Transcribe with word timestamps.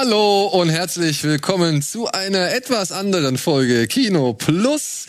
Hallo 0.00 0.46
und 0.46 0.68
herzlich 0.68 1.24
willkommen 1.24 1.82
zu 1.82 2.06
einer 2.06 2.52
etwas 2.54 2.92
anderen 2.92 3.36
Folge 3.36 3.88
Kino 3.88 4.32
Plus. 4.32 5.06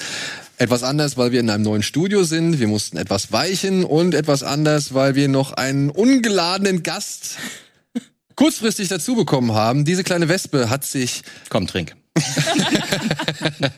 Etwas 0.58 0.81
anders, 0.81 1.16
weil 1.16 1.31
wir 1.31 1.41
in 1.41 1.52
einem 1.52 1.64
neuen 1.64 1.83
Studio 1.83 2.23
sind. 2.23 2.59
Wir 2.59 2.67
mussten 2.67 2.97
etwas 2.97 3.31
weichen 3.31 3.83
und 3.83 4.16
etwas 4.16 4.41
anders, 4.41 4.95
weil 4.95 5.14
wir 5.14 5.27
noch 5.27 5.53
einen 5.53 5.91
ungeladenen 5.91 6.81
Gast 6.81 7.38
kurzfristig 8.36 8.88
dazu 8.88 9.14
bekommen 9.14 9.53
haben. 9.53 9.86
Diese 9.86 10.03
kleine 10.03 10.27
Wespe 10.27 10.72
hat 10.72 10.83
sich. 10.86 11.21
Komm, 11.49 11.67
trink. 11.67 11.95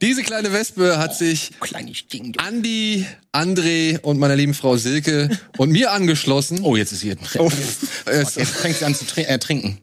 Diese 0.00 0.22
kleine 0.22 0.52
Wespe 0.52 0.98
hat 0.98 1.16
sich 1.16 1.50
Kleines 1.60 2.06
Ding. 2.08 2.34
Andi, 2.38 3.06
André 3.32 4.00
und 4.00 4.18
meiner 4.18 4.36
lieben 4.36 4.54
Frau 4.54 4.76
Silke 4.76 5.28
und 5.58 5.70
mir 5.70 5.92
angeschlossen. 5.92 6.60
Oh, 6.62 6.76
jetzt 6.76 6.92
ist 6.92 7.00
sie. 7.00 7.14
Oh, 7.38 7.50
Jetzt 8.06 8.40
fängt 8.40 8.76
sie 8.76 8.84
an 8.84 8.94
zu 8.94 9.06
trin 9.06 9.24
äh, 9.26 9.38
trinken. 9.38 9.78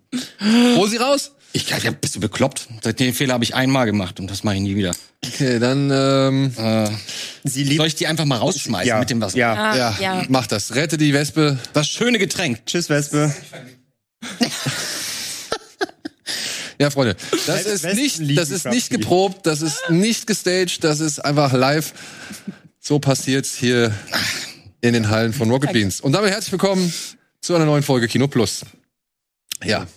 Hol 0.75 0.89
sie 0.89 0.97
raus. 0.97 1.31
Ich 1.52 1.67
ja, 1.69 1.78
bist 1.91 2.16
du 2.16 2.19
bekloppt? 2.19 2.67
Den 3.00 3.14
Fehler 3.14 3.33
habe 3.33 3.44
ich 3.44 3.56
einmal 3.56 3.88
gemacht 3.88 4.19
und 4.19 4.30
das 4.30 4.44
mache 4.44 4.56
ich 4.56 4.61
nie 4.61 4.75
wieder. 4.75 4.91
Okay, 5.25 5.59
dann 5.59 5.89
ähm, 5.91 6.53
Äh, 6.58 6.89
Sie 7.44 7.75
soll 7.75 7.88
ich 7.88 7.95
die 7.95 8.06
einfach 8.08 8.25
mal 8.25 8.38
rausschmeißen 8.38 8.88
Ja, 8.88 9.00
mit 9.00 9.09
dem 9.09 9.19
Wasser? 9.19 9.38
ja. 9.38 9.53
Ah, 9.53 9.75
ja, 9.75 9.97
ja. 10.00 10.25
mach 10.30 10.45
das. 10.45 10.75
Rette 10.75 10.97
die 10.97 11.13
Wespe. 11.13 11.58
Das 11.73 11.88
schöne 11.88 12.19
Getränk. 12.19 12.66
Tschüss, 12.66 12.89
Wespe. 12.89 13.34
Ja, 16.81 16.89
Freunde, 16.89 17.17
das 17.45 17.66
ist 17.66 17.83
nicht, 17.94 18.38
das 18.38 18.49
ist 18.52 18.66
nicht 18.66 18.89
geprobt, 18.89 19.45
das 19.45 19.61
ist 19.61 19.89
nicht 19.89 20.27
gestaged, 20.27 20.81
das 20.83 21.02
ist 21.02 21.19
einfach 21.19 21.52
live. 21.52 21.94
So 22.80 22.99
passiert's 22.99 23.55
hier 23.55 23.94
in 24.80 24.94
den 24.94 25.09
Hallen 25.09 25.33
von 25.33 25.52
Rocket 25.52 25.73
Beans. 25.73 26.00
Und 26.00 26.13
damit 26.13 26.31
herzlich 26.31 26.53
willkommen 26.53 26.94
zu 27.41 27.53
einer 27.53 27.66
neuen 27.66 27.83
Folge 27.83 28.07
Kino 28.07 28.30
Plus. 28.30 28.61
Ja, 29.63 29.88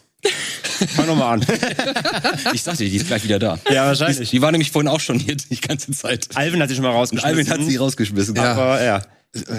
Fang 0.88 1.06
nochmal 1.06 1.34
an. 1.34 1.46
Ich 2.52 2.62
sagte, 2.62 2.84
die 2.84 2.96
ist 2.96 3.06
gleich 3.06 3.24
wieder 3.24 3.38
da. 3.38 3.58
Ja, 3.68 3.70
Die, 3.70 3.76
wahrscheinlich. 4.00 4.30
die 4.30 4.42
war 4.42 4.50
nämlich 4.50 4.70
vorhin 4.70 4.88
auch 4.88 5.00
schon 5.00 5.18
hier 5.18 5.36
die 5.36 5.60
ganze 5.60 5.92
Zeit. 5.92 6.28
Alvin 6.34 6.60
hat 6.60 6.68
sie 6.68 6.74
schon 6.74 6.84
mal 6.84 6.90
rausgeschmissen. 6.90 7.28
Alvin 7.28 7.48
hat 7.50 7.62
sie 7.62 7.76
rausgeschmissen. 7.76 8.34
Ja. 8.36 8.52
Aber 8.52 8.82
ja. 8.82 9.02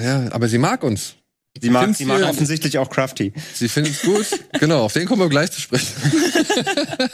ja, 0.03 0.31
aber 0.31 0.50
sie 0.50 0.57
mag 0.57 0.84
uns. 0.84 1.16
Sie 1.62 1.69
mag, 1.69 1.96
sie 1.96 2.06
mag 2.06 2.24
offensichtlich 2.24 2.80
auch 2.80 2.90
Crafty. 2.90 3.31
Sie 3.53 3.69
findet 3.69 3.94
es 3.94 4.02
gut. 4.02 4.25
genau, 4.59 4.84
auf 4.84 4.94
den 4.94 5.08
kommen 5.08 5.22
wir 5.22 5.30
gleich 5.30 5.52
zu 5.52 5.62
sprechen. 5.62 5.88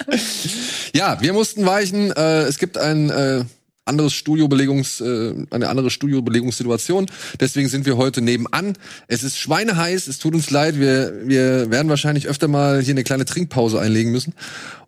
ja, 0.96 1.20
wir 1.22 1.34
mussten 1.34 1.66
weichen. 1.66 2.12
Äh, 2.12 2.44
es 2.44 2.58
gibt 2.58 2.78
ein 2.78 3.10
äh, 3.10 3.44
anderes 3.84 4.14
Studiobelegungs, 4.14 5.02
äh, 5.02 5.34
eine 5.50 5.68
andere 5.68 5.90
Studiobelegungssituation. 5.90 7.08
Deswegen 7.40 7.68
sind 7.68 7.86
wir 7.86 7.98
heute 7.98 8.22
nebenan. 8.22 8.78
Es 9.08 9.24
ist 9.24 9.38
schweineheiß. 9.38 10.08
Es 10.08 10.20
tut 10.20 10.34
uns 10.36 10.50
leid. 10.52 10.80
Wir, 10.80 11.14
wir 11.26 11.70
werden 11.70 11.90
wahrscheinlich 11.90 12.28
öfter 12.28 12.48
mal 12.48 12.82
hier 12.82 12.94
eine 12.94 13.04
kleine 13.04 13.26
Trinkpause 13.26 13.82
einlegen 13.82 14.12
müssen. 14.12 14.34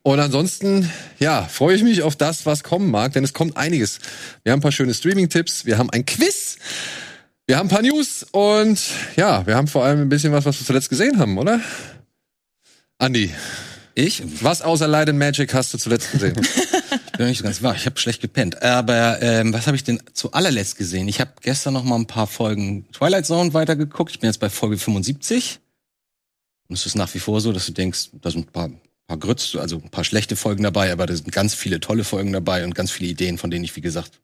Und 0.02 0.20
ansonsten, 0.20 0.90
ja, 1.20 1.44
freue 1.44 1.76
ich 1.76 1.84
mich 1.84 2.04
auf 2.04 2.16
das, 2.16 2.46
was 2.46 2.64
kommen 2.64 2.90
mag, 2.90 3.14
denn 3.14 3.24
es 3.24 3.34
kommt 3.34 3.58
einiges. 3.58 4.00
Wir 4.44 4.54
haben 4.54 4.60
ein 4.60 4.64
paar 4.64 4.72
schöne 4.72 4.94
Streaming-Tipps. 4.94 5.66
Wir 5.66 5.78
haben 5.78 5.90
ein 5.90 6.06
Quiz. 6.06 6.58
Wir 7.48 7.58
haben 7.58 7.68
ein 7.68 7.70
paar 7.70 7.82
News 7.82 8.26
und 8.32 8.80
ja, 9.16 9.46
wir 9.46 9.56
haben 9.56 9.68
vor 9.68 9.84
allem 9.84 10.02
ein 10.02 10.10
bisschen 10.10 10.32
was, 10.32 10.46
was 10.46 10.60
wir 10.60 10.66
zuletzt 10.66 10.90
gesehen 10.90 11.20
haben, 11.20 11.38
oder? 11.38 11.60
Andi, 12.98 13.34
Ich? 13.96 14.24
was 14.42 14.62
außer 14.62 14.88
Light 14.88 15.10
and 15.10 15.20
Magic 15.20 15.54
hast 15.54 15.74
du 15.74 15.78
zuletzt 15.78 16.12
gesehen? 16.12 16.36
Bin 17.18 17.28
nicht 17.28 17.40
so 17.40 17.44
ganz 17.44 17.62
wahr. 17.62 17.76
Ich 17.76 17.86
habe 17.86 18.00
schlecht 18.00 18.22
gepennt. 18.22 18.62
Aber 18.64 19.22
ähm, 19.22 19.54
was 19.54 19.68
habe 19.68 19.76
ich 19.76 19.84
denn 19.84 20.02
zu 20.14 20.32
allerletzt 20.32 20.78
gesehen? 20.78 21.08
Ich 21.08 21.20
habe 21.20 21.32
gestern 21.42 21.74
noch 21.74 21.84
mal 21.84 21.96
ein 21.96 22.08
paar 22.08 22.26
Folgen 22.28 22.90
Twilight 22.94 23.26
Zone 23.26 23.54
weitergeguckt. 23.54 24.12
Ich 24.12 24.20
bin 24.20 24.30
jetzt 24.30 24.40
bei 24.40 24.50
Folge 24.50 24.78
75. 24.78 25.60
Und 26.70 26.78
es 26.78 26.86
ist 26.86 26.96
nach 26.96 27.14
wie 27.14 27.20
vor 27.20 27.42
so, 27.42 27.52
dass 27.52 27.66
du 27.66 27.74
denkst, 27.74 28.10
da 28.14 28.32
sind 28.32 28.48
ein 28.48 28.52
paar, 28.52 28.72
paar 29.08 29.18
Grütz, 29.18 29.56
also 29.56 29.76
ein 29.78 29.90
paar 29.90 30.04
schlechte 30.06 30.36
Folgen 30.36 30.64
dabei, 30.64 30.92
aber 30.92 31.06
da 31.06 31.14
sind 31.16 31.32
ganz 31.32 31.54
viele 31.54 31.80
tolle 31.82 32.04
Folgen 32.06 32.32
dabei 32.32 32.64
und 32.64 32.74
ganz 32.76 32.92
viele 32.92 33.10
Ideen, 33.12 33.38
von 33.38 33.52
denen 33.52 33.66
ich, 33.66 33.76
wie 33.76 33.82
gesagt, 33.82 34.22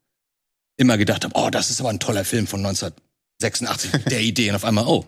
immer 0.78 0.98
gedacht 0.98 1.26
habe, 1.26 1.34
oh, 1.36 1.50
das 1.50 1.70
ist 1.70 1.82
aber 1.82 1.90
ein 1.90 2.00
toller 2.00 2.24
Film 2.24 2.48
von 2.48 2.62
1986 3.42 3.94
mit 3.94 4.12
der 4.12 4.22
Idee. 4.22 4.50
Und 4.50 4.56
auf 4.56 4.66
einmal, 4.66 4.86
oh, 4.88 5.06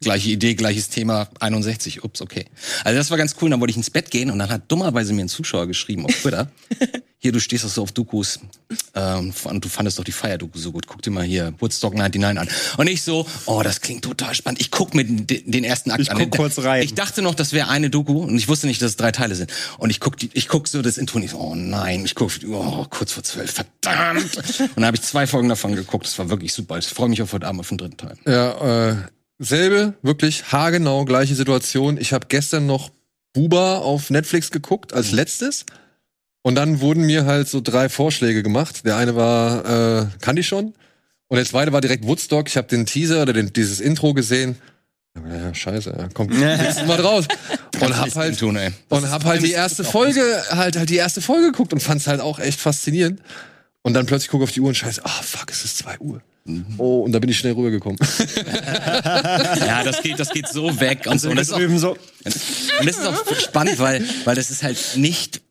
gleiche 0.00 0.30
Idee, 0.30 0.54
gleiches 0.54 0.88
Thema, 0.88 1.28
61, 1.40 2.04
ups, 2.04 2.20
okay. 2.20 2.46
Also 2.84 2.98
das 2.98 3.10
war 3.10 3.18
ganz 3.18 3.36
cool. 3.40 3.50
Dann 3.50 3.60
wollte 3.60 3.70
ich 3.70 3.76
ins 3.76 3.90
Bett 3.90 4.10
gehen 4.10 4.30
und 4.30 4.38
dann 4.38 4.50
hat 4.50 4.70
dummerweise 4.70 5.12
mir 5.12 5.22
ein 5.22 5.28
Zuschauer 5.28 5.66
geschrieben 5.66 6.06
auf 6.06 6.14
Twitter, 6.14 6.50
hier, 7.22 7.32
du 7.32 7.38
stehst 7.38 7.64
doch 7.64 7.68
so 7.68 7.82
auf 7.82 7.92
Dokus 7.92 8.40
ähm, 8.94 9.34
und 9.44 9.62
du 9.62 9.68
fandest 9.68 9.98
doch 9.98 10.04
die 10.04 10.12
Fire-Doku 10.12 10.58
so 10.58 10.72
gut. 10.72 10.86
Guck 10.86 11.02
dir 11.02 11.10
mal 11.10 11.22
hier 11.22 11.52
Woodstock 11.58 11.94
99 11.94 12.40
an. 12.40 12.48
Und 12.78 12.86
ich 12.86 13.02
so, 13.02 13.26
oh, 13.44 13.60
das 13.62 13.82
klingt 13.82 14.02
total 14.02 14.34
spannend. 14.34 14.58
Ich 14.62 14.70
guck 14.70 14.94
mir 14.94 15.04
den, 15.04 15.62
ersten 15.62 15.90
Akt 15.90 16.00
Ich 16.00 16.10
an. 16.10 16.16
guck 16.16 16.30
kurz 16.30 16.58
rein. 16.60 16.82
Ich 16.82 16.94
dachte 16.94 17.20
noch, 17.20 17.34
das 17.34 17.52
wäre 17.52 17.68
eine 17.68 17.90
Doku 17.90 18.22
und 18.22 18.38
ich 18.38 18.48
wusste 18.48 18.66
nicht, 18.66 18.80
dass 18.80 18.92
es 18.92 18.96
drei 18.96 19.12
Teile 19.12 19.34
sind. 19.34 19.52
Und 19.76 19.90
ich 19.90 20.00
guck, 20.00 20.16
die, 20.16 20.30
ich 20.32 20.48
guck 20.48 20.66
so 20.66 20.80
das 20.80 20.96
Intro 20.96 21.18
und 21.18 21.24
ich 21.24 21.32
so, 21.32 21.38
oh 21.38 21.54
nein, 21.54 22.06
ich 22.06 22.14
guck, 22.14 22.30
oh, 22.48 22.86
kurz 22.88 23.12
vor 23.12 23.22
zwölf, 23.22 23.52
verdammt. 23.52 24.36
Und 24.60 24.76
dann 24.76 24.86
habe 24.86 24.96
ich 24.96 25.02
zwei 25.02 25.26
Folgen 25.26 25.50
davon 25.50 25.74
geguckt. 25.74 26.06
Das 26.06 26.18
war 26.18 26.30
wirklich 26.30 26.54
super. 26.54 26.78
Ich 26.78 26.86
freue 26.86 27.10
mich 27.10 27.20
auf 27.20 27.34
heute 27.34 27.46
Abend 27.46 27.60
auf 27.60 27.68
den 27.68 27.76
dritten 27.76 27.96
Teil. 27.98 28.16
ja, 28.26 28.90
äh, 28.92 28.96
selbe, 29.38 29.94
wirklich 30.02 30.52
haargenau 30.52 31.04
gleiche 31.04 31.34
Situation. 31.34 31.98
Ich 31.98 32.14
habe 32.14 32.26
gestern 32.28 32.66
noch 32.66 32.90
Buba 33.34 33.76
auf 33.78 34.08
Netflix 34.08 34.50
geguckt 34.50 34.94
als 34.94 35.12
letztes. 35.12 35.66
Und 36.42 36.54
dann 36.54 36.80
wurden 36.80 37.04
mir 37.04 37.26
halt 37.26 37.48
so 37.48 37.60
drei 37.60 37.88
Vorschläge 37.88 38.42
gemacht. 38.42 38.86
Der 38.86 38.96
eine 38.96 39.14
war, 39.14 40.02
äh, 40.02 40.06
kann 40.20 40.36
ich 40.36 40.46
schon. 40.46 40.74
Und 41.28 41.36
der 41.36 41.44
zweite 41.44 41.72
war 41.72 41.80
direkt 41.80 42.06
Woodstock. 42.06 42.48
Ich 42.48 42.56
habe 42.56 42.66
den 42.66 42.86
Teaser 42.86 43.22
oder 43.22 43.32
den, 43.32 43.52
dieses 43.52 43.80
Intro 43.80 44.14
gesehen. 44.14 44.56
Ja, 45.16 45.52
scheiße, 45.52 45.94
ja, 45.96 46.08
kommt 46.08 46.38
nächstes 46.38 46.86
Mal 46.86 46.96
draus. 46.96 47.26
Und 47.80 47.96
hab 47.96 48.14
halt 48.14 48.38
tun, 48.38 48.58
und 48.88 49.10
hab 49.10 49.24
halt 49.24 49.42
die 49.42 49.52
erste 49.52 49.82
Folge, 49.82 50.22
halt 50.50 50.76
halt 50.76 50.88
die 50.88 50.96
erste 50.96 51.20
Folge 51.20 51.50
geguckt 51.50 51.72
und 51.72 51.80
fand's 51.80 52.06
halt 52.06 52.20
auch 52.20 52.38
echt 52.38 52.60
faszinierend. 52.60 53.20
Und 53.82 53.94
dann 53.94 54.06
plötzlich 54.06 54.30
gucke 54.30 54.44
auf 54.44 54.52
die 54.52 54.60
Uhr 54.60 54.68
und 54.68 54.74
scheiße, 54.74 55.04
ah 55.04 55.08
fuck, 55.22 55.50
es 55.50 55.64
ist 55.64 55.78
zwei 55.78 55.98
Uhr. 55.98 56.22
Oh, 56.78 57.00
und 57.02 57.12
da 57.12 57.18
bin 57.18 57.28
ich 57.30 57.38
schnell 57.38 57.52
rübergekommen. 57.52 57.98
Ja, 59.04 59.82
das 59.84 60.02
geht, 60.02 60.18
das 60.18 60.30
geht 60.30 60.48
so 60.48 60.80
weg 60.80 61.06
und 61.06 61.20
so. 61.20 61.30
Und 61.30 61.36
das 61.36 61.48
ist 61.48 61.52
auch, 61.54 61.60
und 61.60 61.96
das 62.24 62.98
ist 62.98 63.06
auch 63.06 63.36
spannend, 63.36 63.78
weil, 63.78 64.04
weil 64.24 64.34
das 64.34 64.50
ist 64.50 64.62
halt 64.62 64.78
nicht, 64.96 65.42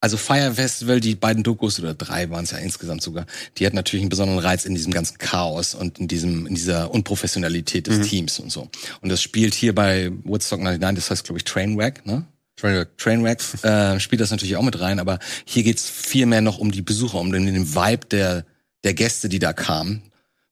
also 0.00 0.16
Fire 0.16 0.54
Festival, 0.54 1.00
die 1.00 1.14
beiden 1.14 1.42
Dokus 1.42 1.80
oder 1.80 1.94
drei 1.94 2.30
waren 2.30 2.44
es 2.44 2.52
ja 2.52 2.58
insgesamt 2.58 3.02
sogar, 3.02 3.26
die 3.56 3.66
hat 3.66 3.74
natürlich 3.74 4.02
einen 4.02 4.10
besonderen 4.10 4.38
Reiz 4.38 4.64
in 4.64 4.74
diesem 4.74 4.92
ganzen 4.92 5.18
Chaos 5.18 5.74
und 5.74 5.98
in 5.98 6.08
diesem, 6.08 6.46
in 6.46 6.54
dieser 6.54 6.92
Unprofessionalität 6.92 7.86
des 7.88 8.08
Teams 8.08 8.38
und 8.38 8.52
so. 8.52 8.68
Und 9.00 9.08
das 9.08 9.20
spielt 9.20 9.54
hier 9.54 9.74
bei 9.74 10.12
Woodstock 10.24 10.60
99, 10.60 11.04
das 11.04 11.10
heißt, 11.10 11.24
glaube 11.24 11.38
ich, 11.38 11.44
Trainwreck, 11.44 12.06
ne? 12.06 12.24
Trainwreck. 12.56 12.98
Trainwreck 12.98 13.40
äh, 13.64 14.00
spielt 14.00 14.20
das 14.20 14.30
natürlich 14.30 14.56
auch 14.56 14.62
mit 14.62 14.80
rein, 14.80 14.98
aber 14.98 15.18
hier 15.44 15.62
geht's 15.62 15.88
viel 15.88 16.26
mehr 16.26 16.40
noch 16.40 16.58
um 16.58 16.70
die 16.72 16.82
Besucher, 16.82 17.18
um 17.18 17.32
den, 17.32 17.46
den 17.46 17.74
Vibe 17.74 18.06
der, 18.10 18.44
der 18.84 18.94
Gäste, 18.94 19.28
die 19.28 19.38
da 19.38 19.52
kamen, 19.52 20.02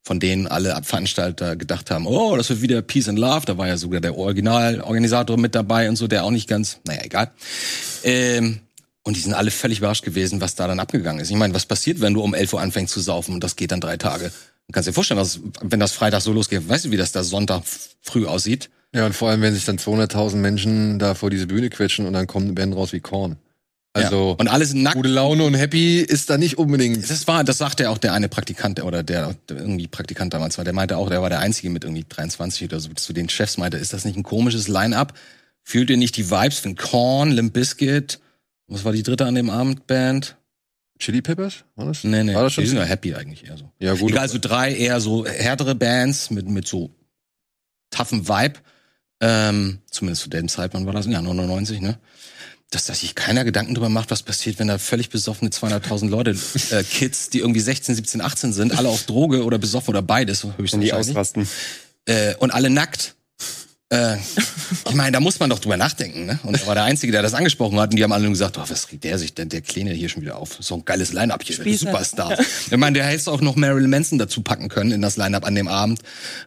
von 0.02 0.20
denen 0.20 0.46
alle 0.46 0.80
Veranstalter 0.82 1.56
gedacht 1.56 1.90
haben, 1.90 2.06
oh, 2.06 2.36
das 2.36 2.48
wird 2.48 2.62
wieder 2.62 2.82
Peace 2.82 3.08
and 3.08 3.18
Love, 3.18 3.46
da 3.46 3.58
war 3.58 3.66
ja 3.66 3.76
sogar 3.76 4.00
der 4.00 4.16
Originalorganisator 4.16 5.36
mit 5.36 5.54
dabei 5.54 5.88
und 5.88 5.96
so, 5.96 6.06
der 6.06 6.24
auch 6.24 6.30
nicht 6.30 6.48
ganz, 6.48 6.78
naja, 6.84 7.00
egal. 7.04 7.32
Ähm, 8.04 8.60
und 9.06 9.16
die 9.16 9.20
sind 9.20 9.34
alle 9.34 9.52
völlig 9.52 9.78
überrascht 9.78 10.04
gewesen, 10.04 10.40
was 10.40 10.56
da 10.56 10.66
dann 10.66 10.80
abgegangen 10.80 11.20
ist. 11.20 11.30
Ich 11.30 11.36
meine, 11.36 11.54
was 11.54 11.64
passiert, 11.64 12.00
wenn 12.00 12.12
du 12.12 12.22
um 12.22 12.34
11 12.34 12.54
Uhr 12.54 12.60
anfängst 12.60 12.92
zu 12.92 13.00
saufen 13.00 13.34
und 13.34 13.44
das 13.44 13.54
geht 13.54 13.70
dann 13.70 13.80
drei 13.80 13.96
Tage? 13.96 14.32
Du 14.66 14.72
kannst 14.72 14.88
dir 14.88 14.92
vorstellen, 14.92 15.20
was, 15.20 15.38
wenn 15.60 15.78
das 15.78 15.92
Freitag 15.92 16.22
so 16.22 16.32
losgeht, 16.32 16.68
weißt 16.68 16.86
du, 16.86 16.90
wie 16.90 16.96
das 16.96 17.12
da 17.12 17.22
Sonntag 17.22 17.62
früh 18.02 18.26
aussieht? 18.26 18.68
Ja, 18.92 19.06
und 19.06 19.12
vor 19.12 19.30
allem, 19.30 19.42
wenn 19.42 19.54
sich 19.54 19.64
dann 19.64 19.78
200.000 19.78 20.36
Menschen 20.36 20.98
da 20.98 21.14
vor 21.14 21.30
diese 21.30 21.46
Bühne 21.46 21.70
quetschen 21.70 22.04
und 22.04 22.14
dann 22.14 22.26
kommen 22.26 22.46
eine 22.46 22.54
Band 22.54 22.74
raus 22.74 22.92
wie 22.92 22.98
Korn. 22.98 23.36
Also, 23.92 24.30
ja. 24.30 24.34
und 24.40 24.48
alle 24.48 24.66
sind 24.66 24.82
nackt. 24.82 24.96
gute 24.96 25.08
Laune 25.08 25.44
und 25.44 25.54
happy 25.54 26.00
ist 26.00 26.28
da 26.28 26.36
nicht 26.36 26.58
unbedingt. 26.58 27.08
Das 27.08 27.28
war, 27.28 27.44
das 27.44 27.58
sagte 27.58 27.90
auch 27.90 27.98
der 27.98 28.12
eine 28.12 28.28
Praktikant 28.28 28.82
oder 28.82 29.04
der, 29.04 29.36
der 29.48 29.56
irgendwie 29.56 29.86
Praktikant 29.86 30.34
damals 30.34 30.58
war. 30.58 30.64
Der 30.64 30.74
meinte 30.74 30.96
auch, 30.96 31.10
der 31.10 31.22
war 31.22 31.30
der 31.30 31.38
einzige 31.38 31.70
mit 31.70 31.84
irgendwie 31.84 32.04
23 32.08 32.64
oder 32.64 32.80
so 32.80 32.88
zu 32.88 33.12
den 33.12 33.28
Chefs 33.28 33.56
meinte, 33.56 33.76
ist 33.76 33.92
das 33.92 34.04
nicht 34.04 34.16
ein 34.16 34.24
komisches 34.24 34.66
Line-up? 34.66 35.14
Fühlt 35.62 35.90
ihr 35.90 35.96
nicht 35.96 36.16
die 36.16 36.28
Vibes 36.28 36.58
von 36.58 36.74
Korn, 36.74 37.30
Limp 37.30 37.52
Bizkit? 37.52 38.18
Was 38.68 38.84
war 38.84 38.92
die 38.92 39.02
dritte 39.02 39.26
an 39.26 39.34
dem 39.34 39.50
Abend 39.50 39.86
Band? 39.86 40.36
Chili 40.98 41.20
Peppers? 41.22 41.64
War 41.74 41.86
das? 41.86 42.04
Nee, 42.04 42.24
nee, 42.24 42.34
War 42.34 42.44
das 42.44 42.54
schon? 42.54 42.64
die 42.64 42.70
sind 42.70 42.78
ja 42.78 42.84
happy 42.84 43.14
eigentlich 43.14 43.46
eher 43.46 43.58
so. 43.58 43.70
Ja, 43.78 43.94
gut. 43.94 44.10
Egal, 44.10 44.28
so 44.28 44.38
drei 44.40 44.74
eher 44.74 44.98
so 45.00 45.26
härtere 45.26 45.74
Bands 45.74 46.30
mit, 46.30 46.48
mit 46.48 46.66
so 46.66 46.90
toughen 47.90 48.28
Vibe. 48.28 48.54
Ähm, 49.20 49.78
zumindest 49.90 50.22
zu 50.22 50.30
dem 50.30 50.48
Zeitpunkt 50.48 50.86
war 50.86 50.94
das, 50.94 51.06
ja, 51.06 51.20
99, 51.22 51.80
ne? 51.80 51.98
Dass, 52.70 52.86
dass 52.86 53.00
sich 53.00 53.14
keiner 53.14 53.44
Gedanken 53.44 53.74
drüber 53.74 53.88
macht, 53.88 54.10
was 54.10 54.22
passiert, 54.22 54.58
wenn 54.58 54.68
da 54.68 54.78
völlig 54.78 55.08
besoffene 55.10 55.50
200.000 55.50 56.08
Leute, 56.08 56.30
äh, 56.70 56.82
Kids, 56.82 57.30
die 57.30 57.38
irgendwie 57.38 57.60
16, 57.60 57.94
17, 57.94 58.20
18 58.20 58.52
sind, 58.52 58.76
alle 58.76 58.88
auf 58.88 59.04
Droge 59.04 59.44
oder 59.44 59.58
besoffen 59.58 59.90
oder 59.90 60.02
beides, 60.02 60.44
Wenn 60.44 60.52
die 60.56 60.62
höchstwahrscheinlich. 60.62 60.92
ausrasten. 60.94 61.48
Äh, 62.06 62.34
und 62.36 62.50
alle 62.52 62.70
nackt 62.70 63.14
Äh, 63.88 64.16
ich 64.88 64.94
meine, 64.94 65.12
da 65.12 65.20
muss 65.20 65.38
man 65.38 65.48
doch 65.48 65.60
drüber 65.60 65.76
nachdenken, 65.76 66.26
ne? 66.26 66.40
Und 66.42 66.60
er 66.60 66.66
war 66.66 66.74
der 66.74 66.82
Einzige, 66.82 67.12
der 67.12 67.22
das 67.22 67.34
angesprochen 67.34 67.78
hat. 67.78 67.90
Und 67.90 67.96
die 67.96 68.02
haben 68.02 68.10
alle 68.10 68.24
nur 68.24 68.32
gesagt, 68.32 68.58
oh, 68.58 68.64
was 68.66 68.90
regt 68.90 69.04
der 69.04 69.16
sich 69.16 69.34
denn, 69.34 69.48
der 69.48 69.60
Kleine 69.60 69.92
hier 69.92 70.08
schon 70.08 70.22
wieder 70.22 70.38
auf? 70.38 70.56
So 70.58 70.74
ein 70.74 70.84
geiles 70.84 71.12
Line-Up 71.12 71.42
hier, 71.44 71.56
der. 71.56 71.78
Superstar. 71.78 72.36
Ich 72.68 72.76
meine, 72.76 72.94
der 72.94 73.06
hätte 73.06 73.30
auch 73.30 73.40
noch 73.40 73.54
Marilyn 73.54 73.90
Manson 73.90 74.18
dazu 74.18 74.42
packen 74.42 74.68
können 74.68 74.90
in 74.90 75.02
das 75.02 75.16
Line-Up 75.16 75.46
an 75.46 75.54
dem 75.54 75.68
Abend. 75.68 76.00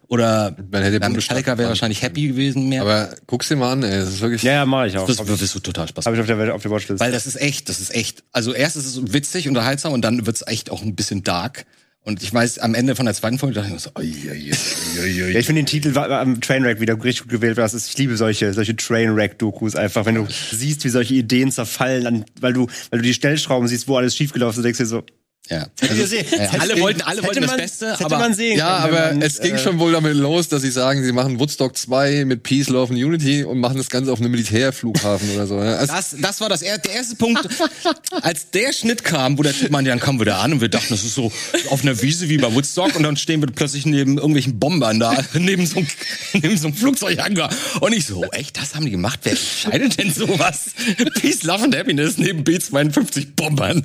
Oder 0.10 0.56
ja, 0.74 1.10
Metallica 1.10 1.58
wäre 1.58 1.70
wahrscheinlich 1.70 2.02
happy 2.02 2.28
gewesen 2.28 2.68
mehr. 2.68 2.82
Aber 2.82 3.16
guck's 3.26 3.48
dir 3.48 3.56
mal 3.56 3.72
an, 3.72 3.84
ey. 3.84 3.92
Das 3.92 4.10
ist 4.10 4.20
wirklich. 4.20 4.44
Ja, 4.44 4.54
ja, 4.54 4.66
mache 4.66 4.88
ich 4.88 4.98
auch. 4.98 5.08
das 5.08 5.20
Habe 5.20 5.40
wirst 5.40 5.56
du 5.56 5.60
total 5.60 5.88
Spaß 5.88 6.06
hab 6.08 6.14
ich 6.14 6.20
auf 6.20 6.26
der, 6.26 6.54
auf 6.54 6.62
der 6.62 6.72
Watchlist. 6.72 7.00
Weil 7.00 7.14
das 7.14 7.26
ist 7.26 7.40
echt, 7.40 7.70
das 7.70 7.80
ist 7.80 7.96
echt. 7.96 8.24
Also 8.34 8.54
erst 8.54 8.76
ist 8.76 8.86
es 8.86 9.14
witzig, 9.14 9.48
unterhaltsam 9.48 9.94
und 9.94 10.02
dann 10.02 10.26
wird's 10.26 10.44
echt 10.46 10.70
auch 10.70 10.82
ein 10.82 10.96
bisschen 10.96 11.24
dark. 11.24 11.66
Und 12.06 12.24
ich 12.24 12.34
weiß, 12.34 12.60
am 12.60 12.76
Ende 12.76 12.96
von 12.96 13.06
der 13.06 13.14
zweiten 13.14 13.38
Folge 13.38 13.56
dachte 13.56 13.68
ich 13.68 13.74
mir 13.74 13.80
so, 13.80 13.92
oi, 13.96 14.14
oi, 14.32 14.32
oi, 14.32 15.02
oi, 15.02 15.24
oi. 15.24 15.32
Ja, 15.32 15.40
ich 15.40 15.46
finde 15.46 15.62
den 15.62 15.66
Titel 15.66 15.96
am 15.98 16.40
Trainwreck 16.40 16.80
wieder 16.80 16.96
richtig 16.96 17.24
gut 17.24 17.32
gewählt. 17.32 17.58
weil 17.58 17.64
Das 17.66 17.74
ist, 17.74 17.90
ich 17.90 17.98
liebe 17.98 18.16
solche, 18.16 18.54
solche 18.54 18.76
Trainwreck-Dokus 18.76 19.76
einfach, 19.76 20.06
wenn 20.06 20.16
du 20.16 20.28
siehst, 20.30 20.84
wie 20.86 20.90
solche 20.90 21.14
Ideen 21.14 21.52
zerfallen, 21.52 22.08
an, 22.08 22.26
weil 22.40 22.54
du, 22.54 22.68
weil 22.90 23.00
du 23.00 23.04
die 23.04 23.14
Stellschrauben 23.14 23.68
siehst, 23.68 23.88
wo 23.88 23.98
alles 23.98 24.16
schiefgelaufen 24.16 24.52
ist, 24.52 24.58
du 24.58 24.64
denkst 24.64 24.78
dir 24.80 24.86
so, 24.86 25.04
ja. 25.50 25.66
Sehen- 26.06 26.26
ja, 26.32 26.38
hätte- 26.38 26.62
alle 26.62 26.80
wollten, 26.80 27.02
alle 27.02 27.24
wollten 27.24 27.42
das 27.42 27.50
man- 27.52 27.60
Beste, 27.60 27.94
hätte 27.94 28.06
aber 28.06 28.20
man 28.20 28.34
sehen 28.36 28.58
Ja, 28.58 28.82
können, 28.84 28.96
aber 28.98 29.08
man, 29.14 29.22
es 29.24 29.40
ging 29.42 29.56
äh, 29.56 29.58
schon 29.60 29.80
wohl 29.80 29.92
damit 29.94 30.16
los, 30.16 30.48
dass 30.48 30.62
sie 30.62 30.70
sagen, 30.70 31.04
sie 31.04 31.12
machen 31.12 31.40
Woodstock 31.40 31.76
2 31.76 32.26
mit 32.26 32.44
Peace, 32.44 32.70
Love 32.70 32.94
and 32.94 33.04
Unity 33.04 33.44
und 33.44 33.60
machen 33.60 33.78
das 33.78 33.90
Ganze 33.90 34.12
auf 34.12 34.20
einem 34.20 34.30
Militärflughafen 34.30 35.32
oder 35.32 35.48
so. 35.48 35.56
ja. 35.56 35.76
Also, 35.78 35.92
Das, 35.94 36.16
das 36.22 36.42
war 36.42 36.50
das 36.50 36.62
er, 36.62 36.78
der 36.78 36.92
erste 36.94 37.16
Punkt, 37.16 37.48
als 38.22 38.52
der 38.52 38.74
Schnitt 38.74 39.04
kam, 39.04 39.38
wo 39.40 39.44
der 39.44 39.54
Typ 39.54 39.72
meinte, 39.72 39.90
dann 39.90 40.00
kommen 40.00 40.20
wir 40.20 40.26
da 40.26 40.40
an 40.42 40.54
und 40.54 40.62
wir 40.62 40.70
dachten, 40.70 40.88
das 40.90 41.04
ist 41.04 41.16
so 41.16 41.32
auf 41.70 41.82
einer 41.82 42.00
Wiese 42.02 42.30
wie 42.30 42.38
bei 42.38 42.54
Woodstock 42.54 42.96
und 42.96 43.02
dann 43.04 43.18
stehen 43.18 43.42
wir 43.42 43.48
plötzlich 43.52 43.86
neben 43.88 44.18
irgendwelchen 44.18 44.60
Bombern 44.60 45.00
da, 45.00 45.18
neben 45.34 45.66
so 45.66 45.78
einem, 45.78 45.88
neben 46.34 46.58
so 46.58 46.68
einem 46.68 46.76
Flugzeughangar. 46.76 47.50
Und 47.82 47.94
ich 47.94 48.06
so, 48.06 48.24
echt, 48.26 48.58
das 48.58 48.76
haben 48.76 48.86
die 48.86 48.92
gemacht? 48.92 49.20
Wer 49.24 49.32
entscheidet 49.32 49.98
denn 50.00 50.14
sowas? 50.14 50.66
Peace, 51.22 51.42
Love 51.44 51.64
and 51.64 51.76
Happiness 51.76 52.18
neben 52.20 52.44
B-52 52.44 53.30
Bombern. 53.36 53.84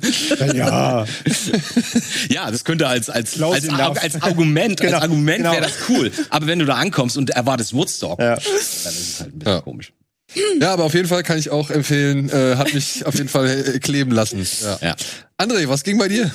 ja, 0.53 1.05
Ja, 2.29 2.49
das 2.51 2.63
könnte 2.63 2.87
als, 2.87 3.09
als, 3.09 3.41
als, 3.41 3.65
enough. 3.65 4.01
als 4.01 4.21
Argument, 4.21 4.79
Genau, 4.79 4.93
als 4.95 5.03
Argument 5.03 5.37
genau. 5.37 5.51
wäre 5.53 5.61
das 5.63 5.73
cool. 5.89 6.11
Aber 6.29 6.47
wenn 6.47 6.59
du 6.59 6.65
da 6.65 6.75
ankommst 6.75 7.17
und 7.17 7.29
erwartest 7.31 7.73
Woodstock, 7.73 8.19
Ja. 8.19 8.35
dann 8.35 8.55
ist 8.55 8.83
es 8.83 9.19
halt 9.21 9.33
ein 9.33 9.39
bisschen 9.39 9.53
Ja. 9.55 9.61
komisch. 9.61 9.93
ja, 10.59 10.73
aber 10.73 10.83
auf 10.85 10.93
jeden 10.93 11.07
Fall 11.07 11.23
kann 11.23 11.37
ich 11.37 11.49
auch 11.49 11.69
empfehlen, 11.69 12.29
äh, 12.29 12.55
hat 12.57 12.73
mich 12.73 13.05
auf 13.05 13.15
jeden 13.15 13.29
Fall 13.29 13.75
äh, 13.75 13.79
kleben 13.79 14.11
lassen. 14.11 14.45
Ja. 14.61 14.77
Ja. 14.81 14.95
André, 15.37 15.67
was 15.69 15.83
ging 15.83 15.97
bei 15.97 16.07
dir? 16.07 16.31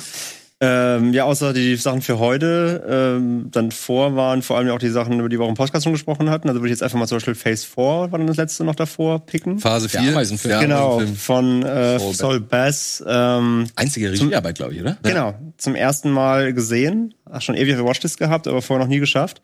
Ähm, 0.63 1.11
ja, 1.11 1.23
außer 1.23 1.53
die 1.53 1.75
Sachen 1.75 2.03
für 2.03 2.19
heute, 2.19 2.83
ähm, 2.87 3.47
dann 3.49 3.71
vor 3.71 4.15
waren 4.15 4.43
vor 4.43 4.59
allem 4.59 4.69
auch 4.69 4.77
die 4.77 4.89
Sachen, 4.89 5.19
über 5.19 5.27
die 5.27 5.39
wir 5.39 5.45
auch 5.45 5.49
im 5.49 5.55
Podcast 5.55 5.85
schon 5.85 5.93
gesprochen 5.93 6.29
hatten. 6.29 6.47
Also 6.47 6.61
würde 6.61 6.67
ich 6.67 6.73
jetzt 6.73 6.83
einfach 6.83 6.99
mal 6.99 7.07
zum 7.07 7.15
Beispiel 7.17 7.33
Phase 7.33 7.65
4, 7.65 7.83
war 7.83 8.09
dann 8.09 8.27
das 8.27 8.37
letzte 8.37 8.63
noch 8.63 8.75
davor, 8.75 9.25
picken. 9.25 9.57
Phase 9.57 9.87
Der 9.87 10.01
4? 10.01 10.11
Ameisenfilm. 10.11 10.59
genau, 10.59 11.01
von 11.17 11.63
äh, 11.63 11.97
Saul 11.97 12.13
Saul 12.13 12.39
Bass. 12.41 13.03
Ähm, 13.07 13.65
Einzige 13.75 14.11
Regiearbeit, 14.11 14.55
glaube 14.55 14.75
ich, 14.75 14.81
oder? 14.81 14.97
Genau, 15.01 15.33
zum 15.57 15.73
ersten 15.73 16.11
Mal 16.11 16.53
gesehen. 16.53 17.15
Ach, 17.25 17.41
schon 17.41 17.55
ewig 17.55 17.73
auf 17.73 17.79
der 17.79 17.87
Watchlist 17.87 18.19
gehabt, 18.19 18.47
aber 18.47 18.61
vorher 18.61 18.85
noch 18.85 18.89
nie 18.89 18.99
geschafft. 18.99 19.41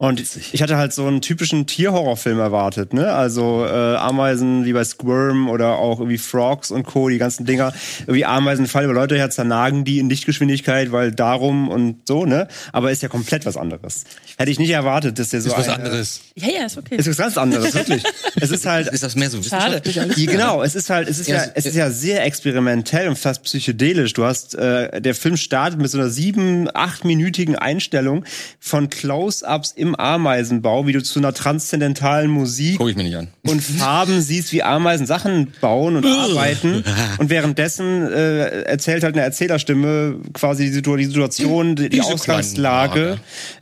Und 0.00 0.18
ich 0.54 0.62
hatte 0.62 0.78
halt 0.78 0.94
so 0.94 1.06
einen 1.06 1.20
typischen 1.20 1.66
Tierhorrorfilm 1.66 2.38
erwartet, 2.38 2.94
ne? 2.94 3.12
Also 3.12 3.66
äh, 3.66 3.96
Ameisen 3.96 4.64
wie 4.64 4.72
bei 4.72 4.82
Squirm 4.82 5.50
oder 5.50 5.76
auch 5.76 5.98
irgendwie 5.98 6.16
Frogs 6.16 6.70
und 6.70 6.84
Co., 6.84 7.10
die 7.10 7.18
ganzen 7.18 7.44
Dinger. 7.44 7.74
Irgendwie 8.06 8.24
Ameisen 8.24 8.66
fallen 8.66 8.86
über 8.86 8.94
Leute 8.94 9.16
her, 9.16 9.28
zernagen 9.28 9.84
die 9.84 9.98
in 9.98 10.08
Lichtgeschwindigkeit, 10.08 10.90
weil 10.90 11.12
darum 11.12 11.68
und 11.68 12.08
so, 12.08 12.24
ne? 12.24 12.48
Aber 12.72 12.90
ist 12.90 13.02
ja 13.02 13.10
komplett 13.10 13.44
was 13.44 13.58
anderes. 13.58 14.04
Hätte 14.38 14.50
ich 14.50 14.58
nicht 14.58 14.70
erwartet, 14.70 15.18
dass 15.18 15.28
der 15.28 15.42
so 15.42 15.50
Ist 15.50 15.58
was 15.58 15.68
eine- 15.68 15.84
anderes. 15.84 16.22
Ja, 16.34 16.48
ja, 16.48 16.64
ist 16.64 16.78
okay. 16.78 16.96
Ist 16.96 17.06
was 17.06 17.16
ganz 17.18 17.36
anderes, 17.36 17.74
wirklich. 17.74 18.02
es 18.40 18.50
ist 18.50 18.64
halt 18.64 18.86
Ist 18.88 19.02
das 19.02 19.16
mehr 19.16 19.28
so 19.28 19.36
wissenschaftlich 19.38 20.00
alles? 20.00 20.16
ja, 20.16 20.32
genau, 20.32 20.62
es 20.62 20.76
ist 20.76 20.88
halt, 20.88 21.08
es 21.10 21.18
ist 21.18 21.28
ja, 21.28 21.44
Ja, 21.44 21.50
es 21.54 21.66
ist 21.66 21.76
ja 21.76 21.90
sehr 21.90 22.24
experimentell 22.24 23.06
und 23.06 23.18
fast 23.18 23.42
psychedelisch. 23.42 24.14
Du 24.14 24.24
hast, 24.24 24.54
äh, 24.54 25.02
der 25.02 25.14
Film 25.14 25.36
startet 25.36 25.78
mit 25.78 25.90
so 25.90 25.98
einer 25.98 26.08
sieben, 26.08 26.70
achtminütigen 26.74 27.54
Einstellung 27.56 28.24
von 28.58 28.88
Close-ups 28.88 29.72
im 29.72 29.89
Ameisenbau, 29.94 30.86
wie 30.86 30.92
du 30.92 31.02
zu 31.02 31.18
einer 31.18 31.32
transzendentalen 31.32 32.30
Musik 32.30 32.78
Guck 32.78 32.88
ich 32.88 32.96
mir 32.96 33.04
nicht 33.04 33.16
an. 33.16 33.28
und 33.42 33.62
Farben 33.62 34.20
siehst, 34.20 34.52
wie 34.52 34.62
Ameisen 34.62 35.06
Sachen 35.06 35.52
bauen 35.60 35.96
und 35.96 36.06
arbeiten. 36.06 36.84
Und 37.18 37.30
währenddessen 37.30 38.10
äh, 38.10 38.62
erzählt 38.62 39.02
halt 39.02 39.14
eine 39.14 39.24
Erzählerstimme 39.24 40.16
quasi 40.32 40.64
die, 40.64 40.72
Situ 40.72 40.96
die 40.96 41.04
Situation, 41.04 41.76
die, 41.76 41.88
die 41.88 42.00
Ausgangslage. 42.00 43.18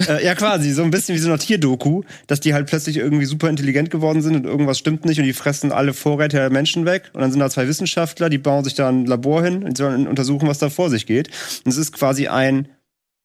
Äh, 0.08 0.24
ja, 0.24 0.34
quasi, 0.34 0.72
so 0.72 0.82
ein 0.82 0.90
bisschen 0.90 1.14
wie 1.14 1.18
so 1.18 1.28
eine 1.28 1.38
Tierdoku, 1.38 2.02
dass 2.26 2.40
die 2.40 2.54
halt 2.54 2.66
plötzlich 2.66 2.96
irgendwie 2.96 3.24
super 3.24 3.48
intelligent 3.48 3.90
geworden 3.90 4.22
sind 4.22 4.36
und 4.36 4.44
irgendwas 4.44 4.78
stimmt 4.78 5.04
nicht 5.04 5.18
und 5.18 5.24
die 5.24 5.32
fressen 5.32 5.72
alle 5.72 5.94
Vorräte 5.94 6.36
der 6.36 6.50
Menschen 6.50 6.84
weg. 6.84 7.10
Und 7.12 7.20
dann 7.20 7.30
sind 7.30 7.40
da 7.40 7.50
zwei 7.50 7.68
Wissenschaftler, 7.68 8.28
die 8.28 8.38
bauen 8.38 8.64
sich 8.64 8.74
da 8.74 8.88
ein 8.88 9.06
Labor 9.06 9.42
hin 9.42 9.62
und 9.62 9.76
sollen 9.76 10.06
untersuchen, 10.06 10.48
was 10.48 10.58
da 10.58 10.70
vor 10.70 10.90
sich 10.90 11.06
geht. 11.06 11.28
Und 11.64 11.70
es 11.70 11.76
ist 11.76 11.92
quasi 11.92 12.28
ein, 12.28 12.68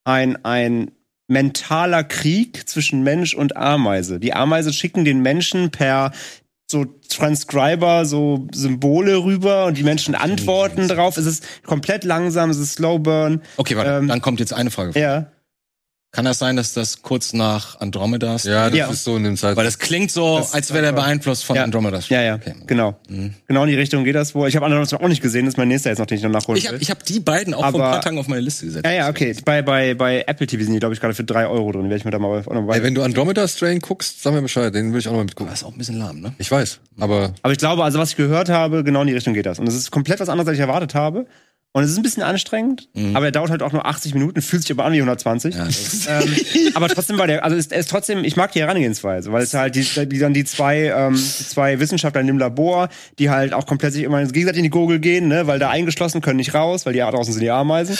ein, 0.03 0.43
ein 0.43 0.91
mentaler 1.33 2.03
Krieg 2.05 2.69
zwischen 2.69 3.03
Mensch 3.03 3.33
und 3.33 3.57
Ameise. 3.57 4.19
Die 4.19 4.33
Ameise 4.33 4.71
schicken 4.71 5.03
den 5.03 5.21
Menschen 5.21 5.71
per 5.71 6.11
so 6.65 6.85
Transcriber 7.09 8.05
so 8.05 8.47
Symbole 8.53 9.23
rüber 9.23 9.65
und 9.65 9.77
die 9.77 9.83
Menschen 9.83 10.15
antworten 10.15 10.87
drauf. 10.87 11.17
Es 11.17 11.25
ist 11.25 11.45
komplett 11.65 12.03
langsam, 12.03 12.49
es 12.49 12.57
ist 12.57 12.73
Slow 12.73 12.99
Burn. 12.99 13.41
Okay, 13.57 13.75
warte, 13.75 13.91
Ähm, 13.91 14.07
dann 14.07 14.21
kommt 14.21 14.39
jetzt 14.39 14.53
eine 14.53 14.71
Frage. 14.71 14.97
Ja. 14.99 15.27
Kann 16.15 16.25
das 16.25 16.37
sein, 16.37 16.55
dass 16.55 16.73
das 16.73 17.01
kurz 17.01 17.33
nach 17.33 17.79
Andromedas? 17.81 18.43
Ja, 18.43 18.69
das 18.69 18.77
Ja. 18.77 18.87
ist 18.91 19.03
so 19.03 19.17
in 19.17 19.23
dem 19.23 19.35
Zeitraum. 19.35 19.57
Weil 19.57 19.65
das 19.65 19.79
klingt 19.79 20.11
so, 20.11 20.37
Das- 20.37 20.53
als 20.53 20.71
wäre 20.71 20.83
der 20.83 20.91
beeinflusst 20.91 21.43
von 21.43 21.55
Ja. 21.55 21.63
Andromedas. 21.63 22.07
Ja, 22.09 22.21
ja, 22.21 22.35
Okay. 22.35 22.53
genau. 22.67 22.93
Mhm. 23.09 23.33
Genau 23.47 23.63
in 23.63 23.69
die 23.69 23.75
Richtung 23.75 24.03
geht 24.03 24.13
das 24.13 24.35
wohl. 24.35 24.47
Ich 24.47 24.55
habe 24.55 24.63
andere 24.67 24.83
auch 24.83 25.07
nicht 25.07 25.23
gesehen, 25.23 25.45
das 25.47 25.55
ist 25.55 25.57
mein 25.57 25.69
nächster 25.69 25.89
jetzt 25.89 25.97
noch, 25.97 26.05
den 26.05 26.19
ich 26.19 26.23
noch 26.23 26.29
nachholen 26.29 26.59
Ich 26.59 26.65
will. 26.65 26.73
habe 26.73 26.83
ich 26.83 26.91
hab 26.91 27.03
die 27.03 27.19
beiden 27.19 27.55
auch 27.55 27.61
vor 27.61 27.67
ein 27.69 27.75
Aber- 27.75 27.89
paar 27.93 28.01
Tagen 28.01 28.19
auf 28.19 28.27
meine 28.27 28.41
Liste 28.41 28.67
gesetzt. 28.67 28.85
ja, 28.85 28.91
ja, 28.91 29.09
okay. 29.09 29.35
Bei, 29.43 29.63
bei, 29.63 29.95
bei 29.95 30.23
Apple 30.27 30.45
TV 30.45 30.63
sind 30.63 30.73
die, 30.73 30.79
glaube 30.79 30.93
ich, 30.93 31.01
gerade 31.01 31.15
für 31.15 31.23
drei 31.23 31.47
Euro 31.47 31.71
drin. 31.71 31.85
Werde 31.85 31.95
ich 31.95 32.05
mir 32.05 32.11
da 32.11 32.19
mal 32.19 32.43
auch 32.45 32.53
noch 32.53 32.71
Ey, 32.71 32.83
wenn 32.83 32.93
du 32.93 33.01
Andromeda 33.01 33.47
Strain 33.47 33.79
guckst, 33.79 34.21
sag 34.21 34.33
mir 34.35 34.43
Bescheid, 34.43 34.71
den 34.75 34.93
will 34.93 34.99
ich 34.99 35.07
auch 35.07 35.13
noch 35.13 35.17
mal 35.17 35.25
mitgucken. 35.25 35.49
Das 35.49 35.61
ist 35.61 35.65
auch 35.65 35.71
ein 35.71 35.79
bisschen 35.79 35.97
lahm, 35.97 36.19
ne? 36.21 36.33
Ich 36.37 36.51
weiß, 36.51 36.77
aber 36.99 37.33
Aber 37.41 37.53
ich 37.53 37.57
glaube, 37.57 37.83
also 37.83 37.97
was 37.97 38.11
ich 38.11 38.17
gehört 38.17 38.49
habe, 38.49 38.83
genau 38.83 39.01
in 39.01 39.07
die 39.07 39.13
Richtung 39.15 39.33
geht 39.33 39.47
das. 39.47 39.57
Und 39.57 39.67
es 39.67 39.73
ist 39.73 39.89
komplett 39.89 40.19
was 40.19 40.29
anderes, 40.29 40.47
als 40.47 40.57
ich 40.57 40.61
erwartet 40.61 40.93
habe. 40.93 41.25
Und 41.75 41.83
es 41.83 41.89
ist 41.89 41.97
ein 41.97 42.03
bisschen 42.03 42.21
anstrengend, 42.21 42.87
aber 43.15 43.25
er 43.25 43.31
dauert 43.31 43.49
halt 43.49 43.63
auch 43.63 43.71
nur 43.71 43.85
80 43.87 44.13
Minuten, 44.13 44.43
fühlt 44.43 44.61
sich 44.61 44.71
aber 44.71 44.85
an 44.85 44.93
wie 44.93 44.97
120. 44.97 45.55
Mhm. 45.55 45.59
Ja, 45.59 45.65
das 45.65 46.07
ähm, 46.07 46.35
aber 46.75 46.87
trotzdem 46.87 47.17
war 47.17 47.25
der, 47.25 47.43
also 47.43 47.55
ist, 47.55 47.71
ist 47.73 47.89
trotzdem, 47.89 48.23
ich 48.23 48.35
mag 48.35 48.51
die 48.51 48.59
Herangehensweise, 48.59 49.31
weil 49.31 49.41
es 49.41 49.55
halt 49.55 49.73
die, 49.75 49.81
die 50.07 50.19
dann 50.19 50.35
die 50.35 50.45
zwei, 50.45 50.93
ähm, 50.95 51.15
die 51.15 51.43
zwei 51.47 51.79
Wissenschaftler 51.79 52.21
in 52.21 52.27
dem 52.27 52.37
Labor, 52.37 52.89
die 53.17 53.31
halt 53.31 53.53
auch 53.53 53.65
komplett 53.65 53.93
sich 53.93 54.03
immer 54.03 54.23
gegenseitig 54.23 54.59
in 54.59 54.63
die 54.65 54.69
Gurgel 54.69 54.99
gehen, 54.99 55.27
ne, 55.27 55.47
weil 55.47 55.57
da 55.57 55.71
eingeschlossen 55.71 56.21
können 56.21 56.37
nicht 56.37 56.53
raus, 56.53 56.85
weil 56.85 56.93
die 56.93 56.99
draußen 56.99 57.33
sind 57.33 57.41
die 57.41 57.49
Ameisen. 57.49 57.97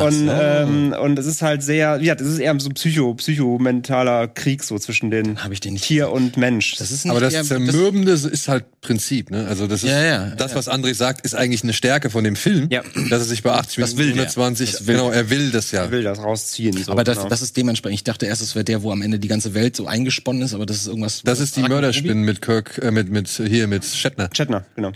und 0.00 0.12
so. 0.12 0.30
ähm, 0.30 0.94
und 1.02 1.18
es 1.18 1.26
ist 1.26 1.42
halt 1.42 1.64
sehr, 1.64 1.98
ja, 2.00 2.14
das 2.14 2.28
ist 2.28 2.38
eher 2.38 2.54
so 2.60 2.70
psycho, 2.70 3.14
psychomentaler 3.14 4.28
Krieg 4.28 4.62
so 4.62 4.78
zwischen 4.78 5.10
den 5.10 5.42
Hab 5.42 5.52
ich 5.52 5.60
den 5.60 5.74
nicht 5.74 5.84
Tier 5.84 6.10
und 6.12 6.36
Mensch. 6.36 6.76
Das 6.76 6.90
ist 6.90 7.04
nicht 7.04 7.10
aber 7.10 7.20
das 7.20 7.34
eher- 7.34 7.42
Zermürbende 7.44 8.12
ist 8.12 8.48
halt 8.48 8.64
Prinzip, 8.80 9.30
ne? 9.30 9.46
Also 9.48 9.66
das 9.66 9.82
ist 9.82 9.90
Ja, 9.90 10.02
ja, 10.04 10.26
das, 10.36 10.52
ja. 10.52 10.56
was 10.58 10.68
André 10.68 10.94
sagt, 10.94 11.22
ist 11.24 11.34
eigentlich 11.34 11.62
eine 11.64 11.72
Stärke 11.72 12.08
von 12.10 12.22
dem 12.22 12.36
Film, 12.36 12.68
Ja. 12.70 12.82
Dass 13.18 13.26
er 13.26 13.30
sich 13.30 13.42
bei 13.42 13.52
80 13.52 13.76
Das 13.80 13.94
Minuten 13.94 13.98
will 13.98 14.12
der. 14.14 14.22
120, 14.24 14.72
Das 14.72 14.86
will 14.86 14.96
genau, 14.96 15.10
er 15.10 15.30
will 15.30 15.50
das 15.50 15.70
ja. 15.72 15.90
will 15.90 16.02
das 16.02 16.18
rausziehen. 16.18 16.76
So, 16.82 16.92
aber 16.92 17.04
das, 17.04 17.18
genau. 17.18 17.28
das 17.28 17.42
ist 17.42 17.56
dementsprechend. 17.56 17.94
Ich 17.94 18.04
dachte 18.04 18.26
erst, 18.26 18.42
es 18.42 18.54
wäre 18.54 18.64
der, 18.64 18.82
wo 18.82 18.92
am 18.92 19.02
Ende 19.02 19.18
die 19.18 19.28
ganze 19.28 19.54
Welt 19.54 19.76
so 19.76 19.86
eingesponnen 19.86 20.42
ist, 20.42 20.54
aber 20.54 20.66
das 20.66 20.76
ist 20.78 20.86
irgendwas. 20.86 21.22
Das 21.24 21.40
ist 21.40 21.56
die 21.56 21.62
Mörderspinnen 21.62 22.24
mit 22.24 22.42
Kirk, 22.42 22.78
äh, 22.78 22.90
mit 22.90 23.10
mit 23.10 23.28
hier 23.28 23.66
mit 23.66 23.84
Shatner. 23.84 24.28
Chetner, 24.28 24.66
genau. 24.74 24.92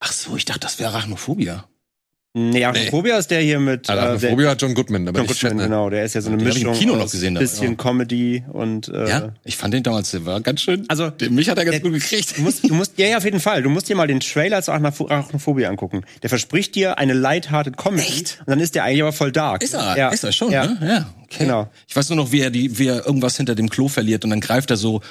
Ach 0.00 0.12
so, 0.12 0.36
ich 0.36 0.44
dachte, 0.44 0.60
das 0.60 0.78
wäre 0.78 0.90
Arachnophobia. 0.90 1.68
Nee, 2.36 2.64
Arachnophobia 2.64 3.16
ist 3.16 3.30
der 3.30 3.40
hier 3.42 3.60
mit 3.60 3.88
Also 3.88 4.02
äh, 4.02 4.04
Arachnophobia 4.06 4.50
hat 4.50 4.60
John 4.60 4.74
Goodman, 4.74 5.06
aber 5.06 5.18
John 5.20 5.28
Goodman, 5.28 5.50
Shatner. 5.52 5.64
genau. 5.64 5.88
Der 5.88 6.04
ist 6.04 6.14
ja 6.16 6.20
so 6.20 6.30
eine 6.30 6.44
hab 6.44 6.48
ich 6.50 6.62
im 6.62 6.68
Mischung 6.70 6.74
Kino 6.76 6.96
noch 6.96 7.08
gesehen 7.08 7.34
bisschen 7.34 7.70
ja. 7.70 7.74
Comedy 7.76 8.42
und 8.52 8.88
äh, 8.88 9.08
Ja, 9.08 9.32
ich 9.44 9.56
fand 9.56 9.72
den 9.72 9.84
damals, 9.84 10.10
der 10.10 10.26
war 10.26 10.40
ganz 10.40 10.60
schön. 10.62 10.84
Also 10.88 11.10
Den- 11.10 11.36
mich 11.36 11.48
hat 11.48 11.58
er 11.58 11.64
ganz 11.64 11.76
der- 11.80 11.80
gut 11.88 11.92
gekriegt. 11.92 12.36
Du 12.36 12.42
musst, 12.42 12.68
du 12.68 12.74
musst, 12.74 12.98
ja, 12.98 13.06
ja, 13.06 13.18
auf 13.18 13.24
jeden 13.24 13.38
Fall. 13.38 13.62
Du 13.62 13.70
musst 13.70 13.88
dir 13.88 13.94
mal 13.94 14.08
den 14.08 14.18
Trailer 14.18 14.62
zu 14.62 14.72
Arachnoph- 14.72 15.08
Arachnophobie 15.08 15.66
angucken. 15.66 16.02
Der 16.24 16.28
verspricht 16.28 16.74
dir 16.74 16.98
eine 16.98 17.12
lighthearted 17.12 17.76
Comedy. 17.76 18.02
Echt? 18.02 18.38
Und 18.40 18.48
dann 18.50 18.58
ist 18.58 18.74
der 18.74 18.82
eigentlich 18.82 19.02
aber 19.02 19.12
voll 19.12 19.30
dark. 19.30 19.62
Ist 19.62 19.74
er, 19.74 19.96
ja. 19.96 20.08
ist 20.08 20.24
er 20.24 20.32
schon, 20.32 20.50
ja. 20.50 20.66
ne? 20.66 20.76
Ja, 20.82 21.06
okay. 21.22 21.44
Genau. 21.44 21.68
Ich 21.86 21.94
weiß 21.94 22.08
nur 22.08 22.16
noch, 22.16 22.32
wie 22.32 22.40
er 22.40 22.50
die, 22.50 22.80
wie 22.80 22.88
er 22.88 23.06
irgendwas 23.06 23.36
hinter 23.36 23.54
dem 23.54 23.68
Klo 23.70 23.86
verliert 23.86 24.24
und 24.24 24.30
dann 24.30 24.40
greift 24.40 24.72
er 24.72 24.76
so 24.76 25.02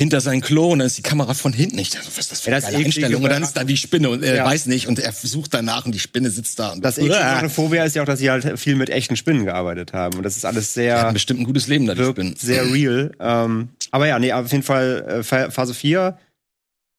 hinter 0.00 0.22
sein 0.22 0.40
Klo 0.40 0.70
und 0.72 0.78
dann 0.78 0.86
ist 0.86 0.96
die 0.96 1.02
Kamera 1.02 1.34
von 1.34 1.52
hinten. 1.52 1.78
Ich 1.78 1.90
dachte, 1.90 2.06
was 2.06 2.16
ist 2.16 2.32
das 2.32 2.40
für 2.40 2.50
Ja, 2.50 2.56
eine 2.56 2.64
das 2.66 2.74
Einstellung? 2.74 3.22
Und 3.22 3.28
dann 3.28 3.42
ist 3.42 3.52
da 3.54 3.64
die 3.64 3.76
Spinne 3.76 4.08
und 4.08 4.22
er 4.22 4.34
Ja. 4.36 4.44
weiß 4.46 4.64
nicht 4.64 4.86
und 4.88 4.98
er 4.98 5.12
sucht 5.12 5.52
danach 5.52 5.84
und 5.84 5.92
die 5.92 5.98
Spinne 5.98 6.30
sitzt 6.30 6.58
da. 6.58 6.72
Und 6.72 6.82
Das 6.82 6.98
Arachnophobia 6.98 7.84
ist 7.84 7.96
ja 7.96 8.02
auch, 8.02 8.06
dass 8.06 8.18
sie 8.18 8.30
halt 8.30 8.58
viel 8.58 8.76
mit 8.76 8.88
echten 8.88 9.14
Spinnen 9.16 9.44
gearbeitet 9.44 9.92
haben. 9.92 10.16
Und 10.16 10.22
das 10.22 10.38
ist 10.38 10.46
alles 10.46 10.68
hat 10.68 10.72
sehr, 10.72 11.12
bestimmt 11.12 11.40
ein 11.40 11.44
gutes 11.44 11.66
Leben 11.66 11.84
da, 11.84 11.94
die 11.94 12.02
Spinnen. 12.02 12.34
sehr 12.36 12.64
real. 12.72 13.12
Ähm, 13.20 13.68
aber 13.90 14.06
ja, 14.06 14.18
nee, 14.18 14.32
auf 14.32 14.50
jeden 14.50 14.64
Fall, 14.64 15.04
äh, 15.06 15.22
Pha- 15.22 15.50
Phase 15.50 15.74
4 15.74 16.16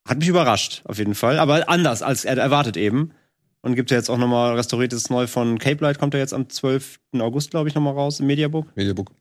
hat 0.08 0.20
mich 0.20 0.27
überrascht, 0.27 0.81
auf 0.86 1.00
jeden 1.00 1.15
Fall. 1.15 1.39
Aber 1.39 1.67
anders 1.70 2.03
als 2.03 2.24
er 2.24 2.38
erwartet 2.38 2.77
eben. 2.77 3.12
Und 3.63 3.75
gibt 3.75 3.91
ja 3.91 3.98
jetzt 3.98 4.10
auch 4.10 4.17
nochmal 4.17 4.55
restauriertes 4.55 5.10
Neu 5.12 5.27
von 5.27 5.60
Cape 5.60 5.84
Light, 5.84 6.00
kommt 6.00 6.13
ja 6.15 6.20
jetzt 6.20 6.34
am 6.34 6.50
12. 6.50 7.00
August, 7.20 7.51
glaube 7.51 7.70
ich, 7.70 7.75
nochmal 7.75 7.93
raus 7.93 8.20
im 8.20 8.25
Mediabook. 8.27 8.75
Mediabook. 8.75 9.12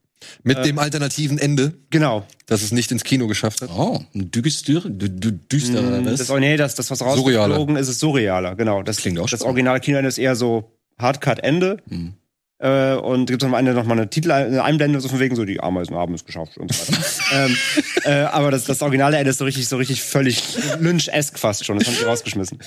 Mit 0.42 0.64
dem 0.64 0.78
alternativen 0.78 1.38
Ende, 1.38 1.72
Genau. 1.90 2.26
das 2.46 2.62
es 2.62 2.72
nicht 2.72 2.90
ins 2.92 3.04
Kino 3.04 3.26
geschafft 3.26 3.62
hat. 3.62 3.70
Oh, 3.74 4.00
ein 4.14 4.30
düster, 4.30 4.72
dü- 4.72 5.18
dü- 5.18 5.38
düsterer, 5.50 6.04
was? 6.04 6.18
Das, 6.18 6.30
oh 6.30 6.38
nee, 6.38 6.56
das, 6.56 6.74
das 6.74 6.90
was 6.90 6.98
Surrealer. 6.98 7.40
rausgeflogen 7.40 7.76
ist, 7.76 7.88
ist 7.88 8.00
surrealer. 8.00 8.54
Genau. 8.54 8.82
Das 8.82 8.98
Klingt 8.98 9.18
auch 9.18 9.22
Das 9.22 9.40
spannend. 9.40 9.46
originale 9.52 9.80
Kinoende 9.80 10.08
ist 10.08 10.18
eher 10.18 10.36
so 10.36 10.76
Hardcut-Ende. 10.98 11.78
Mhm. 11.88 12.14
Äh, 12.62 12.95
und 12.97 13.25
gibt 13.25 13.43
am 13.43 13.55
Ende 13.55 13.73
noch 13.73 13.85
mal 13.85 13.93
eine 13.95 14.11
Titel, 14.11 14.31
eine 14.31 14.62
Einblende, 14.62 15.00
so 15.00 15.09
von 15.09 15.19
wegen 15.19 15.35
so, 15.35 15.47
die 15.47 15.61
Ameisen 15.61 15.97
haben 15.97 16.12
es 16.12 16.26
geschafft 16.26 16.59
und 16.59 16.71
so 16.73 16.93
weiter. 16.93 17.02
ähm, 17.47 17.57
äh, 18.05 18.11
aber 18.25 18.50
das, 18.50 18.64
das 18.64 18.83
originale 18.83 19.17
Ende 19.17 19.31
ist 19.31 19.38
so 19.38 19.47
richtig, 19.47 19.67
so 19.67 19.79
richtig 19.79 20.02
völlig 20.02 20.43
Lynch-esque 20.79 21.38
fast 21.38 21.64
schon. 21.64 21.79
Das 21.79 21.88
haben 21.88 21.97
sie 21.97 22.05
rausgeschmissen. 22.05 22.59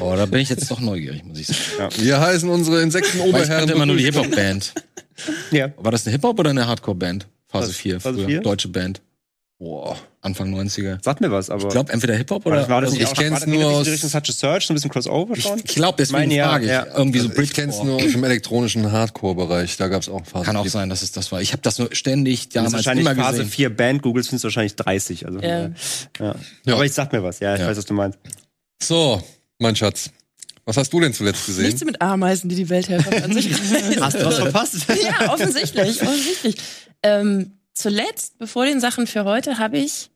Oh, 0.00 0.14
da 0.16 0.26
bin 0.26 0.40
ich 0.40 0.48
jetzt 0.50 0.70
doch 0.70 0.78
neugierig, 0.78 1.24
muss 1.24 1.40
ich 1.40 1.48
sagen. 1.48 1.92
Wir 1.98 2.20
heißen 2.20 2.48
unsere 2.48 2.76
Weil 2.76 2.80
ich 2.82 2.84
Insektenoberherren. 2.94 3.48
kannte 3.58 3.72
immer 3.72 3.86
nur 3.86 3.96
die 3.96 4.04
Hip-Hop-Band. 4.04 4.74
Ja. 5.50 5.72
War 5.78 5.90
das 5.90 6.06
eine 6.06 6.12
Hip-Hop 6.12 6.38
oder 6.38 6.50
eine 6.50 6.68
Hardcore-Band? 6.68 7.26
Phase 7.48 7.70
Was? 7.70 7.76
4, 7.76 8.00
Phase 8.00 8.18
früher. 8.18 8.26
vier? 8.28 8.40
Deutsche 8.40 8.68
Band. 8.68 9.00
Boah. 9.60 9.96
Anfang 10.20 10.54
90er. 10.54 11.02
Sagt 11.02 11.20
mir 11.20 11.32
was, 11.32 11.50
aber. 11.50 11.64
Ich 11.64 11.68
glaube, 11.70 11.92
entweder 11.92 12.14
Hip-Hop 12.14 12.46
oder. 12.46 12.68
war 12.68 12.80
das 12.80 12.90
also 12.92 13.00
nicht 13.02 13.12
ich 13.12 13.18
kenn's 13.18 13.44
nur 13.44 13.64
aus- 13.66 13.88
Richtung 13.88 14.08
Such 14.08 14.20
a 14.28 14.32
Search, 14.32 14.66
so 14.66 14.72
ein 14.72 14.76
bisschen 14.76 14.90
Crossover 14.90 15.34
schon? 15.34 15.58
ich 15.58 15.74
glaube, 15.74 15.96
deswegen 15.98 16.20
meine, 16.20 16.34
ja, 16.36 16.48
frage 16.48 16.64
ich. 16.66 16.70
ja. 16.70 16.86
Irgendwie 16.96 17.18
so 17.18 17.28
Also 17.28 17.42
ich 17.42 17.52
kenn's 17.52 17.82
nur 17.82 17.96
aus 17.96 18.02
dem 18.12 18.22
elektronischen 18.22 18.92
Hardcore-Bereich. 18.92 19.76
Da 19.76 19.88
gab's 19.88 20.08
auch 20.08 20.24
Phasen. 20.24 20.44
Kann 20.46 20.56
auch 20.56 20.66
sein, 20.68 20.88
dass 20.88 21.02
es 21.02 21.10
das 21.10 21.32
war. 21.32 21.40
Ich 21.42 21.50
habe 21.52 21.62
das 21.62 21.76
nur 21.80 21.88
ständig 21.92 22.40
Das 22.40 22.46
ist 22.46 22.54
damals 22.56 22.72
wahrscheinlich 22.74 23.04
immer 23.06 23.16
Phase 23.16 23.38
gesehen. 23.38 23.50
4 23.50 23.76
Band, 23.76 24.02
Googles 24.02 24.28
findest 24.28 24.44
du 24.44 24.46
wahrscheinlich 24.46 24.76
30. 24.76 25.26
Also, 25.26 25.40
Ja. 25.40 25.48
ja. 25.48 25.70
Ja. 26.20 26.34
Ja. 26.64 26.74
Aber 26.74 26.84
ich 26.84 26.92
sag 26.92 27.12
mir 27.12 27.22
was, 27.24 27.40
ja, 27.40 27.54
ich 27.54 27.60
Ja. 27.60 27.66
weiß, 27.66 27.76
was 27.78 27.84
du 27.84 27.94
meinst. 27.94 28.18
So, 28.80 29.20
mein 29.58 29.74
Schatz. 29.74 30.10
Was 30.66 30.76
hast 30.76 30.92
du 30.92 31.00
denn 31.00 31.12
zuletzt 31.14 31.46
gesehen? 31.46 31.64
Nichts 31.64 31.82
mit 31.84 32.00
Ameisen, 32.00 32.48
die 32.48 32.54
die 32.54 32.68
Welt 32.68 32.88
helfen 32.88 33.24
an 33.24 33.32
sich. 33.32 33.50
Hast 34.00 34.20
du 34.20 34.24
was 34.24 34.36
verpasst? 34.38 34.76
ja, 35.02 35.32
offensichtlich, 35.32 36.00
offensichtlich. 36.02 36.56
Ähm, 37.02 37.52
zuletzt, 37.78 38.38
bevor 38.38 38.64
den 38.66 38.80
Sachen 38.80 39.06
für 39.06 39.24
heute, 39.24 39.58
habe 39.58 39.78
ich 39.78 40.10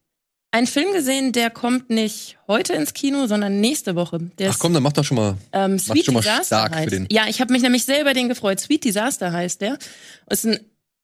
einen 0.50 0.66
Film 0.66 0.92
gesehen, 0.92 1.32
der 1.32 1.48
kommt 1.50 1.88
nicht 1.88 2.36
heute 2.46 2.74
ins 2.74 2.92
Kino, 2.92 3.26
sondern 3.26 3.60
nächste 3.60 3.94
Woche. 3.94 4.18
Der 4.38 4.50
Ach 4.50 4.58
komm, 4.58 4.74
dann 4.74 4.82
mach 4.82 4.92
doch 4.92 5.04
schon 5.04 5.16
mal. 5.16 5.36
ähm, 5.52 5.78
Sweet 5.78 6.04
schon 6.06 6.14
mal 6.14 6.20
Disaster 6.20 6.44
stark 6.44 6.72
für 6.74 6.78
heißt. 6.80 6.92
den. 6.92 7.06
Ja, 7.10 7.26
ich 7.26 7.40
habe 7.40 7.52
mich 7.52 7.62
nämlich 7.62 7.84
sehr 7.84 8.02
über 8.02 8.12
den 8.12 8.28
gefreut. 8.28 8.60
Sweet 8.60 8.84
Disaster 8.84 9.32
heißt 9.32 9.62
der. 9.62 9.78
Es 10.26 10.44
ist 10.44 10.52
ein 10.52 10.60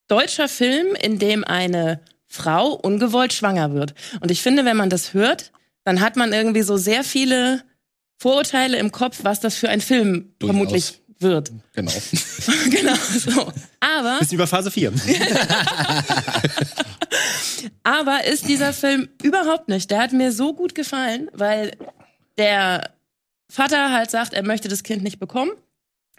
deutscher 0.09 0.49
Film, 0.49 0.95
in 1.01 1.19
dem 1.19 1.45
eine 1.45 2.01
Frau 2.27 2.73
ungewollt 2.75 3.33
schwanger 3.33 3.73
wird. 3.73 3.95
Und 4.21 4.31
ich 4.31 4.43
finde, 4.43 4.67
wenn 4.67 4.77
man 4.77 4.91
das 4.91 5.15
hört, 5.15 5.51
dann 5.85 6.01
hat 6.03 6.17
man 6.17 6.35
irgendwie 6.35 6.63
so 6.63 6.77
sehr 6.77 7.03
viele 7.03 7.63
Vorurteile 8.19 8.77
im 8.77 8.93
Kopf, 8.93 9.21
was 9.23 9.41
das 9.41 9.55
für 9.55 9.71
ein 9.71 9.81
Film 9.81 10.35
Durchaus. 10.39 10.57
vermutlich 10.57 11.01
wird. 11.21 11.53
Genau. 11.75 11.93
genau 12.71 12.95
so. 12.95 13.53
Aber 13.81 14.19
Bisschen 14.19 14.37
über 14.37 14.47
Phase 14.47 14.71
4. 14.71 14.93
Aber 17.83 18.25
ist 18.25 18.49
dieser 18.49 18.73
Film 18.73 19.09
überhaupt 19.23 19.69
nicht. 19.69 19.91
Der 19.91 20.01
hat 20.01 20.13
mir 20.13 20.33
so 20.33 20.55
gut 20.55 20.75
gefallen, 20.75 21.29
weil 21.33 21.73
der 22.37 22.91
Vater 23.51 23.93
halt 23.93 24.11
sagt, 24.11 24.35
er 24.35 24.45
möchte 24.45 24.69
das 24.69 24.83
Kind 24.83 25.03
nicht 25.03 25.19
bekommen. 25.19 25.53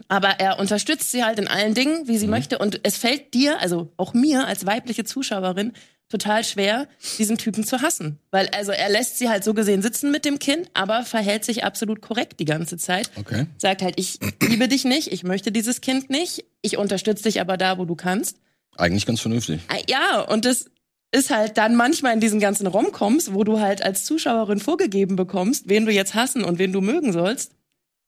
Aber 0.08 0.40
er 0.40 0.60
unterstützt 0.60 1.12
sie 1.12 1.24
halt 1.24 1.40
in 1.40 1.48
allen 1.48 1.74
Dingen, 1.74 2.08
wie 2.08 2.18
sie 2.18 2.28
möchte. 2.28 2.58
Und 2.58 2.80
es 2.84 2.98
fällt 2.98 3.34
dir, 3.34 3.60
also 3.60 3.92
auch 3.98 4.14
mir 4.14 4.48
als 4.48 4.66
weibliche 4.66 5.04
Zuschauerin, 5.04 5.74
total 6.10 6.44
schwer, 6.44 6.88
diesen 7.18 7.38
Typen 7.38 7.64
zu 7.64 7.82
hassen. 7.82 8.20
Weil 8.32 8.50
also 8.50 8.72
er 8.72 8.90
lässt 8.90 9.18
sie 9.20 9.30
halt 9.30 9.44
so 9.44 9.54
gesehen 9.54 9.82
sitzen 9.82 10.12
mit 10.12 10.26
dem 10.26 10.40
Kind, 10.40 10.70
aber 10.74 11.04
verhält 11.04 11.46
sich 11.46 11.64
absolut 11.64 12.02
korrekt 12.02 12.40
die 12.40 12.46
ganze 12.46 12.78
Zeit. 12.78 13.12
Okay. 13.16 13.46
Sagt 13.58 13.82
halt, 13.82 13.94
ich 13.98 14.20
liebe 14.42 14.68
dich 14.68 14.86
nicht, 14.86 15.12
ich 15.12 15.24
möchte 15.24 15.52
dieses 15.52 15.82
Kind 15.82 16.10
nicht, 16.10 16.46
ich 16.62 16.78
unterstütze 16.78 17.24
dich 17.24 17.40
aber 17.40 17.58
da, 17.58 17.78
wo 17.78 17.86
du 17.86 17.96
kannst. 17.96 18.38
Eigentlich 18.78 19.06
ganz 19.06 19.22
vernünftig. 19.22 19.62
Ah, 19.68 19.78
Ja, 19.88 20.22
und 20.22 20.46
das 20.46 20.66
ist 21.12 21.30
halt 21.32 21.58
dann 21.58 21.76
manchmal 21.76 22.14
in 22.14 22.20
diesen 22.20 22.40
ganzen 22.40 22.68
Romcoms, 22.68 23.34
wo 23.34 23.44
du 23.44 23.60
halt 23.60 23.82
als 23.84 24.06
Zuschauerin 24.06 24.60
vorgegeben 24.60 25.16
bekommst, 25.16 25.68
wen 25.68 25.86
du 25.86 25.92
jetzt 25.92 26.14
hassen 26.14 26.44
und 26.44 26.60
wen 26.60 26.72
du 26.72 26.82
mögen 26.82 27.14
sollst, 27.14 27.54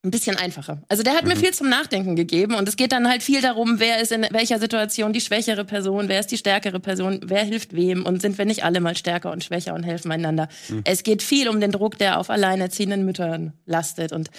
ein 0.03 0.09
bisschen 0.09 0.35
einfacher. 0.35 0.81
Also 0.89 1.03
der 1.03 1.13
hat 1.13 1.25
mir 1.25 1.35
viel 1.35 1.53
zum 1.53 1.69
Nachdenken 1.69 2.15
gegeben 2.15 2.55
und 2.55 2.67
es 2.67 2.75
geht 2.75 2.91
dann 2.91 3.07
halt 3.07 3.21
viel 3.21 3.41
darum, 3.41 3.79
wer 3.79 4.01
ist 4.01 4.11
in 4.11 4.25
welcher 4.31 4.57
Situation 4.57 5.13
die 5.13 5.21
schwächere 5.21 5.63
Person, 5.63 6.09
wer 6.09 6.19
ist 6.19 6.31
die 6.31 6.37
stärkere 6.37 6.79
Person, 6.79 7.19
wer 7.23 7.43
hilft 7.43 7.75
wem 7.75 8.05
und 8.05 8.19
sind 8.21 8.37
wir 8.39 8.45
nicht 8.45 8.63
alle 8.63 8.79
mal 8.79 8.97
stärker 8.97 9.31
und 9.31 9.43
schwächer 9.43 9.75
und 9.75 9.83
helfen 9.83 10.11
einander. 10.11 10.47
Es 10.85 11.03
geht 11.03 11.21
viel 11.21 11.47
um 11.47 11.59
den 11.59 11.71
Druck, 11.71 11.99
der 11.99 12.19
auf 12.19 12.31
alleinerziehenden 12.31 13.05
Müttern 13.05 13.53
lastet 13.65 14.11
und 14.11 14.31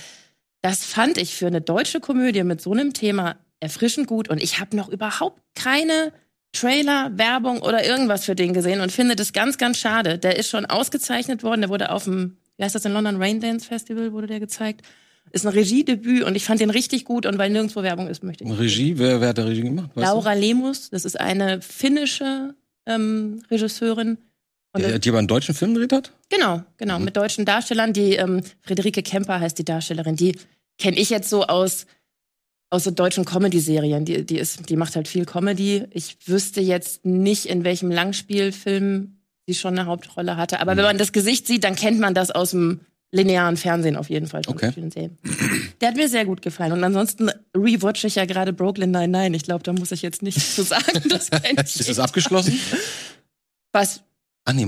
das 0.62 0.84
fand 0.84 1.16
ich 1.18 1.34
für 1.34 1.46
eine 1.46 1.60
deutsche 1.60 2.00
Komödie 2.00 2.42
mit 2.42 2.60
so 2.60 2.72
einem 2.72 2.92
Thema 2.92 3.36
erfrischend 3.60 4.08
gut 4.08 4.28
und 4.28 4.42
ich 4.42 4.58
habe 4.58 4.76
noch 4.76 4.88
überhaupt 4.88 5.40
keine 5.54 6.12
Trailer, 6.52 7.16
Werbung 7.16 7.62
oder 7.62 7.84
irgendwas 7.84 8.24
für 8.24 8.34
den 8.34 8.52
gesehen 8.52 8.80
und 8.80 8.90
finde 8.90 9.16
das 9.16 9.32
ganz, 9.32 9.58
ganz 9.58 9.78
schade. 9.78 10.18
Der 10.18 10.36
ist 10.36 10.48
schon 10.48 10.66
ausgezeichnet 10.66 11.42
worden, 11.44 11.62
der 11.62 11.70
wurde 11.70 11.90
auf 11.90 12.04
dem, 12.04 12.36
wie 12.56 12.64
heißt 12.64 12.74
das, 12.74 12.84
in 12.84 12.92
London 12.92 13.22
Rain 13.22 13.40
Dance 13.40 13.66
Festival 13.66 14.12
wurde 14.12 14.26
der 14.26 14.40
gezeigt. 14.40 14.82
Ist 15.30 15.46
ein 15.46 15.52
Regiedebüt 15.52 16.24
und 16.24 16.34
ich 16.34 16.44
fand 16.44 16.60
den 16.60 16.70
richtig 16.70 17.04
gut 17.04 17.24
und 17.24 17.38
weil 17.38 17.50
nirgendwo 17.50 17.82
Werbung 17.82 18.08
ist, 18.08 18.22
möchte 18.22 18.44
ich. 18.44 18.58
Regie, 18.58 18.98
wer, 18.98 19.20
wer 19.20 19.28
hat 19.28 19.38
da 19.38 19.44
Regie 19.44 19.62
gemacht? 19.62 19.90
Weißt 19.94 20.06
Laura 20.06 20.34
Lemus, 20.34 20.90
das 20.90 21.04
ist 21.04 21.18
eine 21.18 21.62
finnische 21.62 22.54
ähm, 22.86 23.42
Regisseurin. 23.50 24.18
Und 24.74 24.82
Du? 24.84 24.92
Die, 24.92 25.00
die 25.00 25.08
aber 25.08 25.18
einen 25.18 25.28
deutschen 25.28 25.54
Film 25.54 25.74
gedreht 25.74 25.92
hat? 25.92 26.12
Genau, 26.28 26.62
genau, 26.76 26.98
mit 26.98 27.16
deutschen 27.16 27.44
Darstellern. 27.44 27.92
Die 27.92 28.14
ähm, 28.16 28.42
Friederike 28.62 29.02
Kemper 29.02 29.40
heißt 29.40 29.58
die 29.58 29.64
Darstellerin. 29.64 30.16
Die 30.16 30.36
kenne 30.78 30.98
ich 30.98 31.10
jetzt 31.10 31.30
so 31.30 31.44
aus 31.44 31.86
aus 32.72 32.84
so 32.84 32.90
deutschen 32.90 33.26
Comedy-Serien. 33.26 34.06
Die, 34.06 34.24
die 34.24 34.38
ist, 34.38 34.70
die 34.70 34.76
macht 34.76 34.96
halt 34.96 35.06
viel 35.06 35.26
Comedy. 35.26 35.84
Ich 35.90 36.16
wüsste 36.26 36.62
jetzt 36.62 37.04
nicht, 37.04 37.44
in 37.44 37.64
welchem 37.64 37.90
Langspielfilm 37.90 39.18
sie 39.46 39.54
schon 39.54 39.78
eine 39.78 39.86
Hauptrolle 39.86 40.38
hatte. 40.38 40.58
Aber 40.58 40.74
wenn 40.76 40.84
man 40.84 40.96
das 40.96 41.12
Gesicht 41.12 41.46
sieht, 41.46 41.64
dann 41.64 41.76
kennt 41.76 42.00
man 42.00 42.14
das 42.14 42.30
aus 42.30 42.52
dem 42.52 42.80
linearen 43.12 43.56
Fernsehen 43.56 43.96
auf 43.96 44.10
jeden 44.10 44.26
Fall. 44.26 44.42
von 44.42 44.54
Okay. 44.54 44.72
vielen 44.72 44.90
Serien. 44.90 45.16
Der 45.80 45.88
hat 45.88 45.96
mir 45.96 46.08
sehr 46.08 46.24
gut 46.24 46.42
gefallen. 46.42 46.72
Und 46.72 46.82
ansonsten 46.82 47.30
rewatche 47.56 48.06
ich 48.06 48.16
ja 48.16 48.24
gerade 48.24 48.52
Brooklyn 48.52 48.90
Nine-Nine. 48.90 49.36
Ich 49.36 49.44
glaube, 49.44 49.62
da 49.62 49.72
muss 49.72 49.92
ich 49.92 50.02
jetzt 50.02 50.22
nichts 50.22 50.54
zu 50.56 50.62
sagen. 50.62 51.02
Das 51.08 51.30
kennt 51.30 51.60
Ist 51.60 51.88
das 51.88 51.98
abgeschlossen? 51.98 52.58
Was? 53.72 54.02
ah, 54.44 54.52
nee. 54.52 54.66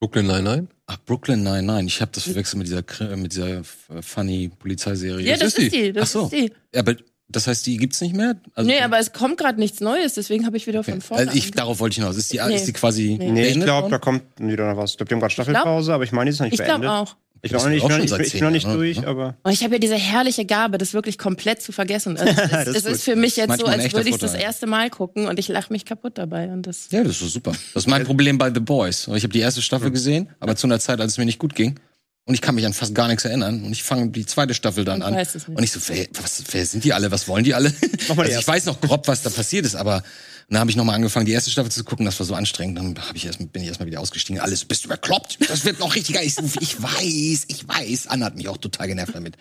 Brooklyn 0.00 0.26
Nine-Nine? 0.26 0.66
Ach, 0.90 0.98
Brooklyn 1.06 1.44
nein. 1.44 1.86
Ich 1.86 2.00
habe 2.00 2.10
das 2.12 2.24
verwechselt 2.24 2.58
mit 2.58 2.66
dieser, 2.66 3.16
mit 3.16 3.32
dieser 3.32 3.58
äh, 3.58 4.02
funny 4.02 4.50
Polizeiserie. 4.58 5.24
Ja, 5.24 5.36
das 5.36 5.54
ist 5.54 5.58
ist 5.58 5.72
die. 5.72 5.82
die. 5.82 5.92
Das 5.92 6.08
Ach 6.08 6.12
so. 6.12 6.24
ist 6.24 6.32
die. 6.32 6.52
aber 6.76 6.96
das 7.28 7.46
heißt, 7.46 7.64
die 7.64 7.76
gibt's 7.76 8.00
nicht 8.00 8.16
mehr? 8.16 8.34
Also, 8.54 8.68
nee, 8.68 8.80
aber 8.80 8.98
es 8.98 9.12
kommt 9.12 9.38
gerade 9.38 9.60
nichts 9.60 9.80
Neues, 9.80 10.14
deswegen 10.14 10.46
habe 10.46 10.56
ich 10.56 10.66
wieder 10.66 10.82
von 10.82 10.94
okay. 10.94 11.00
vorne. 11.00 11.26
also 11.28 11.38
ich, 11.38 11.52
darauf 11.52 11.78
wollte 11.78 11.92
ich 11.92 11.98
hinaus. 11.98 12.16
Ist 12.16 12.32
die, 12.32 12.40
Nee. 12.44 12.56
ist 12.56 12.64
die 12.64 12.72
quasi 12.72 13.16
Nee. 13.20 13.30
Nee, 13.30 13.48
ich 13.50 13.60
glaube, 13.60 13.88
da 13.88 13.98
kommt 13.98 14.24
wieder 14.40 14.68
noch 14.68 14.76
was. 14.76 14.90
Ich 14.92 14.96
glaube, 14.96 15.08
die 15.10 15.14
haben 15.14 15.20
gerade 15.20 15.32
Staffelpause, 15.32 15.94
aber 15.94 16.02
ich 16.02 16.10
meine, 16.10 16.28
die 16.28 16.34
ist 16.34 16.40
noch 16.40 16.46
nicht 16.46 16.58
ich 16.58 16.64
glaube 16.66 16.80
beendet. 16.80 16.90
Ich 16.90 17.10
Das 17.10 17.10
nicht, 17.10 17.12
auch 17.12 17.29
ich 17.42 17.52
bin 17.52 17.60
noch 17.60 17.68
nicht, 17.68 17.82
ich 17.82 18.32
bin 18.32 18.40
noch 18.40 18.50
nicht 18.50 18.66
zehn 18.66 18.74
durch, 18.74 19.06
aber 19.06 19.36
Und 19.42 19.52
ich 19.52 19.62
habe 19.62 19.74
ja 19.74 19.78
diese 19.78 19.96
herrliche 19.96 20.44
Gabe, 20.44 20.78
das 20.78 20.92
wirklich 20.92 21.18
komplett 21.18 21.62
zu 21.62 21.72
vergessen. 21.72 22.16
Also 22.18 22.32
es 22.42 22.50
Das 22.50 22.68
ist, 22.68 22.76
ist 22.76 22.86
es 22.86 22.92
ist 22.92 23.04
für 23.04 23.16
mich 23.16 23.36
jetzt 23.36 23.58
so, 23.58 23.66
Manchmal 23.66 23.80
als 23.80 23.92
würde 23.92 24.10
ich 24.10 24.18
das 24.18 24.34
erste 24.34 24.66
Mal 24.66 24.90
gucken 24.90 25.26
und 25.26 25.38
ich 25.38 25.48
lache 25.48 25.72
mich 25.72 25.84
kaputt 25.84 26.18
dabei. 26.18 26.48
Und 26.48 26.66
das 26.66 26.88
Ja, 26.90 27.02
das 27.02 27.20
ist 27.22 27.32
super. 27.32 27.52
Das 27.74 27.84
ist 27.84 27.88
mein 27.88 28.04
Problem 28.04 28.38
bei 28.38 28.52
The 28.52 28.60
Boys. 28.60 29.08
Ich 29.14 29.22
habe 29.22 29.32
die 29.32 29.40
erste 29.40 29.62
Staffel 29.62 29.90
gesehen, 29.90 30.28
aber 30.40 30.56
zu 30.56 30.66
einer 30.66 30.80
Zeit, 30.80 31.00
als 31.00 31.12
es 31.12 31.18
mir 31.18 31.24
nicht 31.24 31.38
gut 31.38 31.54
ging. 31.54 31.78
Und 32.26 32.34
ich 32.34 32.42
kann 32.42 32.54
mich 32.54 32.66
an 32.66 32.72
fast 32.72 32.94
gar 32.94 33.08
nichts 33.08 33.24
erinnern. 33.24 33.64
Und 33.64 33.72
ich 33.72 33.82
fange 33.82 34.10
die 34.10 34.26
zweite 34.26 34.54
Staffel 34.54 34.84
dann 34.84 35.02
an. 35.02 35.14
Und 35.14 35.64
ich 35.64 35.72
so, 35.72 35.80
wer, 35.88 36.06
was, 36.20 36.44
wer 36.50 36.64
sind 36.66 36.84
die 36.84 36.92
alle? 36.92 37.10
Was 37.10 37.26
wollen 37.26 37.44
die 37.44 37.54
alle? 37.54 37.72
Also 38.08 38.22
ich 38.22 38.46
weiß 38.46 38.66
noch 38.66 38.80
grob, 38.80 39.08
was 39.08 39.22
da 39.22 39.30
passiert 39.30 39.66
ist, 39.66 39.74
aber 39.74 40.02
dann 40.50 40.60
habe 40.60 40.70
ich 40.70 40.76
nochmal 40.76 40.96
angefangen, 40.96 41.26
die 41.26 41.32
erste 41.32 41.50
Staffel 41.50 41.70
zu 41.70 41.84
gucken. 41.84 42.04
Das 42.04 42.18
war 42.18 42.26
so 42.26 42.34
anstrengend. 42.34 42.76
Dann 42.76 42.98
hab 42.98 43.14
ich 43.14 43.24
erst, 43.24 43.38
bin 43.52 43.62
ich 43.62 43.68
erstmal 43.68 43.86
wieder 43.86 44.00
ausgestiegen. 44.00 44.40
Alles, 44.40 44.64
bist 44.64 44.84
du 44.84 44.88
bekloppt? 44.88 45.38
Das 45.48 45.64
wird 45.64 45.78
noch 45.78 45.94
richtiger. 45.94 46.22
Ich, 46.24 46.36
ich 46.60 46.82
weiß, 46.82 47.44
ich 47.46 47.68
weiß. 47.68 48.08
Anna 48.08 48.26
hat 48.26 48.36
mich 48.36 48.48
auch 48.48 48.56
total 48.56 48.88
genervt 48.88 49.14
damit. 49.14 49.36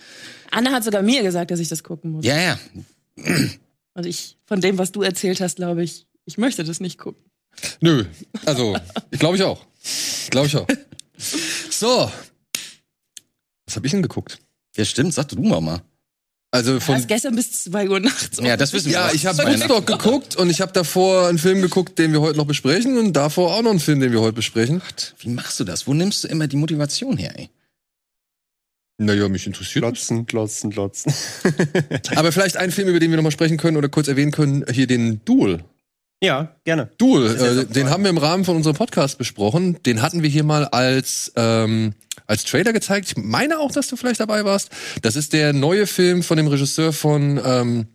Anna 0.51 0.71
hat 0.71 0.83
sogar 0.83 1.01
mir 1.01 1.23
gesagt, 1.23 1.49
dass 1.49 1.59
ich 1.59 1.67
das 1.67 1.83
gucken 1.83 2.11
muss. 2.11 2.25
Ja, 2.25 2.37
ja. 2.37 2.59
Und 3.95 4.05
ich, 4.05 4.37
von 4.45 4.61
dem, 4.61 4.77
was 4.77 4.91
du 4.91 5.01
erzählt 5.01 5.41
hast, 5.41 5.55
glaube 5.55 5.83
ich, 5.83 6.05
ich 6.25 6.37
möchte 6.37 6.63
das 6.63 6.79
nicht 6.79 6.99
gucken. 6.99 7.23
Nö. 7.81 8.05
Also, 8.45 8.77
ich 9.09 9.19
glaube 9.19 9.35
ich 9.35 9.43
auch. 9.43 9.65
Glaube 10.29 10.45
ich 10.45 10.55
auch. 10.55 10.67
So. 11.71 12.11
Was 13.65 13.75
habe 13.75 13.87
ich 13.87 13.91
denn 13.91 14.03
geguckt? 14.03 14.37
Ja, 14.75 14.85
stimmt. 14.85 15.15
Sag 15.15 15.29
du 15.29 15.41
mal 15.41 15.59
mal. 15.59 15.81
Also 16.51 16.73
Du 16.75 16.79
von 16.79 16.95
hast 16.95 17.07
gestern 17.07 17.35
bis 17.35 17.63
zwei 17.63 17.87
Uhr 17.89 17.99
nachts. 17.99 18.39
Ja, 18.41 18.57
das 18.57 18.73
wissen 18.73 18.87
wir. 18.87 18.93
Ja, 18.93 19.11
ich 19.13 19.25
habe 19.27 19.37
Woodstock 19.37 19.85
geguckt 19.85 20.35
und 20.35 20.49
ich 20.49 20.61
habe 20.61 20.71
davor 20.71 21.27
einen 21.27 21.37
Film 21.37 21.61
geguckt, 21.61 21.99
den 21.99 22.11
wir 22.11 22.21
heute 22.21 22.37
noch 22.37 22.47
besprechen 22.47 22.97
und 22.97 23.13
davor 23.13 23.53
auch 23.53 23.61
noch 23.61 23.69
einen 23.69 23.79
Film, 23.79 23.99
den 23.99 24.11
wir 24.11 24.21
heute 24.21 24.33
besprechen. 24.33 24.81
Wie 25.19 25.29
machst 25.29 25.59
du 25.59 25.63
das? 25.63 25.85
Wo 25.85 25.93
nimmst 25.93 26.23
du 26.23 26.27
immer 26.27 26.47
die 26.47 26.57
Motivation 26.57 27.17
her, 27.17 27.33
ey? 27.37 27.49
Naja, 28.97 29.29
mich 29.29 29.47
interessiert. 29.47 29.83
glotzen, 29.83 30.25
glotzen, 30.25 30.71
glotzen. 30.71 31.13
Aber 32.15 32.31
vielleicht 32.31 32.57
einen 32.57 32.71
Film, 32.71 32.89
über 32.89 32.99
den 32.99 33.11
wir 33.11 33.17
noch 33.17 33.23
mal 33.23 33.31
sprechen 33.31 33.57
können 33.57 33.77
oder 33.77 33.87
kurz 33.87 34.07
erwähnen 34.09 34.31
können, 34.31 34.65
hier 34.71 34.87
den 34.87 35.23
Duel. 35.23 35.63
ja, 36.21 36.55
gerne. 36.65 36.89
Duel, 36.97 37.35
äh, 37.37 37.65
den 37.65 37.89
haben 37.89 38.03
wir 38.03 38.09
im 38.09 38.17
Rahmen 38.17 38.43
von 38.43 38.57
unserem 38.57 38.75
Podcast 38.75 39.17
besprochen. 39.17 39.81
Den 39.83 40.01
hatten 40.01 40.21
wir 40.21 40.29
hier 40.29 40.43
mal 40.43 40.65
als 40.65 41.31
ähm, 41.37 41.93
als 42.29 42.43
Trailer 42.45 42.71
gezeigt. 42.73 43.07
Ich 43.09 43.17
meine 43.23 43.59
auch, 43.59 43.71
dass 43.71 43.87
du 43.87 43.95
vielleicht 43.95 44.19
dabei 44.19 44.45
warst. 44.45 44.69
Das 45.01 45.15
ist 45.15 45.33
der 45.33 45.51
neue 45.51 45.87
Film 45.87 46.21
von 46.23 46.37
dem 46.37 46.47
Regisseur 46.47 46.93
von 46.93 47.41
ähm, 47.43 47.87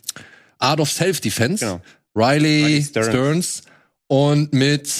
Art 0.59 0.81
of 0.81 0.91
Self-Defense, 0.91 1.65
Genau. 1.65 1.81
Riley, 2.17 2.65
Riley 2.65 2.83
Stearns. 2.85 3.09
Stearns. 3.09 3.63
und 4.09 4.53
mit 4.53 4.91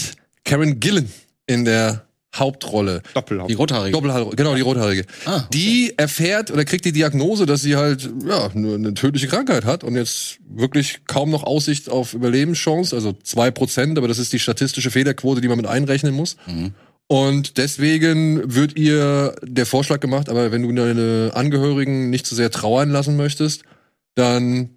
Karen 0.45 0.79
Gillen 0.81 1.11
in 1.47 1.65
der 1.65 2.05
Hauptrolle. 2.35 3.03
Doppelhaupt. 3.15 3.49
Die 3.51 3.55
rothaarige. 3.55 3.93
Doppelhaarige, 3.93 4.35
genau, 4.37 4.55
die 4.57 4.61
rothaarige. 4.61 5.05
Ah, 5.25 5.37
okay. 5.37 5.47
Die 5.53 5.95
erfährt 5.97 6.51
oder 6.51 6.65
kriegt 6.65 6.85
die 6.85 6.91
Diagnose, 6.91 7.47
dass 7.47 7.63
sie 7.63 7.77
halt 7.77 8.09
ja 8.27 8.49
eine, 8.49 8.75
eine 8.75 8.95
tödliche 8.95 9.29
Krankheit 9.29 9.65
hat 9.65 9.85
und 9.85 9.95
jetzt 9.97 10.39
wirklich 10.49 11.01
kaum 11.07 11.31
noch 11.31 11.45
Aussicht 11.45 11.89
auf 11.89 12.13
Überlebenschance, 12.13 12.95
also 12.95 13.13
zwei 13.23 13.53
Prozent, 13.53 13.99
aber 13.99 14.09
das 14.09 14.19
ist 14.19 14.33
die 14.33 14.41
statistische 14.41 14.91
Fehlerquote, 14.91 15.41
die 15.41 15.49
man 15.49 15.57
mit 15.59 15.67
einrechnen 15.67 16.13
muss. 16.15 16.37
Mhm. 16.47 16.75
Und 17.07 17.59
deswegen 17.59 18.55
wird 18.55 18.79
ihr 18.79 19.35
der 19.43 19.67
Vorschlag 19.67 20.01
gemacht, 20.01 20.29
aber 20.29 20.53
wenn 20.53 20.63
du 20.63 20.73
deine 20.73 21.33
Angehörigen 21.35 22.09
nicht 22.11 22.27
zu 22.27 22.35
sehr 22.35 22.51
trauern 22.51 22.91
lassen 22.91 23.17
möchtest, 23.17 23.63
dann 24.15 24.71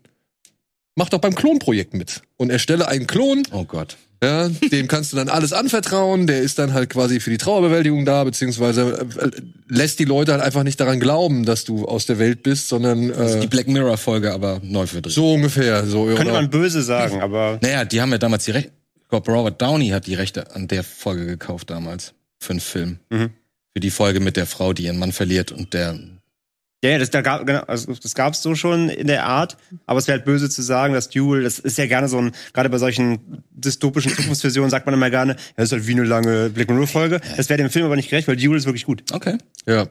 mach 0.96 1.10
doch 1.10 1.20
beim 1.20 1.36
Klonprojekt 1.36 1.94
mit 1.94 2.22
und 2.38 2.50
erstelle 2.50 2.88
einen 2.88 3.08
Klon, 3.08 3.44
Oh 3.52 3.64
Gott. 3.64 3.96
ja, 4.22 4.50
dem 4.50 4.88
kannst 4.90 5.14
du 5.14 5.18
dann 5.18 5.30
alles 5.30 5.54
anvertrauen, 5.54 6.28
der 6.28 6.42
ist 6.42 6.60
dann 6.60 6.74
halt 6.74 6.90
quasi 6.90 7.20
für 7.22 7.30
die 7.30 7.38
Trauerbewältigung 7.38 8.04
da, 8.04 8.24
beziehungsweise 8.26 9.08
äh, 9.22 9.30
lässt 9.70 10.00
die 10.00 10.06
Leute 10.06 10.34
halt 10.34 10.42
einfach 10.42 10.64
nicht 10.64 10.80
daran 10.82 11.00
glauben, 11.00 11.46
dass 11.46 11.64
du 11.64 11.86
aus 11.86 12.08
der 12.08 12.20
Welt 12.20 12.44
bist, 12.44 12.68
sondern 12.68 13.08
Das 13.10 13.32
ist 13.32 13.38
äh, 13.38 13.40
die 13.42 13.48
Black 13.48 13.68
Mirror 13.68 13.98
Folge, 13.98 14.34
aber 14.34 14.60
neu 14.64 14.86
verdreht. 14.86 15.14
so 15.14 15.34
ungefähr. 15.36 15.86
So, 15.86 16.06
Könnte 16.08 16.24
oder- 16.24 16.34
man 16.34 16.50
böse 16.50 16.82
sagen, 16.82 17.22
aber 17.22 17.58
Naja, 17.62 17.86
die 17.86 18.02
haben 18.02 18.12
ja 18.12 18.18
damals 18.18 18.44
die 18.46 18.52
Rechte. 18.52 18.72
Ich 19.08 19.10
glaube, 19.10 19.32
Robert 19.32 19.62
Downey 19.62 19.88
hat 19.92 20.06
die 20.06 20.16
Rechte 20.16 20.54
an 20.54 20.68
der 20.68 20.84
Folge 20.84 21.26
gekauft 21.26 21.70
damals. 21.70 22.14
Für 22.42 22.52
einen 22.52 22.60
Film. 22.60 23.00
Mhm. 23.10 23.30
Für 23.74 23.80
die 23.80 23.90
Folge 23.90 24.20
mit 24.20 24.36
der 24.36 24.46
Frau, 24.46 24.74
die 24.74 24.84
ihren 24.84 25.00
Mann 25.00 25.14
verliert 25.14 25.54
und 25.54 25.74
der. 25.74 25.98
ja, 26.84 26.90
ja, 26.90 26.98
das, 26.98 27.10
da 27.10 27.22
gab, 27.22 27.46
genau, 27.48 27.62
also 27.62 27.94
das 27.94 28.16
gab's 28.16 28.42
so 28.42 28.54
schon 28.54 28.90
in 28.90 29.08
der 29.08 29.26
Art, 29.26 29.56
aber 29.86 29.98
es 29.98 30.10
wäre 30.10 30.18
halt 30.18 30.26
böse 30.26 30.50
zu 30.50 30.62
sagen, 30.62 30.94
dass 30.94 31.08
Duel, 31.08 31.44
das 31.44 31.58
ist 31.58 31.78
ja 31.78 31.86
gerne 31.86 32.10
so 32.10 32.18
ein, 32.18 32.34
gerade 32.52 32.70
bei 32.70 32.80
solchen 32.80 33.44
dystopischen 33.52 34.12
Zukunftsvisionen 34.14 34.70
sagt 34.70 34.86
man 34.86 34.94
immer 34.94 35.10
gerne, 35.10 35.36
ja, 35.36 35.54
das 35.56 35.68
ist 35.68 35.72
halt 35.72 35.88
wie 35.88 35.94
eine 35.94 36.04
lange 36.04 36.50
Black 36.50 36.70
Mirror 36.70 36.88
Folge. 36.88 37.22
Das 37.38 37.48
wäre 37.48 37.58
dem 37.60 37.70
Film 37.70 37.86
aber 37.86 37.96
nicht 37.96 38.10
gerecht, 38.10 38.28
weil 38.28 38.36
Duel 38.36 38.58
ist 38.58 38.66
wirklich 38.66 38.86
gut. 38.86 39.04
Okay. 39.14 39.38
Ja. 39.66 39.88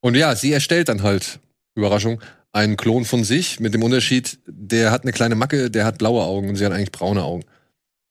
Und 0.00 0.16
ja, 0.16 0.34
sie 0.34 0.52
erstellt 0.52 0.88
dann 0.88 1.04
halt, 1.04 1.38
Überraschung, 1.76 2.20
einen 2.50 2.76
Klon 2.76 3.04
von 3.04 3.22
sich 3.22 3.60
mit 3.60 3.72
dem 3.72 3.84
Unterschied, 3.84 4.40
der 4.48 4.90
hat 4.90 5.04
eine 5.04 5.12
kleine 5.12 5.36
Macke, 5.36 5.70
der 5.70 5.84
hat 5.84 5.98
blaue 5.98 6.24
Augen 6.24 6.48
und 6.48 6.56
sie 6.56 6.66
hat 6.66 6.72
eigentlich 6.72 6.90
braune 6.90 7.22
Augen. 7.22 7.44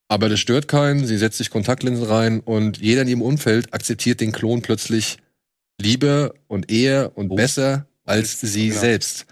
Aber 0.10 0.30
das 0.30 0.40
stört 0.40 0.68
keinen, 0.68 1.06
sie 1.06 1.18
setzt 1.18 1.38
sich 1.38 1.50
Kontaktlinsen 1.50 2.06
rein 2.06 2.40
und 2.40 2.78
jeder 2.78 3.02
in 3.02 3.08
ihrem 3.10 3.22
Umfeld 3.22 3.74
akzeptiert 3.74 4.22
den 4.22 4.32
Klon 4.32 4.62
plötzlich 4.62 5.18
lieber 5.82 6.34
und 6.48 6.72
eher 6.72 7.18
und 7.18 7.32
Oh. 7.32 7.36
besser 7.36 7.88
als 8.06 8.40
sie 8.40 8.70
Genau. 8.70 8.80
selbst. 8.80 9.26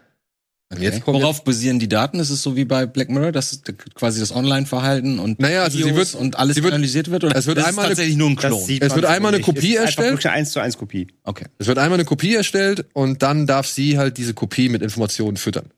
Und 0.72 0.80
okay. 0.80 1.02
Worauf 1.06 1.44
basieren 1.44 1.80
die 1.80 1.88
Daten? 1.88 2.20
Ist 2.20 2.32
es 2.32 2.42
so 2.42 2.56
wie 2.58 2.66
bei 2.66 2.86
Black 2.88 3.10
Mirror, 3.10 3.32
dass 3.32 3.62
quasi 3.94 4.20
das 4.20 4.36
Online-Verhalten 4.36 5.20
und 5.20 5.40
Naja, 5.40 5.64
also 5.64 5.78
sie 5.78 5.86
Videos 5.86 6.14
wird- 6.14 6.22
und 6.22 6.38
alles 6.38 6.56
sie 6.56 6.64
wird- 6.64 6.74
analysiert 6.74 7.10
wird? 7.12 7.24
Oder 7.24 7.36
es 7.36 7.46
wird 7.46 7.60
ist 7.60 7.66
einmal 7.66 7.86
eine- 7.86 7.92
tatsächlich 7.92 8.18
nur 8.18 8.30
ein 8.32 8.36
Klon? 8.36 8.52
Das 8.60 8.90
Es 8.90 8.96
wird 8.96 9.06
einmal 9.06 9.34
eine. 9.34 9.44
Kopie 9.44 9.76
ist 9.76 9.80
erstellt. 9.82 10.12
wirklich 10.14 10.26
eine 10.26 10.36
1 10.36 10.52
zu 10.52 10.60
1 10.60 10.78
Kopie. 10.78 11.08
Okay. 11.24 11.46
Es 11.60 11.68
wird 11.68 11.78
einmal 11.78 11.98
eine 12.00 12.06
Kopie 12.06 12.34
erstellt 12.36 12.86
und 12.94 13.22
dann 13.22 13.46
darf 13.48 13.68
sie 13.68 13.98
halt 13.98 14.18
diese 14.18 14.34
Kopie 14.34 14.68
mit 14.70 14.82
Informationen 14.82 15.38
füttern. 15.38 15.70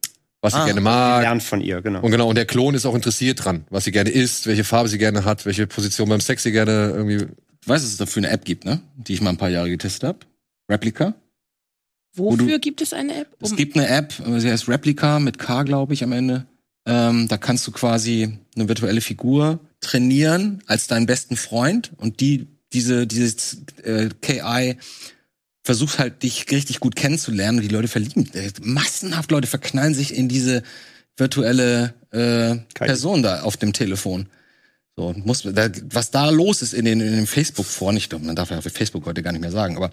Was 0.42 0.54
sie 0.54 0.60
Ah, 0.60 0.66
gerne 0.66 0.82
Man 0.82 0.94
mag. 0.94 1.22
lernt 1.24 1.44
von 1.44 1.62
ihr, 1.62 1.82
genau. 1.82 2.02
Und 2.02 2.12
genau, 2.12 2.30
und 2.30 2.36
der 2.36 2.46
Klon 2.46 2.76
ist 2.76 2.86
auch 2.86 2.94
interessiert 2.96 3.44
dran, 3.44 3.66
was 3.70 3.86
sie 3.86 3.92
gerne 3.92 4.10
isst, 4.12 4.46
welche 4.48 4.64
Farbe 4.64 4.88
sie 4.90 4.98
gerne 5.00 5.26
hat, 5.26 5.46
welche 5.46 5.66
Position 5.68 6.08
beim 6.10 6.22
Sex 6.22 6.44
sie 6.44 6.52
gerne 6.52 6.92
irgendwie. 6.96 7.26
Ich 7.62 7.68
weiß, 7.68 7.82
dass 7.82 7.92
es 7.92 7.98
dafür 7.98 8.22
eine 8.24 8.30
App 8.32 8.46
gibt, 8.46 8.64
ne? 8.64 8.80
Die 8.96 9.14
ich 9.14 9.22
mal 9.22 9.32
ein 9.32 9.38
paar 9.38 9.50
Jahre 9.50 9.70
getestet 9.70 10.04
habe. 10.04 10.20
Replica. 10.70 11.16
Wofür 12.16 12.60
gibt 12.60 12.82
es 12.82 12.94
eine 12.94 13.16
App? 13.22 13.28
Es 13.42 13.52
Um- 13.52 13.58
gibt 13.58 13.76
eine 13.78 13.88
App, 13.88 14.14
äh, 14.26 14.40
sie 14.40 14.50
heißt 14.52 14.68
Replica 14.70 15.20
mit 15.20 15.38
K, 15.38 15.64
glaube 15.64 15.94
ich, 15.94 16.04
am 16.04 16.12
Ende. 16.12 16.46
Ähm, 16.88 17.28
da 17.28 17.38
kannst 17.38 17.68
du 17.68 17.72
quasi 17.72 18.38
eine 18.56 18.68
virtuelle 18.70 19.02
Figur 19.02 19.60
trainieren 19.82 20.64
als 20.68 20.88
deinen 20.88 21.06
besten 21.06 21.36
Freund 21.36 21.92
und 21.98 22.20
die 22.22 22.48
diese 22.74 23.06
dieses 23.08 23.62
äh, 23.84 24.10
KI 24.22 24.78
versucht 25.68 26.00
halt 26.00 26.24
dich 26.24 26.50
richtig 26.50 26.80
gut 26.80 26.96
kennenzulernen 26.96 27.58
und 27.58 27.64
die 27.64 27.76
Leute 27.76 27.90
verlieben. 27.90 28.32
äh, 28.34 28.50
Massenhaft 28.62 29.30
Leute 29.32 29.48
verknallen 29.48 29.94
sich 29.94 30.16
in 30.16 30.30
diese 30.30 30.64
virtuelle 31.18 31.94
äh, 32.12 32.56
Person 32.74 33.22
da 33.22 33.42
auf 33.42 33.58
dem 33.58 33.74
Telefon. 33.74 34.30
So, 34.96 35.14
muss, 35.26 35.44
da, 35.44 35.70
was 35.92 36.10
da 36.10 36.30
los 36.30 36.62
ist 36.62 36.74
in 36.74 36.86
den, 36.86 37.02
in 37.02 37.12
den 37.12 37.28
Facebook-Foren, 37.28 37.98
ich 37.98 38.08
glaube, 38.08 38.26
man 38.26 38.38
darf 38.38 38.50
ja 38.50 38.60
auf 38.60 38.64
Facebook 38.64 39.06
heute 39.06 39.22
gar 39.22 39.34
nicht 39.34 39.42
mehr 39.42 39.52
sagen, 39.52 39.76
aber 39.76 39.92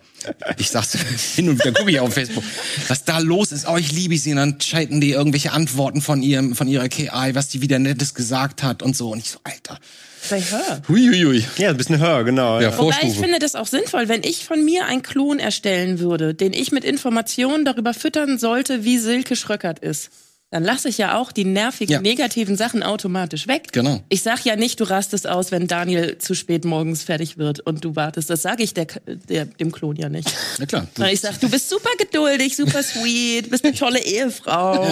ich 0.59 0.71
sag's 0.71 0.93
hin 1.35 1.49
und 1.49 1.59
wieder 1.59 1.73
gucke 1.73 1.91
ich 1.91 1.99
auf 1.99 2.15
Facebook. 2.15 2.45
Was 2.87 3.05
da 3.05 3.19
los 3.19 3.51
ist, 3.51 3.67
oh, 3.69 3.77
ich 3.77 3.91
liebe 3.91 4.17
sie, 4.17 4.31
und 4.31 4.37
dann 4.37 4.61
schalten 4.61 5.01
die 5.01 5.11
irgendwelche 5.11 5.51
Antworten 5.51 6.01
von 6.01 6.23
ihrem, 6.23 6.55
von 6.55 6.69
ihrer 6.69 6.89
KI, 6.89 7.35
was 7.35 7.49
die 7.49 7.61
wieder 7.63 7.81
Nettes 7.81 8.15
gesagt 8.15 8.63
hat 8.63 8.81
und 8.85 8.97
so. 8.97 9.11
Und 9.11 9.19
ich 9.19 9.31
so, 9.33 9.41
Alter. 9.43 9.81
Sei 10.27 10.41
hör. 10.41 10.81
Huiuiui. 10.89 11.45
Ja, 11.59 11.69
ein 11.71 11.77
bisschen 11.77 11.99
höher, 11.99 12.25
genau. 12.25 12.61
Ja, 12.61 12.71
Ja. 12.71 12.79
Wobei 12.79 12.97
ich 13.03 13.19
finde 13.19 13.39
das 13.39 13.55
auch 13.55 13.67
sinnvoll, 13.67 14.09
wenn 14.09 14.23
ich 14.23 14.45
von 14.45 14.65
mir 14.65 14.87
einen 14.87 15.03
Klon 15.03 15.39
erstellen 15.39 15.99
würde, 15.99 16.35
den 16.35 16.53
ich 16.55 16.73
mit 16.73 16.85
Informationen 16.85 17.65
darüber 17.65 17.93
füttern 17.93 18.39
sollte, 18.39 18.85
wie 18.85 18.99
Silke 18.99 19.37
Schröckert 19.37 19.81
ist. 19.81 20.11
Dann 20.55 20.63
lasse 20.63 20.89
ich 20.89 20.99
ja 20.99 21.19
auch 21.19 21.33
die 21.33 21.45
nervigen, 21.45 21.95
Ja. 21.95 22.01
negativen 22.01 22.57
Sachen 22.57 22.85
automatisch 22.85 23.49
weg. 23.49 23.73
Genau. 23.73 24.01
Ich 24.09 24.23
sag 24.23 24.45
ja 24.45 24.55
nicht, 24.55 24.79
du 24.79 24.85
rastest 24.85 25.29
aus, 25.29 25.51
wenn 25.51 25.67
Daniel 25.67 26.17
zu 26.19 26.35
spät 26.35 26.65
morgens 26.65 27.03
fertig 27.03 27.39
wird 27.39 27.59
und 27.59 27.85
du 27.85 27.97
wartest. 27.97 28.31
Das 28.31 28.43
sage 28.43 28.63
ich 28.63 28.73
der, 28.73 28.87
der, 29.29 29.47
dem 29.47 29.73
Klon 29.73 29.97
ja 29.97 30.09
nicht. 30.09 30.33
Ja 30.61 30.67
klar. 30.67 30.87
Sondern 30.95 31.13
ich 31.13 31.19
sag, 31.19 31.41
du 31.41 31.49
bist 31.51 31.69
super 31.69 31.91
geduldig, 31.99 32.55
super 32.55 32.85
sweet, 32.85 33.51
bist 33.51 33.65
eine 33.65 33.75
tolle 33.75 33.99
Ehefrau. 33.99 34.85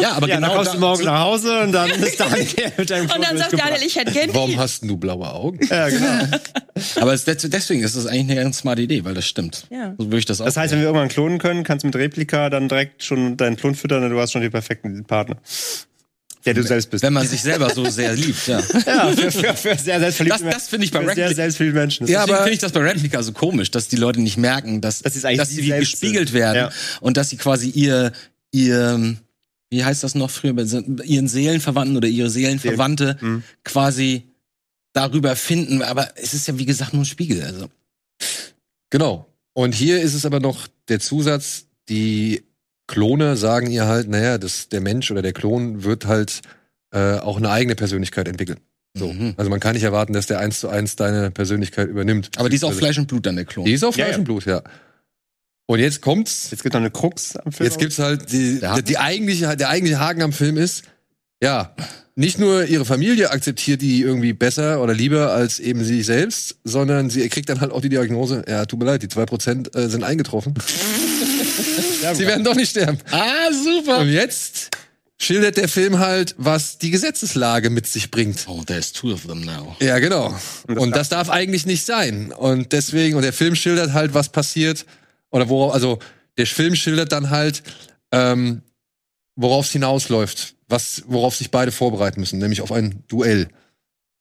Ja, 0.00 0.14
aber 0.16 0.26
Ja, 0.26 0.34
genau 0.34 0.48
dann 0.48 0.56
kommst 0.56 0.74
du 0.74 0.78
morgen 0.80 1.04
nach 1.04 1.20
Hause 1.20 1.60
und 1.60 1.70
dann 1.70 1.88
ist 1.88 2.18
Daniel 2.18 2.72
mit 2.76 2.90
deinem 2.90 3.02
Und 3.04 3.10
Foto 3.12 3.22
dann 3.22 3.38
sagt. 3.38 3.52
Daniel, 3.52 3.82
ich 3.86 3.94
hätte 3.94 4.10
gern 4.10 4.34
Warum 4.34 4.58
hast 4.58 4.82
du 4.82 4.96
blaue 4.96 5.32
Augen? 5.32 5.60
Ja, 5.70 5.88
genau. 5.88 6.38
aber 7.00 7.14
es, 7.14 7.24
deswegen 7.24 7.84
ist 7.84 7.94
das 7.94 8.06
eigentlich 8.06 8.32
eine 8.32 8.42
ganz 8.42 8.58
smarte 8.58 8.82
Idee, 8.82 9.04
weil 9.04 9.14
das 9.14 9.26
stimmt. 9.28 9.68
Ja. 9.70 9.94
So 9.96 10.06
würde 10.06 10.18
ich 10.18 10.24
das 10.26 10.40
auch. 10.40 10.46
Das 10.46 10.56
heißt, 10.56 10.72
wenn 10.72 10.80
wir 10.80 10.86
irgendwann 10.86 11.08
klonen 11.08 11.38
können, 11.38 11.62
kannst 11.62 11.84
du 11.84 11.86
mit 11.86 11.94
Replika 11.94 12.50
dann 12.50 12.68
direkt 12.68 13.04
schon 13.04 13.36
deinen 13.36 13.54
Klon 13.56 13.76
füttern 13.76 14.02
und 14.02 14.10
du 14.10 14.18
hast 14.18 14.32
schon 14.32 14.39
den 14.40 14.50
perfekten 14.50 15.04
Partner. 15.04 15.36
Der 16.46 16.54
du 16.54 16.62
selbst 16.62 16.90
bist. 16.90 17.02
wenn 17.04 17.12
man 17.12 17.26
sich 17.26 17.42
selber 17.42 17.68
so 17.74 17.84
sehr 17.90 18.14
liebt, 18.14 18.46
ja. 18.46 18.60
Ja, 18.86 19.12
für, 19.12 19.30
für, 19.30 19.54
für 19.54 19.76
sehr 19.76 20.00
selbstverliebte 20.00 20.44
Das- 20.44 20.54
das 20.54 20.68
finde 20.68 20.86
ich 20.86 20.90
bei 20.90 21.00
für 21.04 21.14
sehr 21.14 21.28
Replika- 21.28 21.34
selbstverliebte 21.34 21.78
Menschen. 21.78 22.06
Das 22.06 22.10
Ja, 22.10 22.22
aber- 22.22 22.36
finde 22.38 22.52
ich 22.52 22.58
das 22.60 22.72
bei 22.72 22.80
Replika 22.80 23.22
so 23.22 23.32
komisch, 23.32 23.70
dass 23.70 23.88
die 23.88 23.96
Leute 23.96 24.22
nicht 24.22 24.38
merken, 24.38 24.80
dass, 24.80 25.02
Dass 25.02 25.12
sie 25.12 25.18
es 25.18 25.24
eigentlich 25.26 25.38
dass 25.38 25.50
sie 25.50 25.62
wie 25.64 25.78
gespiegelt 25.78 26.28
sind. 26.30 26.38
werden 26.38 26.56
Ja. 26.56 26.70
und 27.02 27.18
dass 27.18 27.28
sie 27.28 27.36
quasi 27.36 27.68
ihr, 27.68 28.12
ihr, 28.52 29.16
wie 29.68 29.84
heißt 29.84 30.02
das 30.02 30.14
noch 30.14 30.30
früher, 30.30 30.54
ihren 31.04 31.28
Seelenverwandten 31.28 31.96
oder 31.98 32.08
ihre 32.08 32.30
Seelenverwandte 32.30 33.18
Mhm. 33.20 33.42
quasi 33.62 34.22
darüber 34.94 35.36
finden. 35.36 35.82
Aber 35.82 36.08
es 36.16 36.32
ist 36.32 36.48
ja, 36.48 36.58
wie 36.58 36.64
gesagt, 36.64 36.94
nur 36.94 37.02
ein 37.02 37.06
Spiegel. 37.06 37.42
Also. 37.42 37.68
Genau. 38.88 39.26
Und 39.52 39.74
hier 39.74 40.00
ist 40.00 40.14
es 40.14 40.24
aber 40.24 40.40
noch 40.40 40.68
der 40.88 41.00
Zusatz, 41.00 41.66
die 41.90 42.42
Klone 42.90 43.36
sagen 43.36 43.70
ihr 43.70 43.86
halt, 43.86 44.08
naja, 44.08 44.36
das, 44.36 44.68
der 44.68 44.80
Mensch 44.80 45.10
oder 45.12 45.22
der 45.22 45.32
Klon 45.32 45.84
wird 45.84 46.06
halt 46.06 46.40
äh, 46.92 47.14
auch 47.18 47.36
eine 47.36 47.50
eigene 47.50 47.76
Persönlichkeit 47.76 48.26
entwickeln. 48.26 48.58
So. 48.96 49.12
Mhm. 49.12 49.34
Also 49.36 49.48
man 49.48 49.60
kann 49.60 49.74
nicht 49.74 49.84
erwarten, 49.84 50.12
dass 50.12 50.26
der 50.26 50.40
eins 50.40 50.58
zu 50.58 50.68
eins 50.68 50.96
deine 50.96 51.30
Persönlichkeit 51.30 51.88
übernimmt. 51.88 52.30
Aber 52.36 52.48
die 52.48 52.56
ist 52.56 52.64
auch 52.64 52.70
Also, 52.70 52.80
Fleisch 52.80 52.98
und 52.98 53.06
Blut 53.06 53.24
dann, 53.26 53.36
der 53.36 53.44
Klon. 53.44 53.64
Die 53.64 53.72
ist 53.72 53.84
auf 53.84 53.96
Ja, 53.96 54.06
Fleisch 54.06 54.14
ja. 54.14 54.18
und 54.18 54.24
Blut, 54.24 54.44
ja. 54.44 54.62
Und 55.66 55.78
jetzt 55.78 56.00
kommt's. 56.00 56.48
Jetzt 56.50 56.64
gibt 56.64 56.72
noch 56.74 56.80
eine 56.80 56.90
Krux 56.90 57.36
am 57.36 57.52
Film. 57.52 57.64
Jetzt 57.68 57.78
gibt's 57.78 58.00
halt 58.00 58.32
die, 58.32 58.58
Der 58.58 58.72
Haken? 58.72 58.84
die 58.84 58.98
eigentliche, 58.98 59.56
der 59.56 59.68
eigentliche 59.68 60.00
Haken 60.00 60.22
am 60.22 60.32
Film 60.32 60.56
ist, 60.56 60.82
ja, 61.40 61.76
nicht 62.16 62.40
nur 62.40 62.64
ihre 62.64 62.84
Familie 62.84 63.30
akzeptiert 63.30 63.80
die 63.80 64.02
irgendwie 64.02 64.32
besser 64.32 64.82
oder 64.82 64.92
lieber 64.92 65.32
als 65.32 65.60
eben 65.60 65.84
sie 65.84 66.02
selbst, 66.02 66.56
sondern 66.64 67.08
sie 67.08 67.26
kriegt 67.28 67.48
dann 67.48 67.60
halt 67.60 67.70
auch 67.70 67.80
die 67.80 67.88
Diagnose, 67.88 68.44
ja, 68.48 68.66
tut 68.66 68.80
mir 68.80 68.86
leid, 68.86 69.02
die 69.04 69.08
zwei 69.08 69.26
Prozent 69.26 69.74
äh, 69.76 69.88
sind 69.88 70.02
eingetroffen. 70.02 70.54
sie 72.14 72.26
werden 72.26 72.44
doch 72.44 72.54
nicht 72.54 72.70
sterben. 72.70 72.98
Ah, 73.10 73.52
super. 73.52 73.98
Und 73.98 74.08
jetzt 74.10 74.70
schildert 75.18 75.56
der 75.58 75.68
Film 75.68 75.98
halt, 75.98 76.34
was 76.38 76.78
die 76.78 76.90
Gesetzeslage 76.90 77.70
mit 77.70 77.86
sich 77.86 78.10
bringt. 78.10 78.46
Oh, 78.48 78.62
there's 78.64 78.92
two 78.92 79.12
of 79.12 79.26
them 79.26 79.42
now. 79.42 79.76
Ja, 79.80 79.98
genau. 79.98 80.28
Und 80.66 80.76
das 80.76 80.78
Und 80.78 80.96
das 80.96 81.08
darf 81.10 81.28
eigentlich 81.28 81.66
nicht 81.66 81.84
sein. 81.84 82.32
Und 82.32 82.72
deswegen, 82.72 83.16
und 83.16 83.22
der 83.22 83.34
Film 83.34 83.54
schildert 83.54 83.92
halt, 83.92 84.14
was 84.14 84.30
passiert, 84.30 84.86
oder 85.30 85.48
worauf, 85.48 85.74
also 85.74 85.98
der 86.38 86.46
Film 86.46 86.74
schildert 86.74 87.12
dann 87.12 87.30
halt, 87.30 87.62
ähm, 88.12 88.62
worauf 89.36 89.66
es 89.66 89.72
hinausläuft, 89.72 90.54
was, 90.68 91.02
worauf 91.06 91.36
sich 91.36 91.50
beide 91.50 91.70
vorbereiten 91.70 92.20
müssen, 92.20 92.38
nämlich 92.38 92.62
auf 92.62 92.72
ein 92.72 93.04
Duell. 93.08 93.48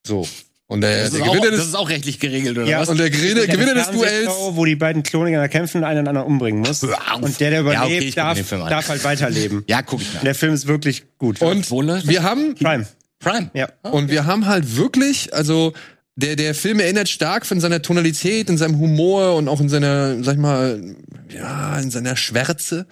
So. 0.06 0.28
Und 0.72 0.82
der, 0.82 1.02
Das 1.02 1.10
der 1.12 1.22
ist, 1.22 1.28
auch, 1.28 1.34
Gewinner 1.34 1.50
das 1.50 1.60
des, 1.62 1.68
ist 1.70 1.76
auch 1.76 1.90
rechtlich 1.90 2.20
geregelt, 2.20 2.56
oder 2.58 2.68
Ja, 2.68 2.80
was? 2.80 2.90
und 2.90 3.00
der 3.00 3.10
Gewinner, 3.10 3.48
Gewinner 3.48 3.74
des 3.74 3.90
Duells, 3.90 4.30
wo 4.52 4.66
die 4.66 4.76
beiden 4.76 5.02
gegeneinander 5.02 5.50
kämpfen 5.50 5.80
und 5.80 5.84
einen 5.84 6.08
anderen 6.08 6.28
umbringen 6.28 6.62
muss. 6.62 6.84
Und 6.84 7.40
der, 7.40 7.50
der 7.50 7.52
Ja, 7.52 7.60
überlebt, 7.62 8.18
okay, 8.18 8.36
guck 8.36 8.52
mir 8.52 8.60
darf, 8.60 8.70
darf 8.70 8.90
halt 8.90 9.04
weiterleben. 9.04 9.64
Ja, 9.68 9.82
guck 9.82 10.00
ich 10.00 10.14
nach. 10.14 10.22
der 10.22 10.36
Film 10.36 10.54
ist 10.54 10.68
wirklich 10.68 11.06
gut. 11.18 11.42
und 11.42 11.70
wir 11.72 12.22
haben, 12.22 12.54
Prime. 12.54 12.86
Prime. 13.18 13.50
Ja. 13.56 13.68
Und 13.82 14.12
wir 14.12 14.28
haben 14.28 14.46
halt 14.46 14.78
wirklich, 14.78 15.34
also 15.34 15.74
der, 16.16 16.36
der 16.36 16.54
Film 16.54 16.80
erinnert 16.80 17.10
stark 17.10 17.48
von 17.48 17.60
seiner 17.60 17.82
Tonalität, 17.82 18.48
in 18.50 18.58
seinem 18.60 18.78
Humor 18.78 19.36
und 19.38 19.48
auch 19.48 19.60
in 19.62 19.70
seiner, 19.70 20.24
sag 20.24 20.34
ich 20.36 20.40
mal, 20.40 20.96
ja, 21.30 21.80
in 21.80 21.90
seiner 21.90 22.16
Schwärze. 22.16 22.86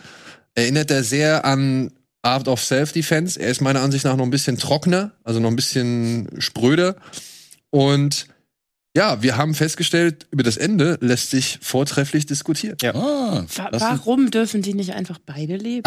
Erinnert 0.56 0.90
er 0.90 1.04
sehr 1.04 1.46
an 1.46 1.92
Art 2.24 2.48
of 2.48 2.64
Self-Defense. 2.64 3.40
Er 3.40 3.50
ist 3.50 3.62
meiner 3.62 3.82
Ansicht 3.82 4.04
nach 4.04 4.16
noch 4.16 4.24
ein 4.26 4.32
bisschen 4.32 4.58
trockener, 4.58 5.12
also 5.24 5.40
noch 5.40 5.50
ein 5.52 5.56
bisschen 5.56 6.28
spröder. 6.40 6.96
Und 7.78 8.28
ja, 8.96 9.22
wir 9.22 9.38
haben 9.38 9.54
festgestellt, 9.54 10.26
über 10.32 10.44
das 10.44 10.58
Ende 10.58 10.98
lässt 11.02 11.30
sich 11.30 11.60
vortrefflich 11.62 12.26
diskutieren. 12.26 12.78
Ja. 12.82 12.96
Ah, 12.96 13.46
Wa 13.56 13.70
warum 13.72 14.32
dürfen 14.32 14.62
die 14.64 14.74
nicht 14.74 14.94
einfach 14.94 15.20
beide 15.24 15.56
leben? 15.58 15.84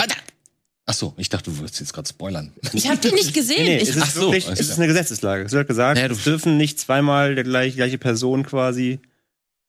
Ach 0.87 0.95
so, 0.95 1.15
ich 1.17 1.29
dachte, 1.29 1.51
du 1.51 1.59
würdest 1.59 1.79
jetzt 1.81 1.93
gerade 1.93 2.09
spoilern. 2.09 2.53
Ich 2.73 2.89
habe 2.89 2.99
die 3.01 3.13
nicht 3.13 3.33
gesehen. 3.35 3.57
Nee, 3.65 3.77
nee, 3.77 3.83
ich, 3.83 3.89
es 3.91 3.97
ist 3.97 4.03
Ach 4.03 4.11
so, 4.11 4.21
wirklich, 4.23 4.47
es 4.49 4.61
ist 4.61 4.77
eine 4.79 4.87
Gesetzeslage. 4.89 5.45
Es 5.45 5.53
wird 5.53 5.69
gesagt, 5.69 5.99
Ja, 6.01 6.09
du- 6.09 6.15
es 6.15 6.25
dürfen 6.25 6.57
nicht 6.57 6.79
zweimal 6.81 7.35
der 7.35 7.45
gleich, 7.45 7.75
gleiche 7.77 7.99
Person 7.99 8.45
quasi, 8.45 8.99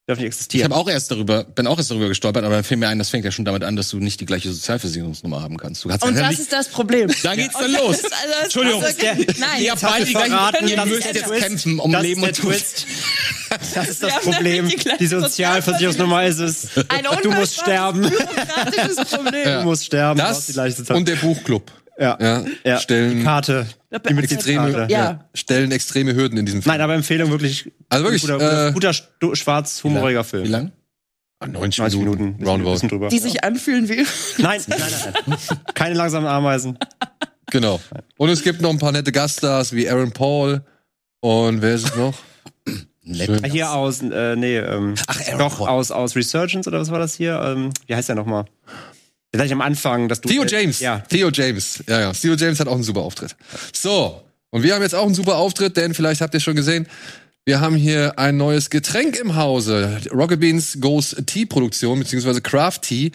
darf 0.08 0.18
nicht 0.18 0.26
Ich 0.26 0.28
existieren. 0.28 0.72
habe 0.72 0.76
auch 0.82 0.90
erst 0.90 1.12
darüber, 1.12 1.44
bin 1.44 1.68
auch 1.68 1.78
erst 1.78 1.92
darüber 1.92 2.08
gestolpert, 2.10 2.44
aber 2.44 2.56
dann 2.56 2.64
fiel 2.64 2.78
mir 2.78 2.90
ein, 2.90 2.98
das 3.00 3.10
fängt 3.10 3.24
ja 3.24 3.32
schon 3.32 3.46
damit 3.46 3.64
an, 3.64 3.76
dass 3.76 3.90
du 3.90 3.98
nicht 3.98 4.20
die 4.20 4.26
gleiche 4.26 4.52
Sozialversicherungsnummer 4.52 5.42
haben 5.42 5.58
kannst. 5.58 5.84
Du 5.86 5.90
kannst 5.90 6.04
und 6.06 6.16
ja 6.16 6.22
das 6.22 6.30
nicht, 6.32 6.40
ist 6.42 6.52
das 6.54 6.68
Problem. 6.70 7.10
da 7.24 7.36
geht's 7.36 7.54
dann 7.58 7.72
los. 7.72 7.98
ist- 7.98 8.06
also 8.06 8.34
Entschuldigung, 8.44 8.84
also- 8.84 8.98
Nein, 9.40 9.62
Ihr 9.62 9.72
habt 9.72 9.82
beide 9.82 10.06
die 10.06 10.12
gleichen, 10.12 10.32
verraten, 10.32 10.68
ihr 10.68 10.76
das 10.76 10.86
müsst 10.88 11.06
jetzt 11.14 11.24
Twist. 11.26 11.42
kämpfen 11.44 11.80
um 11.80 11.92
das 11.92 12.02
Leben 12.02 12.24
ist 12.24 12.28
und 12.28 12.38
der 12.38 12.44
Tod. 12.44 12.52
Twist. 12.54 12.86
Das 13.76 13.90
ist 13.90 14.04
das 14.04 14.14
Problem. 14.22 14.68
die 14.70 14.78
Die 15.00 15.08
Sozialversicherungsnummer 15.08 16.26
ist 16.26 16.40
es. 16.40 16.68
ein 16.90 17.06
Du 17.22 17.32
musst 17.32 17.60
sterben. 17.60 18.04
Problem. 19.12 19.60
Du 19.60 19.64
musst 19.64 19.86
sterben. 19.86 20.18
Das 20.18 20.50
und 20.90 21.08
der 21.08 21.16
Buchclub 21.18 21.72
ja. 22.02 22.18
ja, 22.20 22.44
Ja. 22.66 22.78
stellen, 22.80 23.18
Die 23.20 23.24
Karte. 23.24 23.68
Die 23.92 23.96
extreme, 23.96 24.22
Mitgliedskarte. 24.22 24.88
Ja. 24.94 25.26
stellen 25.34 25.72
extreme 25.72 26.16
Hürden 26.16 26.38
in 26.38 26.46
diesem 26.46 26.62
Film. 26.62 26.72
Nein, 26.74 26.82
aber 26.82 26.96
Empfehlung 26.96 27.30
wirklich. 27.32 27.72
Also 27.90 28.04
wirklich, 28.06 28.22
Guter, 28.22 28.34
guter, 28.40 28.68
äh, 28.68 28.72
guter 28.74 28.94
stu- 28.94 29.36
schwarz-humoriger 29.36 30.24
Wie 30.26 30.30
Film. 30.30 30.46
lang? 30.46 30.72
Ah, 31.40 31.48
90 31.48 31.80
90 31.80 32.00
Minuten, 32.00 32.24
Minuten. 32.24 32.46
roundabout. 32.48 32.88
Drüber. 32.88 33.08
Die 33.10 33.20
sich 33.20 33.44
anfühlen 33.44 33.90
wie. 33.90 34.06
Nein, 34.42 34.62
nein, 34.68 34.80
nein, 34.80 35.14
nein. 35.26 35.38
Keine 35.74 35.96
langsamen 35.96 36.28
Ameisen. 36.28 36.78
Genau. 37.50 37.80
Und 38.18 38.30
es 38.30 38.44
gibt 38.44 38.62
noch 38.62 38.70
ein 38.70 38.78
paar 38.80 38.92
nette 38.92 39.12
Gaststars 39.12 39.74
wie 39.74 39.90
Aaron 39.90 40.12
Paul 40.12 40.62
und 41.20 41.62
wer 41.62 41.74
ist 41.76 41.86
es 41.90 41.96
noch? 41.96 42.14
Hier 43.04 43.72
aus, 43.72 44.02
äh, 44.04 44.36
nee, 44.36 44.58
ähm, 44.58 44.94
Ach, 45.08 45.20
Aaron 45.28 45.40
doch, 45.40 45.58
Paul. 45.58 45.68
aus, 45.70 45.90
aus 45.92 46.16
Resurgence 46.16 46.68
oder 46.68 46.80
was 46.80 46.92
war 46.92 47.00
das 47.00 47.16
hier? 47.16 47.42
Ähm, 47.44 47.72
wie 47.88 47.96
heißt 47.96 48.08
der 48.10 48.16
nochmal? 48.16 48.46
Gleich 49.32 49.52
am 49.52 49.62
Anfang, 49.62 50.10
dass 50.10 50.20
du. 50.22 50.30
Theo 50.30 50.46
James. 50.46 50.80
Ja. 50.82 51.00
Theo 51.10 51.30
James. 51.30 51.84
Ja, 51.88 52.00
ja. 52.02 52.12
Theo 52.14 52.36
James 52.36 52.60
hat 52.60 52.68
auch 52.68 52.74
einen 52.76 52.84
super 52.84 53.02
Auftritt. 53.02 53.36
So. 53.74 54.22
Und 54.50 54.64
wir 54.64 54.76
haben 54.76 54.82
jetzt 54.82 54.96
auch 54.96 55.06
einen 55.06 55.16
super 55.16 55.38
Auftritt, 55.38 55.78
denn 55.78 55.94
vielleicht 55.94 56.20
habt 56.20 56.34
ihr 56.34 56.42
schon 56.42 56.58
gesehen, 56.58 56.86
wir 57.46 57.62
haben 57.62 57.76
hier 57.76 58.20
ein 58.20 58.36
neues 58.36 58.70
Getränk 58.70 59.16
im 59.18 59.36
Hause. 59.36 60.00
Rocket 60.12 60.42
Beans 60.42 60.78
Goes 60.82 61.16
Tea 61.26 61.46
Produktion, 61.46 61.98
beziehungsweise 62.00 62.42
Craft 62.42 62.80
Tea. 62.82 63.12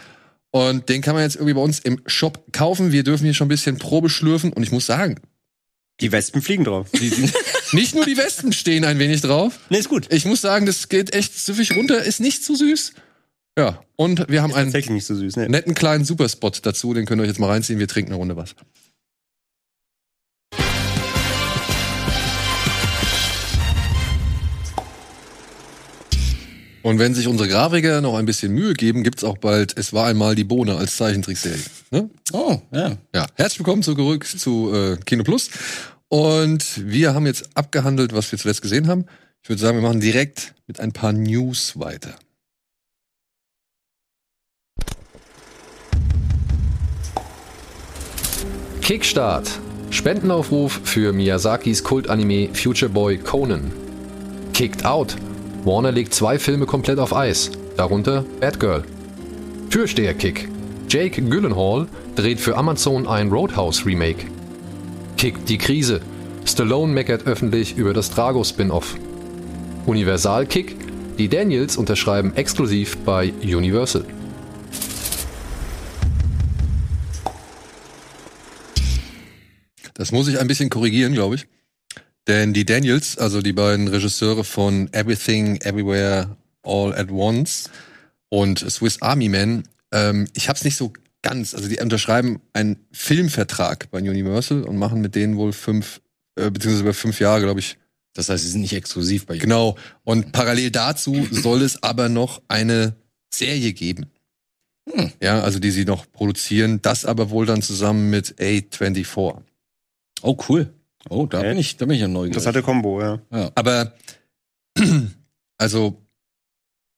Und 0.50 0.88
den 0.88 1.02
kann 1.02 1.14
man 1.14 1.22
jetzt 1.22 1.36
irgendwie 1.36 1.52
bei 1.52 1.60
uns 1.60 1.80
im 1.80 2.00
Shop 2.06 2.42
kaufen. 2.52 2.90
Wir 2.92 3.04
dürfen 3.04 3.24
hier 3.24 3.34
schon 3.34 3.46
ein 3.46 3.50
bisschen 3.50 3.76
Probe 3.76 4.08
schlürfen. 4.08 4.54
Und 4.54 4.62
ich 4.62 4.72
muss 4.72 4.86
sagen, 4.86 5.16
Die 6.00 6.10
Wespen 6.12 6.40
fliegen 6.40 6.64
drauf. 6.64 6.88
die, 6.98 7.10
die, 7.10 7.30
nicht 7.72 7.94
nur 7.94 8.06
die 8.06 8.16
Wespen 8.16 8.52
stehen 8.54 8.84
ein 8.86 8.98
wenig 8.98 9.20
drauf. 9.20 9.58
Nee, 9.68 9.78
ist 9.78 9.90
gut. 9.90 10.10
Ich 10.10 10.24
muss 10.24 10.40
sagen, 10.40 10.64
das 10.64 10.88
geht 10.88 11.12
echt 11.14 11.38
süffig 11.38 11.76
runter, 11.76 12.02
ist 12.02 12.20
nicht 12.20 12.42
zu 12.42 12.56
süß. 12.56 12.94
Ja. 13.58 13.80
Und 13.96 14.28
wir 14.28 14.42
haben 14.42 14.52
einen 14.52 14.66
Tatsächlich 14.66 14.96
nicht 14.96 15.06
so 15.06 15.14
süß, 15.14 15.36
ne? 15.36 15.48
netten 15.48 15.74
kleinen 15.74 16.04
Superspot 16.04 16.66
dazu, 16.66 16.92
den 16.92 17.06
könnt 17.06 17.20
ihr 17.20 17.22
euch 17.22 17.28
jetzt 17.28 17.40
mal 17.40 17.48
reinziehen. 17.48 17.78
Wir 17.78 17.88
trinken 17.88 18.12
eine 18.12 18.18
Runde 18.18 18.36
was. 18.36 18.54
Und 26.82 27.00
wenn 27.00 27.14
sich 27.14 27.26
unsere 27.26 27.48
Grafiker 27.48 28.00
noch 28.00 28.14
ein 28.16 28.26
bisschen 28.26 28.52
Mühe 28.52 28.74
geben, 28.74 29.02
gibt's 29.02 29.24
auch 29.24 29.38
bald 29.38 29.76
Es 29.76 29.92
war 29.92 30.06
einmal 30.06 30.34
die 30.36 30.44
Bohne 30.44 30.76
als 30.76 30.96
Zeichentrickserie. 30.96 31.64
Ne? 31.90 32.10
Oh, 32.32 32.60
ja. 32.70 32.96
Ja, 33.14 33.26
herzlich 33.34 33.60
willkommen 33.60 33.82
zurück 33.82 34.24
zu 34.24 34.72
äh, 34.72 34.96
Kino 35.04 35.24
Plus. 35.24 35.50
Und 36.08 36.86
wir 36.86 37.14
haben 37.14 37.26
jetzt 37.26 37.48
abgehandelt, 37.54 38.14
was 38.14 38.30
wir 38.30 38.38
zuletzt 38.38 38.62
gesehen 38.62 38.86
haben. 38.86 39.06
Ich 39.42 39.48
würde 39.48 39.60
sagen, 39.60 39.78
wir 39.78 39.82
machen 39.82 40.00
direkt 40.00 40.54
mit 40.68 40.78
ein 40.78 40.92
paar 40.92 41.12
News 41.12 41.76
weiter. 41.76 42.14
Kickstart. 48.86 49.50
Spendenaufruf 49.90 50.80
für 50.84 51.12
Miyazakis 51.12 51.82
Kultanime 51.82 52.50
Future 52.54 52.88
Boy 52.88 53.18
Conan. 53.18 53.72
Kicked 54.52 54.84
Out. 54.84 55.16
Warner 55.64 55.90
legt 55.90 56.14
zwei 56.14 56.38
Filme 56.38 56.66
komplett 56.66 57.00
auf 57.00 57.12
Eis, 57.12 57.50
darunter 57.76 58.24
Batgirl. 58.38 58.84
Türsteher-Kick. 59.70 60.48
Jake 60.88 61.20
Gyllenhaal 61.20 61.88
dreht 62.14 62.38
für 62.38 62.56
Amazon 62.56 63.08
ein 63.08 63.28
Roadhouse-Remake. 63.30 64.26
Kick 65.16 65.44
die 65.46 65.58
Krise. 65.58 66.00
Stallone 66.44 66.92
meckert 66.92 67.26
öffentlich 67.26 67.76
über 67.76 67.92
das 67.92 68.10
Drago-Spin-Off. 68.10 68.94
Universal-Kick. 69.86 70.76
Die 71.18 71.28
Daniels 71.28 71.76
unterschreiben 71.76 72.36
exklusiv 72.36 72.98
bei 72.98 73.32
Universal. 73.42 74.04
Das 79.96 80.12
muss 80.12 80.28
ich 80.28 80.38
ein 80.38 80.46
bisschen 80.46 80.70
korrigieren, 80.70 81.14
glaube 81.14 81.36
ich. 81.36 81.46
Denn 82.26 82.52
die 82.52 82.66
Daniels, 82.66 83.16
also 83.18 83.40
die 83.40 83.52
beiden 83.52 83.88
Regisseure 83.88 84.44
von 84.44 84.92
Everything, 84.92 85.56
Everywhere, 85.62 86.36
All 86.62 86.94
at 86.94 87.10
Once 87.10 87.70
und 88.28 88.58
Swiss 88.58 89.00
Army 89.00 89.28
Man, 89.28 89.62
ähm, 89.92 90.26
ich 90.34 90.48
hab's 90.48 90.64
nicht 90.64 90.76
so 90.76 90.92
ganz, 91.22 91.54
also 91.54 91.68
die 91.68 91.78
unterschreiben 91.78 92.40
einen 92.52 92.76
Filmvertrag 92.92 93.90
bei 93.90 93.98
Universal 93.98 94.64
und 94.64 94.76
machen 94.76 95.00
mit 95.00 95.14
denen 95.14 95.36
wohl 95.36 95.52
fünf, 95.52 96.00
äh, 96.36 96.50
beziehungsweise 96.50 96.82
über 96.82 96.94
fünf 96.94 97.20
Jahre, 97.20 97.42
glaube 97.42 97.60
ich, 97.60 97.78
Das 98.14 98.28
heißt, 98.28 98.42
sie 98.44 98.50
sind 98.50 98.62
nicht 98.62 98.74
exklusiv 98.74 99.26
bei 99.26 99.34
Ihnen. 99.34 99.42
Genau. 99.42 99.76
Und 100.02 100.32
parallel 100.32 100.70
dazu 100.70 101.26
soll 101.30 101.62
es 101.62 101.82
aber 101.82 102.08
noch 102.08 102.42
eine 102.48 102.96
Serie 103.32 103.72
geben. 103.72 104.06
Hm. 104.90 105.12
Ja, 105.20 105.42
also 105.42 105.58
die 105.58 105.70
sie 105.70 105.84
noch 105.84 106.10
produzieren. 106.10 106.80
Das 106.82 107.04
aber 107.04 107.30
wohl 107.30 107.46
dann 107.46 107.62
zusammen 107.62 108.10
mit 108.10 108.36
A24. 108.38 109.42
Oh, 110.26 110.36
cool. 110.48 110.68
Oh, 111.08 111.26
da 111.26 111.38
Okay. 111.38 111.48
bin 111.50 111.58
ich, 111.58 111.76
da 111.76 111.86
bin 111.86 111.94
ich 111.94 112.00
ja 112.00 112.08
neugierig. 112.08 112.32
Interessante 112.32 112.62
Kombo, 112.62 113.00
ja. 113.00 113.20
ja. 113.32 113.50
Aber, 113.54 113.92
also, 115.58 116.02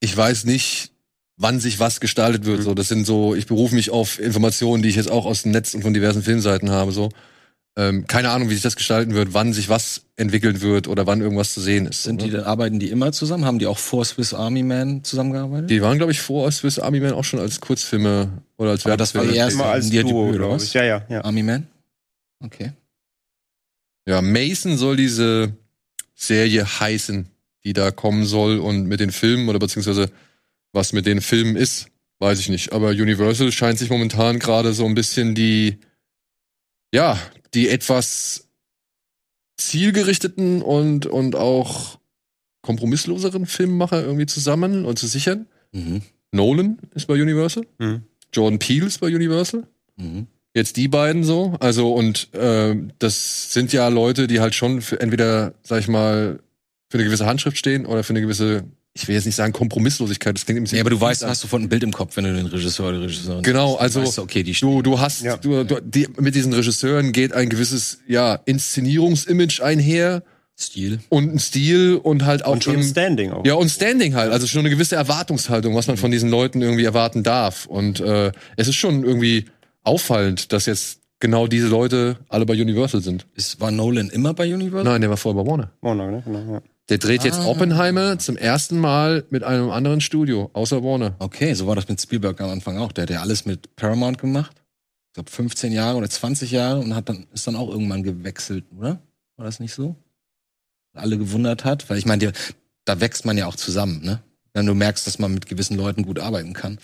ich 0.01 0.17
weiß 0.17 0.45
nicht, 0.45 0.93
wann 1.37 1.61
sich 1.61 1.79
was 1.79 2.01
gestaltet 2.01 2.45
wird. 2.47 2.61
Mhm. 2.61 2.63
So, 2.65 2.75
das 2.75 2.89
sind 2.89 3.07
so, 3.07 3.35
ich 3.35 3.47
berufe 3.47 3.75
mich 3.75 3.91
auf 3.91 4.19
Informationen, 4.19 4.83
die 4.83 4.89
ich 4.89 4.97
jetzt 4.97 5.11
auch 5.11 5.27
aus 5.27 5.43
dem 5.43 5.53
Netz 5.53 5.75
und 5.75 5.83
von 5.83 5.95
diversen 5.95 6.23
Filmseiten 6.23 6.71
habe. 6.71 6.93
So, 6.93 7.11
ähm, 7.77 8.07
keine 8.07 8.31
Ahnung, 8.31 8.49
wie 8.51 8.55
sich 8.55 8.63
das 8.63 8.75
gestalten 8.77 9.15
wird, 9.15 9.35
wann 9.35 9.53
sich 9.53 9.69
was 9.69 10.03
entwickeln 10.17 10.61
wird 10.63 10.89
oder 10.89 11.07
wann 11.07 11.21
irgendwas 11.21 11.55
zu 11.55 11.61
sehen 11.61 11.87
ist. 11.87 12.03
Sind 12.03 12.23
ne? 12.23 12.29
die, 12.31 12.37
arbeiten 12.39 12.81
die 12.81 12.91
immer 12.91 13.13
zusammen? 13.13 13.45
Haben 13.45 13.59
die 13.61 13.67
auch 13.67 13.79
vor 13.79 14.05
Swiss 14.05 14.35
Army 14.35 14.65
Man 14.65 15.05
zusammengearbeitet? 15.05 15.71
Die 15.71 15.81
waren, 15.83 15.97
glaube 15.99 16.11
ich, 16.13 16.21
vor 16.21 16.51
Swiss 16.51 16.79
Army 16.81 16.99
Man 17.01 17.13
auch 17.13 17.25
schon 17.25 17.39
als 17.39 17.61
Kurzfilme 17.61 18.43
oder 18.57 18.71
als 18.71 18.85
Aber 18.87 18.97
das 18.97 19.15
war 19.15 19.23
Werbefilme. 19.23 19.33
die 19.33 19.39
erste- 19.39 19.61
Immer 19.61 19.71
als 19.73 19.91
die 19.91 20.01
Duo, 20.03 20.27
Debüt, 20.27 20.41
oder 20.41 20.51
was? 20.51 20.73
Ja, 20.73 20.83
ja, 20.83 21.03
ja. 21.09 21.21
Army 21.25 21.43
Man? 21.45 21.69
Okay. 22.41 22.73
Ja, 24.09 24.23
Mason 24.23 24.79
soll 24.79 24.97
diese 24.97 25.53
Serie 26.15 26.65
heißen, 26.65 27.29
die 27.65 27.75
da 27.75 27.91
kommen 27.91 28.25
soll 28.25 28.59
und 28.59 28.87
mit 28.87 29.01
den 29.01 29.13
Filmen 29.13 29.51
oder 29.51 29.59
beziehungsweise 29.59 30.11
was 30.73 30.95
mit 30.95 31.05
den 31.05 31.21
Filmen 31.21 31.57
ist, 31.57 31.89
weiß 32.19 32.41
ich 32.41 32.49
nicht. 32.49 32.73
Aber 32.73 32.89
Universal 32.89 33.53
scheint 33.53 33.79
sich 33.79 33.91
momentan 33.91 34.39
gerade 34.39 34.73
so 34.73 34.87
ein 34.87 34.95
bisschen 34.95 35.35
die, 35.35 35.77
ja, 36.91 37.21
die 37.53 37.69
etwas 37.69 38.49
zielgerichteten 39.59 40.63
und, 40.63 41.05
und 41.05 41.37
auch 41.37 41.99
kompromissloseren 42.63 43.45
Filmemacher 43.45 44.03
irgendwie 44.03 44.27
zusammen 44.27 44.87
und 44.87 44.99
zu 44.99 45.07
sichern. 45.07 45.47
Mhm. 45.73 46.01
Nolan 46.33 46.79
ist 46.95 47.09
bei 47.09 47.21
Universal, 47.21 47.67
Mhm. 47.79 48.05
Jordan 48.33 48.59
Peele 48.59 48.87
ist 48.87 49.01
bei 49.01 49.09
Universal. 49.09 49.67
Mhm. 49.97 50.29
Jetzt 50.59 50.77
die 50.77 50.89
beiden 50.89 51.23
so, 51.23 51.55
also 51.61 51.93
und 51.95 52.35
äh, 52.35 52.75
das 52.99 53.53
sind 53.53 53.73
ja 53.73 53.87
Leute, 53.87 54.27
die 54.27 54.41
halt 54.41 54.55
schon 54.57 54.81
für 54.83 55.01
entweder, 55.01 55.55
sag 55.63 55.79
ich 55.81 55.87
mal, 55.89 56.41
für 56.91 56.99
eine 56.99 57.05
gewisse 57.05 57.27
Handschrift 57.27 57.57
stehen 57.57 57.87
oder 57.87 58.03
für 58.03 58.11
eine 58.13 58.21
gewisse, 58.23 58.65
ich 58.93 59.07
will 59.07 59.15
jetzt 59.15 59.25
nicht 59.27 59.37
sagen 59.37 59.53
Kompromisslosigkeit, 59.53 60.35
das 60.35 60.45
klingt 60.47 60.59
ein 60.59 60.65
bisschen. 60.65 60.79
Ja, 60.79 60.83
aber 60.83 60.91
du 60.91 61.01
weißt, 61.01 61.25
hast 61.25 61.43
sofort 61.43 61.63
ein 61.63 61.69
Bild 61.69 61.85
im 61.85 61.93
Kopf, 61.93 62.17
wenn 62.17 62.25
du 62.25 62.35
den 62.35 62.47
Regisseur 62.47 62.89
oder 62.89 63.03
Regisseurin 63.03 63.45
Genau, 63.45 63.71
siehst. 63.73 63.81
also- 63.83 64.01
Weißt 64.03 64.19
du, 64.19 64.23
okay, 64.23 64.43
die 64.43 64.53
Du, 64.53 64.83
du 64.83 64.99
hast, 64.99 65.23
Ja. 65.23 65.37
du, 65.37 65.63
du, 65.65 65.81
die, 65.81 66.09
mit 66.19 66.35
diesen 66.35 66.53
Regisseuren 66.53 67.13
geht 67.13 67.33
ein 67.33 67.49
gewisses, 67.51 67.99
ja, 68.09 68.41
Inszenierungsimage 68.45 69.61
einher 69.63 70.23
Stil. 70.59 70.99
und 71.09 71.33
ein 71.35 71.39
Stil 71.39 72.01
und 72.03 72.25
halt 72.25 72.45
auch 72.45 72.53
Und 72.55 72.65
schon 72.65 72.75
eben, 72.75 72.83
Standing 72.83 73.31
auch. 73.31 73.45
ja, 73.47 73.55
und 73.55 73.69
Standing 73.69 74.15
halt, 74.17 74.33
also 74.33 74.47
schon 74.49 74.61
eine 74.61 74.71
gewisse 74.71 74.97
Erwartungshaltung, 74.97 75.77
was 75.77 75.87
man 75.87 75.97
von 75.97 76.11
diesen 76.11 76.31
Leuten 76.31 76.63
irgendwie 76.63 76.85
erwarten 76.85 77.23
darf. 77.23 77.67
Und 77.67 78.01
äh, 78.01 78.33
es 78.57 78.67
ist 78.67 78.75
schon 78.77 79.05
irgendwie 79.05 79.45
auffallend, 79.85 80.53
dass 80.53 80.67
jetzt 80.67 81.01
genau 81.21 81.47
diese 81.47 81.69
Leute 81.69 82.19
alle 82.29 82.47
bei 82.47 82.55
Universal 82.55 83.01
sind. 83.03 83.27
Ist, 83.35 83.61
war 83.61 83.71
Nolan 83.71 84.11
immer 84.11 84.35
bei 84.35 84.53
Universal? 84.53 84.85
Nein, 84.85 85.01
der 85.01 85.11
war 85.11 85.17
vorher 85.17 85.43
bei 85.43 85.51
Warner. 85.51 85.73
Warner, 85.81 86.11
ne? 86.11 86.23
Genau, 86.25 86.53
ja. 86.55 86.63
Der 86.89 86.99
dreht 86.99 87.23
jetzt 87.25 87.41
Ah. 87.41 87.47
Oppenheimer 87.47 88.19
zum 88.19 88.37
ersten 88.37 88.79
Mal 88.79 89.25
mit 89.29 89.45
einem 89.45 89.71
anderen 89.71 90.01
Studio, 90.01 90.51
außer 90.55 90.83
Warner. 90.83 91.17
Okay, 91.19 91.53
so 91.55 91.67
war 91.67 91.77
das 91.77 91.89
mit 91.89 92.01
Spielberg 92.01 92.41
am 92.41 92.51
Anfang 92.51 92.79
auch. 92.79 92.93
Der 92.93 93.03
hat 93.03 93.11
ja 93.11 93.21
alles 93.21 93.45
mit 93.45 93.77
Paramount 93.77 94.19
gemacht. 94.19 94.63
Ich 95.09 95.15
glaube 95.15 95.31
15 95.31 95.73
Jahre 95.73 95.99
oder 95.99 96.09
20 96.09 96.51
Jahre 96.51 96.81
und 96.81 96.95
hat 96.95 97.09
dann, 97.09 97.27
ist 97.35 97.47
dann 97.47 97.57
auch 97.57 97.69
irgendwann 97.69 98.03
gewechselt, 98.05 98.65
oder? 98.79 99.01
War 99.37 99.45
das 99.45 99.61
nicht 99.61 99.75
so? 99.75 99.97
alle 100.95 101.19
gewundert 101.19 101.65
hat, 101.65 101.89
weil 101.91 101.99
ich 101.99 102.07
meine, 102.07 102.33
da 102.85 103.01
wächst 103.01 103.25
man 103.25 103.39
ja 103.39 103.47
auch 103.47 103.55
zusammen, 103.55 104.03
ne? 104.03 104.21
Wenn 104.53 104.67
du 104.67 104.75
merkst, 104.75 105.07
dass 105.07 105.19
man 105.21 105.33
mit 105.33 105.47
gewissen 105.47 105.77
Leuten 105.77 106.03
gut 106.03 106.19
arbeiten 106.19 106.55
kann. 106.55 106.79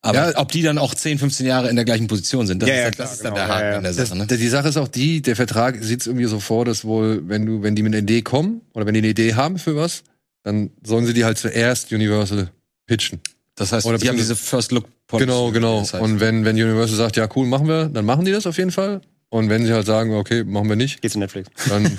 Aber 0.00 0.30
Ja. 0.30 0.38
ob 0.38 0.52
die 0.52 0.62
dann 0.62 0.78
auch 0.78 0.94
10, 0.94 1.18
15 1.18 1.44
Jahre 1.46 1.68
in 1.68 1.76
der 1.76 1.84
gleichen 1.84 2.06
Position 2.06 2.46
sind, 2.46 2.62
das 2.62 2.68
Ja, 2.68 2.74
ist, 2.76 2.82
ja, 2.84 2.90
klar, 2.92 3.06
das 3.08 3.16
ist 3.16 3.24
dann 3.24 3.34
genau, 3.34 3.46
der 3.46 3.54
Haken 3.54 3.76
an 3.78 3.82
der 3.82 3.92
Das, 3.92 4.08
Sache, 4.08 4.18
ne? 4.18 4.26
Die 4.26 4.48
Sache 4.48 4.68
ist 4.68 4.76
auch 4.76 4.88
die, 4.88 5.22
der 5.22 5.34
Vertrag 5.36 5.76
sieht 5.82 6.00
es 6.02 6.06
irgendwie 6.06 6.26
so 6.26 6.38
vor, 6.40 6.64
dass 6.64 6.84
wohl, 6.84 7.22
wenn 7.28 7.44
du, 7.46 7.62
wenn 7.62 7.74
die 7.74 7.82
mit 7.82 7.92
einer 7.94 8.02
Idee 8.02 8.22
kommen 8.22 8.60
oder 8.74 8.86
wenn 8.86 8.94
die 8.94 8.98
eine 9.00 9.08
Idee 9.08 9.34
haben 9.34 9.58
für 9.58 9.74
was, 9.74 10.04
dann 10.44 10.70
sollen 10.84 11.04
sie 11.04 11.14
die 11.14 11.24
halt 11.24 11.36
zuerst 11.38 11.92
Universal 11.92 12.48
pitchen. 12.86 13.20
Das 13.56 13.72
heißt, 13.72 13.86
Oder 13.86 13.98
die 13.98 14.08
haben 14.08 14.16
diese 14.16 14.36
First 14.36 14.70
Look 14.70 14.84
Policy, 15.08 15.26
Genau, 15.26 15.50
genau. 15.50 15.80
das 15.80 15.94
heißt. 15.94 16.02
Und 16.04 16.20
wenn, 16.20 16.44
wenn 16.44 16.54
Universal 16.54 16.96
sagt, 16.96 17.16
ja 17.16 17.28
cool, 17.34 17.46
machen 17.46 17.66
wir, 17.66 17.86
dann 17.86 18.04
machen 18.04 18.24
die 18.24 18.30
das 18.30 18.46
auf 18.46 18.56
jeden 18.56 18.70
Fall. 18.70 19.00
Und 19.30 19.50
wenn 19.50 19.66
sie 19.66 19.72
halt 19.74 19.84
sagen, 19.86 20.14
okay, 20.14 20.42
machen 20.42 20.70
wir 20.70 20.76
nicht, 20.76 21.02
Geht's 21.02 21.12
zu 21.12 21.18
Netflix. 21.18 21.50
dann 21.68 21.84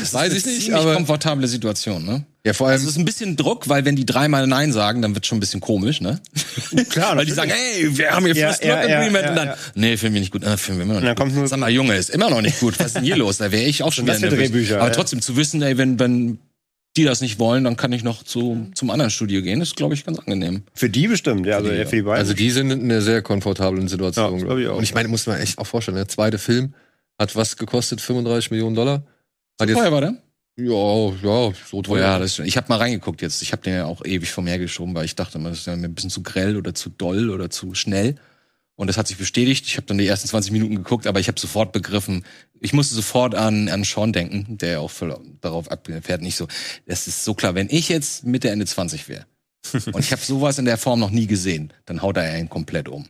Das 0.00 0.12
weiß 0.12 0.32
ist 0.34 0.38
ich 0.38 0.44
eine 0.44 0.52
nicht, 0.54 0.64
ziemlich 0.64 0.74
aber 0.74 0.94
komfortable 0.94 1.46
Situation, 1.48 2.04
ne? 2.04 2.26
ja, 2.44 2.52
vor 2.52 2.66
allem, 2.66 2.74
Also 2.74 2.84
es 2.84 2.90
ist 2.92 2.98
ein 2.98 3.06
bisschen 3.06 3.36
Druck, 3.36 3.68
weil 3.70 3.86
wenn 3.86 3.96
die 3.96 4.04
dreimal 4.04 4.46
Nein 4.46 4.70
sagen, 4.72 5.00
dann 5.00 5.14
wird 5.14 5.26
schon 5.26 5.38
ein 5.38 5.40
bisschen 5.40 5.60
komisch, 5.60 6.00
ne? 6.02 6.20
Klar, 6.90 7.16
weil 7.16 7.24
die 7.24 7.32
sagen, 7.32 7.50
hey, 7.54 7.96
wir 7.96 8.10
haben 8.10 8.26
hier 8.26 8.34
Ja, 8.34 8.48
First 8.48 8.64
ja, 8.64 8.80
Look 8.80 8.90
ja, 8.90 8.96
Agreement 8.98 9.24
ja, 9.24 9.30
und 9.30 9.36
dann, 9.36 9.48
ja. 9.48 9.56
nee, 9.74 9.96
finden 9.96 10.14
wir 10.14 10.20
nicht 10.20 10.32
gut, 10.32 10.44
äh, 10.44 10.56
finden 10.58 10.80
wir 10.80 10.84
immer 10.84 10.94
noch 10.94 11.00
dann 11.00 11.08
nicht 11.10 11.18
kommt 11.18 11.32
nur- 11.32 11.42
gut. 11.44 11.48
Sag 11.50 11.58
mal, 11.58 11.70
Junge, 11.70 11.96
ist 11.96 12.10
immer 12.10 12.28
noch 12.28 12.42
nicht 12.42 12.60
gut. 12.60 12.78
Was 12.78 12.88
ist 12.88 12.96
denn 12.96 13.04
hier 13.04 13.16
los? 13.18 13.38
Da 13.38 13.50
wäre 13.50 13.64
ich 13.64 13.82
auch 13.82 13.92
schon 13.92 14.04
das 14.04 14.20
nervös. 14.20 14.38
Drehbücher, 14.38 14.76
Aber 14.78 14.88
ja. 14.88 14.92
trotzdem 14.94 15.22
zu 15.22 15.36
wissen, 15.36 15.62
ey, 15.62 15.78
wenn, 15.78 15.98
wenn 15.98 16.38
die 16.96 17.04
das 17.04 17.20
nicht 17.20 17.38
wollen, 17.38 17.64
dann 17.64 17.76
kann 17.76 17.92
ich 17.92 18.02
noch 18.02 18.22
zu, 18.24 18.68
zum 18.74 18.90
anderen 18.90 19.10
Studio 19.10 19.42
gehen. 19.42 19.60
Das 19.60 19.68
ist, 19.68 19.76
glaube 19.76 19.94
ich, 19.94 20.04
ganz 20.04 20.18
angenehm. 20.18 20.64
Für 20.74 20.90
die 20.90 21.06
bestimmt, 21.06 21.46
ja, 21.46 21.56
also 21.58 21.70
die, 21.70 21.76
ja, 21.76 21.84
für 21.86 21.96
die 21.96 22.02
beiden. 22.02 22.18
also 22.18 22.34
die 22.34 22.50
sind 22.50 22.70
in 22.70 22.82
einer 22.84 23.00
sehr 23.00 23.22
komfortablen 23.22 23.86
Situation. 23.88 24.24
Ja, 24.26 24.32
das 24.32 24.44
glaub 24.44 24.58
ich 24.58 24.66
auch. 24.68 24.76
Und 24.76 24.82
ich 24.82 24.94
meine, 24.94 25.08
muss 25.08 25.26
man 25.26 25.38
echt 25.40 25.58
auch 25.58 25.66
vorstellen, 25.66 25.96
der 25.96 26.08
zweite 26.08 26.38
Film 26.38 26.74
hat 27.18 27.36
was 27.36 27.56
gekostet? 27.56 28.00
35 28.00 28.50
Millionen 28.50 28.74
Dollar? 28.74 29.04
Hat 29.60 29.68
jetzt, 29.68 29.78
Teuer 29.78 29.92
war 29.92 30.00
der? 30.00 30.14
ja, 30.56 30.64
ja, 30.66 31.52
so 31.52 31.52
Oh 31.72 31.82
teuer. 31.82 32.00
ja, 32.00 32.18
das, 32.18 32.38
ich 32.40 32.56
habe 32.56 32.66
mal 32.68 32.78
reingeguckt 32.78 33.22
jetzt. 33.22 33.40
Ich 33.42 33.52
habe 33.52 33.62
den 33.62 33.74
ja 33.74 33.84
auch 33.86 34.04
ewig 34.04 34.30
vor 34.32 34.42
mir 34.42 34.58
geschoben, 34.58 34.94
weil 34.94 35.04
ich 35.04 35.14
dachte, 35.14 35.38
immer, 35.38 35.50
das 35.50 35.60
ist 35.60 35.66
ja 35.66 35.76
mir 35.76 35.86
ein 35.86 35.94
bisschen 35.94 36.10
zu 36.10 36.22
grell 36.22 36.56
oder 36.56 36.74
zu 36.74 36.90
doll 36.90 37.30
oder 37.30 37.50
zu 37.50 37.74
schnell. 37.74 38.16
Und 38.74 38.86
das 38.86 38.96
hat 38.96 39.06
sich 39.06 39.18
bestätigt. 39.18 39.66
Ich 39.66 39.76
habe 39.76 39.86
dann 39.86 39.98
die 39.98 40.06
ersten 40.06 40.26
20 40.26 40.52
Minuten 40.52 40.74
geguckt, 40.76 41.06
aber 41.06 41.20
ich 41.20 41.28
habe 41.28 41.38
sofort 41.38 41.72
begriffen, 41.72 42.24
ich 42.60 42.72
musste 42.72 42.94
sofort 42.94 43.34
an, 43.34 43.68
an 43.68 43.84
Sean 43.84 44.12
denken, 44.12 44.58
der 44.58 44.72
ja 44.72 44.78
auch 44.80 44.90
voll 44.90 45.18
darauf 45.40 45.70
abfährt. 45.70 46.22
Nicht 46.22 46.36
so, 46.36 46.46
das 46.86 47.08
ist 47.08 47.24
so 47.24 47.34
klar, 47.34 47.54
wenn 47.54 47.68
ich 47.70 47.88
jetzt 47.88 48.24
Mitte, 48.24 48.50
Ende 48.50 48.66
20 48.66 49.08
wäre 49.08 49.26
und 49.72 49.98
ich 49.98 50.12
habe 50.12 50.22
sowas 50.22 50.58
in 50.58 50.64
der 50.64 50.78
Form 50.78 51.00
noch 51.00 51.10
nie 51.10 51.26
gesehen, 51.26 51.72
dann 51.86 52.02
haut 52.02 52.16
er 52.16 52.38
ihn 52.38 52.48
komplett 52.48 52.88
um. 52.88 53.06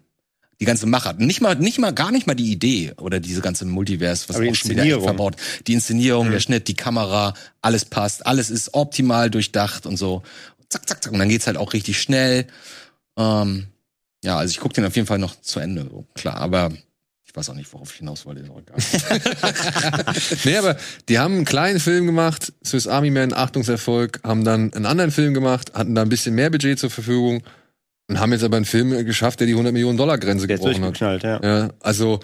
Die 0.60 0.66
ganze 0.66 0.86
Machart, 0.86 1.18
nicht 1.20 1.40
mal, 1.40 1.54
nicht 1.56 1.78
mal, 1.78 1.92
gar 1.92 2.12
nicht 2.12 2.26
mal 2.26 2.34
die 2.34 2.52
Idee 2.52 2.92
oder 2.98 3.18
diese 3.18 3.40
ganze 3.40 3.64
Multiverse, 3.64 4.28
was 4.28 4.36
auch 4.36 4.54
schon 4.54 4.72
wieder 4.72 5.00
verbaut. 5.00 5.36
Die 5.66 5.72
Inszenierung, 5.72 6.30
der 6.30 6.40
Schnitt, 6.40 6.68
die 6.68 6.74
Kamera, 6.74 7.32
alles 7.62 7.86
passt, 7.86 8.26
alles 8.26 8.50
ist 8.50 8.74
optimal 8.74 9.30
durchdacht 9.30 9.86
und 9.86 9.96
so. 9.96 10.22
Zack, 10.68 10.86
zack, 10.86 11.02
zack. 11.02 11.12
Und 11.14 11.18
dann 11.18 11.30
geht's 11.30 11.46
halt 11.46 11.56
auch 11.56 11.72
richtig 11.72 12.00
schnell. 12.00 12.46
Ähm, 13.16 13.68
ja, 14.22 14.36
also 14.36 14.50
ich 14.50 14.60
gucke 14.60 14.74
den 14.74 14.84
auf 14.84 14.96
jeden 14.96 15.08
Fall 15.08 15.18
noch 15.18 15.40
zu 15.40 15.60
Ende, 15.60 15.88
klar. 16.14 16.36
Aber 16.36 16.70
weiß 17.40 17.50
auch 17.50 17.55
nicht, 17.55 17.72
worauf 17.72 17.90
ich 17.90 17.98
hinaus 17.98 18.26
wollte. 18.26 18.42
Ist 18.42 18.50
auch 18.50 18.61
egal. 18.61 20.14
Nee, 20.44 20.57
aber 20.57 20.76
die 21.09 21.18
haben 21.18 21.35
einen 21.35 21.44
kleinen 21.44 21.81
Film 21.81 22.07
gemacht, 22.07 22.53
Swiss 22.64 22.87
Army 22.87 23.11
Man, 23.11 23.33
Achtungserfolg, 23.33 24.20
haben 24.22 24.44
dann 24.44 24.72
einen 24.74 24.87
anderen 24.87 25.11
Film 25.11 25.33
gemacht, 25.33 25.72
hatten 25.74 25.94
da 25.94 26.03
ein 26.03 26.09
bisschen 26.11 26.35
mehr 26.35 26.50
Budget 26.50 26.79
zur 26.79 26.90
Verfügung 26.90 27.42
und 28.09 28.20
haben 28.20 28.33
jetzt 28.33 28.44
aber 28.44 28.57
einen 28.57 28.66
Film 28.66 29.07
geschafft, 29.07 29.40
der 29.40 29.46
die 29.46 29.55
100 29.55 29.72
Millionen 29.72 29.96
Dollar 29.96 30.18
Grenze 30.18 30.46
der 30.46 30.57
gebrochen 30.59 30.85
hat. 30.85 31.00
durchgeknallt, 31.00 31.22
ja. 31.22 31.40
Ja, 31.42 31.68
also 31.81 32.20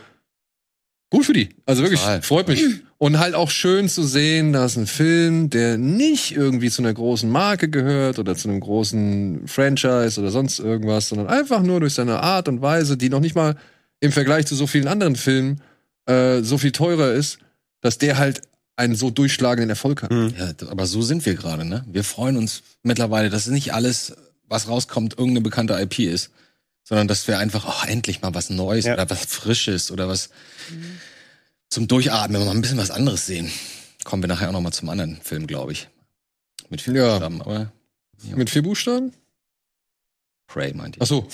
gut 1.10 1.24
für 1.24 1.32
die. 1.32 1.48
Also 1.64 1.82
wirklich, 1.82 2.00
Total. 2.00 2.22
freut 2.22 2.48
mich. 2.48 2.62
Und 2.98 3.18
halt 3.18 3.34
auch 3.34 3.50
schön 3.50 3.88
zu 3.88 4.02
sehen, 4.02 4.52
dass 4.52 4.76
ein 4.76 4.86
Film, 4.86 5.48
der 5.50 5.78
nicht 5.78 6.34
irgendwie 6.34 6.70
zu 6.70 6.82
einer 6.82 6.92
großen 6.94 7.30
Marke 7.30 7.68
gehört 7.68 8.18
oder 8.18 8.34
zu 8.34 8.48
einem 8.48 8.60
großen 8.60 9.46
Franchise 9.46 10.20
oder 10.20 10.30
sonst 10.30 10.58
irgendwas, 10.58 11.08
sondern 11.08 11.26
einfach 11.26 11.62
nur 11.62 11.80
durch 11.80 11.94
seine 11.94 12.20
Art 12.20 12.48
und 12.48 12.62
Weise, 12.62 12.96
die 12.96 13.08
noch 13.08 13.20
nicht 13.20 13.34
mal 13.34 13.56
im 14.00 14.12
Vergleich 14.12 14.46
zu 14.46 14.54
so 14.54 14.66
vielen 14.66 14.88
anderen 14.88 15.16
Filmen 15.16 15.60
äh, 16.06 16.42
so 16.42 16.58
viel 16.58 16.72
teurer 16.72 17.12
ist, 17.12 17.38
dass 17.80 17.98
der 17.98 18.18
halt 18.18 18.42
einen 18.76 18.94
so 18.94 19.10
durchschlagenden 19.10 19.70
Erfolg 19.70 20.02
hat. 20.02 20.10
Mhm. 20.10 20.34
ja, 20.38 20.52
aber 20.68 20.86
so 20.86 21.00
sind 21.02 21.24
wir 21.24 21.34
gerade, 21.34 21.64
ne? 21.64 21.84
Wir 21.88 22.04
freuen 22.04 22.36
uns 22.36 22.62
mittlerweile, 22.82 23.30
dass 23.30 23.46
nicht 23.46 23.72
alles, 23.72 24.14
was 24.48 24.68
rauskommt, 24.68 25.14
irgendeine 25.14 25.40
bekannte 25.40 25.74
IP 25.80 26.00
ist. 26.00 26.30
Sondern 26.84 27.08
dass 27.08 27.26
wir 27.26 27.38
einfach, 27.40 27.66
oh, 27.66 27.86
endlich 27.88 28.22
mal 28.22 28.32
was 28.34 28.48
Neues 28.48 28.84
Ja. 28.84 28.92
oder 28.94 29.10
was 29.10 29.24
Frisches 29.26 29.90
oder 29.90 30.06
was 30.08 30.28
zum 31.68 31.88
Durchatmen, 31.88 32.44
mal 32.44 32.50
ein 32.52 32.60
bisschen 32.60 32.78
was 32.78 32.90
anderes 32.92 33.26
sehen. 33.26 33.50
Kommen 34.04 34.22
wir 34.22 34.28
nachher 34.28 34.48
auch 34.48 34.52
noch 34.52 34.60
mal 34.60 34.70
zum 34.72 34.88
anderen 34.88 35.20
Film, 35.22 35.48
glaube 35.48 35.72
ich. 35.72 35.88
Mit 36.68 36.80
viel 36.80 36.94
Ja. 36.96 37.08
Buchstaben, 37.14 37.42
aber 37.42 37.72
Mit 38.36 38.50
vier 38.50 38.62
Buchstaben? 38.62 39.12
Prey 40.46 40.72
meint 40.74 40.96
Ach 40.98 41.02
ich. 41.02 41.08
so. 41.08 41.26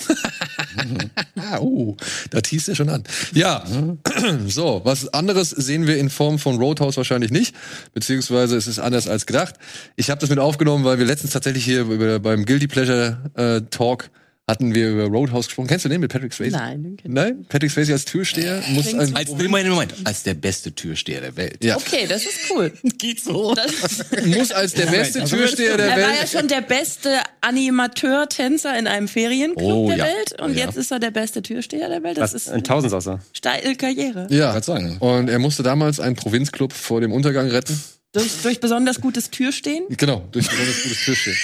ah, 1.39 1.59
uh, 1.59 1.95
da 2.31 2.41
teast 2.41 2.67
er 2.69 2.75
schon 2.75 2.89
an. 2.89 3.03
Ja, 3.33 3.63
so, 4.47 4.81
was 4.83 5.13
anderes 5.13 5.51
sehen 5.51 5.87
wir 5.87 5.97
in 5.97 6.09
Form 6.09 6.39
von 6.39 6.57
Roadhouse 6.57 6.97
wahrscheinlich 6.97 7.31
nicht, 7.31 7.55
beziehungsweise 7.93 8.57
es 8.57 8.67
ist 8.67 8.79
anders 8.79 9.07
als 9.07 9.25
gedacht. 9.25 9.55
Ich 9.95 10.09
habe 10.09 10.19
das 10.19 10.29
mit 10.29 10.39
aufgenommen, 10.39 10.83
weil 10.83 10.97
wir 10.97 11.05
letztens 11.05 11.33
tatsächlich 11.33 11.63
hier 11.63 12.19
beim 12.19 12.45
Guilty 12.45 12.67
Pleasure 12.67 13.31
äh, 13.35 13.61
Talk 13.69 14.09
hatten 14.45 14.75
wir 14.75 14.89
über 14.91 15.05
Roadhouse 15.05 15.47
gesprochen. 15.47 15.67
Kennst 15.67 15.85
du 15.85 15.89
den 15.89 16.01
mit 16.01 16.11
Patrick 16.11 16.33
Swayze? 16.33 16.57
Nein, 16.57 16.83
den 16.83 16.97
kenn 16.97 17.11
ich 17.11 17.15
Nein? 17.15 17.45
Patrick 17.47 17.71
Swayze 17.71 17.93
als 17.93 18.03
Türsteher 18.03 18.61
muss 18.69 18.87
Klingt 18.87 18.99
ein 19.01 19.15
Als, 19.15 19.29
Moment, 19.29 19.69
Moment, 19.69 19.93
als 20.03 20.23
der 20.23 20.33
beste 20.33 20.73
Türsteher 20.75 21.21
der 21.21 21.37
Welt. 21.37 21.63
ja, 21.63 21.77
Okay, 21.77 22.05
das 22.09 22.23
ist 22.23 22.39
cool. 22.51 22.73
Geht 22.97 23.23
so. 23.23 23.55
Das, 23.55 24.03
muss 24.25 24.51
als 24.51 24.73
der 24.73 24.87
beste 24.87 25.23
Türsteher 25.23 25.77
der 25.77 25.85
er 25.87 25.91
war 26.03 26.13
ja 26.13 26.19
Welt. 26.21 26.29
schon 26.29 26.47
der 26.49 26.59
beste 26.61 27.09
Animateur-Tänzer 27.41 28.77
in 28.77 28.87
einem 28.87 29.07
Ferienclub 29.07 29.63
Oh, 29.71 29.87
der 29.87 29.97
ja. 29.97 30.03
Welt 30.05 30.41
und 30.41 30.57
ja. 30.57 30.65
jetzt 30.65 30.77
ist 30.77 30.91
er 30.91 30.99
der 30.99 31.11
beste 31.11 31.41
Türsteher 31.41 31.87
der 31.89 32.03
Welt. 32.03 32.17
Das 32.17 32.31
Das 32.33 32.41
ist 32.43 32.49
ein 32.49 32.63
Tausendsasser. 32.63 33.19
steile 33.33 33.75
Karriere. 33.75 34.27
Ja, 34.29 34.51
Grad 34.51 34.65
sagen. 34.65 34.97
und 34.99 35.29
er 35.29 35.39
musste 35.39 35.63
damals 35.63 35.99
einen 35.99 36.15
Provinzclub 36.15 36.73
vor 36.73 37.01
dem 37.01 37.11
Untergang 37.11 37.49
retten. 37.49 37.79
Durch, 38.11 38.41
durch 38.43 38.59
besonders 38.59 39.01
gutes 39.01 39.29
Türstehen. 39.31 39.85
Genau, 39.89 40.27
durch 40.31 40.47
besonders 40.49 40.83
gutes 40.83 40.99
Türstehen. 41.05 41.37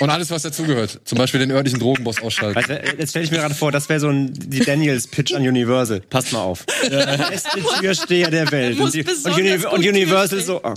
Und 0.00 0.10
alles, 0.10 0.30
was 0.30 0.42
dazugehört. 0.42 1.00
Zum 1.04 1.18
Beispiel 1.18 1.40
den 1.40 1.50
örtlichen 1.50 1.78
Drogenboss 1.78 2.22
ausschalten. 2.22 2.56
Weißt 2.56 2.70
du, 2.70 2.98
Jetzt 2.98 3.10
stelle 3.10 3.24
ich 3.26 3.30
mir 3.30 3.38
gerade 3.38 3.54
vor, 3.54 3.70
das 3.70 3.88
wäre 3.88 4.00
so 4.00 4.08
ein 4.08 4.32
die 4.32 4.60
Daniels-Pitch 4.60 5.34
an 5.34 5.46
Universal. 5.46 6.00
Passt 6.00 6.32
mal 6.32 6.40
auf. 6.40 6.64
Der 6.90 7.18
beste 7.30 7.60
Türsteher 7.80 8.30
der 8.30 8.50
Welt. 8.50 8.80
Und, 8.80 8.94
die, 8.94 9.04
und, 9.04 9.26
Uni 9.26 9.52
und 9.52 9.86
Universal 9.86 10.40
so. 10.40 10.60
Oh. 10.64 10.74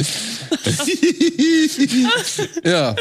Ja. 2.63 2.95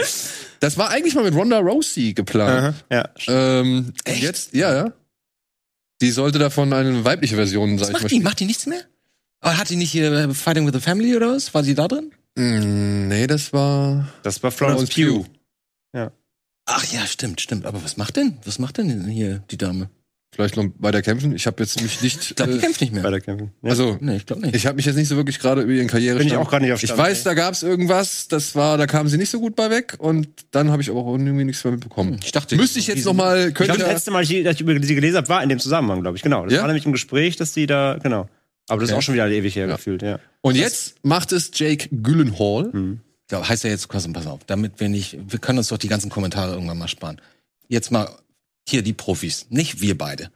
Das 0.61 0.79
war 0.79 0.91
eigentlich 0.91 1.15
mal 1.15 1.25
mit 1.25 1.35
Ronda 1.35 1.59
Rousey 1.59 2.13
geplant. 2.13 2.75
Aha, 2.91 3.05
ja. 3.29 3.61
Ähm, 3.61 3.93
jetzt, 4.07 4.55
ja, 4.55 4.73
ja. 4.73 4.93
Die 6.01 6.11
sollte 6.13 6.39
davon 6.39 6.73
eine 6.73 7.05
weibliche 7.05 7.35
Version, 7.35 7.75
ich 7.75 7.91
macht 7.91 8.11
die? 8.11 8.21
Macht 8.21 8.41
die 8.41 8.45
nichts 8.45 8.67
mehr? 8.67 8.83
Aber 9.41 9.59
hat 9.59 9.71
die 9.71 9.77
nicht 9.77 9.91
hier 9.91 10.13
äh, 10.13 10.35
Fighting 10.35 10.65
with 10.67 10.73
the 10.75 10.81
Family 10.81 11.17
oder 11.17 11.35
was? 11.35 11.53
War 11.53 11.65
sie 11.65 11.75
da 11.75 11.89
drin? 11.89 12.13
Mm, 12.37 13.09
nee, 13.09 13.27
das 13.27 13.53
war 13.53 14.09
Das 14.23 14.41
war 14.43 14.53
Florence 14.53 14.89
Pugh. 14.91 15.27
Ach 16.65 16.85
ja, 16.93 17.05
stimmt, 17.07 17.41
stimmt. 17.41 17.67
Aber 17.67 17.83
was 17.83 17.97
macht 17.97 18.17
denn? 18.17 18.37
Was 18.45 18.59
macht 18.59 18.79
denn 18.79 19.07
hier 19.09 19.43
die 19.51 19.59
Dame? 19.59 19.91
vielleicht 20.35 20.57
noch 20.57 20.65
weiter 20.79 21.03
kämpfen. 21.03 21.35
Ich 21.37 21.47
habe 21.47 21.63
jetzt 21.63 21.83
mich 21.83 22.01
nicht. 22.01 22.31
Ich 22.31 22.37
glaube, 22.37 22.53
die 22.53 22.59
Äh, 22.59 22.61
kämpft 22.63 22.81
nicht 22.81 22.91
mehr. 22.95 23.03
Bei 23.03 23.11
der 23.11 23.21
Kämpfen. 23.21 23.51
Ja. 23.63 23.69
also, 23.69 23.99
nee, 24.01 24.17
ich 24.17 24.25
glaube 24.25 24.41
nicht. 24.41 24.55
ich 24.57 24.65
habe 24.67 24.77
mich 24.77 24.87
jetzt 24.87 24.97
nicht 24.97 25.09
so 25.09 25.17
wirklich 25.17 25.39
gerade 25.39 25.61
über 25.61 25.73
ihren 25.73 25.89
Karriere. 25.89 26.17
bin 26.17 26.27
ich 26.27 26.37
auch 26.37 26.49
gerade 26.49 26.65
nicht 26.65 26.73
auf 26.73 26.83
Ich 26.83 26.89
Stand. 26.89 26.99
weiß, 27.03 27.23
da 27.25 27.35
gab 27.35 27.53
es 27.53 27.63
irgendwas, 27.63 28.29
das 28.29 28.55
war, 28.55 28.79
da 28.79 28.87
kam 28.87 29.09
sie 29.09 29.19
nicht 29.19 29.29
so 29.29 29.41
gut 29.41 29.55
bei 29.57 29.69
weg 29.69 29.97
und 29.99 30.29
dann 30.53 30.71
habe 30.71 30.81
ich 30.81 30.89
aber 30.89 31.01
auch 31.01 31.13
irgendwie 31.19 31.45
nichts 31.45 31.63
mehr 31.65 31.73
mitbekommen. 31.73 32.19
Ich 32.25 32.33
dachte, 32.33 32.57
Müsste 32.57 32.79
ich 32.79 32.87
jetzt 32.87 33.05
noch 33.05 33.13
mal, 33.13 33.49
Ich 33.49 33.55
könnte 33.55 33.65
glaube, 33.75 33.81
das 33.81 33.89
da, 33.89 33.93
letzte 33.93 34.11
Mal, 34.11 34.23
dass 34.23 34.31
ich 34.31 34.47
ich 34.47 34.61
über 34.63 34.83
sie 34.83 34.95
gelesen 34.95 35.19
habe, 35.19 35.29
war 35.29 35.43
in 35.43 35.51
dem 35.51 35.59
Zusammenhang, 35.59 36.01
glaube 36.01 36.17
ich. 36.17 36.23
Genau. 36.23 36.45
Das 36.45 36.55
Ja? 36.55 36.61
war 36.61 36.67
nämlich 36.69 36.87
im 36.87 36.93
Gespräch, 36.93 37.37
dass 37.37 37.53
die 37.53 37.67
da, 37.67 37.99
genau. 38.03 38.27
Aber 38.71 38.81
das 38.81 38.89
ist 38.89 38.93
Okay. 38.95 38.99
auch 39.01 39.03
schon 39.03 39.13
wieder 39.15 39.29
ewig 39.29 39.55
her 39.55 39.67
Ja. 39.67 39.77
gefühlt, 39.77 40.01
ja. 40.01 40.19
und 40.41 40.55
jetzt 40.57 40.95
macht 41.05 41.33
es 41.33 41.51
Jake 41.53 41.91
Gyllenhaal. 41.95 42.73
Hm. 42.73 43.01
Ja, 43.31 43.49
heißt 43.49 43.65
ja 43.65 43.71
jetzt, 43.71 43.89
pass 43.89 44.07
auf, 44.27 44.41
damit 44.47 44.79
wir 44.81 44.89
nicht, 44.89 45.17
wir 45.27 45.39
können 45.39 45.59
uns 45.59 45.69
doch 45.69 45.79
die 45.79 45.89
ganzen 45.89 46.11
Kommentare 46.11 46.53
irgendwann 46.53 46.79
mal 46.79 46.89
sparen. 46.89 47.21
Jetzt 47.69 47.91
mal 47.91 48.09
hier 48.69 48.83
die 48.83 48.93
Profis, 48.93 49.47
nicht 49.49 49.81
wir 49.81 49.97
beide. 49.97 50.31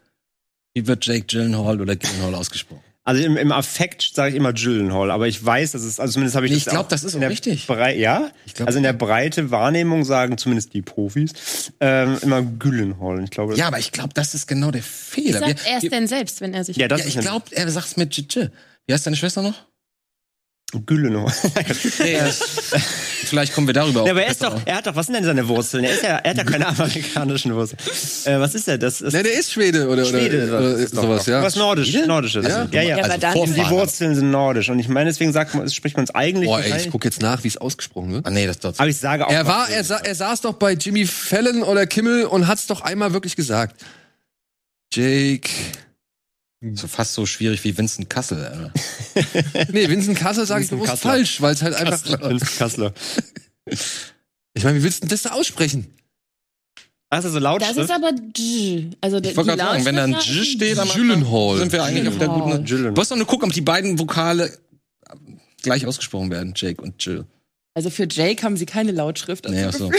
Wie 0.74 0.86
wird 0.86 1.04
Jake 1.06 1.26
Gyllenhaal 1.26 1.80
oder 1.80 1.96
Gyllenhaal 1.96 2.34
ausgesprochen? 2.34 2.82
Also 3.04 3.22
im, 3.22 3.36
im 3.36 3.52
Affekt 3.52 4.10
sage 4.14 4.30
ich 4.30 4.34
immer 4.36 4.52
Gyllenhaal, 4.52 5.10
aber 5.12 5.28
ich 5.28 5.44
weiß, 5.44 5.72
dass 5.72 5.82
es, 5.82 6.00
also 6.00 6.14
zumindest 6.14 6.34
habe 6.34 6.46
ich 6.46 6.50
Nee, 6.52 6.56
das 6.58 6.66
ich 6.66 6.70
glaub, 6.72 6.86
auch 6.86 6.88
das 6.88 7.04
ist 7.04 7.12
in 7.14 7.18
auch 7.18 7.20
der 7.20 7.30
richtig. 7.30 7.66
Brei 7.66 7.96
ja, 7.96 8.30
Ich 8.46 8.54
glaub, 8.54 8.66
also 8.66 8.78
in 8.78 8.82
der 8.82 8.94
breite 8.94 9.50
Wahrnehmung 9.52 10.04
sagen 10.04 10.38
zumindest 10.38 10.74
die 10.74 10.82
Profis 10.82 11.72
ähm, 11.80 12.18
immer 12.22 12.42
Gyllenhaal. 12.42 13.22
Ich 13.22 13.30
glaube, 13.30 13.54
Ja, 13.56 13.68
aber 13.68 13.78
ich 13.78 13.92
glaube, 13.92 14.10
das 14.14 14.34
ist 14.34 14.48
genau 14.48 14.72
der 14.72 14.82
Wie 14.82 14.86
Fehler. 14.86 15.38
sagt 15.38 15.66
er 15.68 15.76
es 15.76 15.82
wir- 15.84 15.90
denn 15.90 16.08
selbst, 16.08 16.40
wenn 16.40 16.52
er 16.52 16.64
sich. 16.64 16.76
ja, 16.76 16.88
das 16.88 17.00
ja, 17.02 17.06
ist 17.06 17.14
ich 17.14 17.20
glaube, 17.20 17.44
er 17.54 17.70
sagt's 17.70 17.96
mit 17.96 18.16
J. 18.16 18.50
Wie 18.86 18.92
heißt 18.92 19.06
deine 19.06 19.16
Schwester 19.16 19.42
noch? 19.42 19.54
Gyllenhaal. 20.84 21.32
Nee, 22.00 22.18
vielleicht 23.24 23.54
kommen 23.54 23.68
wir 23.68 23.72
darüber 23.74 24.02
auch 24.02 24.06
Ja, 24.06 24.12
aber 24.12 24.24
er 24.24 24.30
ist 24.32 24.42
doch, 24.42 24.60
er 24.64 24.76
hat 24.76 24.86
doch, 24.86 24.96
was 24.96 25.06
sind 25.06 25.14
denn 25.14 25.24
seine 25.24 25.46
Wurzeln? 25.46 25.84
Er 25.84 25.92
ist 25.94 26.02
ja, 26.02 26.16
er 26.16 26.30
hat 26.30 26.36
ja 26.38 26.44
keine 26.44 26.66
amerikanischen 26.68 27.54
Wurzeln. 27.54 27.78
Äh, 28.24 28.40
was 28.40 28.54
ist 28.56 28.66
er? 28.66 28.76
Das 28.76 29.00
ist 29.00 29.12
Ne, 29.12 29.22
der 29.22 29.32
ist 29.38 29.52
Schwede 29.52 29.88
oder, 29.88 30.04
Schwede, 30.04 30.48
oder, 30.48 30.58
oder 30.58 30.76
sowas, 30.88 31.24
doch. 31.24 31.28
ja. 31.32 31.42
Was 31.42 31.54
Nordisch, 31.54 31.94
Nordisches. 32.06 32.46
Ja? 32.48 32.66
ja, 32.72 32.82
ja. 32.82 32.98
Ja, 32.98 33.04
aber 33.04 33.14
Also 33.40 33.54
Die. 33.54 33.70
Wurzeln 33.70 34.14
sind 34.16 34.30
nordisch. 34.32 34.68
Und 34.68 34.80
ich 34.80 34.88
meine, 34.88 35.08
deswegen 35.08 35.32
sagt 35.32 35.54
man, 35.54 35.70
spricht 35.70 35.96
man 35.96 36.04
es 36.04 36.10
eigentlich. 36.14 36.46
Boah, 36.48 36.58
ey, 36.58 36.64
ich 36.64 36.70
wahrscheinlich- 36.72 36.92
guck 36.92 37.04
jetzt 37.04 37.22
nach, 37.22 37.44
wie 37.44 37.48
es 37.48 37.56
ausgesprochen 37.56 38.12
wird. 38.12 38.26
Ah, 38.26 38.30
nee, 38.30 38.46
das 38.46 38.58
dort. 38.58 38.78
aber 38.80 38.88
ich 38.88 38.96
sage 38.96 39.24
auch. 39.26 39.30
Er 39.32 39.44
mal- 39.44 39.50
war, 39.50 39.70
er, 39.70 39.84
sa 39.84 39.98
er 39.98 40.14
saß 40.16 40.40
doch 40.40 40.54
bei 40.54 40.72
Jimmy 40.72 41.06
Fallon 41.06 41.62
oder 41.62 41.86
Kimmel 41.86 42.24
und 42.24 42.48
hat's 42.48 42.66
doch 42.66 42.80
einmal 42.80 43.12
wirklich 43.12 43.36
gesagt. 43.36 43.80
Jake. 44.92 45.48
So 46.72 46.86
fast 46.88 47.12
so 47.14 47.26
schwierig 47.26 47.62
wie 47.64 47.76
Vincent 47.76 48.08
Kassel. 48.10 48.72
Nee, 49.72 49.88
Vincent 49.88 50.18
Kassel 50.18 50.46
sage 50.46 50.64
ich 50.64 50.70
bewusst 50.70 50.90
Kassler. 50.90 51.10
falsch, 51.10 51.40
weil 51.40 51.54
es 51.54 51.62
halt 51.62 51.74
einfach. 51.74 52.04
Vincent 52.28 52.56
Kassler. 52.58 52.92
Ich 54.54 54.64
meine, 54.64 54.78
wie 54.78 54.82
willst 54.82 54.98
du 54.98 55.00
denn 55.02 55.10
das 55.10 55.22
da 55.22 55.30
aussprechen? 55.32 55.86
Das 57.10 57.24
so 57.24 57.38
laut? 57.38 57.62
Das 57.62 57.76
ist 57.76 57.90
aber 57.90 58.10
J. 58.36 58.96
Also 59.00 59.18
Ich 59.18 59.36
wollte 59.36 59.56
gerade 59.56 59.62
sagen, 59.62 59.84
wenn 59.84 59.96
da 59.96 60.04
ein 60.04 60.12
J 60.12 60.22
steht, 60.22 60.76
dann 60.76 60.88
Gyllenhaal. 60.88 61.58
sind 61.58 61.72
wir 61.72 61.84
eigentlich 61.84 62.08
auf 62.08 62.18
der 62.18 62.28
guten. 62.28 62.64
Gyllenhaal. 62.64 62.94
Du 62.94 63.00
musst 63.00 63.10
doch 63.10 63.16
nur 63.16 63.26
gucken, 63.26 63.48
ob 63.48 63.54
die 63.54 63.60
beiden 63.60 63.98
Vokale 63.98 64.58
gleich 65.62 65.86
ausgesprochen 65.86 66.30
werden, 66.30 66.52
Jake 66.56 66.82
und 66.82 67.04
Jill. 67.04 67.24
Also 67.74 67.90
für 67.90 68.06
Jake 68.10 68.42
haben 68.42 68.56
sie 68.56 68.66
keine 68.66 68.92
Lautschrift. 68.92 69.48
Nee, 69.48 69.64
ach 69.64 69.72
so. 69.74 69.90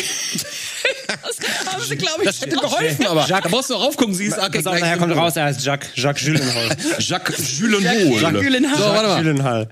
Das 1.07 1.73
haben 1.73 1.83
sie, 1.83 1.95
glaube 1.95 2.21
ich, 2.21 2.25
Das 2.25 2.41
hätte 2.41 2.55
geholfen, 2.57 3.07
aber 3.07 3.25
da 3.27 3.39
brauchst 3.41 3.69
du 3.69 3.75
auch 3.75 3.83
raufgucken, 3.85 4.13
siehst, 4.13 4.37
okay, 4.37 4.57
Pass 4.61 4.67
auf, 4.67 4.79
nachher 4.79 4.97
kommt 4.97 5.15
raus, 5.15 5.35
er 5.35 5.45
heißt 5.45 5.63
Jacques, 5.65 5.89
Jacques 5.95 6.23
Gyllenhaal. 6.25 6.77
Jacques 6.99 7.59
Gyllenhaal. 7.59 8.21
Jacques 8.21 8.41
Gyllenhaal. 8.41 8.77
So, 8.77 8.83
warte 8.85 9.07
mal. 9.07 9.23
Gyllenhaal. 9.23 9.69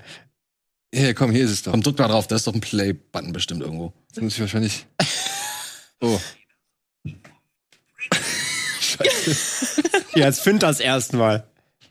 Hier, 0.94 1.14
komm, 1.14 1.30
hier 1.32 1.44
ist 1.44 1.50
es 1.50 1.62
doch. 1.62 1.72
Komm, 1.72 1.82
drück 1.82 1.98
mal 1.98 2.08
drauf, 2.08 2.26
da 2.26 2.36
ist 2.36 2.46
doch 2.46 2.54
ein 2.54 2.60
Play-Button 2.60 3.32
bestimmt 3.32 3.60
irgendwo. 3.62 3.92
Jetzt 4.08 4.22
muss 4.22 4.34
ich 4.34 4.40
wahrscheinlich. 4.40 4.86
Oh. 6.02 6.20
Ja, 10.14 10.14
jetzt 10.26 10.40
find 10.40 10.62
das 10.62 10.80
erstmal. 10.80 11.46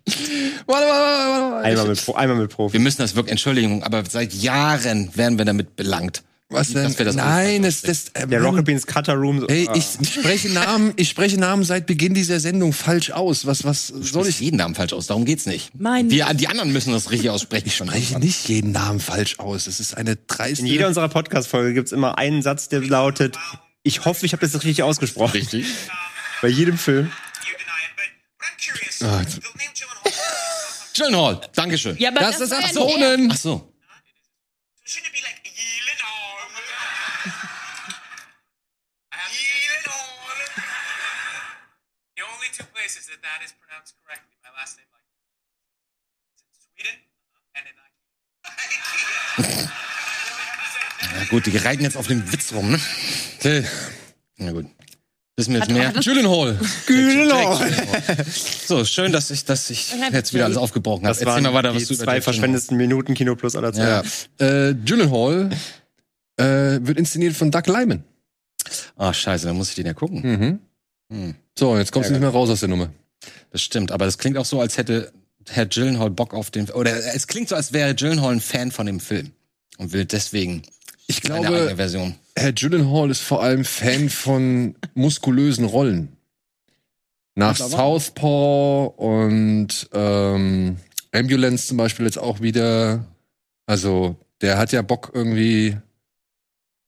Warte, 0.05 0.19
warte, 0.67 0.87
warte, 0.87 1.51
warte. 1.53 1.65
Einmal 1.65 1.87
mit, 1.87 2.05
Pro- 2.05 2.13
einmal 2.13 2.37
mit 2.37 2.51
Profi. 2.51 2.73
Wir 2.73 2.79
müssen 2.79 3.01
das 3.01 3.15
wirklich, 3.15 3.31
Entschuldigung, 3.31 3.83
aber 3.83 4.03
seit 4.07 4.33
Jahren 4.33 5.15
werden 5.17 5.37
wir 5.37 5.45
damit 5.45 5.75
belangt. 5.75 6.23
Was 6.49 6.71
denn? 6.73 6.95
Wir 6.97 7.05
das 7.05 7.15
Nein, 7.15 7.63
das, 7.63 7.81
das, 7.81 8.09
äh, 8.13 8.27
Der. 8.27 8.41
Rocket 8.43 8.65
Beans 8.65 8.85
Cutter 8.85 9.15
Room. 9.15 9.39
so- 9.41 9.47
Ey, 9.47 9.67
Ah. 9.67 9.73
ich, 9.75 9.85
ich 9.99 10.13
spreche 10.13 10.49
Namen, 10.49 10.93
ich 10.95 11.09
spreche 11.09 11.39
Namen 11.39 11.63
seit 11.63 11.87
Beginn 11.87 12.13
dieser 12.13 12.39
Sendung 12.39 12.71
falsch 12.71 13.09
aus. 13.09 13.47
Was, 13.47 13.63
was 13.63 13.87
soll 13.87 14.03
soll 14.03 14.27
ich? 14.27 14.39
jeden 14.41 14.57
Namen 14.57 14.75
falsch 14.75 14.93
aus, 14.93 15.07
darum 15.07 15.25
geht's 15.25 15.47
nicht. 15.47 15.71
Mein- 15.73 16.07
die, 16.07 16.23
die 16.35 16.47
anderen 16.47 16.71
müssen 16.71 16.93
das 16.93 17.09
richtig 17.09 17.31
aussprechen. 17.31 17.67
Ich 17.67 17.75
spreche 17.77 18.19
nicht 18.19 18.47
jeden 18.47 18.71
Namen 18.71 18.99
falsch 18.99 19.39
aus. 19.39 19.65
Es 19.65 19.79
ist 19.79 19.97
eine 19.97 20.17
dreiste. 20.17 20.61
In 20.61 20.67
jeder 20.67 20.87
unserer 20.87 21.09
Podcast-Folge 21.09 21.73
gibt's 21.73 21.91
immer 21.91 22.19
einen 22.19 22.43
Satz, 22.43 22.69
der 22.69 22.81
lautet, 22.81 23.37
ich 23.81 24.05
hoffe, 24.05 24.25
ich 24.27 24.33
habe 24.33 24.45
das 24.47 24.53
richtig 24.63 24.83
ausgesprochen. 24.83 25.31
Richtig. 25.37 25.65
Bei 26.43 26.47
jedem 26.47 26.77
Film. 26.77 27.11
Ah, 29.01 29.23
Gyllenhaal, 30.95 31.41
Dankeschön. 31.55 31.97
Ja, 31.97 32.09
aber 32.11 32.19
das 32.21 32.37
das, 32.37 32.51
ist 32.51 32.53
Aktionen. 32.53 33.29
Ach 33.31 33.35
so. 33.37 33.71
That 43.25 43.41
is 43.45 43.51
pronounced 43.59 43.95
correctly, 44.03 44.35
my 44.45 44.51
last 44.57 44.77
name 44.77 44.89
like 44.93 45.05
is 46.35 46.41
in 46.45 46.53
Sweden 46.63 46.97
and 47.57 47.65
in 47.69 47.75
IKEA. 47.81 49.69
Na 51.17 51.23
gut, 51.29 51.45
die 51.45 51.57
reiten 51.57 51.83
jetzt 51.83 51.97
auf 51.97 52.07
dem 52.07 52.31
Witz 52.31 52.53
rum, 52.53 52.71
ne? 52.71 52.79
Okay. 53.39 53.65
Na 54.37 54.51
gut. 54.51 54.65
Wissen 55.37 55.53
wir 55.53 55.59
jetzt 55.59 55.71
mehr? 55.71 55.91
Gyllenhaal. 55.91 56.57
Gyllenhaal. 56.87 58.25
So, 58.65 58.85
schön, 58.85 59.11
dass 59.11 59.31
ich, 59.31 59.43
dass 59.43 59.69
ich 59.69 59.93
jetzt 60.13 60.33
wieder 60.33 60.45
alles 60.45 60.55
aufgebrochen 60.55 61.03
habe. 61.03 61.09
Das 61.09 61.17
Erzähl 61.19 61.33
waren 61.33 61.43
mal 61.43 61.53
weiter, 61.53 61.71
die 61.73 61.81
was 61.81 61.87
du 61.89 61.93
über 61.93 62.03
zwei 62.05 62.21
verschwendetsten 62.21 62.77
Minuten 62.77 63.13
Kino 63.15 63.35
Plus 63.35 63.55
aller 63.57 63.73
Ja. 63.73 64.03
Zeiten. 64.03 64.43
Äh, 64.43 64.73
Gyllenhaal 64.85 65.49
äh, 66.37 66.79
wird 66.81 66.97
inszeniert 66.97 67.35
von 67.35 67.51
Doug 67.51 67.63
Lyman. 67.67 68.05
Ah, 68.95 69.13
scheiße, 69.13 69.47
dann 69.47 69.57
muss 69.57 69.69
ich 69.69 69.75
den 69.75 69.85
ja 69.87 69.93
gucken. 69.93 70.21
Mhm. 70.21 70.59
Hm. 71.11 71.35
So, 71.57 71.77
jetzt 71.77 71.91
kommst 71.91 72.09
du 72.09 72.13
nicht 72.13 72.21
mehr 72.21 72.29
raus 72.29 72.49
aus 72.49 72.61
der 72.61 72.69
Nummer. 72.69 72.89
Das 73.51 73.61
stimmt, 73.61 73.91
aber 73.91 74.05
das 74.05 74.17
klingt 74.17 74.37
auch 74.37 74.45
so, 74.45 74.59
als 74.61 74.77
hätte 74.77 75.11
Herr 75.47 75.65
Gyllenhaal 75.67 76.09
Bock 76.09 76.33
auf 76.33 76.51
den, 76.51 76.69
oder 76.71 76.91
es 77.15 77.27
klingt 77.27 77.49
so, 77.49 77.55
als 77.55 77.71
wäre 77.73 77.93
Gyllenhaal 77.95 78.33
ein 78.33 78.41
Fan 78.41 78.71
von 78.71 78.85
dem 78.87 78.99
Film 78.99 79.31
und 79.77 79.93
will 79.93 80.05
deswegen 80.05 80.63
Ich 81.07 81.23
eine 81.25 81.35
eigene 81.35 81.57
glaube, 81.57 81.75
Version. 81.75 82.15
Herr 82.35 82.51
Gyllenhaal 82.53 83.11
ist 83.11 83.21
vor 83.21 83.41
allem 83.43 83.63
Fan 83.63 84.09
von 84.09 84.75
muskulösen 84.95 85.65
Rollen. 85.65 86.11
Nach 87.35 87.55
Southpaw 87.57 88.93
und 88.97 89.89
ähm, 89.93 90.77
Ambulance 91.11 91.67
zum 91.67 91.77
Beispiel 91.77 92.05
jetzt 92.05 92.17
auch 92.17 92.39
wieder. 92.41 93.05
Also, 93.65 94.15
der 94.41 94.57
hat 94.57 94.71
ja 94.71 94.81
Bock 94.81 95.11
irgendwie 95.13 95.77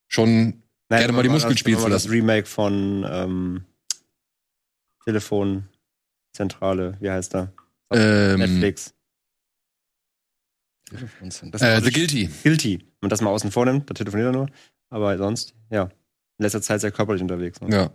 schon 0.07 0.61
Nein, 0.89 0.99
Gerne 1.01 1.11
mal 1.13 1.23
die 1.23 1.29
Muskeln 1.29 1.51
das- 1.53 1.59
spielen 1.59 1.77
zu 1.77 1.83
Das 1.89 2.05
lassen. 2.05 2.09
Remake 2.11 2.47
von 2.47 3.05
ähm, 3.09 3.65
Telefonzentrale, 6.37 6.97
wie 6.99 7.09
heißt 7.09 7.35
er? 7.35 7.51
ähm, 7.91 8.39
Netflix. 8.39 8.93
Das 11.51 11.61
äh, 11.61 11.73
war 11.73 11.81
The 11.81 11.91
Guilty. 11.91 12.29
Guilty. 12.43 12.77
Wenn 12.79 12.87
man 13.01 13.09
das 13.09 13.21
mal 13.21 13.29
außen 13.31 13.51
vor 13.51 13.65
nimmt, 13.65 13.89
da 13.89 13.93
telefoniert 13.93 14.29
er 14.29 14.31
nur. 14.33 14.47
Aber 14.89 15.17
sonst, 15.17 15.53
ja. 15.69 15.83
In 16.39 16.43
letzter 16.43 16.61
Zeit 16.61 16.81
sehr 16.81 16.91
körperlich 16.91 17.21
unterwegs. 17.21 17.59
Ne? 17.61 17.75
Ja. 17.75 17.89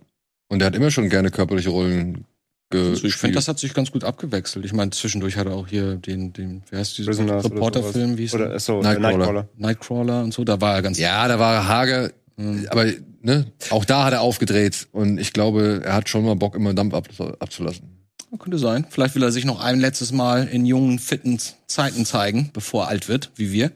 Und 0.48 0.60
er 0.60 0.66
hat 0.66 0.74
immer 0.74 0.90
schon 0.90 1.08
gerne 1.08 1.30
körperliche 1.30 1.70
Rollen 1.70 2.26
Also 2.72 2.92
ich 2.92 2.98
finde, 3.00 3.02
gespielt. 3.08 3.36
das 3.36 3.48
hat 3.48 3.58
sich 3.58 3.72
ganz 3.72 3.90
gut 3.92 4.04
abgewechselt. 4.04 4.64
Ich 4.64 4.72
meine, 4.74 4.90
zwischendurch 4.90 5.36
hat 5.36 5.46
er 5.46 5.54
auch 5.54 5.68
hier 5.68 5.96
den, 5.96 6.32
den, 6.32 6.62
wie 6.70 6.76
heißt 6.76 6.98
dieser 6.98 7.12
Reporterfilm, 7.44 8.18
wie 8.18 8.22
hieß 8.22 8.34
Oder 8.34 8.46
der? 8.48 8.56
äh, 8.56 8.60
so, 8.60 8.82
Nightcrawler. 8.82 9.16
Nightcrawler. 9.18 9.48
Nightcrawler 9.56 10.22
und 10.24 10.34
so, 10.34 10.44
da 10.44 10.60
war 10.60 10.74
er 10.74 10.82
ganz 10.82 10.98
ja, 10.98 11.26
da 11.28 11.38
war 11.38 11.54
er 11.54 11.68
hager, 11.68 12.10
Mhm. 12.36 12.66
aber 12.70 12.86
ne, 13.20 13.52
auch 13.70 13.84
da 13.84 14.04
hat 14.06 14.14
er 14.14 14.22
aufgedreht. 14.22 14.88
Und 14.92 15.18
ich 15.18 15.32
glaube, 15.34 15.82
er 15.84 15.92
hat 15.94 16.08
schon 16.08 16.24
mal 16.24 16.34
Bock, 16.34 16.54
immer 16.56 16.72
Dampf 16.72 16.94
ab, 16.94 17.08
abzulassen. 17.40 18.01
Könnte 18.38 18.58
sein. 18.58 18.86
Vielleicht 18.88 19.14
will 19.14 19.22
er 19.22 19.30
sich 19.32 19.44
noch 19.44 19.60
ein 19.60 19.78
letztes 19.78 20.10
Mal 20.12 20.48
in 20.48 20.64
jungen, 20.66 20.98
fitten 20.98 21.38
Zeiten 21.66 22.06
zeigen, 22.06 22.50
bevor 22.52 22.84
er 22.84 22.88
alt 22.88 23.08
wird, 23.08 23.30
wie 23.36 23.52
wir. 23.52 23.72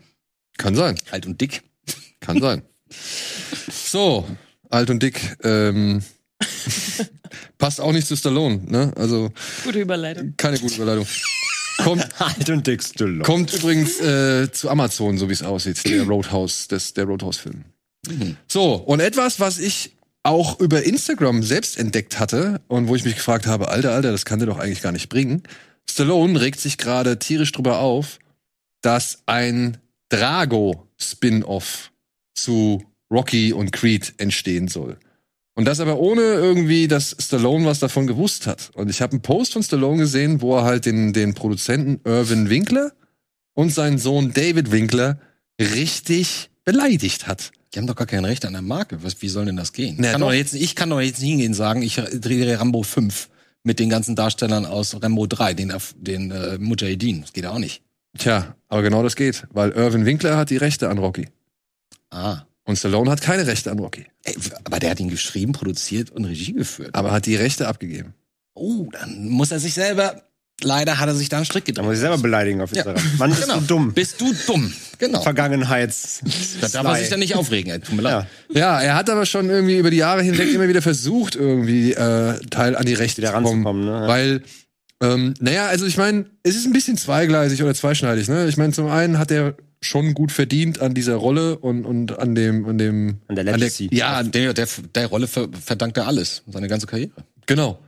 Kann 0.56 0.74
sein. 0.74 0.96
Alt 1.10 1.26
und 1.26 1.40
dick. 1.40 1.62
Kann 2.20 2.40
sein. 2.40 2.62
So, 3.88 4.26
alt 4.68 4.90
und 4.90 5.02
dick. 5.02 5.36
Ähm, 5.42 6.02
passt 7.58 7.80
auch 7.80 7.92
nicht 7.92 8.06
zu 8.06 8.16
Stallone, 8.16 8.60
ne? 8.66 8.92
Also 8.96 9.30
Gute 9.64 9.80
Überleitung. 9.80 10.34
keine 10.36 10.58
gute 10.58 10.74
Überleitung. 10.76 11.06
Kommt, 11.78 12.06
Alt 12.20 12.50
und 12.50 12.66
dick 12.66 12.82
Stallone. 12.82 13.22
kommt 13.22 13.52
übrigens 13.54 14.00
äh, 14.00 14.50
zu 14.50 14.68
Amazon, 14.70 15.18
so 15.18 15.28
wie 15.28 15.32
es 15.34 15.42
aussieht, 15.42 15.84
der 15.84 16.02
Roadhouse, 16.04 16.68
des, 16.68 16.94
der 16.94 17.04
Roadhouse-Film. 17.04 17.64
So, 18.48 18.74
und 18.74 19.00
etwas, 19.00 19.40
was 19.40 19.58
ich 19.58 19.95
auch 20.26 20.60
über 20.60 20.82
Instagram 20.82 21.42
selbst 21.42 21.78
entdeckt 21.78 22.18
hatte 22.18 22.60
und 22.68 22.88
wo 22.88 22.96
ich 22.96 23.04
mich 23.04 23.14
gefragt 23.14 23.46
habe, 23.46 23.68
Alter, 23.68 23.92
Alter, 23.92 24.10
das 24.12 24.24
kann 24.24 24.40
der 24.40 24.46
doch 24.46 24.58
eigentlich 24.58 24.82
gar 24.82 24.92
nicht 24.92 25.08
bringen. 25.08 25.42
Stallone 25.88 26.40
regt 26.40 26.60
sich 26.60 26.78
gerade 26.78 27.18
tierisch 27.18 27.52
drüber 27.52 27.78
auf, 27.78 28.18
dass 28.82 29.22
ein 29.26 29.78
Drago-Spin-Off 30.08 31.92
zu 32.34 32.84
Rocky 33.10 33.52
und 33.52 33.72
Creed 33.72 34.14
entstehen 34.18 34.68
soll. 34.68 34.98
Und 35.54 35.64
das 35.64 35.80
aber 35.80 35.98
ohne 35.98 36.20
irgendwie, 36.20 36.86
dass 36.86 37.16
Stallone 37.18 37.64
was 37.64 37.78
davon 37.78 38.06
gewusst 38.06 38.46
hat. 38.46 38.70
Und 38.74 38.90
ich 38.90 39.00
habe 39.00 39.12
einen 39.12 39.22
Post 39.22 39.54
von 39.54 39.62
Stallone 39.62 39.98
gesehen, 39.98 40.42
wo 40.42 40.56
er 40.56 40.64
halt 40.64 40.86
den, 40.86 41.12
den 41.12 41.34
Produzenten 41.34 42.00
Irvin 42.04 42.50
Winkler 42.50 42.92
und 43.54 43.72
seinen 43.72 43.98
Sohn 43.98 44.32
David 44.34 44.70
Winkler 44.70 45.18
richtig 45.60 46.50
beleidigt 46.64 47.26
hat. 47.26 47.52
Die 47.74 47.78
haben 47.78 47.86
doch 47.86 47.96
gar 47.96 48.06
kein 48.06 48.24
Recht 48.24 48.44
an 48.44 48.52
der 48.52 48.62
Marke. 48.62 49.02
Was, 49.02 49.20
wie 49.22 49.28
soll 49.28 49.46
denn 49.46 49.56
das 49.56 49.72
gehen? 49.72 49.96
Na, 49.98 50.12
kann 50.12 50.20
doch. 50.20 50.28
doch 50.28 50.34
jetzt, 50.34 50.54
ich 50.54 50.74
kann 50.76 50.90
doch 50.90 51.00
jetzt 51.00 51.20
nicht 51.20 51.30
hingehen 51.30 51.48
und 51.48 51.54
sagen, 51.54 51.82
ich 51.82 51.96
drehe 51.96 52.58
Rambo 52.58 52.82
5 52.82 53.28
mit 53.62 53.78
den 53.80 53.90
ganzen 53.90 54.14
Darstellern 54.14 54.64
aus 54.64 55.00
Rambo 55.02 55.26
3, 55.26 55.54
den, 55.54 55.72
den 55.96 56.30
äh, 56.30 56.58
Mujahideen. 56.58 57.22
Das 57.22 57.32
geht 57.32 57.44
ja 57.44 57.50
auch 57.50 57.58
nicht. 57.58 57.82
Tja, 58.16 58.54
aber 58.68 58.82
genau 58.82 59.02
das 59.02 59.16
geht, 59.16 59.46
weil 59.50 59.70
Irvin 59.72 60.06
Winkler 60.06 60.36
hat 60.36 60.50
die 60.50 60.56
Rechte 60.56 60.88
an 60.88 60.98
Rocky. 60.98 61.28
Ah. 62.10 62.42
Und 62.64 62.76
Stallone 62.76 63.10
hat 63.10 63.20
keine 63.20 63.46
Rechte 63.46 63.70
an 63.70 63.78
Rocky, 63.78 64.06
Ey, 64.24 64.34
aber 64.64 64.78
der 64.78 64.90
hat 64.90 65.00
ihn 65.00 65.10
geschrieben, 65.10 65.52
produziert 65.52 66.10
und 66.10 66.24
Regie 66.24 66.52
geführt. 66.52 66.94
aber 66.94 67.12
hat 67.12 67.26
die 67.26 67.36
Rechte 67.36 67.68
abgegeben. 67.68 68.14
Oh, 68.54 68.88
dann 68.90 69.28
muss 69.28 69.50
er 69.50 69.60
sich 69.60 69.74
selber. 69.74 70.22
Leider 70.62 70.98
hat 70.98 71.08
er 71.08 71.14
sich 71.14 71.28
da 71.28 71.36
einen 71.36 71.44
Strick 71.44 71.64
Da 71.66 71.70
gedrückt. 71.72 71.86
muss 71.86 71.94
ich 71.96 72.00
selber 72.00 72.16
beleidigen 72.18 72.62
auf 72.62 72.72
Instagram. 72.72 73.02
Mann, 73.18 73.30
bist 73.30 73.42
Genau. 73.42 73.60
du 73.60 73.66
dumm. 73.66 73.92
Bist 73.92 74.20
du 74.20 74.32
dumm? 74.46 74.72
Genau. 74.98 75.20
Vergangenheits. 75.20 76.20
Da 76.62 76.68
darf 76.68 76.86
er 76.86 76.96
sich 76.96 77.10
dann 77.10 77.18
nicht 77.20 77.34
aufregen. 77.36 77.70
Ey. 77.72 77.80
Tut 77.80 77.94
mir 77.94 78.02
leid. 78.02 78.26
Ja. 78.50 78.58
Ja, 78.58 78.80
er 78.80 78.94
hat 78.94 79.10
aber 79.10 79.26
schon 79.26 79.50
irgendwie 79.50 79.76
über 79.76 79.90
die 79.90 79.98
Jahre 79.98 80.22
hinweg 80.22 80.50
immer 80.54 80.68
wieder 80.68 80.80
versucht, 80.80 81.36
irgendwie 81.36 81.92
äh, 81.92 82.38
Teil 82.50 82.74
an 82.74 82.86
die 82.86 82.94
Rechte 82.94 83.18
Wieder 83.20 83.28
zu 83.34 83.42
kommen. 83.42 83.66
ranzukommen, 83.66 83.84
ne? 83.84 83.90
Ja. 84.02 84.08
Weil, 84.08 84.42
ähm, 85.02 85.34
naja, 85.40 85.66
also 85.66 85.84
ich 85.84 85.98
meine, 85.98 86.24
es 86.42 86.56
ist 86.56 86.64
ein 86.64 86.72
bisschen 86.72 86.96
zweigleisig 86.96 87.62
oder 87.62 87.74
zweischneidig. 87.74 88.28
Ne? 88.28 88.46
Ich 88.48 88.56
meine, 88.56 88.72
zum 88.72 88.86
einen 88.88 89.18
hat 89.18 89.30
er 89.30 89.54
schon 89.82 90.14
gut 90.14 90.32
verdient 90.32 90.80
an 90.80 90.94
dieser 90.94 91.16
Rolle 91.16 91.58
und, 91.58 91.84
und 91.84 92.18
an 92.18 92.34
dem, 92.34 92.64
an 92.64 92.78
dem, 92.78 93.18
An 93.28 93.36
der 93.36 93.44
Legacy. 93.44 93.90
ja, 93.92 94.22
der, 94.22 94.54
der, 94.54 94.66
der 94.94 95.06
Rolle 95.08 95.26
ver 95.28 95.48
verdankt 95.62 95.98
er 95.98 96.06
alles, 96.06 96.42
seine 96.50 96.66
ganze 96.68 96.86
Karriere. 96.86 97.10
Genau. 97.44 97.78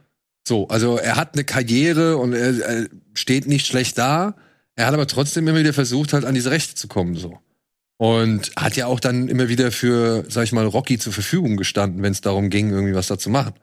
So, 0.48 0.66
also 0.68 0.96
er 0.96 1.16
hat 1.16 1.34
eine 1.34 1.44
Karriere 1.44 2.16
und 2.16 2.32
er, 2.32 2.58
er 2.58 2.86
steht 3.14 3.46
nicht 3.46 3.66
schlecht 3.66 3.98
da. 3.98 4.34
Er 4.76 4.86
hat 4.86 4.94
aber 4.94 5.06
trotzdem 5.06 5.46
immer 5.46 5.58
wieder 5.58 5.74
versucht, 5.74 6.12
halt 6.14 6.24
an 6.24 6.34
diese 6.34 6.50
Rechte 6.50 6.74
zu 6.74 6.88
kommen, 6.88 7.16
so. 7.16 7.38
Und 7.98 8.52
hat 8.56 8.74
ja 8.76 8.86
auch 8.86 9.00
dann 9.00 9.28
immer 9.28 9.48
wieder 9.48 9.70
für, 9.72 10.24
sag 10.28 10.44
ich 10.44 10.52
mal, 10.52 10.64
Rocky 10.64 10.98
zur 10.98 11.12
Verfügung 11.12 11.56
gestanden, 11.56 12.02
wenn 12.02 12.12
es 12.12 12.20
darum 12.22 12.48
ging, 12.48 12.70
irgendwie 12.70 12.94
was 12.94 13.08
da 13.08 13.18
zu 13.18 13.28
machen. 13.28 13.54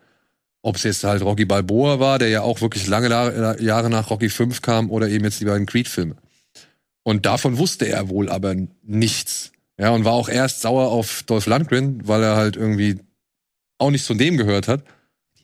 Ob 0.61 0.75
es 0.75 0.83
jetzt 0.83 1.03
halt 1.03 1.23
Rocky 1.23 1.45
Balboa 1.45 1.99
war, 1.99 2.19
der 2.19 2.29
ja 2.29 2.41
auch 2.41 2.61
wirklich 2.61 2.86
lange 2.88 3.07
La- 3.07 3.59
Jahre 3.59 3.89
nach 3.89 4.09
Rocky 4.09 4.29
5 4.29 4.61
kam, 4.61 4.91
oder 4.91 5.07
eben 5.09 5.23
jetzt 5.25 5.39
die 5.39 5.45
beiden 5.45 5.65
Creed-Filme. 5.65 6.17
Und 7.03 7.25
davon 7.25 7.57
wusste 7.57 7.88
er 7.88 8.09
wohl 8.09 8.29
aber 8.29 8.55
nichts. 8.83 9.51
Ja, 9.79 9.89
und 9.89 10.05
war 10.05 10.13
auch 10.13 10.29
erst 10.29 10.61
sauer 10.61 10.89
auf 10.91 11.23
Dolph 11.23 11.47
Lundgren, 11.47 12.07
weil 12.07 12.21
er 12.21 12.36
halt 12.36 12.57
irgendwie 12.57 12.99
auch 13.77 13.89
nichts 13.89 14.05
von 14.07 14.17
dem 14.17 14.38
gehört 14.38 14.67
hat. 14.67 14.83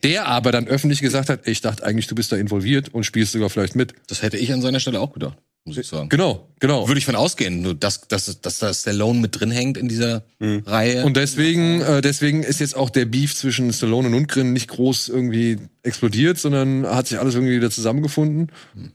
Der 0.03 0.27
aber 0.27 0.51
dann 0.51 0.67
öffentlich 0.67 1.01
gesagt 1.01 1.29
hat, 1.29 1.41
ey, 1.45 1.51
ich 1.51 1.61
dachte 1.61 1.83
eigentlich, 1.83 2.07
du 2.07 2.15
bist 2.15 2.31
da 2.31 2.35
involviert 2.35 2.93
und 2.93 3.03
spielst 3.03 3.33
sogar 3.33 3.49
vielleicht 3.49 3.75
mit. 3.75 3.93
Das 4.07 4.21
hätte 4.21 4.37
ich 4.37 4.51
an 4.51 4.61
seiner 4.61 4.79
Stelle 4.79 4.99
auch 4.99 5.13
gedacht, 5.13 5.37
muss 5.63 5.77
ich 5.77 5.87
sagen. 5.87 6.09
Genau, 6.09 6.49
genau. 6.59 6.87
Würde 6.87 6.97
ich 6.97 7.05
von 7.05 7.15
ausgehen, 7.15 7.61
nur 7.61 7.75
dass, 7.75 8.07
dass, 8.07 8.41
dass 8.41 8.59
da 8.59 8.73
Stallone 8.73 9.19
mit 9.19 9.39
drin 9.39 9.51
hängt 9.51 9.77
in 9.77 9.87
dieser 9.87 10.23
Reihe. 10.39 11.05
Und 11.05 11.17
deswegen, 11.17 11.81
äh, 11.81 12.01
deswegen 12.01 12.41
ist 12.41 12.59
jetzt 12.59 12.75
auch 12.75 12.89
der 12.89 13.05
Beef 13.05 13.35
zwischen 13.35 13.71
Stallone 13.71 14.07
und 14.07 14.13
Lundgren 14.13 14.53
nicht 14.53 14.69
groß 14.69 15.09
irgendwie 15.09 15.59
explodiert, 15.83 16.39
sondern 16.39 16.87
hat 16.87 17.05
sich 17.05 17.19
alles 17.19 17.35
irgendwie 17.35 17.57
wieder 17.57 17.69
zusammengefunden. 17.69 18.51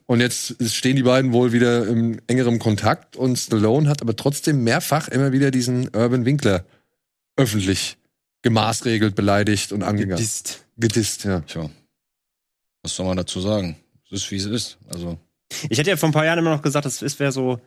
Und 0.06 0.20
jetzt 0.20 0.56
stehen 0.72 0.96
die 0.96 1.04
beiden 1.04 1.32
wohl 1.32 1.52
wieder 1.52 1.86
im 1.86 2.20
engeren 2.26 2.58
Kontakt 2.58 3.14
und 3.14 3.36
Stallone 3.36 3.88
hat 3.88 4.02
aber 4.02 4.16
trotzdem 4.16 4.64
mehrfach 4.64 5.06
immer 5.06 5.30
wieder 5.30 5.52
diesen 5.52 5.88
Urban 5.94 6.24
Winkler 6.24 6.64
öffentlich 7.36 7.96
gemaßregelt, 8.42 9.14
beleidigt 9.14 9.72
und 9.72 9.82
angegangen. 9.82 10.16
Gedisst. 10.16 10.65
Gedisst, 10.76 11.24
ja. 11.24 11.40
Tja. 11.40 11.70
Was 12.82 12.94
soll 12.94 13.06
man 13.06 13.16
dazu 13.16 13.40
sagen? 13.40 13.76
Es 14.06 14.22
ist, 14.22 14.30
wie 14.30 14.36
es 14.36 14.44
ist. 14.44 14.78
Also, 14.88 15.18
Ich 15.68 15.78
hätte 15.78 15.90
ja 15.90 15.96
vor 15.96 16.08
ein 16.08 16.12
paar 16.12 16.24
Jahren 16.24 16.38
immer 16.38 16.54
noch 16.54 16.62
gesagt, 16.62 16.86
das 16.86 17.18
wäre 17.18 17.32
so, 17.32 17.58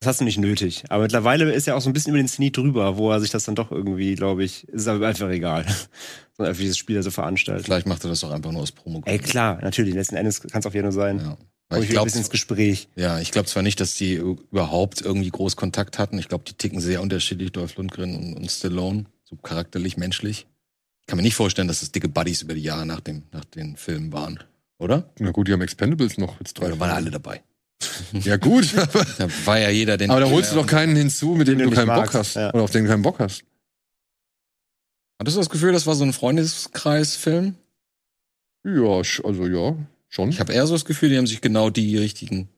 das 0.00 0.08
hast 0.08 0.20
du 0.20 0.24
nicht 0.24 0.38
nötig. 0.38 0.84
Aber 0.90 1.02
mittlerweile 1.02 1.50
ist 1.52 1.66
er 1.66 1.76
auch 1.76 1.80
so 1.80 1.90
ein 1.90 1.92
bisschen 1.92 2.10
über 2.10 2.22
den 2.22 2.28
Zenit 2.28 2.56
drüber, 2.56 2.96
wo 2.96 3.10
er 3.10 3.20
sich 3.20 3.30
das 3.30 3.44
dann 3.44 3.54
doch 3.54 3.70
irgendwie, 3.72 4.14
glaube 4.14 4.44
ich, 4.44 4.68
ist 4.68 4.86
aber 4.86 5.08
einfach 5.08 5.30
egal. 5.30 5.64
so 6.36 6.42
ein 6.42 6.50
öffentliches 6.50 6.76
Spiel 6.78 7.02
so 7.02 7.10
veranstaltet. 7.10 7.64
vielleicht 7.64 7.86
macht 7.86 8.04
er 8.04 8.10
das 8.10 8.20
doch 8.20 8.30
einfach 8.30 8.52
nur 8.52 8.62
aus 8.62 8.72
promo 8.72 9.02
Ey, 9.06 9.18
klar, 9.18 9.60
natürlich, 9.62 9.94
letzten 9.94 10.16
Endes 10.16 10.40
kann 10.40 10.60
es 10.60 10.66
auch 10.66 10.74
wieder 10.74 10.82
nur 10.84 10.92
sein. 10.92 11.18
Ja. 11.18 11.38
Weil 11.70 11.78
ich 11.78 11.84
ich 11.84 11.88
will 11.88 11.88
ein 11.88 11.92
glaube 11.92 12.04
bisschen 12.06 12.20
ins 12.20 12.30
Gespräch. 12.30 12.88
ja, 12.94 13.18
ich 13.20 13.30
glaube 13.30 13.48
zwar 13.48 13.62
nicht, 13.62 13.80
dass 13.80 13.94
die 13.94 14.14
überhaupt 14.14 15.00
irgendwie 15.00 15.30
groß 15.30 15.56
Kontakt 15.56 15.98
hatten. 15.98 16.18
Ich 16.18 16.28
glaube, 16.28 16.44
die 16.46 16.52
ticken 16.52 16.80
sehr 16.80 17.00
unterschiedlich, 17.00 17.52
Dolph 17.52 17.76
Lundgren 17.76 18.14
und, 18.14 18.34
und 18.34 18.50
Stallone, 18.50 19.06
so 19.24 19.36
charakterlich, 19.36 19.96
menschlich. 19.96 20.46
Ich 21.04 21.08
kann 21.08 21.18
mir 21.18 21.22
nicht 21.22 21.34
vorstellen, 21.34 21.68
dass 21.68 21.82
es 21.82 21.92
dicke 21.92 22.08
Buddies 22.08 22.40
über 22.40 22.54
die 22.54 22.62
Jahre 22.62 22.86
nach, 22.86 23.00
dem, 23.00 23.24
nach 23.30 23.44
den 23.44 23.76
Filmen 23.76 24.10
waren. 24.12 24.42
Oder? 24.78 25.10
Na 25.18 25.32
gut, 25.32 25.48
die 25.48 25.52
haben 25.52 25.60
Expendables 25.60 26.16
noch 26.16 26.40
jetzt 26.40 26.54
drei. 26.54 26.68
Da 26.70 26.78
waren 26.80 26.90
alle 26.90 27.10
dabei. 27.10 27.42
Ja 28.12 28.36
gut, 28.38 28.76
aber, 28.78 29.04
Da 29.18 29.28
war 29.44 29.58
ja 29.58 29.68
jeder 29.68 29.98
den. 29.98 30.10
aber 30.10 30.20
da 30.20 30.30
holst 30.30 30.52
du 30.52 30.56
doch 30.56 30.66
keinen 30.66 30.96
hinzu, 30.96 31.34
mit 31.34 31.46
dem 31.48 31.58
du 31.58 31.64
keinen 31.70 31.86
nicht 31.88 31.94
Bock 31.94 32.04
magst, 32.04 32.14
hast. 32.14 32.34
ja. 32.36 32.54
Oder 32.54 32.62
auf 32.62 32.70
den 32.70 32.84
du 32.84 32.90
keinen 32.90 33.02
Bock 33.02 33.18
hast. 33.18 33.42
Hattest 35.18 35.36
du 35.36 35.40
das 35.40 35.50
Gefühl, 35.50 35.72
das 35.72 35.86
war 35.86 35.94
so 35.94 36.04
ein 36.04 36.12
Freundeskreis-Film? 36.14 37.54
Ja, 38.64 38.96
also 39.24 39.46
ja, 39.46 39.76
schon. 40.08 40.30
Ich 40.30 40.40
habe 40.40 40.54
eher 40.54 40.66
so 40.66 40.74
das 40.74 40.86
Gefühl, 40.86 41.10
die 41.10 41.18
haben 41.18 41.26
sich 41.26 41.42
genau 41.42 41.68
die 41.68 41.98
richtigen 41.98 42.48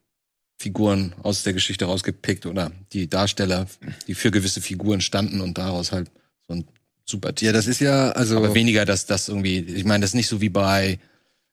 Figuren 0.60 1.14
aus 1.22 1.42
der 1.42 1.52
Geschichte 1.52 1.86
rausgepickt 1.86 2.46
oder 2.46 2.70
die 2.92 3.08
Darsteller, 3.08 3.66
die 4.06 4.14
für 4.14 4.30
gewisse 4.30 4.60
Figuren 4.60 5.00
standen 5.00 5.40
und 5.40 5.58
daraus 5.58 5.90
halt 5.92 6.10
so 6.46 6.54
ein 6.54 6.64
super 7.06 7.34
Team. 7.34 7.46
ja, 7.46 7.52
das 7.52 7.66
ist 7.66 7.80
ja, 7.80 8.10
also. 8.10 8.36
Aber 8.36 8.54
weniger, 8.54 8.84
dass 8.84 9.06
das 9.06 9.28
irgendwie, 9.28 9.60
ich 9.60 9.84
meine, 9.84 10.02
das 10.02 10.10
ist 10.10 10.14
nicht 10.14 10.28
so 10.28 10.40
wie 10.40 10.50
bei 10.50 10.98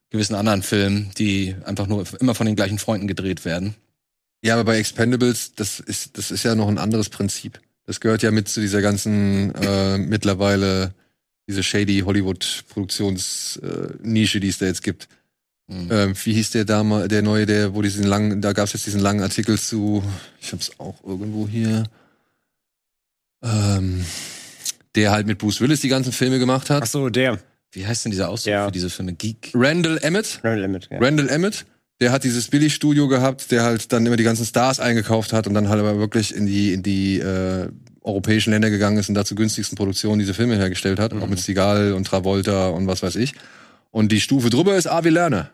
gewissen 0.09 0.35
anderen 0.35 0.63
Filmen, 0.63 1.11
die 1.17 1.55
einfach 1.65 1.87
nur 1.87 2.05
immer 2.19 2.35
von 2.35 2.45
den 2.45 2.55
gleichen 2.55 2.79
Freunden 2.79 3.07
gedreht 3.07 3.45
werden. 3.45 3.75
Ja, 4.43 4.55
aber 4.55 4.65
bei 4.65 4.77
Expendables, 4.77 5.55
das 5.55 5.79
ist, 5.79 6.17
das 6.17 6.29
ist 6.29 6.43
ja 6.43 6.53
noch 6.53 6.67
ein 6.67 6.77
anderes 6.77 7.09
Prinzip. 7.09 7.59
Das 7.85 7.99
gehört 7.99 8.23
ja 8.23 8.31
mit 8.31 8.49
zu 8.49 8.61
dieser 8.61 8.81
ganzen 8.81 9.53
äh, 9.55 9.97
mittlerweile 9.97 10.93
diese 11.47 11.63
shady 11.63 12.01
Hollywood-Produktionsnische, 12.01 14.39
die 14.39 14.47
es 14.47 14.59
da 14.59 14.65
jetzt 14.65 14.83
gibt. 14.83 15.09
Mhm. 15.67 15.89
Ähm, 15.91 16.13
wie 16.23 16.33
hieß 16.33 16.51
der 16.51 16.65
damals, 16.65 17.07
der 17.07 17.21
neue, 17.21 17.45
der, 17.45 17.73
wo 17.73 17.81
diesen 17.81 18.03
langen, 18.03 18.41
da 18.41 18.51
gab 18.53 18.65
es 18.65 18.73
jetzt 18.73 18.85
diesen 18.85 19.01
langen 19.01 19.21
Artikel 19.21 19.57
zu, 19.57 20.03
ich 20.41 20.51
hab's 20.51 20.71
auch 20.77 21.01
irgendwo 21.03 21.47
hier, 21.47 21.83
ähm, 23.41 24.05
der 24.95 25.11
halt 25.11 25.27
mit 25.27 25.37
Bruce 25.37 25.61
Willis 25.61 25.81
die 25.81 25.87
ganzen 25.89 26.11
Filme 26.11 26.39
gemacht 26.39 26.69
hat. 26.69 26.83
Ach 26.83 26.87
so, 26.87 27.09
der. 27.09 27.39
Wie 27.71 27.85
heißt 27.87 28.05
denn 28.05 28.11
dieser 28.11 28.29
Ausdruck 28.29 28.51
Ja. 28.51 28.65
für 28.65 28.71
diese 28.71 28.89
Filme? 28.89 29.13
Geek? 29.13 29.51
Randall 29.55 29.97
Emmett, 30.01 30.39
Randall 30.43 30.63
Emmett, 30.65 30.89
ja. 30.91 30.99
Randall 30.99 31.29
Emmett, 31.29 31.65
der 32.01 32.11
hat 32.11 32.23
dieses 32.23 32.47
Billigstudio 32.49 33.07
gehabt, 33.07 33.49
der 33.51 33.63
halt 33.63 33.91
dann 33.91 34.05
immer 34.05 34.15
die 34.15 34.23
ganzen 34.23 34.45
Stars 34.45 34.79
eingekauft 34.79 35.33
hat 35.33 35.47
und 35.47 35.53
dann 35.55 35.69
halt 35.69 35.79
aber 35.79 35.97
wirklich 35.97 36.35
in 36.35 36.45
die, 36.45 36.73
in 36.73 36.83
die 36.83 37.19
äh, 37.19 37.69
europäischen 38.01 38.51
Länder 38.51 38.69
gegangen 38.69 38.97
ist 38.97 39.09
und 39.09 39.15
da 39.15 39.25
zur 39.25 39.37
günstigsten 39.37 39.75
Produktion 39.75 40.19
diese 40.19 40.33
Filme 40.33 40.55
hergestellt 40.57 40.99
hat, 40.99 41.13
auch 41.13 41.27
mit 41.27 41.39
Seagal 41.39 41.93
und 41.93 42.05
Travolta 42.05 42.67
und 42.67 42.85
was 42.85 43.01
weiß 43.01 43.15
ich. 43.15 43.33
Und 43.89 44.11
die 44.11 44.21
Stufe 44.21 44.49
drüber 44.49 44.75
ist 44.75 44.87
Avi 44.87 45.09
Lerner. 45.09 45.49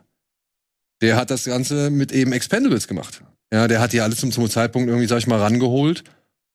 Der 1.00 1.16
hat 1.16 1.30
das 1.30 1.44
Ganze 1.44 1.88
mit 1.90 2.12
eben 2.12 2.32
Expendables 2.32 2.86
gemacht. 2.88 3.22
Ja, 3.52 3.66
der 3.68 3.80
hat 3.80 3.92
die 3.92 4.00
alle 4.00 4.14
zum, 4.14 4.30
zum 4.32 4.48
Zeitpunkt 4.50 4.88
irgendwie, 4.88 5.06
sag 5.08 5.18
ich 5.18 5.26
mal, 5.26 5.38
rangeholt. 5.40 6.04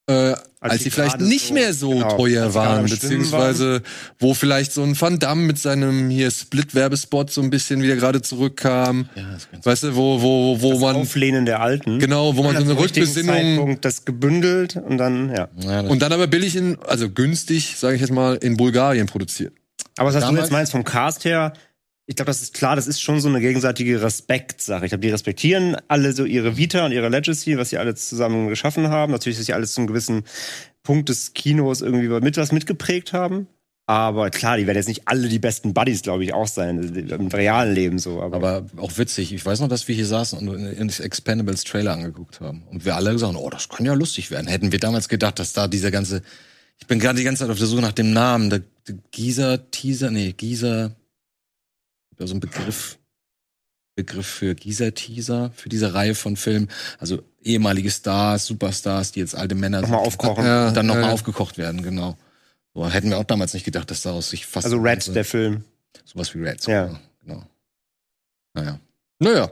Äh, 0.08 0.36
als, 0.60 0.78
die 0.78 0.84
sie 0.86 0.89
vielleicht 0.91 1.20
nicht 1.20 1.47
so- 1.47 1.53
mehr 1.56 1.74
so 1.74 1.89
genau, 1.89 2.16
teuer 2.18 2.43
als 2.45 2.53
waren, 2.53 2.86
beziehungsweise 2.86 3.82
wo 4.20 4.34
vielleicht 4.36 4.72
so 4.72 4.84
ein 4.84 4.99
Van 4.99 5.18
Damme 5.20 5.41
mit 5.43 5.58
seinem 5.60 6.10
hier 6.10 6.30
Split-Werbespot 6.32 7.32
so 7.32 7.41
ein 7.41 7.49
bisschen 7.49 7.82
wieder 7.82 7.95
gerade 7.95 8.22
zurückkam. 8.22 9.10
Ja, 9.16 9.24
das 9.51 9.66
Weißt 9.66 9.84
du, 9.84 9.95
wo, 9.95 10.22
wo, 10.22 10.62
wo 10.62 10.72
das 10.74 10.80
man, 10.82 10.95
Auflehnen 10.97 11.45
der 11.45 11.60
Alten. 11.62 11.97
genau, 11.99 12.36
wo 12.36 12.43
man 12.43 12.56
so 12.56 12.62
eine 12.64 12.78
Rückbesinnung 12.80 13.36
Zeitpunkt 13.36 13.86
das 13.86 14.06
gebündelt 14.06 14.76
und 14.76 14.97
dann, 14.99 15.30
ja. 15.36 15.47
ja, 15.58 15.82
und 15.82 16.01
dann 16.01 16.12
aber 16.14 16.28
billig 16.28 16.56
in, 16.56 16.78
also 16.88 17.10
günstig, 17.10 17.76
sage 17.78 17.95
ich 17.95 18.01
jetzt 18.01 18.14
mal, 18.14 18.36
in 18.36 18.58
Bulgarien 18.58 19.08
produziert. 19.08 19.53
Aber 19.97 20.10
was 20.10 20.16
du 20.16 20.20
Damals- 20.22 20.41
jetzt 20.45 20.51
meinst 20.51 20.72
vom 20.72 20.84
Cast 20.84 21.26
her, 21.26 21.53
ich 22.08 22.16
glaube, 22.16 22.28
das 22.28 22.41
ist 22.41 22.53
klar, 22.53 22.76
das 22.76 22.88
ist 22.88 23.01
schon 23.01 23.20
so 23.20 23.30
eine 23.30 23.41
gegenseitige 23.41 24.01
Respektsache. 24.01 24.86
Ich 24.86 24.89
glaube, 24.89 25.01
die 25.01 25.10
respektieren 25.10 25.76
alle 25.88 26.14
so 26.14 26.24
ihre 26.24 26.56
Vita 26.56 26.86
und 26.86 26.91
ihre 26.91 27.10
Legacy, 27.10 27.58
was 27.58 27.72
sie 27.72 27.80
alle 27.80 27.95
zusammen 27.95 28.47
geschaffen 28.47 28.89
haben. 28.89 29.12
Natürlich, 29.12 29.38
dass 29.38 29.47
sie 29.47 29.53
alles 29.53 29.74
zu 29.74 29.82
einem 29.82 29.88
gewissen 29.88 30.24
Punkt 30.84 31.10
des 31.10 31.34
Kinos 31.34 31.82
irgendwie 31.82 32.08
mit 32.08 32.38
was 32.38 32.51
mitgeprägt 32.51 33.12
haben. 33.12 33.47
Aber 33.88 34.32
klar, 34.32 34.58
die 34.58 34.66
werden 34.66 34.78
jetzt 34.78 34.88
nicht 34.88 35.08
alle 35.08 35.30
die 35.30 35.38
besten 35.38 35.74
Buddies, 35.74 36.01
glaube 36.01 36.24
ich, 36.24 36.34
auch 36.34 36.47
sein, 36.47 36.80
im 36.80 37.28
realen 37.28 37.74
Leben 37.74 37.99
so. 37.99 38.22
Aber, 38.22 38.38
Aber 38.38 38.66
auch 38.78 38.97
witzig. 38.97 39.32
Ich 39.34 39.45
weiß 39.45 39.60
noch, 39.60 39.68
dass 39.68 39.88
wir 39.88 39.95
hier 39.95 40.08
saßen 40.08 40.47
und 40.47 40.88
das 40.88 40.99
Expendables 40.99 41.64
Trailer 41.64 41.93
angeguckt 41.93 42.39
haben. 42.39 42.64
Und 42.72 42.86
wir 42.86 42.95
alle 42.95 43.12
gesagt 43.12 43.34
haben, 43.34 43.43
oh, 43.43 43.49
das 43.49 43.70
kann 43.70 43.86
ja 43.86 43.93
lustig 43.93 44.32
werden. 44.32 44.47
Hätten 44.47 44.72
wir 44.72 44.80
damals 44.80 45.08
gedacht, 45.08 45.38
dass 45.38 45.53
da 45.53 45.68
dieser 45.68 45.91
ganze, 45.91 46.24
ich 46.80 46.88
bin 46.88 46.99
gerade 46.99 47.18
die 47.18 47.24
ganze 47.24 47.43
Zeit 47.43 47.51
auf 47.51 47.60
der 47.60 47.68
Suche 47.68 47.82
nach 47.82 47.91
dem 47.91 48.12
Namen, 48.12 48.49
der, 48.49 48.62
Gieser 49.12 49.72
Teaser, 49.72 50.12
nee, 50.12 50.34
Gieser, 50.34 50.95
so 52.20 52.34
ein 52.34 52.39
Begriff, 52.39 52.97
Begriff 53.95 54.28
für 54.28 54.55
Gieser 54.55 54.93
Teaser, 54.93 55.51
für 55.55 55.70
diese 55.70 55.93
Reihe 55.93 56.16
von 56.16 56.36
Filmen. 56.36 56.70
Also 56.99 57.24
ehemalige 57.41 57.89
Stars, 57.91 58.45
Superstars, 58.45 59.11
die 59.13 59.22
jetzt 59.22 59.36
alte 59.36 59.55
Männer 59.55 59.82
Nochmal 59.82 59.99
sind, 59.99 60.07
aufkochen. 60.07 60.45
Ja, 60.45 60.68
und 60.68 60.74
dann 60.78 60.86
nochmal 60.86 61.05
ja. 61.05 61.11
aufgekocht 61.11 61.57
werden, 61.57 61.82
genau. 61.82 62.18
So, 62.74 62.89
hätten 62.89 63.09
wir 63.09 63.18
auch 63.18 63.24
damals 63.24 63.53
nicht 63.53 63.63
gedacht, 63.63 63.89
dass 63.89 64.01
daraus 64.01 64.30
sich 64.30 64.45
fast 64.45 64.66
also 64.66 64.78
Red, 64.78 65.16
der 65.16 65.24
Film. 65.24 65.63
sowas 66.03 66.34
wie 66.36 66.39
Red, 66.39 66.61
so, 66.61 66.72
Ja. 66.72 66.99
genau. 67.24 67.43
Naja. 68.53 68.80
Naja, 69.20 69.51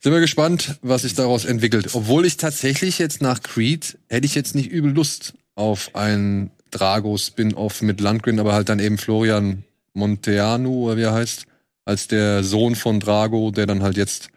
sind 0.00 0.12
wir 0.12 0.20
gespannt, 0.20 0.76
was 0.82 1.02
sich 1.02 1.14
daraus 1.14 1.44
entwickelt. 1.44 1.94
Obwohl 1.94 2.26
ich 2.26 2.36
tatsächlich 2.36 2.98
jetzt 2.98 3.22
nach 3.22 3.42
Creed 3.42 3.98
hätte 4.08 4.26
ich 4.26 4.34
jetzt 4.34 4.54
nicht 4.54 4.70
übel 4.70 4.92
Lust 4.92 5.34
auf 5.54 5.94
ein 5.94 6.50
Drago-Spin-Off 6.72 7.82
mit 7.82 8.00
Landgren, 8.00 8.40
aber 8.40 8.54
halt 8.54 8.68
dann 8.68 8.80
eben 8.80 8.98
Florian 8.98 9.62
Monteanu, 9.92 10.86
oder 10.86 10.96
wie 10.96 11.02
er 11.02 11.14
heißt, 11.14 11.46
als 11.84 12.08
der 12.08 12.42
Sohn 12.42 12.74
von 12.74 13.00
Drago, 13.00 13.50
der 13.50 13.66
dann 13.66 13.82
halt 13.82 13.96
jetzt 13.96 14.28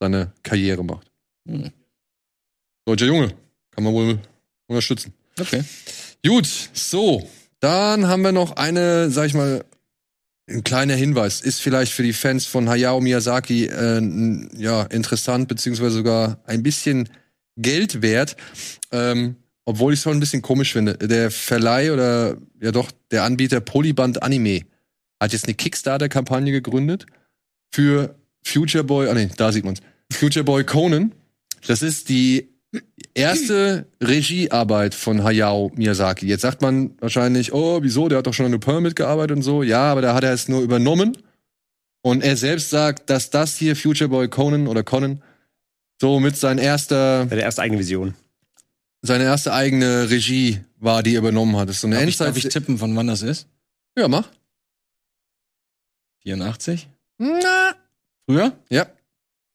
seine 0.00 0.32
Karriere 0.42 0.84
macht. 0.84 1.10
Hm. 1.48 1.70
Deutscher 2.86 3.06
Junge, 3.06 3.34
kann 3.70 3.84
man 3.84 3.92
wohl 3.92 4.18
unterstützen. 4.66 5.14
Okay. 5.38 5.64
Gut, 6.24 6.48
so. 6.72 7.28
Dann 7.60 8.08
haben 8.08 8.22
wir 8.22 8.32
noch 8.32 8.56
eine, 8.56 9.10
sag 9.10 9.26
ich 9.26 9.34
mal, 9.34 9.64
ein 10.48 10.62
kleiner 10.62 10.94
Hinweis. 10.94 11.40
Ist 11.40 11.60
vielleicht 11.60 11.92
für 11.92 12.02
die 12.02 12.12
Fans 12.12 12.46
von 12.46 12.68
Hayao 12.68 13.00
Miyazaki 13.00 13.66
äh, 13.66 14.48
ja, 14.56 14.82
interessant, 14.82 15.48
beziehungsweise 15.48 15.96
sogar 15.96 16.40
ein 16.44 16.62
bisschen 16.62 17.08
Geld 17.56 18.02
wert. 18.02 18.36
Ähm, 18.92 19.36
obwohl 19.64 19.94
ich 19.94 20.00
es 20.00 20.02
schon 20.02 20.16
ein 20.16 20.20
bisschen 20.20 20.42
komisch 20.42 20.72
finde. 20.72 20.94
Der 20.98 21.30
Verleih 21.30 21.92
oder 21.92 22.36
ja 22.60 22.70
doch, 22.70 22.90
der 23.10 23.24
Anbieter 23.24 23.60
Polyband 23.60 24.22
Anime 24.22 24.60
hat 25.20 25.32
jetzt 25.32 25.46
eine 25.46 25.54
Kickstarter-Kampagne 25.54 26.52
gegründet 26.52 27.06
für 27.72 28.14
Future 28.44 28.84
Boy, 28.84 29.08
ah 29.08 29.14
nee, 29.14 29.28
da 29.36 29.52
sieht 29.52 29.64
man's. 29.64 29.80
Future 30.12 30.44
Boy 30.44 30.64
Conan. 30.64 31.12
Das 31.66 31.82
ist 31.82 32.08
die 32.08 32.48
erste 33.14 33.86
Regiearbeit 34.02 34.94
von 34.94 35.22
Hayao 35.24 35.72
Miyazaki. 35.76 36.26
Jetzt 36.26 36.42
sagt 36.42 36.60
man 36.60 36.90
wahrscheinlich, 37.00 37.52
oh, 37.52 37.82
wieso, 37.82 38.08
der 38.08 38.18
hat 38.18 38.26
doch 38.26 38.34
schon 38.34 38.46
an 38.46 38.52
The 38.52 38.58
Pearl 38.58 38.80
mitgearbeitet 38.80 39.36
und 39.36 39.42
so. 39.42 39.62
Ja, 39.62 39.90
aber 39.90 40.02
da 40.02 40.14
hat 40.14 40.24
er 40.24 40.32
es 40.32 40.48
nur 40.48 40.60
übernommen. 40.62 41.16
Und 42.02 42.22
er 42.22 42.36
selbst 42.36 42.68
sagt, 42.70 43.08
dass 43.08 43.30
das 43.30 43.56
hier 43.56 43.76
Future 43.76 44.10
Boy 44.10 44.28
Conan 44.28 44.66
oder 44.66 44.82
Conan 44.82 45.22
so 46.00 46.20
mit 46.20 46.36
sein 46.36 46.58
erster, 46.58 47.26
Seine 47.28 47.40
erste 47.42 47.62
eigene 47.62 47.78
Vision. 47.80 48.14
seine 49.02 49.24
erste 49.24 49.52
eigene 49.54 50.10
Regie 50.10 50.60
war, 50.80 51.02
die 51.02 51.14
er 51.14 51.20
übernommen 51.20 51.56
hat. 51.56 51.68
Das 51.68 51.76
ist 51.76 51.80
so 51.82 51.86
eine 51.86 51.96
Darf 51.96 52.08
ich, 52.08 52.16
darf 52.18 52.36
ich 52.36 52.48
tippen, 52.48 52.76
von 52.76 52.94
wann 52.94 53.06
das 53.06 53.22
ist? 53.22 53.46
ja, 53.96 54.06
mach. 54.08 54.28
84? 56.24 56.88
Na, 57.18 57.74
Früher? 58.26 58.52
ja. 58.70 58.86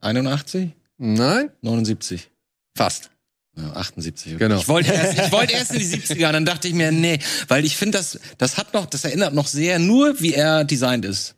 81? 0.02 0.72
Nein, 0.98 1.50
79? 1.62 2.30
fast. 2.76 3.10
Ja, 3.58 3.74
78. 3.74 4.36
Okay. 4.36 4.38
Genau. 4.40 4.60
Ich 4.60 4.68
wollte 4.70 4.94
erst, 4.94 5.20
ich 5.20 5.32
wollte 5.34 5.54
erst 5.54 5.74
in 5.74 5.80
die 5.80 5.86
70er, 5.98 6.32
dann 6.32 6.46
dachte 6.46 6.68
ich 6.70 6.74
mir, 6.74 6.92
nee, 6.92 7.20
weil 7.50 7.66
ich 7.66 7.76
finde, 7.76 7.98
das, 7.98 8.18
das 8.38 8.58
hat 8.58 8.74
noch, 8.74 8.86
das 8.86 9.04
erinnert 9.04 9.34
noch 9.34 9.48
sehr 9.48 9.80
nur, 9.80 10.22
wie 10.22 10.34
er 10.34 10.64
designt 10.64 11.04
ist. 11.04 11.36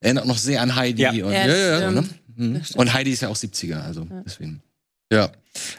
Erinnert 0.00 0.26
noch 0.26 0.38
sehr 0.38 0.62
an 0.62 0.74
Heidi. 0.74 1.02
Ja. 1.02 1.10
Und, 1.10 1.32
Ja, 1.32 1.46
Ja, 1.46 1.80
ja, 1.80 1.90
ne? 1.90 2.08
Mhm. 2.34 2.62
Und 2.74 2.92
Heidi 2.92 3.12
ist 3.12 3.20
ja 3.22 3.28
auch 3.28 3.36
70er, 3.36 3.82
also 3.82 4.06
deswegen. 4.26 4.62
Ja. 5.12 5.32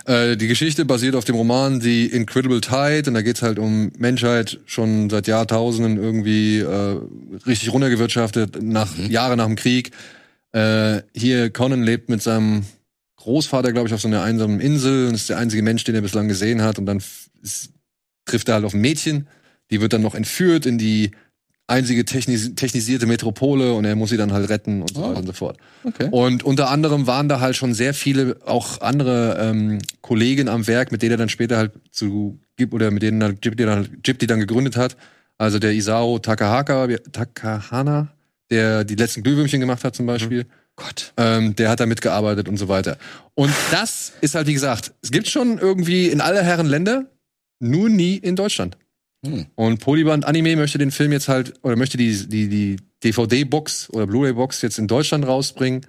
Äh, 0.06 0.36
die 0.36 0.48
Geschichte 0.48 0.84
basiert 0.84 1.16
auf 1.16 1.24
dem 1.24 1.36
Roman 1.36 1.80
The 1.80 2.08
Incredible 2.08 2.60
Tide 2.60 3.04
und 3.08 3.14
da 3.14 3.22
geht's 3.22 3.42
halt 3.42 3.58
um 3.58 3.92
Menschheit 3.98 4.60
schon 4.66 5.10
seit 5.10 5.28
Jahrtausenden 5.28 5.98
irgendwie 5.98 6.60
äh, 6.60 6.98
richtig 7.48 7.72
runtergewirtschaftet, 7.72 8.62
nach 8.62 8.98
Jahre 8.98 9.38
nach 9.38 9.46
dem 9.46 9.56
Krieg. 9.56 9.92
Äh, 10.52 11.02
hier 11.16 11.50
Conan 11.50 11.84
lebt 11.84 12.10
mit 12.10 12.22
seinem 12.22 12.66
Großvater, 13.16 13.72
glaube 13.72 13.88
ich, 13.88 13.94
auf 13.94 14.02
so 14.02 14.08
einer 14.08 14.24
einsamen 14.24 14.60
Insel 14.60 15.08
und 15.08 15.14
ist 15.16 15.30
der 15.30 15.38
einzige 15.38 15.64
Mensch, 15.64 15.84
den 15.86 15.96
er 15.96 16.02
bislang 16.02 16.28
gesehen 16.28 16.62
hat 16.62 16.78
und 16.78 16.86
dann 16.86 17.02
ist, 17.42 17.70
trifft 18.26 18.50
er 18.50 18.56
halt 18.56 18.66
auf 18.66 18.74
ein 18.74 18.82
Mädchen, 18.82 19.28
die 19.70 19.80
wird 19.80 19.94
dann 19.94 20.02
noch 20.02 20.16
entführt 20.16 20.66
in 20.66 20.78
die 20.78 21.12
einzige 21.72 22.06
technis 22.06 22.54
technisierte 22.56 23.08
Metropole 23.08 23.74
und 23.74 23.86
er 23.86 23.96
muss 23.96 24.12
sie 24.12 24.18
dann 24.18 24.32
halt 24.32 24.50
retten 24.50 24.82
und 24.82 24.94
so 24.94 25.02
Oh. 25.04 25.10
weiter 25.10 25.20
und 25.20 25.26
so 25.26 25.34
fort. 25.34 25.58
Okay. 25.84 26.08
Und 26.12 26.44
unter 26.44 26.70
anderem 26.70 27.08
waren 27.08 27.28
da 27.30 27.40
halt 27.40 27.56
schon 27.56 27.74
sehr 27.74 27.94
viele 27.94 28.38
auch 28.46 28.82
andere 28.82 29.38
ähm, 29.42 29.80
Kollegen 30.02 30.48
am 30.50 30.68
Werk, 30.68 30.92
mit 30.92 31.02
denen 31.02 31.14
er 31.14 31.18
dann 31.18 31.30
später 31.30 31.58
halt 31.58 31.72
zu 31.92 32.40
Gib 32.58 32.74
oder 32.74 32.92
mit 32.92 33.02
denen 33.02 33.22
er 33.22 33.34
Ghibli 33.34 33.66
dann, 33.66 33.88
Ghibli 34.04 34.28
dann 34.28 34.40
gegründet 34.40 34.76
hat. 34.78 34.96
Also 35.40 35.58
der 35.58 35.72
Isao 35.74 36.20
Takahaka, 36.20 36.88
Takahana, 37.12 38.10
der 38.52 38.84
die 38.84 38.96
letzten 38.96 39.24
Glühwürmchen 39.24 39.60
gemacht 39.60 39.84
hat 39.84 39.96
zum 39.96 40.06
Beispiel. 40.06 40.46
Gott. 40.76 41.14
Ähm, 41.18 41.56
der 41.56 41.70
hat 41.70 41.80
da 41.80 41.86
mitgearbeitet 41.86 42.48
und 42.48 42.58
so 42.58 42.68
weiter. 42.68 42.98
Und 43.34 43.52
das 43.72 44.14
ist 44.22 44.36
halt, 44.36 44.48
wie 44.48 44.54
gesagt, 44.54 44.94
es 45.02 45.12
gibt 45.12 45.28
schon 45.28 45.58
irgendwie 45.58 46.08
in 46.08 46.22
alle 46.22 46.44
Herren 46.44 46.68
Länder, 46.68 47.06
nur 47.60 47.90
nie 47.90 48.16
in 48.18 48.36
Deutschland. 48.36 48.78
Hm. 49.26 49.46
Und 49.56 49.80
Polyband 49.80 50.26
Anime 50.26 50.56
möchte 50.56 50.78
den 50.78 50.92
Film 50.92 51.12
jetzt 51.12 51.28
halt, 51.28 51.54
oder 51.64 51.76
möchte 51.76 51.98
die, 51.98 52.28
die, 52.28 52.48
die 52.50 52.78
DVD-Box 53.04 53.90
oder 53.92 54.08
Blu-ray-Box 54.08 54.62
jetzt 54.64 54.80
in 54.80 54.88
Deutschland 54.88 55.28
rausbringen 55.28 55.86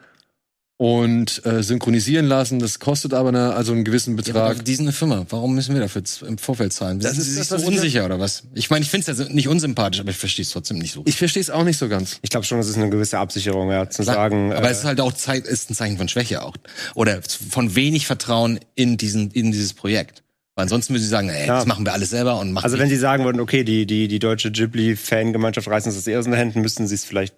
und 0.76 1.44
äh, 1.46 1.62
synchronisieren 1.62 2.26
lassen. 2.26 2.58
Das 2.58 2.78
kostet 2.78 3.14
aber 3.14 3.28
eine, 3.28 3.54
also 3.54 3.72
einen 3.72 3.84
gewissen 3.84 4.16
Ja, 4.16 4.16
Betrag. 4.16 4.54
aber 4.56 4.62
die 4.64 4.74
sind 4.74 4.86
eine 4.86 4.92
Firma. 4.92 5.24
Warum 5.30 5.54
müssen 5.54 5.74
wir 5.74 5.80
dafür 5.80 6.02
im 6.26 6.36
Vorfeld 6.38 6.72
zahlen? 6.72 6.98
Das 6.98 7.12
Sind 7.12 7.20
ist 7.20 7.26
Sie 7.26 7.30
sich 7.32 7.48
das, 7.48 7.48
so 7.48 7.56
ich- 7.70 7.76
unsicher 7.76 8.04
oder 8.04 8.18
was? 8.18 8.42
Ich 8.54 8.68
meine, 8.68 8.82
ich 8.82 8.90
finde 8.90 9.10
es 9.10 9.18
ja 9.18 9.24
nicht 9.28 9.48
unsympathisch, 9.48 10.00
aber 10.00 10.10
ich 10.10 10.16
verstehe 10.16 10.42
es 10.42 10.50
trotzdem 10.50 10.78
nicht 10.78 10.92
so. 10.92 11.02
ich 11.06 11.16
verstehe 11.16 11.40
es 11.40 11.50
auch 11.50 11.64
nicht 11.64 11.78
so 11.78 11.88
ganz. 11.88 12.18
Ich 12.22 12.30
glaube 12.30 12.44
schon, 12.44 12.58
das 12.58 12.68
ist 12.68 12.76
eine 12.76 12.90
gewisse 12.90 13.18
Absicherung, 13.18 13.70
ja, 13.70 13.88
zu 13.88 14.02
Klar, 14.02 14.14
sagen. 14.16 14.52
aber 14.52 14.68
äh, 14.68 14.72
es 14.72 14.78
ist 14.80 14.84
halt 14.84 15.00
auch 15.00 15.12
Zeit, 15.12 15.46
ist 15.46 15.70
ein 15.70 15.74
Zeichen 15.74 15.96
von 15.98 16.08
Schwäche 16.08 16.42
auch. 16.42 16.56
Oder 16.94 17.20
von 17.22 17.74
wenig 17.76 18.06
Vertrauen 18.06 18.58
in 18.74 18.96
diesen, 18.96 19.30
in 19.30 19.52
dieses 19.52 19.72
Projekt. 19.74 20.22
Weil 20.54 20.64
ansonsten 20.64 20.92
würde 20.92 21.02
sie 21.02 21.08
sagen, 21.08 21.28
ey, 21.30 21.46
Ja. 21.46 21.56
das 21.56 21.66
machen 21.66 21.84
wir 21.86 21.92
alles 21.92 22.10
selber 22.10 22.38
und 22.38 22.52
machen 22.52 22.64
also 22.64 22.78
wenn 22.78 22.88
sie 22.88 22.96
sagen 22.96 23.24
würden, 23.24 23.40
okay, 23.40 23.64
die, 23.64 23.86
die, 23.86 24.06
die 24.08 24.18
deutsche 24.18 24.50
Ghibli-Fangemeinschaft 24.50 25.66
reißen 25.68 25.90
uns 25.90 25.96
das 25.96 26.06
eher 26.06 26.18
aus 26.18 26.26
den 26.26 26.34
Händen, 26.34 26.60
müssten 26.60 26.86
sie 26.86 26.94
es 26.94 27.04
vielleicht, 27.04 27.34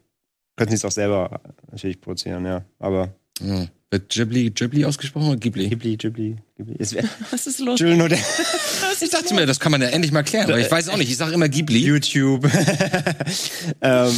könnten 0.56 0.72
sie 0.72 0.76
es 0.78 0.84
auch 0.84 0.90
selber 0.92 1.40
natürlich 1.70 2.00
produzieren, 2.00 2.44
ja. 2.44 2.64
Aber 2.78 3.14
ja. 3.40 3.66
Wird 3.90 4.08
Ghibli, 4.08 4.50
Ghibli 4.50 4.84
ausgesprochen 4.84 5.28
oder 5.28 5.36
Ghibli? 5.36 5.68
Ghibli, 5.68 5.96
Ghibli, 5.96 6.36
Ghibli. 6.56 6.76
Es 6.80 6.94
wäre 6.94 7.08
Was 7.30 7.46
ist 7.46 7.60
los? 7.60 7.80
Nur 7.80 8.08
der 8.08 8.18
Ich 9.00 9.10
dachte 9.10 9.34
mir, 9.34 9.46
das 9.46 9.60
kann 9.60 9.70
man 9.70 9.82
ja 9.82 9.88
endlich 9.88 10.10
mal 10.10 10.24
klären, 10.24 10.46
aber 10.50 10.58
ich 10.58 10.70
weiß 10.70 10.88
auch 10.88 10.96
nicht. 10.96 11.10
Ich 11.10 11.16
sage 11.16 11.34
immer 11.34 11.48
Ghibli. 11.48 11.78
YouTube. 11.78 12.44
ähm, 13.80 14.12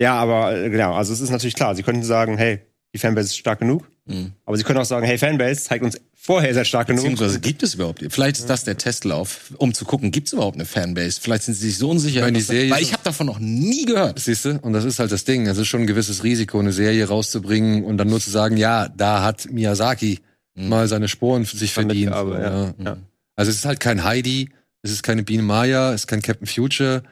ja, 0.00 0.14
aber 0.14 0.56
äh, 0.56 0.70
genau, 0.70 0.94
also 0.94 1.12
es 1.12 1.20
ist 1.20 1.30
natürlich 1.30 1.54
klar, 1.54 1.74
sie 1.74 1.82
könnten 1.82 2.02
sagen, 2.02 2.38
hey, 2.38 2.60
die 2.94 2.98
Fanbase 2.98 3.26
ist 3.26 3.36
stark 3.36 3.60
genug. 3.60 3.88
Mhm. 4.06 4.32
Aber 4.46 4.56
sie 4.56 4.64
können 4.64 4.78
auch 4.78 4.84
sagen, 4.84 5.06
hey, 5.06 5.18
Fanbase, 5.18 5.62
zeigt 5.62 5.84
uns 5.84 6.00
vorher 6.20 6.52
sehr 6.52 6.64
stark 6.64 6.86
genug. 6.88 7.02
Beziehungsweise 7.02 7.40
gibt 7.40 7.62
es 7.62 7.74
überhaupt? 7.74 8.04
Vielleicht 8.10 8.38
ist 8.38 8.50
das 8.50 8.64
der 8.64 8.76
Testlauf, 8.76 9.52
um 9.56 9.72
zu 9.72 9.84
gucken, 9.84 10.10
gibt 10.10 10.26
es 10.26 10.34
überhaupt 10.34 10.56
eine 10.56 10.66
Fanbase? 10.66 11.20
Vielleicht 11.20 11.44
sind 11.44 11.54
sie 11.54 11.68
sich 11.68 11.78
so 11.78 11.90
unsicher. 11.90 12.18
Ich 12.18 12.22
meine, 12.22 12.38
die 12.38 12.44
Serie 12.44 12.70
weil 12.70 12.82
ich 12.82 12.92
habe 12.92 13.02
davon 13.02 13.26
noch 13.26 13.38
nie 13.38 13.86
gehört. 13.86 14.18
Siehst 14.18 14.44
du? 14.44 14.58
Und 14.58 14.74
das 14.74 14.84
ist 14.84 14.98
halt 14.98 15.10
das 15.12 15.24
Ding. 15.24 15.46
Es 15.46 15.56
ist 15.56 15.68
schon 15.68 15.80
ein 15.82 15.86
gewisses 15.86 16.22
Risiko, 16.22 16.58
eine 16.58 16.72
Serie 16.72 17.08
rauszubringen 17.08 17.84
und 17.84 17.96
dann 17.96 18.08
nur 18.08 18.20
zu 18.20 18.30
sagen, 18.30 18.56
ja, 18.56 18.88
da 18.88 19.22
hat 19.22 19.50
Miyazaki 19.50 20.20
mal 20.54 20.88
seine 20.88 21.08
Sporen 21.08 21.46
für 21.46 21.56
sich 21.56 21.72
verdient. 21.72 22.14
So, 22.14 22.34
ja. 22.34 22.74
Ja. 22.78 22.96
Also 23.36 23.50
es 23.50 23.56
ist 23.56 23.64
halt 23.64 23.80
kein 23.80 24.04
Heidi, 24.04 24.50
es 24.82 24.90
ist 24.90 25.02
keine 25.02 25.22
Biene 25.22 25.42
Maya, 25.42 25.92
es 25.94 26.02
ist 26.02 26.06
kein 26.06 26.20
Captain 26.20 26.46
Future, 26.46 27.02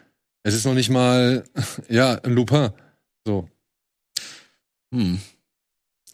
es 0.42 0.54
ist 0.54 0.66
noch 0.66 0.74
nicht 0.74 0.90
mal, 0.90 1.44
ja, 1.88 2.14
ein 2.22 2.32
Lupin. 2.32 2.70
So. 3.26 3.48
Hm. 4.92 5.18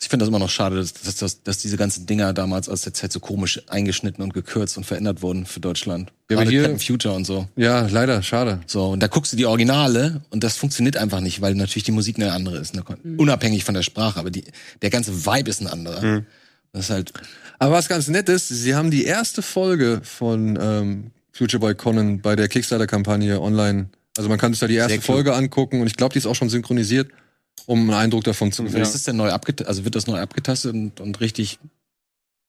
Ich 0.01 0.09
finde 0.09 0.25
das 0.25 0.29
immer 0.29 0.39
noch 0.39 0.51
schade, 0.51 0.77
dass, 0.77 0.93
dass, 0.93 1.17
dass, 1.17 1.43
dass 1.43 1.59
diese 1.59 1.77
ganzen 1.77 2.05
Dinger 2.05 2.33
damals 2.35 2.69
aus 2.69 2.83
der 2.83 2.93
Zeit 2.93 3.11
so 3.13 3.21
komisch 3.21 3.63
eingeschnitten 3.69 4.23
und 4.23 4.35
gekürzt 4.35 4.77
und 4.77 4.85
verändert 4.85 5.23
wurden 5.23 5.47
für 5.47 5.61
Deutschland. 5.61 6.13
Ja, 6.31 6.37
aber 6.37 6.45
Gerade 6.45 6.51
hier- 6.51 6.63
Captain 6.63 6.81
Future 6.81 7.15
und 7.15 7.25
so. 7.25 7.49
Ja, 7.57 7.87
leider, 7.89 8.23
schade. 8.23 8.61
So, 8.67 8.89
und 8.91 9.01
da 9.01 9.07
guckst 9.07 9.33
du 9.33 9.37
die 9.37 9.47
Originale 9.47 10.21
und 10.31 10.45
das 10.45 10.57
funktioniert 10.57 10.97
einfach 10.97 11.21
nicht, 11.21 11.41
weil 11.41 11.55
natürlich 11.55 11.85
die 11.85 11.93
Musik 11.93 12.17
eine 12.17 12.33
andere 12.33 12.59
ist. 12.59 12.75
Ne? 12.75 12.85
Unabhängig 13.17 13.65
von 13.65 13.75
der 13.75 13.83
Sprache, 13.83 14.19
aber 14.21 14.31
die, 14.31 14.45
der 14.83 14.91
ganze 14.91 15.25
Vibe 15.25 15.49
ist 15.49 15.61
ein 15.63 15.69
anderer. 15.69 16.03
Mhm. 16.03 16.27
Das 16.73 16.85
ist 16.87 16.91
halt, 16.91 17.13
Aber 17.59 17.73
was 17.75 17.89
ganz 17.89 18.09
nett 18.09 18.29
ist, 18.29 18.49
sie 18.49 18.75
haben 18.75 18.91
die 18.91 19.05
erste 19.05 19.41
Folge 19.43 20.01
von 20.03 20.59
ähm, 20.61 21.11
Future 21.33 21.61
Boy 21.61 21.75
Conan 21.75 22.21
bei 22.21 22.37
der 22.37 22.49
Kickstarter-Kampagne 22.49 23.41
online. 23.41 23.89
Also 24.19 24.29
man 24.29 24.39
kann 24.39 24.53
sich 24.53 24.61
da 24.61 24.67
die 24.67 24.75
erste. 24.75 25.01
Folge 25.01 25.35
angucken 25.35 25.81
und 25.81 25.87
ich 25.87 25.97
glaube, 25.97 26.13
die 26.13 26.19
ist 26.19 26.27
auch 26.27 26.35
schon 26.35 26.51
synchronisiert, 26.51 27.11
um 27.67 27.81
einen 27.81 27.95
Eindruck 27.95 28.25
davon 28.25 28.53
zu 28.53 28.65
bekommen. 28.65 28.83
ist 28.83 28.95
das 28.95 29.05
denn 29.05 29.17
neu 29.17 29.31
abgetastet, 29.31 29.69
also 29.69 29.85
wird 29.85 29.95
das 29.95 30.07
neu 30.07 30.21
abgetastet 30.21 30.75
und, 30.75 31.01
und 31.01 31.21
richtig, 31.21 31.59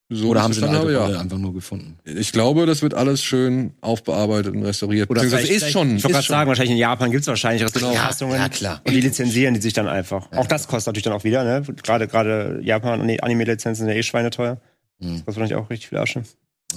So 0.09 0.29
oder 0.29 0.43
haben 0.43 0.51
ich 0.51 0.59
sie 0.59 0.63
eine 0.63 0.71
verstanden 0.71 0.87
alte 0.87 0.99
habe, 0.99 1.13
Rolle 1.13 1.19
einfach 1.23 1.37
nur 1.37 1.53
gefunden? 1.53 1.97
Ich 2.03 2.31
glaube, 2.31 2.65
das 2.65 2.81
wird 2.81 2.93
alles 2.93 3.23
schön 3.23 3.73
aufbearbeitet 3.81 4.53
und 4.53 4.63
restauriert. 4.63 5.09
Oder 5.09 5.21
Beziehungsweise 5.21 5.53
ist 5.53 5.71
schon. 5.71 5.97
Ich 5.97 6.03
wollte 6.03 6.13
gerade 6.13 6.27
sagen, 6.27 6.47
wahrscheinlich 6.49 6.73
in 6.73 6.77
Japan 6.77 7.11
gibt 7.11 7.21
es 7.21 7.27
wahrscheinlich 7.27 7.63
Restaurierungsfassungen. 7.63 8.37
Ja, 8.37 8.49
klar. 8.49 8.81
Und 8.85 8.93
die 8.93 9.01
lizenzieren 9.01 9.53
die 9.53 9.61
sich 9.61 9.73
dann 9.73 9.87
einfach. 9.87 10.31
Auch 10.33 10.47
das 10.47 10.67
kostet 10.67 10.87
natürlich 10.87 11.05
dann 11.05 11.13
auch 11.13 11.23
wieder, 11.23 11.43
ne? 11.43 11.63
Gerade 11.81 12.07
gerade 12.07 12.59
Japan 12.61 13.01
und 13.01 13.07
die 13.07 13.23
Anime-Lizenzen 13.23 13.85
sind 13.85 13.87
ja 13.87 13.95
eh 13.95 14.03
schweineteuer. 14.03 14.59
Mhm. 14.99 15.15
Das 15.15 15.25
kostet 15.25 15.27
wahrscheinlich 15.27 15.55
auch 15.55 15.69
richtig 15.69 15.89
viel 15.89 15.97
Asche. 15.97 16.23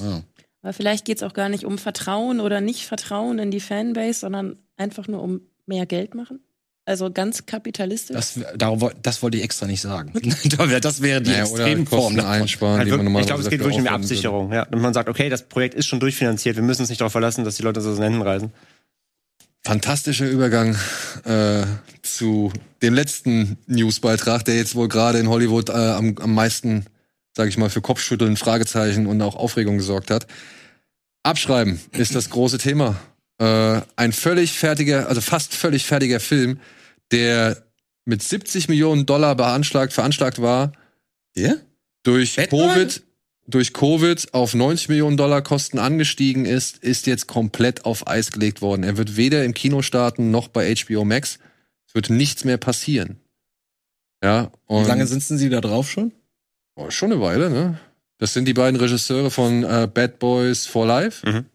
Ja. 0.00 0.22
Aber 0.62 0.72
vielleicht 0.72 1.04
geht's 1.04 1.22
auch 1.22 1.34
gar 1.34 1.48
nicht 1.48 1.64
um 1.64 1.78
Vertrauen 1.78 2.40
oder 2.40 2.60
nicht 2.60 2.86
Vertrauen 2.86 3.38
in 3.38 3.50
die 3.50 3.60
Fanbase, 3.60 4.20
sondern 4.20 4.56
einfach 4.76 5.06
nur 5.06 5.22
um 5.22 5.40
mehr 5.66 5.86
Geld 5.86 6.14
machen. 6.14 6.40
Also 6.88 7.10
ganz 7.12 7.44
kapitalistisch. 7.44 8.16
Das, 8.16 8.40
darauf, 8.56 8.92
das 9.02 9.22
wollte 9.22 9.36
ich 9.36 9.44
extra 9.44 9.66
nicht 9.66 9.82
sagen. 9.82 10.10
das 10.80 11.02
wäre 11.02 11.20
die 11.20 11.32
Naja, 11.32 11.42
Extremform 11.42 12.18
einsparen, 12.18 12.78
Halt 12.78 12.86
die 12.86 12.92
man 12.92 13.00
wirklich, 13.00 13.04
normalerweise 13.04 13.20
ich 13.20 13.26
glaube, 13.26 13.42
es 13.42 13.50
geht 13.50 13.60
wirklich 13.60 13.76
um 13.76 13.84
die. 13.84 13.90
Absicherung. 13.90 14.52
Ja. 14.54 14.62
Und 14.62 14.80
man 14.80 14.94
sagt, 14.94 15.10
okay, 15.10 15.28
das 15.28 15.42
Projekt 15.42 15.74
ist 15.74 15.86
schon 15.86 16.00
durchfinanziert, 16.00 16.56
wir 16.56 16.62
müssen 16.62 16.80
uns 16.80 16.88
nicht 16.88 17.02
darauf 17.02 17.12
verlassen, 17.12 17.44
dass 17.44 17.56
die 17.56 17.62
Leute 17.62 17.82
so 17.82 17.90
aus 17.90 17.96
den 17.96 18.04
Händen 18.04 18.22
reißen. 18.22 18.50
Fantastischer 19.66 20.30
Übergang 20.30 20.78
äh, 21.24 21.66
zu 22.00 22.54
dem 22.80 22.94
letzten 22.94 23.58
Newsbeitrag, 23.66 24.46
der 24.46 24.56
jetzt 24.56 24.74
wohl 24.74 24.88
gerade 24.88 25.18
in 25.18 25.28
Hollywood 25.28 25.68
äh, 25.68 25.72
am, 25.72 26.16
am 26.16 26.32
meisten, 26.32 26.86
sage 27.36 27.50
ich 27.50 27.58
mal, 27.58 27.68
für 27.68 27.82
Kopfschütteln, 27.82 28.38
Fragezeichen 28.38 29.06
und 29.06 29.20
auch 29.20 29.36
Aufregung 29.36 29.76
gesorgt 29.76 30.10
hat. 30.10 30.26
Abschreiben 31.22 31.78
ist 31.92 32.14
das 32.14 32.30
große 32.30 32.56
Thema. 32.56 32.96
Äh, 33.36 33.82
ein 33.96 34.14
völlig 34.14 34.52
fertiger, 34.52 35.06
also 35.06 35.20
fast 35.20 35.54
völlig 35.54 35.84
fertiger 35.84 36.18
Film, 36.18 36.58
der 37.12 37.62
mit 38.04 38.22
70 38.22 38.68
Millionen 38.68 39.06
Dollar 39.06 39.34
beanschlagt, 39.36 39.92
veranschlagt 39.92 40.40
war, 40.40 40.72
Ja? 41.36 41.54
durch 42.02 42.36
Batman? 42.36 42.68
Covid, 42.70 43.02
durch 43.46 43.72
Covid 43.72 44.34
auf 44.34 44.54
90 44.54 44.88
Millionen 44.88 45.16
Dollar 45.16 45.42
Kosten 45.42 45.78
angestiegen 45.78 46.44
ist, 46.44 46.78
ist 46.78 47.06
jetzt 47.06 47.26
komplett 47.26 47.84
auf 47.84 48.06
Eis 48.06 48.30
gelegt 48.32 48.60
worden. 48.62 48.82
Er 48.82 48.96
wird 48.96 49.16
weder 49.16 49.44
im 49.44 49.54
Kino 49.54 49.82
starten 49.82 50.30
noch 50.30 50.48
bei 50.48 50.74
HBO 50.74 51.04
Max. 51.04 51.38
Es 51.86 51.94
wird 51.94 52.10
nichts 52.10 52.44
mehr 52.44 52.58
passieren. 52.58 53.20
Ja, 54.22 54.50
und 54.66 54.84
Wie 54.84 54.88
lange 54.88 55.06
sitzen 55.06 55.38
Sie 55.38 55.48
da 55.48 55.60
drauf 55.60 55.90
schon? 55.90 56.12
oh, 56.76 56.90
schon 56.90 57.12
eine 57.12 57.20
Weile, 57.20 57.50
ne? 57.50 57.78
Das 58.18 58.32
sind 58.32 58.46
die 58.46 58.54
beiden 58.54 58.78
Regisseure 58.80 59.30
von 59.30 59.62
äh, 59.64 59.88
Bad 59.92 60.18
Boys 60.18 60.66
for 60.66 60.86
Life. 60.86 61.28
Mhm. 61.28 61.46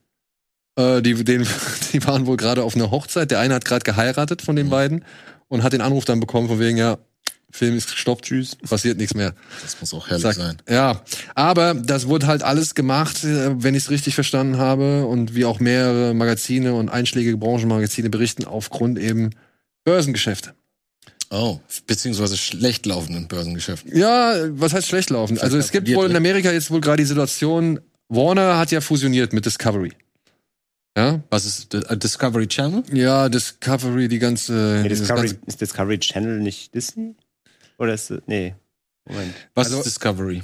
Äh, 0.77 1.01
die, 1.01 1.13
den, 1.23 1.45
die 1.93 2.05
waren 2.05 2.25
wohl 2.25 2.37
gerade 2.37 2.63
auf 2.63 2.75
einer 2.75 2.89
Hochzeit. 2.91 3.31
Der 3.31 3.39
eine 3.39 3.53
hat 3.55 3.65
gerade 3.65 3.83
geheiratet 3.83 4.41
von 4.41 4.55
den 4.55 4.67
Mhm. 4.67 4.71
beiden 4.71 5.05
und 5.53 5.61
hat 5.61 5.71
den 5.71 5.81
Anruf 5.81 6.03
dann 6.03 6.19
bekommen 6.19 6.47
von 6.47 6.59
wegen, 6.59 6.77
ja, 6.77 6.97
Film 7.51 7.77
ist 7.77 7.91
gestoppt, 7.91 8.25
tschüss, 8.25 8.55
passiert 8.55 8.97
nichts 8.97 9.13
mehr. 9.13 9.35
Das 9.61 9.79
muss 9.79 9.93
auch 9.93 10.07
herrlich 10.07 10.23
Sag- 10.23 10.35
sein. 10.35 10.57
Ja, 10.67 11.03
aber 11.35 11.75
das 11.75 12.07
wurde 12.07 12.25
halt 12.25 12.41
alles 12.41 12.73
gemacht, 12.73 13.23
äh, 13.23 13.61
wenn 13.61 13.75
ich 13.75 13.83
es 13.83 13.89
richtig 13.91 14.15
verstanden 14.15 14.57
habe 14.57 15.05
und 15.05 15.35
wie 15.35 15.45
auch 15.45 15.59
mehrere 15.59 16.15
Magazine 16.15 16.73
und 16.73 16.89
einschlägige 16.89 17.37
Branchenmagazine 17.37 18.09
berichten, 18.09 18.45
aufgrund 18.45 18.97
eben 18.97 19.29
Börsengeschäfte. 19.83 20.55
Oh, 21.29 21.59
beziehungsweise 21.85 22.35
schlecht 22.35 22.87
laufenden 22.87 23.27
Börsengeschäften. 23.27 23.95
Ja, 23.95 24.33
was 24.49 24.73
heißt 24.73 24.87
schlecht 24.87 25.11
laufen? 25.11 25.37
Also 25.37 25.59
es 25.59 25.71
gibt 25.71 25.87
wohl 25.93 26.07
in 26.07 26.13
ne? 26.13 26.17
Amerika 26.17 26.51
jetzt 26.51 26.71
wohl 26.71 26.81
gerade 26.81 27.03
die 27.03 27.07
Situation, 27.07 27.79
Warner 28.09 28.57
hat 28.57 28.71
ja 28.71 28.81
fusioniert 28.81 29.31
mit 29.31 29.45
Discovery. 29.45 29.91
Ja, 30.95 31.21
Was 31.31 31.45
ist 31.45 31.73
Discovery 31.73 32.47
Channel? 32.47 32.83
ja, 32.93 33.27
Discovery, 33.29 34.07
die 34.07 34.19
ganze, 34.19 34.79
Nee, 34.83 34.89
Discovery, 34.89 35.27
ganze 35.29 35.39
ist 35.47 35.61
Discovery 35.61 35.99
Channel 35.99 36.39
nicht 36.39 36.73
Disney? 36.75 37.15
Oder 37.79 37.95
ist 37.95 38.11
es, 38.11 38.21
nee. 38.27 38.53
Moment. 39.07 39.33
Was 39.55 39.67
Also- 39.67 39.79
ist 39.79 39.85
Discovery? 39.85 40.43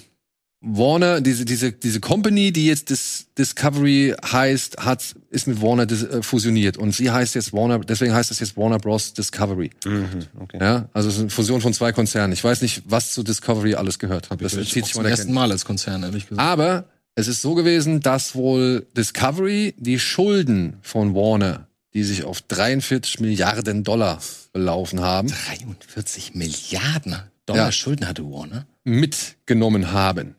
Warner, 0.61 1.21
diese, 1.21 1.45
diese, 1.45 1.71
diese 1.71 2.01
Company, 2.01 2.51
die 2.51 2.65
jetzt 2.65 2.89
Dis 2.89 3.27
Discovery 3.37 4.13
heißt, 4.25 4.75
hat, 4.83 5.15
ist 5.29 5.47
mit 5.47 5.61
Warner 5.61 5.85
dis 5.85 6.03
äh, 6.03 6.21
fusioniert. 6.21 6.75
Und 6.75 6.91
sie 6.93 7.09
heißt 7.09 7.33
jetzt 7.35 7.53
Warner, 7.53 7.79
deswegen 7.79 8.13
heißt 8.13 8.29
es 8.29 8.39
jetzt 8.41 8.57
Warner 8.57 8.77
Bros. 8.77 9.13
Discovery. 9.13 9.69
Mhm, 9.85 10.25
okay. 10.41 10.57
Ja, 10.59 10.89
also 10.91 11.07
es 11.07 11.15
ist 11.15 11.21
eine 11.21 11.29
Fusion 11.29 11.61
von 11.61 11.73
zwei 11.73 11.93
Konzernen. 11.93 12.33
Ich 12.33 12.43
weiß 12.43 12.61
nicht, 12.61 12.81
was 12.85 13.13
zu 13.13 13.23
Discovery 13.23 13.75
alles 13.75 13.99
gehört. 13.99 14.27
Das 14.31 14.37
Das 14.37 14.51
zieht 14.51 14.59
auch 14.59 14.65
sich 14.65 14.83
zum 14.87 14.91
von 14.95 15.03
der 15.03 15.11
ersten 15.11 15.31
Mal 15.31 15.49
als 15.49 15.63
Konzern, 15.63 16.03
ehrlich 16.03 16.27
gesagt. 16.27 16.45
Aber 16.45 16.89
es 17.19 17.27
ist 17.27 17.41
so 17.41 17.53
gewesen, 17.53 17.99
dass 17.99 18.33
wohl 18.35 18.87
Discovery 18.95 19.73
die 19.77 19.99
Schulden 19.99 20.77
von 20.81 21.13
Warner, 21.13 21.67
die 21.93 22.03
sich 22.03 22.23
auf 22.23 22.41
43 22.41 23.19
Milliarden 23.19 23.83
Dollar 23.83 24.21
belaufen 24.53 25.01
haben, 25.01 25.27
43 25.27 26.33
Milliarden 26.35 27.17
Dollar 27.45 27.65
Ja. 27.65 27.71
Schulden 27.71 28.07
hatte 28.07 28.23
Warner. 28.23 28.65
mitgenommen 28.83 29.91
haben. 29.91 30.35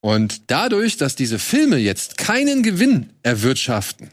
Und 0.00 0.50
dadurch, 0.50 0.96
dass 0.96 1.14
diese 1.16 1.38
Filme 1.38 1.76
jetzt 1.76 2.18
keinen 2.18 2.62
Gewinn 2.62 3.10
erwirtschaften, 3.22 4.10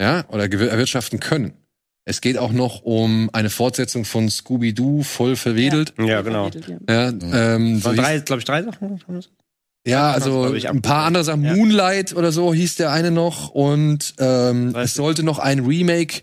ja, 0.00 0.24
oder 0.28 0.44
erwirtschaften 0.52 1.20
können, 1.20 1.52
es 2.04 2.20
geht 2.20 2.38
auch 2.38 2.52
noch 2.52 2.82
um 2.82 3.30
eine 3.32 3.50
Fortsetzung 3.50 4.04
von 4.04 4.28
Scooby-Doo, 4.28 5.02
voll 5.02 5.36
verwedelt. 5.36 5.94
Ja, 5.98 6.22
genau. 6.22 6.50
Ja, 6.88 7.08
ähm, 7.08 7.80
so 7.80 7.92
drei, 7.94 8.18
glaube 8.20 8.40
ich, 8.40 8.44
drei 8.44 8.62
Sachen? 8.62 9.00
Ja, 9.86 10.10
also 10.10 10.52
ich, 10.54 10.68
ein 10.68 10.82
paar 10.82 11.04
andere 11.04 11.22
Sachen. 11.22 11.44
Ja. 11.44 11.54
Moonlight 11.54 12.14
oder 12.14 12.32
so 12.32 12.52
hieß 12.52 12.74
der 12.74 12.90
eine 12.90 13.10
noch. 13.10 13.50
Und 13.50 14.14
ähm, 14.18 14.74
Weiß 14.74 14.90
es 14.90 14.94
sollte 14.94 15.22
noch 15.22 15.38
ein 15.38 15.60
Remake 15.60 16.22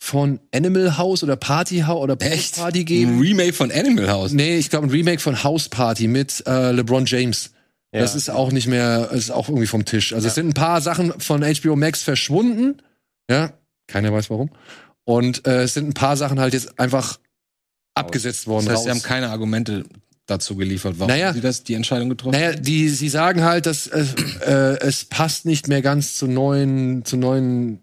von 0.00 0.40
Animal 0.52 0.98
House 0.98 1.22
oder 1.22 1.36
Party 1.36 1.80
House 1.86 2.02
oder 2.02 2.16
Echt? 2.20 2.56
Party 2.56 2.80
Ein 2.80 2.84
geben. 2.84 3.20
Remake 3.20 3.52
von 3.52 3.70
Animal 3.70 4.10
House. 4.10 4.32
Nee, 4.32 4.58
ich 4.58 4.68
glaube 4.68 4.88
ein 4.88 4.90
Remake 4.90 5.20
von 5.20 5.44
House 5.44 5.68
Party 5.68 6.08
mit 6.08 6.42
äh, 6.46 6.72
LeBron 6.72 7.06
James. 7.06 7.52
Ja. 7.92 8.00
Das 8.00 8.16
ist 8.16 8.28
auch 8.28 8.50
nicht 8.50 8.66
mehr, 8.66 9.10
ist 9.12 9.30
auch 9.30 9.48
irgendwie 9.48 9.68
vom 9.68 9.84
Tisch. 9.84 10.12
Also 10.12 10.26
es 10.26 10.34
sind 10.34 10.48
ein 10.48 10.54
paar 10.54 10.80
Sachen 10.80 11.18
von 11.20 11.42
HBO 11.42 11.76
Max 11.76 12.02
verschwunden. 12.02 12.82
Ja, 13.30 13.52
keiner 13.86 14.12
weiß 14.12 14.28
warum. 14.30 14.50
Und 15.04 15.46
äh, 15.46 15.62
es 15.62 15.74
sind 15.74 15.88
ein 15.88 15.94
paar 15.94 16.16
Sachen 16.16 16.40
halt 16.40 16.52
jetzt 16.52 16.80
einfach 16.80 17.20
abgesetzt 17.94 18.48
worden. 18.48 18.66
Das 18.66 18.74
heißt, 18.74 18.84
sie 18.84 18.90
raus. 18.90 18.98
haben 18.98 19.08
keine 19.08 19.30
Argumente 19.30 19.84
dazu 20.26 20.56
geliefert, 20.56 20.94
warum 20.98 21.08
Naja. 21.10 21.32
sie 21.32 21.40
das, 21.40 21.64
die 21.64 21.74
Entscheidung 21.74 22.08
getroffen 22.08 22.32
Naja, 22.38 22.52
die, 22.54 22.88
sie 22.88 23.08
sagen 23.08 23.42
halt, 23.42 23.66
dass 23.66 23.86
äh, 23.88 24.04
äh, 24.46 24.78
es 24.80 25.04
passt 25.04 25.44
nicht 25.44 25.68
mehr 25.68 25.82
ganz 25.82 26.16
zu 26.16 26.26
neuen, 26.26 27.04
zu 27.04 27.16
neuen 27.16 27.80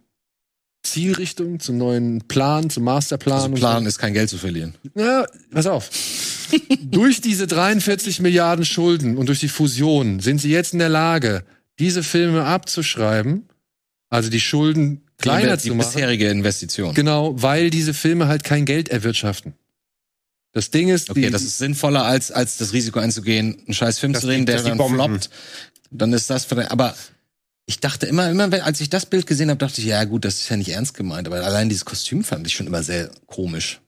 Zielrichtungen, 0.83 1.59
zu 1.59 1.73
neuen 1.73 2.21
Plan, 2.27 2.69
zum 2.69 2.83
Masterplan. 2.85 3.37
Also 3.37 3.53
Plan 3.53 3.85
ist 3.85 3.99
kein 3.99 4.13
Geld 4.13 4.29
zu 4.29 4.37
verlieren. 4.37 4.73
so. 4.95 5.01
Ja, 5.01 5.25
pass 5.51 5.67
auf. 5.67 5.89
durch 6.81 7.21
diese 7.21 7.45
43 7.47 8.19
Milliarden 8.19 8.65
Schulden 8.65 9.17
und 9.17 9.27
durch 9.27 9.39
die 9.39 9.47
Fusion 9.47 10.19
sind 10.19 10.39
sie 10.39 10.49
jetzt 10.49 10.73
in 10.73 10.79
der 10.79 10.89
Lage, 10.89 11.43
diese 11.79 12.03
Filme 12.03 12.45
abzuschreiben, 12.45 13.47
also 14.09 14.29
die 14.29 14.41
Schulden 14.41 15.01
kleiner 15.17 15.55
die, 15.55 15.63
die 15.63 15.69
zu 15.69 15.75
machen. 15.75 15.87
bisherige 15.93 16.29
Investition. 16.29 16.93
Genau, 16.95 17.39
weil 17.41 17.69
diese 17.69 17.93
Filme 17.93 18.27
halt 18.27 18.43
kein 18.43 18.65
Geld 18.65 18.89
erwirtschaften. 18.89 19.53
Das 20.53 20.69
Ding 20.71 20.89
ist, 20.89 21.09
Okay, 21.09 21.21
die, 21.21 21.29
das 21.29 21.43
ist 21.43 21.57
sinnvoller, 21.57 22.03
als, 22.03 22.31
als 22.31 22.57
das 22.57 22.73
Risiko 22.73 22.99
einzugehen, 22.99 23.57
einen 23.65 23.73
scheiß 23.73 23.99
Film 23.99 24.13
zu 24.13 24.27
drehen, 24.27 24.45
der 24.45 24.61
dann 24.61 24.77
bomben. 24.77 24.95
floppt. 24.95 25.29
Dann 25.91 26.11
ist 26.13 26.29
das 26.29 26.45
vielleicht, 26.45 26.71
aber 26.71 26.95
ich 27.65 27.79
dachte 27.79 28.05
immer, 28.05 28.29
immer, 28.29 28.51
wenn, 28.51 28.61
als 28.61 28.81
ich 28.81 28.89
das 28.89 29.05
Bild 29.05 29.27
gesehen 29.27 29.49
habe, 29.49 29.57
dachte 29.57 29.79
ich, 29.79 29.87
ja 29.87 30.03
gut, 30.03 30.25
das 30.25 30.41
ist 30.41 30.49
ja 30.49 30.57
nicht 30.57 30.69
ernst 30.69 30.93
gemeint, 30.93 31.27
aber 31.27 31.41
allein 31.43 31.69
dieses 31.69 31.85
Kostüm 31.85 32.23
fand 32.23 32.45
ich 32.47 32.53
schon 32.53 32.67
immer 32.67 32.83
sehr 32.83 33.11
komisch. 33.27 33.79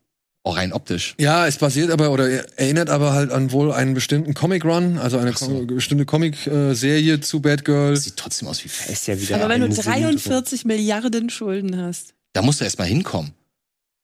Auch 0.46 0.58
rein 0.58 0.74
optisch. 0.74 1.16
Ja, 1.20 1.48
es 1.48 1.58
basiert 1.58 1.90
aber 1.90 2.12
oder 2.12 2.30
erinnert 2.58 2.90
aber 2.90 3.14
halt 3.14 3.32
an 3.32 3.54
wohl 3.54 3.72
einen 3.72 3.94
bestimmten 3.94 4.34
Comic 4.34 4.66
Run, 4.66 4.98
also 4.98 5.18
eine 5.18 5.32
so. 5.34 5.66
bestimmte 5.66 6.06
Comic-Serie 6.06 7.22
zu 7.22 7.42
Batgirl. 7.42 7.96
Sieht 7.96 8.18
trotzdem 8.18 8.50
aus 8.50 8.62
wie 8.64 8.68
Fest. 8.68 8.90
Ist 8.90 9.08
ja 9.08 9.20
wieder 9.20 9.36
Aber 9.36 9.48
wenn 9.48 9.62
du 9.62 9.68
ein 9.68 9.72
Syndrom. 9.72 9.94
43 9.94 10.66
Milliarden 10.66 11.30
Schulden 11.30 11.78
hast. 11.82 12.14
Da 12.34 12.42
musst 12.42 12.60
du 12.60 12.66
erst 12.66 12.78
mal 12.78 12.86
hinkommen. 12.86 13.32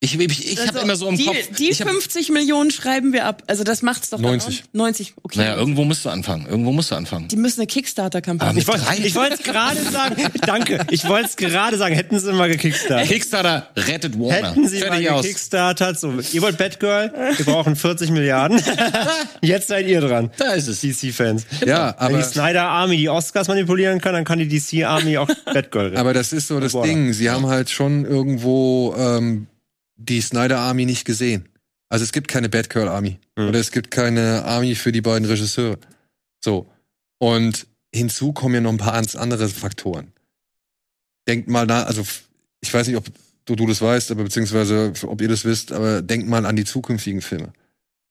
Ich, 0.01 0.17
ich, 0.17 0.51
ich 0.53 0.59
habe 0.59 0.69
Also, 0.69 0.79
immer 0.79 0.95
so 0.95 1.09
im 1.09 1.17
die, 1.17 1.25
Kopf. 1.25 1.35
Die 1.57 1.69
ich 1.71 1.81
hab, 1.81 1.89
50 1.89 2.29
Millionen 2.29 2.71
schreiben 2.71 3.11
wir 3.11 3.25
ab. 3.25 3.43
Also 3.47 3.65
das 3.65 3.81
macht's 3.81 4.09
doch 4.09 4.19
90. 4.19 4.61
Dann 4.71 4.81
auch. 4.81 4.85
90, 4.85 5.13
okay. 5.23 5.39
naja, 5.39 5.57
irgendwo 5.57 5.83
musst 5.83 6.05
du 6.05 6.09
anfangen. 6.09 6.45
Irgendwo 6.47 6.71
musst 6.71 6.91
du 6.91 6.95
anfangen. 6.95 7.27
die 7.27 7.35
müssen 7.35 7.59
eine 7.59 7.67
Kickstarter-Kampagne 7.67 8.63
Aber 8.65 8.97
Ich 9.05 9.13
wollte 9.15 9.33
es 9.33 9.43
gerade 9.43 9.81
sagen. 9.83 10.15
Danke. 10.45 10.85
Ich 10.89 11.05
wollte 11.05 11.27
es 11.27 11.35
gerade 11.35 11.77
sagen. 11.77 11.95
Hätten 11.95 12.17
sie 12.17 12.31
mal 12.31 12.47
gekickstartet. 12.47 13.09
Kickstarter 13.09 13.67
rettet 13.75 14.17
Warner. 14.17 14.51
Hätten 14.51 14.69
sie 14.69 14.79
mal 14.79 14.87
Fertig 14.87 15.09
aus. 15.09 15.21
gekickstartet. 15.23 15.99
So, 15.99 16.13
ihr 16.31 16.41
wollt 16.43 16.57
Batgirl? 16.57 17.11
Wir 17.35 17.45
brauchen 17.45 17.75
40 17.75 18.11
Milliarden. 18.11 18.61
Jetzt 19.41 19.67
seid 19.67 19.85
ihr 19.85 19.99
dran. 19.99 20.31
Da 20.37 20.53
ist 20.53 20.69
es. 20.69 20.79
DC-Fans. 20.79 21.45
Ja, 21.65 21.93
Wenn 21.99 22.07
aber, 22.07 22.17
die 22.19 22.23
Snyder 22.23 22.63
Army 22.69 22.95
die 22.95 23.09
Oscars 23.09 23.49
manipulieren 23.49 23.99
kann, 23.99 24.13
dann 24.13 24.23
kann 24.23 24.39
die 24.39 24.47
DC 24.47 24.85
Army 24.85 25.17
auch 25.17 25.27
Batgirl 25.45 25.87
retten. 25.87 25.97
aber 25.97 26.13
das 26.13 26.31
ist 26.31 26.47
so 26.47 26.61
das. 26.61 26.71
Ding. 26.83 27.11
Sie 27.11 27.29
haben 27.29 27.47
halt 27.47 27.69
schon 27.69 28.05
irgendwo 28.05 28.95
ähm, 28.97 29.47
die 30.01 30.21
Snyder 30.21 30.59
Army 30.59 30.85
nicht 30.85 31.05
gesehen. 31.05 31.49
Also 31.89 32.03
es 32.03 32.11
gibt 32.11 32.27
keine 32.27 32.49
Batgirl 32.49 32.87
Army. 32.87 33.19
Hm. 33.37 33.49
Oder 33.49 33.59
es 33.59 33.71
gibt 33.71 33.91
keine 33.91 34.43
Army 34.45 34.75
für 34.75 34.91
die 34.91 35.01
beiden 35.01 35.27
Regisseure. 35.27 35.77
So. 36.43 36.69
Und 37.19 37.67
hinzu 37.93 38.31
kommen 38.31 38.55
ja 38.55 38.61
noch 38.61 38.71
ein 38.71 38.77
paar 38.77 38.93
ans- 38.93 39.15
andere 39.15 39.49
Faktoren. 39.49 40.11
Denkt 41.27 41.47
mal 41.49 41.65
nach, 41.65 41.85
also 41.85 42.03
ich 42.61 42.73
weiß 42.73 42.87
nicht, 42.87 42.95
ob 42.97 43.05
du, 43.45 43.55
du 43.55 43.67
das 43.67 43.81
weißt, 43.81 44.11
aber 44.11 44.23
beziehungsweise 44.23 44.93
ob 45.03 45.21
ihr 45.21 45.27
das 45.27 45.45
wisst, 45.45 45.71
aber 45.71 46.01
denkt 46.01 46.27
mal 46.29 46.45
an 46.45 46.55
die 46.55 46.65
zukünftigen 46.65 47.21
Filme. 47.21 47.53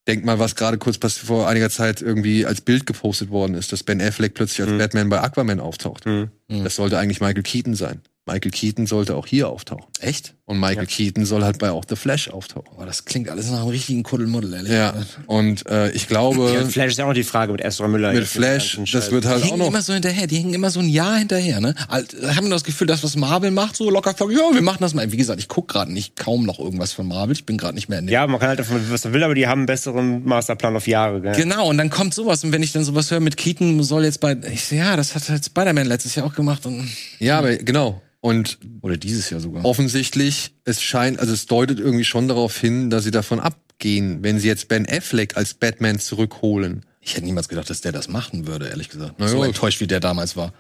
Denkt 0.07 0.25
mal, 0.25 0.39
was 0.39 0.57
gerade 0.57 0.79
kurz 0.79 0.99
vor 1.19 1.49
einiger 1.49 1.71
Zeit 1.71 2.01
irgendwie 2.03 2.47
als 2.47 2.61
Bild 2.61 2.87
gepostet 2.87 3.31
worden 3.31 3.55
ist, 3.55 3.73
dass 3.73 3.83
Ben 3.83 4.01
Affleck 4.01 4.35
plötzlich 4.35 4.63
als 4.63 4.71
Hm. 4.71 4.79
Batman 4.79 5.09
bei 5.09 5.21
Aquaman 5.21 5.61
auftaucht. 5.61 6.05
Hm. 6.05 6.31
Hm. 6.51 6.65
Das 6.65 6.77
sollte 6.77 6.99
eigentlich 6.99 7.21
Michael 7.21 7.43
Keaton 7.43 7.75
sein. 7.75 8.01
Michael 8.27 8.51
Keaton 8.51 8.87
sollte 8.87 9.17
auch 9.17 9.27
hier 9.27 9.49
auftauchen. 9.49 9.87
Echt? 10.01 10.35
Und 10.49 10.59
Michael 10.61 10.79
Ja. 10.79 10.85
Keaton 10.87 11.27
soll 11.27 11.45
halt 11.45 11.59
bei 11.59 11.71
auch 11.71 11.85
The 11.87 11.95
Flash 11.95 12.31
auftauchen. 12.31 12.71
Boah, 12.75 12.87
das 12.87 13.05
klingt 13.05 13.29
alles 13.29 13.51
nach 13.51 13.59
einem 13.61 13.69
richtigen 13.69 14.03
Kuddelmuddel, 14.03 14.55
ehrlich 14.55 14.73
Ja. 14.73 14.93
gesagt. 14.93 15.19
Und 15.27 15.67
äh, 15.69 15.91
ich 15.91 16.05
Ja, 16.05 16.09
glaube, 16.09 16.67
Flash 16.71 16.93
ist 16.93 16.97
ja 16.99 17.05
auch 17.05 17.09
noch 17.09 17.15
die 17.15 17.23
Frage 17.23 17.53
mit 17.53 17.63
Ezra 17.63 17.87
Miller. 17.87 18.15
mit 18.15 18.25
Flash, 18.27 18.79
das 18.81 18.89
Scheiß. 18.89 19.11
wird 19.11 19.25
Die 19.25 19.29
halt 19.29 19.43
auch 19.43 19.47
hängen 19.47 19.59
noch. 19.59 19.67
immer 19.69 19.83
so 19.83 19.93
hinterher, 19.93 20.27
die 20.27 20.37
hängen 20.39 20.55
immer 20.55 20.71
so 20.71 20.81
ein 20.81 20.89
Jahr 20.89 21.19
hinterher, 21.19 21.61
ne? 21.61 21.75
Alt- 21.89 22.17
Haben 22.35 22.49
das 22.49 22.65
Gefühl, 22.65 22.87
das, 22.87 23.05
was 23.05 23.15
Marvel 23.15 23.51
macht, 23.51 23.77
so 23.77 23.91
locker 23.91 24.15
ja, 24.19 24.27
wir 24.55 24.63
machen 24.63 24.79
das 24.81 24.95
mal. 24.95 25.13
Wie 25.13 25.19
gesagt, 25.19 25.39
ich 25.39 25.49
guck 25.49 25.69
gerade 25.69 25.93
nicht 25.93 26.17
kaum 26.17 26.47
noch 26.47 26.59
irgendwas 26.59 26.93
von 26.95 27.07
Marvel. 27.07 27.37
Ich 27.37 27.45
bin 27.45 27.59
gerade 27.59 27.75
nicht 27.75 27.91
mehr 27.91 27.99
in 27.99 28.07
dem. 28.07 28.13
Ja, 28.15 28.27
man 28.27 28.41
kann 28.41 28.49
halt 28.49 28.59
davon, 28.59 28.81
was 28.89 29.05
man 29.05 29.13
will, 29.13 29.23
aber 29.25 29.35
die 29.35 29.47
haben 29.47 29.59
einen 29.61 29.67
besseren 29.67 30.25
Masterplan 30.25 30.75
auf 30.75 30.87
Jahre. 30.87 31.21
Gell? 31.21 31.35
Genau, 31.37 31.69
und 31.69 31.77
dann 31.77 31.91
kommt 31.91 32.15
sowas. 32.15 32.43
Und 32.43 32.53
wenn 32.53 32.63
ich 32.63 32.73
dann 32.73 32.85
sowas 32.85 33.11
höre 33.11 33.21
mit 33.21 33.37
Keaton, 33.37 33.83
soll 33.83 34.05
jetzt 34.05 34.21
bei. 34.21 34.35
Ich 34.51 34.65
so, 34.65 34.77
ja, 34.77 34.97
das 34.97 35.15
hat 35.15 35.29
halt 35.29 35.45
Spider-Man 35.45 35.87
letztes 35.87 36.15
Jahr 36.15 36.25
auch 36.25 36.35
gemacht. 36.35 36.65
Und, 36.65 36.89
Ja, 37.19 37.39
aber 37.39 37.55
genau. 37.59 38.01
Und 38.21 38.59
oder 38.81 38.97
dieses 38.97 39.31
Jahr 39.31 39.39
sogar. 39.41 39.65
offensichtlich, 39.65 40.38
es 40.65 40.83
scheint, 40.83 41.19
also 41.21 41.33
es 41.33 41.47
deutet 41.47 41.79
irgendwie 41.79 42.05
schon 42.05 42.29
darauf 42.29 42.59
hin, 42.59 42.91
dass 42.91 43.05
sie 43.05 43.11
davon 43.11 43.41
abgehen, 43.41 44.23
wenn 44.23 44.39
sie 44.39 44.49
jetzt 44.49 44.69
Ben 44.69 44.87
Affleck 44.89 45.37
als 45.37 45.55
Batman 45.55 45.99
zurückholen. 45.99 46.85
Ich 47.01 47.15
hätte 47.15 47.25
niemals 47.25 47.49
gedacht, 47.49 47.71
dass 47.71 47.81
der 47.81 47.93
das 47.93 48.09
machen 48.09 48.47
würde, 48.47 48.69
ehrlich 48.69 48.89
gesagt. 48.89 49.15
Na 49.19 49.29
so 49.29 49.43
enttäuscht, 49.43 49.81
wie 49.81 49.87
der 49.87 50.01
damals 50.01 50.37
war. 50.37 50.53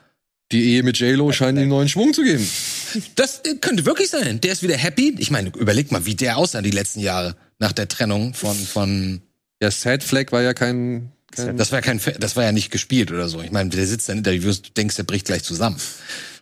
Die 0.51 0.64
Ehe 0.70 0.83
mit 0.83 0.99
J-Lo 0.99 1.31
scheint 1.33 1.59
ihm 1.59 1.68
neuen 1.68 1.89
Schwung 1.89 2.14
zu 2.14 2.22
geben. 2.22 2.47
Das 3.16 3.41
äh, 3.45 3.57
könnte 3.57 3.85
wirklich 3.85 4.09
sein. 4.09 4.41
Der 4.41 4.53
ist 4.53 4.62
wieder 4.62 4.76
happy. 4.76 5.14
Ich 5.18 5.31
meine, 5.31 5.51
überleg 5.51 5.93
mal, 5.93 6.07
wie 6.07 6.14
der 6.14 6.39
aussah 6.39 6.62
die 6.62 6.70
letzten 6.70 7.01
Jahre 7.01 7.37
nach 7.59 7.72
der 7.72 7.87
Trennung 7.89 8.33
von, 8.33 8.57
von 8.57 9.20
Ja, 9.61 9.70
Sad 9.70 10.03
Fleck 10.03 10.33
war 10.33 10.41
ja 10.41 10.55
kein, 10.55 11.12
kein 11.33 11.59
Das 11.59 11.70
war 11.70 11.81
ja 11.81 11.83
kein, 11.83 12.01
das 12.18 12.37
war 12.37 12.45
ja 12.45 12.53
nicht 12.53 12.70
gespielt 12.70 13.11
oder 13.11 13.29
so. 13.29 13.43
Ich 13.43 13.51
meine, 13.51 13.68
der 13.68 13.87
sitzt 13.87 14.09
da 14.09 14.14
in 14.14 14.20
Interviews, 14.20 14.62
du 14.62 14.70
denkst, 14.70 14.97
der 14.97 15.03
bricht 15.03 15.26
gleich 15.26 15.43
zusammen. 15.43 15.76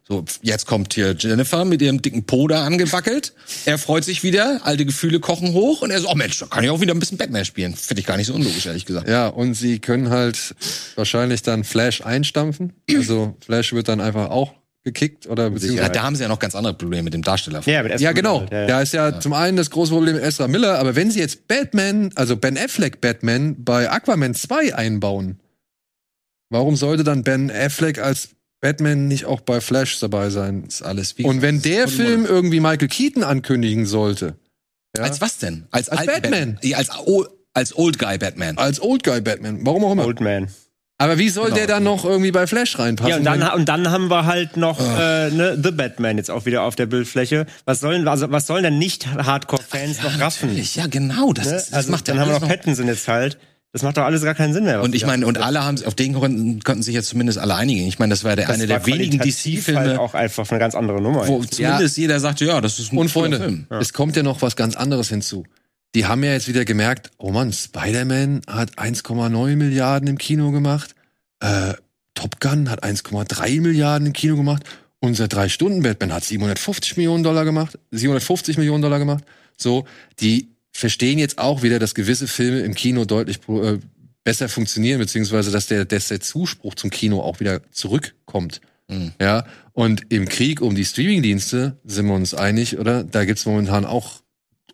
So, 0.09 0.25
jetzt 0.41 0.67
kommt 0.67 0.95
hier 0.95 1.17
Jennifer 1.19 1.65
mit 1.65 1.83
ihrem 1.83 2.01
dicken 2.01 2.25
Po 2.25 2.47
da 2.47 2.65
angewackelt. 2.65 3.33
Er 3.65 3.77
freut 3.77 4.05
sich 4.05 4.23
wieder, 4.23 4.61
alte 4.63 4.87
Gefühle 4.87 5.19
kochen 5.19 5.53
hoch 5.53 5.83
und 5.83 5.91
er 5.91 6.01
so, 6.01 6.09
oh 6.09 6.15
Mensch, 6.15 6.39
da 6.39 6.47
kann 6.47 6.63
ich 6.63 6.71
auch 6.71 6.81
wieder 6.81 6.95
ein 6.95 7.01
bisschen 7.01 7.19
Batman 7.19 7.45
spielen. 7.45 7.75
Finde 7.75 8.01
ich 8.03 8.07
gar 8.07 8.17
nicht 8.17 8.29
so 8.29 8.35
unlogisch, 8.35 8.67
ehrlich 8.67 8.85
gesagt. 8.85 9.09
Ja, 9.09 9.27
und 9.27 9.55
sie 9.55 9.81
können 9.81 10.11
halt 10.11 10.55
wahrscheinlich 10.95 11.43
dann 11.43 11.65
Flash 11.65 12.03
einstampfen. 12.03 12.73
Also 12.89 13.37
Flash 13.45 13.73
wird 13.73 13.89
dann 13.89 14.01
einfach 14.01 14.31
auch 14.31 14.53
gekickt 14.85 15.27
oder 15.27 15.45
Ja, 15.45 15.49
beziehungsweise. 15.49 15.91
da 15.91 16.03
haben 16.05 16.15
sie 16.15 16.23
ja 16.23 16.29
noch 16.29 16.39
ganz 16.39 16.55
andere 16.55 16.75
Probleme 16.75 17.03
mit 17.03 17.13
dem 17.15 17.23
Darsteller. 17.23 17.61
Ja, 17.67 17.83
mit 17.83 17.99
Ja, 18.01 18.13
genau. 18.13 18.43
Miller, 18.43 18.61
ja, 18.61 18.67
Da 18.69 18.83
ist 18.83 18.93
ja, 18.93 19.19
zum 19.19 19.33
einen 19.33 19.57
das 19.57 19.71
große 19.71 19.93
Problem 19.93 20.17
Ezra 20.17 20.47
Miller, 20.47 20.79
aber 20.79 20.95
wenn 20.95 21.11
sie 21.11 21.19
jetzt 21.19 21.49
Batman, 21.49 22.13
also 22.15 22.37
Ben 22.37 22.57
Affleck 22.57 23.01
Batman 23.01 23.57
bei 23.65 23.91
Aquaman 23.91 24.37
2 24.37 24.73
einbauen, 24.77 25.41
warum 26.49 26.77
sollte 26.77 27.03
dann 27.03 27.25
Ben 27.25 27.51
Affleck 27.51 27.99
als 27.99 28.29
Batman 28.61 29.07
nicht 29.09 29.25
auch 29.27 29.41
bei 29.41 29.61
Flash 29.61 29.99
dabei 30.01 30.31
sein? 30.31 30.65
ist 30.67 30.83
alles 30.83 31.17
wie 31.19 31.25
Und 31.25 31.43
wenn 31.43 31.63
der 31.63 31.89
Film 31.89 32.25
irgendwie 32.27 32.61
Michael 32.61 32.89
Keaton 32.89 33.23
ankündigen 33.23 33.87
sollte, 33.87 34.35
ja, 34.97 35.03
Als 35.05 35.21
was 35.21 35.39
denn? 35.39 35.67
Als, 35.71 35.89
Als 35.91 36.07
Batman. 36.07 36.59
Ja, 36.63 36.79
als, 36.79 36.91
o- 37.07 37.27
als 37.53 37.77
Old 37.77 37.99
Guy 37.99 38.17
Batman. 38.19 38.57
als 38.59 38.81
Old 38.81 39.05
Guy 39.05 39.21
Batman, 39.21 39.61
warum 39.65 39.85
auch 39.85 39.93
immer. 39.93 40.07
Old 40.07 40.21
Man. 40.21 40.49
Aber 40.99 41.19
wie 41.19 41.29
soll 41.29 41.47
Genau. 41.47 41.57
der 41.59 41.67
dann 41.67 41.83
noch 41.85 42.07
irgendwie 42.07 42.31
bei 42.33 42.47
Flash 42.47 42.79
reinpassen? 42.79 43.11
Ja, 43.11 43.17
und 43.19 43.25
dann, 43.25 43.43
und 43.53 43.69
dann 43.69 43.91
haben 43.91 44.09
wir 44.09 44.25
halt 44.25 44.57
noch 44.57 44.81
äh, 44.81 45.29
ne, 45.31 45.61
The 45.63 45.71
Batman 45.71 46.17
jetzt 46.17 46.31
auch 46.31 46.47
wieder 46.47 46.63
auf 46.63 46.75
der 46.75 46.87
Bildfläche. 46.87 47.45
Was 47.67 47.81
sollen, 47.81 48.09
also, 48.09 48.31
was 48.31 48.47
sollen 48.47 48.63
denn 48.63 48.79
nicht 48.79 49.07
Hardcore-Fans 49.07 50.03
noch 50.03 50.19
raffen? 50.19 50.49
Natürlich, 50.49 50.77
ja, 50.77 50.87
genau. 50.87 51.35
Das, 51.35 51.47
Ne? 51.49 51.57
ist, 51.57 51.67
das 51.69 51.75
Also, 51.75 51.91
macht 51.91 52.09
dann 52.09 52.17
ja 52.17 52.23
haben 52.23 52.31
wir 52.33 52.41
noch 52.41 52.49
Pattinson 52.49 52.87
jetzt 52.87 53.07
halt. 53.09 53.37
Das 53.77 53.83
macht 53.83 53.99
doch 53.99 54.05
alles 54.05 54.23
gar 54.23 54.35
keinen 54.35 54.55
Sinn 54.55 54.65
mehr. 54.65 54.81
Und 54.81 54.95
ich 54.95 55.05
meine, 55.05 55.27
und 55.27 55.37
alle 55.37 55.63
haben 55.63 55.77
auf 55.85 55.95
den 55.95 56.15
Gründen 56.15 56.63
konnten 56.63 56.83
sich 56.83 56.95
jetzt 56.95 57.09
zumindest 57.09 57.37
alle 57.37 57.57
einigen. 57.57 57.87
Ich 57.87 57.99
meine, 57.99 58.09
das 58.09 58.25
war 58.25 58.35
der 58.35 58.47
das 58.47 58.55
eine 58.55 58.67
war 58.71 58.79
der 58.79 58.87
wenigen 58.87 59.19
DC-Filme, 59.19 59.81
Halt 59.81 59.99
auch 59.99 60.15
einfach 60.15 60.51
eine 60.51 60.59
ganz 60.59 60.75
andere 60.75 61.03
Nummer. 61.03 61.29
wo 61.29 61.45
zumindest 61.45 61.99
jeder 61.99 62.19
sagte, 62.19 62.47
ja, 62.47 62.63
das 62.63 62.79
ist 62.79 62.95
ein 62.95 62.97
Und 62.97 63.11
Freunde, 63.11 63.37
Film. 63.37 63.67
es 63.69 63.93
kommt 63.93 64.17
ja 64.17 64.23
noch 64.23 64.41
was 64.41 64.57
ganz 64.57 64.77
anderes 64.77 65.11
hinzu. 65.11 65.45
Die 65.95 66.07
haben 66.07 66.25
ja 66.25 66.33
jetzt 66.33 66.49
wieder 66.49 66.65
gemerkt, 66.65 67.11
oh 67.19 67.33
Mann, 67.33 67.53
Spider-Man 67.53 68.41
hat 68.47 68.79
1,9 68.79 69.57
Milliarden 69.57 70.09
im 70.09 70.17
Kino 70.17 70.53
gemacht, 70.53 70.95
äh, 71.41 71.75
Top 72.15 72.41
Gun 72.41 72.71
hat 72.71 72.83
1,3 72.83 73.61
Milliarden 73.61 74.07
im 74.07 74.15
Kino 74.15 74.37
gemacht, 74.37 74.63
unser 75.01 75.29
Drei-Stunden-Batman 75.29 76.15
hat 76.15 76.25
750 76.25 76.97
Millionen 76.97 77.25
Dollar 77.25 77.45
gemacht, 77.45 77.79
750 77.91 78.57
Millionen 78.57 78.81
Dollar 78.81 78.99
gemacht. 78.99 79.23
So, 79.59 79.85
die 80.21 80.49
verstehen 80.77 81.19
jetzt 81.19 81.39
auch 81.39 81.63
wieder, 81.63 81.79
dass 81.79 81.95
gewisse 81.95 82.27
Filme 82.27 82.61
im 82.61 82.75
Kino 82.75 83.05
deutlich 83.05 83.39
äh, 83.49 83.79
besser 84.25 84.49
funktionieren, 84.49 84.99
beziehungsweise 84.99 85.51
dass 85.51 85.67
der, 85.67 85.85
dass 85.85 86.09
der 86.09 86.21
Zuspruch 86.21 86.75
zum 86.75 86.91
Kino 86.91 87.21
auch 87.21 87.41
wieder 87.41 87.63
zurückkommt. 87.71 88.61
Mhm. 88.89 89.13
Ja, 89.21 89.47
und 89.73 90.03
im 90.11 90.29
Krieg 90.29 90.61
um 90.61 90.75
die 90.75 90.85
Streamingdienste 90.85 91.79
sind 91.85 92.07
wir 92.07 92.15
uns 92.15 92.35
einig, 92.35 92.79
oder? 92.79 93.05
Da 93.05 93.25
gibt's 93.25 93.47
momentan 93.47 93.85
auch, 93.85 94.23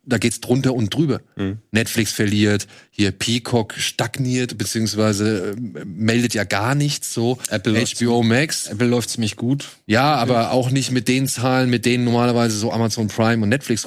da 0.05 0.19
geht's 0.19 0.41
drunter 0.41 0.75
und 0.75 0.95
drüber. 0.95 1.21
Mhm. 1.37 1.59
Netflix 1.71 2.13
verliert, 2.13 2.67
hier 2.91 3.11
Peacock 3.13 3.75
stagniert, 3.75 4.59
beziehungsweise 4.59 5.51
äh, 5.53 5.85
meldet 5.85 6.35
ja 6.35 6.45
gar 6.45 6.75
nichts 6.75 7.15
so. 7.15 7.39
Apple 7.49 7.73
läuft 7.73 7.99
HBO 7.99 8.23
Max, 8.23 8.69
Apple 8.69 8.89
läuft 8.89 9.11
ziemlich 9.11 9.37
gut. 9.37 9.69
ja, 9.87 10.15
aber 10.15 10.53
auch 10.53 10.71
nicht 10.71 10.91
mit 10.91 11.09
den 11.09 11.29
Zahlen, 11.29 11.71
mit 11.71 11.87
denen 11.87 12.05
normalerweise 12.05 12.57
so 12.57 12.73
Amazon 12.73 13.09
Prime 13.09 13.43
und 13.43 13.49
Netflix 13.49 13.85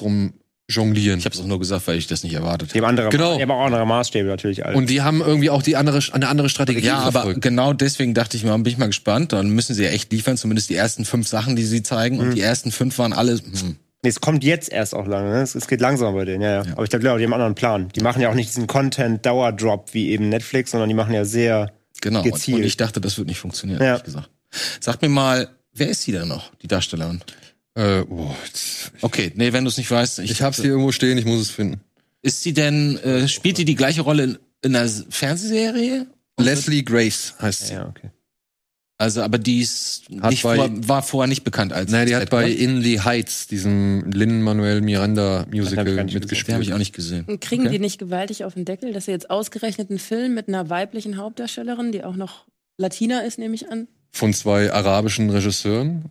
rumjonglieren. 0.70 1.20
Ich 1.20 1.26
habe 1.26 1.36
es 1.36 1.42
auch 1.42 1.46
nur 1.46 1.60
gesagt, 1.60 1.88
weil 1.88 1.98
ich 1.98 2.08
das 2.08 2.24
nicht 2.24 2.34
erwartet 2.34 2.74
Die 2.74 2.78
haben 2.80 2.86
andere, 2.86 3.10
Genau. 3.10 3.36
die 3.36 3.42
haben 3.42 3.52
auch 3.52 3.66
andere 3.66 3.86
Maßstäbe 3.86 4.28
natürlich. 4.28 4.66
Alle. 4.66 4.76
Und 4.76 4.90
die 4.90 5.02
haben 5.02 5.22
irgendwie 5.22 5.50
auch 5.50 5.62
die 5.62 5.76
andere, 5.76 6.00
eine 6.12 6.28
andere 6.28 6.50
Strategie 6.50 6.80
Ja, 6.86 6.98
aber 7.00 7.12
verfolgt. 7.12 7.42
genau 7.42 7.74
deswegen 7.74 8.14
dachte 8.14 8.38
ich 8.38 8.44
mir, 8.44 8.52
bin 8.58 8.66
ich 8.66 8.78
mal 8.78 8.88
gespannt. 8.88 9.34
Dann 9.34 9.50
müssen 9.50 9.74
sie 9.76 9.84
ja 9.84 9.90
echt 9.90 10.12
liefern, 10.12 10.38
zumindest 10.38 10.70
die 10.70 10.76
ersten 10.76 11.06
fünf 11.06 11.28
Sachen, 11.28 11.56
die 11.56 11.64
sie 11.64 11.84
zeigen. 11.84 12.16
Mhm. 12.18 12.22
Und 12.22 12.32
die 12.36 12.42
ersten 12.42 12.72
fünf 12.72 12.98
waren 12.98 13.14
alle. 13.14 13.34
Hm. 13.34 13.78
Nee, 14.04 14.10
es 14.10 14.22
kommt 14.22 14.44
jetzt 14.44 14.72
erst 14.72 14.94
auch 14.94 15.08
lange. 15.08 15.30
Ne? 15.32 15.42
Es, 15.42 15.56
es 15.56 15.68
geht 15.68 15.82
langsam 15.82 16.14
bei 16.14 16.26
denen, 16.26 16.42
ja, 16.42 16.64
ja. 16.64 16.72
Aber 16.74 16.84
ich 16.84 16.90
glaube, 16.90 17.06
ja, 17.06 17.18
die 17.18 17.24
haben 17.24 17.34
einen 17.34 17.42
anderen 17.42 17.56
Plan. 17.56 17.90
Die 17.96 18.02
machen 18.02 18.22
ja 18.22 18.30
auch 18.30 18.36
nicht 18.36 18.50
diesen 18.50 18.68
Content-Dauerdrop 18.68 19.94
wie 19.94 20.10
eben 20.10 20.30
Netflix, 20.30 20.72
sondern 20.72 20.90
die 20.90 20.96
machen 20.96 21.14
ja 21.14 21.26
sehr. 21.26 21.72
Genau. 22.02 22.20
Und, 22.22 22.32
Gezielt. 22.34 22.58
und 22.60 22.64
ich 22.66 22.78
dachte, 22.78 23.02
das 23.02 23.18
wird 23.18 23.28
nicht 23.28 23.40
funktionieren, 23.40 23.80
Ja. 23.82 23.88
ehrlich 23.88 24.04
gesagt. 24.04 24.30
Sag 24.80 25.02
mir 25.02 25.10
mal, 25.10 25.48
wer 25.74 25.90
ist 25.90 26.04
sie 26.04 26.12
denn 26.12 26.28
noch, 26.28 26.52
die 26.62 26.68
Darstellerin? 26.68 27.22
Äh, 27.76 28.02
oh, 28.10 28.34
jetzt- 28.46 28.92
Okay, 29.02 29.32
nee, 29.36 29.52
wenn 29.54 29.64
du 29.66 29.70
es 29.70 29.78
nicht 29.78 29.92
weißt. 29.92 30.20
ich 30.20 30.42
hab's 30.42 30.58
hier 30.58 30.72
irgendwo 30.72 30.92
stehen, 30.92 31.18
ich 31.18 31.26
muss 31.26 31.42
es 31.42 31.52
finden. 31.52 31.82
Ist 32.22 32.42
sie 32.44 32.54
denn, 32.54 32.98
äh, 33.00 33.28
spielt 33.28 33.58
die 33.58 33.66
die 33.66 33.76
gleiche 33.76 34.02
Rolle 34.02 34.24
in, 34.24 34.38
in 34.64 34.76
einer 34.76 34.90
Fernsehserie? 35.10 36.08
Leslie 36.40 36.84
Grace 36.84 37.34
heißt 37.42 37.68
sie. 37.68 37.74
Ja, 37.74 37.88
okay. 37.88 38.10
Also, 38.98 39.22
aber 39.24 39.38
die 39.38 39.60
ist 39.60 40.04
Hat 40.22 40.32
nicht 40.32 40.44
bei- 40.44 40.56
vor, 40.56 40.70
war 40.88 41.04
vorher 41.04 41.28
nicht 41.28 41.44
bekannt 41.44 41.74
als. 41.74 41.92
Nein, 41.92 42.08
die 42.08 42.16
hat 42.16 42.30
bei. 42.30 42.50
In 42.50 42.82
the 42.82 43.02
Heights, 43.02 43.46
diesem 43.48 44.10
Lin-Manuel 44.10 44.80
Miranda 44.80 45.46
ich 45.52 45.60
Musical 45.60 45.84
mitgespielt. 46.06 46.54
habe 46.54 46.64
ich 46.64 46.72
auch 46.74 46.78
nicht 46.78 46.94
gesehen. 46.96 47.26
Und 47.26 47.42
kriegen 47.42 47.64
Okay. 47.64 47.74
die 47.74 47.80
nicht 47.80 48.00
gewaltig 48.00 48.46
auf 48.46 48.54
den 48.54 48.64
Deckel, 48.64 48.94
dass 48.94 49.06
sie 49.06 49.12
jetzt 49.12 49.30
ausgerechnet 49.30 49.90
einen 49.90 50.00
Film 50.00 50.34
mit 50.34 50.48
einer 50.48 50.70
weiblichen 50.70 51.18
Hauptdarstellerin, 51.18 51.92
die 51.92 52.06
auch 52.06 52.16
noch 52.16 52.46
Latina 52.78 53.20
ist, 53.20 53.38
nehme 53.38 53.54
ich 53.56 53.70
an. 53.70 53.90
Von 54.14 54.34
zwei 54.34 54.72
arabischen 54.72 55.30
Regisseuren. 55.30 56.06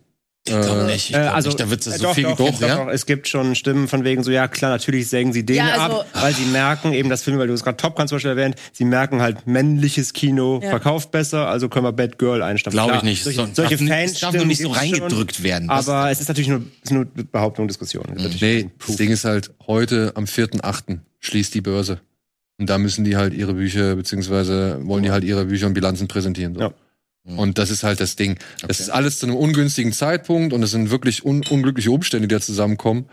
Ich 0.47 0.53
glaube 0.53 0.81
Äh, 0.81 0.85
nicht. 0.85 1.09
Ich 1.09 1.15
Äh, 1.15 1.21
glaub 1.21 1.33
also, 1.35 1.49
nicht. 1.49 1.59
Da 1.59 1.69
wird 1.71 1.87
äh, 1.87 1.91
so 1.91 2.03
doch, 2.03 2.13
viel 2.13 2.23
doch, 2.25 2.37
doch, 2.37 2.61
ja? 2.61 2.75
doch. 2.85 2.87
Es 2.91 3.07
gibt 3.07 3.27
schon 3.27 3.55
Stimmen 3.55 3.87
von 3.87 4.03
wegen 4.03 4.21
so, 4.23 4.29
ja 4.29 4.47
klar, 4.47 4.69
natürlich 4.69 5.07
sägen 5.09 5.33
sie 5.33 5.43
den 5.43 5.55
Ja, 5.55 5.69
also- 5.85 6.01
ab, 6.01 6.07
weil 6.13 6.35
sie 6.35 6.45
merken 6.45 6.93
eben 6.93 7.09
das 7.09 7.23
Film, 7.23 7.39
weil 7.39 7.47
du 7.47 7.53
es 7.53 7.63
gerade 7.63 7.77
Top 7.77 7.95
Gun 7.95 8.07
zum 8.07 8.17
Beispiel 8.17 8.29
erwähnt, 8.29 8.55
sie 8.71 8.85
merken 8.85 9.21
halt 9.21 9.47
männliches 9.47 10.13
Kino 10.13 10.59
Ja. 10.63 10.69
verkauft 10.69 11.09
besser, 11.09 11.47
also 11.47 11.67
können 11.67 11.85
wir 11.85 11.93
Bad 11.93 12.19
Girl 12.19 12.43
einstampfen. 12.43 12.77
Glaube 12.77 12.97
ich 12.97 13.01
nicht. 13.03 13.23
Solche, 13.23 13.41
So- 13.41 13.47
solche 13.53 13.71
darf 13.71 13.81
nicht- 13.81 13.89
Fans 13.91 14.11
es 14.11 14.19
darf 14.19 14.33
nur 14.35 14.45
nicht 14.45 14.61
so 14.61 14.69
reingedrückt 14.69 15.41
werden. 15.41 15.67
Das- 15.67 15.89
Aber 15.89 16.11
es 16.11 16.21
ist 16.21 16.27
natürlich 16.27 16.49
nur, 16.49 16.61
ist 16.83 16.91
nur 16.91 17.05
Behauptung, 17.05 17.67
Diskussion. 17.67 18.03
Es 18.09 18.17
ist 18.17 18.23
natürlich 18.33 18.41
Nee, 18.65 18.69
das. 18.85 18.95
Ding 18.97 19.09
ist 19.09 19.25
halt, 19.25 19.49
heute 19.65 20.11
am 20.15 20.25
4.8. 20.27 20.99
schließt 21.21 21.55
die 21.55 21.61
Börse. 21.61 22.01
Und 22.59 22.69
da 22.69 22.77
müssen 22.77 23.03
die 23.03 23.17
halt 23.17 23.33
ihre 23.33 23.55
Bücher, 23.55 23.95
beziehungsweise 23.95 24.79
wollen 24.83 25.01
die 25.03 25.09
halt 25.11 25.23
ihre 25.23 25.45
Bücher 25.45 25.65
und 25.65 25.73
Bilanzen 25.73 26.07
präsentieren. 26.07 26.53
So. 26.53 26.61
Ja. 26.61 26.71
Und 27.25 27.57
das 27.57 27.69
ist 27.71 27.83
halt 27.83 27.99
das 27.99 28.15
Ding. 28.15 28.35
Das 28.61 28.63
Okay. 28.63 28.83
ist 28.83 28.89
alles 28.89 29.19
zu 29.19 29.25
einem 29.25 29.35
ungünstigen 29.35 29.93
Zeitpunkt 29.93 30.53
und 30.53 30.61
es 30.61 30.71
sind 30.71 30.91
wirklich 30.91 31.25
un 31.25 31.43
unglückliche 31.49 31.89
Umstände, 31.91 32.27
die 32.27 32.35
da 32.35 32.41
zusammenkommen. 32.41 33.05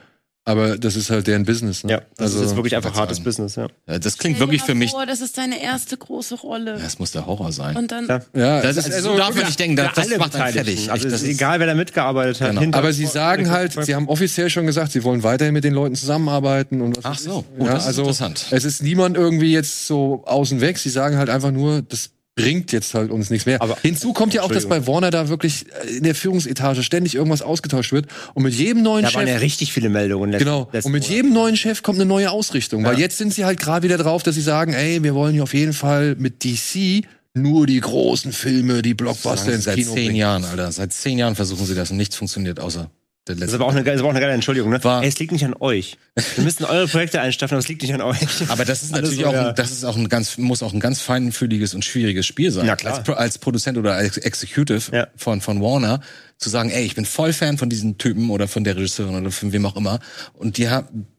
Aber 0.44 0.76
das 0.76 0.96
ist 0.96 1.08
halt 1.08 1.28
deren 1.28 1.44
Business. 1.44 1.84
Ne? 1.84 1.92
Ja, 1.92 2.02
das 2.16 2.32
also, 2.32 2.42
ist 2.44 2.56
wirklich 2.56 2.74
einfach 2.74 2.96
hartes 2.96 3.18
sagen. 3.18 3.24
Business, 3.24 3.54
ja. 3.54 3.68
Ja, 3.86 4.00
das 4.00 4.18
klingt 4.18 4.40
wirklich 4.40 4.60
für 4.62 4.74
mich. 4.74 4.90
Vor, 4.90 5.06
das 5.06 5.20
ist 5.20 5.38
deine 5.38 5.62
erste 5.62 5.96
große 5.96 6.34
Rolle. 6.34 6.78
Das 6.82 6.98
muss 6.98 7.12
der 7.12 7.26
Horror 7.26 7.52
sein. 7.52 7.76
Und 7.76 7.92
dann. 7.92 8.08
Ja. 8.08 8.20
ja, 8.34 8.60
Das 8.60 8.72
es 8.72 8.78
ist, 8.78 8.88
ist 8.88 8.94
also, 8.96 9.12
so 9.12 9.18
darf 9.18 9.36
man 9.36 9.46
nicht 9.46 9.60
denken, 9.60 9.76
das, 9.76 9.94
das 9.94 10.18
macht 10.18 10.34
einen 10.34 10.52
fertig. 10.52 10.90
Also 10.90 10.94
Echt, 10.94 11.04
es 11.04 11.12
das 11.12 11.22
ist 11.22 11.28
egal, 11.28 11.60
wer 11.60 11.68
da 11.68 11.74
mitgearbeitet 11.74 12.40
hat. 12.40 12.58
Genau. 12.58 12.76
Aber 12.76 12.92
sie 12.92 13.06
sagen 13.06 13.50
halt, 13.50 13.72
sie 13.84 13.94
haben 13.94 14.08
offiziell 14.08 14.50
schon 14.50 14.66
gesagt, 14.66 14.90
sie 14.90 15.04
wollen 15.04 15.22
weiterhin 15.22 15.54
mit 15.54 15.62
den 15.62 15.74
Leuten 15.74 15.94
zusammenarbeiten 15.94 16.80
und 16.80 16.96
was 16.96 17.04
Ach 17.04 17.18
so, 17.18 17.44
oh, 17.56 17.64
ja, 17.64 17.74
das 17.74 17.82
ist 17.84 17.86
also 17.88 18.02
interessant. 18.02 18.46
es 18.50 18.64
ist 18.64 18.82
niemand 18.82 19.16
irgendwie 19.16 19.52
jetzt 19.52 19.86
so 19.86 20.24
außen 20.26 20.60
weg. 20.60 20.76
Sie 20.78 20.90
sagen 20.90 21.18
halt 21.18 21.30
einfach 21.30 21.52
nur, 21.52 21.82
das 21.82 22.10
bringt 22.34 22.72
jetzt 22.72 22.94
halt 22.94 23.10
uns 23.10 23.28
nichts 23.30 23.44
mehr. 23.46 23.60
Aber- 23.60 23.76
Hinzu 23.82 24.12
kommt 24.12 24.32
ja 24.34 24.42
auch, 24.42 24.50
dass 24.50 24.66
bei 24.66 24.86
Warner 24.86 25.10
da 25.10 25.28
wirklich 25.28 25.66
äh, 25.84 25.96
in 25.98 26.04
der 26.04 26.14
Führungsetage 26.14 26.82
ständig 26.82 27.14
irgendwas 27.14 27.42
ausgetauscht 27.42 27.92
wird 27.92 28.06
und 28.34 28.42
mit 28.44 28.54
jedem 28.54 28.82
neuen 28.82 29.04
da 29.04 29.12
waren 29.14 29.26
ja 29.26 29.34
Chef 29.34 29.42
richtig 29.42 29.72
viele 29.72 29.88
Meldungen. 29.90 30.30
letzten- 30.30 30.44
Genau. 30.46 30.68
letzten 30.72 30.86
Und 30.88 30.92
mit 30.92 31.02
Monat. 31.02 31.14
jedem 31.16 31.32
neuen 31.32 31.56
Chef 31.56 31.82
kommt 31.82 31.98
eine 31.98 32.06
neue 32.06 32.30
Ausrichtung. 32.30 32.84
Weil 32.84 32.98
jetzt 32.98 33.18
sind 33.18 33.34
sie 33.34 33.44
halt 33.44 33.58
gerade 33.60 33.84
wieder 33.86 33.98
drauf, 33.98 34.22
dass 34.22 34.34
sie 34.34 34.40
sagen, 34.40 34.72
ey, 34.72 35.02
wir 35.02 35.14
wollen 35.14 35.34
hier 35.34 35.42
auf 35.42 35.52
jeden 35.54 35.74
Fall 35.74 36.16
mit 36.18 36.42
DC 36.44 37.04
nur 37.34 37.66
die 37.66 37.80
großen 37.80 38.32
Filme, 38.32 38.82
die 38.82 38.94
Blockbuster 38.94 39.52
ins 39.52 39.64
seit 39.64 39.76
Kino 39.76 39.92
zehn 39.94 40.04
bringen. 40.06 40.16
Jahren, 40.16 40.44
Alter. 40.44 40.70
Seit 40.72 40.92
zehn 40.92 41.18
Jahren 41.18 41.34
versuchen 41.34 41.66
sie 41.66 41.74
das 41.74 41.90
und 41.90 41.96
nichts 41.98 42.16
funktioniert 42.16 42.60
außer 42.60 42.90
Das 43.24 43.36
letzte. 43.38 43.44
ist 43.50 43.54
aber 43.54 43.66
auch 43.66 43.70
eine, 43.72 43.84
das 43.84 43.94
ist 43.94 44.00
aber 44.00 44.08
auch 44.08 44.12
eine 44.12 44.20
geile 44.20 44.32
Entschuldigung, 44.32 44.70
ne? 44.70 44.82
War- 44.82 45.02
Ey, 45.02 45.08
es 45.08 45.18
liegt 45.20 45.30
nicht 45.30 45.44
an 45.44 45.54
euch. 45.60 45.96
Wir 46.34 46.42
müssen 46.42 46.64
eure 46.64 46.88
Projekte 46.88 47.20
einstaffen, 47.20 47.54
aber 47.54 47.60
es 47.60 47.68
liegt 47.68 47.82
nicht 47.82 47.94
an 47.94 48.00
euch. 48.00 48.18
Aber 48.48 48.64
das 48.64 48.82
ist 48.82 48.90
natürlich 48.90 49.20
so, 49.20 49.26
auch, 49.26 49.32
ja. 49.32 49.48
ein, 49.50 49.54
das 49.54 49.70
ist 49.70 49.84
auch 49.84 49.96
ein 49.96 50.08
ganz, 50.08 50.38
muss 50.38 50.62
auch 50.62 50.72
ein 50.72 50.80
ganz 50.80 51.00
feinfühliges 51.00 51.74
und 51.74 51.84
schwieriges 51.84 52.26
Spiel 52.26 52.50
sein. 52.50 52.66
Na 52.66 52.74
klar. 52.74 52.98
Als, 52.98 53.08
als 53.08 53.38
Produzent 53.38 53.78
oder 53.78 53.94
als 53.94 54.16
Executive 54.18 54.94
Ja. 54.94 55.06
von, 55.16 55.40
von 55.40 55.60
Warner 55.62 56.00
zu 56.38 56.48
sagen, 56.50 56.70
ey, 56.70 56.84
ich 56.84 56.96
bin 56.96 57.04
voll 57.04 57.32
Fan 57.32 57.58
von 57.58 57.70
diesen 57.70 57.96
Typen 57.96 58.28
oder 58.30 58.48
von 58.48 58.64
der 58.64 58.76
Regisseurin 58.76 59.14
oder 59.14 59.30
von 59.30 59.52
wem 59.52 59.66
auch 59.66 59.76
immer. 59.76 60.00
Und 60.34 60.58
die 60.58 60.68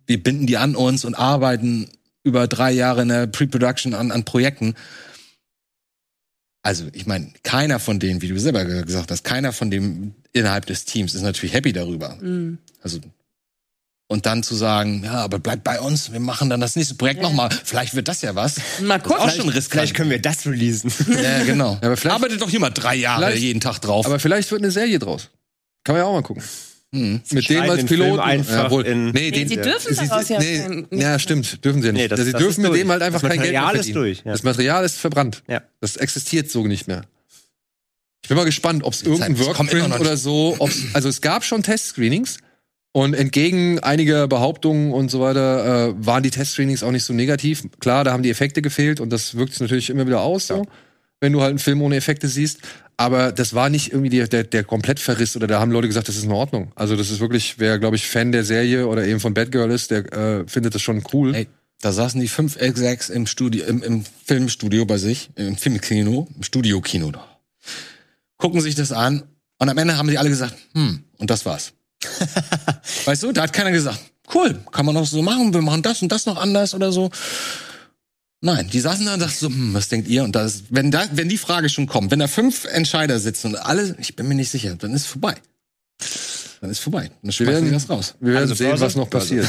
wir 0.06 0.22
binden 0.22 0.46
die 0.46 0.58
an 0.58 0.76
uns 0.76 1.06
und 1.06 1.16
arbeiten 1.16 1.88
über 2.24 2.48
drei 2.48 2.72
Jahre 2.74 3.04
in 3.04 3.08
der 3.08 3.28
Pre-Production 3.28 3.94
an, 3.94 4.12
an 4.12 4.26
Projekten. 4.26 4.76
Also, 6.64 6.86
ich 6.94 7.06
meine, 7.06 7.32
keiner 7.44 7.78
von 7.80 8.00
denen, 8.00 8.22
wie 8.22 8.30
du 8.30 8.40
selber 8.40 8.64
gesagt 8.64 9.12
hast, 9.12 9.24
keiner 9.24 9.52
von 9.52 9.70
dem 9.70 10.16
innerhalb 10.32 10.66
des 10.66 10.86
Teams 10.86 11.14
ist 11.14 11.22
natürlich 11.22 11.54
happy 11.54 11.74
darüber. 11.74 12.18
Mhm. 12.22 12.58
Also 12.82 13.00
und 14.08 14.26
dann 14.28 14.44
zu 14.44 14.54
sagen, 14.56 15.04
ja, 15.06 15.14
aber 15.14 15.40
bleibt 15.40 15.64
bei 15.64 15.80
uns, 15.80 16.12
wir 16.12 16.20
machen 16.20 16.50
dann 16.50 16.60
das 16.62 16.76
nächste 16.76 16.94
Projekt 16.96 17.18
Ja. 17.22 17.28
nochmal. 17.30 17.50
Vielleicht 17.64 17.96
wird 17.96 18.08
das 18.08 18.22
ja 18.22 18.36
was. 18.36 18.58
Mal 18.82 18.98
Ist 18.98 19.06
auch 19.08 19.18
gucken. 19.18 19.32
schon 19.32 19.50
riskant. 19.50 19.72
Vielleicht 19.72 19.96
können 19.96 20.10
wir 20.12 20.22
das 20.22 20.46
releasen. 20.46 20.92
ja, 21.24 21.44
genau. 21.44 21.78
aber 21.82 21.98
vielleicht- 21.98 22.16
Arbeitet 22.16 22.42
doch 22.42 22.50
jemand 22.50 22.82
drei 22.82 22.96
Jahre 22.96 23.36
jeden 23.36 23.60
Tag 23.60 23.80
drauf. 23.80 24.06
Aber 24.06 24.20
vielleicht 24.20 24.52
wird 24.52 24.62
eine 24.62 24.72
Serie 24.72 25.00
draus. 25.00 25.30
Kann 25.84 25.96
man 25.96 26.02
ja 26.04 26.08
auch 26.08 26.14
mal 26.14 26.22
gucken. 26.22 26.44
Hm. 26.94 27.22
Mit 27.32 27.50
dem 27.50 27.62
als 27.62 27.86
Piloten. 27.86 28.20
einfach 28.20 28.54
Jawohl. 28.66 28.86
in- 28.86 29.10
nee, 29.12 29.32
den, 29.32 29.48
sie 29.50 29.56
dürfen 29.58 29.96
sie- 29.96 30.08
daraus 30.08 30.30
ja 30.30 30.40
nee, 30.40 30.86
ja, 30.92 31.18
stimmt, 31.20 31.66
dürfen 31.66 31.82
sie 31.82 31.88
ja 31.88 31.92
nicht. 31.94 32.02
Nee, 32.04 32.08
das- 32.08 32.20
sie 32.22 32.32
das 32.32 32.40
dürfen 32.40 32.52
ist 32.52 32.58
mit 32.60 32.68
durch. 32.70 32.80
dem 32.82 32.92
halt 32.92 33.02
einfach 33.02 33.22
Das 33.22 33.30
kein 33.30 33.40
Geld 33.42 33.52
mehr 33.52 33.62
Material 33.62 33.76
ist 33.80 33.86
verdienen. 33.88 34.04
durch, 34.06 34.18
ja. 34.26 34.32
Das 34.32 34.44
Material 34.44 34.86
ist 34.86 34.98
verbrannt. 34.98 35.44
Ja. 35.48 35.62
Das 35.82 35.98
existiert 35.98 36.50
so 36.52 36.66
nicht 36.68 36.88
mehr. 36.88 37.04
Ich 38.22 38.30
bin 38.30 38.38
mal 38.38 38.46
gespannt, 38.46 38.84
ob 38.84 38.94
es 38.94 39.02
irgendein 39.04 39.38
Workprint 39.40 40.00
oder 40.00 40.16
so, 40.16 40.56
ob's, 40.60 40.84
also 40.94 41.10
es 41.10 41.20
gab 41.20 41.44
schon 41.44 41.62
Testscreenings 41.64 42.38
und 42.94 43.16
entgegen 43.16 43.80
einiger 43.80 44.28
Behauptungen 44.28 44.94
und 44.94 45.10
so 45.12 45.20
weiter 45.20 45.90
äh, 45.90 45.94
waren 45.98 46.24
die 46.24 46.30
Testscreenings 46.30 46.84
auch 46.84 46.92
nicht 46.92 47.04
so 47.04 47.12
negativ. 47.14 47.64
Klar, 47.80 48.04
da 48.06 48.14
haben 48.14 48.24
die 48.24 48.30
Effekte 48.30 48.62
gefehlt 48.62 49.02
und 49.02 49.10
das 49.10 49.36
wirkt 49.36 49.52
sich 49.54 49.62
natürlich 49.62 49.90
immer 49.90 50.06
wieder 50.08 50.22
aus 50.22 50.48
so. 50.48 50.66
Wenn 51.24 51.32
du 51.32 51.40
halt 51.40 51.52
einen 51.52 51.60
Film 51.60 51.82
ohne 51.82 51.96
Effekte 51.96 52.28
siehst. 52.28 52.60
Aber 52.98 53.32
das 53.32 53.54
war 53.54 53.70
nicht 53.70 53.92
irgendwie 53.92 54.10
die, 54.10 54.28
der, 54.28 54.44
der 54.44 54.64
Komplettverriss 54.66 55.36
oder 55.38 55.48
da 55.48 55.60
haben 55.62 55.72
Leute 55.72 55.88
gesagt, 55.88 56.10
das 56.10 56.18
ist 56.18 56.26
in 56.26 56.32
Ordnung. 56.32 56.74
Also 56.76 56.98
das 56.98 57.10
ist 57.10 57.22
wirklich, 57.22 57.56
wer, 57.58 57.80
glaube 57.80 57.96
ich, 57.96 58.06
Fan 58.06 58.34
der 58.34 58.44
Serie 58.44 58.88
oder 58.88 59.08
eben 59.08 59.22
von 59.22 59.34
Batgirl 59.34 59.72
ist, 59.72 59.90
der 59.90 60.12
äh, 60.14 60.48
findet 60.48 60.76
das 60.76 60.82
schon 60.82 61.02
cool. 61.14 61.34
Ey, 61.34 61.48
da 61.82 61.94
saßen 61.94 62.20
die 62.20 62.28
fünf 62.28 62.58
Execs 62.58 63.10
im 63.10 63.26
Studio, 63.26 63.66
im, 63.66 63.82
im 63.82 64.04
Filmstudio 64.26 64.86
bei 64.86 64.98
sich, 64.98 65.30
im 65.36 65.56
Filmkino, 65.56 66.28
im 66.36 66.44
Studiokino 66.44 67.10
da. 67.12 67.26
Gucken 68.38 68.60
sich 68.60 68.76
das 68.76 68.92
an 68.92 69.24
und 69.60 69.70
am 69.70 69.78
Ende 69.78 69.98
haben 69.98 70.10
sie 70.10 70.18
alle 70.18 70.30
gesagt, 70.30 70.56
hm, 70.74 71.06
und 71.18 71.30
das 71.30 71.46
war's. 71.46 71.72
weißt 73.06 73.24
du, 73.24 73.32
da 73.32 73.44
hat 73.44 73.54
keiner 73.54 73.72
gesagt, 73.72 74.00
cool, 74.36 74.60
kann 74.72 74.86
man 74.86 74.98
auch 74.98 75.08
so 75.08 75.22
machen, 75.22 75.54
wir 75.54 75.62
machen 75.62 75.82
das 75.82 76.02
und 76.02 76.12
das 76.12 76.26
noch 76.26 76.38
anders 76.38 76.76
oder 76.76 76.92
so. 76.92 77.10
Nein, 78.46 78.70
die 78.70 78.80
saßen 78.82 79.06
da 79.06 79.14
und 79.14 79.22
dachten 79.22 79.36
so, 79.40 79.48
hm, 79.48 79.74
was 79.74 79.88
denkt 79.88 80.08
ihr? 80.10 80.24
Und 80.26 80.36
das, 80.36 80.64
wenn 80.70 80.92
da, 80.92 81.06
wenn 81.14 81.30
die 81.30 81.38
Frage 81.38 81.70
schon 81.70 81.88
kommt, 81.88 82.12
wenn 82.12 82.20
da 82.20 82.28
fünf 82.28 82.66
Entscheider 82.66 83.18
sitzen 83.20 83.48
und 83.48 83.56
alle, 83.56 83.96
ich 84.00 84.18
bin 84.18 84.28
mir 84.28 84.36
nicht 84.36 84.50
sicher, 84.52 84.76
dann 84.76 84.94
ist 84.94 85.06
vorbei. 85.08 85.36
Dann 86.60 86.70
ist 86.70 86.80
vorbei. 86.80 87.10
Dann 87.22 87.32
schmeißen 87.32 87.54
werden- 87.54 87.66
die 87.66 87.72
das 87.72 87.90
raus. 87.90 88.16
Wir 88.20 88.34
werden 88.34 88.44
Also 88.44 88.56
sehen, 88.56 88.78
was 88.80 88.96
noch 88.96 89.10
passiert. 89.10 89.48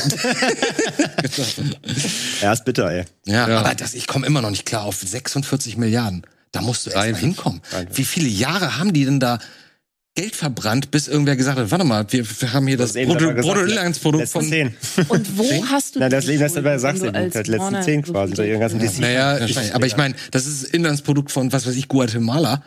Ja, 2.41 2.53
ist 2.53 2.65
bitter, 2.65 2.91
ey. 2.91 3.05
Ja, 3.27 3.49
Ja. 3.49 3.59
aber 3.61 3.75
das, 3.75 3.95
ich 3.95 4.07
komme 4.07 4.27
immer 4.27 4.43
noch 4.43 4.51
nicht 4.51 4.67
klar 4.67 4.85
auf 4.85 5.01
46 5.01 5.77
Milliarden. 5.77 6.23
Da 6.53 6.61
musst 6.61 6.87
du 6.87 6.91
erst 6.91 6.97
mal 6.97 7.03
43. 7.13 7.21
hinkommen. 7.21 7.61
Wie 7.93 8.05
viele 8.05 8.29
Jahre 8.29 8.79
haben 8.79 8.93
die 8.93 9.05
denn 9.05 9.19
da 9.19 9.39
Geld 10.17 10.37
verbrannt, 10.37 10.93
bis 10.93 11.09
irgendwer 11.09 11.35
gesagt 11.35 11.59
hat, 11.59 11.71
warte 11.73 11.85
mal, 11.85 12.07
wir, 12.09 12.25
wir 12.25 12.53
haben 12.53 12.69
hier 12.69 12.77
das, 12.77 12.93
gesagt, 12.93 13.19
Bruttoinlandsprodukt 13.19 14.29
von... 14.29 14.45
zehn. 14.45 14.75
Und 15.09 15.37
wo 15.37 15.67
hast 15.67 15.97
du 15.97 15.99
Na, 15.99 16.09
das 16.09 16.25
die 16.25 16.33
Leben, 16.33 16.43
das 16.43 16.55
wenn 16.55 16.79
sagst 16.79 17.03
du 17.03 17.07
eben, 17.07 17.17
halt 17.17 17.47
letzten 17.49 17.83
zehn 17.83 18.05
so 18.05 18.13
quasi, 18.13 18.35
bei 18.35 18.49
ihren 18.49 18.61
ganzen 18.61 18.79
DC. 18.79 19.01
naja, 19.01 19.45
ich. 19.45 19.75
Aber 19.75 19.87
ich 19.87 19.97
meine, 19.97 20.15
das 20.31 20.47
ist 20.47 20.63
Inlandsprodukt 20.65 21.33
von, 21.33 21.53
was 21.53 21.67
weiß 21.67 21.75
ich, 21.75 21.89
Guatemala. 21.89 22.63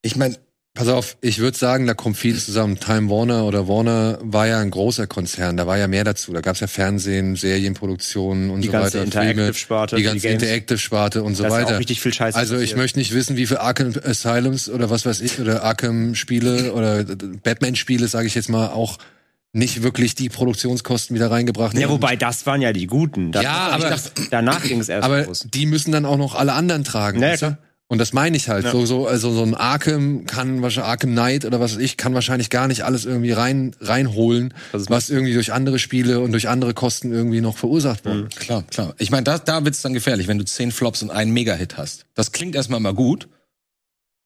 Ich 0.00 0.16
meine, 0.16 0.38
pass 0.74 0.88
auf, 0.88 1.16
ich 1.20 1.38
würde 1.40 1.58
sagen, 1.58 1.86
da 1.86 1.94
kommt 1.94 2.16
viel 2.16 2.38
zusammen. 2.38 2.78
Time 2.78 3.10
Warner 3.10 3.44
oder 3.44 3.68
Warner 3.68 4.18
war 4.22 4.46
ja 4.46 4.60
ein 4.60 4.70
großer 4.70 5.06
Konzern, 5.06 5.56
da 5.56 5.66
war 5.66 5.76
ja 5.78 5.88
mehr 5.88 6.04
dazu. 6.04 6.32
Da 6.32 6.40
gab 6.40 6.54
es 6.54 6.60
ja 6.60 6.66
Fernsehen, 6.68 7.36
Serienproduktionen 7.36 8.50
und 8.50 8.62
Die 8.62 8.68
so 8.68 8.72
weiter. 8.74 9.02
Interactive-Sparte, 9.02 9.96
die 9.96 10.02
die 10.02 10.08
ganze. 10.08 10.28
Interactive-Sparte 10.28 11.22
und 11.22 11.34
so 11.34 11.42
Da 11.42 11.48
ist 11.48 11.54
ja 11.54 11.60
weiter. 11.64 11.74
auch 11.74 11.78
richtig 11.80 12.00
viel 12.00 12.14
Scheiße 12.14 12.38
Also 12.38 12.58
ich 12.58 12.76
möchte 12.76 12.98
nicht 12.98 13.12
wissen, 13.14 13.36
wie 13.36 13.46
viel 13.46 13.58
Arkham 13.58 13.92
Asylums 14.04 14.68
oder 14.68 14.90
was 14.90 15.04
weiß 15.06 15.20
ich 15.20 15.40
oder 15.40 15.62
Arkham 15.64 16.14
Spiele 16.14 16.72
oder 16.72 17.04
Batman 17.42 17.76
Spiele, 17.76 18.08
sage 18.08 18.26
ich 18.26 18.34
jetzt 18.34 18.48
mal, 18.48 18.68
auch 18.68 18.98
nicht 19.52 19.82
wirklich 19.82 20.14
die 20.14 20.28
Produktionskosten 20.28 21.16
wieder 21.16 21.30
reingebracht 21.30 21.74
Ja, 21.76 21.82
haben. 21.84 21.90
wobei, 21.94 22.14
das 22.14 22.46
waren 22.46 22.62
ja 22.62 22.72
die 22.72 22.86
Guten. 22.86 23.32
Das 23.32 23.42
Ja, 23.42 23.70
aber- 23.72 23.90
dachte, 23.90 24.12
danach 24.30 24.62
ging 24.62 24.78
es 24.80 24.88
erst 24.88 25.04
aber 25.04 25.24
los. 25.24 25.44
die 25.52 25.66
müssen 25.66 25.90
dann 25.90 26.04
auch 26.06 26.16
noch 26.18 26.36
alle 26.36 26.52
anderen 26.52 26.84
tragen. 26.84 27.20
Ja, 27.20 27.36
klar. 27.36 27.58
Und 27.92 27.98
das 27.98 28.12
meine 28.12 28.36
ich 28.36 28.48
halt. 28.48 28.64
Ja. 28.64 28.70
So, 28.70 28.86
so, 28.86 29.08
also 29.08 29.32
so 29.32 29.42
ein 29.42 29.54
Arkham 29.56 30.24
kann 30.24 30.62
wahrscheinlich 30.62 30.88
Arkham 30.90 31.10
Knight 31.10 31.44
oder 31.44 31.58
was 31.58 31.72
weiß 31.74 31.80
ich, 31.82 31.96
kann 31.96 32.14
wahrscheinlich 32.14 32.48
gar 32.48 32.68
nicht 32.68 32.82
alles 32.84 33.04
irgendwie 33.04 33.32
rein, 33.32 33.74
reinholen, 33.80 34.54
was 34.72 35.10
irgendwie 35.10 35.34
durch 35.34 35.52
andere 35.52 35.80
Spiele 35.80 36.20
und 36.20 36.30
durch 36.30 36.48
andere 36.48 36.72
Kosten 36.72 37.12
irgendwie 37.12 37.40
noch 37.40 37.58
verursacht 37.58 38.04
wurde. 38.04 38.28
klar, 38.28 38.62
klar. 38.70 38.94
Ich 38.98 39.10
meine, 39.10 39.24
da, 39.24 39.38
da 39.38 39.64
wird's 39.64 39.82
dann 39.82 39.92
gefährlich, 39.92 40.28
wenn 40.28 40.38
du 40.38 40.44
zehn 40.44 40.70
Flops 40.70 41.02
und 41.02 41.10
einen 41.10 41.32
Mega-Hit 41.32 41.78
hast. 41.78 42.06
Das 42.14 42.30
klingt 42.30 42.54
erstmal 42.54 42.78
mal 42.78 42.94
gut, 42.94 43.28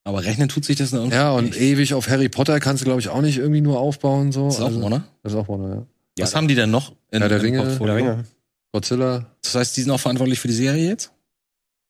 aber 0.04 0.24
rechnen 0.24 0.50
tut 0.50 0.66
sich 0.66 0.76
das 0.76 0.90
dann 0.90 1.10
Ja, 1.10 1.32
und 1.32 1.46
nicht. 1.46 1.60
ewig 1.60 1.94
auf 1.94 2.08
Harry 2.10 2.28
Potter 2.28 2.60
kannst 2.60 2.82
du, 2.82 2.84
glaube 2.84 3.00
ich, 3.00 3.08
auch 3.08 3.22
nicht 3.22 3.38
irgendwie 3.38 3.62
nur 3.62 3.80
aufbauen. 3.80 4.30
So. 4.30 4.44
Das 4.44 4.56
ist 4.56 4.60
auch 4.60 4.66
Also- 4.66 4.82
Warner. 4.82 5.04
Das 5.22 5.32
ist 5.32 5.38
auch 5.38 5.48
Warner, 5.48 5.86
ja. 6.18 6.22
Was 6.24 6.34
haben 6.36 6.48
die 6.48 6.54
denn 6.54 6.70
noch? 6.70 6.92
in- 7.10 7.20
Herr 7.22 7.30
der 7.30 7.40
Ringe. 7.42 7.58
Portfolio? 7.62 7.82
Oder 7.94 7.96
Ringe. 7.96 8.24
Godzilla. 8.72 9.26
Das 9.42 9.54
heißt, 9.54 9.74
die 9.76 9.80
sind 9.82 9.90
auch 9.90 10.00
verantwortlich 10.00 10.38
für 10.38 10.48
die 10.48 10.54
Serie 10.54 10.86
jetzt? 10.88 11.12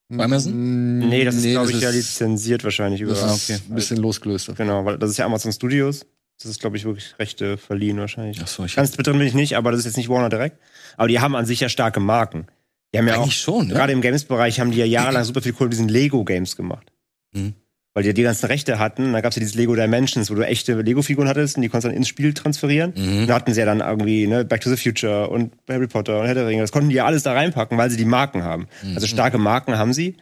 Bei 0.09 0.25
Amazon? 0.25 0.99
Nee, 0.99 1.25
das 1.25 1.37
ist, 1.37 1.45
glaube 1.45 1.69
ich, 1.71 1.75
das 1.77 1.83
ja 1.83 1.89
ist- 1.91 1.97
lizenziert 2.21 2.63
wahrscheinlich 2.65 3.01
über. 3.01 3.13
Das 3.13 3.23
Ah, 3.23 3.35
ist 3.35 3.51
okay. 3.51 3.61
ein 3.69 3.75
bisschen 3.75 3.97
losgelöst. 3.99 4.51
Genau, 4.57 4.85
weil 4.85 4.99
das 4.99 5.11
ist 5.11 5.17
ja 5.17 5.25
Amazon 5.27 5.53
Studios. 5.53 6.07
Das 6.39 6.51
ist, 6.51 6.61
glaube 6.61 6.77
ich, 6.77 6.85
wirklich 6.85 7.15
Rechte 7.19 7.57
verliehen 7.57 7.97
wahrscheinlich. 7.99 8.39
Ach 8.43 8.49
so, 8.49 8.65
ich 8.65 8.75
Ganz 8.77 8.91
drin 8.93 9.19
bin 9.19 9.27
ich 9.27 9.35
nicht, 9.35 9.57
aber 9.57 9.71
das 9.71 9.81
ist 9.81 9.87
jetzt 9.87 9.97
nicht 9.97 10.09
Warner 10.09 10.29
direkt. 10.29 10.59
Aber 10.97 11.09
die 11.09 11.21
haben 11.21 11.35
an 11.37 11.47
sich 11.47 11.61
ja 11.61 11.69
starke 11.69 12.01
Marken. 12.01 12.47
Die 12.93 12.99
haben 12.99 13.09
ja 13.09 13.17
auch, 13.17 13.23
eigentlich 13.23 13.39
schon, 13.39 13.69
ne? 13.69 13.75
gerade 13.75 13.93
im 13.93 14.01
Games-Bereich 14.01 14.61
haben 14.61 14.71
die 14.71 14.79
ja 14.79 14.85
jahrelang 14.85 15.25
super 15.25 15.43
viel 15.43 15.55
mit 15.59 15.73
diesen 15.73 15.89
Lego-Games 15.89 16.57
gemacht. 16.57 16.93
Mhm. 17.33 17.55
Weil 17.95 18.03
die 18.03 18.09
ja 18.09 18.13
die 18.13 18.23
ganzen 18.25 18.47
Rechte 18.47 18.81
hatten. 18.81 19.13
Da 19.13 19.21
gab 19.21 19.31
es 19.31 19.37
ja 19.37 19.41
dieses 19.41 19.55
Lego 19.55 19.75
Dimensions, 19.77 20.29
wo 20.29 20.35
du 20.35 20.43
echte 20.45 20.81
Lego-Figuren 20.81 21.29
hattest 21.29 21.57
und 21.57 21.63
die 21.63 21.69
konntest 21.69 21.85
du 21.85 21.89
dann 21.91 21.97
ins 21.97 22.09
Spiel 22.09 22.35
transferieren. 22.35 22.93
Mhm. 22.97 23.29
Da 23.29 23.35
hatten 23.37 23.55
sie 23.55 23.61
ja 23.61 23.67
dann 23.67 23.81
irgendwie 23.81 24.27
ne, 24.27 24.45
Back 24.45 24.63
to 24.63 24.71
the 24.71 24.77
Future 24.77 25.29
und 25.31 25.53
Harry 25.69 25.87
Potter 25.87 26.19
und 26.21 26.27
Herr 26.27 26.35
der 26.35 26.47
Ringe. 26.49 26.61
Das 26.63 26.73
konnten 26.73 26.89
die 26.89 26.97
ja 26.97 27.07
alles 27.07 27.23
da 27.23 27.33
reinpacken, 27.33 27.79
weil 27.79 27.91
sie 27.91 27.97
die 27.97 28.05
Marken 28.05 28.43
haben. 28.43 28.67
Mhm. 28.83 28.97
Also 28.97 29.07
starke 29.07 29.39
Marken 29.39 29.79
haben 29.79 29.93
sie. 29.93 30.17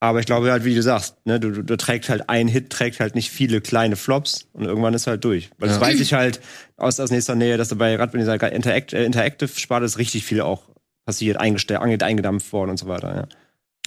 Aber 0.00 0.20
ich 0.20 0.26
glaube 0.26 0.50
halt, 0.50 0.64
wie 0.64 0.74
du 0.74 0.82
sagst, 0.82 1.16
ne, 1.24 1.40
du, 1.40 1.50
du, 1.50 1.62
du 1.62 1.76
trägt 1.76 2.08
halt 2.08 2.28
ein 2.28 2.48
Hit, 2.48 2.68
trägt 2.70 3.00
halt 3.00 3.14
nicht 3.14 3.30
viele 3.30 3.60
kleine 3.60 3.96
Flops 3.96 4.48
und 4.52 4.64
irgendwann 4.64 4.92
ist 4.94 5.06
halt 5.06 5.24
durch. 5.24 5.50
Weil 5.58 5.68
das 5.68 5.78
Ja. 5.78 5.82
weiß 5.82 6.00
ich 6.00 6.12
halt 6.14 6.40
aus, 6.76 7.00
aus 7.00 7.10
nächster 7.10 7.34
Nähe, 7.34 7.56
dass 7.56 7.68
gerade 7.70 8.12
bei 8.12 8.18
dieser 8.18 8.52
Interact, 8.52 8.92
äh, 8.92 9.04
Interactive-Sparte 9.04 9.86
ist 9.86 9.98
richtig 9.98 10.24
viel 10.24 10.40
auch 10.40 10.62
passiert, 11.06 11.38
eingestellt, 11.38 11.80
eingedampft 11.80 12.52
worden 12.52 12.70
und 12.70 12.78
so 12.78 12.86
weiter. 12.86 13.14
Ja. 13.14 13.28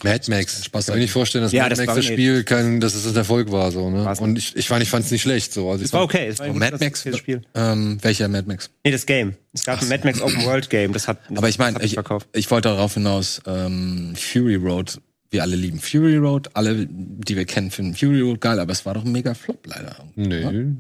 Mad 0.04 0.30
Max. 0.30 0.64
Spaß 0.66 0.84
Ich 0.84 0.88
kann 0.88 0.96
mir 0.98 1.02
nicht 1.02 1.12
vorstellen, 1.12 1.44
dass 1.44 1.52
Ja, 1.52 1.64
Mad 1.64 1.72
das 1.72 1.80
Max 1.80 1.96
das 1.96 2.06
Spiel 2.06 2.44
kein, 2.44 2.80
dass 2.80 2.94
es 2.94 3.08
ein 3.08 3.16
Erfolg 3.16 3.52
war, 3.52 3.72
so, 3.72 3.90
ne? 3.90 4.06
War's 4.06 4.20
Und 4.20 4.38
ich, 4.38 4.56
ich 4.56 4.68
fand, 4.68 4.84
ich 4.84 4.90
fand's 4.90 5.10
nicht 5.10 5.24
schlecht, 5.24 5.54
so. 5.54 5.72
Also 5.72 5.84
Es 5.84 5.92
war 5.92 6.04
okay. 6.04 6.28
Es 6.28 6.38
war 6.40 6.46
ein 6.46 6.58
Mad 6.58 6.78
Max- 6.80 7.04
Spiel. 7.18 7.42
Ähm, 7.56 7.98
welcher 8.02 8.28
Mad 8.28 8.48
Max? 8.48 8.70
Nee, 8.84 8.92
das 8.92 9.06
Game. 9.08 9.34
Es 9.54 9.64
gab 9.64 9.82
ein 9.82 9.88
Mad 9.90 10.06
Max 10.06 10.22
Open 10.22 10.46
World 10.46 10.70
Game. 10.70 10.94
Das 10.94 11.08
hat. 11.08 11.20
Das 11.30 11.38
Aber 11.40 11.50
ich 11.50 11.58
meine, 11.58 11.82
ich, 11.84 11.98
ich 12.34 12.52
wollte 12.52 12.70
darauf 12.70 12.94
hinaus, 12.94 13.42
ähm, 13.48 14.14
Fury 14.16 14.56
Road, 14.56 15.02
wir 15.32 15.42
alle 15.42 15.56
lieben 15.56 15.80
Fury 15.80 16.18
Road, 16.18 16.50
alle, 16.54 16.86
die 16.88 17.36
wir 17.36 17.46
kennen, 17.46 17.72
finden 17.72 17.96
Fury 17.96 18.22
Road 18.22 18.40
geil, 18.40 18.60
aber 18.60 18.72
es 18.72 18.86
war 18.86 18.94
doch 18.94 19.04
ein 19.04 19.12
mega 19.12 19.34
Flop 19.34 19.66
leider. 19.66 19.98
Nee. 20.16 20.74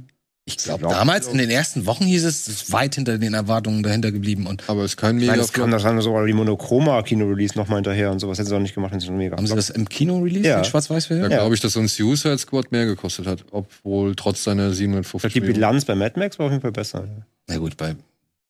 Ich 0.49 0.55
glaube, 0.57 0.79
glaub- 0.79 0.93
damals 0.93 1.27
in 1.27 1.37
den 1.39 1.49
ersten 1.49 1.85
Wochen 1.85 2.05
hieß 2.05 2.23
es, 2.23 2.47
es 2.47 2.47
ist 2.47 2.71
weit 2.71 2.95
hinter 2.95 3.17
den 3.17 3.33
Erwartungen 3.33 3.83
dahinter 3.83 4.13
geblieben 4.13 4.47
und 4.47 4.63
Aber 4.69 4.83
es 4.85 4.91
ist 4.91 4.97
kein 4.97 5.17
Ich 5.17 5.25
meine, 5.27 5.33
mega 5.33 5.43
es 5.43 5.51
kam 5.51 5.71
das 5.71 5.83
haben 5.83 5.99
sogar 6.01 6.25
die 6.25 6.31
Monochroma-Kino-Release 6.31 7.57
nochmal 7.57 7.79
hinterher 7.79 8.11
und 8.11 8.19
sowas. 8.19 8.37
Hätten 8.37 8.47
sie 8.49 8.55
auch 8.55 8.59
nicht 8.61 8.73
gemacht, 8.73 8.93
wenn 8.93 8.99
sie 9.01 9.07
schon 9.07 9.17
mega. 9.17 9.35
haben 9.35 9.45
sie 9.45 9.55
das 9.55 9.69
im 9.69 9.89
Kino 9.89 10.19
released, 10.19 10.45
Ja. 10.45 10.59
in 10.59 10.63
Schwarz-Weiß-Version? 10.65 11.29
Da 11.29 11.35
Ja. 11.35 11.41
glaube 11.41 11.55
ich, 11.55 11.59
dass 11.61 11.75
ein 11.75 11.89
Suicide 11.89 12.37
Squad 12.37 12.71
mehr 12.71 12.85
gekostet 12.85 13.27
hat, 13.27 13.43
obwohl 13.51 14.15
trotz 14.15 14.45
seiner 14.45 14.71
750 14.71 15.33
Die. 15.33 15.41
Bilanz 15.41 15.83
bei 15.83 15.95
Mad 15.95 16.17
Max 16.17 16.39
war 16.39 16.45
auf 16.45 16.51
jeden 16.53 16.61
Fall 16.61 16.71
besser. 16.71 17.03
Na 17.47 17.57
gut, 17.57 17.75
bei, 17.75 17.95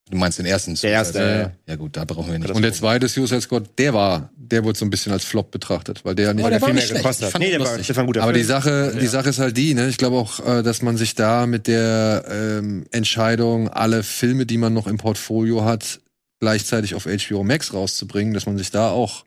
du 0.10 0.18
meinst 0.18 0.40
den 0.40 0.46
ersten. 0.46 0.76
Der 0.76 0.92
erste, 0.92 1.20
ja. 1.20 1.52
Ja 1.74 1.76
gut, 1.76 1.98
da 1.98 2.06
brauchen 2.06 2.32
wir 2.32 2.40
nicht. 2.40 2.52
Und 2.52 2.62
der 2.62 2.74
zweite 2.74 3.08
Suicide 3.08 3.42
Squad, 3.42 3.70
der 3.78 3.94
war, 3.94 4.30
der 4.36 4.64
wurde 4.64 4.78
so 4.78 4.86
ein 4.86 4.90
bisschen 4.90 5.12
als 5.12 5.26
Flop 5.26 5.52
betrachtet, 5.52 6.04
weil 6.06 6.16
der 6.16 6.34
nicht. 6.34 6.46
Oh, 6.46 6.50
der 6.50 6.60
viel 6.60 6.68
mehr 6.68 6.76
nicht 6.76 6.88
schlecht. 6.88 7.04
gekostet 7.04 7.34
hat. 7.34 7.42
Nee, 7.42 7.52
der 7.52 7.60
war, 7.60 7.78
das 7.78 7.90
war 7.90 8.04
ein 8.04 8.08
guter 8.08 8.24
aber 8.24 8.34
die 8.34 8.40
Film. 8.40 8.48
Sache, 8.50 8.98
die 9.00 9.08
Sache 9.08 9.30
ist 9.30 9.40
halt 9.40 9.58
die, 9.58 9.74
ne? 9.74 9.88
Ich 9.90 9.98
glaube 9.98 10.18
auch, 10.18 10.46
äh, 10.46 10.64
dass 10.64 10.82
man 10.82 10.98
sich 10.98 11.16
da 11.16 11.46
mit 11.46 11.68
der 11.68 12.26
ähm, 12.30 12.86
Entscheidung, 12.92 13.70
alle 13.70 14.04
Filme, 14.04 14.46
die 14.46 14.58
man 14.58 14.74
noch 14.74 14.88
im 14.88 14.98
Portfolio 14.98 15.64
hat, 15.66 16.00
gleichzeitig 16.40 16.96
auf 16.96 17.06
HBO 17.06 17.44
Max 17.44 17.74
rauszubringen, 17.74 18.34
dass 18.34 18.46
man 18.46 18.58
sich 18.58 18.72
da 18.72 18.90
auch 18.90 19.26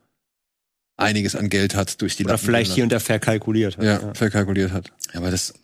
einiges 0.97 1.35
an 1.35 1.49
Geld 1.49 1.75
hat 1.75 2.01
durch 2.03 2.17
die 2.17 2.25
Oder 2.25 2.35
Lappen 2.35 2.45
vielleicht 2.45 2.73
hier 2.73 2.85
und 2.85 2.93
da 2.93 3.01
verkalkuliert 3.01 3.79
hat. 3.79 3.85
ja, 3.85 4.15
verkalkuliert 4.15 4.73
hat. 4.73 4.93
Ja, 5.13 5.21
aber 5.21 5.31
das, 5.31 5.55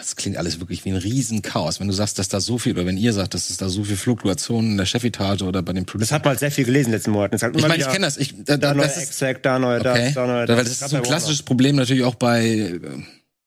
das 0.00 0.16
klingt 0.16 0.38
alles 0.38 0.60
wirklich 0.60 0.84
wie 0.84 0.90
ein 0.90 0.96
Riesenchaos. 0.96 1.78
Wenn 1.78 1.88
du 1.88 1.92
sagst, 1.92 2.18
dass 2.18 2.28
da 2.28 2.40
so 2.40 2.56
viel, 2.56 2.72
oder 2.72 2.86
wenn 2.86 2.96
ihr 2.96 3.12
sagt, 3.12 3.34
dass 3.34 3.50
es 3.50 3.58
da 3.58 3.68
so 3.68 3.84
viel 3.84 3.96
Fluktuationen 3.96 4.72
in 4.72 4.76
der 4.78 4.86
Chefetage 4.86 5.42
oder 5.42 5.62
bei 5.62 5.74
den 5.74 5.84
Das 5.84 5.92
Produzenten. 5.92 6.14
hat 6.14 6.24
man 6.24 6.30
halt 6.30 6.40
sehr 6.40 6.50
viel 6.50 6.64
gelesen 6.64 6.86
in 6.86 6.92
den 6.92 6.98
letzten 6.98 7.10
Monaten. 7.10 7.40
Hat 7.40 7.54
Ich 7.54 7.62
meine, 7.62 7.76
ich 7.76 7.88
kenne 7.88 8.06
das. 8.06 8.16
Ich, 8.16 8.34
da, 8.44 8.56
Da 8.56 8.72
da, 8.72 8.74
das 8.74 8.96
ist, 8.96 9.02
Extract, 9.02 9.40
da 9.42 9.58
neuer 9.58 9.80
das, 9.80 9.98
okay. 9.98 10.12
da 10.14 10.26
neuer 10.26 10.46
Da, 10.46 10.56
weil 10.56 10.64
das. 10.64 10.78
das 10.78 10.82
ist 10.82 10.90
so 10.90 10.96
ein 10.96 11.02
klassisches 11.02 11.42
Problem 11.42 11.76
natürlich 11.76 12.04
auch 12.04 12.14
bei, 12.14 12.46
äh, 12.46 12.80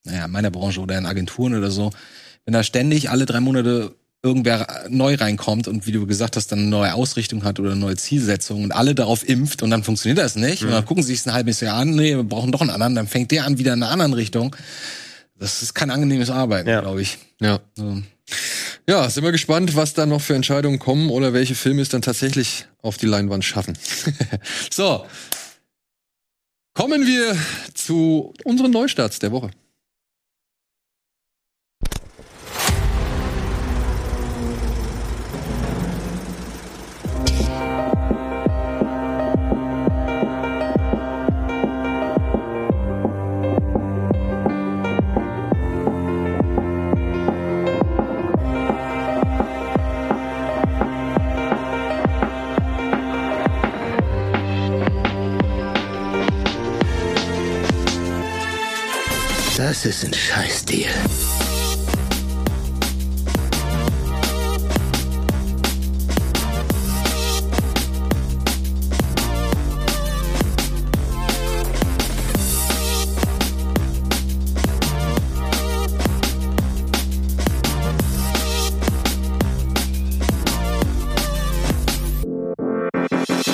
naja, 0.04 0.28
meiner 0.28 0.52
Branche 0.52 0.80
oder 0.80 0.98
in 0.98 1.08
Agenturen 1.08 1.56
oder 1.56 1.72
so. 1.72 1.92
Wenn 2.46 2.54
da 2.54 2.62
ständig 2.62 3.10
alle 3.10 3.26
drei 3.26 3.40
Monate 3.40 3.96
irgendwer 4.22 4.86
neu 4.90 5.16
reinkommt 5.16 5.68
und 5.68 5.88
wie 5.88 5.92
du 5.92 6.06
gesagt 6.06 6.38
hast, 6.38 6.52
dann 6.52 6.60
eine 6.60 6.68
neue 6.70 6.94
Ausrichtung 6.94 7.44
hat 7.44 7.60
oder 7.60 7.72
eine 7.72 7.80
neue 7.80 7.98
Zielsetzung 7.98 8.64
und 8.64 8.72
alle 8.72 8.96
darauf 8.96 9.28
impft 9.28 9.64
und 9.64 9.70
dann 9.70 9.84
funktioniert 9.84 10.20
das 10.20 10.36
nicht. 10.36 10.64
Und 10.64 10.72
dann 10.72 10.86
gucken 10.86 11.04
sie 11.04 11.14
sich 11.14 11.26
ein 11.26 11.34
halbes 11.34 11.60
Jahr 11.60 11.78
an, 11.78 11.96
nee, 11.96 12.16
wir 12.16 12.24
brauchen 12.24 12.52
doch 12.52 12.62
einen 12.62 12.70
anderen, 12.70 12.96
dann 12.96 13.08
fängt 13.08 13.32
der 13.32 13.46
an 13.46 13.58
wieder 13.58 13.74
in 13.74 13.84
einer 13.84 13.92
anderen 13.92 14.14
Richtung. 14.14 14.56
Das 15.44 15.62
ist 15.62 15.74
kein 15.74 15.92
angenehmes 15.92 16.30
Arbeiten, 16.30 16.70
Ja. 16.70 16.80
glaube 16.80 17.02
ich. 17.02 17.18
Ja. 17.42 17.60
So. 17.76 18.02
Ja, 18.88 19.10
sind 19.10 19.26
wir 19.26 19.34
gespannt, 19.34 19.76
was 19.76 19.94
da 19.94 20.06
noch 20.06 20.22
für 20.22 20.36
Entscheidungen 20.36 20.80
kommen 20.80 21.10
oder 21.10 21.34
welche 21.34 21.54
Filme 21.54 21.82
es 21.82 21.90
dann 21.90 22.02
tatsächlich 22.02 22.66
auf 22.82 22.96
die 22.96 23.08
Leinwand 23.08 23.44
schaffen. 23.44 23.78
so. 24.72 25.06
Kommen 26.74 27.06
wir 27.06 27.36
zu 27.74 28.34
unseren 28.46 28.72
Neustarts 28.72 29.20
der 29.20 29.34
Woche. 29.34 29.52
Das 59.74 59.86
ist 59.86 60.06
ein 60.06 60.14
Scheißdeal. 60.14 60.92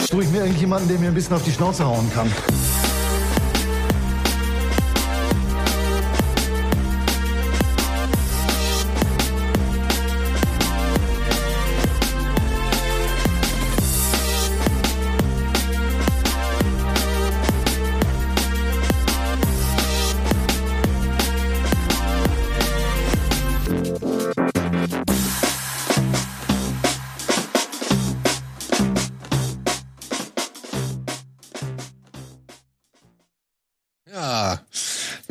Suche 0.10 0.24
ich 0.24 0.30
mir 0.32 0.40
irgendjemanden, 0.40 0.90
der 0.90 1.00
mir 1.00 1.08
ein 1.08 1.14
bisschen 1.14 1.34
auf 1.38 1.44
die 1.44 1.54
Schnauze 1.54 1.86
hauen 1.86 2.12
kann. 2.14 2.30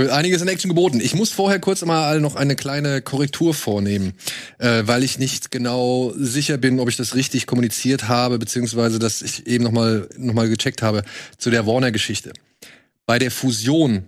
Wird 0.08 0.16
einiges 0.16 0.40
in 0.40 0.48
Action 0.48 0.70
geboten. 0.70 1.00
Ich 1.00 1.14
muss 1.14 1.30
vorher 1.30 1.60
kurz 1.60 1.84
mal 1.84 2.20
noch 2.20 2.34
eine 2.34 2.56
kleine 2.56 3.02
Korrektur 3.02 3.52
vornehmen, 3.52 4.14
äh, 4.58 4.82
weil 4.86 5.04
ich 5.04 5.18
nicht 5.18 5.50
genau 5.50 6.12
sicher 6.16 6.56
bin, 6.56 6.80
ob 6.80 6.88
ich 6.88 6.96
das 6.96 7.14
richtig 7.14 7.46
kommuniziert 7.46 8.08
habe, 8.08 8.38
beziehungsweise 8.38 8.98
dass 8.98 9.20
ich 9.20 9.46
eben 9.46 9.64
noch 9.64 9.70
mal, 9.70 10.08
noch 10.16 10.34
mal 10.34 10.48
gecheckt 10.48 10.80
habe 10.80 11.02
zu 11.36 11.50
der 11.50 11.66
Warner-Geschichte. 11.66 12.32
Bei 13.04 13.18
der 13.18 13.30
Fusion 13.30 14.04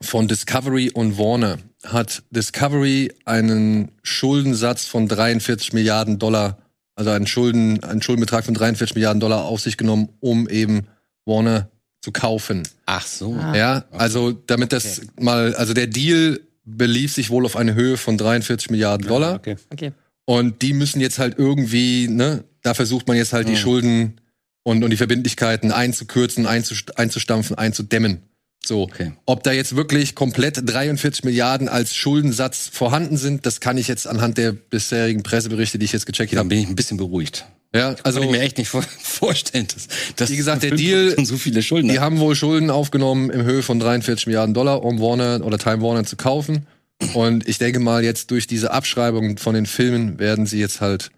von 0.00 0.26
Discovery 0.26 0.90
und 0.90 1.18
Warner 1.18 1.58
hat 1.84 2.22
Discovery 2.30 3.12
einen 3.26 3.92
Schuldensatz 4.02 4.86
von 4.86 5.06
43 5.06 5.74
Milliarden 5.74 6.18
Dollar, 6.18 6.58
also 6.94 7.10
einen 7.10 7.26
Schulden, 7.26 7.82
einen 7.84 8.00
Schuldenbetrag 8.00 8.44
von 8.44 8.54
43 8.54 8.94
Milliarden 8.94 9.20
Dollar 9.20 9.44
auf 9.44 9.60
sich 9.60 9.76
genommen, 9.76 10.08
um 10.20 10.48
eben 10.48 10.86
Warner 11.26 11.70
zu 12.06 12.12
kaufen. 12.12 12.62
Ach 12.86 13.04
so. 13.04 13.34
Ah. 13.34 13.56
Ja, 13.56 13.84
also 13.90 14.30
damit 14.30 14.72
das 14.72 15.00
mal, 15.18 15.56
also 15.56 15.74
der 15.74 15.88
Deal 15.88 16.38
belief 16.64 17.12
sich 17.12 17.30
wohl 17.30 17.44
auf 17.44 17.56
eine 17.56 17.74
Höhe 17.74 17.96
von 17.96 18.16
43 18.16 18.70
Milliarden 18.70 19.08
Dollar. 19.08 19.34
Okay. 19.34 19.56
Okay. 19.72 19.90
Und 20.24 20.62
die 20.62 20.72
müssen 20.72 21.00
jetzt 21.00 21.18
halt 21.18 21.34
irgendwie, 21.36 22.06
ne, 22.06 22.44
da 22.62 22.74
versucht 22.74 23.08
man 23.08 23.16
jetzt 23.16 23.32
halt 23.32 23.48
die 23.48 23.52
Mhm. 23.52 23.56
Schulden 23.56 24.20
und, 24.62 24.84
und 24.84 24.90
die 24.90 24.96
Verbindlichkeiten 24.96 25.72
einzukürzen, 25.72 26.46
einzust- 26.46 26.96
einzustampfen, 26.96 27.58
einzudämmen. 27.58 28.22
So. 28.64 28.82
Okay. 28.82 29.12
Ob 29.26 29.42
da 29.42 29.50
jetzt 29.50 29.74
wirklich 29.74 30.14
komplett 30.14 30.60
43 30.64 31.24
Milliarden 31.24 31.68
als 31.68 31.94
Schuldensatz 31.96 32.68
vorhanden 32.72 33.16
sind, 33.16 33.46
das 33.46 33.58
kann 33.58 33.78
ich 33.78 33.88
jetzt 33.88 34.06
anhand 34.06 34.38
der 34.38 34.52
bisherigen 34.52 35.24
Presseberichte, 35.24 35.78
die 35.80 35.84
ich 35.86 35.92
jetzt 35.92 36.06
gecheckt 36.06 36.32
Dann 36.32 36.38
habe. 36.38 36.48
bin 36.50 36.58
ich 36.60 36.68
ein 36.68 36.76
bisschen 36.76 36.98
beruhigt. 36.98 37.46
Ja, 37.76 37.88
Also 37.88 38.02
also 38.04 38.20
kann 38.20 38.28
ich 38.28 38.34
mir 38.36 38.40
echt 38.42 38.58
nicht 38.58 38.68
vor 38.68 38.82
vorstellen, 39.00 39.66
dass, 39.72 39.88
dass 40.16 40.30
Wie 40.30 40.36
gesagt, 40.36 40.62
der 40.62 40.72
Deal- 40.74 41.14
so 41.24 41.36
viele 41.36 41.62
Schulden 41.62 41.88
Die 41.88 41.94
hat. 41.96 42.00
haben 42.04 42.18
wohl 42.18 42.34
Schulden 42.34 42.70
aufgenommen 42.70 43.30
im 43.30 43.42
Höhe 43.44 43.62
von 43.62 43.78
43 43.78 44.26
Milliarden 44.26 44.54
Dollar, 44.54 44.82
um 44.82 45.00
Warner 45.00 45.44
oder 45.44 45.58
Time 45.58 45.82
Warner 45.82 46.04
zu 46.04 46.16
kaufen. 46.16 46.66
Und 47.14 47.46
ich 47.48 47.58
denke 47.58 47.78
mal, 47.78 48.02
jetzt 48.04 48.30
durch 48.30 48.46
diese 48.46 48.70
Abschreibung 48.72 49.36
von 49.38 49.54
den 49.54 49.66
Filmen 49.66 50.18
werden 50.18 50.46
sie 50.46 50.58
jetzt 50.58 50.80
halt 50.80 51.10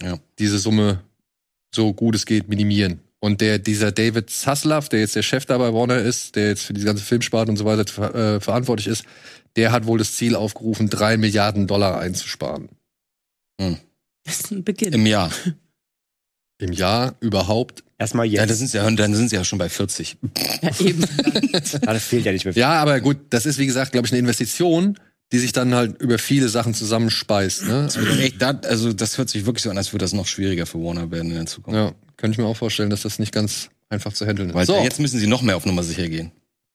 Ja. 0.00 0.18
diese 0.38 0.58
Summe 0.58 1.00
so 1.74 1.92
gut 1.92 2.14
es 2.14 2.24
geht 2.26 2.48
minimieren. 2.48 3.00
Und 3.20 3.40
der, 3.40 3.58
dieser 3.58 3.90
David 3.90 4.28
Zaslav, 4.30 4.88
der 4.90 5.00
jetzt 5.00 5.16
der 5.16 5.22
Chef 5.22 5.46
da 5.46 5.56
bei 5.58 5.72
Warner 5.72 5.98
ist, 5.98 6.36
der 6.36 6.48
jetzt 6.48 6.62
für 6.62 6.74
diese 6.74 6.86
ganze 6.86 7.02
Filmsparte 7.02 7.50
und 7.50 7.56
so 7.56 7.64
weiter 7.64 8.34
äh, 8.36 8.40
verantwortlich 8.40 8.86
ist, 8.86 9.04
der 9.56 9.72
hat 9.72 9.86
wohl 9.86 9.98
das 9.98 10.14
Ziel 10.14 10.36
aufgerufen, 10.36 10.90
drei 10.90 11.16
Milliarden 11.16 11.66
Dollar 11.66 11.98
einzusparen. 11.98 12.68
Das 13.58 14.40
ist 14.40 14.50
ein 14.52 14.62
Beginn. 14.64 14.92
Im 14.92 15.06
Jahr. 15.06 15.30
Im 16.58 16.72
Jahr 16.72 17.14
überhaupt. 17.20 17.82
Erstmal 17.98 18.26
Ja, 18.26 18.42
jetzt. 18.42 18.50
das 18.50 18.58
sind 18.58 18.68
sie 18.70 18.76
ja, 18.78 18.90
dann 18.90 19.14
sind 19.14 19.28
sie 19.30 19.36
ja 19.36 19.44
schon 19.44 19.58
bei 19.58 19.68
40. 19.68 20.16
Ja, 20.62 20.80
eben. 20.80 21.04
Ah, 21.86 21.92
das 21.94 22.04
fehlt 22.04 22.24
ja 22.24 22.32
nicht 22.32 22.44
mehr 22.44 22.54
viel. 22.54 22.60
Ja, 22.60 22.72
aber 22.80 23.00
gut, 23.00 23.18
das 23.30 23.46
ist 23.46 23.58
wie 23.58 23.66
gesagt, 23.66 23.92
glaube 23.92 24.06
ich, 24.06 24.12
eine 24.12 24.18
Investition, 24.20 24.98
die 25.32 25.38
sich 25.38 25.52
dann 25.52 25.74
halt 25.74 26.00
über 26.00 26.18
viele 26.18 26.48
Sachen 26.48 26.74
zusammenspeist. 26.74 27.64
Ne? 27.66 27.82
Das 27.84 27.96
echt, 28.18 28.40
da, 28.42 28.50
also 28.64 28.92
das 28.92 29.18
hört 29.18 29.28
sich 29.30 29.46
wirklich 29.46 29.62
so 29.62 29.70
an, 29.70 29.78
als 29.78 29.92
würde 29.92 30.04
das 30.04 30.12
noch 30.12 30.26
schwieriger 30.26 30.66
für 30.66 30.78
Warner 30.78 31.10
werden 31.10 31.30
in 31.30 31.36
der 31.36 31.46
Zukunft. 31.46 31.76
Ja, 31.76 31.92
könnte 32.16 32.34
ich 32.34 32.38
mir 32.38 32.46
auch 32.46 32.56
vorstellen, 32.56 32.90
dass 32.90 33.02
das 33.02 33.18
nicht 33.18 33.32
ganz 33.32 33.70
einfach 33.88 34.12
zu 34.12 34.26
handeln 34.26 34.50
ist. 34.50 34.54
Weil 34.54 34.66
So, 34.66 34.76
jetzt 34.78 35.00
müssen 35.00 35.18
sie 35.18 35.26
noch 35.26 35.42
mehr 35.42 35.56
auf 35.56 35.66
Nummer 35.66 35.82
sicher 35.82 36.08
gehen. 36.08 36.30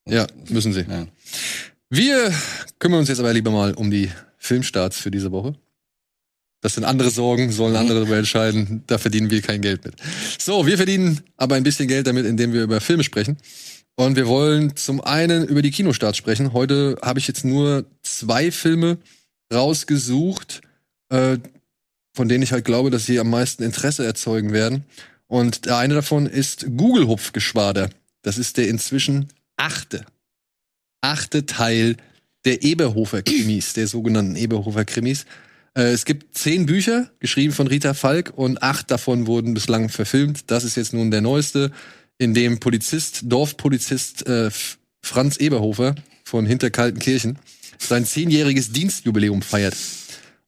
ja, 0.08 0.26
müssen 0.50 0.74
sie. 0.74 0.82
Ja. 0.90 1.08
Wir 1.90 2.34
kümmern 2.80 3.00
uns 3.00 3.10
jetzt 3.10 3.20
aber 3.20 3.34
lieber 3.34 3.52
mal 3.52 3.74
um 3.74 3.90
die 3.92 4.12
Filmstarts 4.38 4.98
für 5.00 5.12
diese 5.12 5.32
Woche. 5.32 5.54
Das 6.62 6.76
sind 6.76 6.84
andere 6.84 7.10
Sorgen, 7.10 7.52
sollen 7.52 7.76
andere 7.76 8.00
darüber 8.00 8.18
entscheiden. 8.18 8.84
Da 8.88 8.98
verdienen 8.98 9.32
wir 9.32 9.42
kein 9.42 9.62
Geld 9.62 9.86
mit. 9.86 9.96
So, 10.38 10.66
wir 10.68 10.76
verdienen 10.76 11.22
aber 11.38 11.56
ein 11.56 11.64
bisschen 11.64 11.88
Geld 11.88 12.06
damit, 12.08 12.26
indem 12.26 12.52
wir 12.52 12.64
über 12.64 12.82
Filme 12.82 13.04
sprechen. 13.04 13.38
Und 13.96 14.16
wir 14.16 14.28
wollen 14.28 14.76
zum 14.76 15.02
einen 15.02 15.46
über 15.46 15.62
die 15.62 15.72
Kinostarts 15.72 16.18
sprechen. 16.18 16.54
Heute 16.54 16.98
habe 17.02 17.20
ich 17.20 17.28
jetzt 17.28 17.46
nur 17.46 17.86
zwei 18.02 18.52
Filme 18.52 18.98
rausgesucht, 19.54 20.62
äh, 21.10 21.38
von 22.14 22.28
denen 22.28 22.44
ich 22.44 22.52
halt 22.52 22.66
glaube, 22.66 22.90
dass 22.90 23.06
sie 23.06 23.20
am 23.20 23.30
meisten 23.30 23.64
Interesse 23.64 24.06
erzeugen 24.06 24.52
werden. 24.52 24.84
Und 25.28 25.66
der 25.66 25.78
eine 25.78 25.96
davon 25.96 26.26
ist 26.28 26.66
Google 26.76 27.08
Hupfgeschwader. 27.08 27.90
Das 28.22 28.38
ist 28.38 28.58
der 28.58 28.68
inzwischen 28.68 29.30
achte, 29.56 30.06
achte 31.02 31.46
Teil 31.46 31.96
der 32.46 32.64
Eberhofer 32.64 33.22
Krimis, 33.22 33.74
der 33.74 33.88
sogenannten 33.88 34.36
Eberhofer 34.36 34.86
Krimis. 34.86 35.24
Äh, 35.24 35.49
es 35.74 36.06
gibt 36.06 36.38
zehn 36.38 36.66
Bücher, 36.66 37.10
geschrieben 37.20 37.54
von 37.54 37.68
Rita 37.68 37.94
Falk, 37.94 38.34
und 38.36 38.64
acht 38.64 38.92
davon 38.92 39.28
wurden 39.28 39.54
bislang 39.54 39.90
verfilmt. 39.90 40.52
Das 40.52 40.64
ist 40.64 40.76
jetzt 40.76 40.94
nun 40.94 41.12
der 41.12 41.22
neueste, 41.22 41.72
in 42.18 42.34
dem 42.34 42.60
Polizist, 42.60 43.22
Dorfpolizist 43.24 44.28
äh, 44.28 44.50
Franz 45.02 45.38
Eberhofer 45.38 45.96
von 46.26 46.46
Hinterkaltenkirchen 46.46 47.40
sein 47.78 48.06
zehnjähriges 48.06 48.72
Dienstjubiläum 48.72 49.42
feiert. 49.42 49.76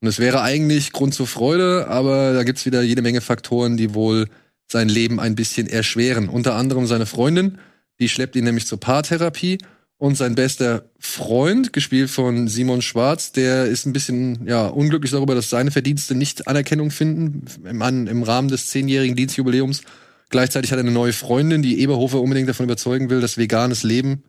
Und 0.01 0.07
es 0.07 0.19
wäre 0.19 0.41
eigentlich 0.41 0.91
Grund 0.91 1.13
zur 1.13 1.28
Freude, 1.28 1.88
aber 1.88 2.34
da 2.34 2.43
gibt's 2.43 2.65
wieder 2.65 2.82
jede 2.82 3.01
Menge 3.01 3.22
Faktoren, 3.22 3.78
die 3.78 3.93
wohl 3.93 4.28
sein 4.67 4.89
Leben 4.89 5.19
ein 5.19 5.36
bisschen 5.36 5.67
erschweren. 5.67 6.30
Unter 6.30 6.55
anderem 6.55 6.88
seine 6.88 7.05
Freundin, 7.05 7.59
die 7.99 8.09
schleppt 8.09 8.36
ihn 8.36 8.43
nämlich 8.43 8.65
zur 8.65 8.80
Paartherapie. 8.80 9.59
Und 10.02 10.18
sein 10.18 10.34
bester 10.34 10.86
Freund, 10.97 11.74
gespielt 11.74 12.10
von 12.10 12.47
Simon 12.47 12.82
Schwarz, 12.82 13.34
der 13.34 13.66
ist 13.66 13.86
ein 13.86 13.93
bisschen 13.93 14.47
ja, 14.47 14.66
unglücklich 14.66 15.12
darüber, 15.12 15.36
dass 15.36 15.52
seine 15.52 15.70
Verdienste 15.70 16.16
nicht 16.16 16.47
Anerkennung 16.47 16.89
finden 16.89 17.45
im, 17.64 18.08
im 18.08 18.24
Rahmen 18.24 18.47
des 18.47 18.66
zehnjährigen 18.66 19.16
Dienstjubiläums. 19.16 19.84
Gleichzeitig 20.32 20.72
hat 20.72 20.80
er 20.80 20.86
eine 20.86 20.91
neue 20.91 21.14
Freundin, 21.14 21.62
die 21.62 21.80
Eberhofer 21.82 22.20
unbedingt 22.20 22.49
davon 22.49 22.64
überzeugen 22.64 23.12
will, 23.12 23.22
dass 23.22 23.38
veganes 23.38 23.84
Leben 23.84 24.24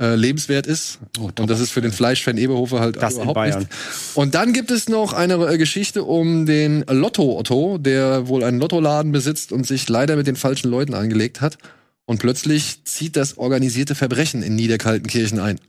äh, 0.00 0.14
lebenswert 0.14 0.68
ist. 0.68 1.00
Oh, 1.18 1.30
Und 1.36 1.50
das 1.50 1.58
ist 1.58 1.72
für 1.72 1.80
den 1.80 1.90
Fleischfan 1.90 2.38
Eberhofer 2.38 2.78
halt 2.78 3.02
Das 3.02 3.14
überhaupt 3.14 3.56
nicht. 3.56 3.68
Und 4.14 4.36
dann 4.36 4.52
gibt 4.52 4.70
es 4.70 4.88
noch 4.88 5.14
eine 5.14 5.34
äh, 5.34 5.58
Geschichte 5.58 6.04
um 6.04 6.46
den 6.46 6.84
Lotto-Otto, 6.88 7.78
der 7.78 8.28
wohl 8.28 8.44
einen 8.44 8.60
Lottoladen 8.60 9.10
besitzt 9.10 9.50
und 9.50 9.66
sich 9.66 9.88
leider 9.88 10.14
mit 10.14 10.28
den 10.28 10.36
falschen 10.36 10.70
Leuten 10.70 10.94
angelegt 10.94 11.40
hat. 11.40 11.58
Und 12.04 12.18
plötzlich 12.18 12.84
zieht 12.84 13.16
das 13.16 13.38
organisierte 13.38 13.94
Verbrechen 13.94 14.42
in 14.42 14.54
Niederkaltenkirchen 14.56 15.38
ein. 15.38 15.60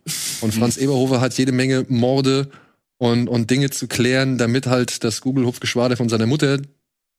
Und 0.42 0.54
Franz 0.54 0.78
Eberhofer 0.78 1.22
hat 1.22 1.38
jede 1.38 1.52
Menge 1.52 1.86
Morde 1.90 2.50
und, 2.98 3.28
und 3.30 3.50
Dinge 3.52 3.70
zu 3.70 3.88
klären, 3.88 4.38
damit 4.38 4.66
halt 4.68 5.04
das 5.04 5.22
Google-Hupf-Geschwader 5.22 5.96
von 5.98 6.10
seiner 6.10 6.26
Mutter, 6.26 6.60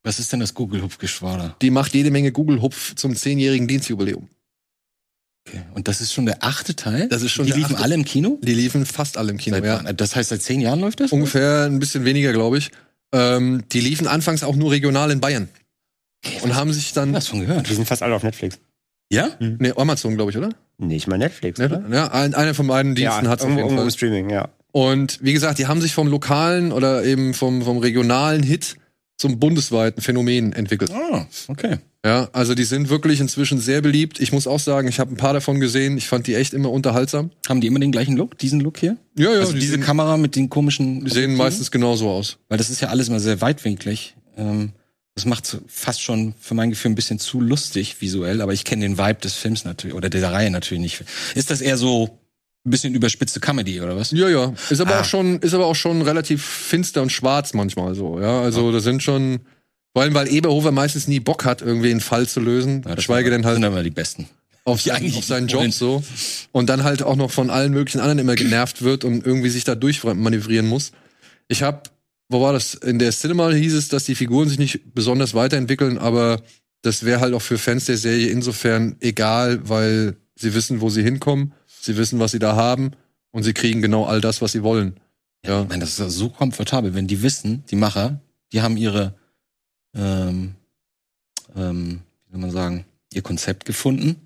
Was 0.02 0.18
ist 0.18 0.32
denn 0.32 0.40
das 0.40 0.54
Google-Hupfgeschwader? 0.54 1.56
die 1.62 1.70
macht 1.70 1.94
jede 1.94 2.10
Menge 2.10 2.32
Google-Hupf 2.32 2.94
zum 2.96 3.14
zehnjährigen 3.14 3.68
Dienstjubiläum. 3.68 4.28
Okay. 5.46 5.62
Und 5.74 5.88
das 5.88 6.00
ist 6.00 6.12
schon 6.12 6.26
der 6.26 6.42
achte 6.42 6.74
Teil? 6.74 7.08
Das 7.08 7.22
ist 7.22 7.32
schon 7.32 7.46
Die 7.46 7.52
liefen 7.52 7.74
achte- 7.76 7.84
alle 7.84 7.94
im 7.94 8.04
Kino? 8.04 8.38
Die 8.42 8.54
liefen 8.54 8.86
fast 8.86 9.16
alle 9.18 9.30
im 9.30 9.36
Kino, 9.38 9.56
Seit 9.56 9.64
ja. 9.64 9.92
Das 9.92 10.16
heißt, 10.16 10.30
seit 10.30 10.42
zehn 10.42 10.60
Jahren 10.60 10.80
läuft 10.80 11.00
das? 11.00 11.12
Ungefähr 11.12 11.64
ein 11.66 11.78
bisschen 11.78 12.04
weniger, 12.04 12.32
glaube 12.32 12.58
ich. 12.58 12.70
Ähm, 13.12 13.62
die 13.70 13.80
liefen 13.80 14.06
anfangs 14.06 14.42
auch 14.42 14.56
nur 14.56 14.70
regional 14.72 15.10
in 15.10 15.20
Bayern. 15.20 15.48
Und 16.42 16.54
haben 16.54 16.72
sich 16.72 16.94
dann. 16.94 17.12
Was 17.12 17.28
von 17.28 17.40
gehört? 17.40 17.68
Die 17.68 17.74
sind 17.74 17.86
fast 17.86 18.02
alle 18.02 18.14
auf 18.14 18.22
Netflix. 18.22 18.58
Ja? 19.14 19.28
Nee, 19.38 19.72
Amazon, 19.76 20.16
glaube 20.16 20.30
ich, 20.30 20.38
oder? 20.38 20.50
Nee, 20.78 20.96
ich 20.96 21.06
meine 21.06 21.24
Netflix, 21.24 21.60
oder? 21.60 21.84
Ja, 21.90 22.08
ein, 22.12 22.34
einer 22.34 22.54
von 22.54 22.66
beiden 22.66 22.94
Diensten 22.94 23.24
ja, 23.24 23.30
hat 23.30 23.38
es 23.38 23.44
auf 23.44 23.50
irgendwo, 23.50 23.68
jeden 23.68 23.78
irgendwo 23.78 23.82
im 23.82 23.90
Fall. 23.90 23.96
Streaming, 23.96 24.30
ja. 24.30 24.48
Und 24.72 25.18
wie 25.22 25.32
gesagt, 25.32 25.58
die 25.58 25.66
haben 25.66 25.80
sich 25.80 25.94
vom 25.94 26.08
lokalen 26.08 26.72
oder 26.72 27.04
eben 27.04 27.32
vom, 27.32 27.62
vom 27.62 27.78
regionalen 27.78 28.42
Hit 28.42 28.76
zum 29.16 29.38
bundesweiten 29.38 30.02
Phänomen 30.02 30.52
entwickelt. 30.52 30.90
Ah, 30.92 31.26
okay. 31.48 31.78
Ja, 32.04 32.28
also 32.32 32.54
die 32.54 32.64
sind 32.64 32.90
wirklich 32.90 33.20
inzwischen 33.20 33.60
sehr 33.60 33.80
beliebt. 33.80 34.20
Ich 34.20 34.32
muss 34.32 34.46
auch 34.46 34.58
sagen, 34.58 34.88
ich 34.88 35.00
habe 35.00 35.14
ein 35.14 35.16
paar 35.16 35.32
davon 35.32 35.58
gesehen. 35.58 35.96
Ich 35.96 36.06
fand 36.06 36.26
die 36.26 36.34
echt 36.34 36.52
immer 36.52 36.70
unterhaltsam. 36.70 37.30
Haben 37.48 37.62
die 37.62 37.66
immer 37.66 37.80
den 37.80 37.92
gleichen 37.92 38.16
Look, 38.16 38.36
diesen 38.36 38.60
Look 38.60 38.78
hier? 38.78 38.98
Ja, 39.16 39.32
ja, 39.32 39.40
also 39.40 39.52
die, 39.52 39.60
diese 39.60 39.74
sehen, 39.74 39.82
Kamera 39.82 40.18
mit 40.18 40.36
den 40.36 40.50
komischen. 40.50 41.04
die 41.04 41.10
sehen 41.10 41.36
meistens 41.36 41.70
genauso 41.70 42.10
aus. 42.10 42.36
Weil 42.48 42.58
das 42.58 42.68
ist 42.68 42.80
ja 42.80 42.88
alles 42.88 43.08
immer 43.08 43.20
sehr 43.20 43.40
weitwinklig. 43.40 44.16
Ähm, 44.36 44.72
das 45.14 45.24
macht 45.26 45.58
fast 45.68 46.02
schon 46.02 46.34
für 46.40 46.54
mein 46.54 46.70
Gefühl 46.70 46.90
ein 46.90 46.94
bisschen 46.96 47.18
zu 47.18 47.40
lustig 47.40 48.00
visuell, 48.00 48.40
aber 48.40 48.52
ich 48.52 48.64
kenne 48.64 48.82
den 48.82 48.98
Vibe 48.98 49.20
des 49.20 49.34
Films 49.34 49.64
natürlich 49.64 49.94
oder 49.96 50.10
der 50.10 50.32
Reihe 50.32 50.50
natürlich 50.50 50.82
nicht. 50.82 51.04
Ist 51.34 51.50
das 51.50 51.60
eher 51.60 51.76
so 51.76 52.18
ein 52.66 52.70
bisschen 52.70 52.94
überspitzte 52.94 53.38
Comedy 53.40 53.80
oder 53.80 53.96
was? 53.96 54.10
Ja, 54.10 54.28
ja. 54.28 54.52
Ist 54.70 54.80
aber 54.80 54.96
Ah. 54.96 55.00
auch 55.00 55.04
schon, 55.04 55.38
ist 55.40 55.54
aber 55.54 55.66
auch 55.66 55.76
schon 55.76 56.02
relativ 56.02 56.44
finster 56.44 57.02
und 57.02 57.12
schwarz 57.12 57.54
manchmal 57.54 57.94
so. 57.94 58.20
Ja, 58.20 58.40
also 58.40 58.72
da 58.72 58.80
sind 58.80 59.02
schon, 59.02 59.40
vor 59.92 60.02
allem 60.02 60.14
weil 60.14 60.26
Eberhofer 60.28 60.72
meistens 60.72 61.06
nie 61.06 61.20
Bock 61.20 61.44
hat, 61.44 61.62
irgendwie 61.62 61.90
einen 61.92 62.00
Fall 62.00 62.26
zu 62.26 62.40
lösen, 62.40 62.82
Ja, 62.86 62.94
das 62.96 63.04
schweige 63.04 63.30
denn 63.30 63.44
halt 63.46 63.56
sind 63.56 63.64
immer 63.64 63.82
die 63.84 63.90
besten. 63.90 64.28
auf, 64.64 64.80
seinen, 64.80 64.96
eigentlich 64.96 65.16
auf 65.18 65.24
seinen. 65.24 65.46
Job 65.46 65.70
so 65.72 66.02
und 66.50 66.68
dann 66.68 66.82
halt 66.82 67.02
auch 67.04 67.16
noch 67.16 67.30
von 67.30 67.50
allen 67.50 67.72
möglichen 67.72 68.00
anderen 68.00 68.18
immer 68.18 68.34
genervt 68.34 68.82
wird 68.82 69.04
und 69.04 69.24
irgendwie 69.24 69.50
sich 69.50 69.62
da 69.64 69.74
durchmanövrieren 69.76 70.66
muss. 70.66 70.90
Ich 71.46 71.62
habe, 71.62 71.82
wo 72.28 72.40
war 72.40 72.52
das? 72.52 72.74
In 72.74 72.98
der 72.98 73.12
Cinema 73.12 73.50
hieß 73.50 73.74
es, 73.74 73.88
dass 73.88 74.04
die 74.04 74.14
Figuren 74.14 74.48
sich 74.48 74.58
nicht 74.58 74.94
besonders 74.94 75.34
weiterentwickeln, 75.34 75.98
aber 75.98 76.42
das 76.82 77.04
wäre 77.04 77.20
halt 77.20 77.34
auch 77.34 77.42
für 77.42 77.58
Fans 77.58 77.86
der 77.86 77.96
Serie 77.96 78.28
insofern 78.28 78.96
egal, 79.00 79.68
weil 79.68 80.16
sie 80.36 80.54
wissen, 80.54 80.80
wo 80.80 80.90
sie 80.90 81.02
hinkommen, 81.02 81.52
sie 81.66 81.96
wissen, 81.96 82.18
was 82.18 82.32
sie 82.32 82.38
da 82.38 82.56
haben 82.56 82.92
und 83.30 83.42
sie 83.42 83.52
kriegen 83.52 83.82
genau 83.82 84.04
all 84.04 84.20
das, 84.20 84.42
was 84.42 84.52
sie 84.52 84.62
wollen. 84.62 85.00
Ja. 85.44 85.62
Ich 85.62 85.68
meine, 85.68 85.80
das 85.80 85.90
ist 85.90 85.98
ja 85.98 86.08
so 86.08 86.30
komfortabel, 86.30 86.94
wenn 86.94 87.06
die 87.06 87.22
wissen, 87.22 87.64
die 87.70 87.76
Macher, 87.76 88.20
die 88.52 88.62
haben 88.62 88.76
ihre, 88.76 89.14
ähm, 89.94 90.54
ähm, 91.54 92.00
wie 92.26 92.32
soll 92.32 92.40
man 92.40 92.50
sagen, 92.50 92.84
ihr 93.12 93.22
Konzept 93.22 93.64
gefunden. 93.64 94.16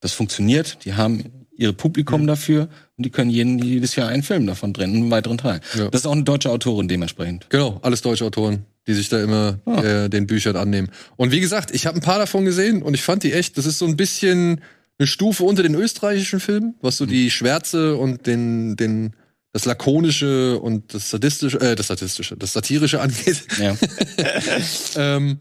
Das 0.00 0.12
funktioniert. 0.12 0.84
Die 0.84 0.94
haben 0.94 1.45
ihre 1.58 1.72
Publikum 1.72 2.22
Mhm. 2.22 2.26
dafür 2.26 2.68
und 2.96 3.04
die 3.06 3.10
können 3.10 3.30
jeden, 3.30 3.58
jedes 3.58 3.96
Jahr 3.96 4.08
einen 4.08 4.22
Film 4.22 4.46
davon 4.46 4.72
drehen, 4.72 4.94
einen 4.94 5.10
weiteren 5.10 5.38
Teil. 5.38 5.60
Ja. 5.76 5.88
Das 5.90 6.02
ist 6.02 6.06
auch 6.06 6.12
eine 6.12 6.24
deutsche 6.24 6.50
Autorin 6.50 6.88
dementsprechend. 6.88 7.48
Genau, 7.50 7.78
alles 7.82 8.02
deutsche 8.02 8.24
Autoren, 8.24 8.64
die 8.86 8.94
sich 8.94 9.08
da 9.08 9.22
immer 9.22 9.58
Ah. 9.66 9.82
äh, 9.82 10.08
den 10.08 10.26
Büchern 10.26 10.56
annehmen. 10.56 10.88
Und 11.16 11.32
wie 11.32 11.40
gesagt, 11.40 11.70
ich 11.74 11.86
habe 11.86 11.98
ein 11.98 12.02
paar 12.02 12.18
davon 12.18 12.44
gesehen 12.44 12.82
und 12.82 12.94
ich 12.94 13.02
fand 13.02 13.22
die 13.22 13.32
echt, 13.32 13.56
das 13.58 13.66
ist 13.66 13.78
so 13.78 13.86
ein 13.86 13.96
bisschen 13.96 14.60
eine 14.98 15.06
Stufe 15.06 15.44
unter 15.44 15.62
den 15.62 15.74
österreichischen 15.74 16.40
Filmen, 16.40 16.74
was 16.80 16.96
so 16.96 17.04
Mhm. 17.04 17.08
die 17.10 17.30
Schwärze 17.30 17.96
und 17.96 18.26
den, 18.26 18.76
den, 18.76 19.12
das 19.52 19.64
Lakonische 19.64 20.58
und 20.60 20.92
das 20.94 21.10
Sadistische, 21.10 21.60
äh, 21.60 21.74
das 21.74 21.86
Sadistische, 21.88 22.36
das 22.36 22.52
Satirische 22.52 23.00
angeht. 23.02 23.42
Ja. 23.60 23.76
ähm, 24.96 25.38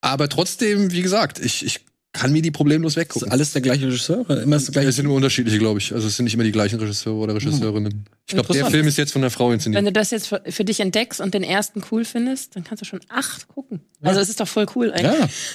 aber 0.00 0.28
trotzdem, 0.28 0.92
wie 0.92 1.02
gesagt, 1.02 1.38
ich, 1.44 1.64
ich 1.64 1.80
kann 2.12 2.32
mir 2.32 2.40
die 2.42 2.50
problemlos 2.50 2.92
Ist 2.92 2.96
weggucken. 2.96 3.30
alles 3.30 3.52
der 3.52 3.60
gleiche 3.60 3.86
Regisseur? 3.86 4.20
Oder 4.20 4.42
immer 4.42 4.56
das 4.56 4.72
gleiche? 4.72 4.88
Es 4.88 4.96
sind 4.96 5.04
nur 5.04 5.14
unterschiedliche, 5.14 5.58
glaube 5.58 5.78
ich. 5.78 5.92
Also 5.92 6.08
es 6.08 6.16
sind 6.16 6.24
nicht 6.24 6.34
immer 6.34 6.42
die 6.44 6.52
gleichen 6.52 6.80
Regisseure 6.80 7.16
oder 7.16 7.34
Regisseurinnen. 7.34 8.06
Ich 8.26 8.34
glaube, 8.34 8.52
der. 8.52 8.66
Film 8.66 8.86
ist 8.88 8.96
jetzt 8.96 9.12
von 9.12 9.20
der 9.20 9.30
Frau 9.30 9.48
Wenn 9.48 9.54
inszeniert. 9.54 9.86
du 9.86 9.92
das 9.92 10.10
jetzt 10.10 10.28
für, 10.28 10.64
dich 10.64 10.80
entdeckst 10.80 11.20
und 11.20 11.34
den 11.34 11.42
ersten 11.42 11.82
cool 11.92 12.04
findest, 12.06 12.56
dann 12.56 12.64
kannst 12.64 12.80
du 12.80 12.86
schon 12.86 13.00
acht 13.08 13.46
gucken. 13.48 13.80
Also 14.02 14.20
es 14.20 14.28
ist 14.30 14.40
doch 14.40 14.48
voll 14.48 14.66
cool 14.74 14.90
eigentlich. 14.92 15.04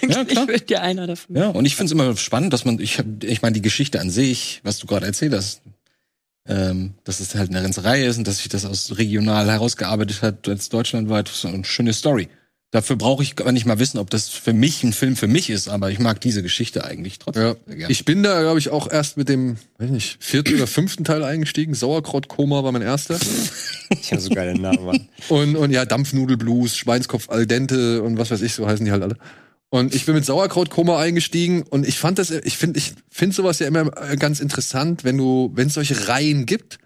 Ja, 0.01 0.09
ja, 0.19 0.23
klar. 0.25 0.43
Ich 0.43 0.47
würde 0.47 0.65
dir 0.65 0.81
einer 0.81 1.07
davon. 1.07 1.35
Ja, 1.35 1.47
und 1.49 1.65
ich 1.65 1.75
finde 1.75 1.87
es 1.87 1.91
immer 1.91 2.15
spannend, 2.17 2.53
dass 2.53 2.65
man, 2.65 2.79
ich, 2.79 2.99
hab- 2.99 3.23
ich 3.23 3.41
meine, 3.41 3.53
die 3.53 3.61
Geschichte 3.61 3.99
an 3.99 4.09
sich, 4.11 4.61
was 4.63 4.77
du 4.77 4.85
gerade 4.87 5.05
erzählt 5.07 5.33
hast, 5.33 5.61
ähm, 6.47 6.93
dass 7.03 7.19
es 7.19 7.33
halt 7.35 7.49
eine 7.51 7.61
ganze 7.61 7.83
Reihe 7.83 8.05
ist 8.05 8.17
und 8.17 8.27
dass 8.27 8.37
sich 8.37 8.49
das 8.49 8.65
aus 8.65 8.97
regional 8.97 9.49
herausgearbeitet 9.49 10.21
hat, 10.21 10.47
als 10.47 10.69
deutschlandweit, 10.69 11.29
so 11.29 11.47
eine 11.47 11.63
schöne 11.65 11.93
Story. 11.93 12.27
Dafür 12.73 12.95
brauche 12.95 13.21
ich 13.21 13.35
gar 13.35 13.51
nicht 13.51 13.67
mal 13.67 13.77
wissen, 13.77 13.99
ob 13.99 14.09
das 14.09 14.29
für 14.29 14.51
mich 14.51 14.83
ein 14.83 14.93
Film 14.93 15.15
für 15.15 15.27
mich 15.27 15.51
ist, 15.51 15.67
aber 15.67 15.91
ich 15.91 15.99
mag 15.99 16.19
diese 16.21 16.41
Geschichte 16.41 16.83
eigentlich 16.83 17.19
trotzdem 17.19 17.43
Ja, 17.43 17.55
sehr 17.67 17.75
gerne. 17.75 17.91
ich 17.91 18.03
bin 18.03 18.23
da, 18.23 18.41
glaube 18.41 18.57
ich, 18.57 18.71
auch 18.71 18.91
erst 18.91 19.15
mit 19.15 19.29
dem, 19.29 19.57
weiß 19.77 19.91
nicht, 19.91 20.17
vierten 20.19 20.55
oder 20.55 20.65
fünften 20.65 21.03
Teil 21.03 21.23
eingestiegen. 21.23 21.75
Sauerkrautkoma 21.75 22.63
war 22.63 22.71
mein 22.71 22.81
erster. 22.81 23.19
Ich 24.01 24.11
habe 24.11 24.21
so 24.21 24.31
geile 24.31 24.59
Namen, 24.59 24.85
Mann. 24.85 25.07
Und, 25.29 25.55
und 25.55 25.69
ja, 25.69 25.85
Dampfnudelblues, 25.85 26.75
Schweinskopf 26.75 27.29
al 27.29 27.45
dente 27.45 28.01
und 28.01 28.17
was 28.17 28.31
weiß 28.31 28.41
ich, 28.41 28.55
so 28.55 28.65
heißen 28.65 28.83
die 28.83 28.91
halt 28.91 29.03
alle. 29.03 29.17
Und 29.69 29.93
ich 29.93 30.07
bin 30.07 30.15
mit 30.15 30.25
Sauerkrautkoma 30.25 30.99
eingestiegen 30.99 31.61
und 31.61 31.87
ich 31.87 31.99
fand 31.99 32.17
das, 32.17 32.31
ich 32.31 32.57
finde, 32.57 32.79
ich 32.79 32.93
finde 33.11 33.35
sowas 33.35 33.59
ja 33.59 33.67
immer 33.67 33.85
ganz 34.17 34.39
interessant, 34.39 35.03
wenn 35.03 35.17
du, 35.17 35.51
wenn 35.53 35.67
es 35.67 35.75
solche 35.75 36.07
Reihen 36.07 36.47
gibt 36.47 36.79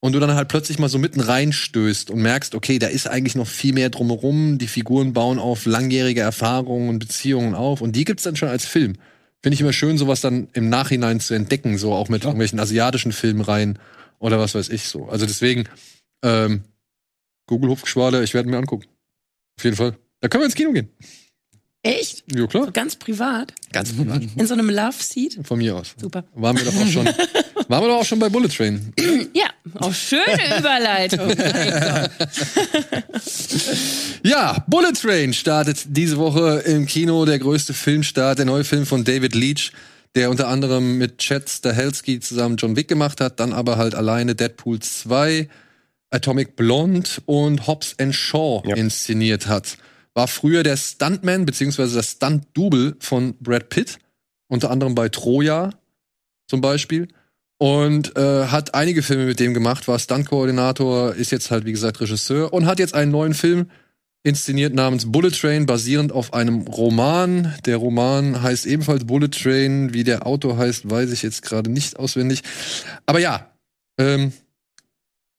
und 0.00 0.12
du 0.12 0.20
dann 0.20 0.34
halt 0.34 0.48
plötzlich 0.48 0.78
mal 0.78 0.88
so 0.88 0.98
mitten 0.98 1.20
reinstößt 1.20 2.10
und 2.10 2.20
merkst, 2.22 2.54
okay, 2.54 2.78
da 2.78 2.86
ist 2.86 3.08
eigentlich 3.08 3.34
noch 3.34 3.46
viel 3.46 3.72
mehr 3.72 3.90
drumherum. 3.90 4.58
Die 4.58 4.68
Figuren 4.68 5.12
bauen 5.12 5.38
auf 5.38 5.66
langjährige 5.66 6.20
Erfahrungen 6.20 6.88
und 6.88 6.98
Beziehungen 6.98 7.54
auf 7.54 7.80
und 7.80 7.96
die 7.96 8.04
gibt's 8.04 8.24
dann 8.24 8.36
schon 8.36 8.48
als 8.48 8.66
Film. 8.66 8.94
Finde 9.42 9.54
ich 9.54 9.60
immer 9.60 9.72
schön, 9.72 9.98
sowas 9.98 10.20
dann 10.20 10.48
im 10.54 10.68
Nachhinein 10.68 11.20
zu 11.20 11.34
entdecken, 11.34 11.78
so 11.78 11.92
auch 11.92 12.08
mit 12.08 12.24
irgendwelchen 12.24 12.58
asiatischen 12.60 13.12
Filmreihen 13.12 13.78
oder 14.18 14.38
was 14.38 14.54
weiß 14.54 14.68
ich 14.70 14.84
so. 14.84 15.08
Also 15.08 15.26
deswegen, 15.26 15.68
ähm, 16.22 16.64
Google 17.46 17.70
Hupfgeschwader, 17.70 18.22
ich 18.22 18.34
werde 18.34 18.48
mir 18.48 18.58
angucken. 18.58 18.86
Auf 19.58 19.64
jeden 19.64 19.76
Fall. 19.76 19.96
Da 20.20 20.28
können 20.28 20.42
wir 20.42 20.46
ins 20.46 20.54
Kino 20.54 20.72
gehen. 20.72 20.88
Echt? 21.82 22.24
Ja, 22.34 22.46
klar. 22.46 22.64
So 22.64 22.72
ganz 22.72 22.96
privat? 22.96 23.54
Ganz 23.72 23.92
privat. 23.92 24.22
In 24.36 24.46
so 24.46 24.54
einem 24.54 24.68
Love 24.68 24.96
Seat? 24.98 25.38
Von 25.44 25.58
mir 25.58 25.76
aus. 25.76 25.94
Super. 25.96 26.24
Waren 26.34 26.56
wir 26.56 26.64
doch 26.64 26.74
auch 26.74 26.86
schon, 26.86 27.08
waren 27.68 27.82
wir 27.84 27.88
doch 27.88 28.00
auch 28.00 28.04
schon 28.04 28.18
bei 28.18 28.28
Bullet 28.28 28.48
Train. 28.48 28.92
Ja, 29.34 29.50
auch 29.80 29.92
schöne 29.92 30.58
Überleitung. 30.58 31.30
Ja, 34.22 34.64
Bullet 34.66 34.92
Train 35.00 35.32
startet 35.32 35.78
diese 35.88 36.16
Woche 36.16 36.60
im 36.66 36.86
Kino, 36.86 37.24
der 37.24 37.38
größte 37.38 37.74
Filmstart, 37.74 38.38
der 38.38 38.46
neue 38.46 38.64
Film 38.64 38.86
von 38.86 39.04
David 39.04 39.34
Leach, 39.34 39.72
der 40.14 40.30
unter 40.30 40.48
anderem 40.48 40.98
mit 40.98 41.18
Chad 41.18 41.48
Stahelski 41.48 42.20
zusammen 42.20 42.56
John 42.56 42.76
Wick 42.76 42.88
gemacht 42.88 43.20
hat, 43.20 43.38
dann 43.40 43.52
aber 43.52 43.76
halt 43.76 43.94
alleine 43.94 44.34
Deadpool 44.34 44.80
2, 44.80 45.48
Atomic 46.10 46.56
Blonde 46.56 47.08
und 47.26 47.66
Hobbs 47.66 47.94
and 48.00 48.14
Shaw 48.14 48.62
Ja. 48.66 48.76
inszeniert 48.76 49.46
hat. 49.46 49.76
War 50.14 50.28
früher 50.28 50.62
der 50.62 50.76
Stuntman 50.76 51.44
beziehungsweise 51.46 51.96
das 51.96 52.12
Stunt-Double 52.12 52.96
von 53.00 53.34
Brad 53.38 53.68
Pitt, 53.68 53.98
unter 54.48 54.70
anderem 54.70 54.94
bei 54.94 55.08
Troja 55.08 55.70
zum 56.48 56.60
Beispiel. 56.60 57.08
Und 57.58 58.16
äh, 58.16 58.46
hat 58.46 58.74
einige 58.74 59.02
Filme 59.02 59.24
mit 59.24 59.40
dem 59.40 59.54
gemacht, 59.54 59.88
war 59.88 59.98
Stunt-Koordinator, 59.98 61.14
ist 61.14 61.32
jetzt 61.32 61.50
halt, 61.50 61.64
wie 61.64 61.72
gesagt, 61.72 62.00
Regisseur 62.00 62.52
und 62.52 62.66
hat 62.66 62.78
jetzt 62.78 62.94
einen 62.94 63.10
neuen 63.10 63.32
Film 63.32 63.70
inszeniert 64.26 64.74
namens 64.74 65.10
Bullet 65.10 65.30
Train, 65.30 65.66
basierend 65.66 66.12
auf 66.12 66.34
einem 66.34 66.62
Roman. 66.62 67.54
Der 67.64 67.76
Roman 67.76 68.42
heißt 68.42 68.66
ebenfalls 68.66 69.06
Bullet 69.06 69.28
Train. 69.28 69.94
Wie 69.94 70.04
der 70.04 70.26
Autor 70.26 70.58
heißt, 70.58 70.90
weiß 70.90 71.12
ich 71.12 71.22
jetzt 71.22 71.42
gerade 71.42 71.70
nicht 71.70 71.96
auswendig. 71.98 72.42
Aber 73.06 73.20
ja, 73.20 73.52
ähm, 73.98 74.32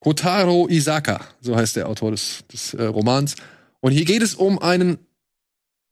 Kotaro 0.00 0.68
Isaka, 0.68 1.20
so 1.40 1.54
heißt 1.54 1.76
der 1.76 1.88
Autor 1.88 2.12
des, 2.12 2.44
des 2.52 2.74
äh, 2.74 2.84
Romans. 2.84 3.36
Und 3.80 3.92
hier 3.92 4.06
geht 4.06 4.22
es 4.22 4.34
um 4.34 4.58
einen 4.58 4.98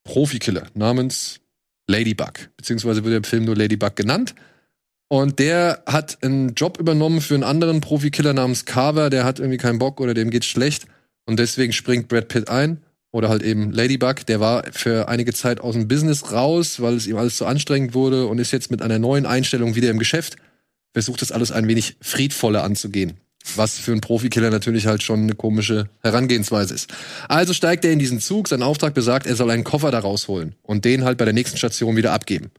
Profikiller 0.04 0.68
namens 0.74 1.40
Ladybug, 1.88 2.50
beziehungsweise 2.56 3.04
wird 3.04 3.24
der 3.24 3.28
Film 3.28 3.44
nur 3.44 3.56
Ladybug 3.56 3.94
genannt. 3.94 4.34
Und 5.08 5.38
der 5.38 5.82
hat 5.86 6.18
einen 6.22 6.54
Job 6.54 6.78
übernommen 6.78 7.20
für 7.20 7.34
einen 7.34 7.44
anderen 7.44 7.80
Profikiller 7.80 8.32
namens 8.32 8.64
Carver, 8.64 9.08
der 9.08 9.24
hat 9.24 9.38
irgendwie 9.38 9.58
keinen 9.58 9.78
Bock 9.78 10.00
oder 10.00 10.14
dem 10.14 10.30
geht's 10.30 10.46
schlecht. 10.46 10.86
Und 11.26 11.38
deswegen 11.38 11.72
springt 11.72 12.08
Brad 12.08 12.28
Pitt 12.28 12.48
ein. 12.48 12.82
Oder 13.12 13.28
halt 13.30 13.42
eben 13.42 13.72
Ladybug, 13.72 14.26
der 14.26 14.40
war 14.40 14.64
für 14.72 15.08
einige 15.08 15.32
Zeit 15.32 15.60
aus 15.60 15.74
dem 15.74 15.88
Business 15.88 16.32
raus, 16.32 16.82
weil 16.82 16.94
es 16.94 17.06
ihm 17.06 17.16
alles 17.16 17.36
zu 17.36 17.46
anstrengend 17.46 17.94
wurde 17.94 18.26
und 18.26 18.38
ist 18.38 18.52
jetzt 18.52 18.70
mit 18.70 18.82
einer 18.82 18.98
neuen 18.98 19.24
Einstellung 19.24 19.74
wieder 19.74 19.90
im 19.90 19.98
Geschäft. 19.98 20.36
Versucht 20.92 21.22
das 21.22 21.32
alles 21.32 21.50
ein 21.50 21.66
wenig 21.66 21.96
friedvoller 22.02 22.62
anzugehen. 22.62 23.14
Was 23.54 23.78
für 23.78 23.92
einen 23.92 24.02
Profikiller 24.02 24.50
natürlich 24.50 24.86
halt 24.86 25.02
schon 25.02 25.22
eine 25.22 25.34
komische 25.34 25.88
Herangehensweise 26.02 26.74
ist. 26.74 26.92
Also 27.28 27.54
steigt 27.54 27.84
er 27.84 27.92
in 27.92 27.98
diesen 27.98 28.20
Zug, 28.20 28.48
sein 28.48 28.62
Auftrag 28.62 28.92
besagt, 28.92 29.26
er 29.26 29.36
soll 29.36 29.50
einen 29.50 29.64
Koffer 29.64 29.90
da 29.90 30.00
rausholen 30.00 30.54
und 30.62 30.84
den 30.84 31.04
halt 31.04 31.16
bei 31.16 31.24
der 31.24 31.32
nächsten 31.32 31.56
Station 31.56 31.96
wieder 31.96 32.12
abgeben. 32.12 32.50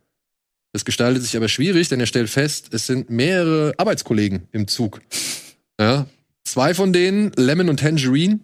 Das 0.74 0.86
gestaltet 0.86 1.24
sich 1.24 1.36
aber 1.38 1.50
schwierig, 1.50 1.90
denn 1.90 2.00
er 2.00 2.06
stellt 2.06 2.30
fest, 2.30 2.74
es 2.74 2.88
sind 2.88 3.10
mehrere 3.10 3.74
Arbeitskollegen 3.78 4.48
im 4.52 4.68
Zug. 4.68 5.02
Ja. 5.80 6.08
Zwei 6.44 6.74
von 6.74 6.94
denen, 6.94 7.32
Lemon 7.36 7.70
und 7.70 7.80
Tangerine, 7.80 8.40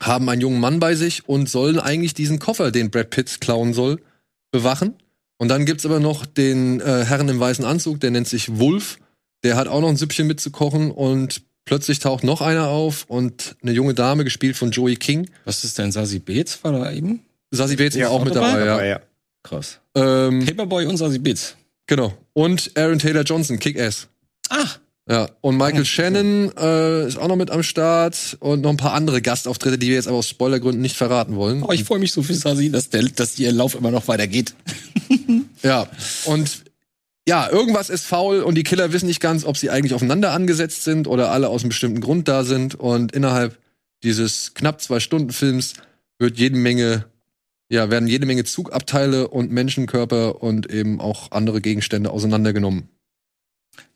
haben 0.00 0.28
einen 0.28 0.40
jungen 0.40 0.60
Mann 0.60 0.80
bei 0.80 0.94
sich 0.94 1.28
und 1.28 1.48
sollen 1.48 1.78
eigentlich 1.78 2.14
diesen 2.14 2.38
Koffer, 2.38 2.70
den 2.72 2.90
Brad 2.90 3.10
Pitt 3.10 3.40
klauen 3.40 3.72
soll, 3.74 4.00
bewachen. 4.50 4.94
Und 5.38 5.48
dann 5.48 5.64
gibt's 5.66 5.86
aber 5.86 6.00
noch 6.00 6.26
den 6.26 6.80
äh, 6.80 7.04
Herrn 7.04 7.28
im 7.28 7.38
weißen 7.38 7.64
Anzug, 7.64 8.00
der 8.00 8.10
nennt 8.10 8.28
sich 8.28 8.58
Wolf. 8.58 8.98
Der 9.44 9.56
hat 9.56 9.68
auch 9.68 9.80
noch 9.80 9.88
ein 9.88 9.96
Süppchen 9.96 10.26
mitzukochen 10.26 10.90
und 10.90 11.42
plötzlich 11.64 11.98
taucht 11.98 12.24
noch 12.24 12.40
einer 12.40 12.68
auf 12.68 13.04
und 13.08 13.56
eine 13.62 13.72
junge 13.72 13.94
Dame, 13.94 14.24
gespielt 14.24 14.56
von 14.56 14.70
Joey 14.70 14.96
King. 14.96 15.28
Was 15.44 15.64
ist 15.64 15.78
denn 15.78 15.92
Sasi 15.92 16.18
Beetz? 16.18 16.62
War 16.62 16.72
da 16.72 16.92
eben? 16.92 17.20
Sassy 17.50 17.76
Bates 17.76 17.96
Ja, 17.96 18.06
war 18.06 18.12
auch 18.12 18.20
auch 18.20 18.24
mit 18.24 18.34
dabei? 18.34 18.52
dabei, 18.52 18.66
ja. 18.66 18.74
Aber 18.74 18.86
ja. 18.86 19.00
Krass. 19.42 19.78
Ähm, 19.94 20.44
Paperboy 20.46 20.86
und 20.86 20.96
Sasi 20.96 21.18
Beetz. 21.18 21.56
genau. 21.86 22.16
Und 22.32 22.70
Aaron 22.76 22.98
Taylor 22.98 23.22
Johnson, 23.22 23.58
Kick-Ass. 23.58 24.08
Ach, 24.48 24.78
Ja, 25.08 25.28
und 25.40 25.56
Michael 25.56 25.82
Oh, 25.82 25.84
Shannon 25.84 26.52
äh, 26.56 27.06
ist 27.08 27.18
auch 27.18 27.28
noch 27.28 27.36
mit 27.36 27.50
am 27.50 27.62
Start 27.62 28.36
und 28.40 28.60
noch 28.62 28.70
ein 28.70 28.76
paar 28.76 28.92
andere 28.94 29.20
Gastauftritte, 29.20 29.76
die 29.78 29.88
wir 29.88 29.96
jetzt 29.96 30.06
aber 30.08 30.18
aus 30.18 30.28
Spoilergründen 30.28 30.80
nicht 30.80 30.96
verraten 30.96 31.34
wollen. 31.36 31.62
oh, 31.62 31.72
ich 31.72 31.84
freue 31.84 31.98
mich 31.98 32.12
so 32.12 32.22
für 32.22 32.34
Sasi, 32.34 32.70
dass, 32.70 32.88
der, 32.90 33.02
dass 33.02 33.38
ihr 33.38 33.52
Lauf 33.52 33.74
immer 33.74 33.90
noch 33.90 34.06
weitergeht. 34.08 34.54
ja, 35.62 35.88
und 36.24 36.62
ja, 37.28 37.48
irgendwas 37.50 37.88
ist 37.90 38.04
faul 38.06 38.40
und 38.40 38.56
die 38.56 38.64
Killer 38.64 38.92
wissen 38.92 39.06
nicht 39.06 39.20
ganz, 39.20 39.44
ob 39.44 39.56
sie 39.56 39.70
eigentlich 39.70 39.94
aufeinander 39.94 40.32
angesetzt 40.32 40.84
sind 40.84 41.06
oder 41.06 41.30
alle 41.30 41.48
aus 41.48 41.62
einem 41.62 41.68
bestimmten 41.68 42.00
Grund 42.00 42.26
da 42.28 42.42
sind. 42.44 42.74
Und 42.74 43.12
innerhalb 43.12 43.58
dieses 44.02 44.54
knapp 44.54 44.80
zwei 44.80 44.98
Stunden 44.98 45.30
Films 45.30 45.74
wird 46.18 46.38
jede 46.38 46.56
Menge, 46.56 47.04
ja, 47.72 47.90
werden 47.90 48.06
jede 48.06 48.26
Menge 48.26 48.44
Zugabteile 48.44 49.28
und 49.28 49.50
Menschenkörper 49.50 50.42
und 50.42 50.70
eben 50.70 51.00
auch 51.00 51.32
andere 51.32 51.62
Gegenstände 51.62 52.10
auseinandergenommen. 52.10 52.90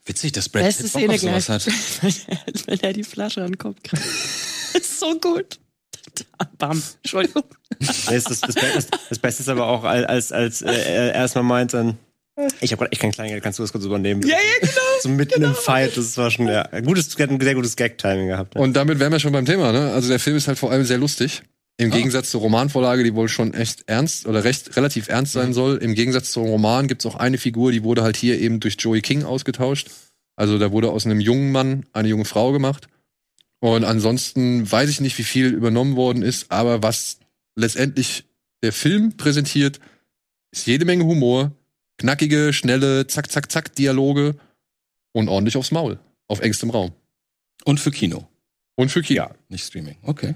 Witzig, 0.03 0.31
dass 0.31 0.49
Brad 0.49 0.63
Beste 0.63 0.83
Pitt 0.83 0.91
Szene 0.91 1.13
auf 1.13 1.19
sowas 1.19 1.49
hat. 1.49 1.67
Wenn 2.65 2.79
er 2.79 2.93
die 2.93 3.03
Flasche 3.03 3.41
an 3.43 3.51
den 3.51 3.57
Kopf 3.59 3.77
kriegt. 3.83 4.03
ist 4.73 4.99
so 4.99 5.19
gut. 5.19 5.59
Bam. 6.57 6.81
Entschuldigung. 7.03 7.43
Das, 7.79 8.23
das, 8.23 8.41
das, 8.41 8.87
das 9.09 9.19
Beste 9.19 9.43
ist 9.43 9.49
aber 9.49 9.67
auch, 9.67 9.83
als, 9.83 10.31
als, 10.31 10.63
äh, 10.63 10.71
er 10.71 11.13
erstmal 11.13 11.43
meint 11.43 11.75
dann, 11.75 11.99
ich 12.61 12.71
habe 12.71 12.79
gerade 12.79 12.91
echt 12.91 13.01
kein 13.01 13.11
Kleingeld, 13.11 13.43
kannst 13.43 13.59
du 13.59 13.63
das 13.63 13.71
kurz 13.71 13.85
übernehmen? 13.85 14.21
Ja, 14.23 14.37
ja, 14.37 14.59
genau. 14.67 14.81
So 15.01 15.09
mitten 15.09 15.43
im 15.43 15.53
Fight, 15.53 15.97
das 15.97 16.17
war 16.17 16.31
schon 16.31 16.47
ja, 16.47 16.63
ein 16.63 16.85
gutes, 16.85 17.13
er 17.15 17.23
hat 17.23 17.31
ein 17.31 17.39
sehr 17.39 17.55
gutes 17.55 17.75
Gag-Timing 17.75 18.27
gehabt. 18.27 18.55
Ja. 18.55 18.61
Und 18.61 18.73
damit 18.73 18.99
wären 18.99 19.11
wir 19.11 19.19
schon 19.19 19.33
beim 19.33 19.45
Thema, 19.45 19.71
ne? 19.71 19.91
Also 19.91 20.07
der 20.09 20.19
Film 20.19 20.35
ist 20.35 20.47
halt 20.47 20.57
vor 20.57 20.71
allem 20.71 20.83
sehr 20.83 20.97
lustig. 20.97 21.43
Im 21.79 21.91
Gegensatz 21.91 22.31
zur 22.31 22.41
Romanvorlage, 22.41 23.03
die 23.03 23.13
wohl 23.13 23.29
schon 23.29 23.53
echt 23.53 23.83
ernst 23.87 24.25
oder 24.25 24.43
recht 24.43 24.75
relativ 24.75 25.09
ernst 25.09 25.33
sein 25.33 25.53
soll. 25.53 25.77
Im 25.77 25.93
Gegensatz 25.93 26.31
zum 26.31 26.45
Roman 26.47 26.87
gibt's 26.87 27.05
auch 27.05 27.15
eine 27.15 27.37
Figur, 27.37 27.71
die 27.71 27.83
wurde 27.83 28.01
halt 28.01 28.17
hier 28.17 28.39
eben 28.39 28.59
durch 28.59 28.77
Joey 28.79 29.01
King 29.01 29.23
ausgetauscht. 29.23 29.91
Also 30.35 30.57
da 30.57 30.71
wurde 30.71 30.91
aus 30.91 31.05
einem 31.05 31.19
jungen 31.19 31.51
Mann 31.51 31.85
eine 31.93 32.07
junge 32.07 32.25
Frau 32.25 32.51
gemacht. 32.51 32.87
Und 33.59 33.83
ansonsten 33.83 34.69
weiß 34.69 34.89
ich 34.89 35.01
nicht, 35.01 35.17
wie 35.19 35.23
viel 35.23 35.47
übernommen 35.53 35.95
worden 35.95 36.23
ist, 36.23 36.51
aber 36.51 36.81
was 36.81 37.19
letztendlich 37.55 38.25
der 38.63 38.73
Film 38.73 39.17
präsentiert, 39.17 39.79
ist 40.51 40.65
jede 40.65 40.85
Menge 40.85 41.05
Humor, 41.05 41.51
knackige, 41.97 42.53
schnelle, 42.53 43.07
zack, 43.07 43.31
zack, 43.31 43.51
zack 43.51 43.75
Dialoge 43.75 44.35
und 45.11 45.27
ordentlich 45.27 45.57
aufs 45.57 45.71
Maul, 45.71 45.99
auf 46.27 46.39
engstem 46.39 46.69
Raum. 46.69 46.91
Und 47.65 47.79
für 47.79 47.91
Kino, 47.91 48.27
Und 48.75 48.91
für 48.91 49.01
Kino. 49.01 49.27
nicht 49.49 49.65
Streaming. 49.65 49.97
Okay. 50.03 50.35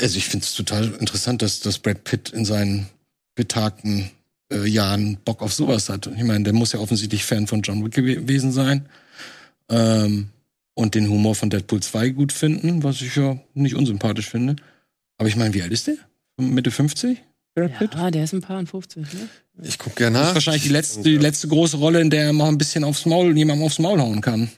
Also 0.00 0.16
ich 0.18 0.26
finde 0.26 0.44
es 0.44 0.54
total 0.54 0.92
interessant, 1.00 1.42
dass, 1.42 1.60
dass 1.60 1.78
Brad 1.78 2.04
Pitt 2.04 2.30
in 2.30 2.44
seinen 2.44 2.86
betagten 3.34 4.10
äh, 4.52 4.66
Jahren 4.66 5.18
Bock 5.24 5.42
auf 5.42 5.52
sowas 5.52 5.88
hat. 5.88 6.06
Ich 6.16 6.22
meine, 6.24 6.44
der 6.44 6.52
muss 6.52 6.72
ja 6.72 6.80
offensichtlich 6.80 7.24
Fan 7.24 7.46
von 7.46 7.62
John 7.62 7.84
Wick 7.84 7.96
gew- 7.96 8.14
gewesen 8.14 8.52
sein. 8.52 8.86
Ähm, 9.70 10.28
und 10.74 10.94
den 10.94 11.08
Humor 11.08 11.34
von 11.34 11.48
Deadpool 11.50 11.80
2 11.82 12.10
gut 12.10 12.32
finden, 12.32 12.82
was 12.82 13.00
ich 13.00 13.16
ja 13.16 13.38
nicht 13.54 13.74
unsympathisch 13.74 14.28
finde. 14.28 14.56
Aber 15.18 15.28
ich 15.28 15.36
meine, 15.36 15.54
wie 15.54 15.62
alt 15.62 15.72
ist 15.72 15.86
der? 15.86 15.96
Mitte 16.36 16.70
50? 16.70 17.18
Brad 17.54 17.78
Pitt? 17.78 17.94
Ja, 17.94 18.10
der 18.10 18.24
ist 18.24 18.34
ein 18.34 18.42
paar 18.42 18.58
und 18.58 18.68
50, 18.68 19.02
ne? 19.14 19.28
Ich 19.62 19.78
guck 19.78 19.96
gerne 19.96 20.18
Das 20.18 20.22
ist 20.22 20.28
nach. 20.28 20.34
wahrscheinlich 20.34 20.64
die 20.64 20.68
letzte, 20.68 21.02
die 21.02 21.16
letzte 21.16 21.48
große 21.48 21.78
Rolle, 21.78 22.00
in 22.02 22.10
der 22.10 22.24
er 22.26 22.32
mal 22.34 22.48
ein 22.48 22.58
bisschen 22.58 22.84
aufs 22.84 23.06
Maul, 23.06 23.34
jemandem 23.36 23.64
aufs 23.64 23.78
Maul 23.78 23.98
hauen 23.98 24.20
kann. 24.20 24.50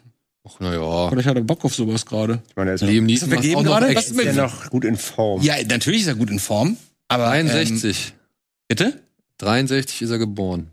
Ach, 0.47 0.61
naja. 0.61 1.09
Vielleicht 1.11 1.29
hat 1.29 1.37
er 1.37 1.43
Bock 1.43 1.65
auf 1.65 1.75
sowas 1.75 2.07
gerade. 2.07 2.43
Ich 2.49 2.57
meine, 2.57 2.71
er 2.71 2.75
ist, 2.75 2.83
noch, 2.83 2.89
Liam 2.89 3.07
Neeson 3.07 3.29
macht 3.29 3.39
vergeben 3.41 3.57
auch 3.57 3.65
noch 3.65 3.79
gerade? 3.81 3.95
Was 3.95 4.11
ist 4.11 4.21
ja 4.25 4.33
noch 4.33 4.71
gut 4.71 4.85
in 4.85 4.97
Form. 4.97 5.43
Ja, 5.43 5.57
natürlich 5.65 6.03
ist 6.03 6.07
er 6.09 6.15
gut 6.15 6.31
in 6.31 6.39
Form. 6.39 6.77
Aber 7.09 7.25
63. 7.27 8.09
Ähm, 8.09 8.19
bitte? 8.69 9.03
63 9.39 10.03
ist 10.03 10.11
er 10.11 10.19
geboren. 10.19 10.71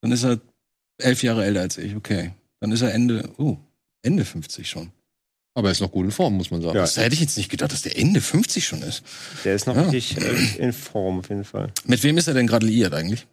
Dann 0.00 0.12
ist 0.12 0.24
er 0.24 0.40
elf 0.98 1.22
Jahre 1.22 1.44
älter 1.44 1.60
als 1.60 1.78
ich. 1.78 1.96
Okay. 1.96 2.32
Dann 2.60 2.72
ist 2.72 2.82
er 2.82 2.92
Ende, 2.92 3.28
oh, 3.38 3.56
Ende 4.02 4.24
50 4.24 4.68
schon. 4.68 4.90
Aber 5.54 5.68
er 5.68 5.72
ist 5.72 5.80
noch 5.80 5.90
gut 5.90 6.04
in 6.04 6.10
Form, 6.12 6.36
muss 6.36 6.50
man 6.50 6.62
sagen. 6.62 6.76
Ja. 6.76 6.82
Das 6.82 6.96
hätte 6.96 7.14
ich 7.14 7.20
jetzt 7.20 7.36
nicht 7.36 7.50
gedacht, 7.50 7.72
dass 7.72 7.82
der 7.82 7.98
Ende 7.98 8.20
50 8.20 8.64
schon 8.64 8.82
ist. 8.82 9.02
Der 9.44 9.54
ist 9.54 9.66
noch 9.66 9.74
Ja. 9.76 9.82
richtig 9.88 10.16
äh, 10.18 10.56
in 10.58 10.72
Form, 10.72 11.18
auf 11.18 11.28
jeden 11.28 11.44
Fall. 11.44 11.72
Mit 11.84 12.02
wem 12.04 12.16
ist 12.16 12.28
er 12.28 12.34
denn 12.34 12.46
gerade 12.46 12.66
liiert 12.66 12.94
eigentlich? 12.94 13.26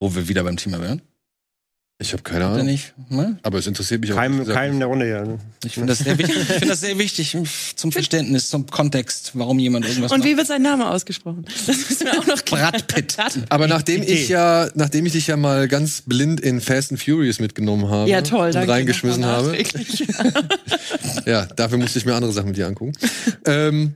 Wo 0.00 0.14
wir 0.14 0.28
wieder 0.28 0.42
beim 0.42 0.56
Thema 0.56 0.80
wären. 0.80 1.02
Ich 2.02 2.12
habe 2.12 2.22
keine 2.22 2.46
Ahnung. 2.46 2.66
nicht? 2.66 2.92
Ne? 3.08 3.38
Aber 3.42 3.58
es 3.58 3.66
interessiert 3.66 4.00
mich 4.00 4.12
auch. 4.12 4.16
Keinem, 4.16 4.38
gesagt 4.40 4.56
keinem 4.58 4.74
in 4.74 4.78
der 4.80 4.88
Runde 4.88 5.06
hier. 5.06 5.22
Ne? 5.22 5.38
Ich 5.64 5.74
finde 5.74 5.88
das 5.88 6.00
sehr 6.00 6.18
wichtig. 6.18 6.36
Ich 6.36 6.46
finde 6.46 6.66
das 6.66 6.80
sehr 6.80 6.98
wichtig 6.98 7.36
zum 7.76 7.92
Verständnis, 7.92 8.50
zum 8.50 8.66
Kontext, 8.66 9.30
warum 9.34 9.58
jemand 9.58 9.86
irgendwas 9.86 10.10
Und 10.12 10.18
macht. 10.18 10.28
wie 10.28 10.36
wird 10.36 10.46
sein 10.46 10.62
Name 10.62 10.90
ausgesprochen? 10.90 11.44
Das 11.66 11.76
müssen 11.88 12.04
wir 12.06 12.18
auch 12.20 12.26
noch 12.26 12.44
klären. 12.44 12.72
Brad 12.72 12.86
Pitt. 12.88 13.16
Aber 13.48 13.68
nachdem 13.68 14.02
Idee. 14.02 14.12
ich 14.14 14.28
ja, 14.28 14.68
nachdem 14.74 15.06
ich 15.06 15.12
dich 15.12 15.28
ja 15.28 15.36
mal 15.36 15.68
ganz 15.68 16.02
blind 16.02 16.40
in 16.40 16.60
Fast 16.60 16.90
and 16.90 17.00
Furious 17.02 17.38
mitgenommen 17.38 17.88
habe 17.88 18.10
Ja, 18.10 18.20
toll, 18.22 18.48
und 18.48 18.56
reingeschmissen 18.68 19.24
habe, 19.24 19.56
ja, 21.26 21.46
dafür 21.46 21.78
musste 21.78 21.98
ich 21.98 22.04
mir 22.04 22.14
andere 22.14 22.32
Sachen 22.32 22.48
mit 22.48 22.56
dir 22.56 22.66
angucken. 22.66 22.92
ähm, 23.46 23.94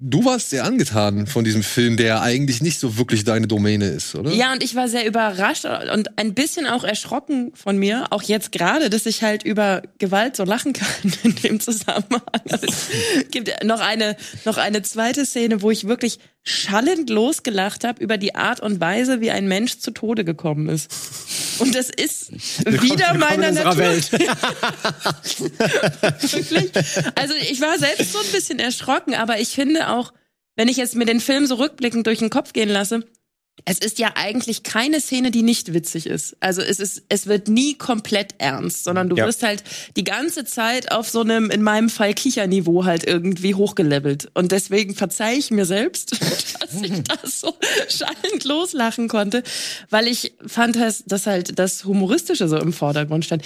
du 0.00 0.24
warst 0.24 0.50
sehr 0.50 0.64
angetan 0.64 1.26
von 1.26 1.44
diesem 1.44 1.62
Film, 1.62 1.96
der 1.96 2.22
eigentlich 2.22 2.60
nicht 2.60 2.78
so 2.78 2.98
wirklich 2.98 3.24
deine 3.24 3.46
Domäne 3.46 3.86
ist, 3.86 4.14
oder? 4.14 4.30
Ja, 4.30 4.52
und 4.52 4.62
ich 4.62 4.74
war 4.74 4.88
sehr 4.88 5.06
überrascht 5.06 5.64
und 5.64 6.18
ein 6.18 6.34
bisschen 6.34 6.66
auch 6.66 6.84
erschrocken 6.84 7.52
von 7.54 7.76
mir, 7.76 8.06
auch 8.10 8.22
jetzt 8.22 8.52
gerade, 8.52 8.90
dass 8.90 9.06
ich 9.06 9.22
halt 9.22 9.42
über 9.42 9.82
Gewalt 9.98 10.36
so 10.36 10.44
lachen 10.44 10.72
kann 10.72 10.88
in 11.24 11.34
dem 11.36 11.60
Zusammenhang. 11.60 12.22
Also, 12.48 12.66
es 12.66 13.30
gibt 13.30 13.64
noch 13.64 13.80
eine, 13.80 14.16
noch 14.44 14.56
eine 14.56 14.82
zweite 14.82 15.26
Szene, 15.26 15.62
wo 15.62 15.70
ich 15.70 15.88
wirklich 15.88 16.20
schallend 16.48 17.10
losgelacht 17.10 17.84
habe 17.84 18.02
über 18.02 18.16
die 18.16 18.34
Art 18.34 18.60
und 18.60 18.80
Weise, 18.80 19.20
wie 19.20 19.30
ein 19.30 19.46
Mensch 19.48 19.78
zu 19.78 19.90
Tode 19.90 20.24
gekommen 20.24 20.68
ist. 20.68 20.90
Und 21.58 21.74
das 21.74 21.90
ist 21.90 22.32
wieder 22.64 22.80
willkommen 22.80 23.20
meiner 23.20 23.48
in 23.48 23.56
unserer 23.56 23.74
Natur. 23.74 23.82
Welt. 23.82 24.12
Wirklich. 26.32 26.72
Also 27.14 27.34
ich 27.34 27.60
war 27.60 27.78
selbst 27.78 28.12
so 28.12 28.18
ein 28.18 28.32
bisschen 28.32 28.58
erschrocken, 28.58 29.14
aber 29.14 29.38
ich 29.40 29.50
finde 29.50 29.90
auch, 29.90 30.12
wenn 30.56 30.68
ich 30.68 30.76
jetzt 30.76 30.96
mir 30.96 31.04
den 31.04 31.20
Film 31.20 31.46
so 31.46 31.56
rückblickend 31.56 32.06
durch 32.06 32.20
den 32.20 32.30
Kopf 32.30 32.52
gehen 32.52 32.68
lasse, 32.68 33.04
es 33.64 33.78
ist 33.78 33.98
ja 33.98 34.12
eigentlich 34.14 34.62
keine 34.62 35.00
Szene, 35.00 35.30
die 35.30 35.42
nicht 35.42 35.74
witzig 35.74 36.06
ist. 36.06 36.36
Also 36.40 36.62
es 36.62 36.80
ist, 36.80 37.02
es 37.08 37.26
wird 37.26 37.48
nie 37.48 37.74
komplett 37.74 38.34
ernst, 38.38 38.84
sondern 38.84 39.08
du 39.08 39.16
Ja. 39.16 39.26
wirst 39.26 39.42
halt 39.42 39.62
die 39.96 40.04
ganze 40.04 40.44
Zeit 40.44 40.90
auf 40.92 41.08
so 41.10 41.20
einem, 41.20 41.50
in 41.50 41.62
meinem 41.62 41.88
Fall 41.90 42.14
Kicherniveau 42.14 42.84
halt 42.84 43.04
irgendwie 43.06 43.54
hochgelevelt. 43.54 44.30
Und 44.34 44.52
deswegen 44.52 44.94
verzeih 44.94 45.34
ich 45.36 45.50
mir 45.50 45.64
selbst, 45.66 46.12
dass 46.60 46.80
ich 46.82 46.92
das 47.02 47.40
so 47.40 47.54
schallend 47.88 48.44
loslachen 48.44 49.08
konnte, 49.08 49.42
weil 49.90 50.06
ich 50.08 50.34
fand, 50.46 50.76
dass, 50.76 51.04
dass 51.04 51.26
halt 51.26 51.58
das 51.58 51.84
Humoristische 51.84 52.48
so 52.48 52.56
im 52.58 52.72
Vordergrund 52.72 53.24
stand. 53.24 53.42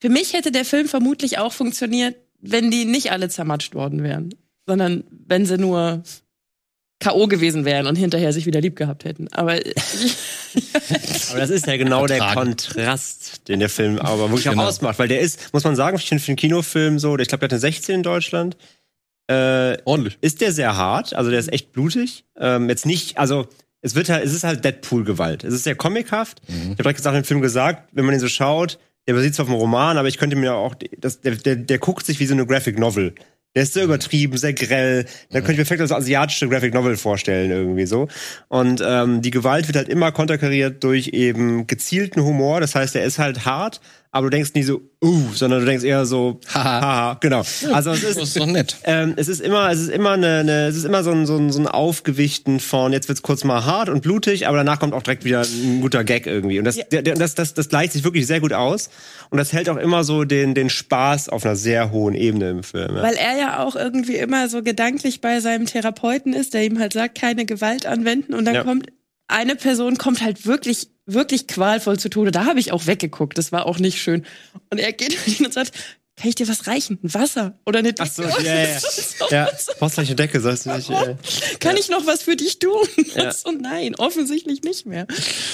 Für 0.00 0.08
mich 0.10 0.32
hätte 0.34 0.52
der 0.52 0.64
Film 0.64 0.88
vermutlich 0.88 1.38
auch 1.38 1.52
funktioniert, 1.52 2.16
wenn 2.40 2.70
die 2.70 2.84
nicht 2.84 3.10
alle 3.12 3.30
zermatscht 3.30 3.74
worden 3.74 4.02
wären, 4.02 4.34
sondern 4.66 5.04
wenn 5.10 5.46
sie 5.46 5.56
nur 5.56 6.02
K.O. 7.00 7.26
gewesen 7.26 7.64
wären 7.64 7.86
und 7.86 7.96
hinterher 7.96 8.32
sich 8.32 8.46
wieder 8.46 8.60
lieb 8.60 8.76
gehabt 8.76 9.04
hätten. 9.04 9.28
Aber 9.32 9.54
Aber 11.30 11.38
das 11.40 11.50
ist 11.50 11.66
ja 11.66 11.76
genau 11.76 12.06
der. 12.06 12.18
Kontrast, 12.34 13.48
den 13.48 13.60
der 13.60 13.68
Film 13.68 13.98
aber 13.98 14.28
wirklich 14.30 14.44
Genau. 14.44 14.62
auch 14.62 14.68
ausmacht. 14.68 14.98
Weil 14.98 15.08
der 15.08 15.20
ist, 15.20 15.52
muss 15.52 15.64
man 15.64 15.76
sagen, 15.76 15.96
ich 15.96 16.08
finde 16.08 16.22
für 16.22 16.28
einen 16.30 16.36
Kinofilm 16.36 16.98
so, 16.98 17.18
ich 17.18 17.28
glaube, 17.28 17.40
der 17.40 17.46
hat 17.48 17.52
eine 17.52 17.60
16 17.60 17.96
in 17.96 18.02
Deutschland. 18.02 18.56
Äh, 19.26 19.78
Ordentlich. 19.84 20.18
ist 20.20 20.40
der 20.42 20.52
sehr 20.52 20.76
hart, 20.76 21.14
also 21.14 21.30
der 21.30 21.40
ist 21.40 21.50
echt 21.52 21.72
blutig. 21.72 22.24
Ähm, 22.38 22.68
jetzt 22.68 22.84
nicht, 22.84 23.16
also 23.18 23.46
es 23.80 23.94
wird 23.94 24.08
halt, 24.10 24.24
es 24.24 24.32
ist 24.34 24.44
halt 24.44 24.64
Deadpool-Gewalt. 24.64 25.44
Es 25.44 25.54
ist 25.54 25.64
sehr 25.64 25.74
comichaft. 25.74 26.42
Ich 26.46 26.54
habe 26.54 26.74
direkt 26.76 26.98
gesagt 26.98 27.16
im 27.16 27.24
Film 27.24 27.40
gesagt, 27.40 27.88
wenn 27.92 28.04
man 28.04 28.12
den 28.12 28.20
so 28.20 28.28
schaut, 28.28 28.78
der 29.08 29.14
basiert 29.14 29.34
zwar 29.34 29.44
auf 29.44 29.50
einem 29.50 29.58
Roman, 29.60 29.96
aber 29.98 30.08
ich 30.08 30.18
könnte 30.18 30.36
mir 30.36 30.54
auch, 30.54 30.74
das, 30.98 31.20
der, 31.22 31.36
der, 31.36 31.56
der 31.56 31.78
guckt 31.78 32.04
sich 32.06 32.20
wie 32.20 32.26
so 32.26 32.34
eine 32.34 32.46
Graphic 32.46 32.78
Novel. 32.78 33.14
Der 33.54 33.62
ist 33.62 33.74
sehr 33.74 33.84
übertrieben, 33.84 34.36
sehr 34.36 34.52
grell. 34.52 35.04
Da 35.30 35.40
könnte 35.40 35.52
ich 35.52 35.58
mir 35.58 35.64
vielleicht 35.64 35.82
als 35.82 35.92
asiatische 35.92 36.48
Graphic 36.48 36.74
Novel 36.74 36.96
vorstellen, 36.96 37.50
irgendwie 37.50 37.86
so. 37.86 38.08
Und 38.48 38.82
ähm, 38.84 39.22
die 39.22 39.30
Gewalt 39.30 39.68
wird 39.68 39.76
halt 39.76 39.88
immer 39.88 40.10
konterkariert 40.10 40.82
durch 40.82 41.08
eben 41.08 41.66
gezielten 41.66 42.22
Humor. 42.24 42.60
Das 42.60 42.74
heißt, 42.74 42.96
er 42.96 43.04
ist 43.04 43.18
halt 43.18 43.44
hart, 43.44 43.80
aber 44.14 44.26
du 44.26 44.30
denkst 44.30 44.52
nie 44.54 44.62
so, 44.62 44.80
uh, 45.02 45.32
sondern 45.34 45.60
du 45.60 45.66
denkst 45.66 45.84
eher 45.84 46.06
so, 46.06 46.40
haha, 46.54 46.80
haha, 46.80 47.14
genau. 47.20 47.42
Also 47.72 47.90
es 47.90 48.02
ist, 48.04 48.16
Das 48.16 48.28
ist 48.28 48.38
doch 48.38 48.46
nett. 48.46 48.76
ähm, 48.84 49.14
es 49.16 49.26
ist 49.28 49.40
immer, 49.40 49.70
es 49.70 49.80
ist 49.80 49.90
immer 49.90 50.12
eine, 50.12 50.38
eine 50.38 50.66
es 50.68 50.76
ist 50.76 50.84
immer 50.84 51.02
so 51.02 51.10
ein, 51.10 51.26
so 51.26 51.36
ein, 51.36 51.50
so 51.50 51.58
ein 51.60 51.66
Aufgewichten 51.66 52.60
von, 52.60 52.92
jetzt 52.92 53.08
wird's 53.08 53.22
kurz 53.22 53.42
mal 53.44 53.64
hart 53.64 53.88
und 53.88 54.02
blutig, 54.02 54.46
aber 54.46 54.56
danach 54.58 54.78
kommt 54.78 54.94
auch 54.94 55.02
direkt 55.02 55.24
wieder 55.24 55.42
ein 55.42 55.80
guter 55.80 56.04
Gag 56.04 56.26
irgendwie. 56.26 56.58
Und 56.58 56.64
das, 56.64 56.76
der, 56.76 57.02
der, 57.02 57.14
das, 57.14 57.34
das, 57.34 57.54
das 57.54 57.68
gleicht 57.68 57.92
sich 57.92 58.04
wirklich 58.04 58.26
sehr 58.26 58.40
gut 58.40 58.52
aus. 58.52 58.88
Und 59.30 59.38
das 59.38 59.52
hält 59.52 59.68
auch 59.68 59.76
immer 59.78 60.04
so 60.04 60.24
den, 60.24 60.54
den 60.54 60.70
Spaß 60.70 61.28
auf 61.28 61.44
einer 61.44 61.56
sehr 61.56 61.90
hohen 61.90 62.14
Ebene 62.14 62.50
im 62.50 62.62
Film. 62.62 62.96
Ja. 62.96 63.02
weil 63.02 63.14
er 63.16 63.36
ja 63.38 63.64
auch 63.64 63.74
irgendwie 63.76 64.16
immer 64.16 64.48
so 64.48 64.62
gedanklich 64.62 65.20
bei 65.20 65.40
seinem 65.40 65.66
Therapeuten 65.66 66.32
ist, 66.32 66.54
der 66.54 66.64
ihm 66.64 66.78
halt 66.78 66.92
sagt, 66.92 67.18
keine 67.18 67.44
Gewalt 67.46 67.84
anwenden. 67.86 68.32
Und 68.34 68.44
dann 68.44 68.54
Ja. 68.54 68.62
kommt 68.64 68.86
eine 69.28 69.56
Person 69.56 69.98
kommt 69.98 70.22
halt 70.22 70.46
wirklich, 70.46 70.88
wirklich 71.06 71.46
qualvoll 71.46 71.98
zu 71.98 72.10
Tode. 72.10 72.30
Da 72.30 72.44
habe 72.44 72.60
ich 72.60 72.72
auch 72.72 72.86
weggeguckt. 72.86 73.38
Das 73.38 73.52
war 73.52 73.66
auch 73.66 73.78
nicht 73.78 74.00
schön. 74.00 74.24
Und 74.70 74.78
er 74.78 74.92
geht 74.92 75.16
mit 75.26 75.40
ihm 75.40 75.46
und 75.46 75.54
sagt, 75.54 75.72
kann 76.16 76.28
ich 76.28 76.36
dir 76.36 76.46
was 76.46 76.68
reichen? 76.68 76.98
Ein 77.02 77.12
Wasser 77.12 77.58
oder 77.66 77.80
eine 77.80 77.92
Ach 77.98 78.06
so, 78.06 78.22
Decke?" 78.22 78.44
ja, 78.44 78.54
ja. 78.54 78.80
So, 78.80 79.26
ja, 79.30 79.48
brauchst 79.78 79.94
gleich 79.94 80.08
eine 80.08 80.16
Decke, 80.16 80.40
sollst 80.40 80.66
du 80.66 80.72
nicht. 80.72 80.90
Äh, 80.90 81.16
Kann 81.60 81.76
ich 81.76 81.88
noch 81.88 82.06
was 82.06 82.22
für 82.22 82.36
dich 82.36 82.58
tun? 82.58 82.86
Ja. 83.14 83.32
So, 83.32 83.52
nein, 83.52 83.94
offensichtlich 83.94 84.62
nicht 84.62 84.86
mehr. 84.86 85.06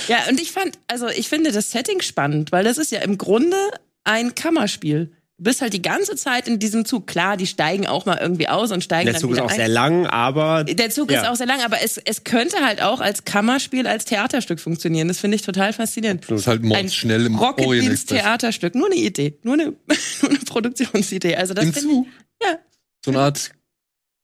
Ja, 0.09 0.19
und 0.29 0.41
ich 0.41 0.51
fand, 0.51 0.79
also 0.87 1.09
ich 1.09 1.29
finde 1.29 1.53
das 1.53 1.71
Setting 1.71 2.01
spannend, 2.01 2.53
weil 2.53 2.65
das 2.65 2.79
ist 2.79 2.91
ja 2.91 3.01
im 3.01 3.19
Grunde 3.19 3.57
ein 4.05 4.35
Kammerspiel. 4.35 5.13
Du 5.41 5.45
bist 5.45 5.63
halt 5.63 5.73
die 5.73 5.81
ganze 5.81 6.17
Zeit 6.17 6.47
in 6.49 6.59
diesem 6.59 6.85
Zug. 6.85 7.07
Klar, 7.07 7.39
die 7.39 7.47
steigen 7.47 7.87
auch 7.87 8.05
mal 8.05 8.19
irgendwie 8.21 8.47
aus 8.49 8.73
und 8.73 8.85
steigen 8.85 9.07
Der 9.07 9.15
dann 9.15 9.23
Zug 9.23 9.33
ist 9.33 9.41
auch 9.41 9.49
ein. 9.49 9.57
sehr 9.57 9.69
lang, 9.69 10.07
aber 10.07 10.65
Der 10.65 10.91
Zug 10.91 11.11
ist 11.11 11.23
Ja. 11.23 11.33
auch 11.33 11.35
sehr 11.37 11.47
lang, 11.47 11.63
aber 11.63 11.81
es, 11.83 11.97
es 11.97 12.25
könnte 12.25 12.59
halt 12.59 12.83
auch 12.83 13.01
als 13.01 13.25
Kammerspiel, 13.25 13.87
als 13.87 14.05
Theaterstück 14.05 14.61
funktionieren. 14.61 15.09
Das 15.09 15.19
finde 15.19 15.37
ich 15.37 15.43
total 15.43 15.73
faszinierend. 15.73 16.27
Das 16.31 16.41
ist 16.43 16.47
halt 16.47 16.63
mordsschnell 16.63 17.25
im 17.25 17.37
Rocket 17.37 17.65
Orient 17.65 17.87
Beans 17.87 18.03
Express. 18.03 18.21
Theaterstück. 18.21 18.75
Nur 18.75 18.87
eine 18.89 18.97
Idee. 18.97 19.39
Nur 19.43 19.55
eine, 19.55 19.65
nur 20.21 20.31
eine 20.31 20.39
Produktionsidee. 20.41 21.35
Also 21.37 21.55
das 21.55 21.65
Im 21.65 21.73
finde 21.73 21.89
Zug. 21.95 22.07
Ja. 22.43 22.59
So 23.03 23.11
eine 23.13 23.21
Art 23.21 23.51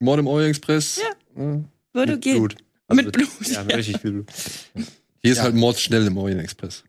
Mord 0.01 0.18
im 0.20 0.26
Orient 0.26 0.51
Express. 0.51 1.01
Ja. 1.02 1.05
ich, 1.34 1.94
würde 1.94 2.12
mit 2.12 2.20
gehen. 2.20 2.36
Blut. 2.36 2.56
Und 2.88 2.97
mit 2.97 3.10
Blut. 3.12 3.28
Ja, 3.51 3.64
mit 3.64 3.74
richtig 3.74 4.01
viel 4.02 4.10
Blut. 4.12 4.26
Hier 5.22 5.32
ist 5.32 5.38
Ja. 5.38 5.44
halt 5.44 5.55
mordsschnell 5.55 6.06
im 6.06 6.18
Orient 6.18 6.43
Express. 6.43 6.84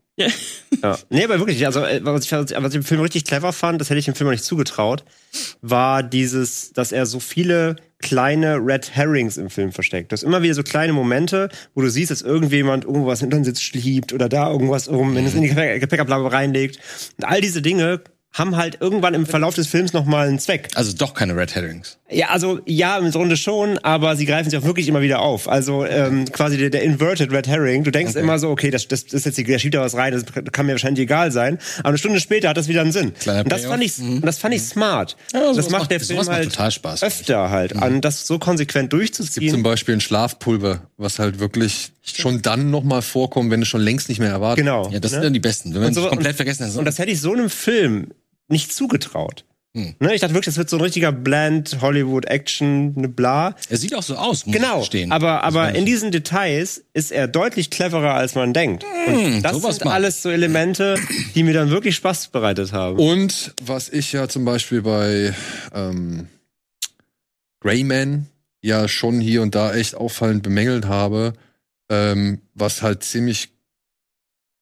Ja. 0.82 0.98
Nee, 1.10 1.24
aber 1.24 1.38
wirklich, 1.38 1.64
also 1.66 1.80
äh, 1.84 2.00
was 2.02 2.24
ich, 2.24 2.32
was 2.32 2.50
ich 2.50 2.74
im 2.76 2.82
Film 2.82 3.00
richtig 3.00 3.24
clever 3.24 3.52
fand, 3.52 3.80
das 3.80 3.88
hätte 3.90 3.98
ich 3.98 4.04
dem 4.04 4.14
Film 4.14 4.26
noch 4.26 4.32
nicht 4.32 4.44
zugetraut, 4.44 5.04
war 5.62 6.02
dieses, 6.02 6.72
dass 6.72 6.92
er 6.92 7.06
so 7.06 7.20
viele 7.20 7.76
kleine 8.00 8.56
Red 8.56 8.94
Herrings 8.94 9.36
im 9.36 9.50
Film 9.50 9.72
versteckt. 9.72 10.12
Du 10.12 10.14
hast 10.14 10.22
immer 10.22 10.42
wieder 10.42 10.54
so 10.54 10.62
kleine 10.62 10.92
Momente, 10.92 11.48
wo 11.74 11.80
du 11.80 11.90
siehst, 11.90 12.10
dass 12.10 12.22
irgendjemand 12.22 12.84
irgendwas 12.84 13.20
hinter 13.20 13.36
den 13.38 13.44
Sitz 13.44 13.60
schiebt 13.60 14.12
oder 14.12 14.28
da 14.28 14.50
irgendwas 14.50 14.88
rum, 14.88 15.14
wenn 15.14 15.26
es 15.26 15.34
in 15.34 15.42
die 15.42 15.50
Gepäck- 15.50 15.78
Gepäckablage 15.80 16.30
reinlegt. 16.30 16.78
Und 17.16 17.24
all 17.24 17.40
diese 17.40 17.62
Dinge 17.62 18.00
haben 18.32 18.56
halt 18.56 18.78
irgendwann 18.80 19.14
im 19.14 19.26
Verlauf 19.26 19.54
des 19.54 19.66
Films 19.66 19.92
nochmal 19.94 20.28
einen 20.28 20.38
Zweck. 20.38 20.68
Also 20.74 20.92
doch 20.96 21.14
keine 21.14 21.34
Red 21.34 21.54
Herrings. 21.54 21.98
Ja, 22.10 22.28
also 22.28 22.60
ja, 22.66 22.96
im 22.98 23.10
Grunde 23.10 23.36
schon, 23.36 23.78
aber 23.78 24.16
sie 24.16 24.26
greifen 24.26 24.48
sich 24.50 24.58
auch 24.58 24.64
wirklich 24.64 24.86
immer 24.86 25.00
wieder 25.00 25.20
auf. 25.20 25.48
Also 25.48 25.84
ähm, 25.84 26.24
quasi 26.30 26.56
der, 26.56 26.70
der 26.70 26.82
Inverted 26.82 27.32
Red 27.32 27.48
Herring. 27.48 27.84
Du 27.84 27.90
denkst 27.90 28.14
immer 28.14 28.38
so, 28.38 28.50
okay, 28.50 28.70
das, 28.70 28.86
das, 28.86 29.02
ist 29.02 29.24
jetzt, 29.26 29.38
die- 29.38 29.44
der 29.44 29.58
schiebt 29.58 29.74
da 29.74 29.80
was 29.80 29.94
rein, 29.96 30.12
das 30.12 30.24
kann 30.52 30.66
mir 30.66 30.72
wahrscheinlich 30.72 31.02
egal 31.02 31.32
sein. 31.32 31.58
Aber 31.80 31.88
eine 31.88 31.98
Stunde 31.98 32.20
später 32.20 32.50
hat 32.50 32.56
das 32.56 32.68
wieder 32.68 32.82
einen 32.82 32.92
Sinn. 32.92 33.12
Kleiner 33.14 33.40
und 33.44 33.50
das 33.52 33.64
fand 33.64 33.82
ich, 33.82 33.98
und 33.98 34.24
das 34.24 34.38
fand 34.38 34.54
ich 34.54 34.62
smart. 34.62 35.16
Ja, 35.32 35.52
das 35.52 35.70
macht 35.70 35.90
der 35.90 36.00
Film 36.00 36.18
macht 36.18 36.28
halt 36.28 36.50
total 36.50 36.70
Spaß. 36.70 37.02
öfter 37.02 37.50
halt, 37.50 37.76
an 37.76 38.00
das 38.00 38.26
so 38.26 38.38
konsequent 38.38 38.92
Es 38.92 38.98
gibt 38.98 39.18
durchzuziehen. 39.18 39.50
zum 39.50 39.62
Beispiel 39.62 39.94
ein 39.96 40.00
Schlafpulver, 40.00 40.82
was 40.96 41.18
halt 41.18 41.40
wirklich 41.40 41.92
schon 42.04 42.40
dann 42.42 42.70
nochmal 42.70 43.02
vorkommt, 43.02 43.50
wenn 43.50 43.60
du 43.60 43.66
schon 43.66 43.80
längst 43.80 44.08
nicht 44.08 44.18
mehr 44.20 44.30
erwartet. 44.30 44.64
Genau. 44.64 44.88
Ja, 44.90 45.00
das 45.00 45.10
ne? 45.12 45.16
sind 45.16 45.24
dann 45.24 45.32
die 45.34 45.40
besten. 45.40 45.74
Wenn 45.74 45.82
man 45.82 45.94
so- 45.94 46.08
komplett 46.08 46.36
vergessen 46.36 46.66
hat. 46.66 46.76
Und 46.76 46.84
das 46.84 46.98
hätte 46.98 47.10
ich 47.10 47.20
so 47.20 47.32
einem 47.32 47.50
Film 47.50 48.08
nicht 48.48 48.72
zugetraut. 48.72 49.44
Hm. 49.76 49.94
Ne, 50.00 50.14
ich 50.14 50.22
dachte 50.22 50.32
wirklich, 50.32 50.46
das 50.46 50.56
wird 50.56 50.70
so 50.70 50.76
ein 50.78 50.82
richtiger 50.82 51.12
Blend, 51.12 51.78
Hollywood, 51.82 52.24
Action, 52.24 52.94
ne 52.98 53.08
bla. 53.08 53.54
er 53.68 53.76
sieht 53.76 53.94
auch 53.94 54.02
so 54.02 54.16
aus, 54.16 54.46
muss 54.46 54.56
Genau, 54.56 54.80
ich 54.80 54.86
stehen. 54.86 55.12
aber, 55.12 55.44
aber 55.44 55.74
in 55.74 55.84
diesen 55.84 56.10
Details 56.10 56.82
ist 56.94 57.12
er 57.12 57.28
deutlich 57.28 57.68
cleverer, 57.68 58.14
als 58.14 58.34
man 58.34 58.54
denkt. 58.54 58.84
Und 59.06 59.42
das 59.42 59.60
sind 59.60 59.84
mal. 59.84 59.92
alles 59.92 60.22
so 60.22 60.30
Elemente, 60.30 60.96
die 61.34 61.42
mir 61.42 61.52
dann 61.52 61.68
wirklich 61.68 61.96
Spaß 61.96 62.28
bereitet 62.28 62.72
haben. 62.72 62.98
Und 62.98 63.54
was 63.62 63.90
ich 63.90 64.12
ja 64.12 64.26
zum 64.26 64.46
Beispiel 64.46 64.80
bei 64.80 65.34
ähm, 65.74 66.28
Greyman 67.60 68.26
ja 68.62 68.88
schon 68.88 69.20
hier 69.20 69.42
und 69.42 69.54
da 69.54 69.74
echt 69.74 69.94
auffallend 69.94 70.42
bemängelt 70.42 70.86
habe, 70.86 71.34
ähm, 71.90 72.40
was 72.54 72.82
halt 72.82 73.02
ziemlich 73.04 73.50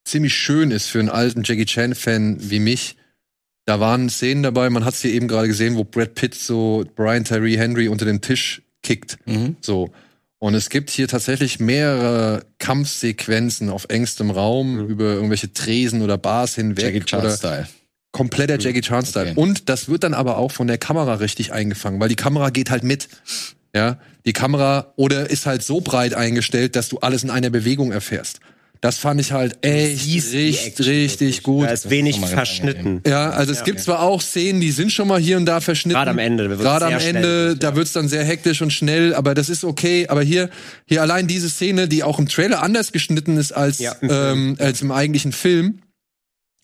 ziemlich 0.05 0.35
schön 0.35 0.71
ist 0.71 0.89
für 0.89 1.01
einen 1.01 1.09
alten 1.09 1.43
Jackie 1.45 1.65
Chan 1.65 1.95
Fan 1.95 2.37
wie 2.41 2.61
mich. 2.61 2.97
Da 3.67 3.81
waren 3.81 4.09
Szenen 4.09 4.45
dabei, 4.45 4.71
man 4.71 4.85
hat 4.85 4.95
es 4.95 5.03
hier 5.03 5.13
eben 5.13 5.27
gerade 5.29 5.49
gesehen, 5.49 5.77
wo 5.77 5.85
Brad 5.85 6.15
Pitt 6.15 6.35
so 6.35 6.85
Brian 6.95 7.25
Tyree 7.25 7.59
Henry 7.59 7.89
unter 7.89 8.05
den 8.05 8.21
Tisch 8.21 8.63
kickt. 8.83 9.19
Mhm. 9.27 9.57
So. 9.61 9.91
Und 10.39 10.55
es 10.55 10.71
gibt 10.71 10.91
hier 10.91 11.09
tatsächlich 11.09 11.59
mehrere 11.59 12.45
Kampfsequenzen 12.59 13.69
auf 13.69 13.87
engstem 13.89 14.31
Raum 14.31 14.87
über 14.87 15.05
irgendwelche 15.15 15.53
Tresen 15.53 16.03
oder 16.03 16.17
Bars 16.17 16.55
hinweg. 16.55 16.95
Jackie 16.95 17.01
Chan 17.01 17.21
oder 17.21 17.37
Style. 17.37 17.69
kompletter 18.13 18.59
Jackie 18.59 18.83
Chan 18.83 19.05
Style. 19.05 19.31
Okay. 19.33 19.41
Und 19.41 19.69
das 19.69 19.89
wird 19.89 20.05
dann 20.05 20.15
aber 20.15 20.39
auch 20.39 20.53
von 20.53 20.69
der 20.69 20.79
Kamera 20.79 21.15
richtig 21.15 21.53
eingefangen, 21.53 21.99
weil 21.99 22.09
die 22.09 22.17
Kamera 22.17 22.51
geht 22.51 22.71
halt 22.71 22.85
mit. 22.85 23.09
Ja, 23.75 23.99
die 24.25 24.33
Kamera 24.33 24.93
oder 24.97 25.29
ist 25.29 25.45
halt 25.45 25.63
so 25.63 25.81
breit 25.81 26.15
eingestellt, 26.15 26.77
dass 26.77 26.89
du 26.89 26.99
alles 26.99 27.25
in 27.25 27.31
einer 27.31 27.51
Bewegung 27.51 27.93
erfährst. 27.93 28.41
Das 28.81 28.99
fand 28.99 29.21
ich 29.21 29.33
halt 29.33 29.65
echt 29.65 30.01
siehst 30.01 30.35
richtig, 30.35 30.87
richtig 30.87 31.43
gut. 31.43 31.65
Da 31.67 31.71
ist 31.71 31.91
wenig 31.91 32.21
verschnitten. 32.21 33.03
Ja, 33.07 33.31
also 33.31 33.53
es 33.53 33.65
gibt 33.65 33.81
zwar 33.81 34.01
auch 34.03 34.21
Szenen, 34.21 34.61
die 34.61 34.71
sind 34.71 34.93
schon 34.93 35.09
mal 35.09 35.21
hier 35.21 35.37
und 35.37 35.47
da 35.47 35.61
verschnitten. 35.61 35.97
Gerade 35.97 36.11
am 36.11 36.19
Ende, 36.19 36.49
Gerade 36.57 36.87
am 36.87 37.01
schnell, 37.01 37.17
Ende, 37.17 37.49
ja. 37.49 37.55
da 37.55 37.77
wird's 37.77 37.93
dann 37.93 38.09
sehr 38.09 38.25
hektisch 38.25 38.63
und 38.63 38.73
schnell, 38.73 39.15
aber 39.15 39.35
das 39.35 39.49
ist 39.49 39.65
okay. 39.65 40.07
Aber 40.09 40.23
hier, 40.23 40.51
hier 40.87 41.03
allein 41.03 41.27
diese 41.27 41.49
Szene, 41.49 41.89
die 41.89 42.03
auch 42.03 42.19
im 42.19 42.29
Trailer 42.29 42.63
anders 42.63 42.93
geschnitten 42.93 43.37
ist 43.37 43.53
als, 43.53 43.79
Ja, 43.79 43.93
im 44.01 44.11
ähm, 44.11 44.57
als 44.59 44.83
im 44.83 44.91
eigentlichen 44.91 45.33
Film, 45.33 45.81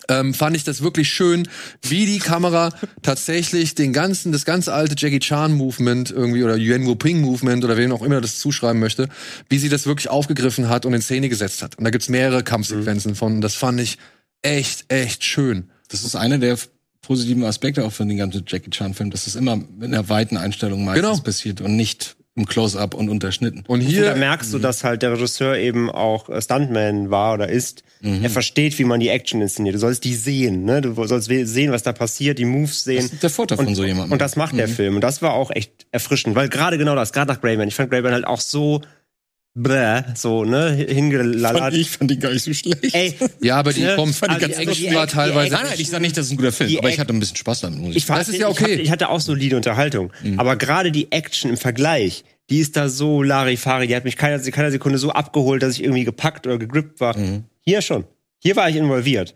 ähm, 0.08 0.34
fand 0.34 0.56
ich 0.56 0.64
das 0.64 0.82
wirklich 0.82 1.08
schön, 1.08 1.48
wie 1.82 2.06
die 2.06 2.18
Kamera 2.18 2.70
tatsächlich 3.02 3.74
den 3.74 3.92
ganzen, 3.92 4.32
das 4.32 4.44
ganze 4.44 4.72
alte 4.72 4.94
Jackie 4.96 5.18
Chan 5.20 5.52
Movement 5.52 6.10
irgendwie 6.10 6.42
oder 6.44 6.56
Yuan 6.56 6.86
Wuping 6.86 7.20
Movement 7.20 7.64
oder 7.64 7.76
wem 7.76 7.92
auch 7.92 8.02
immer 8.02 8.20
das 8.20 8.38
zuschreiben 8.38 8.80
möchte, 8.80 9.08
wie 9.48 9.58
sie 9.58 9.68
das 9.68 9.86
wirklich 9.86 10.08
aufgegriffen 10.08 10.68
hat 10.68 10.86
und 10.86 10.94
in 10.94 11.02
Szene 11.02 11.28
gesetzt 11.28 11.62
hat. 11.62 11.76
Und 11.78 11.84
da 11.84 11.90
gibt's 11.90 12.08
mehrere 12.08 12.42
Kampfsequenzen 12.42 13.14
von. 13.14 13.40
Das 13.40 13.54
fand 13.54 13.80
ich 13.80 13.98
echt, 14.42 14.84
echt 14.92 15.24
schön. 15.24 15.70
Das 15.88 16.04
ist 16.04 16.16
einer 16.16 16.38
der 16.38 16.58
positiven 17.02 17.44
Aspekte 17.44 17.84
auch 17.84 17.92
für 17.92 18.06
den 18.06 18.16
ganzen 18.16 18.44
Jackie 18.46 18.70
Chan-Film, 18.70 19.10
dass 19.10 19.26
es 19.26 19.34
immer 19.34 19.56
mit 19.56 19.84
einer 19.92 20.08
weiten 20.08 20.36
Einstellung 20.36 20.84
meistens 20.84 21.08
Genau. 21.10 21.20
passiert 21.22 21.60
und 21.60 21.76
nicht 21.76 22.16
im 22.34 22.46
Close-Up 22.46 22.94
und 22.94 23.10
unterschnitten. 23.10 23.59
Und 23.68 23.80
Und 23.80 23.82
da 23.82 23.88
hier, 23.88 24.14
merkst 24.16 24.54
du, 24.54 24.59
dass 24.59 24.84
halt 24.84 25.02
der 25.02 25.12
Regisseur 25.12 25.56
eben 25.56 25.90
auch 25.90 26.30
äh, 26.30 26.40
Stuntman 26.40 27.10
war 27.10 27.34
oder 27.34 27.48
ist. 27.50 27.82
Mhm. 28.00 28.24
Er 28.24 28.30
versteht, 28.30 28.78
wie 28.78 28.84
man 28.84 29.00
die 29.00 29.09
Action 29.09 29.42
inszeniert. 29.42 29.74
Du 29.74 29.78
sollst 29.78 30.02
die 30.04 30.14
sehen, 30.14 30.64
ne? 30.64 30.80
Du 30.80 30.94
sollst 31.06 31.28
sehen, 31.28 31.72
was 31.72 31.82
da 31.82 31.92
passiert, 31.92 32.38
die 32.38 32.46
Moves 32.46 32.84
sehen. 32.84 33.02
Das 33.02 33.12
ist 33.12 33.22
der 33.22 33.30
Vorteil 33.30 33.59
von 33.59 33.74
so 33.74 33.84
jemandem. 33.84 34.12
Und 34.12 34.22
das 34.22 34.36
macht 34.36 34.54
Mhm. 34.54 34.59
der 34.59 34.68
Film. 34.68 34.94
Und 34.94 35.02
das 35.02 35.20
war 35.20 35.34
auch 35.34 35.50
echt 35.50 35.86
erfrischend, 35.90 36.34
weil 36.34 36.48
gerade 36.48 36.78
genau 36.78 36.94
das, 36.94 37.12
gerade 37.12 37.30
nach 37.32 37.40
Greyman. 37.40 37.68
Ich 37.68 37.74
fand 37.74 37.90
Greyman 37.90 38.12
halt 38.12 38.26
auch 38.26 38.40
so 38.40 38.80
bläh, 39.54 40.02
so, 40.14 40.44
ne, 40.44 40.72
hingelallert. 40.72 41.74
ich 41.74 41.90
fand 41.90 42.10
ihn 42.10 42.20
gar 42.20 42.32
nicht 42.32 42.42
so 42.42 42.52
schlecht. 42.54 42.94
Ey, 42.94 43.14
ja, 43.40 43.56
aber 43.56 43.72
die 43.72 43.82
Ne? 43.82 43.96
kommt, 43.96 44.16
Also 44.28 44.46
die 44.46 44.54
Action 44.54 44.94
war 44.94 45.06
teilweise. 45.06 45.54
Nein, 45.54 45.64
nein, 45.66 45.74
ich 45.78 45.88
sag 45.90 46.00
nicht, 46.00 46.16
das 46.16 46.26
ist 46.26 46.32
ein 46.32 46.36
guter 46.36 46.52
Film, 46.52 46.76
aber 46.78 46.88
ich 46.88 46.98
hatte 46.98 47.12
ein 47.12 47.20
bisschen 47.20 47.36
Spaß 47.36 47.60
damit. 47.60 47.78
Muss 47.80 47.90
ich 47.90 47.96
ich 47.98 48.06
fand, 48.06 48.20
Das 48.20 48.28
ist 48.28 48.38
ja 48.38 48.48
ich, 48.48 48.52
okay. 48.54 48.64
hatte, 48.72 48.82
ich 48.82 48.90
hatte 48.90 49.08
auch 49.10 49.20
solide 49.20 49.56
Unterhaltung. 49.56 50.12
Aber 50.36 50.56
gerade 50.56 50.90
die 50.92 51.12
Action 51.12 51.50
im 51.50 51.56
Vergleich, 51.56 52.24
die 52.50 52.58
ist 52.60 52.76
da 52.76 52.88
so 52.88 53.22
Larifari, 53.22 53.86
die 53.86 53.96
hat 53.96 54.04
mich 54.04 54.16
keiner, 54.16 54.38
keiner 54.50 54.70
Sekunde 54.70 54.98
so 54.98 55.10
abgeholt, 55.10 55.62
dass 55.62 55.74
ich 55.74 55.84
irgendwie 55.84 56.04
gepackt 56.04 56.46
oder 56.46 56.58
gegrippt 56.58 57.00
war. 57.00 57.16
Hier 57.60 57.82
schon. 57.82 58.04
Hier 58.38 58.56
war 58.56 58.68
ich 58.70 58.76
involviert. 58.76 59.34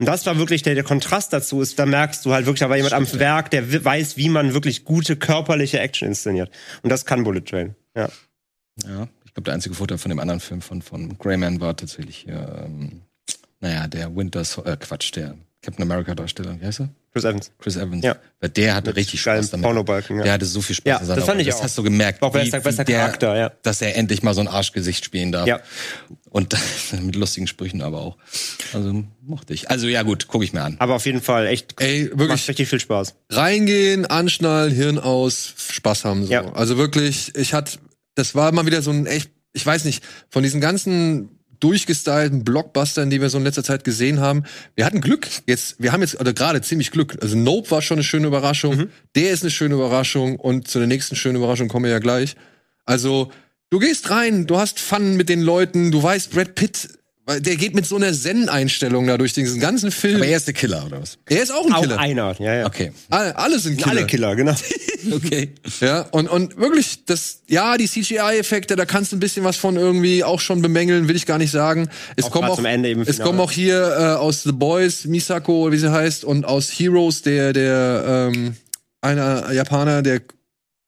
Und 0.00 0.06
das 0.06 0.24
war 0.26 0.38
wirklich 0.38 0.62
der, 0.62 0.74
der 0.76 0.84
Kontrast 0.84 1.32
dazu 1.32 1.60
ist, 1.60 1.76
da 1.78 1.84
merkst 1.84 2.24
du 2.24 2.32
halt 2.32 2.46
wirklich, 2.46 2.60
da 2.60 2.68
war 2.70 2.76
jemand 2.76 2.94
am 2.94 3.12
Werk, 3.18 3.50
der 3.50 3.84
weiß, 3.84 4.16
wie 4.16 4.28
man 4.28 4.54
wirklich 4.54 4.84
gute 4.84 5.16
körperliche 5.16 5.80
Action 5.80 6.06
inszeniert. 6.08 6.50
Und 6.82 6.90
das 6.90 7.04
kann 7.04 7.24
Bullet 7.24 7.40
Train. 7.40 7.74
Ja. 7.96 8.08
Ja, 8.84 9.08
ich 9.17 9.17
glaube, 9.38 9.44
der 9.44 9.54
einzige 9.54 9.74
Vorteil 9.74 9.98
von 9.98 10.08
dem 10.10 10.18
anderen 10.18 10.40
Film 10.40 10.60
von, 10.60 10.82
von 10.82 11.16
Greyman 11.18 11.60
war 11.60 11.76
tatsächlich 11.76 12.16
hier, 12.18 12.64
ähm, 12.64 13.02
naja, 13.60 13.86
der 13.86 14.14
Winter, 14.16 14.40
äh, 14.64 14.76
Quatsch, 14.76 15.14
der 15.14 15.36
Captain 15.62 15.82
America 15.82 16.14
Darsteller, 16.14 16.60
wie 16.60 16.66
heißt 16.66 16.80
er? 16.80 16.88
Chris 17.12 17.24
Evans. 17.24 17.50
Chris 17.58 17.76
Evans. 17.76 18.04
Ja. 18.04 18.16
Weil 18.40 18.50
der 18.50 18.74
hatte 18.74 18.94
richtig 18.94 19.24
geilen 19.24 19.42
Spaß 19.42 19.50
damit. 19.52 19.64
Pornobalken, 19.64 20.18
ja. 20.18 20.22
Der 20.24 20.32
hatte 20.34 20.44
so 20.46 20.60
viel 20.60 20.76
Spaß 20.76 21.08
Ja, 21.08 21.14
das 21.14 21.24
fand 21.24 21.40
ich 21.40 21.46
Das 21.48 21.56
auch. 21.56 21.62
hast 21.64 21.78
du 21.78 21.82
gemerkt. 21.82 22.22
Auch 22.22 22.32
bester- 22.32 22.60
bester 22.60 22.84
der, 22.84 22.98
Charakter, 23.00 23.36
ja. 23.36 23.52
Dass 23.62 23.80
er 23.82 23.96
endlich 23.96 24.22
mal 24.22 24.34
so 24.34 24.40
ein 24.40 24.46
Arschgesicht 24.48 25.04
spielen 25.04 25.32
darf. 25.32 25.46
Ja. 25.48 25.60
Und 26.30 26.54
mit 27.02 27.16
lustigen 27.16 27.46
Sprüchen 27.46 27.80
aber 27.82 28.00
auch. 28.02 28.16
Also 28.72 29.04
mochte 29.22 29.54
ich. 29.54 29.70
Also 29.70 29.88
ja 29.88 30.02
gut, 30.02 30.28
gucke 30.28 30.44
ich 30.44 30.52
mir 30.52 30.62
an. 30.62 30.76
Aber 30.78 30.94
auf 30.94 31.06
jeden 31.06 31.22
Fall 31.22 31.46
echt, 31.46 31.80
Ey, 31.80 32.04
macht 32.04 32.18
wirklich 32.18 32.48
richtig 32.48 32.68
viel 32.68 32.80
Spaß. 32.80 33.14
reingehen, 33.30 34.06
anschnallen, 34.06 34.72
Hirn 34.72 34.98
aus, 34.98 35.54
Spaß 35.70 36.04
haben. 36.04 36.26
So. 36.26 36.32
Ja. 36.32 36.52
Also 36.52 36.76
wirklich, 36.76 37.34
ich 37.36 37.54
hatte, 37.54 37.78
das 38.18 38.34
war 38.34 38.50
mal 38.52 38.66
wieder 38.66 38.82
so 38.82 38.90
ein 38.90 39.06
echt, 39.06 39.30
ich 39.52 39.64
weiß 39.64 39.84
nicht, 39.84 40.02
von 40.28 40.42
diesen 40.42 40.60
ganzen 40.60 41.30
durchgestylten 41.60 42.44
Blockbustern, 42.44 43.10
die 43.10 43.20
wir 43.20 43.30
so 43.30 43.38
in 43.38 43.44
letzter 43.44 43.64
Zeit 43.64 43.84
gesehen 43.84 44.20
haben. 44.20 44.44
Wir 44.76 44.84
hatten 44.84 45.00
Glück. 45.00 45.26
Jetzt, 45.46 45.76
wir 45.78 45.92
haben 45.92 46.02
jetzt 46.02 46.20
oder 46.20 46.32
gerade 46.32 46.60
ziemlich 46.60 46.90
Glück. 46.90 47.16
Also 47.20 47.36
Nope 47.36 47.70
war 47.70 47.82
schon 47.82 47.96
eine 47.96 48.04
schöne 48.04 48.26
Überraschung. 48.26 48.76
Mhm. 48.76 48.90
Der 49.14 49.30
ist 49.30 49.42
eine 49.42 49.50
schöne 49.50 49.74
Überraschung 49.74 50.36
und 50.36 50.68
zu 50.68 50.78
der 50.78 50.86
nächsten 50.88 51.16
schönen 51.16 51.36
Überraschung 51.36 51.68
kommen 51.68 51.84
wir 51.84 51.92
ja 51.92 51.98
gleich. 51.98 52.36
Also 52.84 53.30
du 53.70 53.78
gehst 53.78 54.10
rein, 54.10 54.46
du 54.46 54.58
hast 54.58 54.78
Fun 54.78 55.16
mit 55.16 55.28
den 55.28 55.40
Leuten, 55.40 55.90
du 55.90 56.02
weißt 56.02 56.30
Brad 56.30 56.54
Pitt, 56.54 56.88
weil 57.28 57.42
der 57.42 57.56
geht 57.56 57.74
mit 57.74 57.84
so 57.84 57.96
einer 57.96 58.10
Zen-Einstellung 58.10 59.06
da 59.06 59.18
durch 59.18 59.34
diesen 59.34 59.60
ganzen 59.60 59.90
Film. 59.90 60.16
Aber 60.16 60.26
er 60.26 60.38
ist 60.38 60.46
der 60.46 60.54
Killer, 60.54 60.86
oder 60.86 61.02
was? 61.02 61.18
er 61.28 61.42
ist 61.42 61.52
auch 61.52 61.66
ein 61.66 61.74
Auch 61.74 61.82
Killer. 61.82 61.98
einer, 61.98 62.34
ja, 62.38 62.54
ja. 62.54 62.66
Okay. 62.66 62.90
Alle, 63.10 63.36
alle 63.36 63.58
sind 63.58 63.76
Killer. 63.76 63.90
Alle 63.90 64.06
Killer, 64.06 64.34
genau. 64.34 64.54
Okay. 65.12 65.52
Ja, 65.80 66.00
und, 66.10 66.28
und 66.28 66.56
wirklich, 66.56 67.04
das, 67.04 67.42
ja, 67.46 67.76
die 67.76 67.86
CGI-Effekte, 67.86 68.76
da 68.76 68.84
kannst 68.84 69.12
du 69.12 69.16
ein 69.16 69.20
bisschen 69.20 69.44
was 69.44 69.56
von 69.56 69.76
irgendwie 69.76 70.24
auch 70.24 70.40
schon 70.40 70.60
bemängeln, 70.60 71.06
will 71.06 71.16
ich 71.16 71.24
gar 71.24 71.38
nicht 71.38 71.52
sagen. 71.52 71.88
Es 72.16 72.24
Auch 72.24 72.30
kommen 72.32 72.48
auch, 72.48 72.58
es 73.06 73.18
kommen 73.20 73.38
auch 73.38 73.52
hier 73.52 73.80
äh, 73.96 74.02
aus 74.16 74.42
The 74.42 74.52
Boys, 74.52 75.04
Misako, 75.04 75.70
wie 75.70 75.78
sie 75.78 75.92
heißt, 75.92 76.24
und 76.24 76.44
aus 76.44 76.68
Heroes, 76.70 77.22
der, 77.22 77.52
der, 77.52 78.30
ähm, 78.34 78.56
einer 79.00 79.52
Japaner, 79.52 80.02
der 80.02 80.20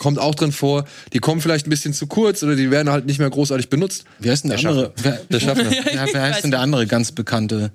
kommt 0.00 0.18
auch 0.18 0.34
drin 0.34 0.50
vor. 0.50 0.84
Die 1.12 1.18
kommen 1.20 1.40
vielleicht 1.40 1.66
ein 1.66 1.70
bisschen 1.70 1.92
zu 1.94 2.08
kurz 2.08 2.42
oder 2.42 2.56
die 2.56 2.70
werden 2.72 2.90
halt 2.90 3.06
nicht 3.06 3.20
mehr 3.20 3.30
großartig 3.30 3.68
benutzt. 3.70 4.04
Wie 4.18 4.28
heißt 4.32 4.42
denn 4.44 4.50
der, 4.50 4.58
andere? 4.58 4.92
Wer, 4.96 5.20
Der 5.30 5.38
Schaffner. 5.40 5.70
ja, 5.94 6.06
wer 6.12 6.22
heißt 6.22 6.42
denn 6.42 6.50
der 6.50 6.60
andere 6.60 6.86
ganz 6.88 7.12
bekannte? 7.12 7.70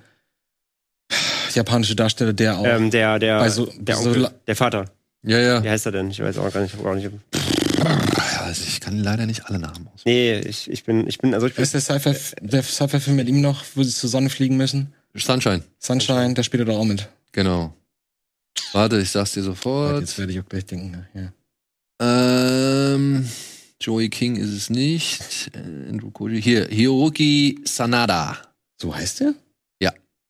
japanische 1.54 1.96
Darsteller, 1.96 2.34
der 2.34 2.58
auch. 2.58 2.66
Ähm, 2.66 2.92
der, 2.92 3.18
der, 3.20 3.50
so- 3.50 3.72
der, 3.78 3.96
so 3.96 4.08
Onkel, 4.10 4.22
la- 4.24 4.32
der 4.46 4.56
Vater. 4.58 4.86
Ja, 5.24 5.40
ja. 5.40 5.64
Wie 5.64 5.70
heißt 5.70 5.86
er 5.86 5.94
denn? 5.94 6.10
Ich 6.12 6.20
weiß 6.20 6.38
auch 6.38 6.52
gar 6.52 6.62
nicht. 6.62 6.76
Auch 6.84 6.94
nicht. 6.96 7.10
Also 8.40 8.64
ich 8.68 8.82
kann 8.82 9.00
leider 9.00 9.26
nicht 9.26 9.46
alle 9.46 9.60
Namen 9.60 9.88
aus. 9.94 10.02
Nee, 10.06 10.40
ich, 10.40 10.70
ich 10.70 10.84
bin, 10.84 11.08
ich 11.08 11.18
bin, 11.20 11.34
also 11.34 11.48
ich 11.48 11.54
bin, 11.56 11.64
ist 11.64 11.74
der 11.74 11.82
Sci-Fi, 11.82 12.14
der 12.42 12.62
Sci-Fi-Film 12.64 13.16
mit 13.16 13.28
ihm 13.30 13.42
noch, 13.42 13.64
wo 13.76 13.84
sie 13.84 13.92
zur 13.92 14.10
Sonne 14.10 14.30
fliegen 14.30 14.58
müssen? 14.58 14.94
Sunshine, 15.16 15.64
Sunshine, 15.80 16.34
der 16.34 16.44
spielt 16.44 16.62
er 16.64 16.66
doch 16.66 16.78
auch 16.80 16.84
mit. 16.86 17.08
genau. 17.32 17.74
Warte, 18.74 19.00
ich 19.00 19.10
sag's 19.12 19.32
dir 19.34 19.44
sofort. 19.44 20.02
Jetzt 20.02 20.18
werde 20.20 20.34
ich 20.34 20.40
auch 20.40 20.46
gleich 20.50 20.66
denken. 20.66 21.06
Ja. 21.14 21.32
Ähm, 22.02 23.28
Joey 23.80 24.10
King 24.10 24.36
ist 24.36 24.50
es 24.52 24.70
nicht. 24.70 25.52
Äh, 25.54 25.90
Andrew 25.90 26.12
Koji. 26.12 26.42
Hier, 26.42 26.68
Hiroki 26.70 27.60
Sanada. 27.66 28.38
So 28.82 28.94
heißt 28.96 29.22
der? 29.22 29.34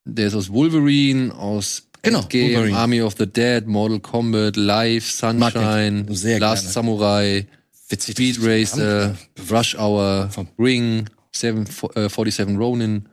Der 0.07 0.27
ist 0.27 0.35
aus 0.35 0.51
Wolverine, 0.53 1.33
aus 1.33 1.87
Genau, 2.03 2.19
Endgame, 2.19 2.43
Wolverine. 2.53 2.77
Army 2.77 3.01
of 3.01 3.15
the 3.17 3.25
Dead, 3.25 3.65
Mortal 3.65 3.99
Kombat, 3.99 4.55
Mag 4.55 5.01
Sunshine, 5.01 6.05
Last 6.07 6.21
gerne. 6.23 6.55
Samurai, 6.57 7.47
Witzig. 7.89 8.13
Speed 8.15 8.37
Racer, 8.43 9.15
Rush 9.49 9.75
Hour, 9.75 10.29
Vom- 10.29 10.47
Ring, 10.59 11.09
Seven, 11.31 11.63
äh, 11.95 12.07
47 12.07 12.55
Ronin. 12.55 13.09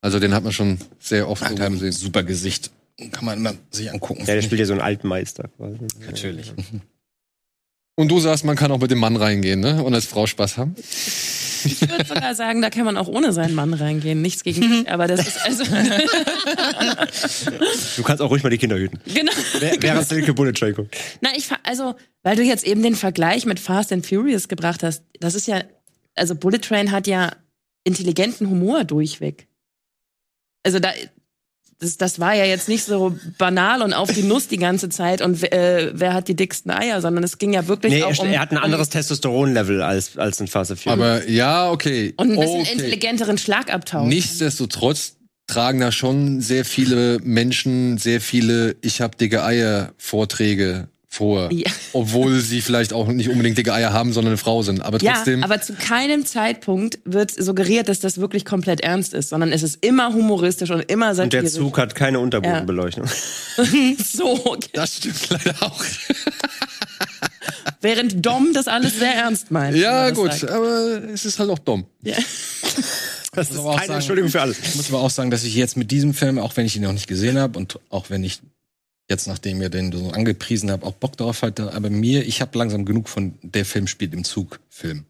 Also 0.00 0.18
den 0.18 0.34
hat 0.34 0.42
man 0.42 0.52
schon 0.52 0.78
sehr 0.98 1.28
oft 1.28 1.44
ein 1.44 1.54
gesehen. 1.54 1.92
super 1.92 2.24
Gesicht. 2.24 2.72
Kann 3.12 3.24
man 3.24 3.38
immer 3.38 3.54
sich 3.70 3.88
angucken. 3.92 4.24
ja, 4.26 4.34
der 4.34 4.42
spielt 4.42 4.58
ja 4.58 4.66
so 4.66 4.72
einen 4.72 4.82
Altmeister 4.82 5.48
quasi. 5.56 5.78
Natürlich. 6.04 6.52
Und 7.94 8.08
du 8.08 8.18
sagst, 8.20 8.44
man 8.44 8.56
kann 8.56 8.72
auch 8.72 8.80
mit 8.80 8.90
dem 8.90 8.98
Mann 8.98 9.16
reingehen, 9.16 9.60
ne? 9.60 9.82
Und 9.84 9.94
als 9.94 10.06
Frau 10.06 10.26
Spaß 10.26 10.56
haben. 10.56 10.74
Ich 11.64 11.80
würde 11.82 12.04
sogar 12.06 12.34
sagen, 12.34 12.60
da 12.62 12.70
kann 12.70 12.84
man 12.86 12.96
auch 12.96 13.06
ohne 13.06 13.32
seinen 13.32 13.54
Mann 13.54 13.72
reingehen. 13.74 14.20
Nichts 14.22 14.42
gegen 14.42 14.68
mich, 14.68 14.90
aber 14.90 15.06
das 15.06 15.28
ist 15.28 15.38
also. 15.44 15.64
Du 17.96 18.02
kannst 18.02 18.22
auch 18.22 18.30
ruhig 18.30 18.42
mal 18.42 18.50
die 18.50 18.58
Kinder 18.58 18.76
hüten. 18.78 18.98
genau. 19.12 19.32
Wer- 19.58 19.76
Während 19.80 20.08
Silke 20.08 20.32
Bullet 20.34 20.52
Train 20.54 20.74
guckt. 20.74 20.96
Na, 21.20 21.30
ich 21.36 21.46
fa- 21.46 21.58
also, 21.62 21.94
weil 22.22 22.36
du 22.36 22.42
jetzt 22.42 22.64
eben 22.66 22.82
den 22.82 22.96
Vergleich 22.96 23.44
mit 23.46 23.60
Fast 23.60 23.92
and 23.92 24.06
Furious 24.06 24.48
gebracht 24.48 24.82
hast, 24.82 25.04
das 25.20 25.34
ist 25.34 25.46
ja, 25.46 25.62
also 26.14 26.34
Bullet 26.34 26.58
Train 26.60 26.90
hat 26.90 27.06
ja 27.06 27.32
intelligenten 27.84 28.48
Humor 28.48 28.84
durchweg. 28.84 29.48
Also 30.64 30.78
da, 30.78 30.90
das, 31.82 31.96
das 31.96 32.20
war 32.20 32.34
ja 32.34 32.44
jetzt 32.44 32.68
nicht 32.68 32.84
so 32.84 33.16
banal 33.38 33.82
und 33.82 33.92
auf 33.92 34.12
die 34.12 34.22
Nuss 34.22 34.48
die 34.48 34.56
ganze 34.56 34.88
Zeit 34.88 35.20
und 35.20 35.42
äh, 35.52 35.90
wer 35.94 36.14
hat 36.14 36.28
die 36.28 36.36
dicksten 36.36 36.70
Eier, 36.70 37.00
sondern 37.00 37.24
es 37.24 37.38
ging 37.38 37.52
ja 37.52 37.66
wirklich 37.66 37.92
Nee, 37.92 38.04
auch 38.04 38.12
er, 38.12 38.20
um 38.20 38.28
er 38.28 38.40
hat 38.40 38.52
ein 38.52 38.58
anderes 38.58 38.88
Testosteron-Level 38.88 39.82
als, 39.82 40.16
als 40.16 40.40
in 40.40 40.48
and 40.52 40.68
Furious. 40.78 40.86
Aber 40.86 41.28
ja, 41.28 41.70
okay. 41.70 42.14
und 42.16 42.32
ein 42.32 42.38
bisschen 42.38 42.60
okay. 42.60 42.72
intelligenteren 42.72 43.38
Schlagabtausch. 43.38 44.08
Nichtsdestotrotz 44.08 45.16
tragen 45.48 45.80
da 45.80 45.90
schon 45.90 46.40
sehr 46.40 46.64
viele 46.64 47.18
Menschen 47.22 47.98
sehr 47.98 48.20
viele 48.20 48.76
Ich 48.80 49.00
hab 49.00 49.18
dicke 49.18 49.42
Eier 49.42 49.92
Vorträge 49.98 50.88
vor. 51.12 51.52
Ja. 51.52 51.70
Obwohl 51.92 52.40
sie 52.40 52.62
vielleicht 52.62 52.94
auch 52.94 53.06
nicht 53.08 53.28
unbedingt 53.28 53.58
dicke 53.58 53.74
Eier 53.74 53.92
haben, 53.92 54.14
sondern 54.14 54.30
eine 54.30 54.38
Frau 54.38 54.62
sind. 54.62 54.80
Aber 54.80 54.98
Ja, 55.02 55.12
trotzdem. 55.12 55.44
aber 55.44 55.60
zu 55.60 55.74
keinem 55.74 56.24
Zeitpunkt 56.24 57.00
wird 57.04 57.30
suggeriert, 57.30 57.90
dass 57.90 58.00
das 58.00 58.16
wirklich 58.16 58.46
komplett 58.46 58.80
ernst 58.80 59.12
ist, 59.12 59.28
sondern 59.28 59.52
es 59.52 59.62
ist 59.62 59.84
immer 59.84 60.14
humoristisch 60.14 60.70
und 60.70 60.80
immer 60.90 61.10
und 61.10 61.16
der 61.18 61.42
satirisch. 61.42 61.52
Zug 61.52 61.76
hat 61.76 61.94
keine 61.94 62.18
Unterbodenbeleuchtung. 62.18 63.04
so, 64.02 64.56
das 64.72 64.96
stimmt 64.96 65.28
leider 65.28 65.54
auch. 65.62 65.84
während 67.82 68.24
Dom 68.24 68.52
das 68.54 68.66
alles 68.68 68.98
sehr 68.98 69.14
ernst 69.14 69.50
meint. 69.50 69.76
Ja, 69.76 70.10
gut, 70.10 70.32
sagt. 70.32 70.50
aber 70.50 71.02
es 71.12 71.26
ist 71.26 71.38
halt 71.38 71.50
auch 71.50 71.58
dumm. 71.58 71.84
Ja. 72.02 72.16
Das 73.34 73.48
ist 73.50 73.56
keine 73.56 73.78
sagen- 73.78 73.92
Entschuldigung 73.94 74.30
für 74.30 74.42
alles. 74.42 74.58
Ich 74.62 74.74
muss 74.74 74.90
aber 74.90 75.00
auch 75.00 75.08
sagen, 75.08 75.30
dass 75.30 75.42
ich 75.42 75.54
jetzt 75.54 75.78
mit 75.78 75.90
diesem 75.90 76.12
Film, 76.12 76.38
auch 76.38 76.54
wenn 76.58 76.66
ich 76.66 76.76
ihn 76.76 76.82
noch 76.82 76.92
nicht 76.92 77.06
gesehen 77.06 77.38
habe 77.38 77.58
und 77.58 77.80
auch 77.88 78.10
wenn 78.10 78.22
ich 78.24 78.40
jetzt, 79.08 79.26
nachdem 79.26 79.60
ihr 79.60 79.68
den 79.68 79.92
so 79.92 80.10
angepriesen 80.10 80.70
habt, 80.70 80.84
auch 80.84 80.94
Bock 80.94 81.16
darauf 81.16 81.42
hatte, 81.42 81.72
aber 81.74 81.90
mir, 81.90 82.26
ich 82.26 82.40
habe 82.40 82.56
langsam 82.58 82.84
genug 82.84 83.08
von 83.08 83.34
der 83.42 83.64
Film 83.64 83.86
spielt 83.86 84.14
im 84.14 84.24
Zug 84.24 84.60
Film. 84.68 85.04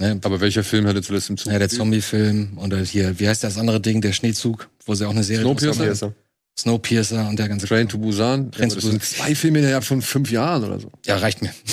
Ne? 0.00 0.20
Aber 0.24 0.40
welcher 0.40 0.64
Film 0.64 0.86
hatte 0.86 1.02
zuletzt 1.02 1.30
im 1.30 1.36
Zug? 1.36 1.52
Ja, 1.52 1.58
der 1.58 1.68
Zombie-Film 1.68 2.58
oder 2.58 2.78
hier, 2.80 3.18
wie 3.20 3.28
heißt 3.28 3.44
das 3.44 3.58
andere 3.58 3.80
Ding, 3.80 4.00
der 4.00 4.12
Schneezug, 4.12 4.68
wo 4.84 4.94
sie 4.94 5.06
auch 5.06 5.10
eine 5.10 5.22
Serie 5.22 5.44
Snowpiercer? 5.44 6.14
Snowpiercer 6.58 7.28
und 7.28 7.38
der 7.38 7.48
ganze 7.48 7.66
Train 7.66 7.88
to 7.88 7.98
Busan. 7.98 8.52
Train 8.52 8.68
Ja, 8.68 8.74
to 8.74 8.80
das 8.80 8.84
sind 8.84 9.02
zwei 9.02 9.34
Filme 9.34 9.58
innerhalb 9.58 9.82
von 9.82 10.02
fünf 10.02 10.30
Jahren 10.30 10.62
oder 10.64 10.78
so. 10.78 10.92
Ja, 11.04 11.16
reicht 11.16 11.42
mir. 11.42 11.52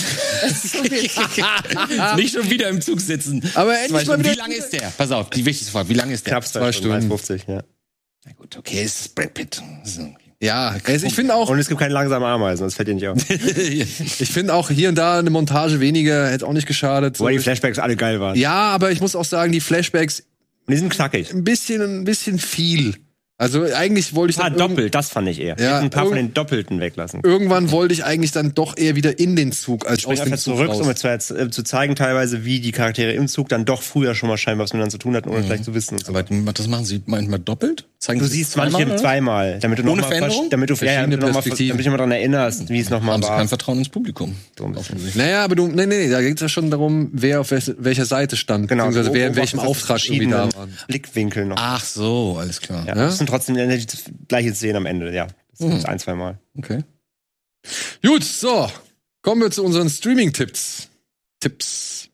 Nicht 2.15 2.33
schon 2.33 2.49
wieder 2.49 2.69
im 2.69 2.81
Zug 2.81 2.99
sitzen. 2.99 3.43
Aber 3.53 3.77
endlich 3.77 4.07
mal 4.07 4.17
wieder. 4.19 4.31
Wie 4.31 4.37
lange 4.37 4.55
ist 4.55 4.71
der? 4.73 4.91
Pass 4.97 5.11
auf, 5.11 5.29
die 5.29 5.45
wichtigste 5.45 5.71
Frage. 5.71 5.89
Wie 5.89 5.93
lange 5.93 6.13
ist 6.13 6.25
der? 6.25 6.31
Knapp 6.33 6.47
zwei, 6.47 6.59
Zwei 6.59 6.71
Stunden. 6.71 7.01
Stunden. 7.01 7.17
50, 7.17 7.47
ja. 7.47 7.63
Na 8.25 8.31
gut, 8.33 8.57
okay, 8.57 8.81
es 8.83 9.01
ist 9.01 9.15
Brad 9.15 9.33
Pitt. 9.35 9.61
So. 9.83 10.13
Ja, 10.41 10.75
also 10.83 11.05
ich 11.05 11.13
finde 11.13 11.35
auch, 11.35 11.49
Und 11.49 11.59
es 11.59 11.67
gibt 11.67 11.79
keine 11.79 11.93
langsamen 11.93 12.27
Ameisen, 12.27 12.63
das 12.63 12.73
fällt 12.73 12.87
dir 12.87 12.95
nicht 12.95 13.07
auf. 13.07 13.17
ich 13.29 14.31
finde 14.31 14.55
auch 14.55 14.71
hier 14.71 14.89
und 14.89 14.95
da 14.95 15.19
eine 15.19 15.29
Montage 15.29 15.79
weniger 15.79 16.29
hätte 16.29 16.47
auch 16.47 16.53
nicht 16.53 16.67
geschadet. 16.67 17.19
Wobei 17.19 17.33
die 17.33 17.39
Flashbacks 17.39 17.77
alle 17.77 17.95
geil 17.95 18.19
waren. 18.19 18.35
Ja, 18.35 18.71
aber 18.71 18.91
ich 18.91 19.01
muss 19.01 19.15
auch 19.15 19.25
sagen, 19.25 19.51
die 19.51 19.59
Flashbacks 19.59 20.21
Und 20.65 20.73
die 20.73 20.77
sind 20.77 20.89
knackig. 20.91 21.31
ein 21.31 21.43
bisschen, 21.43 21.81
ein 21.81 22.03
bisschen 22.05 22.39
viel. 22.39 22.95
Also 23.41 23.63
eigentlich 23.75 24.13
wollte 24.13 24.31
ich 24.31 24.37
Ah, 24.39 24.43
dann 24.49 24.59
irgend- 24.59 24.71
doppelt, 24.77 24.93
das 24.95 25.09
fand 25.09 25.27
ich 25.27 25.39
eher. 25.41 25.55
Ja, 25.57 25.63
Ja, 25.65 25.79
ein 25.79 25.89
paar 25.89 26.05
von 26.05 26.15
den 26.15 26.33
Doppelten 26.33 26.79
weglassen. 26.79 27.21
irgendwann 27.23 27.71
wollte 27.71 27.93
ich 27.93 28.03
eigentlich 28.05 28.31
dann 28.31 28.53
doch 28.53 28.77
eher 28.77 28.95
wieder 28.95 29.17
in 29.17 29.35
den 29.35 29.51
Zug 29.51 29.87
als 29.87 30.05
aus 30.05 30.13
Spring 30.13 30.15
dem 30.17 30.21
einfach 30.33 30.37
Zug 30.37 30.55
zurück, 30.57 30.69
raus. 30.69 30.79
um 30.81 30.87
mir 30.87 30.95
zu, 30.95 31.07
äh, 31.09 31.49
zu 31.49 31.63
zeigen 31.63 31.95
teilweise, 31.95 32.45
wie 32.45 32.59
die 32.59 32.71
Charaktere 32.71 33.13
im 33.13 33.27
Zug 33.27 33.49
dann 33.49 33.65
doch 33.65 33.81
früher 33.81 34.13
schon 34.13 34.29
mal 34.29 34.37
scheinbar 34.37 34.65
was 34.65 34.73
miteinander 34.73 34.91
zu 34.91 34.99
tun 34.99 35.15
hatten, 35.15 35.29
ohne 35.29 35.41
gleich 35.41 35.63
zu 35.63 35.73
wissen. 35.73 35.97
So. 35.97 36.09
Aber 36.13 36.21
das 36.23 36.67
machen 36.67 36.85
sie 36.85 37.01
manchmal 37.07 37.39
doppelt? 37.39 37.85
Zeigen 37.97 38.19
Du 38.19 38.25
sie 38.25 38.37
siehst 38.37 38.51
zweimal, 38.53 38.71
manche 38.71 38.87
oder? 38.87 38.97
zweimal, 38.97 39.59
damit 39.59 39.77
du 39.79 39.83
noch 39.83 39.91
Ohne 39.93 40.01
mal 40.01 40.07
Veränderung? 40.07 40.45
versch- 40.45 40.49
damit 40.49 40.69
du, 40.71 40.73
ja, 40.85 41.01
damit 41.01 41.17
du 41.21 41.25
noch 41.27 41.27
mal, 41.27 41.33
Perspektiven. 41.33 41.67
damit 41.69 41.79
du 41.79 41.83
dich 41.83 41.91
mal 41.91 41.97
daran 41.97 42.11
erinnerst, 42.11 42.69
wie 42.69 42.79
es 42.79 42.89
nochmal 42.89 43.13
Haben 43.13 43.21
sie 43.23 43.29
war. 43.29 43.37
kein 43.37 43.47
Vertrauen 43.47 43.77
ins 43.77 43.89
Publikum. 43.89 44.35
So. 44.57 44.71
Naja, 45.15 45.43
aber 45.43 45.55
du, 45.55 45.67
nee, 45.67 45.85
nee, 45.85 46.09
da 46.09 46.19
geht 46.21 46.33
es 46.35 46.41
ja 46.41 46.49
schon 46.49 46.71
darum, 46.71 47.09
wer 47.13 47.41
auf 47.41 47.51
wel- 47.51 47.75
welcher 47.77 48.05
Seite 48.05 48.37
stand, 48.37 48.67
Genau, 48.69 48.85
beziehungsweise 48.87 49.13
wer 49.15 49.27
in 49.27 49.35
welchem 49.35 49.59
Auftrag 49.59 50.03
irgendwie 50.03 50.27
da 50.31 50.45
war. 50.55 50.67
Blickwinkel 50.87 51.45
noch. 51.45 51.57
Ach 51.59 51.83
so, 51.85 52.37
alles 52.39 52.59
klar. 52.59 52.81
ja, 52.87 52.95
ja? 52.95 52.95
Das 52.95 53.19
sind 53.19 53.30
trotzdem 53.31 53.55
die 53.55 53.85
gleiche 54.27 54.53
Szene 54.53 54.77
am 54.77 54.85
Ende, 54.85 55.11
ja. 55.13 55.27
Das 55.51 55.59
Mhm. 55.67 55.71
ist 55.77 55.85
ein, 55.85 55.99
zwei 55.99 56.13
Mal. 56.15 56.39
Okay. 56.57 56.83
Gut, 58.03 58.23
so, 58.23 58.69
kommen 59.21 59.41
wir 59.41 59.51
zu 59.51 59.63
unseren 59.63 59.89
Streaming-Tipps. 59.89 60.87
Tipps. 61.39 62.09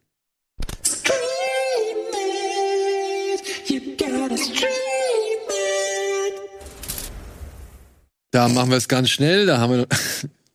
Da 8.31 8.47
machen 8.49 8.69
wir 8.69 8.77
es 8.77 8.87
ganz 8.87 9.09
schnell. 9.09 9.45
Da 9.45 9.57
haben 9.59 9.73
wir. 9.73 9.87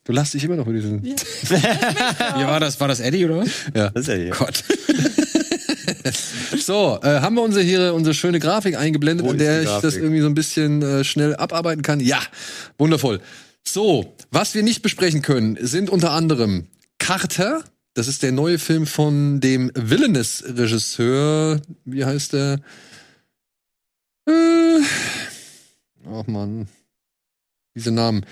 Du 0.05 0.11
lachst 0.13 0.35
dich 0.35 0.43
immer 0.43 0.57
noch 0.57 0.67
über 0.67 0.75
diesen. 0.75 1.01
Wie 1.05 1.15
war 2.45 2.59
das? 2.59 2.81
War 2.81 2.89
das 2.89 2.99
Eddie 2.99 3.25
oder 3.25 3.37
was? 3.37 3.51
Das 3.73 3.93
ist 3.95 4.09
ja 4.09 4.15
hier. 4.15 4.31
Gott. 4.31 4.65
So, 6.59 6.99
äh, 7.03 7.21
haben 7.21 7.35
wir 7.35 7.43
unsere 7.43 7.65
hier 7.65 7.95
unsere 7.95 8.15
schöne 8.15 8.39
Grafik 8.39 8.77
eingeblendet, 8.77 9.27
Wo 9.27 9.33
ist 9.33 9.41
der 9.41 9.63
ich 9.63 9.69
das 9.69 9.97
irgendwie 9.97 10.21
so 10.21 10.27
ein 10.27 10.35
bisschen 10.35 10.83
äh, 10.83 11.05
schnell 11.05 11.35
abarbeiten 11.37 11.83
kann? 11.83 12.01
Ja, 12.01 12.21
wundervoll. 12.79 13.21
So, 13.65 14.15
was 14.31 14.55
wir 14.55 14.63
nicht 14.63 14.83
besprechen 14.83 15.23
können, 15.23 15.57
sind 15.61 15.91
unter 15.91 16.13
anderem 16.13 16.67
Carter. 16.99 17.65
Das 17.95 18.09
ist 18.09 18.23
der 18.23 18.33
neue 18.33 18.59
Film 18.59 18.87
von 18.87 19.41
dem 19.41 19.71
Villainous-Regisseur. 19.75 21.61
Wie 21.85 22.05
heißt 22.05 22.33
der? 22.33 22.61
Äh, 24.27 24.81
ach 26.11 26.27
man, 26.27 26.69
diese 27.75 27.91
Namen. 27.91 28.25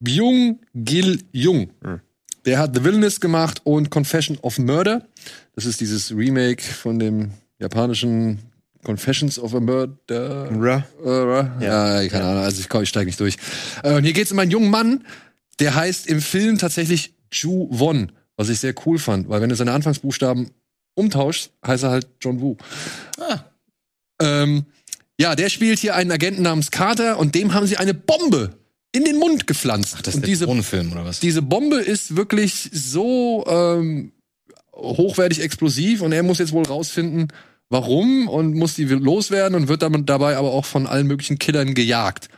Byung 0.00 0.60
Gil 0.74 1.22
Jung. 1.32 1.70
Hm. 1.82 2.00
Der 2.44 2.58
hat 2.58 2.76
The 2.76 2.84
Villainous 2.84 3.20
gemacht 3.20 3.60
und 3.64 3.90
Confession 3.90 4.38
of 4.42 4.58
Murder. 4.58 5.08
Das 5.56 5.64
ist 5.64 5.80
dieses 5.80 6.14
Remake 6.14 6.62
von 6.62 6.98
dem 6.98 7.30
japanischen 7.58 8.38
Confessions 8.84 9.38
of 9.38 9.54
a 9.54 9.60
Murder. 9.60 10.50
Äh, 11.02 11.64
ja, 11.64 12.08
keine 12.08 12.24
Ahnung, 12.24 12.42
also 12.42 12.60
ich, 12.60 12.82
ich 12.82 12.88
steige 12.88 13.06
nicht 13.06 13.18
durch. 13.18 13.36
Äh, 13.82 13.94
und 13.94 14.04
hier 14.04 14.12
geht 14.12 14.26
es 14.26 14.32
um 14.32 14.38
einen 14.38 14.50
jungen 14.50 14.70
Mann, 14.70 15.04
der 15.58 15.74
heißt 15.74 16.08
im 16.08 16.20
Film 16.20 16.58
tatsächlich 16.58 17.14
Ju 17.32 17.68
Won, 17.70 18.12
was 18.36 18.50
ich 18.50 18.60
sehr 18.60 18.74
cool 18.84 18.98
fand, 18.98 19.30
weil 19.30 19.40
wenn 19.40 19.48
du 19.48 19.56
seine 19.56 19.72
Anfangsbuchstaben 19.72 20.50
umtauschst, 20.94 21.52
heißt 21.66 21.84
er 21.84 21.90
halt 21.90 22.06
John 22.20 22.40
Woo. 22.42 22.58
Ah. 23.18 23.40
Ähm, 24.20 24.66
ja, 25.18 25.34
der 25.34 25.48
spielt 25.48 25.78
hier 25.78 25.94
einen 25.94 26.12
Agenten 26.12 26.42
namens 26.42 26.70
Carter 26.70 27.18
und 27.18 27.34
dem 27.34 27.54
haben 27.54 27.66
sie 27.66 27.78
eine 27.78 27.94
Bombe 27.94 28.58
in 28.92 29.04
den 29.04 29.18
Mund 29.18 29.46
gepflanzt. 29.46 29.94
Ach, 29.96 30.02
das 30.02 30.08
ist 30.08 30.16
und 30.16 30.20
der 30.22 30.28
diese 30.28 30.46
oder 30.46 31.04
was? 31.06 31.20
diese 31.20 31.40
Bombe 31.40 31.76
ist 31.76 32.14
wirklich 32.14 32.70
so 32.72 33.44
ähm, 33.48 34.12
hochwertig 34.76 35.40
explosiv 35.42 36.02
und 36.02 36.12
er 36.12 36.22
muss 36.22 36.38
jetzt 36.38 36.52
wohl 36.52 36.64
rausfinden, 36.64 37.28
warum 37.68 38.28
und 38.28 38.54
muss 38.54 38.74
die 38.74 38.84
loswerden 38.84 39.54
und 39.54 39.68
wird 39.68 39.82
damit 39.82 40.08
dabei 40.08 40.36
aber 40.36 40.52
auch 40.52 40.64
von 40.64 40.86
allen 40.86 41.06
möglichen 41.06 41.38
Killern 41.38 41.74
gejagt. 41.74 42.28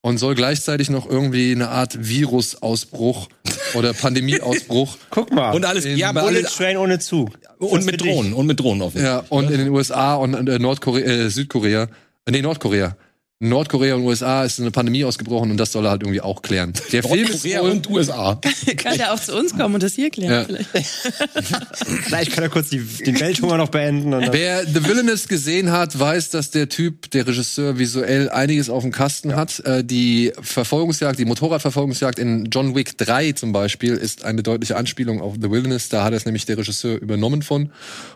Und 0.00 0.18
soll 0.18 0.36
gleichzeitig 0.36 0.90
noch 0.90 1.10
irgendwie 1.10 1.50
eine 1.50 1.70
Art 1.70 2.08
Virusausbruch 2.08 3.28
oder 3.74 3.92
Pandemieausbruch. 3.92 4.96
Guck 5.10 5.32
mal. 5.32 5.50
Und 5.50 5.64
alles, 5.64 5.84
In 5.84 5.96
ja, 5.96 6.10
aber 6.10 6.22
Bullet 6.22 6.38
alles, 6.38 6.54
Train 6.54 6.76
ohne 6.76 7.00
Zug. 7.00 7.36
und 7.58 7.78
Das 7.78 7.84
mit. 7.84 8.00
Drohnen, 8.00 8.32
und 8.32 8.46
mit 8.46 8.60
Drohnen 8.60 8.82
offensichtlich. 8.82 9.12
ja, 9.12 9.24
und 9.28 9.50
in 9.50 9.58
den 9.58 9.68
USA 9.70 10.14
und 10.14 10.48
äh, 10.48 10.58
Nordkorea, 10.60 11.04
äh, 11.04 11.30
Südkorea, 11.30 11.88
äh, 12.26 12.30
nee, 12.30 12.42
Nordkorea. 12.42 12.96
Nordkorea 13.40 13.94
und 13.94 14.02
USA 14.02 14.42
ist 14.42 14.58
eine 14.58 14.72
Pandemie 14.72 15.04
ausgebrochen 15.04 15.52
und 15.52 15.58
das 15.58 15.70
soll 15.70 15.86
er 15.86 15.90
halt 15.92 16.02
irgendwie 16.02 16.20
auch 16.20 16.42
klären. 16.42 16.72
Der 16.90 17.04
Film 17.04 17.22
ist 17.22 17.44
Nordkorea 17.44 17.62
wohl, 17.62 17.70
und 17.70 17.88
USA. 17.88 18.40
Kann 18.76 18.98
der 18.98 19.12
auch 19.12 19.20
zu 19.20 19.36
uns 19.36 19.56
kommen 19.56 19.74
und 19.74 19.82
das 19.84 19.94
hier 19.94 20.10
klären? 20.10 20.32
Ja. 20.32 20.44
Vielleicht. 20.44 20.88
Vielleicht 22.04 22.32
kann 22.32 22.42
er 22.42 22.50
kurz 22.50 22.70
die, 22.70 22.80
den 22.80 23.20
Welthunger 23.20 23.56
noch 23.56 23.68
beenden. 23.68 24.12
Wer 24.32 24.66
The 24.66 24.84
Villainous 24.84 25.28
gesehen 25.28 25.70
hat, 25.70 25.96
weiß, 25.96 26.30
dass 26.30 26.50
der 26.50 26.68
Typ, 26.68 27.10
der 27.12 27.28
Regisseur, 27.28 27.78
visuell 27.78 28.28
einiges 28.28 28.70
auf 28.70 28.82
dem 28.82 28.90
Kasten 28.90 29.36
hat. 29.36 29.60
Äh, 29.60 29.84
die 29.84 30.32
Verfolgungsjagd, 30.40 31.18
die 31.18 31.24
Motorradverfolgungsjagd 31.24 32.18
in 32.18 32.46
John 32.46 32.74
Wick 32.74 32.98
3 32.98 33.32
zum 33.32 33.52
Beispiel 33.52 33.94
ist 33.94 34.24
eine 34.24 34.42
deutliche 34.42 34.76
Anspielung 34.76 35.20
auf 35.20 35.34
The 35.40 35.50
Villainous. 35.50 35.88
Da 35.88 36.02
hat 36.02 36.12
es 36.12 36.24
nämlich 36.24 36.44
der 36.46 36.58
Regisseur 36.58 37.00
übernommen 37.00 37.42
von. 37.42 37.72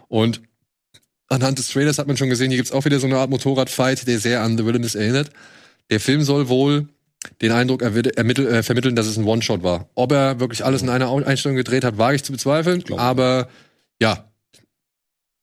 Und 0.09 0.41
anhand 1.33 1.59
des 1.59 1.69
Trailers 1.69 1.99
hat 1.99 2.07
man 2.07 2.17
schon 2.17 2.29
gesehen, 2.29 2.51
hier 2.51 2.59
gibt's 2.59 2.73
auch 2.73 2.85
wieder 2.85 3.01
so 3.01 3.07
eine 3.07 3.17
Art 3.19 3.31
Motorradfight, 3.31 4.07
der 4.07 4.19
sehr 4.19 4.43
an 4.43 4.57
The 4.57 4.65
Villainous 4.67 4.95
erinnert. 4.95 5.31
Der 5.91 5.99
Film 6.01 6.23
soll 6.23 6.49
wohl 6.49 6.89
den 7.41 7.53
Eindruck 7.53 7.83
ermittel, 7.83 8.47
äh, 8.49 8.63
vermitteln, 8.63 8.97
dass 8.97 9.07
es 9.07 9.17
ein 9.17 9.25
One-Shot 9.25 9.63
war. 9.63 9.89
Ob 9.95 10.13
er 10.13 10.41
wirklich 10.41 10.65
alles 10.65 10.83
in 10.83 10.89
einer 10.89 11.11
Einstellung 11.27 11.57
gedreht 11.57 11.85
hat, 11.85 11.99
wage 11.99 12.17
ich 12.17 12.25
zu 12.25 12.33
bezweifeln. 12.33 12.83
Aber 12.97 13.49
ja, 14.01 14.25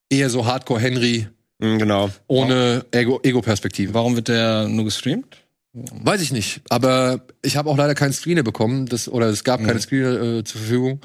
eher 0.09 0.29
so 0.29 0.45
Hardcore 0.45 0.79
Henry 0.79 1.27
Mhm, 1.61 1.77
genau. 1.77 2.09
ohne 2.27 2.85
Ego- 2.91 3.19
Ego-Perspektive. 3.21 3.93
Warum 3.93 4.15
wird 4.15 4.29
der 4.29 4.67
nur 4.69 4.85
gestreamt? 4.85 5.37
Weiß 5.73 6.21
ich 6.21 6.31
nicht. 6.31 6.61
Aber 6.69 7.21
ich 7.41 7.57
habe 7.57 7.69
auch 7.69 7.77
leider 7.77 7.95
keinen 7.95 8.13
Screener 8.13 8.43
bekommen, 8.43 8.85
das, 8.87 9.07
oder 9.09 9.27
es 9.27 9.43
gab 9.43 9.63
keine 9.63 9.79
Screener 9.79 10.21
äh, 10.39 10.43
zur 10.43 10.61
Verfügung. 10.61 11.01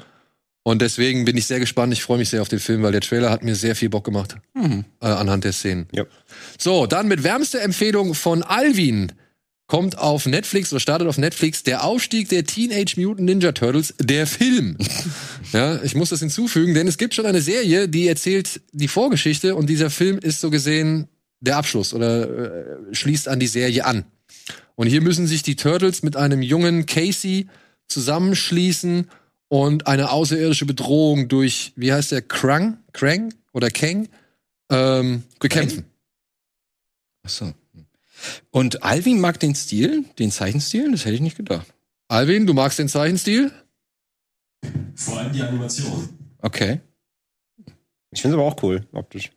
Und 0.67 0.81
deswegen 0.81 1.25
bin 1.25 1.37
ich 1.37 1.45
sehr 1.45 1.59
gespannt. 1.59 1.93
Ich 1.93 2.01
freue 2.01 2.17
mich 2.17 2.29
sehr 2.29 2.41
auf 2.41 2.49
den 2.49 2.57
Film, 2.57 2.81
weil 2.81 2.91
der 2.91 3.01
Trailer 3.01 3.29
hat 3.29 3.43
mir 3.43 3.53
sehr 3.53 3.75
viel 3.75 3.89
Bock 3.89 4.03
gemacht 4.03 4.35
äh, 4.55 5.05
anhand 5.05 5.43
der 5.43 5.53
Szenen. 5.53 5.85
Ja. 5.91 6.05
So, 6.57 6.87
dann 6.87 7.07
mit 7.07 7.23
wärmster 7.23 7.61
Empfehlung 7.61 8.15
von 8.15 8.41
Alvin 8.41 9.11
kommt 9.67 9.99
auf 9.99 10.25
Netflix 10.25 10.73
oder 10.73 10.79
startet 10.79 11.07
auf 11.07 11.19
Netflix 11.19 11.61
der 11.61 11.83
Aufstieg 11.83 12.29
der 12.29 12.45
Teenage 12.45 12.99
Mutant 12.99 13.27
Ninja 13.27 13.51
Turtles, 13.51 13.93
der 13.99 14.25
Film. 14.25 14.75
ja, 15.53 15.83
ich 15.83 15.93
muss 15.93 16.09
das 16.09 16.21
hinzufügen, 16.21 16.73
denn 16.73 16.87
es 16.87 16.97
gibt 16.97 17.13
schon 17.13 17.27
eine 17.27 17.41
Serie, 17.41 17.87
die 17.87 18.07
erzählt 18.07 18.59
die 18.71 18.87
Vorgeschichte 18.87 19.53
und 19.53 19.69
dieser 19.69 19.91
Film 19.91 20.17
ist 20.17 20.41
so 20.41 20.49
gesehen 20.49 21.07
der 21.41 21.57
Abschluss 21.57 21.93
oder 21.93 22.27
äh, 22.27 22.65
schließt 22.91 23.27
an 23.27 23.39
die 23.39 23.45
Serie 23.45 23.85
an. 23.85 24.05
Und 24.73 24.87
hier 24.87 25.01
müssen 25.01 25.27
sich 25.27 25.43
die 25.43 25.57
Turtles 25.57 26.01
mit 26.01 26.15
einem 26.15 26.41
jungen 26.41 26.87
Casey 26.87 27.45
zusammenschließen 27.87 29.07
und 29.63 29.87
eine 29.87 30.11
außerirdische 30.11 30.65
Bedrohung 30.65 31.29
durch, 31.29 31.71
wie 31.77 31.93
heißt 31.93 32.11
der, 32.11 32.21
Krang? 32.21 32.77
Krang 32.91 33.33
oder 33.53 33.69
Kang? 33.69 34.09
Ähm, 34.69 35.23
bekämpfen. 35.39 35.85
Achso. 37.23 37.53
Und 38.51 38.83
Alvin 38.83 39.21
mag 39.21 39.39
den 39.39 39.55
Stil, 39.55 40.03
den 40.19 40.31
Zeichenstil, 40.31 40.91
das 40.91 41.05
hätte 41.05 41.15
ich 41.15 41.21
nicht 41.21 41.37
gedacht. 41.37 41.67
Alvin, 42.09 42.45
du 42.45 42.53
magst 42.53 42.79
den 42.79 42.89
Zeichenstil? 42.89 43.51
Vor 44.95 45.19
allem 45.19 45.31
die 45.31 45.41
Animation. 45.41 46.09
Okay. 46.41 46.81
Ich 48.11 48.21
finde 48.21 48.35
es 48.35 48.41
aber 48.41 48.47
auch 48.51 48.61
cool, 48.63 48.85
optisch. 48.91 49.31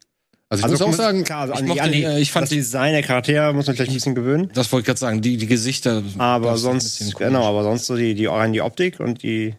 Also 0.49 0.65
ich 0.65 0.71
muss 0.71 0.83
auch 0.83 0.93
sagen, 0.95 1.25
klar, 1.25 1.43
also 1.43 1.53
ich 1.53 1.59
an 1.61 1.65
die, 1.65 1.69
mochte 1.69 1.83
an 1.83 1.93
die, 1.93 1.99
die, 1.99 2.05
äh, 2.05 2.21
ich 2.21 2.33
fand 2.33 2.45
das 2.45 2.51
die- 2.51 2.57
Design 2.57 2.93
der 2.93 3.03
Charaktere 3.03 3.53
muss 3.53 3.67
man 3.67 3.77
vielleicht 3.77 3.91
ein 3.91 3.95
bisschen 3.95 4.15
gewöhnen. 4.15 4.51
Das 4.55 4.73
wollte 4.73 4.83
ich 4.83 4.87
gerade 4.87 4.99
sagen, 4.99 5.21
die, 5.21 5.37
die 5.37 5.47
Gesichter. 5.47 6.03
Aber 6.17 6.57
sonst, 6.57 7.15
genau, 7.17 7.45
aber 7.45 7.63
sonst 7.65 7.87
so 7.87 7.97
die, 7.97 8.15
die, 8.15 8.29
die 8.53 8.61
Optik 8.63 8.99
und 9.01 9.23
die, 9.23 9.55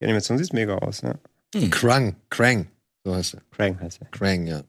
die 0.00 0.04
Animation 0.04 0.38
sieht 0.38 0.52
mega 0.52 0.76
aus, 0.76 1.02
ja. 1.02 1.14
Krang, 1.70 2.16
Krang, 2.30 2.68
so 3.04 3.14
heißt 3.14 3.34
er. 3.34 3.40
Krang 3.50 3.80
heißt 3.80 4.00
er. 4.00 4.08
Krang, 4.08 4.46
ja. 4.46 4.62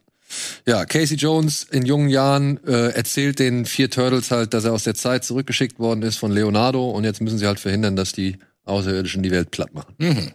Ja, 0.66 0.86
Casey 0.86 1.18
Jones 1.18 1.64
in 1.64 1.86
jungen 1.86 2.10
Jahren 2.10 2.64
äh, 2.66 2.90
erzählt 2.90 3.40
den 3.40 3.66
vier 3.66 3.90
Turtles 3.90 4.32
halt, 4.32 4.54
dass 4.54 4.66
er 4.66 4.74
aus 4.74 4.84
der 4.84 4.96
Zeit 4.96 5.24
zurückgeschickt 5.26 5.80
worden 5.80 6.04
ist 6.04 6.18
von 6.18 6.32
Leonardo 6.32 6.90
und 6.90 7.04
jetzt 7.04 7.22
müssen 7.22 7.38
sie 7.38 7.48
halt 7.48 7.60
verhindern, 7.60 7.96
dass 7.96 8.14
die 8.14 8.38
Außerirdischen 8.64 9.24
die 9.24 9.32
Welt 9.32 9.52
platt 9.52 9.74
machen. 9.74 9.94
Mhm. 9.98 10.32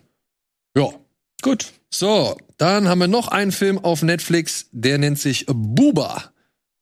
Ja. 0.77 0.91
Gut. 1.43 1.73
So, 1.91 2.37
dann 2.59 2.89
haben 2.89 2.99
wir 2.99 3.09
noch 3.09 3.29
einen 3.29 3.53
Film 3.53 3.79
auf 3.79 4.03
Netflix, 4.03 4.67
der 4.73 4.99
nennt 4.99 5.19
sich 5.19 5.47
Buba. 5.49 6.33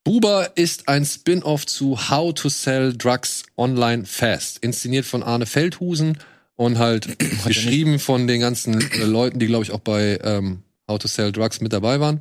Buba 0.03 0.45
ist 0.55 0.89
ein 0.89 1.05
Spin-off 1.05 1.67
zu 1.67 2.11
How 2.11 2.35
to 2.35 2.49
Sell 2.49 2.97
Drugs 2.97 3.45
Online 3.57 4.05
Fast, 4.05 4.59
inszeniert 4.59 5.07
von 5.07 5.23
Arne 5.23 5.47
Feldhusen 5.47 6.19
und 6.57 6.79
halt 6.79 7.19
geschrieben 7.45 7.99
von 7.99 8.27
den 8.27 8.41
ganzen 8.41 8.81
äh, 8.93 9.05
Leuten, 9.05 9.39
die 9.39 9.47
glaube 9.47 9.65
ich 9.65 9.73
auch 9.73 9.81
bei 9.81 10.19
ähm, 10.23 10.63
How 10.89 10.99
to 10.99 11.09
Sell 11.09 11.33
Drugs 11.33 11.61
mit 11.61 11.73
dabei 11.73 12.01
waren. 12.01 12.21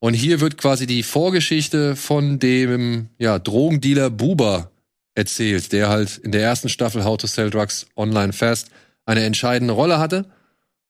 Und 0.00 0.14
hier 0.14 0.40
wird 0.40 0.58
quasi 0.58 0.86
die 0.86 1.02
Vorgeschichte 1.02 1.96
von 1.96 2.38
dem 2.38 3.08
ja, 3.18 3.38
Drogendealer 3.38 4.10
Buba 4.10 4.70
erzählt, 5.14 5.72
der 5.72 5.88
halt 5.88 6.18
in 6.18 6.32
der 6.32 6.42
ersten 6.42 6.68
Staffel 6.68 7.04
How 7.04 7.16
to 7.16 7.26
Sell 7.26 7.50
Drugs 7.50 7.86
Online 7.96 8.32
Fast 8.32 8.68
eine 9.06 9.24
entscheidende 9.24 9.72
Rolle 9.72 9.98
hatte. 9.98 10.26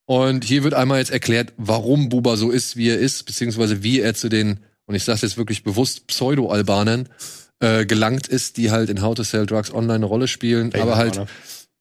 Und 0.05 0.43
hier 0.43 0.63
wird 0.63 0.73
einmal 0.73 0.99
jetzt 0.99 1.11
erklärt, 1.11 1.53
warum 1.57 2.09
Buba 2.09 2.35
so 2.35 2.51
ist, 2.51 2.75
wie 2.75 2.89
er 2.89 2.99
ist, 2.99 3.25
beziehungsweise 3.25 3.83
wie 3.83 4.01
er 4.01 4.13
zu 4.13 4.29
den, 4.29 4.59
und 4.85 4.95
ich 4.95 5.03
sage 5.03 5.21
jetzt 5.21 5.37
wirklich 5.37 5.63
bewusst, 5.63 6.07
Pseudo-Albanern 6.07 7.09
äh, 7.59 7.85
gelangt 7.85 8.27
ist, 8.27 8.57
die 8.57 8.69
halt 8.71 8.89
in 8.89 9.01
How 9.01 9.15
to 9.15 9.23
Sell 9.23 9.45
Drugs 9.45 9.73
Online 9.73 9.95
eine 9.95 10.05
Rolle 10.05 10.27
spielen, 10.27 10.73
aber 10.75 10.95
halt 10.95 11.21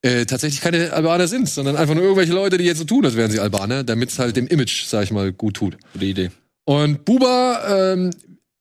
äh, 0.05 0.27
tatsächlich 0.27 0.61
keine 0.61 0.93
Albaner 0.93 1.27
sind, 1.29 1.49
sondern 1.49 1.77
einfach 1.77 1.95
nur 1.95 2.05
irgendwelche 2.05 2.35
Leute, 2.35 2.59
die 2.59 2.65
jetzt 2.65 2.77
so 2.77 2.85
tun, 2.85 3.07
als 3.07 3.17
wären 3.17 3.31
sie 3.31 3.41
Albaner, 3.41 3.85
damit 3.85 4.11
es 4.11 4.19
halt 4.19 4.37
dem 4.37 4.47
Image, 4.47 4.85
sag 4.85 5.05
ich 5.05 5.11
mal, 5.11 5.33
gut 5.33 5.55
tut. 5.57 5.79
Gute 5.95 6.05
Idee. 6.05 6.31
Und 6.67 7.07
Buba, 7.07 7.93
ähm, 7.93 8.11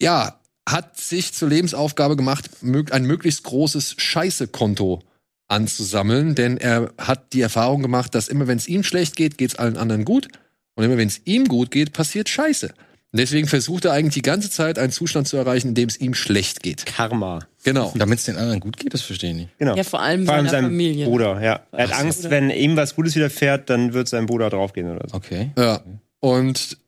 ja, 0.01 0.39
hat 0.67 0.97
sich 0.97 1.33
zur 1.33 1.49
Lebensaufgabe 1.49 2.15
gemacht, 2.15 2.49
ein 2.61 3.03
möglichst 3.03 3.43
großes 3.43 3.95
Scheiße-Konto 3.97 5.01
anzusammeln, 5.49 6.33
denn 6.35 6.57
er 6.57 6.93
hat 6.97 7.33
die 7.33 7.41
Erfahrung 7.41 7.81
gemacht, 7.81 8.15
dass 8.15 8.29
immer 8.29 8.47
wenn 8.47 8.57
es 8.57 8.69
ihm 8.69 8.83
schlecht 8.83 9.17
geht, 9.17 9.37
geht 9.37 9.51
es 9.51 9.59
allen 9.59 9.75
anderen 9.75 10.05
gut. 10.05 10.29
Und 10.75 10.85
immer 10.85 10.95
wenn 10.95 11.09
es 11.09 11.21
ihm 11.25 11.49
gut 11.49 11.71
geht, 11.71 11.91
passiert 11.91 12.29
Scheiße. 12.29 12.73
Und 13.13 13.19
deswegen 13.19 13.47
versucht 13.47 13.85
er 13.85 13.91
eigentlich 13.91 14.15
die 14.15 14.23
ganze 14.23 14.49
Zeit 14.49 14.79
einen 14.79 14.91
Zustand 14.91 15.27
zu 15.27 15.37
erreichen, 15.37 15.69
in 15.69 15.75
dem 15.75 15.87
es 15.87 16.01
ihm 16.01 16.15
schlecht 16.15 16.63
geht. 16.63 16.87
Karma. 16.87 17.45
Genau. 17.63 17.93
Damit 17.95 18.17
es 18.17 18.25
den 18.25 18.37
anderen 18.37 18.59
gut 18.59 18.77
geht, 18.77 18.95
das 18.95 19.03
verstehe 19.03 19.29
ich 19.29 19.35
nicht. 19.35 19.57
Genau. 19.59 19.75
Ja, 19.75 19.83
vor 19.83 20.01
allem 20.01 20.25
Vor 20.25 20.33
allem 20.33 20.47
seiner 20.47 20.63
seinem 20.63 20.71
Familie. 20.71 21.05
Bruder, 21.05 21.39
ja. 21.39 21.59
Er 21.71 21.83
hat 21.83 21.93
Ach. 21.93 21.99
Angst, 21.99 22.31
wenn 22.31 22.49
ihm 22.49 22.75
was 22.75 22.95
Gutes 22.95 23.15
widerfährt, 23.15 23.69
dann 23.69 23.93
wird 23.93 24.07
sein 24.07 24.25
Bruder 24.25 24.49
draufgehen 24.49 24.89
oder 24.89 25.07
so. 25.07 25.15
Okay. 25.15 25.51
Ja. 25.55 25.81
Und 26.21 26.79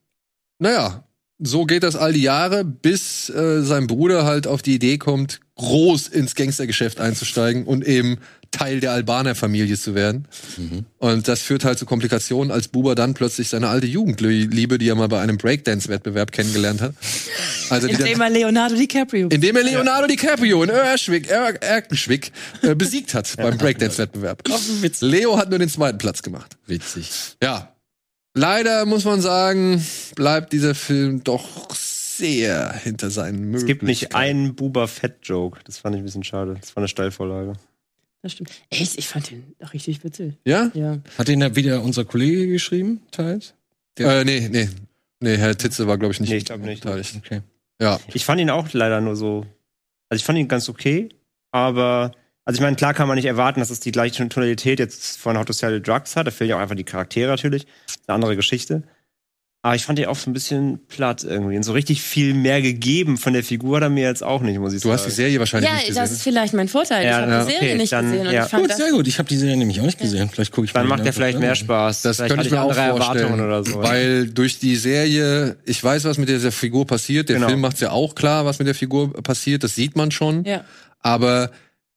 naja, 0.57 1.03
so 1.37 1.65
geht 1.65 1.83
das 1.83 1.95
all 1.95 2.13
die 2.13 2.23
Jahre, 2.23 2.63
bis 2.63 3.29
äh, 3.29 3.61
sein 3.61 3.85
Bruder 3.85 4.25
halt 4.25 4.47
auf 4.47 4.63
die 4.63 4.73
Idee 4.73 4.97
kommt, 4.97 5.41
groß 5.55 6.07
ins 6.07 6.33
Gangstergeschäft 6.33 6.99
einzusteigen 6.99 7.65
und 7.65 7.85
eben 7.85 8.17
Teil 8.51 8.79
der 8.79 8.91
Albaner-Familie 8.91 9.77
zu 9.77 9.95
werden. 9.95 10.27
Und 10.97 11.27
das 11.27 11.41
führt 11.41 11.65
halt 11.65 11.79
zu 11.79 11.85
Komplikationen, 11.85 12.51
als 12.51 12.67
Buber 12.67 12.95
dann 12.95 13.13
plötzlich 13.13 13.49
seine 13.49 13.67
alte 13.67 13.87
Jugendliebe, 13.87 14.77
die 14.77 14.87
er 14.89 14.95
mal 14.95 15.07
bei 15.07 15.21
einem 15.21 15.37
Breakdance-Wettbewerb 15.37 16.31
kennengelernt 16.31 16.81
hat. 16.81 16.93
Also 17.69 17.87
Indem 17.87 18.21
er 18.21 18.29
Leonardo 18.29 18.75
DiCaprio. 18.75 19.27
indem 19.29 19.55
er 19.55 19.63
Leonardo 19.63 20.07
DiCaprio 20.07 20.63
in 20.63 20.69
Erschwick, 20.69 21.29
er 21.29 21.61
Erkenschwick 21.61 22.31
äh, 22.61 22.75
besiegt 22.75 23.13
hat 23.13 23.31
beim 23.37 23.57
Breakdance-Wettbewerb. 23.57 24.43
Leo 25.01 25.37
hat 25.37 25.49
nur 25.49 25.59
den 25.59 25.69
zweiten 25.69 25.97
Platz 25.97 26.21
gemacht. 26.21 26.57
Witzig. 26.67 27.09
Ja. 27.41 27.75
Leider 28.37 28.85
muss 28.85 29.05
man 29.05 29.21
sagen, 29.21 29.85
bleibt 30.15 30.51
dieser 30.51 30.75
Film 30.75 31.23
doch 31.23 31.73
sehr 31.73 32.73
hinter 32.73 33.09
seinen 33.09 33.39
Möglichkeiten. 33.39 33.55
Es 33.55 33.65
gibt 33.65 33.83
nicht 33.83 34.15
einen 34.15 34.55
Buba 34.55 34.87
Fett-Joke. 34.87 35.59
Das 35.65 35.79
fand 35.79 35.95
ich 35.95 36.01
ein 36.01 36.05
bisschen 36.05 36.23
schade. 36.23 36.55
Das 36.59 36.75
war 36.75 36.81
eine 36.81 36.87
Steilvorlage. 36.87 37.53
Das 38.25 38.31
stimmt. 38.31 38.49
Echt, 38.71 38.97
ich 38.97 39.07
fand 39.07 39.29
den 39.29 39.53
richtig 39.71 40.03
witzig. 40.03 40.33
Ja? 40.45 40.71
Ja. 40.73 40.97
Hat 41.15 41.27
den 41.27 41.41
da 41.41 41.55
wieder 41.55 41.83
unser 41.83 42.05
Kollege 42.05 42.47
geschrieben, 42.47 43.01
teils? 43.11 43.53
Der- 43.99 44.21
Äh, 44.21 44.25
nee, 44.25 44.49
nee. 44.51 44.67
Nee, 45.19 45.37
Herr 45.37 45.55
Titze 45.55 45.85
war, 45.85 45.99
glaube 45.99 46.11
ich, 46.15 46.19
nicht. 46.19 46.31
Nee, 46.31 46.37
ich 46.37 46.45
glaub 46.45 46.59
nicht. 46.59 46.81
beteiligt. 46.81 47.13
Okay. 47.23 47.41
Ja. 47.79 47.99
Ich 48.15 48.25
fand 48.25 48.41
ihn 48.41 48.49
auch 48.49 48.67
leider 48.73 48.99
nur 48.99 49.15
so. 49.15 49.45
Also 50.09 50.19
ich 50.21 50.23
fand 50.25 50.39
ihn 50.39 50.47
ganz 50.47 50.69
okay, 50.69 51.09
aber. 51.51 52.13
Also 52.45 52.57
ich 52.57 52.61
meine, 52.63 52.75
klar 52.75 52.95
kann 52.95 53.07
man 53.07 53.15
nicht 53.15 53.25
erwarten, 53.25 53.59
dass 53.59 53.69
es 53.69 53.79
die 53.79 53.91
gleiche 53.91 54.27
Tonalität 54.27 54.79
jetzt 54.79 55.17
von 55.19 55.37
How 55.37 55.45
to 55.45 55.53
Sell 55.53 55.79
Drugs 55.79 56.15
hat. 56.15 56.25
Da 56.25 56.31
fehlen 56.31 56.49
ja 56.49 56.55
auch 56.57 56.61
einfach 56.61 56.75
die 56.75 56.83
Charaktere 56.83 57.29
natürlich. 57.29 57.67
Eine 58.07 58.15
andere 58.15 58.35
Geschichte. 58.35 58.81
Aber 59.65 59.73
ich 59.75 59.83
fand 59.83 59.97
ihn 59.97 60.05
auch 60.05 60.15
so 60.15 60.29
ein 60.29 60.33
bisschen 60.33 60.77
platt 60.89 61.23
irgendwie. 61.23 61.57
Und 61.57 61.63
so 61.63 61.71
richtig 61.71 61.99
viel 62.03 62.35
mehr 62.35 62.61
gegeben 62.61 63.17
von 63.17 63.33
der 63.33 63.43
Figur 63.43 63.77
hat 63.77 63.81
er 63.83 63.89
mir 63.89 64.03
jetzt 64.03 64.21
auch 64.21 64.41
nicht, 64.43 64.59
muss 64.59 64.73
ich 64.73 64.81
Du 64.83 64.89
sagen. 64.89 64.99
hast 64.99 65.05
die 65.07 65.11
Serie 65.11 65.39
wahrscheinlich 65.39 65.67
Ja, 65.71 65.75
nicht 65.77 65.87
gesehen. 65.87 66.01
das 66.03 66.11
ist 66.11 66.21
vielleicht 66.21 66.53
mein 66.53 66.67
Vorteil. 66.67 67.03
Ja, 67.03 67.09
ich 67.09 67.15
habe 67.17 67.31
ja, 67.31 67.39
die 67.39 67.51
Serie 67.51 67.69
okay, 67.69 67.77
nicht 67.79 67.91
dann, 67.91 68.05
gesehen 68.11 68.27
und 68.27 68.33
ja. 68.33 68.43
ich 68.45 68.49
fand 68.51 68.61
Gut, 68.61 68.69
das. 68.69 68.77
sehr 68.77 68.91
gut. 68.91 69.07
Ich 69.07 69.17
habe 69.17 69.27
die 69.27 69.37
Serie 69.37 69.57
nämlich 69.57 69.81
auch 69.81 69.85
nicht 69.85 69.97
gesehen. 69.97 70.29
Vielleicht 70.31 70.51
gucke 70.51 70.65
ich 70.65 70.73
Dann 70.73 70.87
macht 70.87 70.99
er 70.99 71.05
einfach 71.07 71.15
vielleicht 71.15 71.39
mehr 71.39 71.55
Spaß. 71.55 72.03
Das 72.03 72.17
vielleicht 72.17 72.29
könnte 72.35 72.45
ich 72.45 72.51
mir 72.51 72.61
auch 72.61 72.65
vorstellen. 72.75 72.95
Erwartungen 72.95 73.41
oder 73.41 73.63
so. 73.63 73.81
Weil 73.81 74.27
durch 74.29 74.59
die 74.59 74.75
Serie, 74.75 75.57
ich 75.65 75.83
weiß, 75.83 76.03
was 76.03 76.19
mit 76.19 76.29
dieser 76.29 76.51
Figur 76.51 76.85
passiert. 76.85 77.29
Der 77.29 77.37
Genau. 77.37 77.47
Film 77.47 77.61
macht's 77.61 77.79
ja 77.79 77.89
auch 77.89 78.13
klar, 78.13 78.45
was 78.45 78.59
mit 78.59 78.67
der 78.67 78.75
Figur 78.75 79.13
passiert. 79.23 79.63
Das 79.63 79.73
sieht 79.73 79.95
man 79.95 80.11
schon. 80.11 80.45
Ja. 80.45 80.63
Aber 80.99 81.49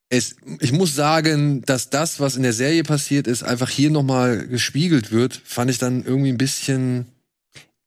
es, 0.08 0.36
ich 0.60 0.72
muss 0.72 0.94
sagen, 0.94 1.60
dass 1.66 1.90
das, 1.90 2.18
was 2.18 2.34
in 2.36 2.44
der 2.44 2.54
Serie 2.54 2.82
passiert 2.82 3.26
ist, 3.26 3.42
einfach 3.42 3.68
hier 3.68 3.90
nochmal 3.90 4.46
gespiegelt 4.48 5.12
wird, 5.12 5.38
fand 5.44 5.70
ich 5.70 5.76
dann 5.76 6.02
irgendwie 6.02 6.30
ein 6.30 6.38
bisschen 6.38 7.04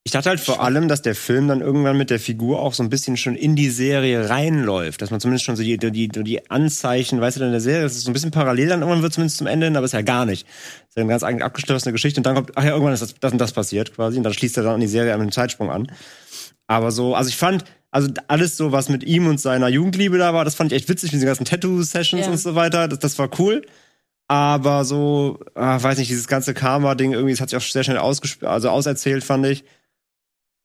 Ich 0.03 0.11
dachte 0.11 0.30
halt 0.30 0.40
vor 0.40 0.64
allem, 0.64 0.88
dass 0.88 1.03
der 1.03 1.14
Film 1.14 1.48
dann 1.48 1.61
irgendwann 1.61 1.95
mit 1.95 2.10
der 2.10 2.19
Figur 2.19 2.60
auch 2.60 2.73
so 2.73 2.82
ein 2.82 2.90
bisschen 2.90 3.18
schon 3.18 3.36
in 3.36 3.56
die 3.56 3.69
Serie 3.69 4.30
reinläuft. 4.30 4.99
Dass 4.99 5.11
man 5.11 5.19
zumindest 5.19 5.45
schon 5.45 5.56
so 5.56 5.61
die, 5.61 5.78
die, 5.78 6.07
die 6.07 6.49
Anzeichen, 6.49 7.22
weißt 7.22 7.38
du, 7.38 7.44
in 7.44 7.52
der 7.52 7.61
Serie, 7.61 7.84
das 7.84 7.94
ist 7.95 8.03
so 8.06 8.10
ein 8.10 8.14
bisschen 8.14 8.32
parallel 8.32 8.69
dann 8.69 8.82
irgendwann 8.82 9.03
wird 9.03 9.14
zumindest 9.14 9.38
zum 9.38 9.45
Ende 9.45 9.68
hin, 9.68 9.76
aber 9.76 9.86
ist 9.86 9.91
ja 9.94 10.02
gar 10.02 10.26
nicht. 10.26 10.48
Das 10.48 10.90
ist 10.90 10.98
ja 10.98 11.02
eine 11.03 11.10
ganz 11.10 11.22
eigentlich 11.22 11.44
abgeschlossene 11.44 11.91
Geschichte 11.91 12.19
und 12.19 12.26
dann 12.26 12.34
kommt, 12.34 12.52
ach 12.56 12.64
ja, 12.64 12.72
irgendwann 12.72 12.94
ist 12.94 13.02
das, 13.02 13.14
das 13.19 13.32
und 13.32 13.38
das 13.38 13.52
passiert 13.52 13.94
quasi 13.94 14.18
und 14.18 14.23
dann 14.23 14.34
schließt 14.34 14.57
er 14.57 14.64
dann 14.64 14.73
an 14.73 14.80
die 14.82 14.88
Serie 14.88 15.11
mit 15.14 15.22
einem 15.22 15.32
Zeitsprung 15.32 15.69
an. 15.69 15.91
Aber 16.65 16.91
so, 16.91 17.14
also 17.14 17.30
ich 17.30 17.38
fand, 17.38 17.64
also 17.91 18.10
alles 18.28 18.57
so, 18.57 18.72
was 18.72 18.90
mit 18.90 19.03
ihm 19.03 19.28
und 19.28 19.40
seiner 19.40 19.68
Jugendliebe 19.68 20.18
da 20.18 20.34
war, 20.34 20.45
das 20.45 20.56
fand 20.56 20.72
ich 20.72 20.78
echt 20.80 20.90
witzig, 20.90 21.11
diese 21.11 21.28
ganzen 21.28 21.45
Tattoo-Sessions 21.45 22.26
Ja. 22.26 22.32
und 22.32 22.38
so 22.40 22.56
weiter, 22.56 22.88
das, 22.88 22.98
das 22.99 23.19
war 23.19 23.30
cool. 23.38 23.61
Aber 24.28 24.84
so, 24.84 25.40
ah, 25.53 25.82
weiß 25.84 25.98
nicht, 25.99 26.10
dieses 26.10 26.28
ganze 26.28 26.56
Karma-Ding 26.56 27.11
irgendwie, 27.11 27.34
das 27.34 27.41
hat 27.41 27.49
sich 27.49 27.57
auch 27.57 27.61
sehr 27.61 27.84
schnell 27.84 27.98
ausgesp 27.98 28.44
also 28.45 28.69
auserzählt, 28.69 29.23
fand 29.23 29.45
ich. 29.45 29.64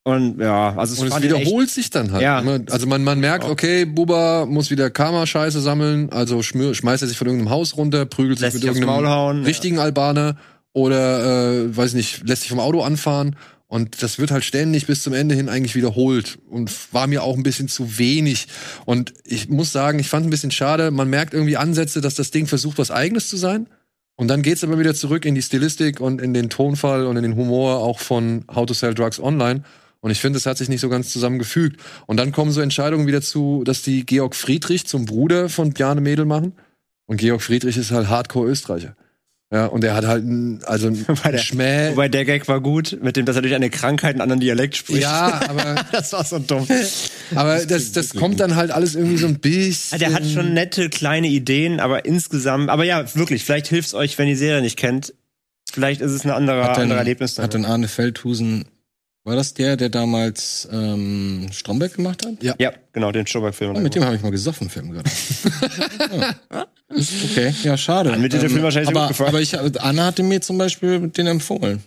Und 0.07 0.39
ja, 0.39 0.73
also 0.77 0.93
es 0.93 0.99
Und 1.01 1.09
es 1.09 1.21
wiederholt 1.21 1.69
sich 1.69 1.89
dann 1.89 2.13
halt. 2.13 2.21
Ja. 2.21 2.39
immer. 2.39 2.61
Also 2.71 2.87
man, 2.87 3.03
man 3.03 3.19
merkt, 3.19 3.43
okay, 3.43 3.83
Buba 3.83 4.45
muss 4.45 4.71
wieder 4.71 4.89
Karma-Scheiße 4.89 5.59
sammeln, 5.59 6.09
also 6.13 6.41
schmeißt 6.41 7.03
er 7.03 7.09
sich 7.09 7.17
von 7.17 7.27
irgendeinem 7.27 7.49
Haus 7.49 7.75
runter, 7.75 8.05
prügelt 8.05 8.39
sich 8.39 8.45
Lässt 8.45 8.55
mit 8.55 8.73
sich 8.73 8.81
irgendeinem 8.81 9.09
hauen, 9.09 9.37
ja. 9.39 9.43
richtigen 9.43 9.79
Albaner 9.79 10.37
oder, 10.71 11.65
äh, 11.65 11.75
weiß 11.75 11.93
nicht, 11.95 12.25
lässt 12.25 12.43
sich 12.43 12.51
vom 12.51 12.61
Auto 12.61 12.83
anfahren. 12.83 13.35
Und 13.67 14.01
das 14.01 14.17
wird 14.17 14.31
halt 14.31 14.45
ständig 14.45 14.87
bis 14.87 15.03
zum 15.03 15.11
Ende 15.11 15.35
hin 15.35 15.49
eigentlich 15.49 15.75
wiederholt 15.75 16.39
und 16.49 16.71
war 16.93 17.07
mir 17.07 17.21
auch 17.21 17.35
ein 17.35 17.43
bisschen 17.43 17.67
zu 17.67 17.99
wenig. 17.99 18.47
Und 18.85 19.13
ich 19.25 19.49
muss 19.49 19.73
sagen, 19.73 19.99
ich 19.99 20.07
fand 20.07 20.25
ein 20.25 20.29
bisschen 20.29 20.51
schade, 20.51 20.89
man 20.89 21.09
merkt 21.09 21.33
irgendwie 21.33 21.57
Ansätze, 21.57 21.99
dass 21.99 22.15
das 22.15 22.31
Ding 22.31 22.47
versucht, 22.47 22.77
was 22.77 22.91
Eigenes 22.91 23.27
zu 23.27 23.35
sein. 23.35 23.67
Und 24.15 24.29
dann 24.29 24.41
geht's 24.41 24.63
aber 24.63 24.79
wieder 24.79 24.95
zurück 24.95 25.25
in 25.25 25.35
die 25.35 25.41
Stilistik 25.41 25.99
und 25.99 26.21
in 26.21 26.33
den 26.33 26.49
Tonfall 26.49 27.07
und 27.07 27.17
in 27.17 27.23
den 27.23 27.35
Humor 27.35 27.79
auch 27.79 27.99
von 27.99 28.45
How 28.55 28.65
to 28.65 28.73
Sell 28.73 28.93
Drugs 28.93 29.19
Online. 29.19 29.63
Und 29.99 30.11
ich 30.11 30.19
finde, 30.19 30.37
es 30.37 30.45
hat 30.45 30.57
sich 30.57 30.69
nicht 30.69 30.81
so 30.81 30.89
ganz 30.89 31.11
zusammengefügt. 31.11 31.81
Und 32.05 32.17
dann 32.17 32.31
kommen 32.31 32.51
so 32.51 32.61
Entscheidungen 32.61 33.07
wieder 33.07 33.21
zu, 33.21 33.63
dass 33.65 33.81
die 33.81 34.05
Georg 34.05 34.35
Friedrich 34.35 34.85
zum 34.85 35.05
Bruder 35.05 35.49
von 35.49 35.71
Bjarne 35.73 36.01
Mädel 36.01 36.25
machen. 36.25 36.53
Und 37.05 37.17
Georg 37.17 37.41
Friedrich 37.41 37.77
ist 37.77 37.91
halt 37.91 38.07
Hardcore-Österreicher. 38.09 38.95
Ja, 39.49 39.67
und 39.67 39.81
er 39.85 39.95
hat 39.95 40.05
halt 40.05 40.25
ein, 40.25 40.61
also 40.65 40.87
ein 40.89 41.07
Wobei 41.07 41.31
der- 41.31 41.37
Schmäh. 41.39 41.91
Wobei 41.91 42.09
der 42.09 42.25
Gag 42.25 42.47
war 42.49 42.59
gut, 42.59 42.97
mit 43.01 43.15
dem, 43.15 43.25
dass 43.25 43.37
er 43.37 43.41
durch 43.41 43.55
eine 43.55 43.69
Krankheit 43.69 44.11
einen 44.11 44.21
anderen 44.21 44.41
Dialekt 44.41 44.75
spricht. 44.75 45.01
Ja, 45.03 45.39
aber, 45.47 45.85
das 45.93 46.11
war 46.11 46.25
so 46.25 46.37
dumm. 46.39 46.67
aber 47.35 47.65
das, 47.65 47.93
das 47.93 48.09
kommt 48.13 48.39
dann 48.41 48.55
halt 48.57 48.71
alles 48.71 48.93
irgendwie 48.95 49.17
so 49.17 49.27
ein 49.27 49.39
bisschen. 49.39 49.95
Ah, 49.95 49.99
Der 49.99 50.13
hat 50.13 50.25
schon 50.25 50.53
nette 50.53 50.89
kleine 50.89 51.27
Ideen, 51.29 51.79
aber 51.79 52.03
insgesamt, 52.05 52.69
aber 52.69 52.83
ja, 52.83 53.15
wirklich, 53.15 53.45
vielleicht 53.45 53.67
hilft's 53.67 53.93
euch, 53.93 54.17
wenn 54.17 54.27
ihr 54.27 54.33
die 54.33 54.39
Serie 54.39 54.61
nicht 54.61 54.77
kennt. 54.77 55.13
Vielleicht 55.71 56.01
ist 56.01 56.11
es 56.11 56.25
ein 56.25 56.31
anderer, 56.31 56.65
Hat 56.65 56.75
denn, 56.75 56.83
anderer 56.83 56.99
Erlebnis. 56.99 57.35
dann. 57.35 57.43
hat 57.43 57.53
denn 57.53 57.65
Arne 57.65 57.87
Feldhusen, 57.87 58.65
war 59.27 59.35
das 59.35 59.53
der, 59.53 59.75
der 59.75 59.89
damals 59.89 60.67
ähm, 60.71 61.49
Stromberg 61.51 61.93
gemacht 61.95 62.25
hat? 62.25 62.41
ja, 62.41 62.71
genau, 62.93 63.11
den 63.11 63.27
Schubert-Film. 63.27 63.75
Oh, 63.75 63.79
mit 63.79 63.93
dem 63.93 64.05
habe 64.05 64.15
ich 64.15 64.21
mal 64.21 64.31
gesoffen 64.31 64.69
Film 64.69 64.93
gerade. 64.93 65.09
ja. 66.53 66.65
Okay, 66.89 67.53
ja, 67.63 67.75
schade. 67.75 68.11
Dann 68.11 68.23
wird 68.23 68.31
dir 68.31 68.39
der 68.39 68.49
Film 68.49 68.63
wahrscheinlich 68.63 68.89
aber, 68.89 69.01
gut 69.01 69.09
gefallen. 69.09 69.29
aber 69.29 69.41
ich, 69.41 69.59
Anna 69.81 70.05
hatte 70.05 70.23
mir 70.23 70.39
zum 70.39 70.57
Beispiel 70.57 71.09
den 71.09 71.27
empfohlen. 71.27 71.83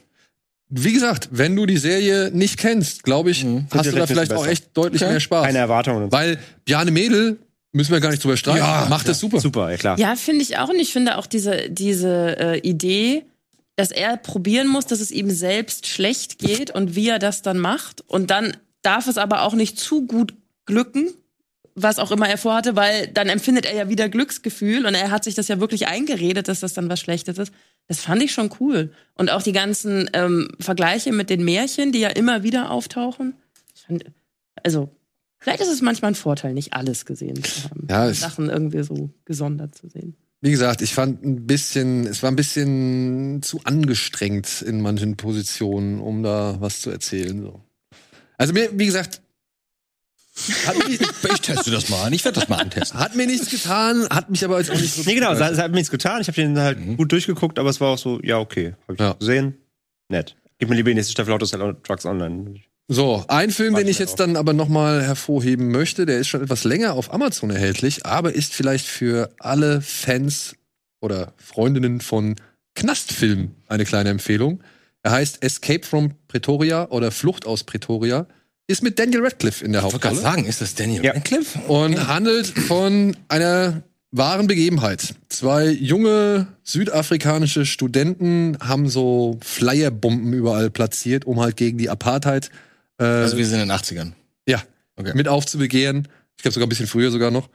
Wie 0.69 0.93
gesagt, 0.93 1.31
wenn 1.33 1.57
du 1.57 1.65
die 1.65 1.79
Serie 1.79 2.31
nicht 2.31 2.59
kennst, 2.59 3.05
glaube 3.05 3.31
ich, 3.31 3.43
Wird 3.45 3.65
hast 3.73 3.91
du 3.91 3.97
da 3.97 4.07
vielleicht 4.07 4.35
auch 4.35 4.47
echt 4.47 4.77
deutlich 4.77 5.01
Okay. 5.03 5.13
mehr 5.13 5.21
Spaß. 5.21 5.47
Keine 5.47 5.59
Erwartungen. 5.59 6.13
Weil 6.13 6.39
Bjarne 6.67 6.91
Mädel, 6.91 7.39
müssen 7.73 7.91
wir 7.93 8.01
gar 8.01 8.11
nicht 8.11 8.23
drüber 8.23 8.37
streiten, 8.37 8.59
Ja, 8.59 8.87
macht 8.91 9.09
das 9.09 9.19
super. 9.19 9.41
Super, 9.41 9.71
ja 9.71 9.79
klar. 9.79 9.99
Ja, 9.99 10.15
finde 10.15 10.43
ich 10.43 10.59
auch. 10.59 10.69
Und 10.69 10.79
ich 10.79 10.93
finde 10.93 11.17
auch 11.17 11.27
diese, 11.27 11.71
diese 11.71 12.37
äh, 12.39 12.59
Idee, 12.59 13.25
dass 13.77 13.91
er 13.91 14.17
probieren 14.17 14.69
muss, 14.69 14.87
dass 14.87 15.01
es 15.01 15.11
ihm 15.11 15.31
selbst 15.31 15.87
schlecht 15.87 16.39
geht 16.39 16.71
und 16.71 16.95
wie 16.95 17.09
er 17.09 17.19
das 17.19 17.43
dann 17.43 17.59
macht. 17.59 18.03
Und 18.03 18.31
dann 18.31 18.57
darf 18.83 19.07
es 19.07 19.19
aber 19.19 19.43
auch 19.43 19.55
nicht 19.55 19.79
zu 19.79 20.07
gut 20.07 20.35
glücken, 20.67 21.09
was 21.75 21.99
auch 21.99 22.11
immer 22.11 22.29
er 22.29 22.39
vorhatte, 22.39 22.77
weil 22.77 23.09
dann 23.09 23.29
empfindet 23.29 23.67
er 23.67 23.75
ja 23.75 23.89
wieder 23.89 24.09
Glücksgefühl 24.09 24.87
und 24.87 24.95
er 24.95 25.11
hat 25.11 25.25
sich 25.25 25.35
das 25.35 25.49
ja 25.49 25.61
wirklich 25.61 25.87
eingeredet, 25.87 26.49
dass 26.49 26.61
das 26.61 26.75
dann 26.75 26.89
was 26.89 27.01
Schlechtes 27.01 27.39
ist. 27.39 27.53
Das 27.87 28.01
fand 28.01 28.23
ich 28.23 28.33
schon 28.33 28.51
cool. 28.61 28.93
Und 29.15 29.31
auch 29.31 29.43
die 29.43 29.53
ganzen 29.53 30.11
ähm, 30.13 30.49
Vergleiche 30.61 31.13
mit 31.13 31.31
den 31.31 31.45
Märchen, 31.45 31.93
die 31.93 32.01
ja 32.01 32.09
immer 32.09 32.43
wieder 32.43 32.71
auftauchen. 32.71 33.35
Fand, 33.87 34.05
also, 34.63 34.91
vielleicht 35.39 35.61
ist 35.61 35.73
es 35.73 35.81
manchmal 35.81 36.13
ein 36.13 36.17
Vorteil, 36.17 36.55
nicht 36.55 36.75
alles 36.75 37.07
gesehen 37.07 37.43
zu 37.43 37.65
haben. 37.65 37.87
Ja, 37.89 38.13
Sachen 38.13 38.49
irgendwie 38.49 38.83
so 38.83 39.11
gesondert 39.25 39.75
zu 39.75 39.89
sehen. 39.89 40.17
Wie 40.43 40.51
gesagt, 40.51 40.81
ich 40.81 40.95
fand 40.95 41.23
ein 41.23 41.47
bisschen, 41.47 42.07
es 42.07 42.23
war 42.23 42.31
ein 42.31 42.37
bisschen 42.37 43.43
zu 43.43 43.61
angestrengt 43.65 44.63
in 44.63 44.81
manchen 44.81 45.17
Positionen, 45.17 46.01
um 46.01 46.23
da 46.23 46.57
was 46.61 46.81
zu 46.81 46.91
erzählen. 46.91 47.43
So. 47.43 47.61
Also 48.39 48.55
mir, 48.55 48.71
wie 48.73 48.87
gesagt, 48.87 49.21
hat, 50.67 50.89
mich, 50.89 50.99
Ich 51.35 51.41
teste 51.43 51.71
das 51.71 51.91
mal 51.91 52.05
an. 52.05 52.13
Ich 52.15 52.25
werde 52.25 52.41
das 52.41 52.49
mal 52.49 52.57
antesten. 52.57 52.99
hat 52.99 53.15
mir 53.17 53.27
nichts 53.27 53.51
getan, 53.51 54.09
hat 54.09 54.31
mich 54.31 54.43
aber 54.43 54.59
jetzt 54.59 54.71
auch 54.71 54.81
nicht 54.81 54.95
so. 54.95 55.03
Nee, 55.05 55.15
genau, 55.17 55.33
es 55.33 55.41
hat, 55.41 55.53
es 55.53 55.59
hat 55.59 55.71
mir 55.73 55.77
nichts 55.77 55.91
getan. 55.91 56.23
Ich 56.23 56.29
habe 56.29 56.37
den 56.41 56.59
halt 56.59 56.79
gut 56.97 57.13
durchgeguckt, 57.13 57.59
aber 57.59 57.69
es 57.69 57.81
war 57.83 57.89
auch 57.89 57.99
so, 57.99 58.19
ja, 58.23 58.39
okay. 58.39 58.75
Hab 58.89 58.95
ich 58.95 59.01
Ja. 59.01 59.13
gesehen. 59.13 59.59
Nett. 60.09 60.37
Gib 60.59 60.71
mir 60.71 60.77
lieber 60.77 60.89
die 60.91 60.95
nächste 60.95 61.13
Staffel 61.13 61.35
Autos 61.35 61.51
Trucks 61.51 62.07
Online. 62.07 62.61
So, 62.93 63.25
ein 63.29 63.51
Film, 63.53 63.77
den 63.77 63.87
ich 63.87 64.01
jetzt 64.01 64.19
dann 64.19 64.35
aber 64.35 64.53
noch 64.53 64.69
mal 64.69 65.01
hervorheben 65.05 65.71
möchte, 65.71 66.07
der 66.07 66.19
ist 66.19 66.27
schon 66.27 66.43
etwas 66.43 66.65
länger 66.65 66.95
auf 66.95 67.15
Amazon 67.15 67.51
erhältlich, 67.51 68.05
aber 68.05 68.35
ist 68.35 68.53
vielleicht 68.53 68.85
für 68.85 69.31
alle 69.39 69.81
Fans 69.81 70.57
oder 71.01 71.33
Freundinnen 71.37 72.01
von 72.01 72.35
Knastfilmen 72.75 73.55
eine 73.69 73.85
kleine 73.85 74.11
Empfehlung. 74.11 74.61
Er 75.05 75.13
heißt 75.13 75.45
Escape 75.45 75.87
from 75.87 76.15
Pretoria 76.27 76.89
oder 76.89 77.13
Flucht 77.13 77.47
aus 77.47 77.63
Pretoria. 77.63 78.27
Ist 78.67 78.83
mit 78.83 78.99
Daniel 78.99 79.23
Radcliffe 79.23 79.65
in 79.65 79.71
der 79.71 79.83
Ich 79.83 79.85
wollte 79.85 79.99
gerade 80.01 80.17
Hauptrolle 80.17 80.35
sagen, 80.37 80.49
ist 80.49 80.61
das 80.61 80.75
Daniel 80.75 81.05
Ja. 81.05 81.13
Radcliffe? 81.13 81.61
und 81.69 82.09
handelt 82.09 82.49
von 82.49 83.17
einer 83.29 83.83
wahren 84.11 84.49
Begebenheit. 84.49 85.15
Zwei 85.29 85.69
junge 85.69 86.49
südafrikanische 86.65 87.67
Studenten 87.67 88.59
haben 88.61 88.89
so 88.89 89.39
Flyerbomben 89.45 90.33
überall 90.33 90.71
platziert, 90.71 91.25
um 91.25 91.39
halt 91.39 91.57
gegen 91.57 91.79
die 91.79 91.89
Apartheid 91.89 92.51
äh, 93.01 93.05
Also 93.05 93.37
wir 93.37 93.47
sind 93.47 93.61
in 93.61 93.69
den 93.69 93.77
80ern. 93.77 94.13
ja, 94.47 94.63
Okay. 94.97 95.13
mit 95.15 95.27
aufzubegehren. 95.29 96.09
Ich 96.37 96.43
glaube 96.43 96.53
sogar 96.55 96.67
ein 96.67 96.69
bisschen 96.69 96.87
früher 96.87 97.11
sogar 97.11 97.31
noch. 97.31 97.49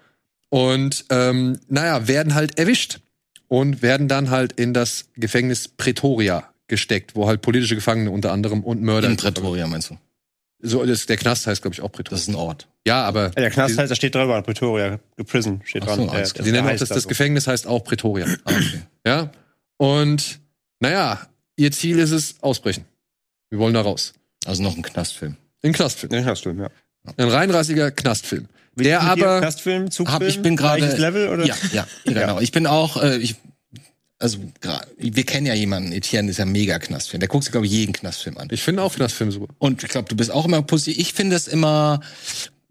Und 0.49 1.05
ähm, 1.09 1.59
naja, 1.69 2.07
werden 2.07 2.33
halt 2.35 2.57
erwischt 2.59 2.99
und 3.47 3.81
werden 3.81 4.07
dann 4.07 4.29
halt 4.29 4.53
in 4.53 4.73
das 4.73 5.05
Gefängnis 5.15 5.67
Pretoria 5.67 6.49
gesteckt, 6.67 7.15
wo 7.15 7.27
halt 7.27 7.41
politische 7.41 7.75
Gefangene 7.75 8.09
unter 8.11 8.31
anderem 8.31 8.63
und 8.63 8.81
Mörder. 8.81 9.07
In 9.09 9.17
Pretoria, 9.17 9.67
meinst 9.67 9.91
du? 9.91 9.97
So, 10.61 10.83
das, 10.85 11.05
der 11.05 11.17
Knast 11.17 11.45
heißt, 11.45 11.61
glaube 11.61 11.73
ich, 11.75 11.81
auch 11.81 11.91
Pretoria. 11.91 12.15
Das 12.15 12.21
ist 12.21 12.29
ein 12.29 12.35
Ort. 12.35 12.67
ja, 12.87 13.03
aber 13.03 13.25
Ja, 13.25 13.29
der 13.31 13.51
Knast 13.51 13.75
die, 13.75 13.79
heißt, 13.79 13.91
da 13.91 13.95
steht 13.95 14.15
drüber, 14.15 14.41
Pretoria, 14.41 14.99
Prison 15.27 15.61
steht 15.65 15.83
Ach 15.83 15.87
dran. 15.87 15.97
so, 15.97 16.09
alles 16.09 16.33
Der- 16.33 16.45
die 16.45 16.51
nennen 16.51 16.67
auch 16.67 16.75
das, 16.75 16.89
das 16.89 17.03
so. 17.03 17.09
Gefängnis 17.09 17.45
heißt 17.47 17.67
auch 17.67 17.83
Pretoria. 17.83 18.25
Ah, 18.45 18.51
okay. 18.51 18.81
Ja. 19.05 19.31
Und 19.77 20.39
naja, 20.79 21.27
ihr 21.57 21.71
Ziel 21.71 21.99
ist 21.99 22.11
es, 22.11 22.35
ausbrechen. 22.41 22.85
Wir 23.51 23.59
wollen 23.59 23.73
da 23.75 23.81
raus. 23.81 24.13
Also 24.45 24.63
noch 24.63 24.75
ein 24.75 24.83
Knastfilm. 24.83 25.35
Ein 25.63 25.73
Knastfilm. 25.73 26.11
Den 26.11 26.23
Knastfilm, 26.23 26.59
ja. 26.59 26.69
Ein 27.17 27.29
reinrassiger 27.29 27.91
Knastfilm. 27.91 28.47
Der 28.47 28.75
Mit 28.75 28.85
dir 28.85 29.01
aber. 29.01 29.39
Knastfilm, 29.39 29.91
Zugfilm, 29.91 30.13
Hab, 30.13 30.21
ich 30.23 30.41
bin 30.41 30.55
gerade. 30.55 30.85
Level, 30.97 31.29
oder? 31.29 31.45
Ja, 31.45 31.55
ja, 31.71 31.87
genau. 32.05 32.39
Ich 32.39 32.51
bin 32.51 32.67
auch. 32.67 33.01
Äh, 33.01 33.17
ich, 33.17 33.35
also 34.19 34.39
wir 34.97 35.25
kennen 35.25 35.45
ja 35.45 35.53
jemanden. 35.53 35.91
Etienne 35.91 36.29
ist 36.29 36.37
ja 36.37 36.45
mega 36.45 36.79
Knastfilm. 36.79 37.19
Der 37.19 37.29
guckt 37.29 37.43
sich 37.43 37.51
glaube 37.51 37.65
ich 37.65 37.71
jeden 37.71 37.93
Knastfilm 37.93 38.37
an. 38.37 38.47
Ich 38.51 38.63
finde 38.63 38.83
auch 38.83 38.93
Knastfilm 38.93 39.31
super. 39.31 39.53
Und 39.59 39.83
ich 39.83 39.89
glaube, 39.89 40.07
du 40.07 40.15
bist 40.15 40.31
auch 40.31 40.45
immer 40.45 40.61
positiv. 40.61 40.99
Ich 40.99 41.13
finde 41.13 41.35
es 41.35 41.47
immer 41.47 42.01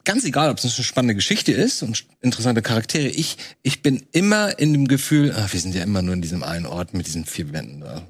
ganz 0.05 0.25
egal, 0.25 0.51
ob 0.51 0.59
es 0.59 0.65
eine 0.65 0.85
spannende 0.85 1.15
Geschichte 1.15 1.53
ist 1.53 1.83
und 1.83 2.05
interessante 2.21 2.63
Charaktere. 2.63 3.09
Ich, 3.09 3.37
ich 3.63 3.83
bin 3.83 4.07
immer 4.13 4.59
in 4.59 4.73
dem 4.73 4.89
Gefühl, 4.89 5.33
ah, 5.33 5.49
wir 5.51 5.61
sind 5.61 5.75
ja 5.75 5.83
immer 5.83 6.03
nur 6.03 6.15
in 6.15 6.23
diesem 6.23 6.43
einen 6.43 6.67
Ort 6.67 6.95
mit 6.95 7.07
diesen 7.07 7.25
vier 7.25 7.53
Wänden 7.53 7.81
da. 7.81 8.03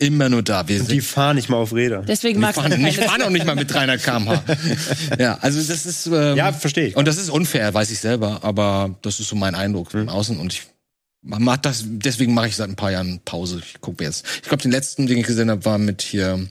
Immer 0.00 0.28
nur 0.28 0.42
da. 0.42 0.68
Wir 0.68 0.80
Und 0.80 0.88
die 0.90 1.00
sind. 1.00 1.04
fahren 1.04 1.36
nicht 1.36 1.48
mal 1.48 1.56
auf 1.56 1.74
Räder. 1.74 2.02
Deswegen 2.02 2.34
Die 2.34 2.40
mag 2.40 2.54
fahren, 2.54 2.72
ich 2.86 2.98
ich 2.98 3.04
fahren 3.04 3.20
auch 3.22 3.30
nicht 3.30 3.44
mal 3.44 3.56
mit 3.56 3.72
300 3.72 4.00
km/h. 4.02 4.42
ja, 5.18 5.38
also 5.40 5.60
das 5.60 5.86
ist. 5.86 6.06
Ähm, 6.06 6.36
Ja, 6.36 6.52
verstehe 6.52 6.86
ich. 6.88 6.96
Und 6.96 7.08
das 7.08 7.16
ist 7.18 7.30
unfair, 7.30 7.74
weiß 7.74 7.90
ich 7.90 7.98
selber, 7.98 8.38
aber 8.42 8.96
das 9.02 9.18
ist 9.18 9.28
so 9.28 9.34
mein 9.36 9.56
Eindruck 9.56 9.90
von 9.90 10.08
außen 10.08 10.38
und 10.38 10.52
ich 10.52 10.62
man 11.20 11.42
macht 11.42 11.66
das, 11.66 11.82
deswegen 11.84 12.32
mache 12.32 12.46
ich 12.46 12.54
seit 12.56 12.68
ein 12.68 12.76
paar 12.76 12.92
Jahren 12.92 13.20
Pause. 13.24 13.60
Ich 13.64 13.80
gucke 13.80 14.04
jetzt. 14.04 14.24
Ich 14.36 14.42
glaube, 14.48 14.62
den 14.62 14.70
letzten, 14.70 15.08
den 15.08 15.18
ich 15.18 15.26
gesehen 15.26 15.50
habe, 15.50 15.64
war 15.64 15.76
mit 15.76 16.00
hier 16.00 16.46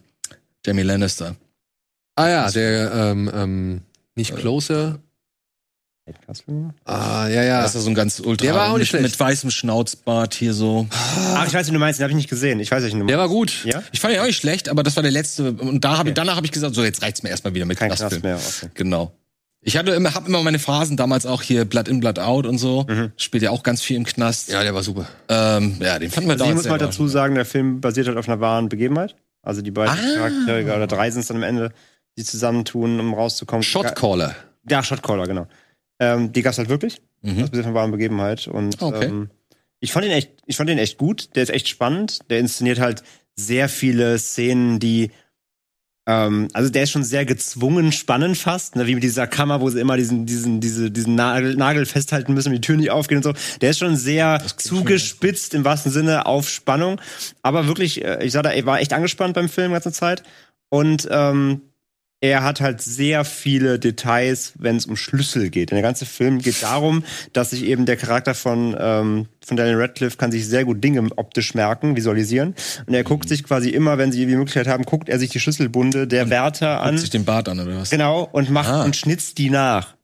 Jamie 0.66 0.82
Lannister. 0.84 1.38
Ah 2.16 2.28
ja, 2.28 2.52
der 2.52 2.92
ähm, 2.92 3.32
ähm, 3.34 3.82
nicht 4.16 4.36
Closer. 4.36 5.00
Knastfilm? 6.14 6.74
Ah, 6.86 7.28
ja, 7.28 7.44
ja. 7.44 7.62
Das 7.62 7.76
ist 7.76 7.84
so 7.84 7.90
ein 7.90 7.96
ganz 7.96 8.20
ultra 8.20 8.46
Der 8.46 8.56
war 8.56 8.70
auch 8.70 8.78
nicht 8.78 8.94
mit, 8.94 9.02
schlecht. 9.02 9.04
mit 9.04 9.20
weißem 9.20 9.50
Schnauzbart 9.52 10.34
hier 10.34 10.54
so. 10.54 10.88
Ach, 11.36 11.46
ich 11.48 11.54
weiß, 11.54 11.68
wie 11.68 11.72
du 11.72 11.80
meinst, 11.80 12.00
den 12.00 12.04
habe 12.04 12.12
ich 12.12 12.18
nicht 12.18 12.30
gesehen. 12.30 12.60
Ich 12.60 12.72
weiß 12.72 12.84
nicht, 12.84 12.96
wie 12.96 13.00
du 13.00 13.06
Der 13.06 13.18
war 13.18 13.28
gut. 13.30 13.64
Ja? 13.66 13.84
Ich 13.92 14.00
fand 14.00 14.14
ihn 14.14 14.20
auch 14.20 14.26
nicht 14.26 14.38
schlecht, 14.38 14.70
aber 14.70 14.84
das 14.84 14.96
war 14.96 15.04
der 15.04 15.12
letzte 15.12 15.52
und 15.54 15.84
da 15.84 15.98
habe 15.98 16.10
ich 16.10 16.16
danach 16.16 16.36
habe 16.36 16.46
ich 16.46 16.52
gesagt, 16.52 16.76
so 16.76 16.84
jetzt 16.84 17.02
reicht's 17.02 17.24
mir 17.24 17.30
erstmal 17.30 17.54
wieder 17.54 17.66
mit 17.66 17.78
Kein 17.78 17.90
Knastfilm. 17.90 18.22
Knast 18.22 18.62
mehr. 18.64 18.70
Okay. 18.70 18.72
Genau. 18.76 19.12
Ich 19.62 19.76
hatte 19.76 19.92
immer, 19.92 20.14
hab 20.14 20.28
immer 20.28 20.42
meine 20.44 20.60
Phasen 20.60 20.96
damals 20.96 21.26
auch 21.26 21.42
hier 21.42 21.66
Blood 21.66 21.90
in, 21.90 22.00
Blood 22.00 22.20
out 22.20 22.46
und 22.46 22.58
so. 22.58 22.86
Spielt 23.18 23.44
ja 23.44 23.50
auch 23.52 23.64
ganz 23.64 23.82
viel 23.82 23.98
im 23.98 24.06
Knast. 24.06 24.50
Ja, 24.50 24.64
der 24.64 24.74
war 24.74 24.84
super. 24.84 25.08
Ähm, 25.28 25.76
ja 25.82 26.00
den 26.00 26.10
fanden 26.10 26.30
wir 26.30 26.34
Also 26.34 26.44
ich 26.46 26.50
damals 26.50 26.66
muss 26.66 26.70
mal 26.72 26.78
dazu 26.78 27.08
sagen, 27.10 27.36
der 27.36 27.46
Film 27.46 27.82
basiert 27.82 28.08
halt 28.08 28.18
auf 28.18 28.30
einer 28.30 28.40
wahren 28.40 28.70
Begebenheit. 28.70 29.16
Also 29.42 29.62
die 29.62 29.72
beiden 29.72 29.94
Ah. 29.94 30.16
Charaktere, 30.16 30.76
oder 30.76 30.88
drei 30.88 31.10
sind 31.12 31.22
es 31.22 31.28
dann 31.28 31.38
am 31.38 31.44
Ende, 31.44 31.72
die 32.18 32.24
zusammentun, 32.24 33.00
um 33.00 33.14
rauszukommen. 33.14 33.64
Shotcaller. 33.64 34.36
Ja, 34.70 34.84
Shotcaller, 34.84 35.26
genau. 35.26 35.48
Ähm, 36.00 36.32
die 36.32 36.42
gab's 36.42 36.58
halt 36.58 36.70
wirklich. 36.70 37.02
Mhm. 37.22 37.40
Das 37.42 37.50
basiert 37.50 37.66
von 37.66 37.74
wahren 37.74 37.92
Begebenheit. 37.92 38.48
Und 38.48 38.82
Okay. 38.82 39.06
ähm, 39.06 39.30
ich 39.80 39.92
fand 39.92 40.06
ihn 40.06 40.12
echt, 40.12 40.32
ich 40.46 40.58
fand 40.58 40.70
ihn 40.70 40.78
echt 40.78 40.98
gut. 40.98 41.36
Der 41.36 41.44
ist 41.44 41.50
echt 41.50 41.68
spannend. 41.68 42.20
Der 42.30 42.40
inszeniert 42.40 42.80
halt 42.80 43.04
sehr 43.36 43.70
viele 43.70 44.18
Szenen, 44.18 44.80
die 44.80 45.12
ähm, 46.08 46.48
also 46.54 46.70
der 46.70 46.84
ist 46.84 46.92
schon 46.92 47.04
sehr 47.04 47.26
gezwungen 47.26 47.92
spannend 47.92 48.38
fast, 48.38 48.78
ne? 48.78 48.88
wie 48.88 48.96
mit 48.96 49.04
dieser 49.04 49.28
Kammer, 49.28 49.60
wo 49.60 49.70
sie 49.70 49.82
immer 49.82 49.98
diesen, 49.98 50.26
diesen, 50.26 50.62
diese, 50.62 50.90
diesen 50.90 51.16
Nagel, 51.16 51.56
Nagel 51.58 51.86
festhalten 51.86 52.34
müssen, 52.34 52.54
die 52.54 52.62
Tür 52.62 52.78
nicht 52.78 52.92
aufgeht 52.92 53.18
und 53.18 53.24
so. 53.24 53.34
Der 53.60 53.72
ist 53.72 53.80
schon 53.80 53.98
sehr 53.98 54.42
zugespitzt 54.56 55.54
im 55.54 55.66
wahrsten 55.66 55.92
Sinne 55.92 56.26
auf 56.26 56.48
Spannung. 56.48 57.02
Aber 57.42 57.68
wirklich, 57.68 58.06
äh, 58.06 58.24
ich 58.24 58.32
sag 58.32 58.44
da, 58.44 58.54
ich 58.54 58.66
war 58.66 58.80
echt 58.80 58.94
angespannt 58.94 59.34
beim 59.34 59.50
Film 59.50 59.72
die 59.72 59.74
ganze 59.74 59.92
Zeit. 59.92 60.24
Und 60.70 61.08
ähm, 61.12 61.62
er 62.20 62.44
hat 62.44 62.62
halt 62.62 62.82
sehr 62.82 63.24
viele 63.26 63.78
Details, 63.78 64.54
wenn 64.58 64.76
es 64.76 64.86
um 64.88 64.96
Schlüssel 64.96 65.50
geht. 65.50 65.70
Denn 65.70 65.76
der 65.76 65.84
ganze 65.84 66.06
Film 66.06 66.40
geht 66.40 66.64
darum, 66.64 67.04
dass 67.34 67.52
sich 67.52 67.64
eben 67.64 67.86
der 67.86 67.96
Charakter 67.98 68.34
von, 68.34 68.76
ähm, 68.80 69.28
von 69.46 69.58
Daniel 69.58 69.76
Radcliffe 69.80 70.18
kann 70.18 70.32
sich 70.32 70.48
sehr 70.48 70.66
gut 70.66 70.84
Dinge 70.84 71.08
optisch 71.16 71.54
merken, 71.54 71.96
visualisieren. 71.96 72.56
Und 72.88 72.94
er 72.94 73.04
guckt 73.04 73.30
sich 73.30 73.44
quasi 73.44 73.70
immer, 73.70 73.98
wenn 73.98 74.12
sie 74.12 74.26
die 74.26 74.36
Möglichkeit 74.36 74.68
haben, 74.68 74.84
guckt 74.84 75.10
er 75.10 75.20
sich 75.20 75.30
die 75.30 75.40
Schlüsselbunde 75.40 76.08
der 76.08 76.30
Wärter 76.30 76.82
an. 76.82 76.92
Guckt 76.92 77.02
sich 77.02 77.10
den 77.12 77.26
Bart 77.26 77.50
an, 77.50 77.60
oder 77.60 77.78
was? 77.78 77.92
Genau, 77.92 78.28
und 78.32 78.50
macht 78.50 78.70
Ah. 78.70 78.84
und 78.84 78.96
schnitzt 78.96 79.38
die 79.38 79.50
nach. 79.50 79.97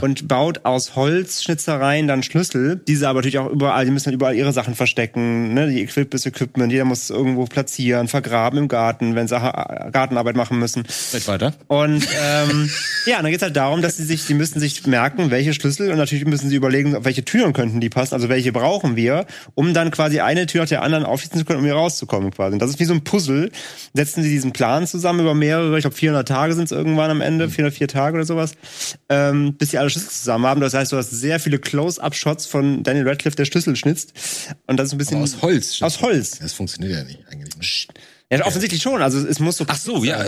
Und 0.00 0.26
baut 0.26 0.64
aus 0.64 0.96
Holzschnitzereien 0.96 2.08
dann 2.08 2.22
Schlüssel. 2.22 2.80
Diese 2.88 3.08
aber 3.08 3.18
natürlich 3.18 3.38
auch 3.38 3.50
überall, 3.50 3.84
die 3.84 3.90
müssen 3.90 4.06
halt 4.06 4.14
überall 4.14 4.34
ihre 4.34 4.52
Sachen 4.52 4.74
verstecken, 4.74 5.52
ne? 5.52 5.68
Die 5.68 5.82
Equip 5.82 6.10
das 6.10 6.24
Equipment, 6.24 6.72
jeder 6.72 6.84
muss 6.84 7.04
es 7.04 7.10
irgendwo 7.10 7.44
platzieren, 7.44 8.08
vergraben 8.08 8.58
im 8.58 8.68
Garten, 8.68 9.14
wenn 9.14 9.28
sie 9.28 9.34
Gartenarbeit 9.34 10.36
machen 10.36 10.58
müssen. 10.58 10.84
Vielleicht 10.86 11.28
weiter. 11.28 11.52
Und 11.66 12.06
ähm, 12.22 12.70
ja, 13.06 13.20
dann 13.20 13.30
geht's 13.30 13.42
halt 13.42 13.56
darum, 13.56 13.82
dass 13.82 13.96
sie 13.98 14.04
sich, 14.04 14.26
die 14.26 14.34
müssen 14.34 14.60
sich 14.60 14.86
merken, 14.86 15.30
welche 15.30 15.52
Schlüssel 15.52 15.90
und 15.90 15.98
natürlich 15.98 16.24
müssen 16.24 16.48
sie 16.48 16.56
überlegen, 16.56 16.96
auf 16.96 17.04
welche 17.04 17.24
Türen 17.24 17.52
könnten 17.52 17.80
die 17.80 17.90
passen, 17.90 18.14
also 18.14 18.28
welche 18.30 18.52
brauchen 18.52 18.96
wir, 18.96 19.26
um 19.54 19.74
dann 19.74 19.90
quasi 19.90 20.20
eine 20.20 20.46
Tür 20.46 20.62
nach 20.62 20.68
der 20.68 20.82
anderen 20.82 21.04
aufschließen 21.04 21.38
zu 21.38 21.44
können, 21.44 21.58
um 21.58 21.64
hier 21.64 21.74
rauszukommen 21.74 22.30
quasi. 22.30 22.54
Und 22.54 22.62
das 22.62 22.70
ist 22.70 22.80
wie 22.80 22.84
so 22.84 22.94
ein 22.94 23.04
Puzzle. 23.04 23.50
Setzen 23.92 24.22
sie 24.22 24.30
diesen 24.30 24.52
Plan 24.52 24.86
zusammen 24.86 25.20
über 25.20 25.34
mehrere, 25.34 25.76
ich 25.76 25.82
glaube 25.82 25.96
400 25.96 26.26
Tage 26.26 26.54
sind 26.54 26.64
es 26.64 26.72
irgendwann 26.72 27.10
am 27.10 27.20
Ende, 27.20 27.50
404 27.50 27.88
Tage 27.88 28.16
oder 28.16 28.24
sowas, 28.24 28.54
ähm, 29.08 29.33
bis 29.56 29.70
sie 29.70 29.78
alle 29.78 29.90
Schlüssel 29.90 30.10
zusammen 30.10 30.46
haben. 30.46 30.60
Das 30.60 30.74
heißt, 30.74 30.92
du 30.92 30.96
hast 30.96 31.10
sehr 31.10 31.40
viele 31.40 31.58
Close-Up-Shots 31.58 32.46
von 32.46 32.82
Daniel 32.82 33.08
Radcliffe, 33.08 33.36
der 33.36 33.44
Schlüssel 33.44 33.76
schnitzt. 33.76 34.12
Und 34.66 34.78
das 34.78 34.88
ist 34.88 34.92
ein 34.94 34.98
bisschen 34.98 35.16
Aber 35.16 35.24
aus 35.24 35.42
Holz. 35.42 35.82
Aus 35.82 36.00
Holz. 36.00 36.38
Das 36.38 36.52
funktioniert 36.52 36.92
ja 36.92 37.04
nicht 37.04 37.20
eigentlich. 37.30 37.88
Ja, 38.30 38.44
offensichtlich 38.46 38.82
schon. 38.82 39.02
Also 39.02 39.18
es 39.26 39.38
muss 39.38 39.56
so. 39.56 39.64
Ach 39.68 39.76
so, 39.76 40.04
ja. 40.04 40.24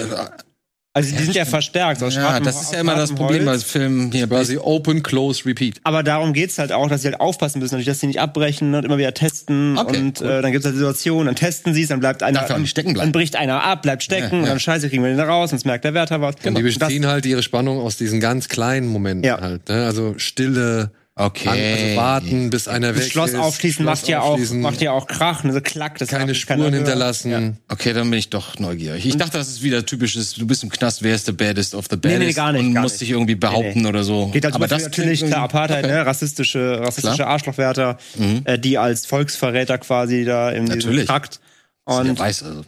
Also 0.96 1.14
die 1.14 1.22
sind 1.24 1.34
ja 1.34 1.44
verstärkt. 1.44 2.02
Aus 2.02 2.14
Ja, 2.14 2.22
scharfem- 2.22 2.44
das 2.44 2.62
ist 2.62 2.72
ja 2.72 2.80
immer 2.80 2.94
das 2.94 3.12
Problem 3.14 3.44
bei. 3.44 3.58
Filmen 3.58 4.10
hier. 4.10 4.26
Quasi 4.26 4.56
Open, 4.56 5.02
Close, 5.02 5.44
Repeat. 5.44 5.78
Aber 5.84 6.02
darum 6.02 6.32
geht's 6.32 6.58
halt 6.58 6.72
auch, 6.72 6.88
dass 6.88 7.02
sie 7.02 7.08
halt 7.08 7.20
aufpassen 7.20 7.58
müssen, 7.58 7.74
natürlich, 7.74 7.86
dass 7.86 8.00
sie 8.00 8.06
nicht 8.06 8.18
abbrechen 8.18 8.74
und 8.74 8.82
immer 8.84 8.96
wieder 8.96 9.12
testen. 9.12 9.76
Okay, 9.76 9.98
und 9.98 10.22
cool. 10.22 10.26
äh, 10.26 10.40
dann 10.42 10.52
gibt's 10.52 10.64
halt 10.64 10.74
Situationen, 10.74 11.26
dann 11.26 11.36
testen 11.36 11.74
sie 11.74 11.82
es, 11.82 11.88
dann 11.88 12.00
bleibt 12.00 12.22
einer, 12.22 12.40
Darf 12.40 12.48
ja 12.48 12.54
auch 12.56 12.60
nicht 12.60 12.70
stecken 12.70 12.94
bleiben. 12.94 13.08
dann 13.08 13.12
bricht 13.12 13.36
einer 13.36 13.62
ab, 13.62 13.82
bleibt 13.82 14.02
stecken 14.04 14.22
Ja, 14.32 14.38
und 14.38 14.42
ja. 14.44 14.48
dann 14.48 14.58
scheiße, 14.60 14.88
kriegen 14.88 15.02
wir 15.02 15.10
den 15.10 15.18
da 15.18 15.24
raus, 15.26 15.50
sonst 15.50 15.66
merkt 15.66 15.84
der 15.84 15.92
Wärter 15.92 16.22
was. 16.22 16.36
Und 16.44 16.56
die 16.56 16.62
beziehen 16.62 17.06
halt 17.06 17.26
ihre 17.26 17.42
Spannung 17.42 17.78
aus 17.78 17.96
diesen 17.98 18.18
ganz 18.18 18.48
kleinen 18.48 18.88
Momenten 18.88 19.24
Ja. 19.24 19.38
halt. 19.38 19.68
Ne? 19.68 19.84
Also 19.84 20.14
Stille, 20.16 20.92
Okay. 21.18 21.48
an, 21.48 21.58
also 21.58 21.96
warten, 21.96 22.50
bis 22.50 22.68
einer 22.68 22.92
das 22.92 23.04
weg 23.04 23.10
Schloss 23.10 23.30
ist. 23.30 23.36
aufschließen 23.36 23.84
Schloss 23.84 24.00
macht 24.02 24.08
ja 24.08 24.20
auch, 24.20 24.32
aufschließen, 24.32 24.60
macht 24.60 24.82
ja 24.82 24.92
auch 24.92 25.06
Krach, 25.06 25.44
ne, 25.44 25.52
so 25.54 25.62
klack, 25.62 25.96
das 25.98 26.08
keine 26.08 26.34
Spuren 26.34 26.74
hinterlassen. 26.74 27.56
Okay, 27.68 27.94
dann 27.94 28.10
bin 28.10 28.18
ich 28.18 28.28
doch 28.28 28.58
neugierig. 28.58 29.06
Ich 29.06 29.16
dachte, 29.16 29.38
das 29.38 29.48
ist 29.48 29.62
wieder 29.62 29.86
typisches, 29.86 30.34
du 30.34 30.46
bist 30.46 30.62
im 30.62 30.68
Knast, 30.68 31.02
wer 31.02 31.14
ist 31.14 31.24
the 31.24 31.32
baddest 31.32 31.74
of 31.74 31.86
the 31.88 31.96
baddest 31.96 32.20
nee, 32.20 32.32
gar 32.34 32.52
nicht, 32.52 32.60
und 32.60 32.74
gar 32.74 32.82
musst 32.82 32.96
nicht. 32.96 33.00
dich 33.00 33.10
irgendwie 33.12 33.34
behaupten 33.34 33.80
Nee, 33.80 33.88
oder 33.88 34.04
so. 34.04 34.26
Geht 34.26 34.44
halt 34.44 34.54
Aber 34.54 34.64
Aber 34.66 34.68
das 34.68 34.82
natürlich 34.84 35.20
klingt 35.20 35.32
klar 35.32 35.44
Apartheid, 35.44 35.84
okay. 35.86 35.94
ne? 35.94 36.04
rassistische, 36.04 36.80
rassistische 36.80 37.16
Klar. 37.16 37.28
Arschlochwärter, 37.28 37.96
äh, 38.44 38.58
die 38.58 38.76
als 38.76 39.06
Volksverräter 39.06 39.78
quasi 39.78 40.26
da 40.26 40.50
in 40.50 40.66
diesem 40.66 40.78
Natürlich. 40.80 41.06
Trakt. 41.06 41.40
Und 41.84 41.94
Und 41.96 42.06
ja 42.08 42.18
weiß 42.18 42.42
also. 42.42 42.62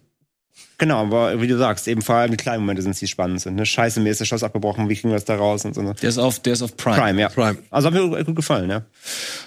Genau, 0.78 1.02
aber 1.02 1.40
wie 1.42 1.46
du 1.46 1.58
sagst, 1.58 1.86
eben 1.88 2.02
vor 2.02 2.14
allem 2.14 2.30
die 2.30 2.36
kleinen 2.36 2.60
Momente 2.60 2.82
sind 2.82 2.98
die 2.98 3.06
spannend 3.06 3.40
sind. 3.40 3.56
Ne? 3.56 3.66
Scheiße, 3.66 4.00
mir 4.00 4.10
ist 4.10 4.20
das 4.20 4.28
Schloss 4.28 4.42
abgebrochen, 4.42 4.88
wie 4.88 4.94
kriegen 4.94 5.10
wir 5.10 5.16
das 5.16 5.24
da 5.24 5.36
raus 5.36 5.64
und 5.64 5.74
so. 5.74 5.82
Ne? 5.82 5.94
Der 6.00 6.08
ist 6.08 6.18
auf, 6.18 6.40
der 6.40 6.54
ist 6.54 6.62
auf 6.62 6.76
Prime. 6.76 6.96
Prime, 6.96 7.20
ja. 7.20 7.28
Prime. 7.28 7.58
Also 7.70 7.88
hat 7.88 7.94
mir 7.94 8.24
gut 8.24 8.36
gefallen, 8.36 8.70
ja. 8.70 8.86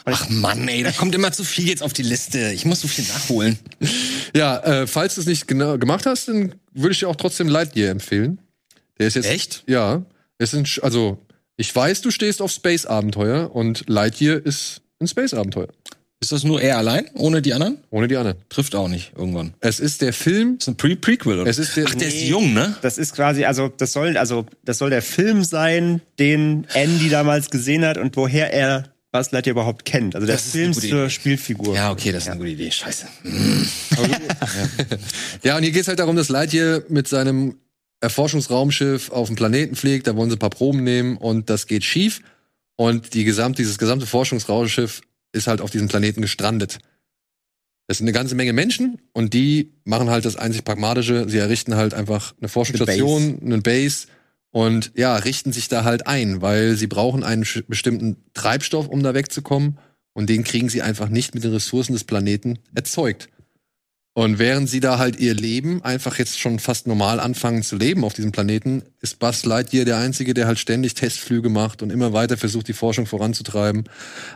Ach 0.06 0.30
Mann, 0.30 0.68
ey, 0.68 0.84
da 0.84 0.92
kommt 0.92 1.16
immer 1.16 1.32
zu 1.32 1.44
viel 1.44 1.68
jetzt 1.68 1.82
auf 1.82 1.94
die 1.94 2.04
Liste. 2.04 2.52
Ich 2.52 2.66
muss 2.66 2.82
so 2.82 2.88
viel 2.88 3.06
nachholen. 3.06 3.58
Ja, 4.36 4.60
äh, 4.60 4.88
falls 4.88 5.16
du 5.16 5.22
es 5.22 5.28
nicht 5.28 5.48
genau 5.48 5.78
gemacht 5.78 6.06
hast, 6.06 6.28
dann 6.28 6.56
würde 6.74 6.94
ich 6.94 7.00
dir 7.00 7.10
auch 7.10 7.16
trotzdem 7.16 7.48
Lightyear 7.48 7.92
empfehlen. 7.92 8.40
Der 9.00 9.08
ist 9.08 9.16
jetzt 9.16 9.30
Echt? 9.30 9.64
Ja, 9.68 10.04
es 10.38 10.52
sind 10.52 10.80
also 10.84 11.18
ich 11.58 11.76
weiß, 11.76 12.02
du 12.02 12.12
stehst 12.12 12.42
auf 12.42 12.52
Space 12.52 12.86
Abenteuer 12.86 13.54
und 13.54 13.84
Lightyear 13.88 14.44
ist 14.44 14.82
ein 15.00 15.08
Space 15.08 15.34
Abenteuer 15.34 15.68
Ist 16.32 16.44
das 16.44 16.48
nur 16.48 16.62
er 16.62 16.78
allein, 16.78 17.10
ohne 17.16 17.42
die 17.42 17.54
anderen? 17.54 17.80
ohne 17.90 18.08
die 18.08 18.16
anderen. 18.16 18.38
Trifft 18.48 18.74
auch 18.74 18.88
nicht 18.88 19.12
irgendwann. 19.18 19.54
Es 19.60 19.82
ist 19.82 20.02
der 20.02 20.14
Film, 20.14 20.56
Ist 20.60 20.70
ein 20.70 20.78
Pre 20.78 20.96
Prequel 20.96 21.40
oder? 21.42 21.50
es 21.50 21.58
ist 21.58 21.76
der 21.76 21.88
Ach, 21.90 21.96
der 21.96 22.08
ist 22.08 22.22
jung, 22.24 22.54
ne? 22.54 22.74
Das 22.82 22.98
ist 22.98 23.14
quasi, 23.14 23.44
also 23.44 23.68
das 23.68 23.92
soll, 23.92 24.16
also 24.16 24.46
das 24.64 24.78
soll 24.78 24.92
der 24.92 25.02
Film 25.02 25.44
sein, 25.44 26.00
den 26.20 26.66
Andy 26.74 27.10
damals 27.10 27.50
gesehen 27.50 27.84
hat 27.84 27.98
und 27.98 28.16
woher 28.16 28.54
er 28.54 28.86
Buzz 29.12 29.32
Lightyear 29.32 29.52
überhaupt 29.56 29.84
kennt. 29.84 30.16
Also 30.16 30.26
der 30.26 30.38
Das 30.38 30.52
Film 30.52 30.72
zur. 30.72 31.10
Spielfigur. 31.10 31.76
Ja, 31.76 31.92
okay, 31.92 32.14
das 32.14 32.24
ist 32.24 32.30
eine 32.30 32.38
gute 32.38 32.52
Idee. 32.52 32.72
Scheiße. 32.72 33.08
Ja, 35.44 35.58
und 35.58 35.64
hier 35.64 35.74
geht's 35.74 35.90
halt 35.90 36.00
darum, 36.00 36.16
dass 36.16 36.30
Lightyear 36.30 36.84
mit 36.88 37.10
seinem 37.10 37.58
Erforschungsraumschiff 38.00 39.12
auf 39.12 39.28
den 39.28 39.36
Planeten 39.36 39.76
fliegt, 39.76 40.08
da 40.08 40.16
wollen 40.16 40.30
sie 40.30 40.38
ein 40.38 40.40
paar 40.40 40.50
Proben 40.50 40.86
nehmen 40.86 41.18
und 41.18 41.50
das 41.50 41.68
geht 41.68 41.84
schief 41.84 42.22
und 42.78 43.14
die 43.16 43.26
gesamt, 43.26 43.58
dieses 43.60 43.78
gesamte 43.78 44.06
Forschungsraumschiff 44.06 45.02
ist 45.32 45.48
halt 45.48 45.62
auf 45.62 45.72
diesem 45.72 45.88
Planeten 45.88 46.22
gestrandet. 46.22 46.80
Das 47.88 47.98
sind 47.98 48.08
eine 48.08 48.14
ganze 48.14 48.36
Menge 48.36 48.54
Menschen 48.54 49.02
und 49.12 49.34
die 49.34 49.74
machen 49.84 50.10
halt 50.10 50.26
das 50.26 50.38
einzig 50.38 50.64
Pragmatische, 50.64 51.28
sie 51.28 51.40
errichten 51.40 51.76
halt 51.76 51.94
einfach 51.94 52.34
eine 52.40 52.48
Forschungsstation, 52.48 53.40
einen 53.42 53.64
Base 53.64 54.08
und 54.52 54.92
ja, 54.96 55.16
richten 55.16 55.52
sich 55.52 55.68
da 55.68 55.84
halt 55.84 56.08
ein, 56.08 56.42
weil 56.42 56.76
sie 56.76 56.88
brauchen 56.88 57.24
einen 57.24 57.46
bestimmten 57.68 58.18
Treibstoff, 58.34 58.88
um 58.88 59.04
da 59.04 59.14
wegzukommen 59.14 59.78
und 60.14 60.30
den 60.30 60.44
kriegen 60.44 60.70
sie 60.70 60.82
einfach 60.82 61.10
nicht 61.10 61.34
mit 61.34 61.44
den 61.44 61.52
Ressourcen 61.52 61.94
des 61.94 62.04
Planeten 62.04 62.60
erzeugt. 62.74 63.30
Und 64.14 64.40
während 64.40 64.70
sie 64.70 64.82
da 64.82 64.98
halt 64.98 65.18
ihr 65.22 65.34
Leben 65.34 65.82
einfach 65.86 66.18
jetzt 66.20 66.38
schon 66.38 66.60
fast 66.60 66.86
normal 66.86 67.22
anfangen 67.22 67.64
zu 67.64 67.78
leben 67.78 68.04
auf 68.04 68.14
diesem 68.14 68.34
Planeten, 68.34 68.84
ist 69.00 69.20
Buzz 69.20 69.46
Lightyear 69.46 69.86
der 69.86 69.98
Einzige, 70.00 70.34
der 70.34 70.48
halt 70.48 70.60
ständig 70.60 70.96
Testflüge 70.96 71.48
macht 71.48 71.82
und 71.82 71.92
immer 71.92 72.12
weiter 72.12 72.36
versucht, 72.36 72.68
die 72.68 72.74
Forschung 72.74 73.06
voranzutreiben. 73.06 73.86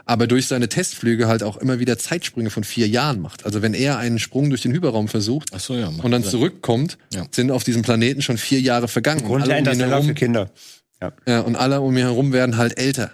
Aber 0.06 0.28
durch 0.28 0.48
seine 0.48 0.70
Testflüge 0.70 1.28
halt 1.28 1.44
auch 1.44 1.58
immer 1.58 1.78
wieder 1.80 1.98
Zeitsprünge 1.98 2.52
von 2.52 2.64
vier 2.64 2.88
Jahren 2.88 3.20
macht. 3.20 3.46
Also 3.46 3.62
wenn 3.62 3.74
er 3.74 3.98
einen 3.98 4.18
Sprung 4.18 4.50
durch 4.50 4.62
den 4.62 4.72
Hyperraum 4.72 5.10
versucht 5.10 5.50
Ach 5.54 5.60
so, 5.60 5.76
ja. 5.76 5.88
und 5.88 6.10
dann 6.10 6.22
Sinn. 6.22 6.32
zurückkommt, 6.32 6.98
Ja. 7.14 7.26
sind 7.32 7.52
auf 7.52 7.66
diesem 7.66 7.82
Planeten 7.82 8.22
schon 8.22 8.38
vier 8.38 8.62
Jahre 8.62 8.88
vergangen. 8.88 9.26
Und 9.26 9.42
alle, 9.42 9.44
um 9.44 9.52
ihn 9.52 9.58
Interstellar 9.60 9.98
für 10.00 10.04
herum, 10.06 10.16
Kinder. 10.16 10.52
ja, 11.28 11.42
und 11.42 11.58
alle 11.58 11.82
um 11.82 11.92
ihn 11.98 12.04
herum 12.04 12.32
werden 12.32 12.56
halt 12.56 12.80
älter. 12.80 13.12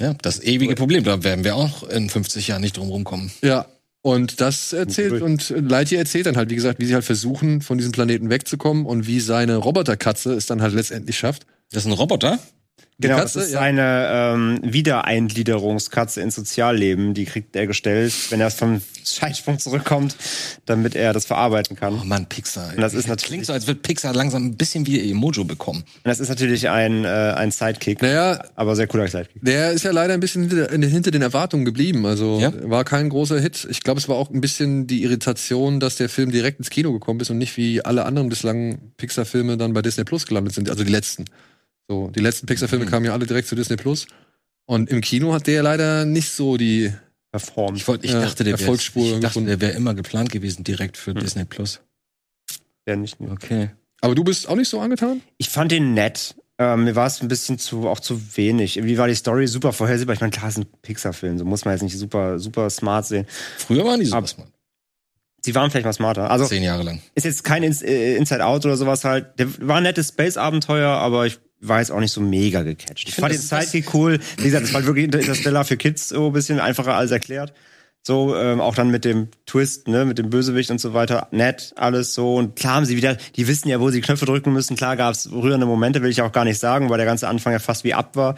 Ja, 0.00 0.12
das 0.22 0.42
ewige 0.42 0.74
Problem. 0.74 1.04
Da 1.04 1.22
werden 1.22 1.44
wir 1.44 1.54
auch 1.54 1.84
in 1.84 2.10
50 2.10 2.48
Jahren 2.48 2.62
nicht 2.62 2.76
drum 2.78 2.88
rumkommen. 2.88 3.30
Ja. 3.42 3.66
Und 4.06 4.42
das 4.42 4.74
erzählt, 4.74 5.22
und 5.22 5.48
Lightyear 5.48 6.00
erzählt 6.00 6.26
dann 6.26 6.36
halt, 6.36 6.50
wie 6.50 6.54
gesagt, 6.56 6.78
wie 6.78 6.84
sie 6.84 6.92
halt 6.92 7.06
versuchen, 7.06 7.62
von 7.62 7.78
diesem 7.78 7.92
Planeten 7.92 8.28
wegzukommen 8.28 8.84
und 8.84 9.06
wie 9.06 9.18
seine 9.18 9.56
Roboterkatze 9.56 10.34
es 10.34 10.44
dann 10.44 10.60
halt 10.60 10.74
letztendlich 10.74 11.16
schafft. 11.16 11.46
Das 11.72 11.84
ist 11.84 11.86
ein 11.86 11.94
Roboter? 11.94 12.38
Genau, 13.00 13.16
Katze, 13.16 13.38
das 13.40 13.46
ist 13.48 13.52
ja. 13.54 13.58
seine 13.58 14.08
ähm, 14.12 14.60
Wiedereingliederungskatze 14.62 16.20
ins 16.20 16.36
Sozialleben. 16.36 17.12
Die 17.14 17.24
kriegt 17.24 17.56
er 17.56 17.66
gestellt, 17.66 18.12
wenn 18.30 18.40
er 18.40 18.50
vom 18.50 18.80
Scheitsprung 19.04 19.58
zurückkommt, 19.58 20.16
damit 20.66 20.94
er 20.94 21.12
das 21.12 21.24
verarbeiten 21.26 21.76
kann. 21.76 21.98
Oh 22.00 22.04
Mann, 22.04 22.26
Pixar. 22.26 22.70
Und 22.70 22.80
das 22.80 22.94
ist 22.94 23.08
natürlich- 23.08 23.28
Klingt 23.28 23.46
so, 23.46 23.52
als 23.52 23.66
wird 23.66 23.82
Pixar 23.82 24.14
langsam 24.14 24.44
ein 24.46 24.56
bisschen 24.56 24.86
wie 24.86 25.00
ihr 25.00 25.14
Mojo 25.14 25.44
bekommen. 25.44 25.80
Und 25.80 26.04
das 26.04 26.20
ist 26.20 26.28
natürlich 26.28 26.68
ein, 26.68 27.04
äh, 27.04 27.08
ein 27.08 27.50
Sidekick, 27.50 28.00
Naja, 28.00 28.42
aber 28.54 28.76
sehr 28.76 28.86
cooler 28.86 29.08
Sidekick. 29.08 29.42
der 29.42 29.72
ist 29.72 29.84
ja 29.84 29.90
leider 29.90 30.14
ein 30.14 30.20
bisschen 30.20 30.48
hinter, 30.48 30.86
hinter 30.86 31.10
den 31.10 31.22
Erwartungen 31.22 31.64
geblieben. 31.64 32.06
Also 32.06 32.38
Ja? 32.40 32.52
war 32.70 32.84
kein 32.84 33.08
großer 33.08 33.40
Hit. 33.40 33.66
Ich 33.70 33.82
glaube, 33.82 34.00
es 34.00 34.08
war 34.08 34.16
auch 34.16 34.30
ein 34.30 34.40
bisschen 34.40 34.86
die 34.86 35.02
Irritation, 35.02 35.80
dass 35.80 35.96
der 35.96 36.08
Film 36.08 36.30
direkt 36.30 36.58
ins 36.60 36.70
Kino 36.70 36.92
gekommen 36.92 37.20
ist 37.20 37.30
und 37.30 37.38
nicht 37.38 37.56
wie 37.56 37.84
alle 37.84 38.04
anderen 38.04 38.28
bislang 38.28 38.78
Pixar-Filme 38.98 39.56
dann 39.56 39.72
bei 39.72 39.82
Disney 39.82 40.04
Plus 40.04 40.26
gelandet 40.26 40.54
sind. 40.54 40.70
Also 40.70 40.84
die 40.84 40.92
letzten. 40.92 41.24
So, 41.88 42.08
die 42.08 42.20
letzten 42.20 42.46
Pixar-Filme 42.46 42.84
Mhm. 42.86 42.90
kamen 42.90 43.06
ja 43.06 43.12
alle 43.12 43.26
direkt 43.26 43.48
zu 43.48 43.54
Disney 43.54 43.76
Plus. 43.76 44.06
Und 44.66 44.88
im 44.90 45.00
Kino 45.00 45.32
hat 45.34 45.46
der 45.46 45.62
leider 45.62 46.04
nicht 46.06 46.30
so 46.30 46.56
die 46.56 46.92
Performt. 47.30 47.76
Ich, 47.76 47.86
wollte, 47.88 48.06
ich 48.06 48.12
Ja, 48.12 48.20
dachte, 48.22 48.44
der 48.44 48.52
wäre 48.54 48.62
Erfolgsspur 48.62 49.20
der 49.20 49.60
wäre 49.60 49.72
immer 49.72 49.94
geplant 49.94 50.30
gewesen, 50.30 50.64
direkt 50.64 50.96
für 50.96 51.12
Disney 51.14 51.44
Plus. 51.44 51.80
Ja, 52.86 52.96
nicht 52.96 53.20
nur. 53.20 53.32
Okay. 53.32 53.70
Aber 54.00 54.14
du 54.14 54.24
bist 54.24 54.48
auch 54.48 54.56
nicht 54.56 54.68
so 54.68 54.80
angetan? 54.80 55.20
Ich 55.38 55.48
fand 55.48 55.72
den 55.72 55.94
nett. 55.94 56.36
Ähm, 56.58 56.84
mir 56.84 56.94
war 56.94 57.06
es 57.06 57.20
ein 57.20 57.28
bisschen 57.28 57.58
zu, 57.58 57.88
auch 57.88 57.98
zu 58.00 58.36
wenig. 58.36 58.82
Wie 58.84 58.96
war 58.96 59.08
die 59.08 59.14
Story? 59.14 59.46
Super 59.48 59.72
vorhersehbar. 59.72 60.14
Ich 60.14 60.20
meine, 60.20 60.30
klar, 60.30 60.48
es 60.48 60.56
ist 60.56 60.62
ein 60.64 60.66
Pixar-Film. 60.82 61.38
So 61.38 61.44
muss 61.44 61.64
man 61.64 61.74
jetzt 61.74 61.82
nicht 61.82 61.98
super, 61.98 62.38
super 62.38 62.70
smart 62.70 63.06
sehen. 63.06 63.26
Früher 63.58 63.84
waren 63.84 63.98
die 63.98 64.06
sowas 64.06 64.38
mal. 64.38 64.46
Sie 65.44 65.54
waren 65.54 65.70
vielleicht 65.70 65.84
mal 65.86 65.92
smarter. 65.92 66.30
Also 66.30 66.46
Zehn 66.46 66.62
Jahre 66.62 66.84
lang. 66.84 67.02
ist 67.14 67.24
jetzt 67.24 67.42
kein 67.44 67.62
äh, 67.64 68.16
Inside 68.16 68.44
Out 68.46 68.64
oder 68.64 68.76
sowas 68.76 69.04
halt. 69.04 69.38
Der 69.38 69.48
war 69.66 69.76
ein 69.78 69.82
nettes 69.82 70.08
Space-Abenteuer, 70.08 70.88
aber 70.90 71.26
ich 71.26 71.38
war 71.68 71.80
jetzt 71.80 71.90
auch 71.90 72.00
nicht 72.00 72.12
so 72.12 72.20
mega 72.20 72.62
gecatcht. 72.62 73.08
Ich, 73.08 73.14
find, 73.14 73.26
fand 73.26 73.34
den 73.34 73.40
Sidekick 73.40 73.94
cool. 73.94 74.18
Wie 74.38 74.44
gesagt, 74.44 74.64
das 74.64 74.74
war 74.74 74.84
wirklich 74.84 75.06
Interstellar 75.06 75.64
für 75.64 75.76
Kids 75.76 76.08
so 76.08 76.26
ein 76.26 76.32
bisschen 76.32 76.60
einfacher 76.60 76.94
als 76.94 77.10
erklärt. 77.10 77.52
So, 78.06 78.36
ähm, 78.36 78.60
auch 78.60 78.74
dann 78.74 78.90
mit 78.90 79.06
dem 79.06 79.28
Twist, 79.46 79.88
ne, 79.88 80.04
mit 80.04 80.18
dem 80.18 80.28
Bösewicht 80.28 80.70
und 80.70 80.78
so 80.78 80.92
weiter. 80.92 81.28
Nett, 81.30 81.72
alles 81.76 82.12
so. 82.12 82.34
Und 82.34 82.54
klar 82.54 82.74
haben 82.74 82.84
sie 82.84 82.98
wieder, 82.98 83.16
die 83.36 83.48
wissen 83.48 83.68
ja, 83.68 83.80
wo 83.80 83.88
sie 83.88 84.02
Knöpfe 84.02 84.26
drücken 84.26 84.52
müssen. 84.52 84.76
Klar 84.76 84.98
gab's 84.98 85.30
rührende 85.32 85.64
Momente, 85.64 86.02
will 86.02 86.10
ich 86.10 86.20
auch 86.20 86.32
gar 86.32 86.44
nicht 86.44 86.58
sagen, 86.58 86.90
weil 86.90 86.98
der 86.98 87.06
ganze 87.06 87.28
Anfang 87.28 87.54
ja 87.54 87.60
fast 87.60 87.82
wie 87.82 87.94
ab 87.94 88.14
war. 88.14 88.34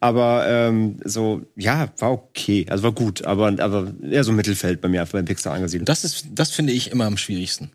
Aber 0.00 0.44
ähm, 0.46 0.98
so, 1.02 1.40
ja, 1.56 1.88
war 1.96 2.12
okay. 2.12 2.66
Also 2.68 2.82
war 2.82 2.92
gut, 2.92 3.24
aber, 3.24 3.54
aber 3.58 3.90
eher 4.02 4.22
so 4.22 4.32
Mittelfeld 4.32 4.82
bei 4.82 4.88
mir, 4.88 5.02
beim 5.10 5.24
Pixar 5.24 5.54
angesiedelt. 5.54 5.88
Das 5.88 6.04
ist, 6.04 6.26
das 6.34 6.50
finde 6.50 6.74
ich 6.74 6.90
immer 6.90 7.06
am 7.06 7.16
schwierigsten. 7.16 7.70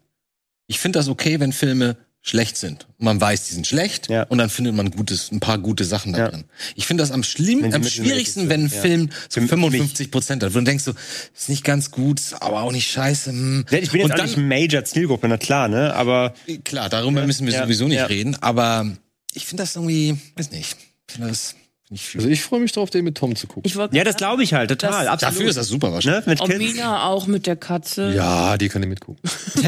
Ich 0.68 0.80
finde 0.80 1.00
das 1.00 1.08
okay, 1.08 1.40
wenn 1.40 1.54
Filme 1.54 1.98
schlecht 2.24 2.56
sind. 2.58 2.88
Man 3.00 3.20
weiß, 3.20 3.48
die 3.48 3.54
sind 3.56 3.66
schlecht 3.66 4.08
Ja. 4.10 4.24
und 4.24 4.38
dann 4.38 4.50
findet 4.52 4.76
man 4.76 4.92
gutes, 4.92 5.32
ein 5.32 5.40
paar 5.40 5.58
gute 5.58 5.84
Sachen 5.86 6.14
da 6.14 6.20
Ja. 6.20 6.28
drin. 6.30 6.44
Ich 6.76 6.86
finde 6.86 7.02
das 7.02 7.12
am 7.12 7.24
schlimm, 7.24 7.74
am 7.74 7.84
schwierigsten, 7.84 8.48
wenn 8.48 8.66
ein. 8.66 8.70
Film 8.70 9.10
so 9.28 9.42
Für 9.42 9.48
55 9.48 10.12
Prozent 10.12 10.44
hat, 10.44 10.54
wo 10.54 10.60
du 10.60 10.66
denkst 10.66 10.84
so, 10.84 10.94
ist 11.36 11.50
nicht 11.50 11.64
ganz 11.64 11.90
gut, 11.90 12.22
aber 12.40 12.62
auch 12.62 12.72
nicht 12.72 12.92
scheiße. 12.92 13.32
Hm. 13.32 13.66
Ich 13.72 13.92
bin 13.92 14.02
jetzt 14.02 14.12
und 14.12 14.20
auch 14.20 14.24
nicht 14.26 14.38
Major 14.38 14.84
Zielgruppe, 14.84 15.28
na 15.28 15.38
klar, 15.38 15.68
ne? 15.68 15.94
Aber 15.96 16.34
klar, 16.64 16.90
darüber 16.90 17.26
müssen 17.26 17.48
wir 17.48 17.54
sowieso 17.58 17.88
nicht 17.88 18.08
reden, 18.10 18.36
aber 18.42 18.86
ich 19.34 19.48
finde 19.48 19.64
das 19.64 19.76
irgendwie, 19.76 20.16
weiß 20.36 20.52
nicht, 20.52 20.78
ich 21.08 21.14
finde 21.16 21.30
das 21.30 21.56
nicht 21.92 22.04
viel. 22.06 22.22
Also 22.22 22.30
ich 22.30 22.42
freue 22.42 22.60
mich 22.62 22.72
drauf, 22.72 22.90
den 22.90 23.04
mit 23.06 23.16
Tom 23.18 23.36
zu 23.36 23.46
gucken. 23.48 23.72
Ja, 23.92 24.04
das 24.04 24.16
glaube 24.16 24.44
ich 24.44 24.54
halt, 24.54 24.70
total. 24.70 25.06
Das- 25.06 25.14
absolut. 25.14 25.36
Dafür 25.36 25.50
ist 25.50 25.56
das 25.58 25.68
super 25.68 25.92
wahrscheinlich. 25.94 26.26
ne? 26.26 26.32
Mit 26.32 26.42
Und. 26.42 26.58
Mina 26.58 27.04
auch 27.04 27.28
mit 27.28 27.46
der 27.48 27.56
Katze. 27.58 28.12
Ja, 28.16 28.58
die 28.58 28.70
kann 28.70 28.82
ich 28.82 28.90
mitgucken. 28.90 29.22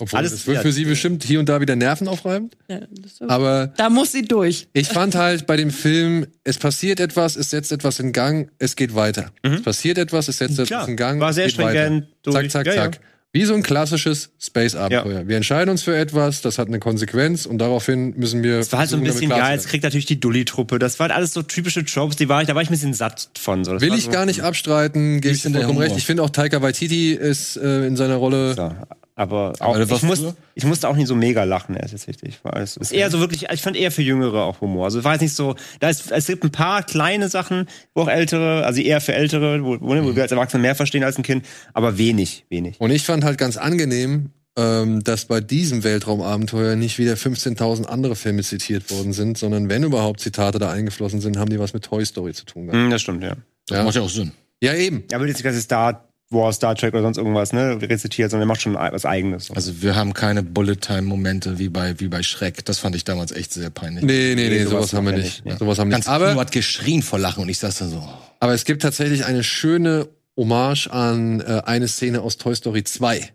Obwohl, 0.00 0.18
Alles- 0.18 0.30
das 0.32 0.46
wird 0.46 0.56
ja. 0.56 0.62
für 0.62 0.72
sie 0.72 0.84
bestimmt 0.84 1.24
hier 1.24 1.40
und 1.40 1.48
da 1.48 1.60
wieder 1.60 1.74
nervenaufreibend. 1.76 2.56
Ja, 2.68 2.80
das 2.90 3.12
ist- 3.12 3.22
Aber 3.22 3.68
da 3.76 3.90
muss 3.90 4.12
sie 4.12 4.22
durch. 4.22 4.68
ich 4.72 4.88
fand 4.88 5.14
halt 5.16 5.46
bei 5.46 5.56
dem 5.56 5.70
Film, 5.70 6.26
es 6.44 6.58
passiert 6.58 7.00
etwas, 7.00 7.36
es 7.36 7.50
setzt 7.50 7.72
etwas 7.72 7.98
in 7.98 8.12
Gang, 8.12 8.50
es 8.58 8.76
geht 8.76 8.94
weiter. 8.94 9.32
Es 9.42 9.62
passiert 9.62 9.98
etwas, 9.98 10.28
es 10.28 10.38
setzt 10.38 10.58
Mhm. 10.58 10.64
Klar, 10.66 10.80
etwas 10.82 10.88
in 10.90 10.96
Gang, 10.96 11.20
war 11.20 11.32
sehr 11.32 11.44
geht 11.46 11.54
stringent, 11.54 12.02
weiter. 12.04 12.06
durch. 12.22 12.34
Zack, 12.50 12.50
zack, 12.50 12.66
Ja, 12.66 12.74
ja. 12.74 12.82
zack. 12.92 13.00
Wie 13.30 13.44
so 13.44 13.52
ein 13.52 13.62
klassisches 13.62 14.30
Space-Abenteuer. 14.40 15.28
Wir 15.28 15.36
entscheiden 15.36 15.70
uns 15.70 15.82
für 15.82 15.94
etwas, 15.94 16.40
das 16.40 16.56
hat 16.56 16.68
eine 16.68 16.78
Konsequenz 16.78 17.44
und 17.44 17.58
daraufhin 17.58 18.14
müssen 18.16 18.42
wir. 18.42 18.56
Das 18.56 18.72
war 18.72 18.78
halt 18.78 18.88
so 18.88 18.96
ein 18.96 19.04
bisschen 19.04 19.28
geil. 19.28 19.54
Jetzt 19.54 19.68
kriegt 19.68 19.84
natürlich 19.84 20.06
die 20.06 20.18
Dulli-Truppe. 20.18 20.78
Das 20.78 20.98
waren 20.98 21.10
alles 21.10 21.34
so 21.34 21.42
typische 21.42 21.84
Tropes, 21.84 22.16
die 22.16 22.30
war 22.30 22.40
ich, 22.40 22.48
da 22.48 22.54
war 22.54 22.62
ich 22.62 22.70
ein 22.70 22.72
bisschen 22.72 22.94
satt 22.94 23.28
von. 23.38 23.64
So. 23.64 23.74
Das 23.74 23.82
Will 23.82 23.92
ich 23.92 24.04
so, 24.04 24.10
gar 24.10 24.24
nicht 24.24 24.40
abstreiten, 24.40 25.20
gebe 25.20 25.34
ich 25.34 25.42
dir 25.42 25.50
vollkommen 25.50 25.78
recht. 25.78 25.96
Ich 25.98 26.06
finde 26.06 26.22
auch 26.22 26.30
Taika 26.30 26.62
Waititi 26.62 27.12
ist 27.12 27.58
äh, 27.58 27.86
in 27.86 27.96
seiner 27.96 28.16
Rolle. 28.16 28.54
So. 28.54 28.72
Aber 29.18 29.52
auch, 29.58 29.76
das 29.76 29.90
war 29.90 29.96
ich, 29.96 30.02
muss, 30.04 30.34
ich 30.54 30.64
musste 30.64 30.88
auch 30.88 30.94
nicht 30.94 31.08
so 31.08 31.16
mega 31.16 31.42
lachen, 31.42 31.74
er 31.74 31.82
ist 31.84 31.90
jetzt 31.90 32.06
richtig. 32.06 32.38
Alles, 32.44 32.76
ist 32.76 32.92
eher 32.92 33.10
so 33.10 33.18
wirklich, 33.18 33.46
ich 33.52 33.60
fand 33.60 33.76
eher 33.76 33.90
für 33.90 34.02
Jüngere 34.02 34.44
auch 34.44 34.60
Humor. 34.60 34.84
Also 34.84 35.02
war 35.02 35.14
jetzt 35.14 35.22
nicht 35.22 35.34
so, 35.34 35.56
da 35.80 35.88
ist, 35.88 36.12
es 36.12 36.26
gibt 36.28 36.44
ein 36.44 36.52
paar 36.52 36.84
kleine 36.84 37.28
Sachen, 37.28 37.66
wo 37.94 38.02
auch 38.02 38.08
Ältere, 38.08 38.64
also 38.64 38.80
eher 38.80 39.00
für 39.00 39.14
Ältere, 39.14 39.64
wo, 39.64 39.76
wo, 39.80 39.88
wo 40.04 40.14
wir 40.14 40.22
als 40.22 40.30
Erwachsene 40.30 40.62
mehr 40.62 40.76
verstehen 40.76 41.02
als 41.02 41.18
ein 41.18 41.24
Kind, 41.24 41.44
aber 41.74 41.98
wenig, 41.98 42.44
wenig. 42.48 42.80
Und 42.80 42.92
ich 42.92 43.02
fand 43.04 43.24
halt 43.24 43.38
ganz 43.38 43.56
angenehm, 43.56 44.30
ähm, 44.56 45.02
dass 45.02 45.24
bei 45.24 45.40
diesem 45.40 45.82
Weltraumabenteuer 45.82 46.76
nicht 46.76 46.98
wieder 46.98 47.14
15.000 47.14 47.86
andere 47.86 48.14
Filme 48.14 48.42
zitiert 48.44 48.88
worden 48.92 49.12
sind, 49.12 49.36
sondern 49.36 49.68
wenn 49.68 49.82
überhaupt 49.82 50.20
Zitate 50.20 50.60
da 50.60 50.70
eingeflossen 50.70 51.20
sind, 51.20 51.38
haben 51.38 51.50
die 51.50 51.58
was 51.58 51.74
mit 51.74 51.84
Toy 51.84 52.04
Story 52.06 52.34
zu 52.34 52.44
tun 52.44 52.66
gehabt. 52.66 52.80
Hm, 52.84 52.90
das 52.90 53.02
stimmt, 53.02 53.24
ja. 53.24 53.36
Das 53.66 53.78
Ja. 53.78 53.82
macht 53.82 53.96
ja 53.96 54.02
auch 54.02 54.08
Sinn. 54.08 54.30
Ja, 54.62 54.74
eben. 54.74 55.04
Ja, 55.10 55.18
aber 55.18 55.26
jetzt 55.26 55.38
die 55.38 55.42
ganze 55.44 55.60
Star 55.60 56.07
Wars, 56.30 56.56
Star 56.56 56.74
Trek 56.74 56.92
oder 56.92 57.02
sonst 57.02 57.16
irgendwas, 57.16 57.52
ne, 57.54 57.78
rezitiert, 57.80 58.30
sondern 58.30 58.46
er 58.46 58.52
macht 58.52 58.60
schon 58.60 58.74
was 58.74 59.06
Eigenes. 59.06 59.46
So. 59.46 59.54
Also 59.54 59.80
wir 59.80 59.96
haben 59.96 60.12
keine 60.12 60.42
Bullet-Time-Momente 60.42 61.58
wie 61.58 61.68
bei, 61.70 61.98
wie 62.00 62.08
bei 62.08 62.22
Schreck. 62.22 62.64
Das 62.66 62.78
fand 62.78 62.94
ich 62.96 63.04
damals 63.04 63.32
echt 63.32 63.52
sehr 63.52 63.70
peinlich. 63.70 64.04
Nee, 64.04 64.34
nee, 64.34 64.48
nee, 64.48 64.48
Nee, 64.50 64.64
sowas, 64.64 64.90
sowas 64.90 64.92
haben 64.94 65.06
wir 65.06 65.12
nicht. 65.12 65.22
nicht, 65.22 65.44
nee. 65.46 65.56
Sowas 65.58 65.78
haben 65.78 65.88
wir 65.88 65.92
Ganz 65.94 66.06
nicht. 66.06 66.14
Aber, 66.14 66.34
hat 66.34 66.52
geschrien 66.52 67.02
vor 67.02 67.18
Lachen 67.18 67.42
und 67.42 67.48
ich 67.48 67.58
saß 67.58 67.78
da 67.78 67.86
so. 67.88 68.06
aber 68.40 68.52
es 68.52 68.64
gibt 68.66 68.82
tatsächlich 68.82 69.24
eine 69.24 69.42
schöne 69.42 70.08
Hommage 70.36 70.88
an 70.88 71.40
äh, 71.40 71.62
eine 71.64 71.88
Szene 71.88 72.20
aus 72.20 72.36
Toy 72.36 72.54
Story 72.54 72.84
2. 72.84 73.30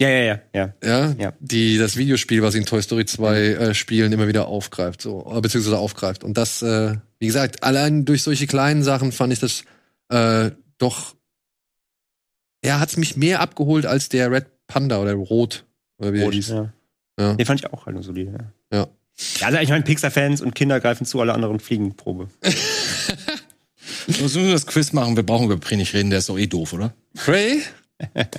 ja, 0.00 0.08
ja, 0.08 0.24
ja, 0.24 0.40
ja. 0.54 0.74
Ja, 0.82 1.14
Ja. 1.18 1.32
die 1.40 1.76
das 1.78 1.96
Videospiel, 1.96 2.42
was 2.42 2.54
sie 2.54 2.60
in 2.60 2.66
Toy 2.66 2.82
Story 2.82 3.04
2 3.04 3.36
äh, 3.40 3.74
spielen, 3.74 4.10
immer 4.12 4.26
wieder 4.26 4.46
aufgreift, 4.48 5.02
so, 5.02 5.30
äh, 5.36 5.40
beziehungsweise 5.40 5.78
aufgreift. 5.78 6.24
Und 6.24 6.36
das, 6.38 6.62
äh, 6.62 6.96
wie 7.20 7.26
gesagt, 7.26 7.62
allein 7.62 8.04
durch 8.06 8.22
solche 8.22 8.46
kleinen 8.46 8.82
Sachen 8.82 9.12
fand 9.12 9.32
ich 9.34 9.38
das 9.38 9.64
äh, 10.08 10.50
doch, 10.78 11.14
ja, 12.64 12.80
hat's 12.80 12.96
mich 12.96 13.16
mehr 13.16 13.40
abgeholt 13.40 13.86
als 13.86 14.08
der 14.08 14.30
Red 14.30 14.46
Panda 14.66 14.98
oder 15.00 15.12
Rot, 15.14 15.64
oder 15.98 16.12
wie 16.12 16.22
Rot, 16.22 16.34
hieß. 16.34 16.48
ja. 16.48 16.72
Ja. 17.18 17.34
Den 17.34 17.46
fand 17.46 17.60
ich 17.60 17.72
auch 17.72 17.86
halt 17.86 17.94
nur 17.94 18.02
solide. 18.02 18.32
Ja. 18.72 18.78
Ja. 18.78 18.86
Ja, 19.38 19.46
also 19.46 19.58
ich 19.60 19.68
meine, 19.68 19.84
Pixar-Fans 19.84 20.40
und 20.40 20.56
Kinder 20.56 20.80
greifen 20.80 21.06
zu, 21.06 21.20
alle 21.20 21.32
anderen 21.34 21.60
fliegen 21.60 21.94
Probe. 21.96 22.28
So 24.06 24.22
müssen 24.22 24.44
wir 24.44 24.52
das 24.52 24.66
Quiz 24.66 24.92
machen. 24.92 25.16
Wir 25.16 25.22
brauchen 25.22 25.46
über 25.46 25.56
Prey 25.56 25.76
nicht 25.76 25.94
reden, 25.94 26.10
der 26.10 26.18
ist 26.18 26.28
doch 26.28 26.38
eh 26.38 26.46
doof, 26.46 26.72
oder? 26.74 26.92
Prey? 27.14 27.62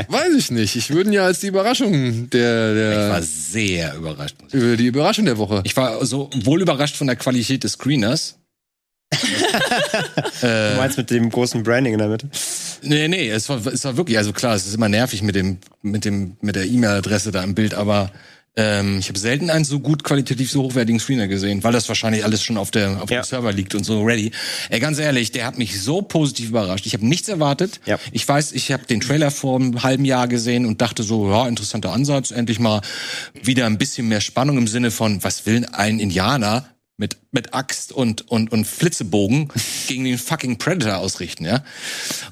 Weiß 0.10 0.34
ich 0.38 0.52
nicht. 0.52 0.76
Ich 0.76 0.92
würde 0.92 1.10
ihn 1.10 1.14
ja 1.14 1.26
als 1.26 1.40
die 1.40 1.48
Überraschung 1.48 2.30
der, 2.30 2.92
Ich 2.92 2.98
war 3.10 3.14
der 3.20 3.24
sehr 3.24 3.96
überrascht. 3.96 4.36
über 4.52 4.76
die 4.78 4.86
Überraschung 4.88 5.26
der 5.26 5.38
Woche. 5.38 5.62
Ich 5.64 5.76
war 5.78 6.06
so 6.06 6.30
wohl 6.44 6.62
überrascht 6.62 6.96
von 6.98 7.08
der 7.08 7.16
Qualität 7.16 7.64
des 7.64 7.74
Screeners. 7.74 8.38
Äh. 10.42 10.72
Du 10.72 10.78
meinst 10.78 10.98
mit 10.98 11.10
dem 11.10 11.30
großen 11.30 11.64
Branding 11.64 11.94
in 11.94 12.00
der 12.00 12.10
Mitte? 12.10 12.30
Nee, 12.82 13.08
nee, 13.08 13.30
es 13.30 13.50
war, 13.50 13.66
es 13.66 13.84
war 13.86 13.98
wirklich, 13.98 14.18
also 14.18 14.34
klar, 14.34 14.56
es 14.56 14.68
ist 14.68 14.76
immer 14.76 14.90
nervig 14.90 15.22
mit 15.24 15.36
dem, 15.36 15.58
mit 15.82 16.06
dem, 16.06 16.38
mit 16.42 16.56
der 16.56 16.66
E-Mail-Adresse 16.66 17.32
da 17.32 17.44
im 17.44 17.56
Bild, 17.56 17.74
aber 17.74 18.12
ähm, 18.58 19.00
ich 19.00 19.10
habe 19.10 19.20
selten 19.20 19.50
einen 19.50 19.66
so 19.66 19.80
gut 19.80 20.04
qualitativ 20.04 20.50
so 20.50 20.64
hochwertigen 20.64 21.00
Screener 21.00 21.28
gesehen, 21.28 21.64
weil 21.64 21.74
das 21.74 21.88
wahrscheinlich 21.90 22.24
alles 22.24 22.42
schon 22.44 22.58
auf 22.58 22.72
der 22.72 23.02
auf 23.02 23.10
Ja. 23.10 23.22
dem 23.22 23.26
Server 23.26 23.52
liegt 23.52 23.76
und 23.76 23.84
so 23.84 24.02
ready. 24.04 24.32
Ey, 24.70 24.80
ganz 24.80 24.98
ehrlich, 24.98 25.32
der 25.32 25.46
hat 25.46 25.58
mich 25.58 25.82
so 25.82 26.02
positiv 26.02 26.50
überrascht. 26.50 26.86
Ich 26.86 26.94
habe 26.94 27.06
nichts 27.06 27.28
erwartet. 27.28 27.82
Ja. 27.86 28.00
Ich 28.14 28.26
weiß, 28.28 28.54
ich 28.54 28.72
habe 28.72 28.86
den 28.86 29.02
Trailer 29.02 29.32
vor 29.32 29.60
einem 29.60 29.84
halben 29.84 30.06
Jahr 30.06 30.28
gesehen 30.28 30.66
und 30.66 30.80
dachte 30.82 31.04
so, 31.04 31.30
ja, 31.30 31.48
interessanter 31.48 31.92
Ansatz, 31.92 32.32
endlich 32.32 32.60
mal 32.60 32.82
wieder 33.34 33.66
ein 33.66 33.78
bisschen 33.78 34.08
mehr 34.08 34.22
Spannung 34.22 34.58
im 34.58 34.68
Sinne 34.68 34.90
von, 34.92 35.22
was 35.24 35.46
will 35.46 35.66
ein 35.74 36.00
Indianer 36.00 36.66
mit, 36.98 37.18
mit 37.32 37.54
Axt 37.54 37.92
und, 37.92 38.30
und, 38.30 38.52
und 38.52 38.66
Flitzebogen 38.66 39.50
gegen 39.88 40.04
den 40.06 40.18
fucking 40.18 40.58
Predator 40.58 40.98
ausrichten, 40.98 41.46
ja? 41.46 41.64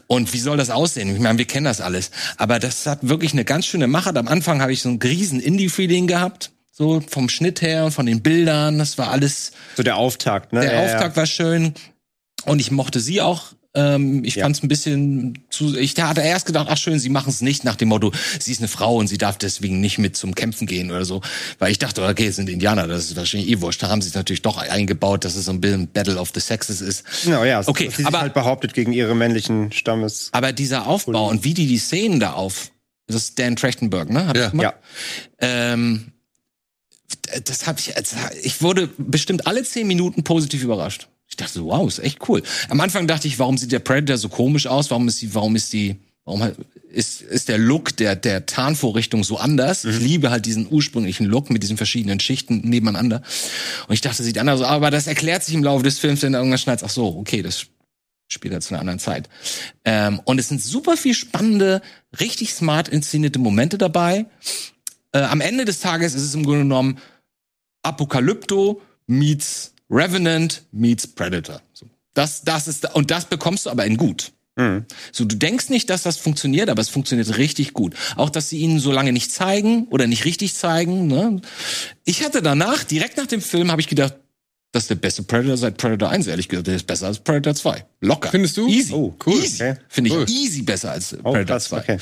Und 0.07 0.34
wie 0.34 0.40
soll 0.40 0.57
das 0.57 0.69
aussehen? 0.69 1.14
Ich 1.14 1.22
meine, 1.22 1.38
wir 1.38 1.45
kennen 1.45 1.65
das 1.65 1.81
alles. 1.81 2.11
Aber 2.38 2.60
das 2.60 2.85
hat 2.85 3.07
wirklich 3.07 3.34
eine 3.34 3.45
ganz 3.45 3.65
schöne 3.65 3.88
Machart. 3.88 4.18
Am 4.18 4.27
Anfang 4.27 4.61
habe 4.61 4.72
ich 4.72 4.81
so 4.81 4.90
ein 4.90 4.99
riesen 5.02 5.40
Indie-Feeling 5.40 6.07
gehabt. 6.07 6.52
So 6.72 7.02
vom 7.07 7.30
Schnitt 7.30 7.61
her 7.61 7.85
und 7.85 7.91
von 7.91 8.06
den 8.07 8.22
Bildern. 8.23 8.80
Das 8.80 8.98
war 8.98 9.11
alles, 9.11 9.52
So 9.76 9.84
der 9.84 9.98
Auftakt, 9.98 10.53
ne? 10.53 10.61
der 10.61 10.73
Ja, 10.73 10.80
ja. 10.80 10.85
Auftakt 10.85 11.18
war 11.18 11.27
schön. 11.27 11.73
Und 12.45 12.60
ich 12.60 12.72
mochte 12.72 12.99
sie 12.99 13.22
auch. 13.22 13.53
Ähm, 13.75 14.23
ich 14.23 14.35
Ja. 14.35 14.43
fand 14.43 14.55
es 14.55 14.61
ein 14.63 14.67
bisschen 14.67 15.39
zu. 15.49 15.75
Ich 15.75 15.99
hatte 15.99 16.21
erst 16.21 16.45
gedacht, 16.45 16.67
ach 16.69 16.77
schön, 16.77 16.99
sie 16.99 17.09
machen 17.09 17.29
es 17.29 17.41
nicht 17.41 17.63
nach 17.63 17.75
dem 17.75 17.87
Motto, 17.89 18.11
sie 18.39 18.51
ist 18.51 18.59
eine 18.59 18.67
Frau 18.67 18.97
und 18.97 19.07
sie 19.07 19.17
darf 19.17 19.37
deswegen 19.39 19.79
nicht 19.81 19.97
mit 19.97 20.15
zum 20.15 20.35
Kämpfen 20.35 20.67
gehen 20.67 20.91
oder 20.91 21.05
so. 21.05 21.21
Weil 21.57 21.71
ich 21.71 21.79
dachte, 21.79 22.05
okay, 22.05 22.27
es 22.27 22.35
sind 22.35 22.49
Indianer, 22.49 22.87
das 22.87 23.05
ist 23.05 23.15
wahrscheinlich 23.15 23.49
eh 23.49 23.61
wurscht. 23.61 23.81
Da 23.81 23.89
haben 23.89 24.01
sie 24.01 24.09
es 24.09 24.13
natürlich 24.15 24.43
doch 24.43 24.57
eingebaut, 24.57 25.25
dass 25.25 25.35
es 25.35 25.45
so 25.45 25.51
ein 25.51 25.59
bisschen 25.59 25.87
Battle 25.87 26.17
of 26.19 26.31
the 26.35 26.39
Sexes 26.39 26.81
ist. 26.81 27.03
Genau, 27.23 27.43
ja. 27.43 27.63
Okay, 27.65 27.87
dass 27.87 27.97
sie 27.97 28.05
aber- 28.05 28.21
halt 28.21 28.35
behauptet 28.35 28.75
gegen 28.75 28.93
ihre 28.93 29.15
männlichen 29.15 29.71
Stammes. 29.71 30.29
Aber 30.33 30.53
dieser 30.53 30.85
Aufbau 30.85 31.29
und 31.29 31.43
wie 31.43 31.55
die 31.55 31.65
die 31.65 31.79
Szenen 31.79 32.19
da 32.19 32.33
auf, 32.33 32.71
das 33.07 33.15
ist 33.23 33.39
Dan 33.39 33.55
Trachtenberg, 33.55 34.09
ne? 34.11 34.27
Hat 34.27 34.37
Ja. 34.37 34.51
Ja. 34.53 34.73
Ähm, 35.39 36.11
das 37.45 37.65
habe 37.65 37.79
ich, 37.79 37.93
ich 38.43 38.61
wurde 38.61 38.87
bestimmt 38.99 39.47
alle 39.47 39.63
zehn 39.63 39.87
Minuten 39.87 40.23
positiv 40.23 40.63
überrascht. 40.63 41.07
Ich 41.34 41.38
dachte, 41.38 41.53
so, 41.53 41.65
wow, 41.65 41.88
ist 41.88 41.97
echt 41.97 42.30
cool. 42.30 42.43
Am 42.69 42.80
Anfang 42.80 43.07
dachte 43.07 43.27
ich, 43.27 43.39
warum 43.39 43.57
sieht 43.57 43.72
der 43.72 43.80
Predator 43.80 44.19
so 44.19 44.30
komisch 44.30 44.68
aus? 44.68 44.91
Warum 44.91 45.07
ist 45.07 45.19
die, 45.19 45.34
warum 45.34 45.55
ist 45.55 45.73
die, 45.73 45.95
warum 46.26 46.47
ist, 46.91 47.23
ist 47.23 47.49
der 47.49 47.57
Look 47.57 47.97
der, 47.97 48.15
der 48.15 48.45
Tarnvorrichtung 48.45 49.23
so 49.23 49.38
anders? 49.38 49.84
Ich 49.84 49.99
liebe 49.99 50.30
halt 50.30 50.45
diesen 50.45 50.72
ursprünglichen 50.72 51.26
Look 51.26 51.49
mit 51.49 51.64
diesen 51.64 51.76
verschiedenen 51.76 52.19
Schichten 52.19 52.60
nebeneinander. 52.60 53.23
Und 53.88 53.95
ich 53.95 54.01
dachte, 54.01 54.22
sieht 54.22 54.38
anders 54.38 54.61
aus. 54.61 54.68
Aber 54.68 54.91
das 54.91 55.07
erklärt 55.07 55.43
sich 55.43 55.55
im 55.55 55.64
Laufe 55.64 55.84
des 55.84 55.97
Films, 55.97 56.22
wenn 56.22 56.35
irgendwann 56.35 56.60
schneidet, 56.60 56.84
ach 56.84 56.91
so, 56.91 57.07
okay, 57.18 57.41
das 57.41 57.65
spielt 58.27 58.53
halt 58.53 58.61
zu 58.61 58.76
einer 58.76 58.81
anderen 58.81 58.99
Zeit. 58.99 59.27
Ähm, 59.85 60.22
und 60.26 60.38
es 60.38 60.49
sind 60.49 60.61
super 60.61 60.97
viel 60.97 61.15
spannende, 61.15 61.81
richtig 62.19 62.53
smart 62.53 62.89
inszenierte 62.89 63.39
Momente 63.39 63.80
dabei. 63.80 64.27
Äh, 65.14 65.22
am 65.22 65.41
Ende 65.41 65.65
des 65.65 65.80
Tages 65.80 66.14
ist 66.14 66.22
es 66.22 66.35
im 66.35 66.43
Grunde 66.43 66.60
genommen 66.60 66.99
Apokalypto 67.81 68.81
meets 69.07 69.72
Revenant 69.89 70.64
meets 70.72 71.07
Predator. 71.07 71.61
Das, 72.14 72.43
das 72.43 72.68
ist, 72.68 72.93
und 72.95 73.11
das 73.11 73.26
bekommst 73.26 73.65
du 73.65 73.69
aber 73.69 73.85
in 73.85 73.97
gut. 73.97 74.31
Mhm. 74.55 74.85
So, 75.11 75.26
du 75.26 75.35
denkst 75.35 75.69
nicht, 75.69 75.89
dass 75.89 76.03
das 76.03 76.18
funktioniert, 76.18 76.69
aber 76.69 76.81
es 76.81 76.89
funktioniert 76.89 77.38
richtig 77.38 77.73
gut. 77.73 77.95
Auch, 78.15 78.30
dass 78.30 78.49
sie 78.49 78.60
ihnen 78.60 78.80
so 78.80 78.91
lange 78.91 79.11
nicht 79.11 79.31
zeigen 79.31 79.88
oder 79.89 80.05
nicht 80.05 80.26
richtig 80.26 80.53
zeigen. 80.53 81.07
Ne? 81.07 81.41
Ich 82.05 82.23
hatte 82.23 82.41
danach, 82.41 82.84
direkt 82.84 83.18
nach 83.18 83.26
dem 83.26 83.41
Film, 83.41 83.72
habe 83.72 83.81
ich 83.81 83.88
gedacht, 83.88 84.15
Das 84.73 84.85
ist 84.85 84.89
der 84.89 84.95
beste 84.95 85.21
Predator 85.21 85.55
seit 85.55 85.77
Predator 85.77 86.09
1, 86.09 86.25
ehrlich 86.25 86.49
gesagt. 86.49 86.65
Der 86.65 86.75
ist 86.75 86.87
besser 86.87 87.05
als 87.05 87.19
Predator 87.19 87.53
2. 87.53 87.85
Locker. 88.01 88.31
Findest 88.31 88.57
du? 88.57 88.67
Easy. 88.67 88.91
Oh, 88.91 89.15
cool. 89.23 89.35
Easy. 89.35 89.63
Okay. 89.63 89.75
Finde 89.87 90.09
ich 90.09 90.15
Cool. 90.15 90.25
easy 90.27 90.63
besser 90.63 90.91
als 90.91 91.13
Oh, 91.23 91.31
Predator 91.31 91.45
krass, 91.45 91.63
2. 91.65 91.77
okay. 91.77 91.97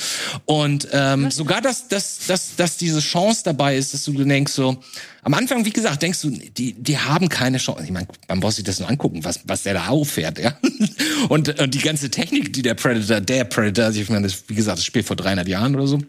Und 0.45 0.87
ähm, 0.93 1.29
sogar, 1.31 1.59
dass, 1.59 1.89
dass, 1.89 2.19
dass, 2.27 2.55
dass 2.55 2.77
diese 2.77 3.01
Chance 3.01 3.41
dabei 3.43 3.75
ist, 3.75 3.93
dass 3.93 4.05
du 4.05 4.13
denkst 4.13 4.53
so, 4.53 4.77
am 5.23 5.33
Anfang, 5.33 5.65
wie 5.65 5.71
gesagt, 5.71 6.01
denkst 6.01 6.21
du, 6.21 6.29
die, 6.29 6.71
die 6.71 6.97
haben 6.97 7.27
keine 7.27 7.57
Chance. 7.57 7.83
Ich 7.83 7.91
meine, 7.91 8.07
man 8.29 8.39
muss 8.39 8.55
sich 8.55 8.63
das 8.63 8.79
nur 8.79 8.89
angucken, 8.89 9.21
was, 9.25 9.41
was 9.43 9.63
der 9.63 9.73
da 9.73 9.87
auffährt, 9.87 10.39
ja. 10.39 10.57
Und, 11.29 11.59
und 11.59 11.73
die 11.73 11.79
ganze 11.79 12.09
Technik, 12.09 12.53
die 12.53 12.61
der 12.61 12.73
Predator, 12.75 13.19
der 13.19 13.43
Predator, 13.43 13.85
also 13.85 13.99
ich 13.99 14.09
meine, 14.09 14.27
das, 14.27 14.45
wie 14.47 14.55
gesagt, 14.55 14.77
das 14.79 14.85
spielt 14.85 15.05
vor 15.05 15.17
300 15.17 15.45
Jahren 15.47 15.75
oder 15.75 15.87
so. 15.87 15.99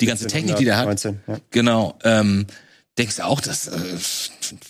Die 0.00 0.06
ganze 0.06 0.28
Technik, 0.28 0.54
die 0.56 0.64
der 0.66 0.76
hat. 0.78 0.86
19, 0.86 1.20
ja. 1.26 1.36
Genau. 1.50 1.98
Ähm, 2.04 2.46
denkst 2.96 3.16
du 3.16 3.24
auch, 3.26 3.40
dass, 3.40 3.66
äh, 3.66 3.96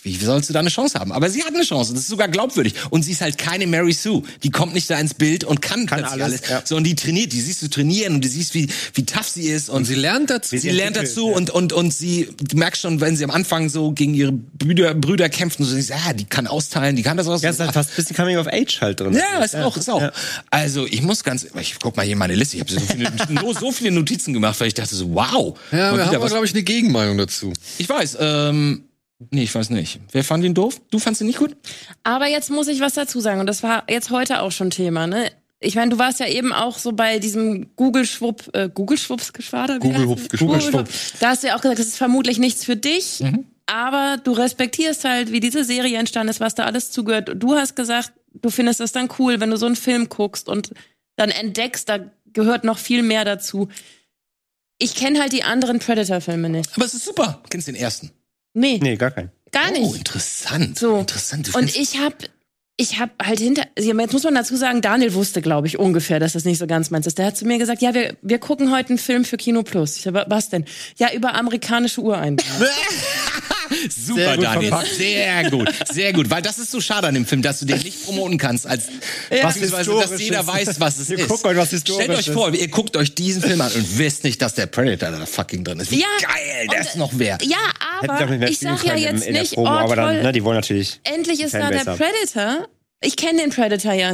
wie 0.03 0.15
sollst 0.15 0.49
du 0.49 0.53
da 0.53 0.59
eine 0.59 0.69
Chance 0.69 0.99
haben? 0.99 1.11
Aber 1.11 1.29
sie 1.29 1.43
hat 1.43 1.53
eine 1.53 1.63
Chance. 1.63 1.93
Das 1.93 2.01
ist 2.03 2.07
sogar 2.09 2.27
glaubwürdig. 2.27 2.73
Und 2.89 3.03
sie 3.03 3.11
ist 3.11 3.21
halt 3.21 3.37
keine 3.37 3.67
Mary 3.67 3.93
Sue. 3.93 4.23
Die 4.43 4.49
kommt 4.51 4.73
nicht 4.73 4.89
da 4.89 4.99
ins 4.99 5.13
Bild 5.13 5.43
und 5.43 5.61
kann, 5.61 5.85
Kann 5.85 6.03
alles, 6.03 6.21
alles. 6.21 6.41
ja. 6.49 6.61
Sondern 6.65 6.83
die 6.85 6.95
trainiert. 6.95 7.33
Die 7.33 7.41
siehst 7.41 7.61
du 7.61 7.67
trainieren 7.67 8.15
und 8.15 8.23
du 8.23 8.27
siehst, 8.29 8.53
wie, 8.53 8.67
wie 8.93 9.05
tough 9.05 9.27
sie 9.27 9.47
ist. 9.47 9.69
Und, 9.69 9.77
Und 9.77 9.85
sie 9.85 9.95
lernt 9.95 10.29
dazu. 10.29 10.57
sie 10.57 10.69
lernt 10.69 10.95
dazu 10.97 11.27
und, 11.27 11.49
und, 11.49 11.73
und 11.73 11.91
sie, 11.93 12.29
du 12.41 12.57
merkst 12.57 12.81
schon, 12.81 13.01
wenn 13.01 13.15
sie 13.15 13.23
am 13.23 13.31
Anfang 13.31 13.69
so 13.69 13.91
gegen 13.91 14.13
ihre 14.13 14.31
Brüder, 14.31 14.93
Brüder 14.93 15.29
kämpft 15.29 15.59
und 15.59 15.65
so, 15.65 15.75
siehst, 15.75 15.91
ah, 15.91 16.13
die 16.13 16.25
kann 16.25 16.47
austeilen, 16.47 16.95
die 16.95 17.03
kann 17.03 17.17
das 17.17 17.27
aus. 17.27 17.41
Ja, 17.41 17.49
ist 17.49 17.59
halt 17.59 17.73
fast 17.73 17.91
ein 17.91 17.95
bisschen 17.95 18.15
Coming 18.15 18.37
of 18.37 18.47
Age 18.47 18.81
halt 18.81 18.99
drin. 18.99 19.13
Ja, 19.13 19.43
ist 19.43 19.55
auch, 19.55 19.75
ist 19.77 19.89
auch. 19.89 20.11
Also 20.49 20.85
ich 20.85 21.01
muss 21.01 21.23
ganz, 21.23 21.45
ich 21.59 21.75
guck 21.81 21.95
mal 21.97 22.03
hier 22.03 22.13
in 22.13 22.19
meine 22.19 22.35
Liste. 22.35 22.57
Ich 22.57 22.61
habe 22.61 22.71
so 22.71 22.79
viele, 22.79 23.11
so 23.59 23.71
viele 23.71 23.91
Notizen 23.91 24.33
gemacht, 24.33 24.59
weil 24.59 24.67
ich 24.67 24.73
dachte 24.73 24.95
so, 24.95 25.13
wow. 25.13 25.57
Ja, 25.71 25.95
wir 25.95 26.05
haben 26.05 26.27
glaube 26.27 26.45
ich, 26.45 26.53
eine 26.53 26.63
Gegenmeinung 26.63 27.17
dazu. 27.17 27.53
ich 27.77 27.87
weiß. 27.87 28.17
Ähm, 28.19 28.84
nee, 29.31 29.43
ich 29.43 29.53
weiß 29.53 29.69
nicht. 29.69 29.99
Wer 30.11 30.23
fand 30.23 30.43
ihn 30.43 30.53
doof? 30.53 30.81
Du 30.91 30.99
fandst 30.99 31.21
ihn 31.21 31.27
nicht 31.27 31.39
gut? 31.39 31.55
Aber 32.03 32.27
jetzt 32.27 32.49
muss 32.49 32.67
ich 32.67 32.79
was 32.79 32.93
dazu 32.93 33.19
sagen 33.19 33.39
und 33.39 33.47
das 33.47 33.63
war 33.63 33.83
jetzt 33.89 34.09
heute 34.09 34.41
auch 34.41 34.51
schon 34.51 34.69
Thema, 34.69 35.07
ne? 35.07 35.31
Ich 35.59 35.75
meine, 35.75 35.91
du 35.91 35.97
warst 35.97 36.19
ja 36.19 36.27
eben 36.27 36.53
auch 36.53 36.77
so 36.77 36.91
bei 36.91 37.17
diesem 37.17 37.75
Google-Schwupp, 37.75 38.49
äh, 38.53 38.69
Google-Schwupps-Geschwader? 38.71 39.79
Google-Schwupp. 39.79 40.89
Da 41.19 41.29
hast 41.29 41.43
du 41.43 41.47
ja 41.47 41.55
auch 41.55 41.61
gesagt, 41.61 41.79
das 41.79 41.87
ist 41.87 41.97
vermutlich 41.97 42.37
nichts 42.37 42.65
für 42.65 42.75
dich, 42.75 43.23
aber 43.65 44.17
du 44.23 44.33
respektierst 44.33 45.05
halt, 45.05 45.31
wie 45.31 45.39
diese 45.39 45.63
Serie 45.63 45.97
entstanden 45.97 46.29
ist, 46.29 46.39
was 46.39 46.55
da 46.55 46.65
alles 46.65 46.91
zugehört. 46.91 47.31
Du 47.35 47.55
hast 47.55 47.75
gesagt, 47.75 48.13
du 48.33 48.49
findest 48.49 48.79
das 48.79 48.91
dann 48.91 49.09
cool, 49.17 49.39
wenn 49.39 49.49
du 49.49 49.57
so 49.57 49.65
einen 49.65 49.75
Film 49.75 50.09
guckst 50.09 50.49
und 50.49 50.71
dann 51.15 51.29
entdeckst, 51.29 51.87
da 51.89 51.99
gehört 52.33 52.63
noch 52.63 52.77
viel 52.77 53.01
mehr 53.01 53.25
dazu. 53.25 53.69
Ich 54.77 54.93
kenne 54.93 55.21
halt 55.21 55.31
die 55.31 55.43
anderen 55.43 55.79
Predator-Filme 55.79 56.49
nicht. 56.49 56.69
Aber 56.75 56.85
es 56.85 56.93
ist 56.93 57.05
super. 57.05 57.39
Du 57.43 57.49
kennst 57.49 57.67
den 57.67 57.75
ersten. 57.75 58.11
Nee, 58.55 58.79
Nee, 58.81 58.95
gar 58.95 59.11
kein. 59.11 59.29
gar 59.51 59.69
nicht. 59.71 59.83
Oh, 59.83 59.93
interessant. 59.93 60.79
So. 60.79 60.97
Interessant. 60.97 61.53
Du 61.53 61.57
Und 61.59 61.75
ich 61.75 61.99
habe 61.99 62.15
ich 62.77 62.99
habe 62.99 63.11
halt 63.23 63.39
hinter, 63.39 63.63
jetzt 63.79 64.11
muss 64.11 64.23
man 64.25 64.35
dazu 64.35 64.57
sagen, 64.57 64.81
Daniel 64.81 65.13
wusste, 65.13 65.41
glaube 65.41 65.65
ich, 65.67 65.79
ungefähr, 65.79 66.19
dass 66.19 66.33
das 66.33 66.43
nicht 66.43 66.57
so 66.57 66.67
ganz 66.67 66.89
meins 66.91 67.07
ist. 67.07 67.17
Der 67.17 67.27
hat 67.27 67.37
zu 67.37 67.45
mir 67.45 67.57
gesagt, 67.57 67.81
ja, 67.81 67.93
wir, 67.93 68.17
wir 68.21 68.37
gucken 68.37 68.69
heute 68.75 68.89
einen 68.89 68.97
Film 68.97 69.23
für 69.23 69.37
Kino 69.37 69.63
Plus. 69.63 69.95
Ich 69.95 70.01
sag, 70.01 70.13
"Wa- 70.13 70.25
was 70.27 70.49
denn? 70.49 70.65
Ja, 70.97 71.13
über 71.13 71.35
amerikanische 71.35 72.01
Ureinwohner. 72.01 72.67
Super, 73.89 74.19
Sehr 74.21 74.35
gut 74.35 74.45
Daniel. 74.45 74.69
verpackt. 74.69 74.93
Sehr 74.95 75.49
gut. 75.49 75.69
Sehr 75.91 76.13
gut. 76.13 76.29
Weil 76.29 76.41
das 76.41 76.57
ist 76.59 76.71
so 76.71 76.79
schade 76.81 77.07
an 77.07 77.13
dem 77.13 77.25
Film, 77.25 77.41
dass 77.41 77.59
du 77.59 77.65
den 77.65 77.79
nicht 77.79 78.05
promoten 78.05 78.37
kannst, 78.37 78.67
als 78.67 78.87
Was 79.41 79.55
beziehungsweise, 79.55 79.91
dass 79.91 80.19
jeder 80.21 80.45
weiß, 80.45 80.79
was 80.79 80.99
es 80.99 81.09
Wir 81.09 81.19
ist. 81.19 81.27
gucken 81.27 81.51
euch 81.51 81.57
was 81.57 81.69
Stellt 81.79 82.09
euch 82.09 82.29
vor, 82.31 82.53
ihr 82.53 82.67
guckt 82.67 82.95
euch 82.97 83.15
diesen 83.15 83.41
Film 83.41 83.61
an 83.61 83.71
und 83.71 83.97
wisst 83.97 84.23
nicht, 84.23 84.41
dass 84.41 84.53
der 84.53 84.65
Predator 84.67 85.11
da 85.11 85.25
fucking 85.25 85.63
drin 85.63 85.79
ist. 85.79 85.91
Wie 85.91 85.99
Ja, 86.01 86.07
geil, 86.21 86.67
der 86.71 86.81
ist 86.81 86.95
noch 86.95 87.11
wer. 87.13 87.37
ja, 87.43 87.57
aber 88.01 88.47
ich 88.47 88.59
sag 88.59 88.83
ja 88.85 88.95
jetzt 88.95 89.25
in 89.25 89.33
der 89.33 89.41
nicht, 89.43 89.53
Promo, 89.53 89.69
oh 89.69 89.73
aber 89.73 89.95
dann, 89.95 90.21
ne, 90.21 90.31
die 90.31 90.43
wollen 90.43 90.55
natürlich. 90.57 90.99
endlich 91.03 91.41
ist 91.41 91.53
da 91.53 91.69
der. 91.69 91.83
Predator. 91.83 92.67
Ich 93.01 93.15
kenne 93.17 93.41
den 93.41 93.49
Predator 93.51 93.93
ja, 93.93 94.13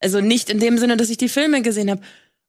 also 0.00 0.20
nicht 0.20 0.50
in 0.50 0.60
dem 0.60 0.78
Sinne, 0.78 0.96
dass 0.96 1.10
ich 1.10 1.16
die 1.16 1.28
Filme 1.28 1.62
gesehen 1.62 1.90
habe. 1.90 2.00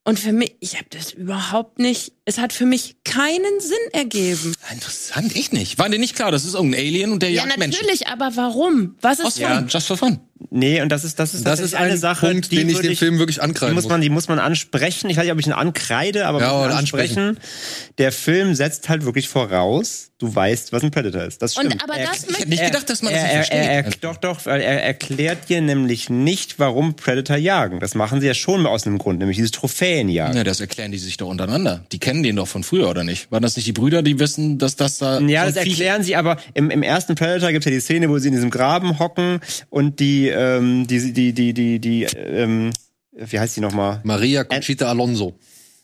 Und 0.03 0.19
für 0.19 0.31
mich, 0.31 0.55
ich 0.59 0.75
habe 0.75 0.85
das 0.89 1.11
überhaupt 1.13 1.79
nicht, 1.79 2.13
es 2.25 2.37
hat 2.39 2.53
für 2.53 2.65
mich 2.65 2.95
keinen 3.03 3.59
Sinn 3.59 3.77
ergeben. 3.93 4.53
Interessant, 4.71 5.35
ich 5.35 5.51
nicht. 5.51 5.77
War 5.77 5.89
dir 5.89 5.99
nicht 5.99 6.15
klar, 6.15 6.31
das 6.31 6.43
ist 6.45 6.55
irgendein 6.55 6.81
Alien 6.81 7.11
und 7.11 7.21
der 7.21 7.29
Ja, 7.31 7.45
jagt 7.45 7.57
Menschen. 7.59 7.79
natürlich, 7.81 8.07
aber 8.07 8.31
warum? 8.35 8.95
Was 9.01 9.19
ist 9.19 9.25
Aus, 9.25 9.37
ja, 9.37 9.55
fun? 9.57 9.67
just 9.69 9.87
for 9.87 9.97
fun. 9.97 10.19
Nee, 10.49 10.81
und 10.81 10.89
das 10.89 11.03
ist, 11.03 11.17
das 11.17 11.33
ist, 11.33 11.45
Das 11.45 11.59
ist 11.59 11.75
ein 11.75 11.83
eine 11.85 11.97
Sache, 11.97 12.27
Punkt, 12.29 12.51
die 12.51 12.57
den 12.57 12.69
ich 12.69 12.79
dem 12.79 12.95
Film 12.95 13.19
wirklich 13.19 13.37
Die 13.37 13.41
ankreiden 13.41 13.73
muss 13.73 13.85
muss. 13.85 13.91
man, 13.91 14.01
die 14.01 14.09
muss 14.09 14.27
man 14.27 14.37
ansprechen. 14.39 15.09
Ich 15.09 15.15
weiß 15.17 15.23
nicht, 15.23 15.31
ob 15.33 15.39
ich 15.39 15.47
ihn 15.47 15.53
ankreide, 15.53 16.25
aber 16.27 16.39
Ja, 16.41 16.47
man 16.47 16.57
muss 16.57 16.65
oder 16.67 16.75
ansprechen. 16.77 17.39
Der 17.97 18.11
Film 18.11 18.53
setzt 18.53 18.89
halt 18.89 19.05
wirklich 19.05 19.29
voraus, 19.29 20.11
du 20.17 20.33
weißt, 20.33 20.71
was 20.73 20.83
ein 20.83 20.91
Predator 20.91 21.23
ist. 21.23 21.41
Das 21.41 21.57
Und 21.57 21.67
stimmt. 21.67 21.83
aber 21.83 21.95
Er- 21.95 22.07
das 22.07 22.25
Ich 22.29 22.37
hätte 22.37 22.49
nicht 22.49 22.63
gedacht, 22.65 22.89
dass 22.89 23.01
man 23.01 23.13
das 23.13 23.23
er, 23.23 23.39
nicht 23.39 23.51
er, 23.51 23.61
er, 23.61 23.83
versteht. 23.83 24.03
er, 24.03 24.09
doch, 24.11 24.17
doch, 24.17 24.45
weil 24.45 24.61
er 24.61 24.83
erklärt 24.83 25.49
dir 25.49 25.61
nämlich 25.61 26.09
nicht, 26.09 26.59
warum 26.59 26.95
Predator 26.95 27.37
jagen. 27.37 27.79
Das 27.79 27.95
machen 27.95 28.19
sie 28.21 28.27
ja 28.27 28.33
schon 28.33 28.65
aus 28.67 28.85
einem 28.85 28.97
Grund, 28.97 29.19
nämlich 29.19 29.37
dieses 29.37 29.51
Trophäenjagen. 29.51 30.35
Ja, 30.37 30.43
das 30.43 30.59
erklären 30.59 30.91
die 30.91 30.97
sich 30.99 31.15
doch 31.17 31.27
untereinander. 31.29 31.85
Die 31.91 31.99
kennen 31.99 32.14
den 32.23 32.35
doch 32.35 32.47
von 32.47 32.63
früher, 32.63 32.89
oder 32.89 33.03
nicht? 33.03 33.31
Waren 33.31 33.43
das 33.43 33.55
nicht 33.55 33.67
die 33.67 33.73
Brüder, 33.73 34.01
die 34.01 34.19
wissen, 34.19 34.57
dass 34.57 34.75
das 34.75 34.97
da. 34.97 35.19
Ja, 35.19 35.45
so 35.47 35.53
das 35.53 35.65
erklären 35.65 36.03
sie, 36.03 36.15
aber 36.15 36.37
im, 36.53 36.69
im 36.69 36.83
ersten 36.83 37.15
Predator 37.15 37.51
gibt's 37.51 37.65
ja 37.65 37.71
die 37.71 37.79
Szene, 37.79 38.09
wo 38.09 38.17
sie 38.17 38.27
in 38.27 38.33
diesem 38.33 38.49
Graben 38.49 38.99
hocken 38.99 39.39
und 39.69 39.99
die, 39.99 40.27
ähm, 40.27 40.87
die, 40.87 41.13
die, 41.13 41.33
die, 41.33 41.53
die, 41.53 41.79
die, 41.79 42.03
ähm, 42.03 42.71
wie 43.11 43.39
heißt 43.39 43.55
die 43.57 43.61
nochmal? 43.61 44.01
Maria 44.03 44.43
Conchita 44.43 44.87
Alonso. 44.87 45.37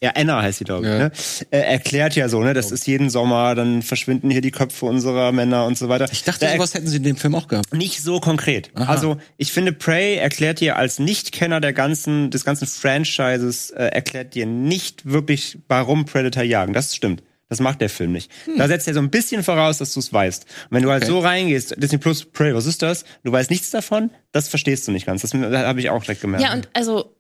Ja, 0.03 0.11
Anna 0.15 0.41
heißt 0.41 0.57
sie, 0.59 0.63
glaube 0.63 0.85
ich. 0.87 0.91
Ja. 0.91 0.97
Ne? 0.97 1.11
Äh, 1.51 1.59
erklärt 1.59 2.15
ja 2.15 2.27
so, 2.27 2.41
ne? 2.41 2.53
Das 2.55 2.71
ist 2.71 2.87
jeden 2.87 3.11
Sommer, 3.11 3.53
dann 3.53 3.83
verschwinden 3.83 4.31
hier 4.31 4.41
die 4.41 4.49
Köpfe 4.49 4.87
unserer 4.87 5.31
Männer 5.31 5.65
und 5.65 5.77
so 5.77 5.89
weiter. 5.89 6.07
Ich 6.11 6.23
dachte, 6.23 6.45
Da 6.47 6.53
sowas 6.53 6.73
hätten 6.73 6.87
sie 6.87 6.97
in 6.97 7.03
dem 7.03 7.17
Film 7.17 7.35
auch 7.35 7.47
gehabt. 7.47 7.71
nicht 7.73 8.01
so 8.01 8.19
konkret. 8.19 8.71
Aha. 8.73 8.91
Also 8.91 9.17
ich 9.37 9.51
finde, 9.51 9.73
Prey 9.73 10.15
erklärt 10.15 10.59
dir 10.59 10.75
als 10.77 10.97
Nichtkenner 10.97 11.61
der 11.61 11.73
ganzen, 11.73 12.31
des 12.31 12.43
ganzen 12.45 12.65
Franchises, 12.67 13.69
äh, 13.71 13.85
erklärt 13.85 14.33
dir 14.33 14.45
nicht 14.47 15.05
wirklich, 15.09 15.59
warum 15.67 16.05
Predator 16.05 16.43
jagen. 16.43 16.73
Das 16.73 16.95
stimmt. 16.95 17.21
Das 17.49 17.59
macht 17.59 17.81
der 17.81 17.89
Film 17.89 18.13
nicht. 18.13 18.31
Da 18.57 18.67
setzt 18.69 18.87
er 18.87 18.93
so 18.93 19.01
ein 19.01 19.09
bisschen 19.09 19.43
voraus, 19.43 19.77
dass 19.77 19.93
du 19.93 19.99
es 19.99 20.13
weißt. 20.13 20.45
Und 20.69 20.75
wenn 20.77 20.83
du 20.83 20.89
halt 20.89 21.03
Okay. 21.03 21.11
so 21.11 21.19
reingehst, 21.19 21.75
Disney 21.77 21.97
Plus, 21.97 22.23
Prey, 22.23 22.55
was 22.55 22.65
ist 22.65 22.81
das? 22.81 23.03
Du 23.25 23.31
weißt 23.33 23.49
nichts 23.51 23.71
davon, 23.71 24.09
das 24.31 24.47
verstehst 24.47 24.87
du 24.87 24.91
nicht 24.93 25.05
ganz. 25.05 25.21
Das 25.21 25.33
habe 25.33 25.79
ich 25.81 25.89
auch 25.89 26.01
direkt 26.01 26.21
gemerkt. 26.21 26.43
Ja, 26.45 26.53
und 26.53 26.69
also 26.73 27.13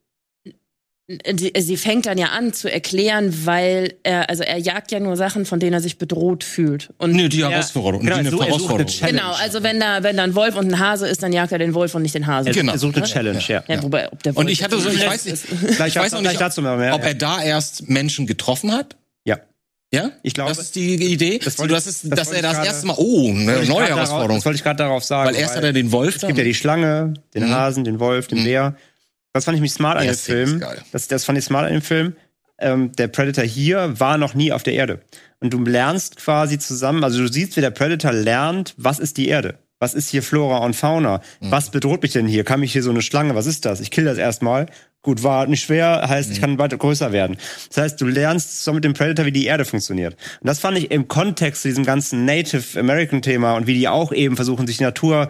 die- 1.09 1.51
sie 1.59 1.75
fängt 1.77 2.05
dann 2.05 2.17
ja 2.17 2.27
an 2.27 2.53
zu 2.53 2.71
erklären, 2.71 3.45
weil 3.45 3.95
er, 4.03 4.29
also 4.29 4.43
er 4.43 4.57
jagt 4.57 4.91
ja 4.91 4.99
nur 5.01 5.17
Sachen, 5.17 5.45
von 5.45 5.59
denen 5.59 5.73
er 5.73 5.81
sich 5.81 5.97
bedroht 5.97 6.43
fühlt. 6.43 6.89
Und 6.99 7.11
Nö, 7.13 7.27
die 7.27 7.39
Ja, 7.39 7.49
Herausforderung. 7.49 8.05
genau, 8.05 8.15
die 8.15 8.19
eine 8.21 8.29
so- 8.29 8.39
er 8.39 8.45
Herausforderung. 8.47 8.93
Genau, 9.01 9.31
also 9.33 9.61
wenn 9.63 9.79
da, 9.79 10.03
wenn 10.03 10.15
da 10.17 10.23
ein 10.23 10.35
Wolf 10.35 10.55
und 10.55 10.67
ein 10.71 10.79
Hase 10.79 11.07
ist, 11.07 11.21
dann 11.21 11.33
jagt 11.33 11.51
er 11.51 11.57
den 11.59 11.73
Wolf 11.73 11.95
und 11.95 12.03
nicht 12.03 12.15
den 12.15 12.27
Hase. 12.27 12.49
er, 12.49 12.53
genau. 12.55 12.71
er 12.73 12.77
sucht 12.79 12.95
eine 12.97 13.05
Challenge, 13.05 13.43
ja. 13.47 13.63
Ja, 13.67 13.83
wobei, 13.83 14.11
ob 14.11 14.23
der 14.23 14.35
Wolf 14.35 14.45
Und 14.45 14.51
ich 14.51 14.63
hatte 14.63 14.79
so, 14.79 14.89
ich 14.89 15.05
weiß 15.05 15.25
nicht, 15.25 15.43
Gleich 15.75 15.87
ich 15.95 16.01
weiß 16.01 16.13
noch 16.13 16.21
nicht, 16.21 16.39
dazu 16.39 16.61
mal 16.61 16.77
mehr. 16.77 16.95
ob 16.95 17.03
er 17.03 17.13
da 17.15 17.41
erst 17.43 17.89
Menschen 17.89 18.25
getroffen 18.25 18.71
hat. 18.71 18.95
Ja. 19.25 19.39
Ja? 19.93 20.11
Ich 20.23 20.33
glaube- 20.33 20.51
Das 20.51 20.59
ist 20.59 20.75
die 20.75 20.93
Idee. 20.95 21.39
Das 21.43 21.59
wollte 21.59 21.73
das 21.73 21.83
ich- 21.87 21.89
ist, 21.89 22.03
das 22.05 22.19
dass 22.19 22.31
er 22.31 22.41
das 22.41 22.51
ich 22.51 22.57
gerade- 22.57 22.67
erste 22.67 22.87
Mal, 22.87 22.95
oh, 22.97 23.29
eine 23.29 23.41
ich 23.63 23.67
neue 23.67 23.79
grad 23.79 23.89
darauf- 23.89 23.89
Herausforderung. 23.89 24.37
Das 24.37 24.45
wollte 24.45 24.55
ich 24.55 24.63
gerade 24.63 24.77
darauf 24.77 25.03
sagen. 25.03 25.27
Weil 25.29 25.35
erst 25.35 25.57
hat 25.57 25.63
er 25.65 25.73
den 25.73 25.91
Wolf 25.91 26.15
Es 26.15 26.21
gibt 26.25 26.37
ja 26.37 26.43
die 26.45 26.53
Schlange, 26.53 27.15
den 27.33 27.47
Mhm. 27.47 27.51
Hasen, 27.53 27.83
den 27.83 27.99
Wolf, 27.99 28.27
den 28.27 28.39
Mhm. 28.39 28.43
Bär. 28.45 28.75
Das 29.33 29.45
fand 29.45 29.55
ich 29.55 29.61
mich 29.61 29.73
smart 29.73 29.97
an 29.97 30.05
dem 30.05 30.15
Film. 30.15 30.63
Das, 30.91 31.07
das 31.07 31.23
fand 31.25 31.37
ich 31.37 31.45
smart 31.45 31.65
an 31.67 31.73
dem 31.73 31.81
Film. 31.81 32.15
Ähm, 32.59 32.91
der 32.93 33.07
Predator 33.07 33.43
hier 33.43 33.99
war 33.99 34.17
noch 34.17 34.33
nie 34.33 34.51
auf 34.51 34.63
der 34.63 34.73
Erde. 34.73 34.99
Und 35.39 35.51
du 35.53 35.63
lernst 35.63 36.17
quasi 36.17 36.59
zusammen, 36.59 37.03
also 37.03 37.19
du 37.19 37.31
siehst, 37.31 37.57
wie 37.57 37.61
der 37.61 37.71
Predator 37.71 38.11
lernt, 38.11 38.75
was 38.77 38.99
ist 38.99 39.17
die 39.17 39.27
Erde? 39.29 39.57
Was 39.79 39.95
ist 39.95 40.09
hier 40.09 40.21
Flora 40.21 40.57
und 40.59 40.75
Fauna? 40.75 41.21
Mhm. 41.39 41.49
Was 41.49 41.71
bedroht 41.71 42.03
mich 42.03 42.11
denn 42.11 42.27
hier? 42.27 42.43
Kann 42.43 42.59
mich 42.59 42.71
hier 42.71 42.83
so 42.83 42.91
eine 42.91 43.01
Schlange? 43.01 43.33
Was 43.33 43.47
ist 43.47 43.65
das? 43.65 43.79
Ich 43.79 43.89
kill 43.89 44.05
das 44.05 44.19
erstmal. 44.19 44.67
Gut, 45.01 45.23
war 45.23 45.47
nicht 45.47 45.63
schwer, 45.63 46.07
heißt, 46.07 46.29
Mhm. 46.29 46.35
ich 46.35 46.41
kann 46.41 46.59
weiter 46.59 46.77
größer 46.77 47.11
werden. 47.11 47.37
Das 47.69 47.77
heißt, 47.77 48.01
du 48.01 48.05
lernst 48.05 48.63
so 48.63 48.73
mit 48.73 48.83
dem 48.83 48.93
Predator, 48.93 49.25
wie 49.25 49.31
die 49.31 49.45
Erde 49.47 49.65
funktioniert. 49.65 50.13
Und 50.41 50.47
das 50.47 50.59
fand 50.59 50.77
ich 50.77 50.91
im 50.91 51.07
Kontext 51.07 51.63
zu 51.63 51.69
diesem 51.69 51.83
ganzen 51.83 52.25
Native 52.25 52.79
American 52.79 53.23
Thema 53.23 53.53
und 53.55 53.65
wie 53.65 53.73
die 53.73 53.87
auch 53.87 54.11
eben 54.11 54.35
versuchen, 54.35 54.67
sich 54.67 54.77
die 54.77 54.83
Natur 54.83 55.29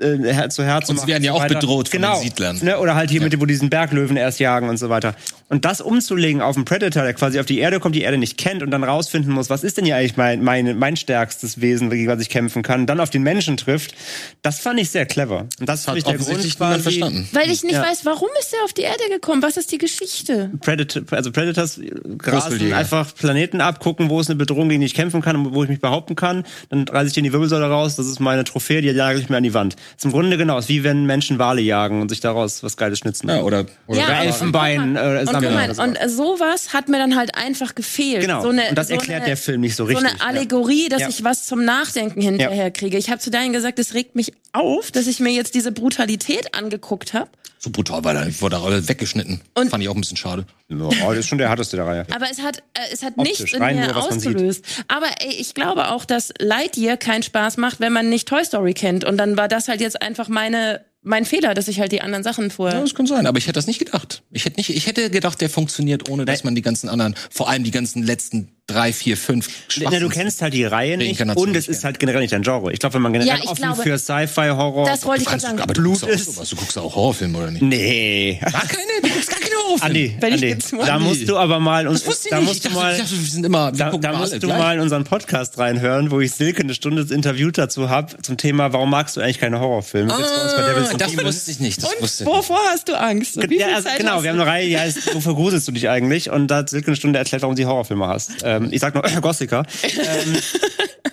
äh, 0.00 0.16
her- 0.32 0.50
zu 0.50 0.64
Herz 0.64 0.88
Und 0.88 0.96
sie 0.96 1.00
machen. 1.00 1.08
werden 1.08 1.24
ja 1.24 1.32
so 1.32 1.38
auch 1.38 1.42
weiter. 1.42 1.54
bedroht 1.54 1.88
von 1.88 2.00
den 2.00 2.08
genau. 2.10 2.20
Siedlern. 2.20 2.58
Ne? 2.62 2.78
Oder 2.78 2.94
halt 2.94 3.10
hier 3.10 3.20
mit, 3.20 3.38
wo 3.40 3.46
diesen 3.46 3.70
Berglöwen 3.70 4.16
erst 4.16 4.38
jagen 4.40 4.68
und 4.68 4.76
so 4.76 4.88
weiter. 4.88 5.14
Und 5.48 5.64
das 5.64 5.80
umzulegen 5.80 6.42
auf 6.42 6.56
einen 6.56 6.64
Predator, 6.66 7.02
der 7.04 7.14
quasi 7.14 7.40
auf 7.40 7.46
die 7.46 7.58
Erde 7.58 7.80
kommt, 7.80 7.94
die 7.94 8.02
Erde 8.02 8.18
nicht 8.18 8.36
kennt 8.36 8.62
und 8.62 8.70
dann 8.70 8.84
rausfinden 8.84 9.32
muss, 9.32 9.48
was 9.50 9.64
ist 9.64 9.78
denn 9.78 9.84
hier 9.86 9.96
eigentlich 9.96 10.16
mein, 10.16 10.42
mein, 10.44 10.78
mein 10.78 10.96
stärkstes 10.96 11.60
Wesen, 11.60 11.88
gegen 11.90 12.06
was 12.08 12.20
ich 12.20 12.28
kämpfen 12.28 12.62
kann, 12.62 12.86
dann 12.86 13.00
auf 13.00 13.10
den 13.10 13.22
Menschen 13.22 13.56
trifft, 13.56 13.94
das 14.42 14.60
fand 14.60 14.78
ich 14.78 14.90
sehr 14.90 15.06
clever. 15.06 15.46
Und 15.58 15.68
das 15.68 15.88
hat 15.88 15.94
finde 15.96 15.98
ich 15.98 16.04
der 16.26 16.34
Grund 16.34 16.56
quasi, 16.56 16.82
verstanden. 16.82 17.28
Weil 17.32 17.50
ich 17.50 17.62
nicht 17.62 17.74
Ja. 17.74 17.82
weiß, 17.82 18.04
warum 18.04 18.28
ist 18.40 18.52
er 18.52 18.64
auf 18.64 18.72
die 18.74 18.82
Erde 18.82 19.02
gekommen? 19.10 19.42
Was 19.42 19.56
ist 19.56 19.72
die 19.72 19.78
Geschichte? 19.78 20.50
Predator, 20.60 21.02
also 21.12 21.32
Predators 21.32 21.80
grasen 22.18 22.72
einfach 22.74 23.14
Planeten 23.14 23.60
ab, 23.60 23.80
gucken, 23.80 24.10
wo 24.10 24.20
ist 24.20 24.28
eine 24.28 24.36
Bedrohung, 24.36 24.68
gegen 24.68 24.80
die 24.80 24.86
ich 24.86 24.94
kämpfen 24.94 25.22
kann 25.22 25.36
und 25.36 25.54
wo 25.54 25.62
ich 25.64 25.70
mich 25.70 25.80
behaupten 25.80 26.14
kann. 26.14 26.44
Dann 26.68 26.86
reiße 26.86 27.08
ich 27.08 27.12
dir 27.14 27.22
die 27.22 27.32
Wirbelsäule 27.32 27.66
raus, 27.68 27.96
das 27.96 28.06
ist 28.06 28.20
meine 28.20 28.44
Trophäe, 28.44 28.82
die 28.82 28.88
jage 28.88 29.18
ich 29.18 29.28
mir 29.30 29.38
an 29.38 29.42
die 29.42 29.54
Wand. 29.54 29.76
Ist 29.96 30.04
im 30.04 30.12
Grunde 30.12 30.36
genau, 30.36 30.58
ist 30.58 30.68
wie 30.68 30.84
wenn 30.84 31.04
Menschen 31.06 31.38
Wale 31.38 31.60
jagen 31.60 32.00
und 32.02 32.08
sich 32.08 32.20
daraus 32.20 32.62
was 32.62 32.76
Geiles 32.76 32.98
schnitzen. 32.98 33.28
Ja, 33.28 33.42
oder, 33.42 33.66
oder 33.86 33.98
Ja, 34.00 34.22
Elfenbein 34.22 34.96
äh, 34.96 35.18
Und, 35.20 35.26
sammeln. 35.30 35.54
oder 35.54 35.74
so. 35.74 35.82
und 35.82 35.96
äh, 35.96 36.08
sowas 36.08 36.72
hat 36.72 36.88
mir 36.88 36.98
dann 36.98 37.16
halt 37.16 37.34
einfach 37.34 37.74
gefehlt. 37.74 38.22
Genau. 38.22 38.42
So 38.42 38.48
eine, 38.50 38.68
und 38.70 38.76
das 38.78 38.88
so 38.88 38.94
erklärt 38.94 39.18
eine, 39.22 39.26
der 39.26 39.36
Film 39.36 39.60
nicht 39.60 39.76
so 39.76 39.84
So 39.84 39.88
richtig. 39.88 40.08
eine 40.08 40.20
Allegorie, 40.20 40.88
dass 40.88 41.00
Ja. 41.02 41.08
ich 41.08 41.24
was 41.24 41.46
zum 41.46 41.64
Nachdenken 41.64 42.20
hinterher 42.20 42.70
kriege. 42.70 42.96
Ich 42.98 43.10
habe 43.10 43.18
zu 43.20 43.30
Daniel 43.30 43.52
gesagt, 43.52 43.78
es 43.78 43.94
regt 43.94 44.14
mich 44.16 44.32
auf, 44.52 44.90
dass 44.90 45.06
ich 45.06 45.20
mir 45.20 45.30
jetzt 45.30 45.54
diese 45.54 45.72
Brutalität 45.72 46.54
angeguckt 46.54 47.14
habe. 47.14 47.28
So 47.58 47.70
brutal, 47.70 48.04
weil 48.04 48.16
er 48.16 48.40
wurde 48.40 48.56
alle 48.58 48.88
weggeschnitten. 48.88 49.40
Und- 49.54 49.70
Fand 49.70 49.82
ich 49.82 49.88
auch 49.88 49.94
ein 49.94 50.00
bisschen 50.00 50.16
schade. 50.16 50.44
Ja. 50.68 50.76
Oh, 50.78 50.92
das 51.10 51.18
ist 51.20 51.28
schon 51.28 51.38
der 51.38 51.48
härteste 51.48 51.76
der 51.76 51.86
Reihe. 51.86 52.06
Aber 52.14 52.26
es 52.30 52.40
hat, 52.40 52.58
äh, 52.74 52.92
es 52.92 53.02
hat 53.02 53.14
Optisch, 53.16 53.40
nichts 53.40 53.52
in 53.54 53.62
mir 53.62 53.86
nur, 53.86 53.96
ausgelöst. 53.96 54.64
Aber 54.88 55.06
ey, 55.20 55.32
ich 55.38 55.54
glaube 55.54 55.88
auch, 55.90 56.04
dass 56.04 56.32
Lightyear 56.38 56.96
keinen 56.96 57.22
Spaß 57.22 57.56
macht, 57.56 57.80
wenn 57.80 57.92
man 57.92 58.08
nicht 58.08 58.28
Toy 58.28 58.44
Story 58.44 58.74
kennt. 58.74 59.04
Und 59.04 59.16
dann 59.18 59.36
war 59.36 59.48
das 59.48 59.68
halt 59.68 59.80
jetzt 59.80 60.00
einfach 60.00 60.28
meine, 60.28 60.84
mein 61.08 61.24
Fehler, 61.24 61.54
dass 61.54 61.68
ich 61.68 61.80
halt 61.80 61.90
die 61.92 62.00
anderen 62.02 62.22
Sachen 62.22 62.44
Ja, 62.44 62.50
vorher. 62.50 62.80
das 62.80 62.94
kann 62.94 63.06
sein, 63.06 63.26
aber 63.26 63.38
ich 63.38 63.44
hätte 63.44 63.54
das 63.54 63.66
nicht 63.66 63.78
gedacht. 63.78 64.22
Ich 64.30 64.44
hätte 64.44 64.56
nicht, 64.58 64.70
ich 64.70 64.86
hätte 64.86 65.10
gedacht, 65.10 65.40
der 65.40 65.50
funktioniert, 65.50 66.08
ohne 66.08 66.24
dass 66.24 66.44
man 66.44 66.54
die 66.54 66.62
ganzen 66.62 66.88
anderen, 66.88 67.14
vor 67.30 67.48
allem 67.48 67.64
die 67.64 67.70
ganzen 67.70 68.02
letzten 68.02 68.48
drei, 68.66 68.92
vier, 68.92 69.16
fünf 69.16 69.48
Na, 69.80 69.98
du 69.98 70.10
kennst 70.10 70.42
halt 70.42 70.52
die 70.52 70.64
Reihe 70.66 70.98
nicht 70.98 71.18
und 71.22 71.56
es 71.56 71.68
ist 71.68 71.84
halt 71.84 71.98
generell 71.98 72.20
nicht 72.20 72.32
dein 72.34 72.42
Genre. 72.42 72.70
Ich 72.70 72.78
glaube, 72.80 72.96
wenn 72.96 73.02
man 73.02 73.14
generell 73.14 73.38
Ja, 73.38 73.42
offen 73.50 73.62
glaube- 73.62 73.82
für 73.82 73.98
Sci-Fi, 73.98 74.48
Horror... 74.50 74.86
Das 74.86 75.06
wollte 75.06 75.22
ich 75.22 75.28
gerade 75.28 75.40
sagen. 75.40 75.58
aber 75.60 75.72
du 75.72 75.80
Blut 75.80 76.00
guckst 76.00 76.04
auch 76.04 76.08
ist- 76.08 76.34
sowas. 76.34 76.50
Du 76.50 76.56
guckst 76.56 76.76
auch 76.78 76.94
Horrorfilme, 76.94 77.38
oder 77.38 77.50
nicht? 77.50 77.62
Nee. 77.62 78.38
Gar 78.42 78.66
keine? 78.66 78.82
Du 79.02 79.08
guckst 79.08 79.30
gar 79.30 79.38
keine 79.40 79.54
Horrorfilme? 79.54 80.12
Andi, 80.20 80.34
Andi, 80.34 80.56
da 80.84 80.98
musst 80.98 81.26
du 81.26 81.38
aber 81.38 81.58
mal... 81.60 81.88
uns- 81.88 82.04
da 82.04 82.10
nicht. 82.10 82.46
musst 82.46 82.56
Ich 82.56 82.62
du 82.62 82.68
dachte, 82.68 82.74
mal... 82.78 82.98
dachte, 82.98 83.10
wir 83.10 83.30
sind 83.30 83.46
immer, 83.46 83.72
wir 83.72 83.78
Da, 83.98 84.08
alle 84.10 84.18
musst 84.18 84.34
du 84.34 84.38
gleich. 84.40 84.58
mal 84.58 84.74
in 84.76 84.80
unseren 84.82 85.04
Podcast 85.04 85.56
reinhören, 85.56 86.10
wo 86.10 86.20
ich 86.20 86.32
Silke 86.32 86.60
eine 86.62 86.74
Stunde 86.74 87.06
interviewt 87.14 87.56
dazu 87.56 87.88
habe 87.88 88.20
zum 88.20 88.36
Thema, 88.36 88.74
warum 88.74 88.90
magst 88.90 89.16
du 89.16 89.22
eigentlich 89.22 89.38
keine 89.40 89.60
Horrorfilme? 89.60 90.12
Ah, 90.12 90.97
das 91.00 91.10
Demons. 91.10 91.26
wusste 91.36 91.50
ich 91.50 91.60
nicht. 91.60 91.82
Das 91.82 91.90
wusste 92.00 92.24
ich 92.24 92.28
nicht. 92.28 92.38
Wovor 92.38 92.58
hast 92.70 92.88
du 92.88 92.98
Angst? 92.98 93.36
Und 93.36 93.50
Ja, 93.52 93.68
also, 93.74 93.88
Zeit 93.88 93.98
genau, 93.98 94.12
hast 94.16 94.22
wir 94.24 94.30
haben 94.30 94.40
eine 94.40 94.48
Reihe, 94.50 94.66
die 94.68 94.78
heißt, 94.78 95.14
wofür 95.14 95.34
gruselst 95.34 95.66
du 95.68 95.72
dich 95.72 95.88
eigentlich? 95.88 96.30
Und 96.30 96.48
da 96.48 96.56
hat 96.58 96.70
Silke 96.70 96.88
eine 96.88 96.96
Stunde 96.96 97.18
erklärt, 97.18 97.42
warum 97.42 97.56
sie 97.56 97.66
Horrorfilme 97.66 98.06
hasst. 98.06 98.32
Ähm, 98.44 98.68
ich 98.70 98.80
sag 98.80 98.94
nur, 98.94 99.04
äh, 99.04 99.10
Gossiker. 99.20 99.64
ähm, 99.82 100.36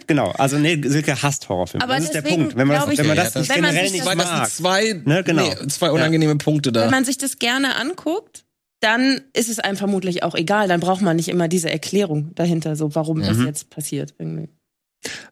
genau, 0.08 0.32
also 0.32 0.58
nee, 0.58 0.82
Silke 0.86 1.22
hasst 1.22 1.48
Horrorfilme. 1.50 1.84
Aber 1.84 1.96
das 1.96 2.06
ist 2.06 2.14
der 2.14 2.22
deswegen 2.22 2.42
Punkt. 2.44 2.58
Wenn 2.58 2.68
man 2.68 2.78
das, 2.82 2.90
ich, 2.92 2.98
wenn 3.00 3.08
man 3.08 3.18
Ja, 3.18 3.24
das 3.24 3.34
das- 3.34 3.42
nicht 3.44 3.56
wenn 3.56 3.62
man 3.62 3.70
generell 3.72 3.90
sich 3.90 3.94
nicht 3.94 4.06
das- 4.06 4.10
Weil 4.10 4.18
das 4.18 4.32
mag, 4.32 4.48
sind 4.48 4.58
zwei, 4.58 5.02
Ne, 5.06 5.24
genau. 5.24 5.44
nee, 5.62 5.68
zwei 5.68 5.92
unangenehme 5.92 6.36
Punkte 6.38 6.72
da. 6.72 6.82
Wenn 6.84 6.92
man 6.92 7.06
sich 7.06 7.18
das 7.18 7.40
gerne 7.40 7.76
anguckt, 7.76 8.44
dann 8.82 9.22
ist 9.34 9.50
es 9.50 9.60
einem 9.60 9.78
vermutlich 9.78 10.22
auch 10.24 10.36
egal. 10.36 10.68
Dann 10.68 10.80
braucht 10.80 11.02
man 11.02 11.16
nicht 11.16 11.30
immer 11.30 11.48
diese 11.48 11.70
Erklärung 11.72 12.36
dahinter, 12.36 12.76
so 12.76 12.94
warum 12.94 13.22
das 13.22 13.38
Mhm. 13.38 13.48
jetzt 13.48 13.70
passiert. 13.70 14.14
Irgendwie. 14.20 14.50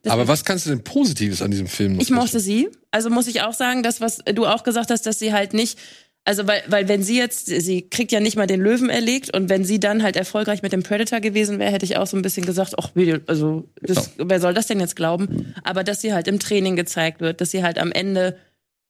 Aber 0.08 0.28
was 0.28 0.46
kannst 0.46 0.66
du 0.66 0.70
denn 0.70 0.84
Positives 0.84 1.42
an 1.42 1.52
diesem 1.52 1.68
Film 1.68 1.94
noch 1.94 2.02
Ich 2.02 2.12
mochte 2.12 2.40
sie. 2.40 2.70
Also 2.92 3.10
muss 3.10 3.28
ich 3.28 3.42
auch 3.42 3.54
sagen, 3.54 3.84
das, 3.84 4.02
was 4.02 4.20
du 4.34 4.46
auch 4.46 4.64
gesagt 4.64 4.92
hast, 4.92 5.06
dass 5.06 5.20
sie 5.20 5.34
halt 5.34 5.54
nicht, 5.54 5.80
also 6.26 6.48
weil, 6.48 6.64
weil 6.68 6.88
wenn 6.88 7.04
sie 7.04 7.18
jetzt, 7.18 7.48
sie 7.48 7.90
kriegt 7.90 8.12
ja 8.12 8.20
nicht 8.20 8.38
mal 8.38 8.48
den 8.48 8.62
Löwen 8.62 8.90
erlegt 8.90 9.36
und 9.36 9.50
wenn 9.50 9.66
sie 9.66 9.80
dann 9.80 10.04
halt 10.04 10.16
erfolgreich 10.16 10.62
mit 10.62 10.72
dem 10.72 10.84
Predator 10.84 11.20
gewesen 11.20 11.60
wäre, 11.60 11.72
hätte 11.72 11.86
ich 11.86 11.98
auch 11.98 12.08
so 12.08 12.16
ein 12.16 12.22
bisschen 12.22 12.46
gesagt, 12.46 12.76
ach, 12.78 12.92
also 13.28 13.68
das, 13.82 14.12
wer 14.18 14.40
soll 14.40 14.54
das 14.54 14.68
denn 14.68 14.80
jetzt 14.80 14.96
glauben? 14.96 15.54
Aber 15.64 15.84
dass 15.84 16.02
sie 16.02 16.14
halt 16.14 16.28
im 16.28 16.40
Training 16.40 16.76
gezeigt 16.76 17.20
wird, 17.20 17.42
dass 17.42 17.52
sie 17.52 17.64
halt 17.64 17.78
am 17.78 17.92
Ende, 17.92 18.38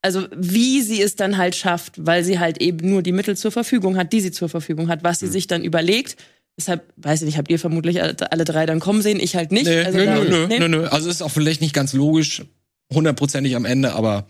also 0.01 0.27
wie 0.35 0.81
sie 0.81 1.01
es 1.01 1.15
dann 1.15 1.37
halt 1.37 1.55
schafft, 1.55 1.93
weil 2.05 2.23
sie 2.23 2.39
halt 2.39 2.61
eben 2.61 2.89
nur 2.89 3.01
die 3.01 3.13
Mittel 3.13 3.35
zur 3.35 3.51
Verfügung 3.51 3.97
hat, 3.97 4.13
die 4.13 4.21
sie 4.21 4.31
zur 4.31 4.49
Verfügung 4.49 4.89
hat, 4.89 5.03
was 5.03 5.19
sie 5.19 5.27
sich 5.27 5.47
dann 5.47 5.63
überlegt. 5.63 6.17
Deshalb, 6.57 6.93
weiß 6.97 7.21
ich 7.21 7.25
nicht, 7.25 7.37
habt 7.37 7.49
ihr 7.49 7.57
vermutlich 7.57 8.01
alle, 8.01 8.43
drei 8.45 8.65
dann 8.65 8.79
kommen 8.79 9.01
sehen, 9.01 9.19
ich 9.19 9.35
halt 9.35 9.51
nicht. 9.51 9.65
Nee, 9.65 9.83
also 9.83 9.97
nö, 9.97 10.05
nö, 10.05 10.47
nö, 10.47 10.59
nö, 10.59 10.67
nö. 10.67 10.87
Also 10.87 11.09
ist 11.09 11.23
auch 11.23 11.31
vielleicht 11.31 11.61
nicht 11.61 11.73
ganz 11.73 11.93
logisch, 11.93 12.43
hundertprozentig 12.93 13.55
am 13.55 13.65
Ende, 13.65 13.93
aber 13.93 14.27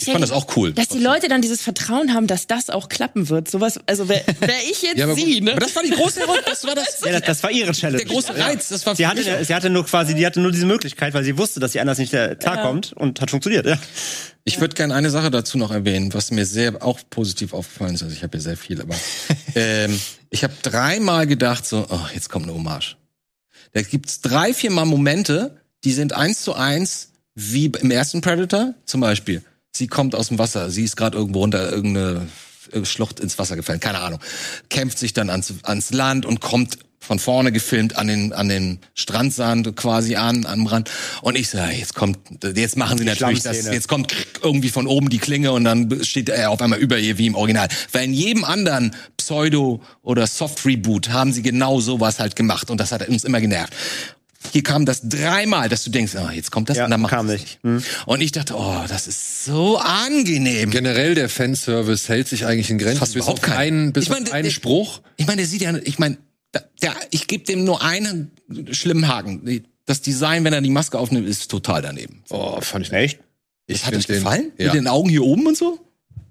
ich 0.00 0.06
fand 0.10 0.22
das 0.22 0.32
auch 0.32 0.56
cool. 0.56 0.72
Dass 0.72 0.88
die 0.88 0.98
Leute 0.98 1.28
dann 1.28 1.40
dieses 1.40 1.62
Vertrauen 1.62 2.12
haben, 2.14 2.26
dass 2.26 2.46
das 2.48 2.68
auch 2.68 2.88
klappen 2.88 3.28
wird. 3.28 3.48
Sowas, 3.50 3.78
also 3.86 4.08
wäre 4.08 4.24
wär 4.40 4.48
ich 4.70 4.82
jetzt 4.82 4.96
Ja, 4.98 5.04
aber- 5.04 5.14
sie, 5.14 5.40
ne? 5.40 5.52
Aber 5.52 5.60
das 5.60 5.74
war 5.76 5.82
die 5.84 5.90
große 5.90 6.20
Herausforderung, 6.20 6.44
das 6.50 6.64
war 6.66 6.74
das, 6.74 7.00
Ja, 7.04 7.12
das, 7.12 7.22
das 7.22 7.42
war 7.44 7.50
ihre 7.52 7.72
Challenge. 7.72 7.98
der 8.04 8.06
große 8.12 8.36
Reiz. 8.36 8.68
Das 8.68 8.84
war 8.86 8.96
Sie 8.96 9.06
hatte, 9.06 9.20
auch- 9.40 9.44
sie 9.44 9.54
hatte 9.54 9.70
nur 9.70 9.86
quasi, 9.86 10.14
die 10.14 10.26
hatte 10.26 10.40
nur 10.40 10.50
diese 10.50 10.66
Möglichkeit, 10.66 11.14
weil 11.14 11.22
sie 11.24 11.38
wusste, 11.38 11.60
dass 11.60 11.72
sie 11.72 11.80
anders 11.80 11.98
nicht 11.98 12.10
klarkommt 12.10 12.92
und 12.94 13.20
hat 13.20 13.30
funktioniert. 13.30 13.66
Ja. 13.66 13.78
Ich 14.42 14.60
würde 14.60 14.74
gerne 14.74 14.94
eine 14.94 15.10
Sache 15.10 15.30
dazu 15.30 15.56
noch 15.58 15.70
erwähnen, 15.70 16.12
was 16.12 16.30
mir 16.32 16.44
sehr 16.44 16.82
auch 16.84 16.98
positiv 17.08 17.54
aufgefallen 17.54 17.94
ist. 17.94 18.02
Also 18.02 18.14
ich 18.14 18.22
habe 18.24 18.36
ja 18.36 18.42
sehr 18.42 18.56
viel, 18.56 18.82
aber 18.82 18.94
ähm, 19.54 19.98
ich 20.30 20.42
habe 20.42 20.52
dreimal 20.62 21.26
gedacht, 21.28 21.64
so, 21.64 21.86
oh, 21.88 22.00
jetzt 22.12 22.28
kommt 22.28 22.44
eine 22.46 22.54
Hommage. 22.54 22.96
Da 23.72 23.80
gibt's 23.82 24.20
drei, 24.20 24.52
vier 24.52 24.70
Mal 24.72 24.84
Momente, 24.84 25.56
die 25.84 25.92
sind 25.92 26.12
eins 26.12 26.42
zu 26.42 26.54
eins 26.54 27.12
wie 27.34 27.66
im 27.66 27.90
ersten 27.90 28.20
Predator. 28.20 28.74
Zum 28.84 29.00
Beispiel, 29.00 29.42
sie 29.76 29.86
kommt 29.86 30.14
aus 30.14 30.28
dem 30.28 30.38
Wasser, 30.38 30.70
sie 30.70 30.84
ist 30.84 30.96
gerade 30.96 31.18
irgendwo 31.18 31.40
runter, 31.40 31.70
irgendeine 31.70 32.28
Schlucht 32.84 33.20
ins 33.20 33.38
Wasser 33.38 33.56
gefallen, 33.56 33.80
keine 33.80 34.00
Ahnung. 34.00 34.20
Kämpft 34.70 34.98
sich 34.98 35.12
dann 35.12 35.30
ans, 35.30 35.52
ans 35.62 35.92
Land 35.92 36.26
und 36.26 36.40
kommt 36.40 36.78
von 37.04 37.18
vorne 37.18 37.52
gefilmt 37.52 37.96
an 37.96 38.06
den, 38.06 38.32
an 38.32 38.48
den 38.48 38.78
Strandsand 38.94 39.76
quasi 39.76 40.16
an, 40.16 40.46
am 40.46 40.66
Rand. 40.66 40.90
Und 41.20 41.36
ich 41.36 41.50
so, 41.50 41.58
ja, 41.58 41.68
jetzt 41.68 41.94
kommt, 41.94 42.18
jetzt 42.42 42.78
machen 42.78 42.96
sie 42.96 43.04
natürlich 43.04 43.42
das, 43.42 43.66
jetzt 43.66 43.88
kommt 43.88 44.14
irgendwie 44.42 44.70
von 44.70 44.86
oben 44.86 45.10
die 45.10 45.18
Klinge 45.18 45.52
und 45.52 45.64
dann 45.64 46.02
steht 46.02 46.30
er 46.30 46.50
auf 46.50 46.62
einmal 46.62 46.78
über 46.78 46.98
ihr 46.98 47.18
wie 47.18 47.26
im 47.26 47.34
Original. 47.34 47.68
Weil 47.92 48.04
in 48.04 48.14
jedem 48.14 48.44
anderen 48.44 48.96
Pseudo- 49.18 49.82
oder 50.02 50.26
Soft-Reboot 50.26 51.10
haben 51.10 51.32
sie 51.32 51.42
genau 51.42 51.80
sowas 51.80 52.20
halt 52.20 52.36
gemacht 52.36 52.70
und 52.70 52.80
das 52.80 52.90
hat 52.90 53.06
uns 53.06 53.24
immer 53.24 53.40
genervt. 53.40 53.74
Hier 54.52 54.62
kam 54.62 54.86
das 54.86 55.00
dreimal, 55.08 55.68
dass 55.68 55.82
du 55.84 55.90
denkst, 55.90 56.14
ah, 56.16 56.30
jetzt 56.32 56.50
kommt 56.52 56.68
das 56.68 56.76
Ja, 56.76 56.84
und 56.84 56.90
dann 56.90 57.00
macht 57.00 57.10
kam 57.10 57.28
es 57.28 57.40
nicht. 57.40 57.58
Hm. 57.62 57.82
Und 58.06 58.20
ich 58.20 58.30
dachte, 58.32 58.54
oh, 58.56 58.82
das 58.88 59.06
ist 59.08 59.44
so 59.44 59.78
angenehm. 59.78 60.70
Generell 60.70 61.14
der 61.14 61.28
Fanservice 61.28 62.08
hält 62.08 62.28
sich 62.28 62.46
eigentlich 62.46 62.70
in 62.70 62.78
Grenzen. 62.78 62.98
Fast 62.98 63.14
bis 63.14 63.24
überhaupt 63.24 63.40
auf 63.40 63.44
keinen. 63.44 63.78
einen, 63.84 63.92
bis 63.92 64.04
Ich 64.04 64.10
meine, 64.10 64.26
auf 64.26 64.32
einen 64.32 64.44
der- 64.44 64.50
Spruch. 64.50 65.00
Ich 65.16 65.26
meine, 65.26 65.38
der 65.38 65.46
sieht 65.46 65.62
ja, 65.62 65.74
ich 65.82 65.98
meine, 65.98 66.18
der, 66.82 66.94
ich 67.10 67.26
gebe 67.26 67.44
dem 67.44 67.64
nur 67.64 67.82
einen 67.82 68.30
schlimmen 68.70 69.08
Haken. 69.08 69.64
Das 69.86 70.00
Design, 70.02 70.44
wenn 70.44 70.52
er 70.52 70.60
die 70.60 70.70
Maske 70.70 70.98
aufnimmt, 70.98 71.28
ist 71.28 71.50
total 71.50 71.82
daneben. 71.82 72.22
Oh, 72.30 72.60
fand 72.60 72.86
ich 72.86 72.92
Echt? 72.92 73.18
Ich 73.66 73.84
Hat 73.84 73.94
euch 73.94 74.06
den- 74.06 74.16
gefallen? 74.16 74.52
Ja. 74.58 74.66
Mit 74.66 74.74
den 74.74 74.88
Augen 74.88 75.08
hier 75.08 75.24
oben 75.24 75.46
und 75.46 75.56
so? 75.56 75.80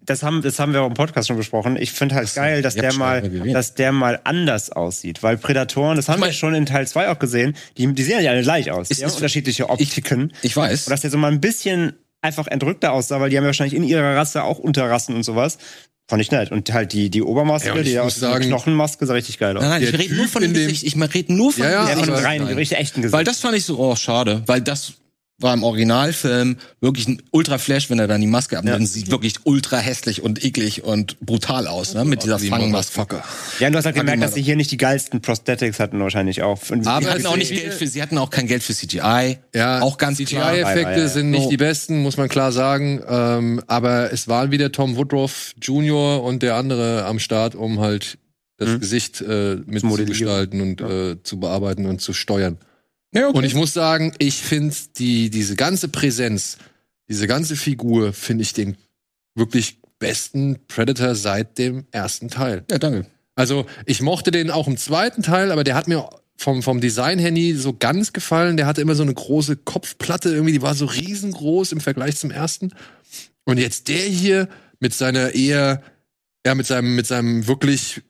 Das 0.06 0.22
haben, 0.22 0.42
das 0.42 0.60
haben 0.60 0.74
wir 0.74 0.82
auch 0.82 0.88
im 0.88 0.96
Podcast 0.96 1.28
schon 1.30 1.38
besprochen. 1.38 1.78
Ich 1.78 1.92
finde 1.94 2.16
halt 2.16 2.34
geil, 2.36 2.62
dass 2.62 2.76
ich 2.76 2.82
der 2.82 2.94
mal, 2.94 3.22
dass 3.22 3.74
der 3.74 3.92
mal 3.94 4.20
anders 4.26 4.70
aussieht. 4.70 5.24
Weil 5.24 5.38
Prädatoren, 5.38 5.96
das 5.96 6.10
haben 6.10 6.20
mein- 6.20 6.30
wir 6.30 6.34
schon 6.34 6.54
in 6.56 6.66
Teil 6.66 6.86
2 6.88 7.10
auch 7.10 7.20
gesehen, 7.20 7.56
die, 7.78 7.88
die 7.94 8.04
sehen 8.04 8.22
ja 8.22 8.32
alle 8.32 8.42
gleich 8.42 8.70
aus. 8.70 8.90
Ist- 8.90 9.00
Die 9.00 9.04
haben 9.06 9.10
ist- 9.12 9.16
unterschiedliche 9.16 9.70
Optiken. 9.70 10.34
Ich 10.42 10.56
weiß. 10.58 10.88
Und 10.88 10.92
dass 10.92 11.02
der 11.02 11.10
so 11.10 11.18
mal 11.18 11.32
ein 11.32 11.40
bisschen 11.40 11.94
einfach 12.22 12.48
entrückter 12.48 12.92
aussah, 12.92 13.20
weil 13.22 13.30
die 13.30 13.38
haben 13.38 13.44
ja 13.44 13.48
wahrscheinlich 13.50 13.76
in 13.76 13.84
ihrer 13.84 14.16
Rasse 14.16 14.44
auch 14.44 14.60
Unterrassen 14.60 15.16
und 15.16 15.24
sowas. 15.24 15.58
Fand 16.10 16.22
ich 16.22 16.32
nett. 16.32 16.52
Und 16.52 16.72
halt 16.74 16.92
die, 16.92 17.10
die 17.10 17.22
Obermaske, 17.22 17.70
Ja, 17.70 17.76
ich 17.78 17.88
die 17.88 18.00
aus 18.00 18.16
sagen- 18.16 18.44
Knochenmaske 18.46 19.06
sah 19.06 19.14
richtig 19.14 19.40
geil 19.40 19.56
aus. 19.56 19.64
Nein, 19.64 19.82
nein, 19.82 19.84
ich 19.84 19.98
rede 19.98 20.16
nur 20.16 20.28
von 20.28 20.42
dem 20.42 20.54
Gesicht. 20.54 20.84
Ich 20.84 20.96
rede 21.14 21.34
nur 21.34 21.54
von 21.54 21.64
Ja, 21.64 21.72
ja, 21.72 21.86
dem 21.86 21.90
Ja, 22.00 22.06
von 22.06 22.14
dem 22.14 22.26
reinen, 22.26 22.48
richtig 22.48 22.78
echten 22.78 23.02
Gesicht. 23.02 23.14
Weil 23.14 23.24
das 23.24 23.40
fand 23.40 23.56
ich 23.56 23.64
so, 23.64 23.80
oh, 23.80 23.96
schade. 23.96 24.44
Weil 24.48 24.60
das 24.60 24.94
war 25.40 25.54
im 25.54 25.64
Originalfilm 25.64 26.58
wirklich 26.80 27.08
ein 27.08 27.22
Ultra-Flash, 27.32 27.90
wenn 27.90 28.00
er 28.00 28.08
dann 28.08 28.22
die 28.22 28.28
Maske 28.28 28.58
abnimmt. 28.58 28.76
Ja. 28.76 28.80
und 28.80 28.86
Sieht 28.86 29.10
wirklich 29.12 29.36
ultra 29.46 29.78
hässlich 29.78 30.22
und 30.22 30.46
eklig 30.46 30.84
und 30.84 31.20
brutal 31.20 31.68
aus, 31.68 31.94
ne? 31.96 32.06
Mit 32.06 32.24
dieser 32.24 32.38
Die 32.38 32.48
Fangmaske. 32.50 33.22
Ja, 33.60 33.68
und 33.68 33.74
du 33.74 33.78
hast 33.80 33.86
halt 33.86 33.96
gemerkt, 33.96 34.22
dass 34.24 34.36
sie 34.36 34.42
hier 34.42 34.56
nicht 34.56 34.72
die 34.72 34.78
geilsten 34.78 35.22
Prosthetics 35.22 35.80
hatten 35.80 36.00
wahrscheinlich 36.00 36.44
auch. 36.44 36.60
Und 36.70 36.86
Aber 36.88 37.10
hatten 37.10 37.26
auch 37.26 37.36
nicht 37.36 37.52
Geld 37.52 37.74
für, 37.74 37.88
sie 37.88 38.02
hatten 38.02 38.18
auch 38.20 38.30
kein 38.30 38.48
Geld 38.48 38.64
für 38.64 38.74
CGI. 38.74 39.40
Ja, 39.54 39.82
auch 39.82 39.98
ganz 39.98 40.20
klar. 40.20 40.56
Ja, 40.56 40.66
CGI-Effekte 40.68 41.02
ja. 41.02 41.08
sind 41.08 41.32
nicht 41.32 41.44
So. 41.46 41.50
die 41.50 41.58
besten, 41.58 42.02
muss 42.04 42.16
man 42.18 42.30
klar 42.30 42.52
sagen. 42.52 43.02
Ähm, 43.08 43.62
aber 43.68 44.14
es 44.14 44.28
waren 44.28 44.52
wieder 44.52 44.72
Tom 44.72 44.96
Woodruff 44.98 45.54
Jr. 45.62 46.24
und 46.24 46.44
der 46.44 46.56
andere 46.56 47.06
am 47.06 47.20
Start, 47.20 47.56
um 47.56 47.80
halt 47.80 48.18
das 48.58 48.70
Mhm. 48.70 48.80
Gesicht 48.80 49.20
äh, 49.22 49.56
mit 49.56 49.74
Zu 49.74 49.80
zu 49.80 49.86
modellieren. 49.88 50.08
gestalten 50.12 50.62
und 50.62 50.80
äh, 50.80 51.22
zu 51.24 51.40
bearbeiten 51.40 51.88
und 51.88 52.02
zu 52.02 52.14
steuern. 52.14 52.58
Ja, 53.14 53.28
okay. 53.28 53.38
Und 53.38 53.44
ich 53.44 53.54
muss 53.54 53.74
sagen, 53.74 54.14
ich 54.18 54.36
finde 54.36 54.76
die 54.98 55.30
diese 55.30 55.56
ganze 55.56 55.88
Präsenz, 55.88 56.58
diese 57.08 57.28
ganze 57.28 57.56
Figur, 57.56 58.14
finde 58.14 58.44
ich 58.44 58.54
den 58.54 58.78
wirklich 59.36 59.80
besten 60.00 60.60
Predator 60.68 61.16
seit 61.16 61.58
dem 61.58 61.86
ersten 61.92 62.30
Teil. 62.30 62.66
ja, 62.70 62.78
danke. 62.78 63.06
Also 63.36 63.66
ich 63.86 64.02
mochte 64.02 64.32
den 64.32 64.52
auch 64.52 64.68
im 64.68 64.78
zweiten 64.78 65.24
Teil, 65.24 65.52
aber 65.52 65.64
der 65.64 65.76
hat 65.76 65.88
mir 65.88 66.08
vom, 66.38 66.62
vom 66.62 66.82
Design 66.82 67.20
her 67.20 67.32
nie 67.32 67.54
so 67.54 67.74
ganz 67.74 68.14
gefallen. 68.14 68.58
Der 68.58 68.68
hatte 68.68 68.82
immer 68.82 68.96
so 68.96 69.04
eine 69.04 69.14
große 69.14 69.58
Kopfplatte, 69.58 70.30
irgendwie, 70.30 70.52
die 70.52 70.62
war 70.62 70.76
so 70.76 70.86
riesengroß 70.86 71.72
im 71.72 71.80
Vergleich 71.80 72.18
zum 72.18 72.32
ersten. 72.32 72.72
Und 73.46 73.60
jetzt 73.60 73.88
der 73.88 74.04
hier 74.04 74.50
mit 74.80 74.94
seiner 74.94 75.34
eher, 75.34 75.82
ja, 76.46 76.56
mit 76.56 76.66
seinem, 76.68 76.96
mit 76.96 77.08
seinem 77.08 77.48
wirklich, 77.48 78.02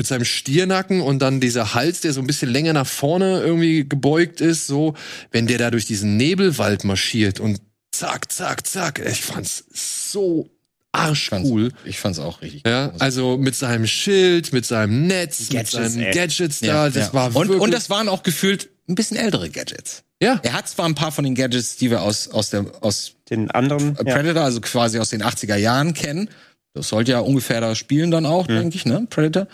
mit 0.00 0.06
seinem 0.06 0.24
Stiernacken 0.24 1.02
und 1.02 1.18
dann 1.18 1.40
dieser 1.40 1.74
Hals, 1.74 2.00
der 2.00 2.14
so 2.14 2.20
ein 2.22 2.26
bisschen 2.26 2.48
länger 2.48 2.72
nach 2.72 2.86
vorne 2.86 3.40
irgendwie 3.42 3.86
gebeugt 3.86 4.40
ist, 4.40 4.66
so, 4.66 4.94
wenn 5.30 5.46
der 5.46 5.58
da 5.58 5.70
durch 5.70 5.84
diesen 5.84 6.16
Nebelwald 6.16 6.84
marschiert 6.84 7.38
und 7.38 7.60
zack, 7.92 8.32
zack, 8.32 8.66
zack. 8.66 8.98
Ich 9.06 9.20
fand's 9.20 9.62
so 9.74 10.48
arschcool. 10.92 11.72
Ich 11.84 11.98
fand's 11.98 12.18
auch 12.18 12.40
richtig. 12.40 12.62
Ja, 12.66 12.94
also 12.98 13.36
mit 13.36 13.54
seinem 13.56 13.86
Schild, 13.86 14.54
mit 14.54 14.64
seinem 14.64 15.06
Netz, 15.06 15.50
Gadgets, 15.50 15.74
mit 15.74 15.90
seinen 15.90 16.02
ey. 16.02 16.14
Gadgets 16.14 16.60
da, 16.60 16.66
Ja, 16.66 16.88
das 16.88 17.08
ja. 17.08 17.12
war 17.12 17.26
und, 17.26 17.34
wirklich, 17.34 17.60
und 17.60 17.70
das 17.74 17.90
waren 17.90 18.08
auch 18.08 18.22
gefühlt 18.22 18.70
ein 18.88 18.94
bisschen 18.94 19.18
ältere 19.18 19.50
Gadgets. 19.50 20.02
ja, 20.22 20.40
Er 20.42 20.54
hat 20.54 20.66
zwar 20.66 20.86
ein 20.86 20.94
paar 20.94 21.12
von 21.12 21.24
den 21.24 21.34
Gadgets, 21.34 21.76
die 21.76 21.90
wir 21.90 22.00
aus, 22.00 22.28
aus, 22.28 22.48
der, 22.48 22.64
aus 22.80 23.16
den 23.28 23.50
anderen. 23.50 23.96
Ja. 23.96 24.14
Predator, 24.14 24.44
also 24.44 24.62
quasi 24.62 24.98
aus 24.98 25.10
den 25.10 25.22
80er 25.22 25.56
Jahren 25.56 25.92
kennen. 25.92 26.30
Das 26.72 26.88
sollte 26.88 27.12
ja 27.12 27.20
ungefähr 27.20 27.60
da 27.60 27.74
spielen 27.74 28.10
dann 28.10 28.26
auch, 28.26 28.46
denke 28.46 28.76
ich, 28.76 28.86
ne? 28.86 29.06
Predator. 29.10 29.48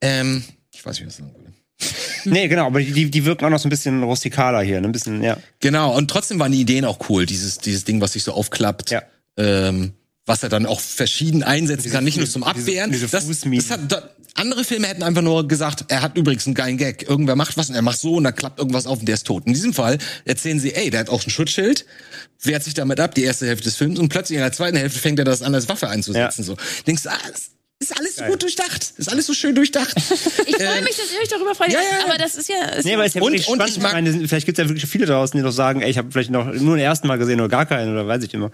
Ähm, 0.00 0.42
ich 0.72 0.84
weiß 0.84 0.98
nicht, 0.98 1.06
was 1.06 1.18
ich 1.18 1.24
sagen 1.24 1.34
will. 1.34 1.52
Nee, 2.24 2.48
genau, 2.48 2.66
aber 2.66 2.80
die, 2.80 3.10
die 3.10 3.24
wirken 3.24 3.46
auch 3.46 3.50
noch 3.50 3.58
so 3.58 3.66
ein 3.66 3.70
bisschen 3.70 4.02
rustikaler 4.02 4.60
hier, 4.62 4.80
ne? 4.80 4.88
ein 4.88 4.92
bisschen, 4.92 5.22
ja. 5.22 5.38
Genau, 5.60 5.96
und 5.96 6.10
trotzdem 6.10 6.38
waren 6.38 6.52
die 6.52 6.60
Ideen 6.60 6.84
auch 6.84 7.08
cool. 7.08 7.24
Dieses, 7.24 7.58
dieses 7.58 7.84
Ding, 7.84 8.00
was 8.02 8.12
sich 8.12 8.24
so 8.24 8.32
aufklappt. 8.32 8.90
Ja. 8.90 9.02
Ähm, 9.38 9.94
was 10.26 10.42
er 10.42 10.48
dann 10.48 10.66
auch 10.66 10.80
verschieden 10.80 11.42
einsetzen 11.42 11.90
kann, 11.90 12.04
nicht 12.04 12.18
nur 12.18 12.26
zum 12.26 12.44
Abwehren. 12.44 12.92
diese 12.92 13.08
das, 13.08 13.24
Fußminen. 13.24 13.66
das 13.66 13.70
hat, 13.70 13.90
da, 13.90 14.10
andere 14.40 14.64
Filme 14.64 14.88
hätten 14.88 15.02
einfach 15.02 15.22
nur 15.22 15.46
gesagt, 15.46 15.84
er 15.88 16.02
hat 16.02 16.16
übrigens 16.16 16.46
einen 16.46 16.54
geilen 16.54 16.78
Gag. 16.78 17.08
Irgendwer 17.08 17.36
macht 17.36 17.56
was 17.56 17.68
und 17.68 17.74
er 17.74 17.82
macht 17.82 18.00
so 18.00 18.14
und 18.14 18.24
dann 18.24 18.34
klappt 18.34 18.58
irgendwas 18.58 18.86
auf 18.86 19.00
und 19.00 19.06
der 19.06 19.14
ist 19.14 19.26
tot. 19.26 19.46
In 19.46 19.52
diesem 19.52 19.74
Fall 19.74 19.98
erzählen 20.24 20.58
sie, 20.58 20.74
ey, 20.74 20.90
der 20.90 21.00
hat 21.00 21.10
auch 21.10 21.24
ein 21.24 21.30
Schutzschild, 21.30 21.84
wehrt 22.42 22.64
sich 22.64 22.74
damit 22.74 22.98
ab, 23.00 23.14
die 23.14 23.22
erste 23.22 23.46
Hälfte 23.46 23.64
des 23.64 23.76
Films 23.76 23.98
und 23.98 24.08
plötzlich 24.08 24.36
in 24.36 24.42
der 24.42 24.52
zweiten 24.52 24.76
Hälfte 24.76 24.98
fängt 24.98 25.18
er 25.18 25.24
das 25.24 25.42
an, 25.42 25.54
als 25.54 25.68
Waffe 25.68 25.88
einzusetzen. 25.88 26.42
So. 26.42 26.56
Denkst 26.86 27.02
du, 27.02 27.10
ah, 27.10 27.18
das 27.30 27.50
ist 27.82 27.96
alles 27.98 28.16
so 28.16 28.24
gut 28.24 28.42
durchdacht. 28.42 28.92
Ist 28.98 29.08
alles 29.10 29.26
so 29.26 29.32
schön 29.34 29.54
durchdacht. 29.54 29.94
Ich 30.46 30.56
freue 30.56 30.82
mich, 30.82 30.96
dass 30.96 31.12
ihr 31.12 31.20
euch 31.22 31.28
darüber 31.28 31.54
freut. 31.54 31.72
ja, 31.72 31.78
ja, 31.80 31.98
ja. 32.00 32.04
Aber 32.06 32.18
das 32.18 32.34
ist 32.36 32.48
ja. 32.48 32.64
Ist 32.76 32.84
Nee, 32.84 32.94
aber 32.94 33.06
ist 33.06 33.14
ja 33.14 33.22
Und- 33.22 33.32
wirklich 33.32 33.48
und 33.48 33.56
spannend. 33.56 33.76
ich 33.76 33.82
mag- 33.82 33.92
meine, 33.94 34.28
vielleicht 34.28 34.44
gibt 34.46 34.58
es 34.58 34.62
ja 34.64 34.68
wirklich 34.68 34.88
viele 34.90 35.06
draußen, 35.06 35.36
die 35.38 35.42
noch 35.42 35.52
sagen, 35.52 35.80
ey, 35.80 35.90
ich 35.90 35.96
habe 35.98 36.10
vielleicht 36.12 36.30
noch 36.30 36.52
nur 36.52 36.76
den 36.76 36.84
ersten 36.84 37.06
Mal 37.06 37.16
gesehen 37.16 37.40
oder 37.40 37.48
gar 37.48 37.64
keinen 37.66 37.92
oder 37.92 38.06
weiß 38.06 38.22
ich 38.24 38.34
immer. 38.34 38.50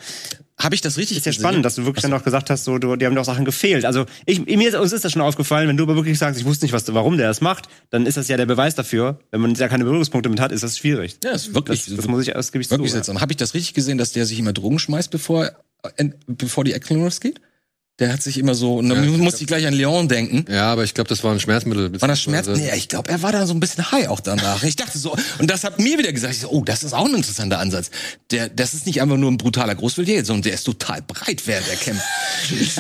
Habe 0.59 0.75
ich 0.75 0.81
das 0.81 0.97
richtig 0.97 1.19
Ist 1.19 1.27
ja 1.27 1.31
gesehen? 1.33 1.43
spannend, 1.43 1.65
dass 1.65 1.75
du 1.75 1.85
wirklich 1.85 2.03
dann 2.03 2.13
noch 2.13 2.23
gesagt 2.25 2.51
hast, 2.51 2.65
so, 2.65 2.79
du, 2.79 2.95
die 2.97 3.05
haben 3.07 3.15
doch 3.15 3.25
Sachen 3.25 3.45
gefehlt. 3.45 3.85
Also 3.85 4.07
ich, 4.27 4.47
mir 4.47 4.69
ist, 4.69 4.75
uns 4.77 4.93
ist 4.93 5.05
das 5.05 5.13
schon 5.13 5.23
aufgefallen, 5.23 5.69
wenn 5.69 5.77
du 5.77 5.83
aber 5.85 5.97
wirklich 5.97 6.19
sagst, 6.19 6.41
ich 6.41 6.47
wusste 6.47 6.65
nicht, 6.65 6.73
was, 6.73 6.93
warum 6.95 7.17
der 7.17 7.27
das 7.29 7.41
macht, 7.41 7.69
dann 7.91 8.07
ist 8.07 8.17
das 8.17 8.29
ja 8.29 8.37
der 8.37 8.47
Beweis 8.47 8.75
dafür. 8.77 9.19
Wenn 9.33 9.41
man 9.41 9.55
ja 9.55 9.69
keine 9.69 9.85
Berührungspunkte 9.85 10.29
mit 10.29 10.39
hat, 10.41 10.53
ist 10.53 10.63
das 10.63 10.79
schwierig. 10.79 11.17
Ja, 11.25 11.33
ist 11.33 11.53
wirklich. 11.55 11.85
Das, 11.87 11.97
das 11.97 12.07
muss 12.07 12.27
ich, 12.27 12.33
das 12.33 12.53
gebe 12.53 12.63
ich 12.63 12.71
wirklich 12.71 12.91
zu. 12.91 12.95
seltsam. 12.95 13.21
Habe 13.21 13.33
ich 13.33 13.37
das 13.37 13.55
richtig 13.55 13.75
gesehen, 13.75 13.99
dass 13.99 14.13
der 14.13 14.25
sich 14.25 14.39
immer 14.39 14.53
Drogen 14.53 14.79
schmeißt, 14.79 15.11
bevor, 15.11 15.51
äh, 15.97 16.09
bevor 16.27 16.63
die 16.65 16.73
Action 16.75 17.03
losgeht? 17.03 17.41
Der 17.99 18.13
hat 18.13 18.23
sich 18.23 18.37
immer 18.37 18.55
so, 18.55 18.77
und 18.77 18.91
dann 18.91 19.03
Ja, 19.03 19.11
ich 19.11 19.17
musste 19.17 19.41
ich 19.41 19.47
gleich 19.47 19.67
an 19.67 19.73
Leon 19.73 20.07
denken. 20.07 20.45
Ja, 20.53 20.71
aber 20.71 20.85
ich 20.85 20.93
glaube, 20.93 21.09
das 21.09 21.25
war 21.25 21.33
ein 21.33 21.41
Schmerzmittel. 21.41 21.99
War 21.99 22.09
das 22.09 22.21
Schmerz? 22.21 22.45
beziehungsweise- 22.47 22.73
Nee, 22.75 22.79
ich 22.79 22.89
glaube, 22.89 23.09
er 23.09 23.23
war 23.23 23.33
da 23.33 23.47
so 23.47 23.55
ein 23.55 23.61
bisschen 23.61 23.91
high 23.91 24.09
auch 24.09 24.21
danach. 24.21 24.63
Ich 24.65 24.77
dachte 24.77 24.99
so, 24.99 25.17
und 25.39 25.51
das 25.51 25.65
hat 25.65 25.79
mir 25.79 25.97
wieder 25.97 26.13
gesagt, 26.13 26.35
ich 26.35 26.41
so, 26.41 26.51
oh, 26.51 26.63
das 26.63 26.83
ist 26.83 26.93
auch 26.93 27.07
ein 27.07 27.15
interessanter 27.15 27.59
Ansatz. 27.59 27.91
Der, 28.33 28.51
das 28.51 28.75
ist 28.75 28.85
nicht 28.85 29.01
einfach 29.01 29.17
nur 29.17 29.31
ein 29.31 29.39
brutaler 29.39 29.75
Großwildjäger, 29.75 30.27
sondern 30.27 30.43
der 30.43 30.53
ist 30.55 30.65
total 30.65 31.01
breit, 31.01 31.41
während 31.47 31.69
er 31.69 31.77
kämpft. 31.77 32.05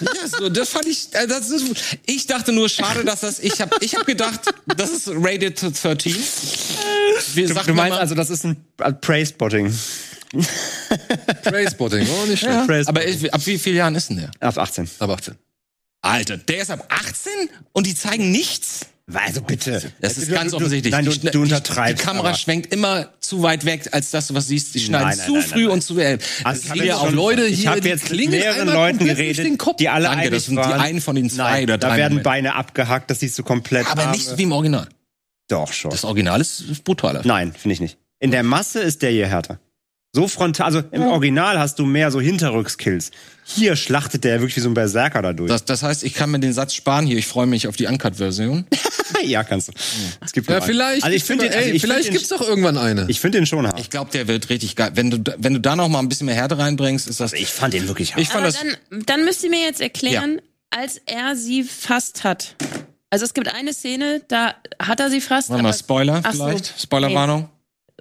ja, 0.00 0.28
so, 0.38 0.48
das 0.48 0.70
fand 0.70 0.86
ich, 0.86 1.08
äh, 1.12 1.26
das 1.26 1.50
ist, 1.50 1.66
ich 2.06 2.26
dachte 2.26 2.52
nur, 2.52 2.70
schade, 2.70 3.04
dass 3.04 3.20
das, 3.20 3.40
ich 3.40 3.60
habe 3.60 3.76
ich 3.82 3.94
hab 3.94 4.06
gedacht, 4.06 4.40
das 4.74 4.88
ist 4.90 5.08
rated 5.12 5.60
13. 5.60 6.14
Wir 7.34 7.48
Du, 7.48 7.54
du 7.54 7.74
meinst 7.74 7.90
mal- 7.90 7.98
also, 7.98 8.14
das 8.14 8.30
ist 8.30 8.44
ein 8.46 8.56
äh, 8.78 8.90
Prey-Spotting. 8.92 9.70
Trainspotting, 11.42 12.06
oh, 12.08 12.26
nicht 12.26 12.40
schlecht. 12.40 12.66
Prey 12.66 12.82
aber 12.86 13.06
ich, 13.06 13.32
ab 13.32 13.40
wie 13.46 13.58
vielen 13.58 13.76
Jahren 13.76 13.94
ist 13.94 14.10
denn 14.10 14.18
der? 14.18 14.30
Ab 14.40 14.58
18. 14.58 14.88
Ab 14.98 15.10
18. 15.10 15.34
Alter, 16.02 16.36
der 16.38 16.62
ist 16.62 16.70
ab 16.70 16.86
18 16.88 17.32
und 17.72 17.86
die 17.86 17.94
zeigen 17.94 18.30
nichts? 18.30 18.86
Also 19.12 19.42
bitte. 19.42 19.90
Das 20.00 20.16
ist 20.18 20.28
Du- 20.30 20.34
ganz 20.34 20.52
du- 20.52 20.58
offensichtlich. 20.58 20.92
Nein, 20.92 21.04
du, 21.04 21.10
Die 21.10 21.30
du 21.32 21.42
untertreibst. 21.42 22.00
Die 22.00 22.06
Kamera 22.06 22.28
aber. 22.28 22.38
schwenkt 22.38 22.72
immer 22.72 23.08
zu 23.18 23.42
weit 23.42 23.64
weg, 23.64 23.88
als 23.90 24.10
dass 24.12 24.28
du 24.28 24.34
was 24.34 24.46
siehst. 24.46 24.72
Die 24.76 24.78
schneiden 24.78 25.08
Nein, 25.08 25.18
nein, 25.18 25.26
zu 25.26 25.32
nein, 25.34 25.42
früh 25.42 25.62
nein. 25.64 25.70
und 25.72 25.82
zu 25.82 25.98
elf. 25.98 26.40
Also 26.44 26.60
ich 26.62 26.68
Das 26.68 26.76
habe 26.76 26.86
ja 26.86 26.96
auch 26.96 27.06
schon, 27.06 27.14
Leute 27.16 27.44
ich 27.46 27.60
hier, 27.62 27.80
die 27.80 27.88
jetzt 27.88 28.08
mit 28.08 28.30
mehreren 28.30 28.68
Leuten 28.68 29.04
geredet, 29.04 29.44
den 29.44 29.58
Kopf. 29.58 29.78
die 29.78 29.88
alle 29.88 30.04
Danke, 30.04 30.18
einig 30.20 30.30
das 30.34 30.44
sind 30.46 30.54
die 30.54 30.58
waren. 30.62 30.80
einen 30.80 31.00
von 31.00 31.16
den 31.16 31.28
zwei 31.28 31.42
Nein, 31.42 31.64
oder 31.64 31.78
da 31.78 31.88
drei 31.88 31.96
werden 31.96 32.12
Momente. 32.12 32.22
Beine 32.30 32.54
abgehackt, 32.54 33.10
das 33.10 33.18
siehst 33.18 33.36
du 33.36 33.42
komplett. 33.42 33.90
Aber 33.90 34.02
Arme. 34.02 34.12
nicht 34.12 34.26
so 34.26 34.38
wie 34.38 34.44
im 34.44 34.52
Original. 34.52 34.88
Doch 35.48 35.72
schon. 35.72 35.90
Das 35.90 36.04
Original 36.04 36.40
ist, 36.40 36.60
ist 36.60 36.84
brutaler. 36.84 37.22
Nein, 37.24 37.52
finde 37.52 37.72
ich 37.74 37.80
nicht. 37.80 37.98
In 38.20 38.30
der 38.30 38.44
Masse 38.44 38.78
ist 38.80 39.02
der 39.02 39.10
hier 39.10 39.26
härter. 39.26 39.58
So 40.12 40.26
frontal, 40.26 40.66
also 40.66 40.82
im 40.90 41.02
Original 41.02 41.60
hast 41.60 41.78
du 41.78 41.86
mehr 41.86 42.10
so 42.10 42.20
Hinterrückskills. 42.20 43.12
Hier 43.44 43.76
schlachtet 43.76 44.24
der 44.24 44.40
wirklich 44.40 44.56
wie 44.56 44.60
so 44.60 44.68
ein 44.68 44.74
Berserker 44.74 45.22
da 45.22 45.32
durch. 45.32 45.48
Das, 45.48 45.64
das 45.64 45.84
heißt, 45.84 46.02
ich 46.02 46.14
kann 46.14 46.32
mir 46.32 46.40
den 46.40 46.52
Satz 46.52 46.74
sparen 46.74 47.06
hier. 47.06 47.16
Ich 47.16 47.28
freue 47.28 47.46
mich 47.46 47.68
auf 47.68 47.76
die 47.76 47.86
Uncut-Version. 47.86 48.64
ja, 49.24 49.44
kannst 49.44 49.68
du. 49.68 49.72
Es 50.20 50.32
gibt 50.32 50.50
Ja, 50.50 50.60
vielleicht, 50.60 51.04
Also 51.04 51.14
ich 51.16 51.22
finde, 51.22 51.44
den- 51.48 51.54
also 51.56 51.70
ich 51.70 51.80
vielleicht 51.80 52.04
finde 52.06 52.18
gibt's 52.18 52.28
doch 52.28 52.40
irgendwann 52.40 52.76
eine. 52.76 53.06
ich 53.08 53.20
finde 53.20 53.38
den 53.38 53.46
schon 53.46 53.64
hart. 53.68 53.78
Ich 53.78 53.88
glaube, 53.88 54.10
der 54.10 54.26
wird 54.26 54.48
richtig 54.50 54.74
geil. 54.74 54.90
Wenn 54.94 55.12
du, 55.12 55.18
da- 55.20 55.34
wenn 55.38 55.54
du 55.54 55.60
da 55.60 55.76
noch 55.76 55.88
mal 55.88 56.00
ein 56.00 56.08
bisschen 56.08 56.26
mehr 56.26 56.34
Härte 56.34 56.58
reinbringst, 56.58 57.06
ist 57.06 57.20
das. 57.20 57.32
Ich 57.32 57.46
fand 57.48 57.72
den 57.72 57.86
wirklich 57.86 58.12
hart. 58.14 58.20
Ich 58.22 58.28
fand 58.30 58.44
Aber 58.44 58.52
das. 58.52 58.60
dann, 58.90 59.04
dann 59.06 59.24
müsst 59.24 59.44
ihr 59.44 59.50
mir 59.50 59.62
jetzt 59.64 59.80
erklären, 59.80 60.40
als 60.70 61.00
er 61.06 61.36
sie 61.36 61.62
fast 61.62 62.24
hat. 62.24 62.56
Also 63.10 63.24
es 63.24 63.32
gibt 63.32 63.46
eine 63.54 63.72
Szene, 63.72 64.22
da 64.26 64.56
hat 64.80 64.98
er 64.98 65.08
sie 65.10 65.20
fast. 65.20 65.50
Warte 65.50 65.62
mal, 65.62 65.68
aber- 65.68 65.78
Spoiler 65.78 66.20
Ach 66.24 66.32
so. 66.32 66.44
vielleicht? 66.46 66.74
Spoilerwarnung? 66.80 67.48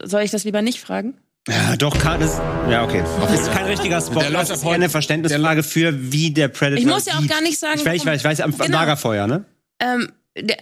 Soll 0.01 0.23
ich 0.23 0.31
das 0.31 0.43
lieber 0.43 0.63
nicht 0.63 0.79
fragen? 0.79 1.13
Ja, 1.49 1.75
doch, 1.77 1.97
kann 1.97 2.21
es. 2.21 2.37
Ja, 2.69 2.83
okay. 2.83 3.03
Das 3.21 3.33
ist 3.41 3.51
kein 3.51 3.65
richtiger 3.65 3.99
Spoiler. 4.01 4.29
Das 4.31 4.49
ist 4.49 4.63
eher 4.63 4.71
eine 4.71 4.89
Verständnisfrage 4.89 5.63
für, 5.63 6.11
wie 6.11 6.31
der 6.31 6.47
Predator 6.47 6.79
Ich 6.79 6.85
muss 6.85 7.05
ja 7.05 7.13
auch 7.15 7.21
sieht. 7.21 7.29
gar 7.31 7.41
nicht 7.41 7.59
sagen, 7.59 7.79
Ich 7.79 7.85
weiß, 7.85 7.95
ich 8.01 8.05
weiß, 8.05 8.19
ich 8.21 8.25
weiß 8.25 8.41
am 8.41 8.57
Genau. 8.57 8.77
Lagerfeuer, 8.77 9.25
ne? 9.27 9.45
Ähm, 9.79 10.11
der, 10.37 10.57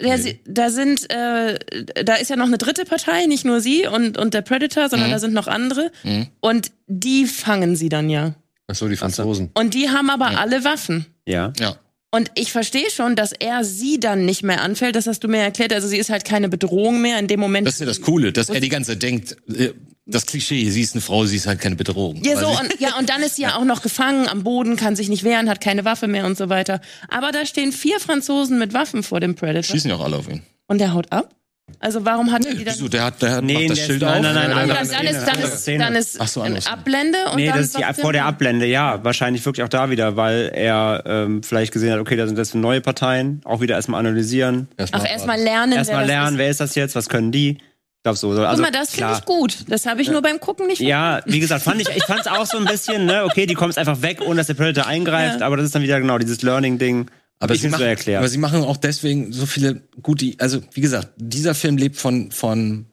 der, 0.00 0.18
sie- 0.18 0.40
Da 0.46 0.70
sind, 0.70 1.10
äh, 1.10 1.58
da 2.04 2.14
ist 2.14 2.30
ja 2.30 2.36
noch 2.36 2.46
eine 2.46 2.56
dritte 2.58 2.84
Partei, 2.84 3.26
nicht 3.26 3.44
nur 3.44 3.60
sie 3.60 3.86
und, 3.86 4.16
und 4.16 4.32
der 4.32 4.42
Predator, 4.42 4.88
sondern 4.88 5.08
Mhm. 5.08 5.12
da 5.12 5.18
sind 5.18 5.34
noch 5.34 5.46
andere. 5.46 5.90
Mhm. 6.04 6.28
Und 6.40 6.72
die 6.86 7.26
fangen 7.26 7.76
sie 7.76 7.88
dann 7.90 8.08
ja. 8.08 8.34
Ach 8.66 8.74
so, 8.74 8.88
die 8.88 8.96
Franzosen. 8.96 9.50
Und 9.54 9.74
die 9.74 9.90
haben 9.90 10.08
aber 10.10 10.38
alle 10.38 10.64
Waffen. 10.64 11.06
Ja. 11.26 11.52
Ja. 11.58 11.76
Und 12.12 12.30
ich 12.34 12.50
verstehe 12.50 12.90
schon, 12.90 13.14
dass 13.14 13.32
er 13.32 13.62
sie 13.62 14.00
dann 14.00 14.24
nicht 14.24 14.42
mehr 14.42 14.62
anfällt. 14.62 14.96
Das 14.96 15.06
hast 15.06 15.22
du 15.22 15.28
mir 15.28 15.38
erklärt. 15.38 15.72
Also 15.72 15.86
sie 15.86 15.98
ist 15.98 16.10
halt 16.10 16.24
keine 16.24 16.48
Bedrohung 16.48 17.00
mehr 17.00 17.18
in 17.18 17.28
dem 17.28 17.38
Moment. 17.38 17.66
Das 17.66 17.74
ist 17.74 17.80
ja 17.80 17.86
das 17.86 18.00
Coole, 18.00 18.32
dass 18.32 18.48
er 18.48 18.60
die 18.60 18.68
ganze 18.68 18.92
Zeit 18.92 19.02
denkt, 19.02 19.36
äh, 19.48 19.70
das 20.06 20.26
Klischee, 20.26 20.68
sie 20.70 20.80
ist 20.80 20.94
eine 20.94 21.02
Frau, 21.02 21.24
sie 21.24 21.36
ist 21.36 21.46
halt 21.46 21.60
keine 21.60 21.76
Bedrohung. 21.76 22.20
Ja, 22.24 22.36
so, 22.36 22.48
und, 22.48 22.80
ja, 22.80 22.98
und 22.98 23.08
dann 23.08 23.22
ist 23.22 23.36
sie 23.36 23.42
ja 23.42 23.56
auch 23.56 23.64
noch 23.64 23.80
gefangen 23.80 24.26
am 24.26 24.42
Boden, 24.42 24.74
kann 24.74 24.96
sich 24.96 25.08
nicht 25.08 25.22
wehren, 25.22 25.48
hat 25.48 25.60
keine 25.60 25.84
Waffe 25.84 26.08
mehr 26.08 26.26
und 26.26 26.36
so 26.36 26.48
weiter. 26.48 26.80
Aber 27.08 27.30
da 27.30 27.46
stehen 27.46 27.70
vier 27.70 28.00
Franzosen 28.00 28.58
mit 28.58 28.72
Waffen 28.72 29.04
vor 29.04 29.20
dem 29.20 29.36
Predator. 29.36 29.62
schießen 29.62 29.90
ja 29.90 29.96
auch 29.96 30.04
alle 30.04 30.16
auf 30.16 30.28
ihn. 30.28 30.42
Und 30.66 30.78
der 30.80 30.94
haut 30.94 31.12
ab? 31.12 31.34
Also 31.78 32.04
warum 32.04 32.32
hat 32.32 32.44
er 32.44 32.54
die 32.54 32.64
dann... 32.64 32.74
Wieso? 32.74 32.88
Der 32.88 33.04
hat, 33.04 33.22
der 33.22 33.36
hat 33.36 33.44
Nee, 33.44 33.68
das 33.68 33.78
der- 33.78 33.86
Schild 33.86 34.02
nein, 34.02 34.16
auf. 34.18 34.22
nein, 34.22 34.34
nein, 34.34 34.34
nein, 34.34 34.50
dann, 34.50 34.68
nein, 34.68 34.68
dann, 34.68 35.04
nein, 35.04 35.14
ist, 35.14 35.20
dann, 35.26 35.34
andere 35.36 35.48
ist, 35.52 35.58
Szene. 35.60 35.84
dann 35.84 35.94
ist 35.94 36.20
Ach 36.20 36.28
so, 36.28 36.40
eine. 36.42 36.58
Ablende 36.66 37.18
und 37.30 37.36
Nee, 37.36 37.46
dann 37.46 37.56
das 37.58 37.66
ist 37.66 37.78
die, 37.78 38.00
vor 38.00 38.12
der 38.12 38.24
Ablende, 38.26 38.66
ja. 38.66 39.02
Wahrscheinlich 39.04 39.44
wirklich 39.46 39.64
auch 39.64 39.68
da 39.68 39.90
wieder, 39.90 40.16
weil 40.16 40.50
er 40.54 41.02
ähm, 41.06 41.42
vielleicht 41.42 41.72
gesehen 41.72 41.92
hat, 41.92 42.00
okay, 42.00 42.16
da 42.16 42.26
sind 42.26 42.36
jetzt 42.38 42.54
neue 42.54 42.80
Parteien, 42.80 43.40
auch 43.44 43.60
wieder 43.60 43.76
erstmal 43.76 44.00
analysieren. 44.00 44.68
Ach, 44.92 45.04
erstmal 45.08 45.40
lernen. 45.40 45.72
Erstmal 45.72 46.00
das 46.00 46.06
lernen, 46.08 46.32
ist. 46.34 46.38
wer 46.38 46.50
ist 46.50 46.60
das 46.60 46.74
jetzt, 46.74 46.94
was 46.94 47.08
können 47.08 47.30
die? 47.32 47.58
Ich 47.58 48.02
glaube 48.04 48.16
so. 48.16 48.34
so. 48.34 48.42
Also, 48.46 48.62
Guck 48.62 48.72
mal, 48.72 48.78
das 48.78 48.90
finde 48.94 49.12
ich 49.12 49.24
gut. 49.26 49.56
Das 49.68 49.84
habe 49.84 50.00
ich 50.00 50.10
nur 50.10 50.22
beim 50.22 50.40
Gucken 50.40 50.66
nicht 50.68 50.80
Ja, 50.80 51.20
wie 51.26 51.38
gesagt, 51.38 51.62
fand 51.62 51.82
ich, 51.82 51.88
ich 51.94 52.04
fand 52.04 52.20
es 52.20 52.26
auch 52.28 52.46
so 52.46 52.56
ein 52.56 52.64
bisschen, 52.64 53.04
ne, 53.04 53.24
okay, 53.24 53.44
die 53.44 53.52
kommen 53.54 53.76
einfach 53.76 54.00
weg, 54.00 54.22
ohne 54.24 54.36
dass 54.36 54.46
der 54.46 54.54
Predator 54.54 54.86
eingreift, 54.86 55.40
Ja. 55.40 55.46
aber 55.46 55.58
das 55.58 55.66
ist 55.66 55.74
dann 55.74 55.82
wieder 55.82 56.00
genau 56.00 56.16
dieses 56.16 56.40
Learning-Ding. 56.40 57.10
Aber 57.40 57.54
sie, 57.56 57.62
so 57.62 57.68
machen, 57.70 57.86
erklärt. 57.86 58.18
aber 58.18 58.28
sie 58.28 58.38
machen 58.38 58.62
auch 58.62 58.76
deswegen 58.76 59.32
so 59.32 59.46
viele 59.46 59.82
gute, 60.02 60.34
also 60.38 60.60
wie 60.72 60.82
gesagt, 60.82 61.08
dieser 61.16 61.54
Film 61.54 61.78
lebt 61.78 61.96
von, 61.96 62.30
von, 62.30 62.84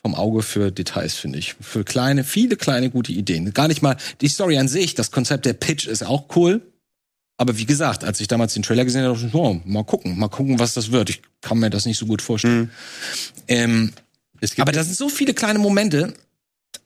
vom 0.00 0.14
Auge 0.14 0.42
für 0.42 0.70
Details, 0.70 1.14
finde 1.14 1.38
ich. 1.40 1.56
Für 1.60 1.82
kleine, 1.84 2.22
viele 2.22 2.56
kleine 2.56 2.88
gute 2.88 3.10
Ideen. 3.12 3.52
Gar 3.52 3.66
nicht 3.68 3.82
mal, 3.82 3.96
die 4.20 4.28
Story 4.28 4.58
an 4.58 4.68
sich, 4.68 4.94
das 4.94 5.10
Konzept 5.10 5.44
der 5.44 5.54
Pitch 5.54 5.86
ist 5.86 6.04
auch 6.04 6.36
cool. 6.36 6.62
Aber 7.36 7.58
wie 7.58 7.66
gesagt, 7.66 8.04
als 8.04 8.20
ich 8.20 8.28
damals 8.28 8.54
den 8.54 8.62
Trailer 8.62 8.84
gesehen 8.84 9.02
habe, 9.02 9.14
dachte 9.14 9.26
ich, 9.26 9.34
oh, 9.34 9.60
mal 9.64 9.84
gucken, 9.84 10.18
mal 10.18 10.28
gucken, 10.28 10.58
was 10.58 10.72
das 10.72 10.92
wird. 10.92 11.10
Ich 11.10 11.20
kann 11.42 11.58
mir 11.58 11.68
das 11.68 11.84
nicht 11.84 11.98
so 11.98 12.06
gut 12.06 12.22
vorstellen. 12.22 12.70
Ähm, 13.48 13.92
Es 14.40 14.50
gibt 14.50 14.60
aber 14.60 14.72
da 14.72 14.82
sind 14.84 14.96
so 14.96 15.08
viele 15.08 15.34
kleine 15.34 15.58
Momente. 15.58 16.14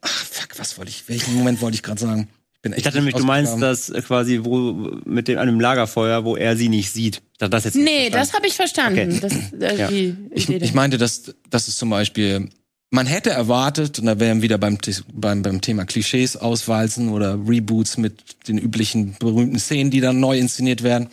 Ach, 0.01 0.09
fuck, 0.25 0.59
was 0.59 0.79
wollte 0.79 0.91
ich, 0.91 1.09
welchen 1.09 1.35
Moment 1.35 1.61
wollte 1.61 1.75
ich 1.75 1.83
gerade 1.83 2.01
sagen? 2.01 2.29
Ich, 2.61 2.63
bin 2.63 2.73
echt 2.73 2.81
Ich 2.81 2.85
dachte 2.85 2.99
nämlich, 2.99 3.15
du 3.15 3.25
meinst 3.25 3.63
das 3.63 3.89
äh, 3.89 4.03
quasi, 4.03 4.41
wo 4.43 4.93
mit 5.07 5.29
dem 5.29 5.39
einem 5.39 5.61
Lagerfeuer, 5.61 6.27
wo 6.27 6.37
er 6.37 6.59
sie 6.59 6.69
nicht 6.69 6.93
sieht. 6.93 7.23
Das 7.39 7.65
jetzt 7.65 7.75
nicht 7.75 7.85
Nee, 7.85 8.11
das 8.11 8.35
habe 8.35 8.47
ich 8.47 8.53
verstanden. 8.55 9.19
Okay. 9.19 9.21
Das, 9.21 9.73
äh, 9.73 9.79
Ja. 9.79 9.89
die 9.89 10.15
Ich, 10.33 10.51
ich 10.51 10.75
meinte, 10.75 10.99
dass, 10.99 11.35
dass 11.49 11.69
es 11.69 11.79
zum 11.79 11.89
Beispiel, 11.89 12.51
man 12.91 13.07
hätte 13.07 13.31
erwartet, 13.31 13.99
und 13.99 14.05
da 14.05 14.21
wären 14.21 14.39
wir 14.39 14.43
wieder 14.43 14.59
beim, 14.59 14.77
beim, 15.11 15.41
beim 15.41 15.63
Thema 15.63 15.87
Klischees 15.87 16.37
auswalzen 16.37 17.09
oder 17.09 17.33
Reboots 17.49 17.97
mit 17.97 18.47
den 18.47 18.59
üblichen 18.59 19.17
berühmten 19.19 19.59
Szenen, 19.59 19.91
die 19.91 20.03
dann 20.03 20.21
neu 20.21 20.39
inszeniert 20.39 20.83
werden. 20.83 21.09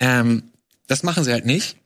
Ähm, 0.00 0.42
das 0.88 1.04
machen 1.04 1.22
sie 1.22 1.30
halt 1.30 1.46
nicht. 1.46 1.76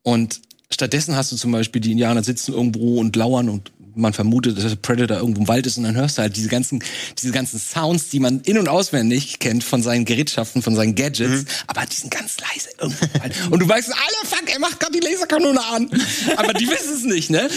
Und 0.00 0.40
stattdessen 0.72 1.16
hast 1.16 1.32
du 1.32 1.36
zum 1.36 1.52
Beispiel, 1.52 1.80
die 1.80 1.92
Indianer 1.92 2.22
sitzen 2.24 2.52
irgendwo 2.52 2.98
und 3.00 3.14
lauern 3.16 3.48
und 3.48 3.70
man 3.94 4.14
vermutet, 4.14 4.56
dass 4.56 4.64
der 4.66 4.76
Predator 4.76 5.18
irgendwo 5.18 5.42
im 5.42 5.48
Wald 5.48 5.66
ist 5.66 5.76
und 5.76 5.84
dann 5.84 5.94
hörst 5.94 6.16
du 6.16 6.22
halt 6.22 6.34
diese 6.34 6.48
ganzen, 6.48 6.82
diese 7.20 7.30
ganzen 7.30 7.58
Sounds, 7.60 8.08
die 8.08 8.20
man 8.20 8.40
in- 8.40 8.56
und 8.56 8.66
auswendig 8.66 9.38
kennt 9.38 9.62
von 9.64 9.82
seinen 9.82 10.06
Gerätschaften, 10.06 10.62
von 10.62 10.74
seinen 10.74 10.94
Gadgets, 10.94 11.44
aber 11.66 11.82
die 11.84 11.96
sind 11.96 12.10
ganz 12.10 12.38
leise 12.40 12.70
irgendwo 12.80 13.04
im 13.04 13.20
Wald. 13.20 13.34
Und 13.50 13.60
du 13.60 13.68
weißt, 13.68 13.90
Alter, 13.90 14.34
fuck, 14.36 14.50
er 14.50 14.58
macht 14.60 14.80
gerade 14.80 14.98
die 14.98 15.06
Laserkanone 15.06 15.60
an. 15.62 15.90
Aber 16.38 16.54
die 16.54 16.66
wissen 16.68 16.94
es 16.96 17.04
nicht, 17.04 17.28
ne? 17.28 17.50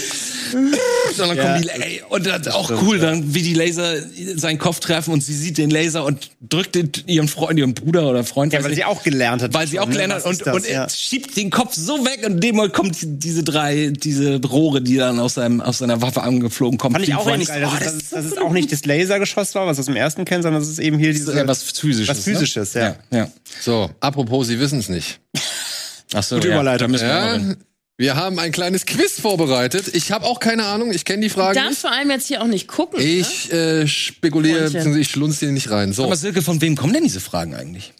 Sondern 1.15 1.37
Ja. 1.37 1.43
kommen 1.53 1.61
die, 1.61 1.69
ey, 1.69 2.03
und 2.09 2.25
das 2.25 2.41
ist 2.41 2.53
auch 2.53 2.65
stimmt, 2.65 2.81
cool, 2.83 2.97
ja. 2.97 3.03
dann, 3.11 3.33
wie 3.33 3.41
die 3.41 3.53
Laser 3.53 3.95
seinen 4.35 4.57
Kopf 4.59 4.79
treffen 4.81 5.13
und 5.13 5.21
sie 5.23 5.33
sieht 5.33 5.57
den 5.57 5.69
Laser 5.69 6.03
und 6.03 6.31
drückt 6.41 6.75
den, 6.75 6.91
ihren 7.07 7.27
Freund, 7.29 7.57
ihren 7.59 7.73
Bruder 7.73 8.09
oder 8.09 8.23
Freund, 8.25 8.51
Ja, 8.53 8.61
weil 8.61 8.71
nicht, 8.71 8.77
sie 8.79 8.83
auch 8.85 9.03
gelernt 9.03 9.41
hat. 9.41 9.53
weil 9.53 9.67
sie 9.67 9.79
auch 9.79 9.85
Ne, 9.87 9.93
gelernt 9.93 10.13
hat 10.15 10.25
und, 10.25 10.45
das? 10.45 10.53
und 10.55 10.65
er 10.65 10.81
ja. 10.83 10.89
schiebt 10.89 11.37
den 11.37 11.49
Kopf 11.49 11.75
so 11.75 12.05
weg 12.05 12.23
und 12.25 12.33
in 12.33 12.41
dem 12.41 12.55
Moment 12.57 12.73
kommt 12.73 12.97
diese 13.05 13.43
drei, 13.43 13.91
diese 13.95 14.41
Rohre, 14.41 14.81
die 14.81 14.97
dann 14.97 15.19
aus, 15.19 15.35
seinem, 15.35 15.61
aus 15.61 15.77
seiner 15.79 16.01
Waffe 16.01 16.21
angeflogen 16.23 16.77
kommen. 16.77 16.95
Fand 16.95 17.07
ich 17.07 17.15
auch 17.15 17.25
Und 17.25 17.45
geil, 17.47 17.61
dass, 17.61 17.71
oh, 17.73 17.77
es- 17.77 17.83
dass, 17.85 17.93
es- 17.95 18.09
dass 18.09 18.25
es 18.25 18.37
auch 18.37 18.51
nicht 18.51 18.71
das 18.71 18.85
Lasergeschoss 18.85 19.55
war, 19.55 19.65
was 19.67 19.77
wir 19.77 19.81
aus 19.81 19.85
dem 19.85 19.95
ersten 19.95 20.25
kennen, 20.25 20.43
sondern 20.43 20.61
dass 20.61 20.69
es 20.69 20.79
eben 20.79 20.97
hier 20.97 21.09
das 21.09 21.17
diese, 21.19 21.31
ist 21.31 21.37
ja 21.37 21.47
was 21.47 21.63
Physisches. 21.63 22.07
was 22.17 22.23
Physisches, 22.23 22.73
ne? 22.75 22.81
ja. 22.81 22.87
ja. 23.11 23.17
ja. 23.25 23.31
So, 23.61 23.89
apropos, 23.99 24.47
Sie 24.47 24.59
wissen 24.59 24.79
es 24.79 24.89
nicht. 24.89 25.19
Ach 26.13 26.23
so, 26.23 26.35
Gute 26.35 26.49
ja, 26.49 26.53
Überleitung. 26.55 26.91
da 26.93 26.99
wir 27.01 27.07
Ja, 27.07 27.33
hin. 27.33 27.57
wir 27.97 28.15
haben 28.15 28.39
ein 28.39 28.51
kleines 28.51 28.85
Quiz 28.85 29.19
vorbereitet. 29.19 29.89
Ich 29.93 30.11
habe 30.11 30.25
auch 30.25 30.39
keine 30.39 30.65
Ahnung, 30.65 30.91
ich 30.91 31.03
kenne 31.05 31.21
die 31.23 31.29
Frage 31.29 31.55
Darfst 31.55 31.69
nicht. 31.71 31.81
vor 31.81 31.91
allem 31.91 32.09
jetzt 32.11 32.27
hier 32.27 32.41
auch 32.41 32.47
nicht 32.47 32.67
gucken. 32.67 32.99
ne? 32.99 33.05
Ich 33.05 33.51
äh, 33.51 33.87
spekuliere, 33.87 34.97
ich 34.99 35.09
schlunz 35.09 35.39
hier 35.39 35.51
nicht 35.51 35.71
rein. 35.71 35.93
So, 35.93 36.03
Aber 36.05 36.15
Silke, 36.15 36.41
von 36.41 36.61
wem 36.61 36.75
kommen 36.75 36.93
denn 36.93 37.03
diese 37.03 37.19
Fragen 37.19 37.55
eigentlich? 37.55 37.93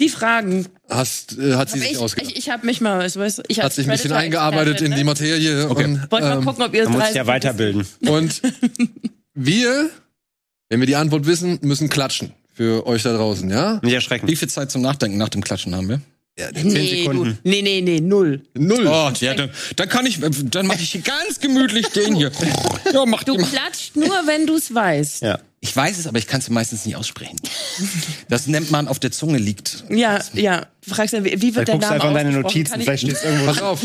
Die 0.00 0.08
Fragen. 0.08 0.66
hast, 0.88 1.36
äh, 1.38 1.54
hat 1.54 1.70
sie 1.70 1.80
sich 1.80 1.92
ich, 1.92 1.98
ausgedacht. 1.98 2.30
ich, 2.30 2.38
ich 2.38 2.50
habe 2.50 2.64
mich 2.64 2.80
mal, 2.80 3.00
weißt 3.00 3.38
du, 3.38 3.42
ich 3.48 3.58
hat 3.58 3.64
als 3.64 3.76
sich 3.76 3.86
ein 3.86 3.90
bisschen 3.90 4.12
eingearbeitet 4.12 4.80
in 4.80 4.92
die 4.92 4.98
ne? 4.98 5.04
Materie. 5.04 5.68
Okay. 5.68 5.84
Und, 5.84 6.10
Wollt 6.10 6.22
mal 6.22 6.38
ähm, 6.38 6.44
gucken, 6.44 6.62
ob 6.64 6.74
ihr 6.74 6.88
Man 6.88 7.00
muss 7.00 7.14
ja 7.14 7.26
weiterbilden. 7.26 7.86
und 8.06 8.40
wir, 9.34 9.90
wenn 10.68 10.80
wir 10.80 10.86
die 10.86 10.96
Antwort 10.96 11.26
wissen, 11.26 11.58
müssen 11.62 11.88
klatschen. 11.88 12.32
Für 12.54 12.86
euch 12.86 13.04
da 13.04 13.16
draußen, 13.16 13.48
ja? 13.50 13.78
Nicht 13.82 13.94
erschrecken. 13.94 14.26
Wie 14.26 14.34
viel 14.34 14.48
Zeit 14.48 14.70
zum 14.70 14.82
Nachdenken 14.82 15.16
nach 15.16 15.28
dem 15.28 15.44
Klatschen 15.44 15.76
haben 15.76 15.88
wir? 15.88 16.00
Nee, 16.62 17.02
Sekunden. 17.02 17.38
du, 17.42 17.48
nee, 17.48 17.62
nee, 17.62 17.80
nee, 17.80 18.00
null. 18.00 18.42
Null. 18.54 18.86
Oh, 18.86 19.10
ja, 19.18 19.34
dann, 19.34 19.50
dann 19.74 19.88
kann 19.88 20.06
ich, 20.06 20.20
dann 20.20 20.66
mache 20.66 20.80
ich 20.80 20.92
hier 20.92 21.00
ganz 21.26 21.40
gemütlich 21.40 21.88
den 21.88 22.14
hier. 22.14 22.30
Ja, 22.92 23.04
mach 23.06 23.24
Du 23.24 23.36
klatscht 23.36 23.96
nur, 23.96 24.08
wenn 24.26 24.46
du 24.46 24.56
es 24.56 24.72
weißt. 24.72 25.22
Ja. 25.22 25.40
Ich 25.60 25.74
weiß 25.74 25.98
es, 25.98 26.06
aber 26.06 26.18
ich 26.18 26.28
kann 26.28 26.40
es 26.40 26.48
meistens 26.50 26.86
nicht 26.86 26.94
aussprechen. 26.94 27.36
Das 28.28 28.46
nennt 28.46 28.70
man 28.70 28.86
auf 28.86 29.00
der 29.00 29.10
Zunge 29.10 29.38
liegt. 29.38 29.84
Ja, 29.90 30.20
ja. 30.34 30.66
Du 30.84 30.94
fragst 30.94 31.14
ja, 31.14 31.24
wie 31.24 31.42
wie 31.42 31.54
wird 31.54 31.66
der 31.66 31.74
du 31.74 31.80
Name 31.80 31.94
einfach 31.94 32.08
in 32.08 32.14
deine? 32.14 32.30
Notizen, 32.30 32.80
vielleicht 32.80 33.02
steht 33.02 33.16
es 33.16 33.24
irgendwo. 33.24 33.46
Pass 33.46 33.60
auf, 33.60 33.80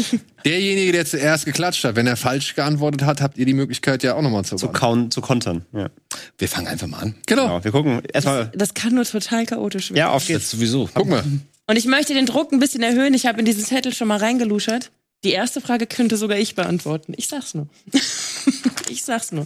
derjenige, 0.46 0.92
der 0.92 1.06
zuerst 1.06 1.46
geklatscht 1.46 1.84
hat, 1.84 1.96
wenn 1.96 2.06
er 2.06 2.16
falsch 2.16 2.54
geantwortet 2.54 3.04
hat, 3.04 3.22
habt 3.22 3.38
ihr 3.40 3.46
die 3.46 3.54
Möglichkeit 3.54 4.04
ja 4.04 4.14
auch 4.16 4.22
nochmal 4.22 4.46
zu 4.46 4.56
zu, 4.56 4.68
kauen, 4.68 5.10
zu 5.10 5.22
kontern. 5.22 5.66
Ja. 5.74 5.90
Wir 6.38 6.48
fangen 6.48 6.68
einfach 6.68 6.88
mal 6.88 7.00
an. 7.00 7.16
Genau. 7.26 7.44
Genau. 7.48 7.64
Wir 7.64 7.72
gucken 7.72 8.02
erstmal. 8.14 8.52
Das 8.56 8.76
kann 8.76 8.94
nur 8.94 9.06
total 9.06 9.46
chaotisch 9.48 9.90
werden. 9.90 9.98
Ja, 9.98 10.10
auf 10.12 10.24
Jetzt 10.24 10.28
geht's. 10.28 10.52
sowieso. 10.52 10.90
Guck 10.94 11.10
mal. 11.10 11.24
Und 11.66 11.76
ich 11.76 11.86
möchte 11.86 12.14
den 12.14 12.28
Druck 12.28 12.52
ein 12.52 12.60
bisschen 12.60 12.84
erhöhen. 12.84 13.14
Ich 13.14 13.26
habe 13.26 13.40
in 13.40 13.46
diesen 13.46 13.64
Zettel 13.64 13.94
schon 13.94 14.08
mal 14.08 14.18
reingeluschert. 14.18 14.92
Die 15.24 15.32
erste 15.32 15.62
Frage 15.62 15.88
könnte 15.88 16.18
sogar 16.18 16.38
ich 16.38 16.54
beantworten. 16.54 17.14
Ich 17.18 17.28
sag's 17.30 17.54
nur. 17.54 17.68
ich 18.90 19.04
sag's 19.04 19.32
nur. 19.32 19.46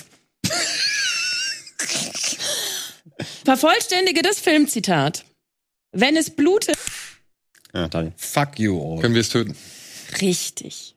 Vervollständige 3.45 4.21
das 4.21 4.39
Filmzitat. 4.39 5.25
Wenn 5.91 6.17
es 6.17 6.29
blutet. 6.29 6.77
Ja, 7.73 7.87
Daniel. 7.87 8.13
Fuck 8.17 8.59
you 8.59 8.79
all. 8.79 9.01
Können 9.01 9.13
wir 9.13 9.21
es 9.21 9.29
töten? 9.29 9.55
Richtig. 10.21 10.95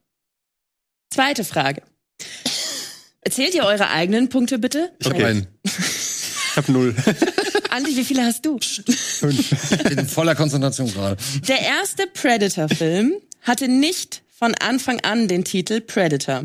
Zweite 1.10 1.44
Frage. 1.44 1.82
Erzählt 3.22 3.54
ihr 3.54 3.64
eure 3.64 3.90
eigenen 3.90 4.28
Punkte 4.28 4.58
bitte? 4.58 4.92
Ich 4.98 5.06
hab 5.06 5.16
einen. 5.16 5.46
Ich 5.64 6.56
hab 6.56 6.68
null. 6.68 6.94
Andi, 7.70 7.96
wie 7.96 8.04
viele 8.04 8.24
hast 8.24 8.44
du? 8.44 8.58
Ich 8.58 8.82
bin 9.84 9.98
in 9.98 10.08
voller 10.08 10.34
Konzentration 10.34 10.92
gerade. 10.92 11.16
Der 11.46 11.60
erste 11.60 12.06
Predator-Film 12.06 13.14
hatte 13.42 13.68
nicht 13.68 14.22
von 14.28 14.54
Anfang 14.56 15.00
an 15.00 15.28
den 15.28 15.44
Titel 15.44 15.80
Predator. 15.80 16.44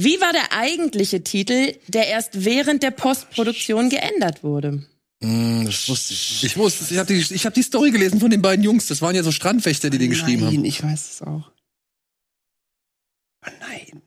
Wie 0.00 0.20
war 0.20 0.32
der 0.32 0.52
eigentliche 0.52 1.24
Titel, 1.24 1.74
der 1.88 2.06
erst 2.06 2.44
während 2.44 2.84
der 2.84 2.92
Postproduktion 2.92 3.88
geändert 3.88 4.44
wurde? 4.44 4.86
Hm, 5.20 5.64
das 5.66 5.88
wusste 5.88 6.12
ich. 6.14 6.44
Ich 6.44 6.56
wusste, 6.56 6.84
es. 6.84 6.92
ich 6.92 6.98
habe 6.98 7.12
die, 7.12 7.18
ich 7.34 7.44
hab 7.44 7.52
die 7.52 7.64
Story 7.64 7.90
gelesen 7.90 8.20
von 8.20 8.30
den 8.30 8.40
beiden 8.40 8.64
Jungs. 8.64 8.86
Das 8.86 9.02
waren 9.02 9.16
ja 9.16 9.24
so 9.24 9.32
Strandwächter, 9.32 9.90
die 9.90 9.98
den 9.98 10.10
geschrieben 10.10 10.44
haben. 10.46 10.54
Nein, 10.54 10.64
ich 10.66 10.80
weiß 10.84 11.10
es 11.14 11.22
auch. 11.22 11.50
Oh 13.44 13.50
nein. 13.58 14.02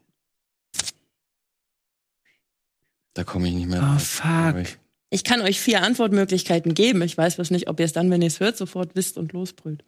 Da 3.14 3.26
komme 3.26 3.50
ich 3.50 3.54
nicht 3.54 3.68
mehr 3.68 3.96
Oh, 3.96 4.00
fuck. 4.00 4.62
ich. 4.62 4.78
Ich 5.10 5.26
kann 5.26 5.42
euch 5.42 5.60
vier 5.60 5.84
Antwortmöglichkeiten 5.84 6.74
geben. 6.74 7.02
Ich 7.02 7.18
weiß 7.18 7.36
bloß 7.36 7.52
nicht, 7.52 7.68
ob 7.68 7.82
ihr 7.82 7.86
es 7.86 7.92
dann, 7.92 8.10
wenn 8.10 8.22
ihr 8.22 8.30
es 8.30 8.40
hört, 8.40 8.56
sofort 8.56 8.96
wisst 8.96 9.18
und 9.18 9.34
losbrüllt. 9.34 9.84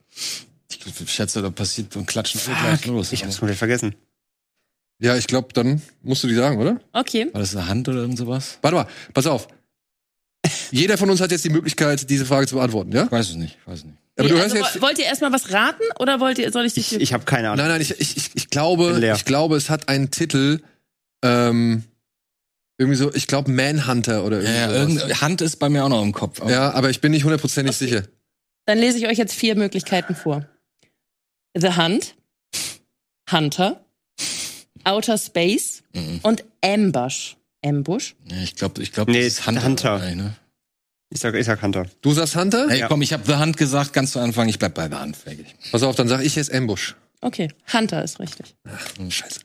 Ich 0.68 1.14
schätze, 1.14 1.42
da 1.42 1.50
passiert 1.50 1.96
und 1.96 2.08
klatschen 2.08 2.42
geht 2.46 2.60
gleich 2.60 2.86
los. 2.88 3.14
Ich 3.14 3.24
hab's 3.24 3.38
komplett 3.38 3.58
vergessen. 3.58 3.96
Ja, 5.00 5.18
ich 5.18 5.28
glaube, 5.28 5.50
dann 5.54 5.82
musst 6.02 6.24
du 6.24 6.28
die 6.28 6.36
sagen, 6.36 6.60
oder? 6.60 6.80
Okay. 6.94 7.28
War 7.34 7.42
das 7.42 7.56
eine 7.56 7.68
Hand 7.68 7.90
oder 7.90 8.00
irgend 8.00 8.18
sowas? 8.18 8.58
Warte 8.62 8.76
mal, 8.78 8.88
pass 9.14 9.28
auf. 9.28 9.48
Jeder 10.72 10.98
von 10.98 11.10
uns 11.10 11.22
hat 11.22 11.32
jetzt 11.32 11.46
die 11.46 11.50
Möglichkeit, 11.50 12.10
diese 12.10 12.26
Frage 12.26 12.48
zu 12.48 12.56
beantworten, 12.56 12.92
ja? 12.92 13.06
Ich 13.06 13.12
weiß 13.12 13.30
es 13.30 13.36
nicht, 13.36 13.58
ich 13.62 13.68
weiß 13.68 13.80
es 13.80 13.86
nicht. 13.86 13.98
Aber 14.18 14.28
Nee, 14.28 14.36
du 14.36 14.42
also, 14.42 14.56
hörst 14.58 14.74
jetzt. 14.74 14.82
wo- 14.82 14.86
wollt 14.88 15.00
ihr 15.00 15.06
erstmal 15.06 15.32
was 15.32 15.52
raten 15.52 15.84
oder 16.00 16.20
wollt 16.20 16.38
ihr, 16.38 16.52
soll 16.52 16.66
ich 16.66 16.78
Ich, 16.78 16.90
dich 16.90 17.02
ich 17.02 17.14
habe 17.14 17.26
keine 17.26 17.50
Ahnung. 17.50 17.58
Nein, 17.66 17.70
nein, 17.74 17.82
ich, 17.82 18.00
ich, 18.00 18.18
ich, 18.18 18.32
ich 18.36 18.50
glaube, 18.50 19.00
ich 19.16 19.26
glaube, 19.26 19.56
es 19.56 19.70
hat 19.70 19.90
einen 19.90 20.12
Titel, 20.12 20.60
ähm, 21.24 21.84
irgendwie 22.78 22.98
so, 22.98 23.14
ich 23.14 23.28
glaube 23.28 23.52
Manhunter 23.52 24.24
oder 24.26 24.42
Ja, 24.42 24.52
ja, 24.52 24.60
irgendwie 24.72 24.74
sowas. 24.74 24.80
irgendeine 25.04 25.22
Hand 25.22 25.42
ist 25.42 25.56
bei 25.58 25.70
mir 25.70 25.84
auch 25.86 25.90
noch 25.90 26.02
im 26.04 26.12
Kopf. 26.12 26.42
aber- 26.42 26.52
Ja, 26.52 26.72
aber 26.74 26.90
ich 26.90 27.02
bin 27.02 27.12
nicht 27.12 27.24
hundertprozentig 27.24 27.76
sicher. 27.76 28.04
Dann 28.66 28.78
lese 28.78 28.98
ich 28.98 29.08
euch 29.08 29.18
jetzt 29.18 29.34
vier 29.34 29.56
Möglichkeiten 29.56 30.16
vor. 30.16 30.46
The 31.56 31.76
Hunt, 31.78 32.16
Hunter, 33.32 33.83
Outer 34.84 35.18
Space 35.18 35.84
Mhm. 35.94 36.20
und 36.24 36.44
Ambush. 36.64 37.36
Ambush? 37.66 38.16
Ja, 38.26 38.38
ich 38.44 38.56
glaube, 38.56 38.82
ich 38.82 38.92
glaube, 38.92 39.12
Nee, 39.12 39.24
das 39.24 39.34
ist 39.40 39.48
Hunter. 39.48 39.64
Hunter. 39.64 39.90
dabei, 40.00 40.16
ne? 40.16 40.36
Ich 41.10 41.20
sag, 41.20 41.36
ich 41.36 41.46
sag 41.46 41.62
Hunter. 41.62 41.86
Du 42.02 42.12
sagst 42.14 42.36
Hunter? 42.36 42.68
Hey, 42.70 42.80
Ja. 42.80 42.88
komm, 42.88 43.02
ich 43.04 43.14
habe 43.14 43.24
The 43.26 43.36
Hand 43.36 43.56
gesagt, 43.58 43.94
ganz 43.94 44.12
zu 44.14 44.20
Anfang. 44.20 44.50
Ich 44.50 44.58
bleib 44.60 44.74
bei 44.74 44.88
The 44.90 44.96
Hand. 44.96 45.16
Fertig. 45.16 45.46
Pass 45.72 45.84
auf, 45.84 45.96
dann 45.96 46.08
sag 46.08 46.22
ich 46.24 46.36
jetzt 46.36 46.52
Ambush. 46.54 46.96
Okay, 47.22 47.50
Hunter 47.72 48.04
ist 48.04 48.20
richtig. 48.20 48.56
Scheiße. 49.10 49.40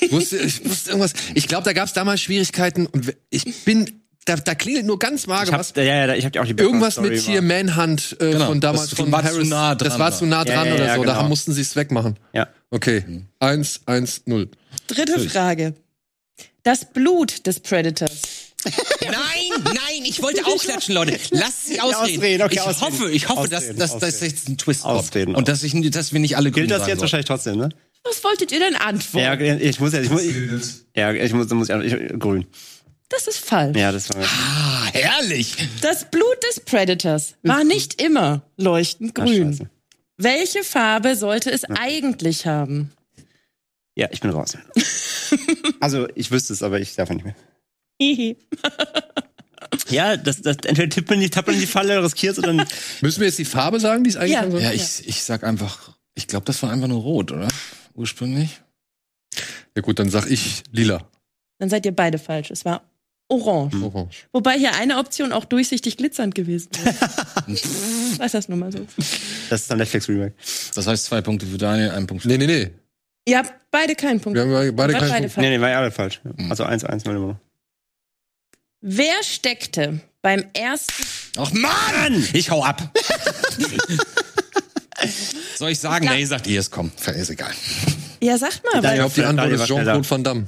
Ich 0.00 0.12
wusste, 0.12 0.36
ich 0.36 0.64
wusste 0.68 0.90
irgendwas. 0.90 1.12
Ich 1.34 1.48
glaube, 1.48 1.64
da 1.64 1.72
gab 1.72 1.86
es 1.88 1.92
damals 1.92 2.20
Schwierigkeiten 2.20 2.86
und 2.86 3.12
ich 3.30 3.64
bin, 3.64 4.00
da, 4.26 4.36
da 4.36 4.54
klingelt 4.54 4.86
nur 4.86 4.98
ganz 5.00 5.26
vage 5.26 5.50
was. 5.50 5.72
ja, 5.76 5.82
ja, 5.82 6.14
ich 6.14 6.24
hab 6.24 6.34
ja 6.36 6.42
auch 6.42 6.46
die 6.46 6.52
Irgendwas 6.52 6.96
Background-Story 6.96 7.16
mit 7.16 7.24
hier. 7.24 7.42
Manhunt 7.76 8.16
äh, 8.20 8.30
Genau, 8.32 8.46
von 8.46 8.60
damals 8.60 8.90
das 8.90 8.98
von 8.98 9.10
war 9.10 9.22
zu 9.24 9.28
Harris. 9.34 9.48
nah 9.48 9.74
das 9.74 9.88
dran 9.88 9.98
war 10.00 10.10
da. 10.10 10.16
zu 10.16 10.26
nah 10.26 10.38
Ja, 10.38 10.44
dran 10.44 10.66
ja, 10.68 10.74
oder 10.74 10.84
ja, 10.86 10.94
so. 10.96 11.04
Da 11.04 11.14
genau. 11.16 11.28
mussten 11.28 11.52
sie 11.52 11.62
es 11.62 11.74
wegmachen. 11.74 12.16
Ja. 12.32 12.46
Okay. 12.70 13.04
Eins, 13.40 13.80
eins, 13.86 14.22
null. 14.26 14.48
Dritte 14.86 15.20
Frage. 15.28 15.74
Das 16.62 16.84
Blut 16.92 17.46
des 17.46 17.60
Predators. 17.60 18.10
Nein, 19.00 19.62
nein, 19.64 20.04
ich 20.04 20.20
wollte 20.22 20.44
auch 20.44 20.60
klatschen, 20.60 20.94
Leute. 20.94 21.18
Lasst 21.30 21.66
sie 21.68 21.80
ausreden. 21.80 22.16
ausreden, 22.18 22.42
okay, 22.42 22.54
ich 22.54 22.60
ausreden. 22.60 22.80
hoffe, 22.80 23.10
ich 23.12 23.28
hoffe, 23.28 23.40
Ausreden, 23.40 23.78
dass, 23.78 23.92
dass, 23.92 24.00
dass 24.00 24.14
ausreden. 24.14 24.34
jetzt 24.34 24.48
ein 24.48 24.58
Twist 24.58 24.84
Ausreden 24.84 25.26
kommt. 25.26 25.36
Und 25.38 25.48
dass, 25.48 25.62
ich, 25.62 25.90
dass 25.90 26.12
wir 26.12 26.20
nicht 26.20 26.36
alle 26.36 26.50
Gilt 26.50 26.70
das 26.70 26.86
jetzt 26.88 27.00
wahrscheinlich 27.00 27.26
trotzdem, 27.26 27.58
ne? 27.58 27.68
Was 28.02 28.22
wolltet 28.24 28.52
ihr 28.52 28.60
denn 28.60 28.74
antworten? 28.76 29.44
Ja, 29.44 29.56
ich 29.56 29.80
muss 29.80 29.92
ja, 29.92 30.00
ich 30.00 30.10
muss, 30.10 30.22
ja, 30.94 31.12
ich 31.12 31.32
muss, 31.32 31.48
muss 31.50 31.68
ich, 31.68 31.92
ich, 31.92 32.18
grün. 32.18 32.46
Das 33.08 33.26
ist 33.26 33.38
falsch. 33.38 33.76
Ja, 33.76 33.92
das 33.92 34.08
war. 34.10 34.22
Ah, 34.24 34.86
herrlich. 34.92 35.54
Das 35.80 36.10
Blut 36.10 36.36
des 36.48 36.60
Predators 36.60 37.34
war 37.42 37.64
nicht 37.64 38.00
immer 38.02 38.42
leuchtend 38.56 39.12
Ach, 39.18 39.24
grün. 39.24 39.52
scheiße. 39.52 39.70
Welche 40.18 40.64
Farbe 40.64 41.14
sollte 41.14 41.50
es 41.50 41.64
eigentlich 41.64 42.46
haben? 42.46 42.92
Ja, 43.96 44.08
ich 44.10 44.20
bin 44.20 44.30
raus. 44.30 44.56
also, 45.80 46.06
ich 46.14 46.30
wüsste 46.30 46.52
es, 46.52 46.62
aber 46.62 46.80
ich 46.80 46.94
darf 46.94 47.08
nicht 47.10 47.24
mehr. 47.24 47.34
Hihi. 48.00 48.36
Ja, 49.88 50.16
das, 50.16 50.42
das, 50.42 50.56
entweder 50.64 50.88
tippt 50.88 51.10
man, 51.10 51.20
die, 51.20 51.30
tappt 51.30 51.48
man 51.48 51.54
in 51.54 51.60
die 51.60 51.66
Falle, 51.66 52.02
riskiert 52.02 52.38
oder 52.38 52.48
dann. 52.48 52.66
Müssen 53.00 53.20
wir 53.20 53.26
jetzt 53.26 53.38
die 53.38 53.44
Farbe 53.44 53.80
sagen, 53.80 54.04
die 54.04 54.10
es 54.10 54.16
eigentlich 54.16 54.32
Ja. 54.32 54.46
Ja, 54.46 54.72
ich, 54.72 55.06
ich 55.06 55.22
sag 55.22 55.44
einfach, 55.44 55.96
ich 56.14 56.26
glaube, 56.26 56.44
das 56.44 56.62
war 56.62 56.70
einfach 56.70 56.88
nur 56.88 57.00
rot, 57.00 57.32
oder? 57.32 57.48
Ursprünglich. 57.94 58.60
Ja 59.74 59.82
gut, 59.82 59.98
dann 59.98 60.10
sag 60.10 60.30
ich 60.30 60.62
lila. 60.72 61.08
Dann 61.58 61.70
seid 61.70 61.86
ihr 61.86 61.92
beide 61.92 62.18
falsch. 62.18 62.50
Es 62.50 62.64
war 62.64 62.82
orange. 63.28 63.82
Orange. 63.82 64.28
Wobei 64.32 64.58
hier 64.58 64.74
eine 64.74 64.98
Option 64.98 65.32
auch 65.32 65.44
durchsichtig 65.44 65.96
glitzernd 65.96 66.34
gewesen 66.34 66.70
wäre. 66.82 66.94
Weiß 68.18 68.32
das 68.32 68.48
nur 68.48 68.58
mal 68.58 68.72
so. 68.72 68.86
Das 69.50 69.62
ist 69.62 69.70
dann 69.70 69.78
Netflix 69.78 70.08
Remake. 70.08 70.34
Das 70.74 70.86
heißt 70.86 71.06
zwei 71.06 71.20
Punkte 71.22 71.46
für 71.46 71.58
Daniel, 71.58 71.90
ein 71.90 72.06
Punkt 72.06 72.22
für 72.22 72.28
Nee, 72.28 72.38
nee, 72.38 72.46
nee. 72.46 72.70
Ihr 73.28 73.38
habt 73.38 73.52
beide 73.70 73.94
keinen 73.96 74.20
Punkt. 74.20 74.36
Wir 74.38 74.44
haben 74.44 74.76
beide 74.76 74.92
keinen 74.94 75.08
Punkt. 75.08 75.32
falsch. 75.32 75.36
Nee, 75.36 75.50
nee, 75.50 75.60
war 75.60 75.68
ja 75.68 75.78
alle 75.78 75.90
falsch. 75.90 76.20
Mhm. 76.22 76.48
Also 76.50 76.64
1-1 76.64 77.02
meine 77.06 77.18
Nummer. 77.18 77.40
Wer 78.80 79.22
steckte 79.24 80.00
beim 80.22 80.44
ersten 80.54 81.04
Ach 81.38 81.52
Mann! 81.52 82.26
Ich 82.32 82.50
hau 82.50 82.62
ab. 82.64 82.82
Soll 85.56 85.70
ich 85.70 85.80
sagen? 85.80 86.04
Ja. 86.06 86.14
Nee, 86.14 86.24
sagt 86.24 86.46
ihr 86.46 86.60
es, 86.60 86.70
komm. 86.70 86.92
Ist 87.04 87.30
egal. 87.30 87.52
Ja, 88.20 88.38
sagt 88.38 88.62
mal, 88.64 88.82
Ich 88.84 88.94
glaube, 88.94 89.14
die 89.14 89.24
Antwort 89.24 89.50
ist. 89.50 89.66
Jean-Claude 89.66 90.08
Van 90.10 90.24
Damme. 90.24 90.46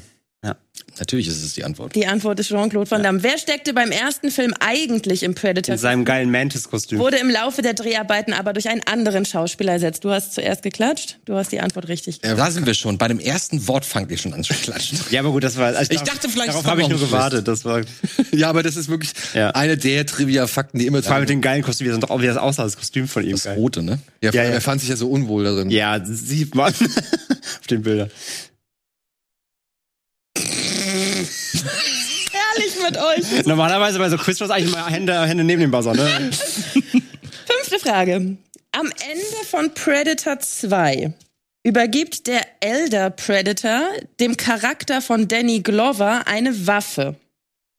Natürlich 1.01 1.29
ist 1.29 1.45
es 1.45 1.55
die 1.55 1.63
Antwort. 1.65 1.95
Die 1.95 2.07
Antwort 2.07 2.41
ist 2.41 2.49
Jean-Claude 2.49 2.91
Van 2.91 3.03
Damme. 3.03 3.23
Wer 3.23 3.39
steckte 3.39 3.73
beim 3.73 3.91
ersten 3.93 4.31
Film 4.33 4.53
eigentlich 4.59 5.23
im 5.23 5.35
Predator? 5.35 5.75
In 5.75 5.79
seinem 5.79 6.05
geilen 6.05 6.31
Mantis-Kostüm. 6.31 6.99
Wurde 6.99 7.19
im 7.19 7.31
Laufe 7.31 7.63
der 7.63 7.75
Dreharbeiten 7.75 8.33
aber 8.33 8.53
durch 8.53 8.69
einen 8.69 8.83
anderen 8.85 9.25
Schauspieler 9.25 9.73
ersetzt. 9.75 10.05
Du 10.05 10.11
hast 10.11 10.35
zuerst 10.35 10.63
geklatscht, 10.63 11.19
du 11.25 11.35
hast 11.35 11.53
die 11.53 11.61
Antwort 11.61 11.87
richtig. 11.89 12.21
Da 12.21 12.51
sind 12.51 12.67
wir 12.67 12.75
schon. 12.75 12.99
Bei 12.99 13.07
dem 13.07 13.21
ersten 13.21 13.69
Wort 13.69 13.85
fangt 13.85 14.11
ihr 14.11 14.19
schon 14.19 14.33
an 14.35 14.43
zu 14.43 14.55
klatschen. 14.55 14.99
Ja, 15.11 15.21
aber 15.21 15.31
gut, 15.31 15.45
das 15.45 15.57
war. 15.57 15.75
Also 15.77 15.93
Ich 15.93 16.01
dachte 16.01 16.29
vielleicht, 16.29 16.49
darauf 16.51 16.65
habe 16.67 16.83
ich 16.83 16.89
nur 16.89 16.99
gewartet. 16.99 17.47
Das 17.47 17.65
war 17.65 17.83
Ja, 18.33 18.49
aber 18.51 18.63
das 18.65 18.77
ist 18.77 18.89
wirklich 18.89 19.11
Ja. 19.35 19.51
eine 19.51 19.77
der 19.77 20.05
Trivia-Fakten, 20.07 20.79
die 20.81 20.87
immer 20.87 21.03
vor 21.03 21.13
allem 21.13 21.23
mit 21.23 21.31
dem 21.31 21.41
geilen 21.41 21.63
Kostüm. 21.63 21.87
Wir 21.87 21.93
sind 21.93 22.03
doch 22.03 22.11
auch 22.11 22.21
wie 22.23 22.27
das 22.27 22.37
aussah, 22.37 22.65
das 22.65 22.77
Kostüm 22.77 23.07
von 23.09 23.23
ihm. 23.25 23.33
Das 23.33 23.45
Geil. 23.45 23.57
rote, 23.57 23.83
ne? 23.83 23.99
Ja, 24.23 24.33
Ja, 24.33 24.43
ja. 24.45 24.51
er 24.51 24.61
fand 24.61 24.81
sich 24.81 24.91
ja 24.91 24.97
so 24.97 25.09
unwohl 25.11 25.45
darin. 25.45 25.71
Ja, 25.71 26.05
sieht 26.05 26.55
man 26.57 26.73
auf 27.61 27.67
den 27.71 27.83
Bildern. 27.83 28.11
Herrlich 32.33 32.75
mit 32.83 32.97
euch. 32.97 33.47
Normalerweise 33.47 33.99
bei 33.99 34.09
so 34.09 34.17
Quizshows 34.17 34.51
eigentlich 34.51 34.73
mal 34.73 34.91
Hände, 34.91 35.21
Hände 35.27 35.45
neben 35.45 35.61
dem 35.61 35.71
Buzzer, 35.71 35.95
ne? 35.95 36.07
Fünfte 36.33 37.79
Frage. 37.81 38.37
Am 38.73 38.87
Ende 38.87 39.47
von 39.51 39.73
Predator 39.75 40.39
2 40.39 41.13
übergibt 41.65 42.27
der 42.27 42.43
Elder 42.61 43.11
Predator 43.11 43.83
dem 44.21 44.37
Charakter 44.37 45.03
von 45.03 45.29
Danny 45.29 45.61
Glover 45.61 46.27
eine 46.27 46.67
Waffe. 46.67 47.17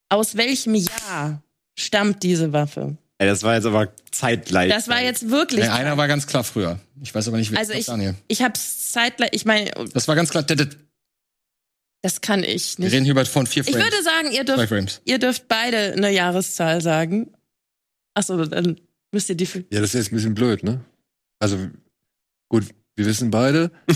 Aus 0.10 0.36
welchem 0.36 0.76
Jahr 0.76 1.42
stammt 1.78 2.24
diese 2.24 2.52
Waffe? 2.52 2.98
Ey, 3.20 3.28
das 3.28 3.44
war 3.44 3.56
jetzt 3.56 3.66
aber 3.66 3.90
zeitgleich. 4.12 4.70
Das 4.70 4.88
war 4.88 5.02
jetzt 5.02 5.30
wirklich. 5.30 5.66
Nee, 5.66 5.70
einer 5.70 5.98
war 5.98 6.08
ganz 6.08 6.26
klar 6.26 6.44
früher. 6.44 6.80
Ich 7.02 7.14
weiß 7.14 7.28
aber 7.28 7.38
nicht, 7.38 7.52
wer 7.52 7.60
also 7.60 7.74
ich, 7.74 7.86
Daniel. 7.86 8.16
ich 8.28 8.42
hab's 8.42 8.92
zeitgleich, 8.92 9.30
ich 9.34 9.46
meine, 9.46 9.72
Das 9.94 10.08
war 10.08 10.16
ganz 10.16 10.30
klar. 10.30 10.46
Das 12.02 12.22
kann 12.22 12.44
ich 12.44 12.78
Wir 12.78 12.86
nicht. 12.86 12.94
reden 12.94 13.06
hier 13.06 13.12
über 13.14 13.26
von 13.26 13.46
vier 13.48 13.64
Ich 13.64 13.72
Frames. 13.72 13.84
würde 13.86 14.04
sagen, 14.04 14.32
ihr 14.32 14.44
dürft, 14.44 14.70
Frames. 14.70 15.02
ihr 15.06 15.20
dürft 15.20 15.48
beide 15.48 15.94
eine 15.94 16.12
Jahreszahl 16.12 16.82
sagen. 16.82 17.34
Achso, 18.14 18.44
dann 18.46 18.80
müsst 19.12 19.30
ihr 19.30 19.36
die. 19.36 19.46
Ja, 19.70 19.82
das 19.82 19.94
ist 19.94 19.94
jetzt 19.96 20.12
ein 20.12 20.16
bisschen 20.16 20.34
blöd, 20.36 20.64
ne? 20.64 20.84
Also, 21.40 21.58
gut, 22.50 22.66
wir 22.96 23.06
wissen 23.06 23.32
beide. 23.32 23.72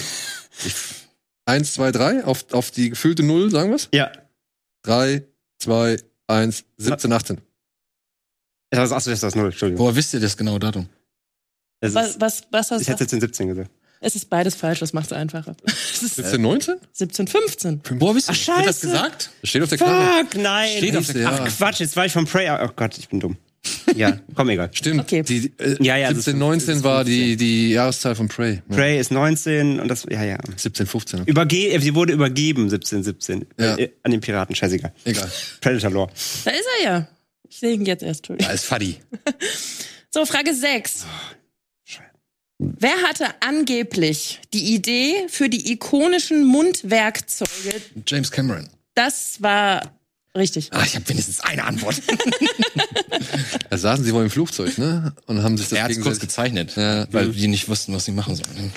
Ich, 0.65 0.75
eins, 1.45 1.73
zwei, 1.73 1.91
drei, 1.91 2.23
auf, 2.23 2.53
auf 2.53 2.69
die 2.69 2.91
gefüllte 2.91 3.23
Null, 3.23 3.49
sagen 3.49 3.71
wir's? 3.71 3.89
Ja. 3.91 4.11
Drei, 4.83 5.25
zwei, 5.57 5.97
eins, 6.27 6.63
17, 6.77 7.11
18. 7.11 7.41
Das 8.69 8.85
ist, 8.85 8.91
achso, 8.91 9.09
das 9.09 9.17
ist 9.17 9.23
das 9.23 9.33
Null, 9.35 9.47
Entschuldigung. 9.47 9.83
Woher 9.83 9.95
wisst 9.95 10.13
ihr 10.13 10.19
das 10.19 10.37
genaue 10.37 10.59
Datum? 10.59 10.87
Das 11.81 11.95
Was, 11.95 12.09
ist, 12.11 12.21
was, 12.21 12.43
was 12.51 12.69
hast 12.69 12.81
ich 12.83 12.87
hätte 12.87 13.03
jetzt 13.03 13.13
den 13.13 13.19
17 13.21 13.47
gesagt. 13.47 13.71
Es 14.05 14.15
ist 14.15 14.29
beides 14.29 14.53
falsch, 14.55 14.79
das 14.79 14.91
macht 14.93 15.07
es 15.07 15.13
einfacher. 15.13 15.55
Es 15.65 16.01
ist 16.03 16.15
17, 16.17 16.41
19? 16.41 16.75
17, 16.91 17.27
15. 17.27 17.81
Woher 17.99 18.15
wisst 18.15 18.29
ihr? 18.29 18.33
Ach, 18.33 18.57
Wird 18.57 18.67
das 18.67 18.75
scheiße. 18.81 18.87
gesagt? 18.87 19.29
Das 19.41 19.49
steht 19.49 19.63
auf 19.63 19.69
der 19.69 19.77
Karte. 19.77 20.25
Fuck, 20.29 20.41
nein. 20.41 20.69
Steht 20.77 20.97
auf 20.97 21.07
der 21.11 21.27
Ach 21.29 21.37
Karte. 21.37 21.51
Quatsch, 21.51 21.79
jetzt 21.79 21.95
war 21.95 22.05
ich 22.05 22.11
vom 22.11 22.25
Prey. 22.25 22.49
Oh 22.49 22.69
Gott, 22.75 22.97
ich 22.97 23.07
bin 23.09 23.19
dumm. 23.19 23.37
Ja, 23.95 24.19
komm, 24.35 24.49
egal. 24.49 24.69
Stimmt. 24.73 25.01
Okay. 25.01 25.23
Die, 25.23 25.53
äh, 25.57 25.77
Ja, 25.81 25.95
ja, 25.95 26.09
das 26.09 26.19
ist 26.19 26.25
17, 26.25 26.39
19 26.39 26.77
ist 26.77 26.83
war 26.83 27.03
die, 27.05 27.37
die 27.37 27.69
Jahreszahl 27.71 28.15
von 28.15 28.27
Prey. 28.27 28.61
Ja. 28.69 28.75
Prey 28.75 28.99
ist 28.99 29.11
19 29.11 29.79
und 29.79 29.87
das, 29.87 30.05
ja, 30.09 30.23
ja. 30.23 30.37
17, 30.55 30.85
15. 30.85 31.21
okay. 31.21 31.31
Überge 31.31 31.69
äh, 31.69 31.79
sie 31.79 31.95
wurde 31.95 32.11
übergeben, 32.11 32.69
17, 32.69 33.03
17. 33.03 33.45
Ja. 33.57 33.77
Äh, 33.77 33.91
an 34.03 34.11
den 34.11 34.19
Piraten, 34.19 34.53
scheißegal. 34.55 34.91
Egal. 35.05 35.31
Predator 35.61 35.91
Lore. 35.91 36.11
Da 36.43 36.51
ist 36.51 36.65
er 36.79 36.83
ja. 36.85 37.07
Ich 37.47 37.59
sehe 37.59 37.73
ihn 37.73 37.85
jetzt 37.85 38.03
erst. 38.03 38.21
Entschuldigung. 38.21 38.51
Als 38.51 38.63
Faddy. 38.65 38.97
So, 40.15 40.27
Frage 40.27 40.53
6. 40.53 41.05
Wer 42.79 42.95
hatte 43.07 43.25
angeblich 43.41 44.39
die 44.53 44.73
Idee 44.75 45.27
für 45.29 45.49
die 45.49 45.71
ikonischen 45.71 46.45
Mundwerkzeuge? 46.45 47.81
James 48.07 48.31
Cameron. 48.31 48.69
Das 48.95 49.41
war 49.41 49.91
richtig. 50.37 50.69
Ah, 50.71 50.83
ich 50.85 50.95
habe 50.95 51.07
wenigstens 51.09 51.39
eine 51.41 51.63
Antwort. 51.65 52.01
Da 53.69 53.77
saßen 53.77 54.05
sie 54.05 54.13
wohl 54.13 54.23
im 54.23 54.29
Flugzeug, 54.29 54.77
ne? 54.77 55.13
Und 55.25 55.41
haben 55.41 55.57
sich 55.57 55.67
das 55.69 55.79
er 55.79 55.89
es 55.89 55.95
kurz 55.99 56.19
gegenseitig- 56.19 56.21
gezeichnet, 56.21 56.75
Ja. 56.75 57.07
weil 57.11 57.31
die 57.31 57.47
nicht 57.47 57.67
wussten, 57.69 57.91
was 57.95 58.05
sie 58.05 58.11
machen 58.11 58.35
sollen. 58.35 58.71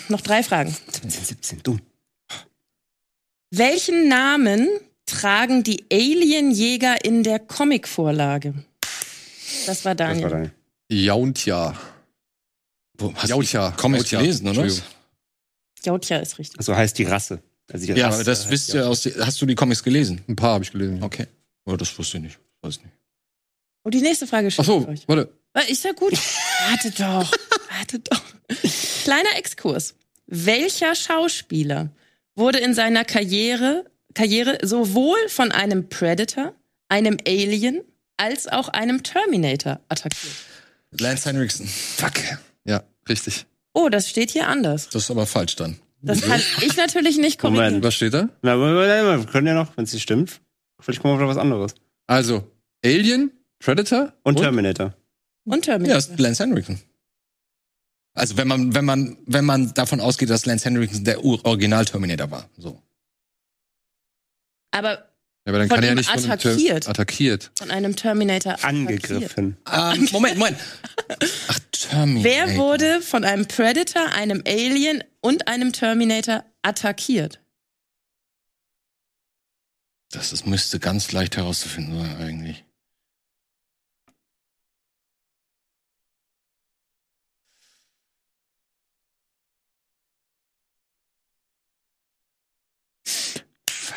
Noch 0.08 0.20
drei 0.20 0.44
Fragen. 0.44 0.76
17, 0.92 1.10
17, 1.10 1.62
dumm. 1.64 1.80
Welchen 3.50 4.06
Namen 4.08 4.68
tragen 5.06 5.64
die 5.64 5.86
Alienjäger 5.90 7.04
in 7.04 7.24
der 7.24 7.40
Comicvorlage? 7.40 8.54
Das 9.66 9.66
war 9.66 9.66
Das 9.66 9.84
war 9.84 9.94
Daniel. 9.96 10.52
Jauntja. 10.90 11.74
Wo, 12.98 13.14
hast 13.14 13.28
Jautja. 13.28 13.70
du 13.70 13.76
Comics 13.76 14.10
Jautja. 14.10 14.20
gelesen, 14.20 14.48
oder? 14.48 14.68
Jautja 15.84 16.18
ist 16.18 16.38
richtig. 16.38 16.62
So 16.62 16.74
heißt 16.74 16.98
die 16.98 17.04
Rasse. 17.04 17.40
Also 17.70 17.86
die 17.86 17.92
Ja, 17.92 18.06
Rasse 18.06 18.16
aber 18.16 18.24
das 18.24 18.50
wisst 18.50 18.74
ihr 18.74 18.88
aus. 18.88 19.04
Hast 19.20 19.40
du 19.40 19.46
die 19.46 19.54
Comics 19.54 19.82
gelesen? 19.82 20.22
Ein 20.28 20.36
paar 20.36 20.54
habe 20.54 20.64
ich 20.64 20.72
gelesen. 20.72 21.02
Okay. 21.02 21.26
Oh, 21.66 21.76
das 21.76 21.96
wusste 21.98 22.16
ich 22.16 22.22
nicht. 22.24 22.38
Weiß 22.62 22.78
nicht. 22.78 22.92
Und 23.84 23.94
die 23.94 24.00
nächste 24.00 24.26
Frage 24.26 24.48
Ach 24.48 24.52
steht 24.52 24.64
so, 24.64 24.80
für 24.80 24.88
euch. 24.88 25.06
warte. 25.06 25.32
Äh, 25.54 25.70
Ist 25.70 25.84
ja 25.84 25.92
gut. 25.92 26.12
Warte 26.68 26.90
doch. 26.90 27.32
Warte 27.70 27.98
doch. 28.00 28.22
Kleiner 29.04 29.36
Exkurs. 29.36 29.94
Welcher 30.26 30.94
Schauspieler 30.94 31.90
wurde 32.34 32.58
in 32.58 32.74
seiner 32.74 33.04
Karriere, 33.04 33.84
Karriere 34.14 34.58
sowohl 34.62 35.16
von 35.28 35.50
einem 35.52 35.88
Predator, 35.88 36.54
einem 36.88 37.16
Alien, 37.26 37.80
als 38.18 38.46
auch 38.48 38.68
einem 38.68 39.02
Terminator 39.02 39.80
attackiert? 39.88 40.34
Lance 40.98 41.28
Henriksen. 41.28 41.66
Fuck. 41.66 42.14
Ja, 42.64 42.82
richtig. 43.08 43.46
Oh, 43.74 43.88
das 43.88 44.08
steht 44.08 44.30
hier 44.30 44.48
anders. 44.48 44.88
Das 44.88 45.04
ist 45.04 45.10
aber 45.10 45.26
falsch 45.26 45.56
dann. 45.56 45.78
Das 46.00 46.20
kann 46.22 46.40
ich 46.62 46.76
natürlich 46.76 47.18
nicht 47.18 47.38
korrigieren. 47.40 47.66
Moment. 47.66 47.84
Was 47.84 47.94
steht 47.94 48.14
da? 48.14 48.28
Na, 48.42 48.56
wir 48.58 49.24
können 49.26 49.46
ja 49.46 49.54
noch, 49.54 49.76
wenn 49.76 49.84
es 49.84 49.92
nicht 49.92 50.02
stimmt. 50.04 50.40
Vielleicht 50.80 51.00
kommen 51.02 51.18
wir 51.18 51.24
auf 51.24 51.30
was 51.30 51.36
anderes. 51.42 51.74
Also, 52.06 52.48
Alien, 52.84 53.32
Predator 53.58 54.12
Und 54.22 54.36
Terminator. 54.36 54.94
Und 55.44 55.66
Ja, 55.66 55.72
Terminator. 55.72 55.98
ist 55.98 56.18
Lance 56.20 56.42
Henriksen. 56.44 56.80
Also 58.14 58.36
wenn 58.36 58.48
man, 58.48 58.74
wenn 58.74 58.84
man, 58.84 59.18
wenn 59.26 59.44
man 59.44 59.74
davon 59.74 60.00
ausgeht, 60.00 60.30
dass 60.30 60.46
Lance 60.46 60.64
Henriksen 60.64 61.04
der 61.04 61.24
Ur- 61.24 61.44
Original-Terminator 61.44 62.30
war. 62.30 62.48
So. 62.56 62.80
Aber 64.70 65.07
aber 65.48 65.58
dann 65.58 65.68
Von 65.68 65.76
kann 65.76 65.84
er 65.84 65.92
ihm 65.92 65.96
nicht 65.96 66.10
von 66.10 66.18
einem 66.18 66.30
attackiert. 66.30 66.84
Ter 66.84 66.90
attackiert. 66.90 67.50
von 67.56 67.70
einem 67.70 67.96
Terminator 67.96 68.52
attackiert. 68.52 68.68
Angegriffen. 68.68 69.56
Ähm, 69.72 70.08
Moment, 70.12 70.38
Moment. 70.38 70.58
Ach, 71.48 71.58
Terminator. 71.72 72.24
Wer 72.24 72.56
wurde 72.56 73.00
von 73.00 73.24
einem 73.24 73.46
Predator, 73.46 74.12
einem 74.12 74.42
Alien 74.46 75.02
und 75.20 75.48
einem 75.48 75.72
Terminator 75.72 76.44
attackiert? 76.62 77.40
Das 80.10 80.32
ist, 80.32 80.46
müsste 80.46 80.78
ganz 80.80 81.12
leicht 81.12 81.36
herauszufinden 81.36 81.98
sein, 81.98 82.16
eigentlich. 82.18 82.64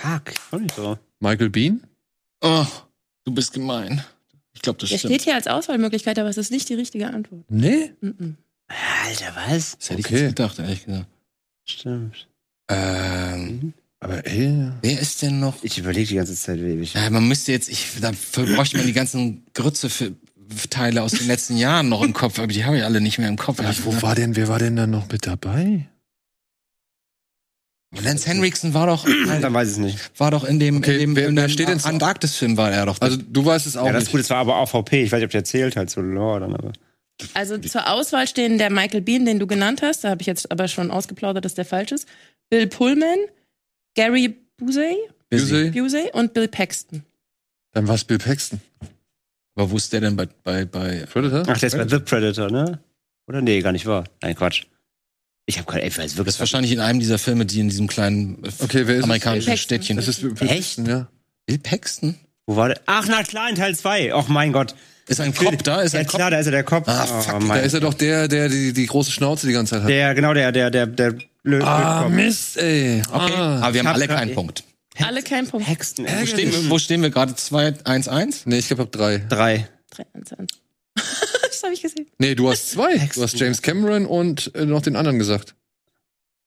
Fuck. 0.02 0.34
Auch 0.52 0.60
nicht 0.60 0.76
so. 0.76 1.11
Michael 1.22 1.49
Bean? 1.49 1.81
Oh, 2.41 2.65
du 3.23 3.34
bist 3.34 3.53
gemein. 3.53 4.03
Ich 4.53 4.61
glaube, 4.61 4.80
das 4.80 4.89
Der 4.89 4.98
stimmt. 4.98 5.14
steht 5.14 5.22
hier 5.23 5.35
als 5.35 5.48
Auswahlmöglichkeit, 5.48 6.19
aber 6.19 6.27
es 6.30 6.38
ist 6.38 6.52
nicht 6.52 6.68
die 6.68 6.73
richtige 6.73 7.07
Antwort. 7.07 7.45
Nee. 7.49 7.93
Mhm. 8.02 8.35
Alter, 9.06 9.34
was? 9.35 9.77
Das 9.77 9.89
hätte 9.91 9.99
ich 10.02 10.06
Okay. 10.07 10.15
jetzt 10.23 10.27
gedacht, 10.35 10.60
ehrlich 10.60 10.85
gesagt. 10.85 11.07
Stimmt. 11.65 12.27
Ähm, 12.69 13.73
Aber 13.99 14.23
Alien. 14.26 14.73
wer 14.81 14.99
ist 14.99 15.22
denn 15.22 15.39
noch? 15.39 15.64
Ich 15.64 15.77
überlege 15.77 16.07
die 16.07 16.15
ganze 16.15 16.35
Zeit, 16.35 16.60
wie 16.60 16.72
ich. 16.81 16.93
Ja, 16.95 17.10
man 17.10 17.27
müsste 17.27 17.52
jetzt, 17.52 17.69
ich, 17.69 17.88
da 18.02 18.11
bräuchte 18.34 18.77
man 18.77 18.88
die 18.88 18.93
ganzen 18.93 19.43
Grütze 19.53 19.89
für 19.89 20.14
Teile 20.69 21.03
aus 21.03 21.11
den 21.11 21.27
letzten 21.27 21.56
Jahren 21.57 21.88
noch 21.89 22.02
im 22.02 22.14
Kopf, 22.14 22.39
aber 22.39 22.48
die 22.48 22.65
habe 22.65 22.77
ich 22.77 22.84
alle 22.84 22.99
nicht 22.99 23.19
mehr 23.19 23.30
im 23.30 23.38
Kopf. 23.38 23.60
Ach, 23.64 23.73
wo 23.84 24.02
war 24.02 24.15
denn, 24.15 24.35
wer 24.35 24.48
war 24.48 24.60
denn 24.60 24.76
da 24.76 24.88
noch 24.88 25.07
mit 25.10 25.26
dabei? 25.27 25.88
Lance 27.99 28.26
Henriksen 28.27 28.73
war 28.73 28.88
doch, 28.88 29.05
Dann 29.05 29.53
weiß 29.53 29.68
ich 29.68 29.73
es 29.73 29.77
nicht. 29.80 30.19
war 30.19 30.31
doch 30.31 30.45
in 30.45 30.59
dem, 30.59 30.77
Okay, 30.77 30.93
in 30.95 30.99
dem, 30.99 31.15
wer- 31.18 31.27
in 31.27 31.35
wer 31.35 31.47
dem 31.47 31.51
steht 31.51 31.68
denn 31.68 31.84
Antarktis-Film 31.84 32.55
war 32.55 32.72
er 32.72 32.85
doch. 32.85 32.99
Also, 33.01 33.18
du 33.18 33.43
weißt 33.45 33.68
es 33.68 33.76
auch 33.76 33.85
Ja, 33.85 33.91
das 33.91 34.03
ist 34.03 34.07
nicht. 34.07 34.11
gut, 34.13 34.22
es 34.22 34.30
war 34.30 34.38
aber 34.38 34.55
auch 34.57 34.69
VP. 34.69 35.03
Ich 35.03 35.11
weiß 35.11 35.18
nicht, 35.19 35.26
ob 35.26 35.31
der 35.31 35.43
zählt 35.43 35.76
halt 35.76 35.89
zu 35.89 36.01
Lore 36.01 36.39
dann, 36.41 36.53
aber. 36.53 36.72
Also 37.34 37.57
zur 37.57 37.88
Auswahl 37.89 38.27
stehen 38.27 38.57
der 38.57 38.72
Michael 38.72 39.01
Bean, 39.01 39.26
den 39.26 39.39
du 39.39 39.45
genannt 39.45 39.81
hast. 39.84 40.03
Da 40.03 40.09
habe 40.09 40.22
ich 40.22 40.27
jetzt 40.27 40.49
aber 40.51 40.68
schon 40.69 40.89
ausgeplaudert, 40.89 41.43
dass 41.45 41.53
der 41.53 41.65
falsch 41.65 41.91
ist. 41.91 42.07
Bill 42.49 42.65
Pullman, 42.68 43.18
Gary 43.95 44.35
Busey, 44.57 44.95
Busey? 45.30 45.69
Busey 45.72 46.09
und 46.13 46.34
Bill 46.34 46.47
Paxton. 46.47 47.03
Dann 47.73 47.88
war 47.88 47.95
es 47.95 48.03
Bill 48.05 48.18
Paxton. 48.18 48.59
aber 49.55 49.69
wo 49.69 49.77
ist 49.77 49.91
der 49.93 49.99
denn 50.01 50.15
bei, 50.15 50.27
bei, 50.43 50.65
bei 50.65 51.05
Predator? 51.11 51.43
Ach, 51.53 51.59
der 51.59 51.68
ist 51.68 51.77
bei 51.77 51.88
The 51.88 51.99
Predator, 51.99 52.49
ne? 52.49 52.80
Oder? 53.27 53.41
Nee, 53.41 53.61
gar 53.61 53.72
nicht 53.73 53.85
wahr. 53.85 54.05
Nein, 54.22 54.35
Quatsch. 54.35 54.63
Ich 55.45 55.57
habe 55.57 55.72
keine, 55.72 55.85
ich 55.88 55.97
weiß 55.97 56.15
wirklich. 56.18 56.26
Das 56.26 56.35
ist 56.35 56.39
wahrscheinlich 56.39 56.72
in 56.72 56.80
einem 56.80 56.99
dieser 56.99 57.18
Filme, 57.18 57.45
die 57.45 57.59
in 57.59 57.69
diesem 57.69 57.88
kleinen 57.88 58.43
äh, 58.43 58.49
okay, 58.59 58.88
wer 58.88 58.97
ist 58.97 59.03
amerikanischen 59.03 59.53
es? 59.53 59.59
Städtchen. 59.59 59.97
Das 59.97 60.07
ist 60.07 60.22
Bill 60.22 60.34
Paxton, 60.34 60.85
ja. 60.85 61.07
Bill 61.45 61.59
Paxton? 61.59 62.15
Wo 62.45 62.55
war 62.55 62.69
der? 62.69 62.81
Ach, 62.85 63.05
na 63.07 63.23
klar, 63.23 63.49
in 63.49 63.55
Teil 63.55 63.76
2. 63.76 64.13
Och 64.15 64.27
mein 64.27 64.51
Gott. 64.53 64.76
Ist 65.07 65.19
ein 65.19 65.34
Kopf 65.34 65.63
da? 65.63 65.81
Ist 65.81 65.95
ein 65.95 66.03
Kopf? 66.05 66.11
Cop? 66.11 66.19
klar, 66.19 66.31
da 66.31 66.39
ist 66.39 66.45
er 66.45 66.51
der 66.51 66.63
Kopf. 66.63 66.88
Ah, 66.88 67.05
fuck, 67.05 67.41
oh, 67.43 67.47
da 67.47 67.55
ist 67.55 67.73
er 67.73 67.80
doch 67.80 67.93
der, 67.93 68.27
der 68.27 68.49
die, 68.49 68.72
die 68.72 68.85
große 68.85 69.11
Schnauze 69.11 69.47
die 69.47 69.53
ganze 69.53 69.76
Zeit 69.76 69.84
hat. 69.84 69.89
Der, 69.89 70.13
genau, 70.13 70.34
der, 70.34 70.51
der, 70.51 70.69
der, 70.69 70.85
der 70.85 71.15
blöde 71.43 71.65
Ah, 71.68 72.03
Kopf. 72.03 72.11
Mist, 72.13 72.57
ey. 72.57 73.01
Okay, 73.11 73.34
ah. 73.35 73.59
aber 73.61 73.73
wir 73.73 73.80
haben 73.81 73.88
alle 73.88 74.07
keinen 74.07 74.30
ey. 74.30 74.35
Punkt. 74.35 74.63
Alle 74.99 75.23
keinen 75.23 75.47
Punkt. 75.47 75.68
Hexen. 75.68 76.05
Wo 76.05 76.26
stehen, 76.26 76.51
wir, 76.51 76.69
wo 76.69 76.80
stehen 76.80 77.01
wir 77.01 77.09
gerade? 77.09 77.35
2, 77.35 77.73
1, 77.84 78.07
1? 78.07 78.45
Nee, 78.45 78.59
ich 78.59 78.68
glaube, 78.68 78.84
ich 78.84 78.88
hab 78.88 78.91
3. 78.91 79.18
3. 79.30 79.68
3, 79.89 80.05
1, 80.13 80.34
1. 80.34 80.51
Habe 81.64 81.74
ich 81.74 81.82
gesehen. 81.82 82.08
Nee, 82.18 82.36
du 82.36 82.50
hast 82.50 82.72
zwei. 82.72 82.98
Du 83.14 83.22
hast 83.22 83.40
James 83.40 83.62
Cameron 83.62 84.06
und 84.06 84.54
äh, 84.56 84.66
noch 84.66 84.82
den 84.82 84.96
anderen 84.96 85.20
gesagt. 85.20 85.56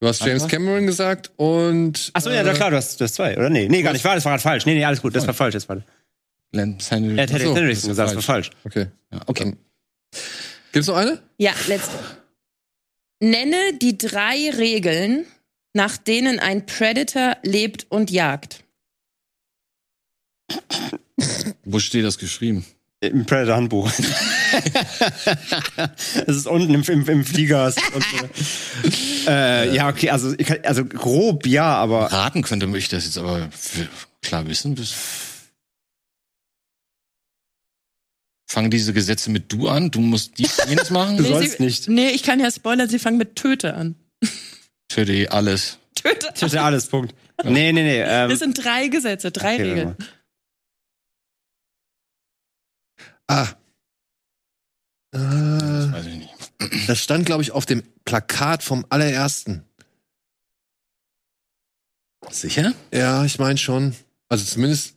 Du 0.01 0.09
hast 0.09 0.25
James 0.25 0.49
Cameron 0.49 0.87
gesagt 0.87 1.33
und. 1.37 2.11
Achso, 2.13 2.31
ja, 2.31 2.43
na 2.43 2.53
klar, 2.53 2.71
du 2.71 2.77
hast, 2.77 3.01
du 3.01 3.05
hast 3.05 3.15
zwei, 3.15 3.37
oder? 3.37 3.49
Nee, 3.49 3.69
nee, 3.69 3.83
gar 3.83 3.93
nicht 3.93 4.05
War, 4.05 4.15
das 4.15 4.25
war 4.25 4.33
gerade 4.33 4.43
falsch. 4.43 4.67
Nee, 4.67 4.75
nee, 4.75 4.85
alles 4.85 5.01
gut, 5.01 5.15
das 5.17 5.27
war 5.27 5.35
falsch, 5.35 5.55
das 5.55 5.69
war. 5.69 5.83
Len 6.53 6.79
Henry. 6.89 7.17
Er 7.17 7.23
hat 7.23 7.31
Len 7.31 7.55
Henry 7.55 7.75
gesagt, 7.75 7.99
das 7.99 8.15
war 8.15 8.23
falsch. 8.23 8.51
Okay. 8.65 8.89
Ja, 9.13 9.21
okay. 9.27 9.45
Dann. 9.45 9.57
Gibt's 10.73 10.89
noch 10.89 10.97
eine? 10.97 11.23
Ja, 11.39 11.53
letzte. 11.69 11.97
Nenne 13.21 13.79
die 13.81 13.97
drei 13.97 14.51
Regeln, 14.51 15.25
nach 15.73 15.97
denen 15.97 16.39
ein 16.39 16.67
Predator 16.67 17.37
lebt 17.43 17.87
und 17.89 18.11
jagt. 18.11 18.65
Wo 21.65 21.79
steht 21.79 22.05
das 22.05 22.19
geschrieben? 22.19 22.67
Im 23.09 23.27
Predator-Handbuch. 23.27 23.91
Es 26.27 26.37
ist 26.37 26.47
unten 26.47 26.73
im, 26.75 26.83
im, 26.83 27.09
im 27.09 27.25
Flieger. 27.25 27.67
unten. 27.67 28.31
äh, 29.27 29.75
ja, 29.75 29.89
okay, 29.89 30.11
also, 30.11 30.35
also 30.63 30.85
grob 30.85 31.47
ja, 31.47 31.75
aber 31.75 32.13
Raten 32.13 32.43
könnte 32.43 32.67
ich 32.77 32.89
das 32.89 33.05
jetzt 33.05 33.19
aber 33.19 33.49
klar 34.23 34.47
wissen. 34.47 34.77
Fangen 38.47 38.71
diese 38.71 38.93
Gesetze 38.93 39.31
mit 39.31 39.53
du 39.53 39.69
an? 39.69 39.91
Du 39.91 40.01
musst 40.01 40.39
dies, 40.39 40.57
jenes 40.69 40.91
machen? 40.91 41.17
Du 41.17 41.25
sollst 41.25 41.59
nicht. 41.59 41.89
Nee, 41.89 42.11
ich 42.11 42.23
kann 42.23 42.39
ja 42.39 42.51
spoilern, 42.51 42.89
sie 42.89 43.01
fangen 43.01 43.19
mit 43.19 43.35
Töte 43.35 43.75
an. 43.75 43.97
Töte 44.89 45.33
alles. 45.33 45.79
Töte. 45.97 46.29
ist 46.33 46.55
ja 46.55 46.65
alles, 46.65 46.87
Punkt. 46.87 47.15
Nee, 47.43 47.73
nee, 47.73 47.83
nee. 47.83 48.01
Ähm, 48.01 48.31
Das 48.31 48.39
sind 48.39 48.65
drei 48.65 48.87
Gesetze, 48.89 49.33
drei 49.33 49.55
okay, 49.55 49.63
Regeln. 49.63 49.97
Ah. 53.29 53.49
Das 55.13 55.23
Äh, 55.23 55.93
weiß 55.93 56.07
ich 56.07 56.15
nicht. 56.17 56.35
das 56.89 56.99
stand, 57.01 57.27
glaube 57.27 57.43
ich, 57.43 57.53
auf 57.53 57.67
dem 57.67 57.83
Plakat 58.05 58.63
vom 58.63 58.85
allerersten. 58.89 59.65
Sicher? 62.31 62.73
Ja, 62.93 63.25
ich 63.25 63.39
meine 63.39 63.59
schon. 63.59 63.95
Also 64.29 64.45
zumindest 64.45 64.97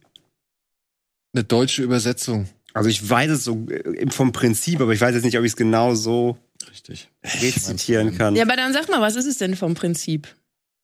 eine 1.33 1.43
deutsche 1.43 1.83
Übersetzung. 1.83 2.49
Also 2.73 2.89
ich 2.89 3.07
weiß 3.07 3.31
es 3.31 3.43
so 3.43 3.67
äh, 3.69 4.09
vom 4.09 4.31
Prinzip, 4.31 4.81
aber 4.81 4.93
ich 4.93 5.01
weiß 5.01 5.13
jetzt 5.13 5.23
nicht, 5.23 5.37
ob 5.37 5.43
ich 5.43 5.51
es 5.51 5.55
genau 5.57 5.93
so 5.95 6.37
Richtig. 6.69 7.09
rezitieren 7.23 8.17
kann. 8.17 8.35
Ja, 8.35 8.43
aber 8.43 8.55
dann 8.55 8.73
sag 8.73 8.87
mal, 8.89 9.01
was 9.01 9.15
ist 9.15 9.25
es 9.25 9.37
denn 9.37 9.55
vom 9.55 9.73
Prinzip? 9.73 10.27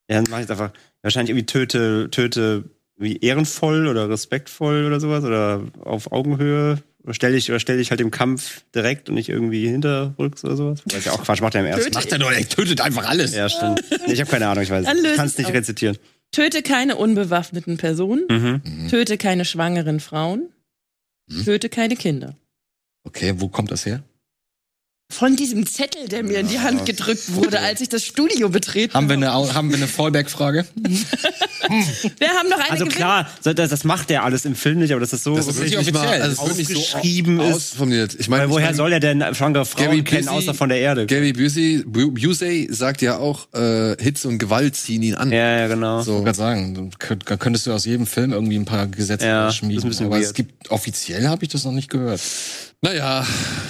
Ja, 0.09 0.17
dann 0.21 0.25
mach 0.29 0.39
ich 0.41 0.49
einfach 0.49 0.73
wahrscheinlich 1.01 1.29
irgendwie 1.31 1.45
töte, 1.45 2.09
töte 2.11 2.69
wie 2.97 3.17
ehrenvoll 3.17 3.87
oder 3.87 4.09
respektvoll 4.09 4.85
oder 4.85 4.99
sowas 4.99 5.23
oder 5.23 5.63
auf 5.81 6.11
Augenhöhe. 6.11 6.83
Oder 7.03 7.13
stell 7.13 7.33
dich, 7.33 7.49
oder 7.49 7.59
stell 7.59 7.77
dich 7.77 7.91
halt 7.91 7.99
im 7.99 8.11
Kampf 8.11 8.63
direkt 8.73 9.09
und 9.09 9.15
nicht 9.15 9.27
irgendwie 9.29 9.67
hinterrücks 9.67 10.43
oder 10.45 10.55
sowas. 10.55 10.81
Das 10.85 10.99
ist 10.99 11.05
ja 11.05 11.11
auch 11.11 11.23
Quatsch, 11.23 11.41
macht 11.41 11.53
er 11.55 11.61
im 11.61 11.67
ersten. 11.67 11.83
Töte- 11.91 11.95
Macht 11.95 12.11
er 12.11 12.19
doch, 12.19 12.31
er 12.31 12.47
tötet 12.47 12.79
einfach 12.81 13.07
alles. 13.09 13.33
Ja, 13.35 13.49
stimmt. 13.49 13.83
Nee, 14.07 14.13
ich 14.13 14.21
habe 14.21 14.31
keine 14.31 14.47
Ahnung, 14.47 14.63
ich 14.63 14.69
weiß 14.69 14.85
es. 14.87 15.03
Ich 15.03 15.15
kann 15.15 15.25
es 15.27 15.37
nicht 15.37 15.47
auf. 15.47 15.53
rezitieren. 15.53 15.97
Töte 16.31 16.61
keine 16.63 16.95
unbewaffneten 16.95 17.77
Personen. 17.77 18.23
Mhm. 18.29 18.87
Töte 18.89 19.17
keine 19.17 19.43
schwangeren 19.45 19.99
Frauen. 19.99 20.49
Mhm. 21.29 21.43
Töte 21.43 21.69
keine 21.69 21.95
Kinder. 21.95 22.35
Okay, 23.03 23.33
wo 23.37 23.49
kommt 23.49 23.71
das 23.71 23.85
her? 23.85 24.01
Von 25.11 25.35
diesem 25.35 25.67
Zettel, 25.67 26.07
der 26.07 26.23
mir 26.23 26.39
in 26.39 26.47
die 26.47 26.59
Hand 26.59 26.87
gedrückt 26.87 27.35
wurde, 27.35 27.59
als 27.59 27.81
ich 27.81 27.89
das 27.89 28.03
Studio 28.03 28.49
betreten 28.49 28.95
Haben 28.95 29.09
wir 29.09 29.13
eine, 29.15 29.33
Au- 29.35 29.53
haben 29.53 29.69
wir 29.69 29.77
eine 29.77 29.87
Fallback-Frage? 29.87 30.65
Wir 32.19 32.27
haben 32.29 32.49
noch 32.49 32.59
eine 32.59 32.71
Also 32.71 32.85
Gewinn- 32.85 32.95
klar, 32.97 33.29
so- 33.41 33.53
das, 33.53 33.69
das 33.69 33.83
macht 33.85 34.11
er 34.11 34.23
alles 34.23 34.43
im 34.45 34.53
Film 34.53 34.79
nicht, 34.79 34.91
aber 34.91 34.99
das 34.99 35.13
ist 35.13 35.23
so 35.23 35.35
Das 35.35 35.47
ist 35.47 35.59
nicht 35.59 35.73
mal, 35.93 36.01
offiziell. 36.01 36.21
also 36.21 36.31
es 36.33 36.39
ausgeschrieben 36.39 37.37
so 37.37 37.43
ist. 37.43 37.55
ausformuliert. 37.55 38.15
Ich 38.19 38.27
meine, 38.27 38.43
Weil 38.43 38.49
woher 38.49 38.65
ich 38.65 38.69
mein, 38.71 38.75
soll 38.75 38.91
er 38.93 38.99
denn 38.99 39.23
schwangere 39.33 39.65
Frauen 39.65 39.85
Gary 39.85 40.03
kennen, 40.03 40.27
Busey- 40.27 40.31
außer 40.31 40.53
von 40.53 40.69
der 40.69 40.79
Erde? 40.79 41.05
Gary 41.05 41.31
Busey, 41.31 41.83
Bu- 41.85 42.11
Busey 42.11 42.67
sagt 42.69 43.01
ja 43.01 43.17
auch, 43.17 43.47
äh, 43.53 43.95
Hitze 44.01 44.27
und 44.27 44.39
Gewalt 44.39 44.75
ziehen 44.75 45.03
ihn 45.03 45.15
an. 45.15 45.31
ja, 45.31 45.59
ja, 45.59 45.67
genau. 45.67 46.01
So. 46.01 46.17
Ich 46.19 46.25
wollte 46.25 46.37
sagen, 46.37 46.91
könntest 47.39 47.65
du 47.65 47.71
aus 47.71 47.85
jedem 47.85 48.07
Film 48.07 48.33
irgendwie 48.33 48.57
ein 48.57 48.65
paar 48.65 48.87
Gesetze 48.87 49.25
Ja, 49.25 49.51
schmieden. 49.51 49.83
Aber 50.05 50.17
es 50.19 50.25
weird. 50.27 50.35
gibt, 50.35 50.69
offiziell 50.69 51.27
habe 51.27 51.45
ich 51.45 51.51
das 51.51 51.63
noch 51.63 51.71
nicht 51.71 51.89
gehört. 51.89 52.19
Naja, 52.81 53.25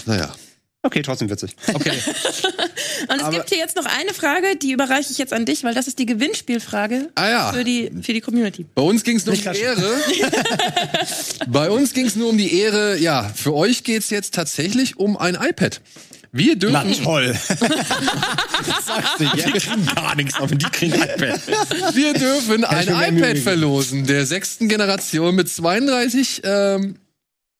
naja. 0.07 0.33
Okay, 0.85 1.01
trotzdem 1.01 1.29
witzig. 1.29 1.55
Okay. 1.73 1.91
Und 3.09 3.21
es 3.21 3.29
gibt 3.29 3.49
hier 3.49 3.57
jetzt 3.57 3.77
noch 3.77 3.85
eine 3.85 4.13
Frage, 4.13 4.57
die 4.57 4.73
überreiche 4.73 5.11
ich 5.11 5.17
jetzt 5.17 5.31
an 5.31 5.45
dich, 5.45 5.63
weil 5.63 5.73
das 5.73 5.87
ist 5.87 5.97
die 5.97 6.05
Gewinnspielfrage 6.05 7.09
Ah 7.15 7.29
ja. 7.29 7.53
für, 7.53 7.63
die, 7.63 7.89
für 8.01 8.11
die 8.11 8.19
Community. 8.19 8.65
Bei 8.75 8.81
uns 8.81 9.03
ging 9.05 9.15
es 9.15 9.25
nur 9.25 9.33
um 9.35 9.41
die 9.41 9.59
Ehre. 9.59 9.95
Bei 11.47 11.69
uns 11.69 11.93
ging 11.93 12.05
es 12.05 12.17
nur 12.17 12.29
um 12.29 12.37
die 12.37 12.59
Ehre. 12.59 12.97
Ja, 12.97 13.31
für 13.33 13.53
euch 13.53 13.85
geht's 13.85 14.09
jetzt 14.09 14.33
tatsächlich 14.33 14.97
um 14.97 15.15
ein 15.15 15.35
iPad. 15.35 15.79
Wir 16.33 16.57
dürfen, 16.57 16.93
toll. 17.01 17.33
Sagst 18.85 19.19
du, 19.19 19.23
die 19.23 19.41
kriegen 19.51 19.85
gar 19.85 20.15
nichts, 20.15 20.35
aber 20.35 20.55
die 20.55 20.65
kriegen 20.65 20.95
iPad. 20.95 21.39
wir 21.93 22.13
dürfen 22.13 22.65
ein 22.65 22.87
iPad 23.17 23.37
verlosen 23.37 24.05
der 24.05 24.25
sechsten 24.25 24.67
Generation 24.67 25.35
mit 25.35 25.47
32 25.47 26.41
ähm, 26.43 26.95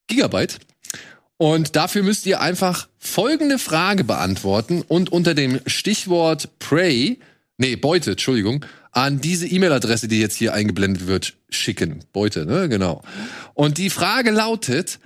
Gigabyte. 0.08 0.58
Und 1.38 1.76
dafür 1.76 2.04
müsst 2.04 2.26
ihr 2.26 2.42
einfach 2.42 2.88
folgende 3.00 3.60
Frage 3.60 4.04
beantworten 4.04 4.84
und 4.88 5.12
unter 5.12 5.34
dem 5.34 5.60
Stichwort 5.66 6.60
Prey, 6.60 7.20
nee, 7.58 7.76
Beute, 7.76 8.12
Entschuldigung, 8.12 8.66
an 8.92 9.20
diese 9.20 9.48
E-Mail-Adresse, 9.48 10.08
die 10.08 10.20
jetzt 10.20 10.36
hier 10.36 10.54
eingeblendet 10.54 11.08
wird, 11.08 11.34
schicken. 11.50 12.00
Beute, 12.14 12.46
ne? 12.46 12.70
Genau. 12.70 13.02
Und 13.56 13.80
die 13.80 13.90
Frage 13.90 14.32
lautet, 14.32 15.00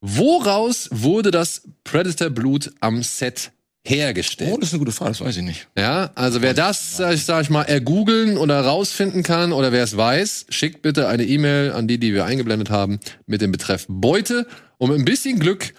woraus 0.00 0.88
wurde 0.90 1.30
das 1.30 1.62
Predator-Blut 1.84 2.72
am 2.80 3.02
Set 3.02 3.52
hergestellt? 3.86 4.50
Oh, 4.52 4.56
das 4.56 4.70
ist 4.70 4.74
eine 4.74 4.78
gute 4.78 4.92
Frage, 4.92 5.10
das 5.10 5.20
weiß 5.20 5.36
ich 5.36 5.42
nicht. 5.42 5.68
Ja, 5.76 6.10
also 6.14 6.40
wer 6.40 6.54
das, 6.54 6.96
sag 6.96 7.14
ich, 7.14 7.24
sag 7.24 7.42
ich 7.42 7.50
mal, 7.50 7.62
ergoogeln 7.62 8.38
oder 8.38 8.60
rausfinden 8.62 9.22
kann 9.22 9.52
oder 9.52 9.72
wer 9.72 9.84
es 9.84 9.96
weiß, 9.96 10.46
schickt 10.48 10.80
bitte 10.80 11.08
eine 11.08 11.24
E-Mail 11.24 11.72
an 11.72 11.86
die, 11.86 11.98
die 11.98 12.14
wir 12.14 12.24
eingeblendet 12.24 12.70
haben, 12.70 12.98
mit 13.26 13.42
dem 13.42 13.52
Betreff 13.52 13.84
Beute. 13.88 14.46
Um 14.78 14.90
ein 14.92 15.04
bisschen 15.04 15.38
Glück. 15.38 15.74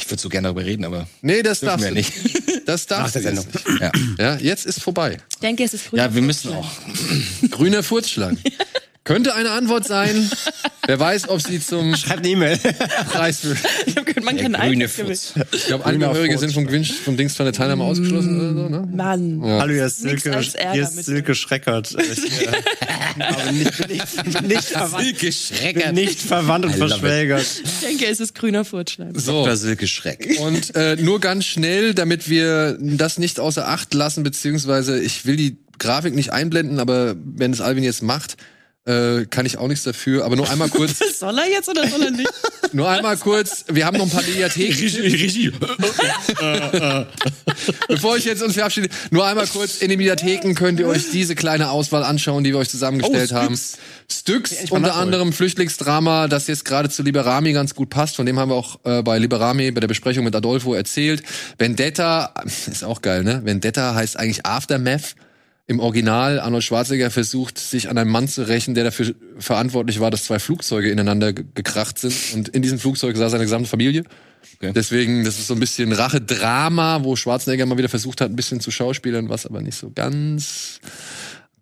Ich 0.00 0.10
würde 0.10 0.20
so 0.20 0.28
gerne 0.28 0.46
darüber 0.48 0.64
reden, 0.64 0.84
aber 0.84 1.06
Nee, 1.22 1.42
das 1.42 1.60
darfst 1.60 1.84
wir 1.84 1.90
du 1.90 1.94
nicht. 1.96 2.12
Das 2.68 2.86
darfst 2.86 3.14
du 3.16 3.20
der 3.20 3.32
jetzt 3.34 3.52
Sendung. 3.52 3.72
nicht. 3.72 3.80
Ja. 4.18 4.34
Ja, 4.34 4.36
jetzt 4.40 4.66
ist 4.66 4.82
vorbei. 4.82 5.18
Ich 5.30 5.36
denke, 5.38 5.64
es 5.64 5.74
ist 5.74 5.82
früh. 5.82 5.96
ja, 5.98 6.12
wir 6.14 6.22
müssen 6.22 6.52
auch. 6.52 6.70
Grüner 7.50 7.82
Furzschlag. 7.82 8.36
Könnte 9.04 9.34
eine 9.34 9.50
Antwort 9.50 9.86
sein. 9.86 10.30
Wer 10.86 10.98
weiß, 10.98 11.28
ob 11.28 11.40
sie 11.40 11.60
zum 11.60 11.94
Schreibt 11.94 12.20
eine 12.20 12.28
E-Mail. 12.28 12.58
Preis 13.10 13.40
für. 13.40 13.54
Man 14.22 14.36
kann 14.36 14.52
grüne. 14.54 14.88
Fuß. 14.88 15.34
Ich 15.52 15.66
glaube, 15.66 15.84
Angehörige 15.84 16.38
sind 16.38 16.52
vom, 16.52 16.66
Gewinn, 16.66 16.84
vom 16.84 17.16
Dings 17.16 17.36
von 17.36 17.44
der 17.44 17.52
Teilnahme 17.52 17.84
ausgeschlossen 17.84 18.40
oder 18.40 18.62
so, 18.62 18.68
ne? 18.68 18.88
Mann. 18.90 19.40
Hallo, 19.42 19.74
hier 19.74 19.86
ist 19.86 20.00
Silke, 20.00 20.40
hier 20.72 20.82
ist 20.82 21.04
Silke 21.04 21.34
Schreckert. 21.34 21.94
Ich, 22.00 22.46
äh, 22.46 22.48
aber 23.22 23.52
nicht, 23.52 23.86
bin 23.86 23.96
nicht, 23.96 24.42
nicht 24.42 24.64
verwandt. 24.64 25.04
Silke 25.04 25.20
Bin 25.20 25.32
Schreck. 25.32 25.92
nicht 25.92 26.20
verwandt 26.20 26.64
und 26.64 26.74
verschwägert. 26.74 27.46
Ich 27.62 27.80
denke, 27.86 28.06
es 28.06 28.20
ist 28.20 28.34
grüner 28.34 28.64
Furtschleim. 28.64 29.18
So. 29.18 29.44
Dr. 29.44 29.56
Silke 29.56 29.86
Schreck. 29.86 30.38
Und 30.40 30.74
äh, 30.76 30.96
nur 30.96 31.20
ganz 31.20 31.44
schnell, 31.44 31.92
damit 31.92 32.30
wir 32.30 32.78
das 32.80 33.18
nicht 33.18 33.38
außer 33.38 33.68
Acht 33.68 33.92
lassen, 33.92 34.22
beziehungsweise 34.22 34.98
ich 34.98 35.26
will 35.26 35.36
die 35.36 35.58
Grafik 35.78 36.14
nicht 36.14 36.32
einblenden, 36.32 36.78
aber 36.78 37.16
wenn 37.22 37.52
es 37.52 37.60
Alvin 37.60 37.84
jetzt 37.84 38.02
macht, 38.02 38.36
äh, 38.86 39.24
kann 39.26 39.46
ich 39.46 39.56
auch 39.58 39.68
nichts 39.68 39.84
dafür. 39.84 40.24
Aber 40.24 40.36
nur 40.36 40.48
einmal 40.50 40.68
kurz, 40.68 40.98
Soll 41.18 41.38
er 41.38 41.48
jetzt 41.50 41.68
oder 41.68 41.88
soll 41.88 42.02
er 42.02 42.10
nicht? 42.10 42.30
nur 42.72 42.88
einmal 42.88 43.16
kurz. 43.16 43.64
Wir 43.68 43.86
haben 43.86 43.96
noch 43.96 44.04
ein 44.04 44.10
paar 44.10 44.22
Mediatheken. 44.22 45.00
Regie. 45.00 45.52
Bevor 47.88 48.16
ich 48.16 48.24
jetzt 48.24 48.42
uns 48.42 48.54
verabschiede, 48.54 48.88
nur 49.10 49.24
einmal 49.26 49.46
kurz 49.46 49.78
in 49.78 49.88
den 49.88 49.98
Mediatheken 49.98 50.54
könnt 50.54 50.80
ihr 50.80 50.86
euch 50.88 51.10
diese 51.10 51.34
kleine 51.34 51.70
Auswahl 51.70 52.04
anschauen, 52.04 52.44
die 52.44 52.52
wir 52.52 52.58
euch 52.58 52.68
zusammengestellt 52.68 53.30
Oh, 53.32 53.36
haben. 53.36 53.58
Styx. 54.10 54.70
Mal 54.70 54.76
unter 54.76 54.96
anderem 54.96 55.32
Flüchtlingsdrama, 55.32 56.28
das 56.28 56.46
jetzt 56.46 56.64
gerade 56.64 56.90
zu 56.90 57.02
Liberami 57.02 57.52
ganz 57.52 57.74
gut 57.74 57.90
passt. 57.90 58.16
Von 58.16 58.26
dem 58.26 58.38
haben 58.38 58.50
wir 58.50 58.56
auch 58.56 58.78
äh, 58.84 59.02
bei 59.02 59.18
Liberami 59.18 59.70
bei 59.70 59.80
der 59.80 59.88
Besprechung 59.88 60.24
mit 60.24 60.34
Adolfo 60.36 60.74
erzählt. 60.74 61.22
Vendetta 61.58 62.34
ist 62.70 62.84
auch 62.84 63.00
geil, 63.02 63.24
ne? 63.24 63.42
Vendetta 63.44 63.94
heißt 63.94 64.18
eigentlich 64.18 64.44
Aftermath. 64.44 65.14
Im 65.66 65.80
Original 65.80 66.40
Arnold 66.40 66.62
Schwarzenegger 66.62 67.10
versucht, 67.10 67.58
sich 67.58 67.88
an 67.88 67.96
einem 67.96 68.10
Mann 68.10 68.28
zu 68.28 68.46
rächen, 68.46 68.74
der 68.74 68.84
dafür 68.84 69.14
verantwortlich 69.38 69.98
war, 69.98 70.10
dass 70.10 70.24
zwei 70.24 70.38
Flugzeuge 70.38 70.90
ineinander 70.90 71.32
ge- 71.32 71.46
gekracht 71.54 71.98
sind. 71.98 72.14
Und 72.34 72.48
in 72.50 72.60
diesem 72.60 72.78
Flugzeug 72.78 73.16
saß 73.16 73.32
seine 73.32 73.44
gesamte 73.44 73.68
Familie. 73.68 74.04
Okay. 74.56 74.72
Deswegen, 74.74 75.24
das 75.24 75.38
ist 75.38 75.46
so 75.46 75.54
ein 75.54 75.60
bisschen 75.60 75.92
Rache-Drama, 75.92 77.02
wo 77.02 77.16
Schwarzenegger 77.16 77.64
mal 77.64 77.78
wieder 77.78 77.88
versucht 77.88 78.20
hat, 78.20 78.30
ein 78.30 78.36
bisschen 78.36 78.60
zu 78.60 78.70
schauspielern, 78.70 79.30
was 79.30 79.46
aber 79.46 79.62
nicht 79.62 79.78
so 79.78 79.90
ganz 79.90 80.80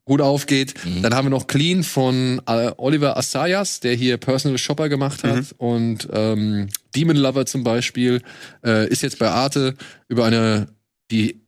gut 0.05 0.21
aufgeht. 0.21 0.75
Dann 1.01 1.15
haben 1.15 1.27
wir 1.27 1.31
noch 1.31 1.47
Clean 1.47 1.85
von 1.85 2.43
äh, 2.47 2.73
Oliver 2.77 3.17
Assayas, 3.17 3.79
der 3.79 3.95
hier 3.95 4.17
Personal 4.17 4.59
Shopper 4.59 4.89
gemacht 4.89 5.23
hat 5.23 5.55
und 5.59 6.09
ähm, 6.13 6.67
Demon 6.97 7.15
Lover 7.17 7.47
zum 7.47 7.63
Beispiel 7.63 8.21
äh, 8.67 8.89
ist 8.89 9.03
jetzt 9.03 9.21
bei 9.21 9.29
Arte 9.29 9.77
über 10.09 10.25
eine 10.25 10.67
die 11.13 11.47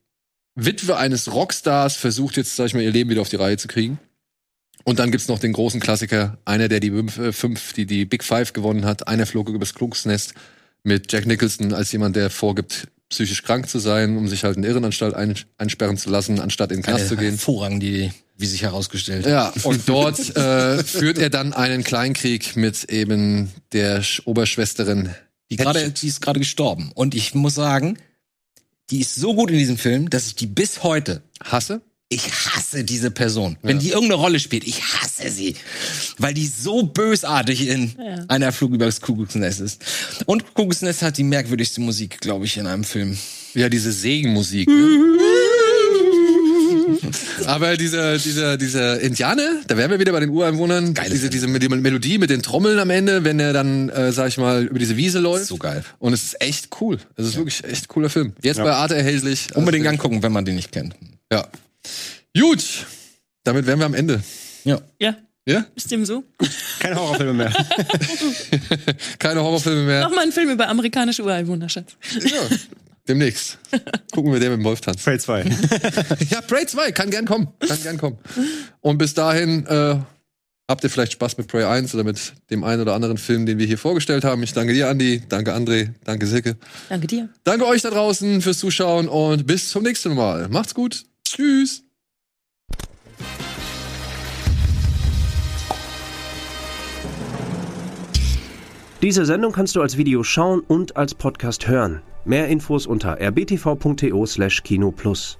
Witwe 0.55 0.97
eines 0.97 1.33
Rockstars 1.33 1.97
versucht 1.97 2.37
jetzt, 2.37 2.57
sag 2.57 2.67
ich 2.67 2.75
mal, 2.75 2.83
ihr 2.83 2.91
Leben 2.91 3.11
wieder 3.11 3.23
auf 3.23 3.29
die 3.29 3.37
Reihe 3.37 3.57
zu 3.57 3.69
kriegen. 3.69 3.99
Und 4.85 4.99
dann 4.99 5.11
gibt's 5.11 5.29
noch 5.29 5.39
den 5.39 5.53
großen 5.53 5.81
Klassiker, 5.81 6.39
einer, 6.45 6.69
der 6.69 6.81
die 6.81 6.91
fünf, 6.91 7.19
äh, 7.19 7.33
fünf 7.33 7.73
die, 7.73 7.87
die 7.87 8.05
Big 8.05 8.23
Five 8.23 8.53
gewonnen 8.53 8.85
hat. 8.85 9.09
Einer 9.09 9.27
flog 9.27 9.49
übers 9.49 9.75
Klugsnest 9.75 10.35
mit 10.83 11.11
Jack 11.11 11.27
Nicholson 11.27 11.73
als 11.73 11.91
jemand, 11.93 12.17
der 12.17 12.29
vorgibt, 12.29 12.89
psychisch 13.09 13.43
krank 13.43 13.69
zu 13.69 13.79
sein, 13.79 14.17
um 14.17 14.29
sich 14.29 14.45
halt 14.45 14.57
in 14.57 14.63
eine 14.63 14.73
Irrenanstalt 14.73 15.15
ein, 15.15 15.35
einsperren 15.57 15.97
zu 15.97 16.11
lassen, 16.11 16.41
anstatt 16.41 16.71
in 16.71 16.79
den 16.79 16.83
Knast 16.85 17.09
zu 17.09 17.17
gehen. 17.17 17.31
Hervorragende 17.31 17.87
Idee, 17.87 18.13
wie 18.37 18.47
sich 18.47 18.63
herausgestellt. 18.63 19.27
Ja, 19.27 19.53
und 19.63 19.89
dort 19.89 20.37
äh, 20.37 20.83
führt 20.85 21.19
er 21.19 21.31
dann 21.31 21.53
einen 21.53 21.85
Kleinkrieg 21.85 22.57
mit 22.57 22.85
eben 22.85 23.51
der 23.73 24.03
Sch 24.03 24.23
Oberschwesterin. 24.27 25.15
Die, 25.51 25.57
gerade, 25.57 25.91
die 25.91 26.09
ist 26.09 26.21
gerade 26.21 26.41
gestorben. 26.41 26.91
Und 26.95 27.15
ich 27.15 27.35
muss 27.35 27.55
sagen, 27.55 27.99
die 28.91 29.01
ist 29.01 29.15
so 29.15 29.35
gut 29.35 29.51
in 29.51 29.59
diesem 29.59 29.79
Film, 29.79 30.11
dass 30.11 30.27
ich 30.27 30.35
die 30.35 30.47
bis 30.47 30.83
heute 30.83 31.23
Hasse? 31.43 31.81
ich 32.11 32.31
hasse 32.31 32.85
diese 32.85 33.11
Person. 33.11 33.57
Wenn 33.63 33.81
die 33.81 33.89
irgendeine 33.89 34.21
Rolle 34.21 34.39
spielt, 34.39 34.65
ich 34.65 34.83
hasse 34.85 35.31
sie. 35.31 35.57
Weil 36.19 36.33
die 36.33 36.47
so 36.47 36.85
bösartig 36.85 37.67
in 37.67 37.93
Ja. 37.99 38.25
einer 38.29 38.53
Flug 38.53 38.73
über 38.73 38.85
das 38.87 39.01
Kuckucksnest 39.01 39.61
ist. 39.61 39.83
Und 40.27 40.45
Kuckucksnest 40.55 41.03
hat 41.03 41.19
die 41.19 41.25
merkwürdigste 41.25 41.81
Musik, 41.81 42.21
glaube 42.21 42.45
ich, 42.45 42.57
in 42.57 42.69
einem 42.69 42.85
Film. 42.85 43.19
Ja, 43.55 43.69
diese 43.69 43.91
Segenmusik. 43.91 44.69
Ne? 44.69 44.75
Aber 47.47 47.77
dieser, 47.77 48.19
dieser, 48.19 48.57
dieser 48.57 49.01
Indianer, 49.01 49.61
da 49.67 49.77
wären 49.77 49.91
wir 49.91 49.99
wieder 49.99 50.13
bei 50.13 50.21
den 50.21 50.31
Ureinwohnern. 50.31 50.95
Geile 50.95 51.11
diese, 51.11 51.31
diese 51.31 51.47
Mel- 51.47 51.69
Melodie 51.69 52.19
mit 52.19 52.31
den 52.31 52.43
Trommeln 52.43 52.79
am 52.79 52.91
Ende, 52.91 53.25
wenn 53.25 53.39
er 53.41 53.53
dann, 53.53 53.89
äh, 53.89 54.13
sag 54.13 54.29
ich 54.29 54.39
mal, 54.39 54.65
über 54.65 54.79
diese 54.79 54.97
Wiese 54.97 55.19
läuft. 55.21 55.47
So 55.47 55.57
geil. 55.57 55.85
Und 55.99 56.13
es 56.13 56.23
ist 56.25 56.41
echt 56.41 56.69
cool. 56.81 56.99
Es 57.17 57.27
ist 57.27 57.37
wirklich 57.37 57.65
echt 57.65 57.89
cooler 57.89 58.11
Film. 58.11 58.33
Jetzt 58.43 58.59
bei 58.59 58.73
Arte 58.73 58.95
erhältlich. 58.97 59.49
Unbedingt 59.55 59.87
Also, 59.87 59.95
angucken, 59.99 60.23
wenn 60.23 60.33
man 60.33 60.45
den 60.45 60.57
nicht 60.57 60.73
kennt. 60.73 60.95
Ja. 61.33 61.47
Gut. 62.39 62.63
Damit 63.45 63.67
wären 63.67 63.79
wir 63.79 63.87
am 63.87 63.95
Ende. 63.95 64.23
Ja. 64.65 64.81
Ja, 64.99 65.17
Ja? 65.47 65.67
ist 65.77 65.91
dem 65.91 66.05
so? 66.07 66.25
Keine 66.81 66.97
Horrorfilme 66.97 67.35
mehr. 67.35 67.53
Keine 69.19 69.41
Horrorfilme 69.43 69.83
mehr. 69.83 70.03
Nochmal 70.05 70.25
ein 70.25 70.33
Film 70.33 70.51
über 70.51 70.69
amerikanische 70.69 71.23
Ureinwohner, 71.23 71.69
Schatz. 71.69 71.93
Ja. 72.23 72.57
Demnächst. 73.07 73.59
Gucken 74.13 74.33
wir, 74.33 74.41
der 74.41 74.51
mit 74.51 74.61
dem 74.61 74.65
Wolf 74.65 74.81
tanzt. 74.81 75.05
Prey 75.05 75.19
2. 75.19 75.45
Ja, 76.31 76.41
Prey 76.41 76.67
2 76.67 76.93
kann 76.93 77.11
gern 77.11 77.27
kommen. 77.27 77.49
Kann 77.61 77.83
gern 77.83 77.99
kommen. 77.99 78.19
Und 78.81 78.97
bis 78.97 79.13
dahin 79.13 79.67
äh, 79.67 79.97
habt 80.69 80.85
ihr 80.85 80.91
vielleicht 80.91 81.13
Spaß 81.13 81.37
mit 81.37 81.49
Prey 81.49 81.65
1 81.65 81.95
oder 81.95 82.05
mit 82.05 82.33
dem 82.51 82.65
einen 82.65 82.81
oder 82.81 82.95
anderen 82.95 83.19
Film, 83.19 83.45
den 83.45 83.59
wir 83.59 83.67
hier 83.67 83.77
vorgestellt 83.77 84.25
haben. 84.25 84.43
Ich 84.43 84.55
danke 84.55 84.73
dir, 84.73 84.89
Andi. 84.89 85.23
Danke, 85.29 85.55
André. 85.55 85.91
Danke, 86.05 86.27
Silke. 86.27 86.57
Danke 86.89 87.07
dir. 87.07 87.29
Danke 87.45 87.67
euch 87.67 87.83
da 87.83 87.91
draußen 87.91 88.41
fürs 88.41 88.59
Zuschauen 88.59 89.09
und 89.09 89.47
bis 89.47 89.69
zum 89.69 89.83
nächsten 89.83 90.15
Mal. 90.15 90.49
Macht's 90.49 90.75
gut. 90.75 91.05
Tschüss. 91.25 91.83
Diese 99.03 99.27
Sendung 99.27 99.53
kannst 99.53 99.77
du 99.77 99.83
als 99.83 99.99
Video 99.99 100.23
schauen 100.23 100.61
und 100.61 100.97
als 100.97 101.15
Podcast 101.15 101.69
hören. 101.69 102.01
Mehr 102.25 102.49
Infos 102.49 102.87
unter 102.87 103.21
rbtv.to/kinoplus. 103.21 105.39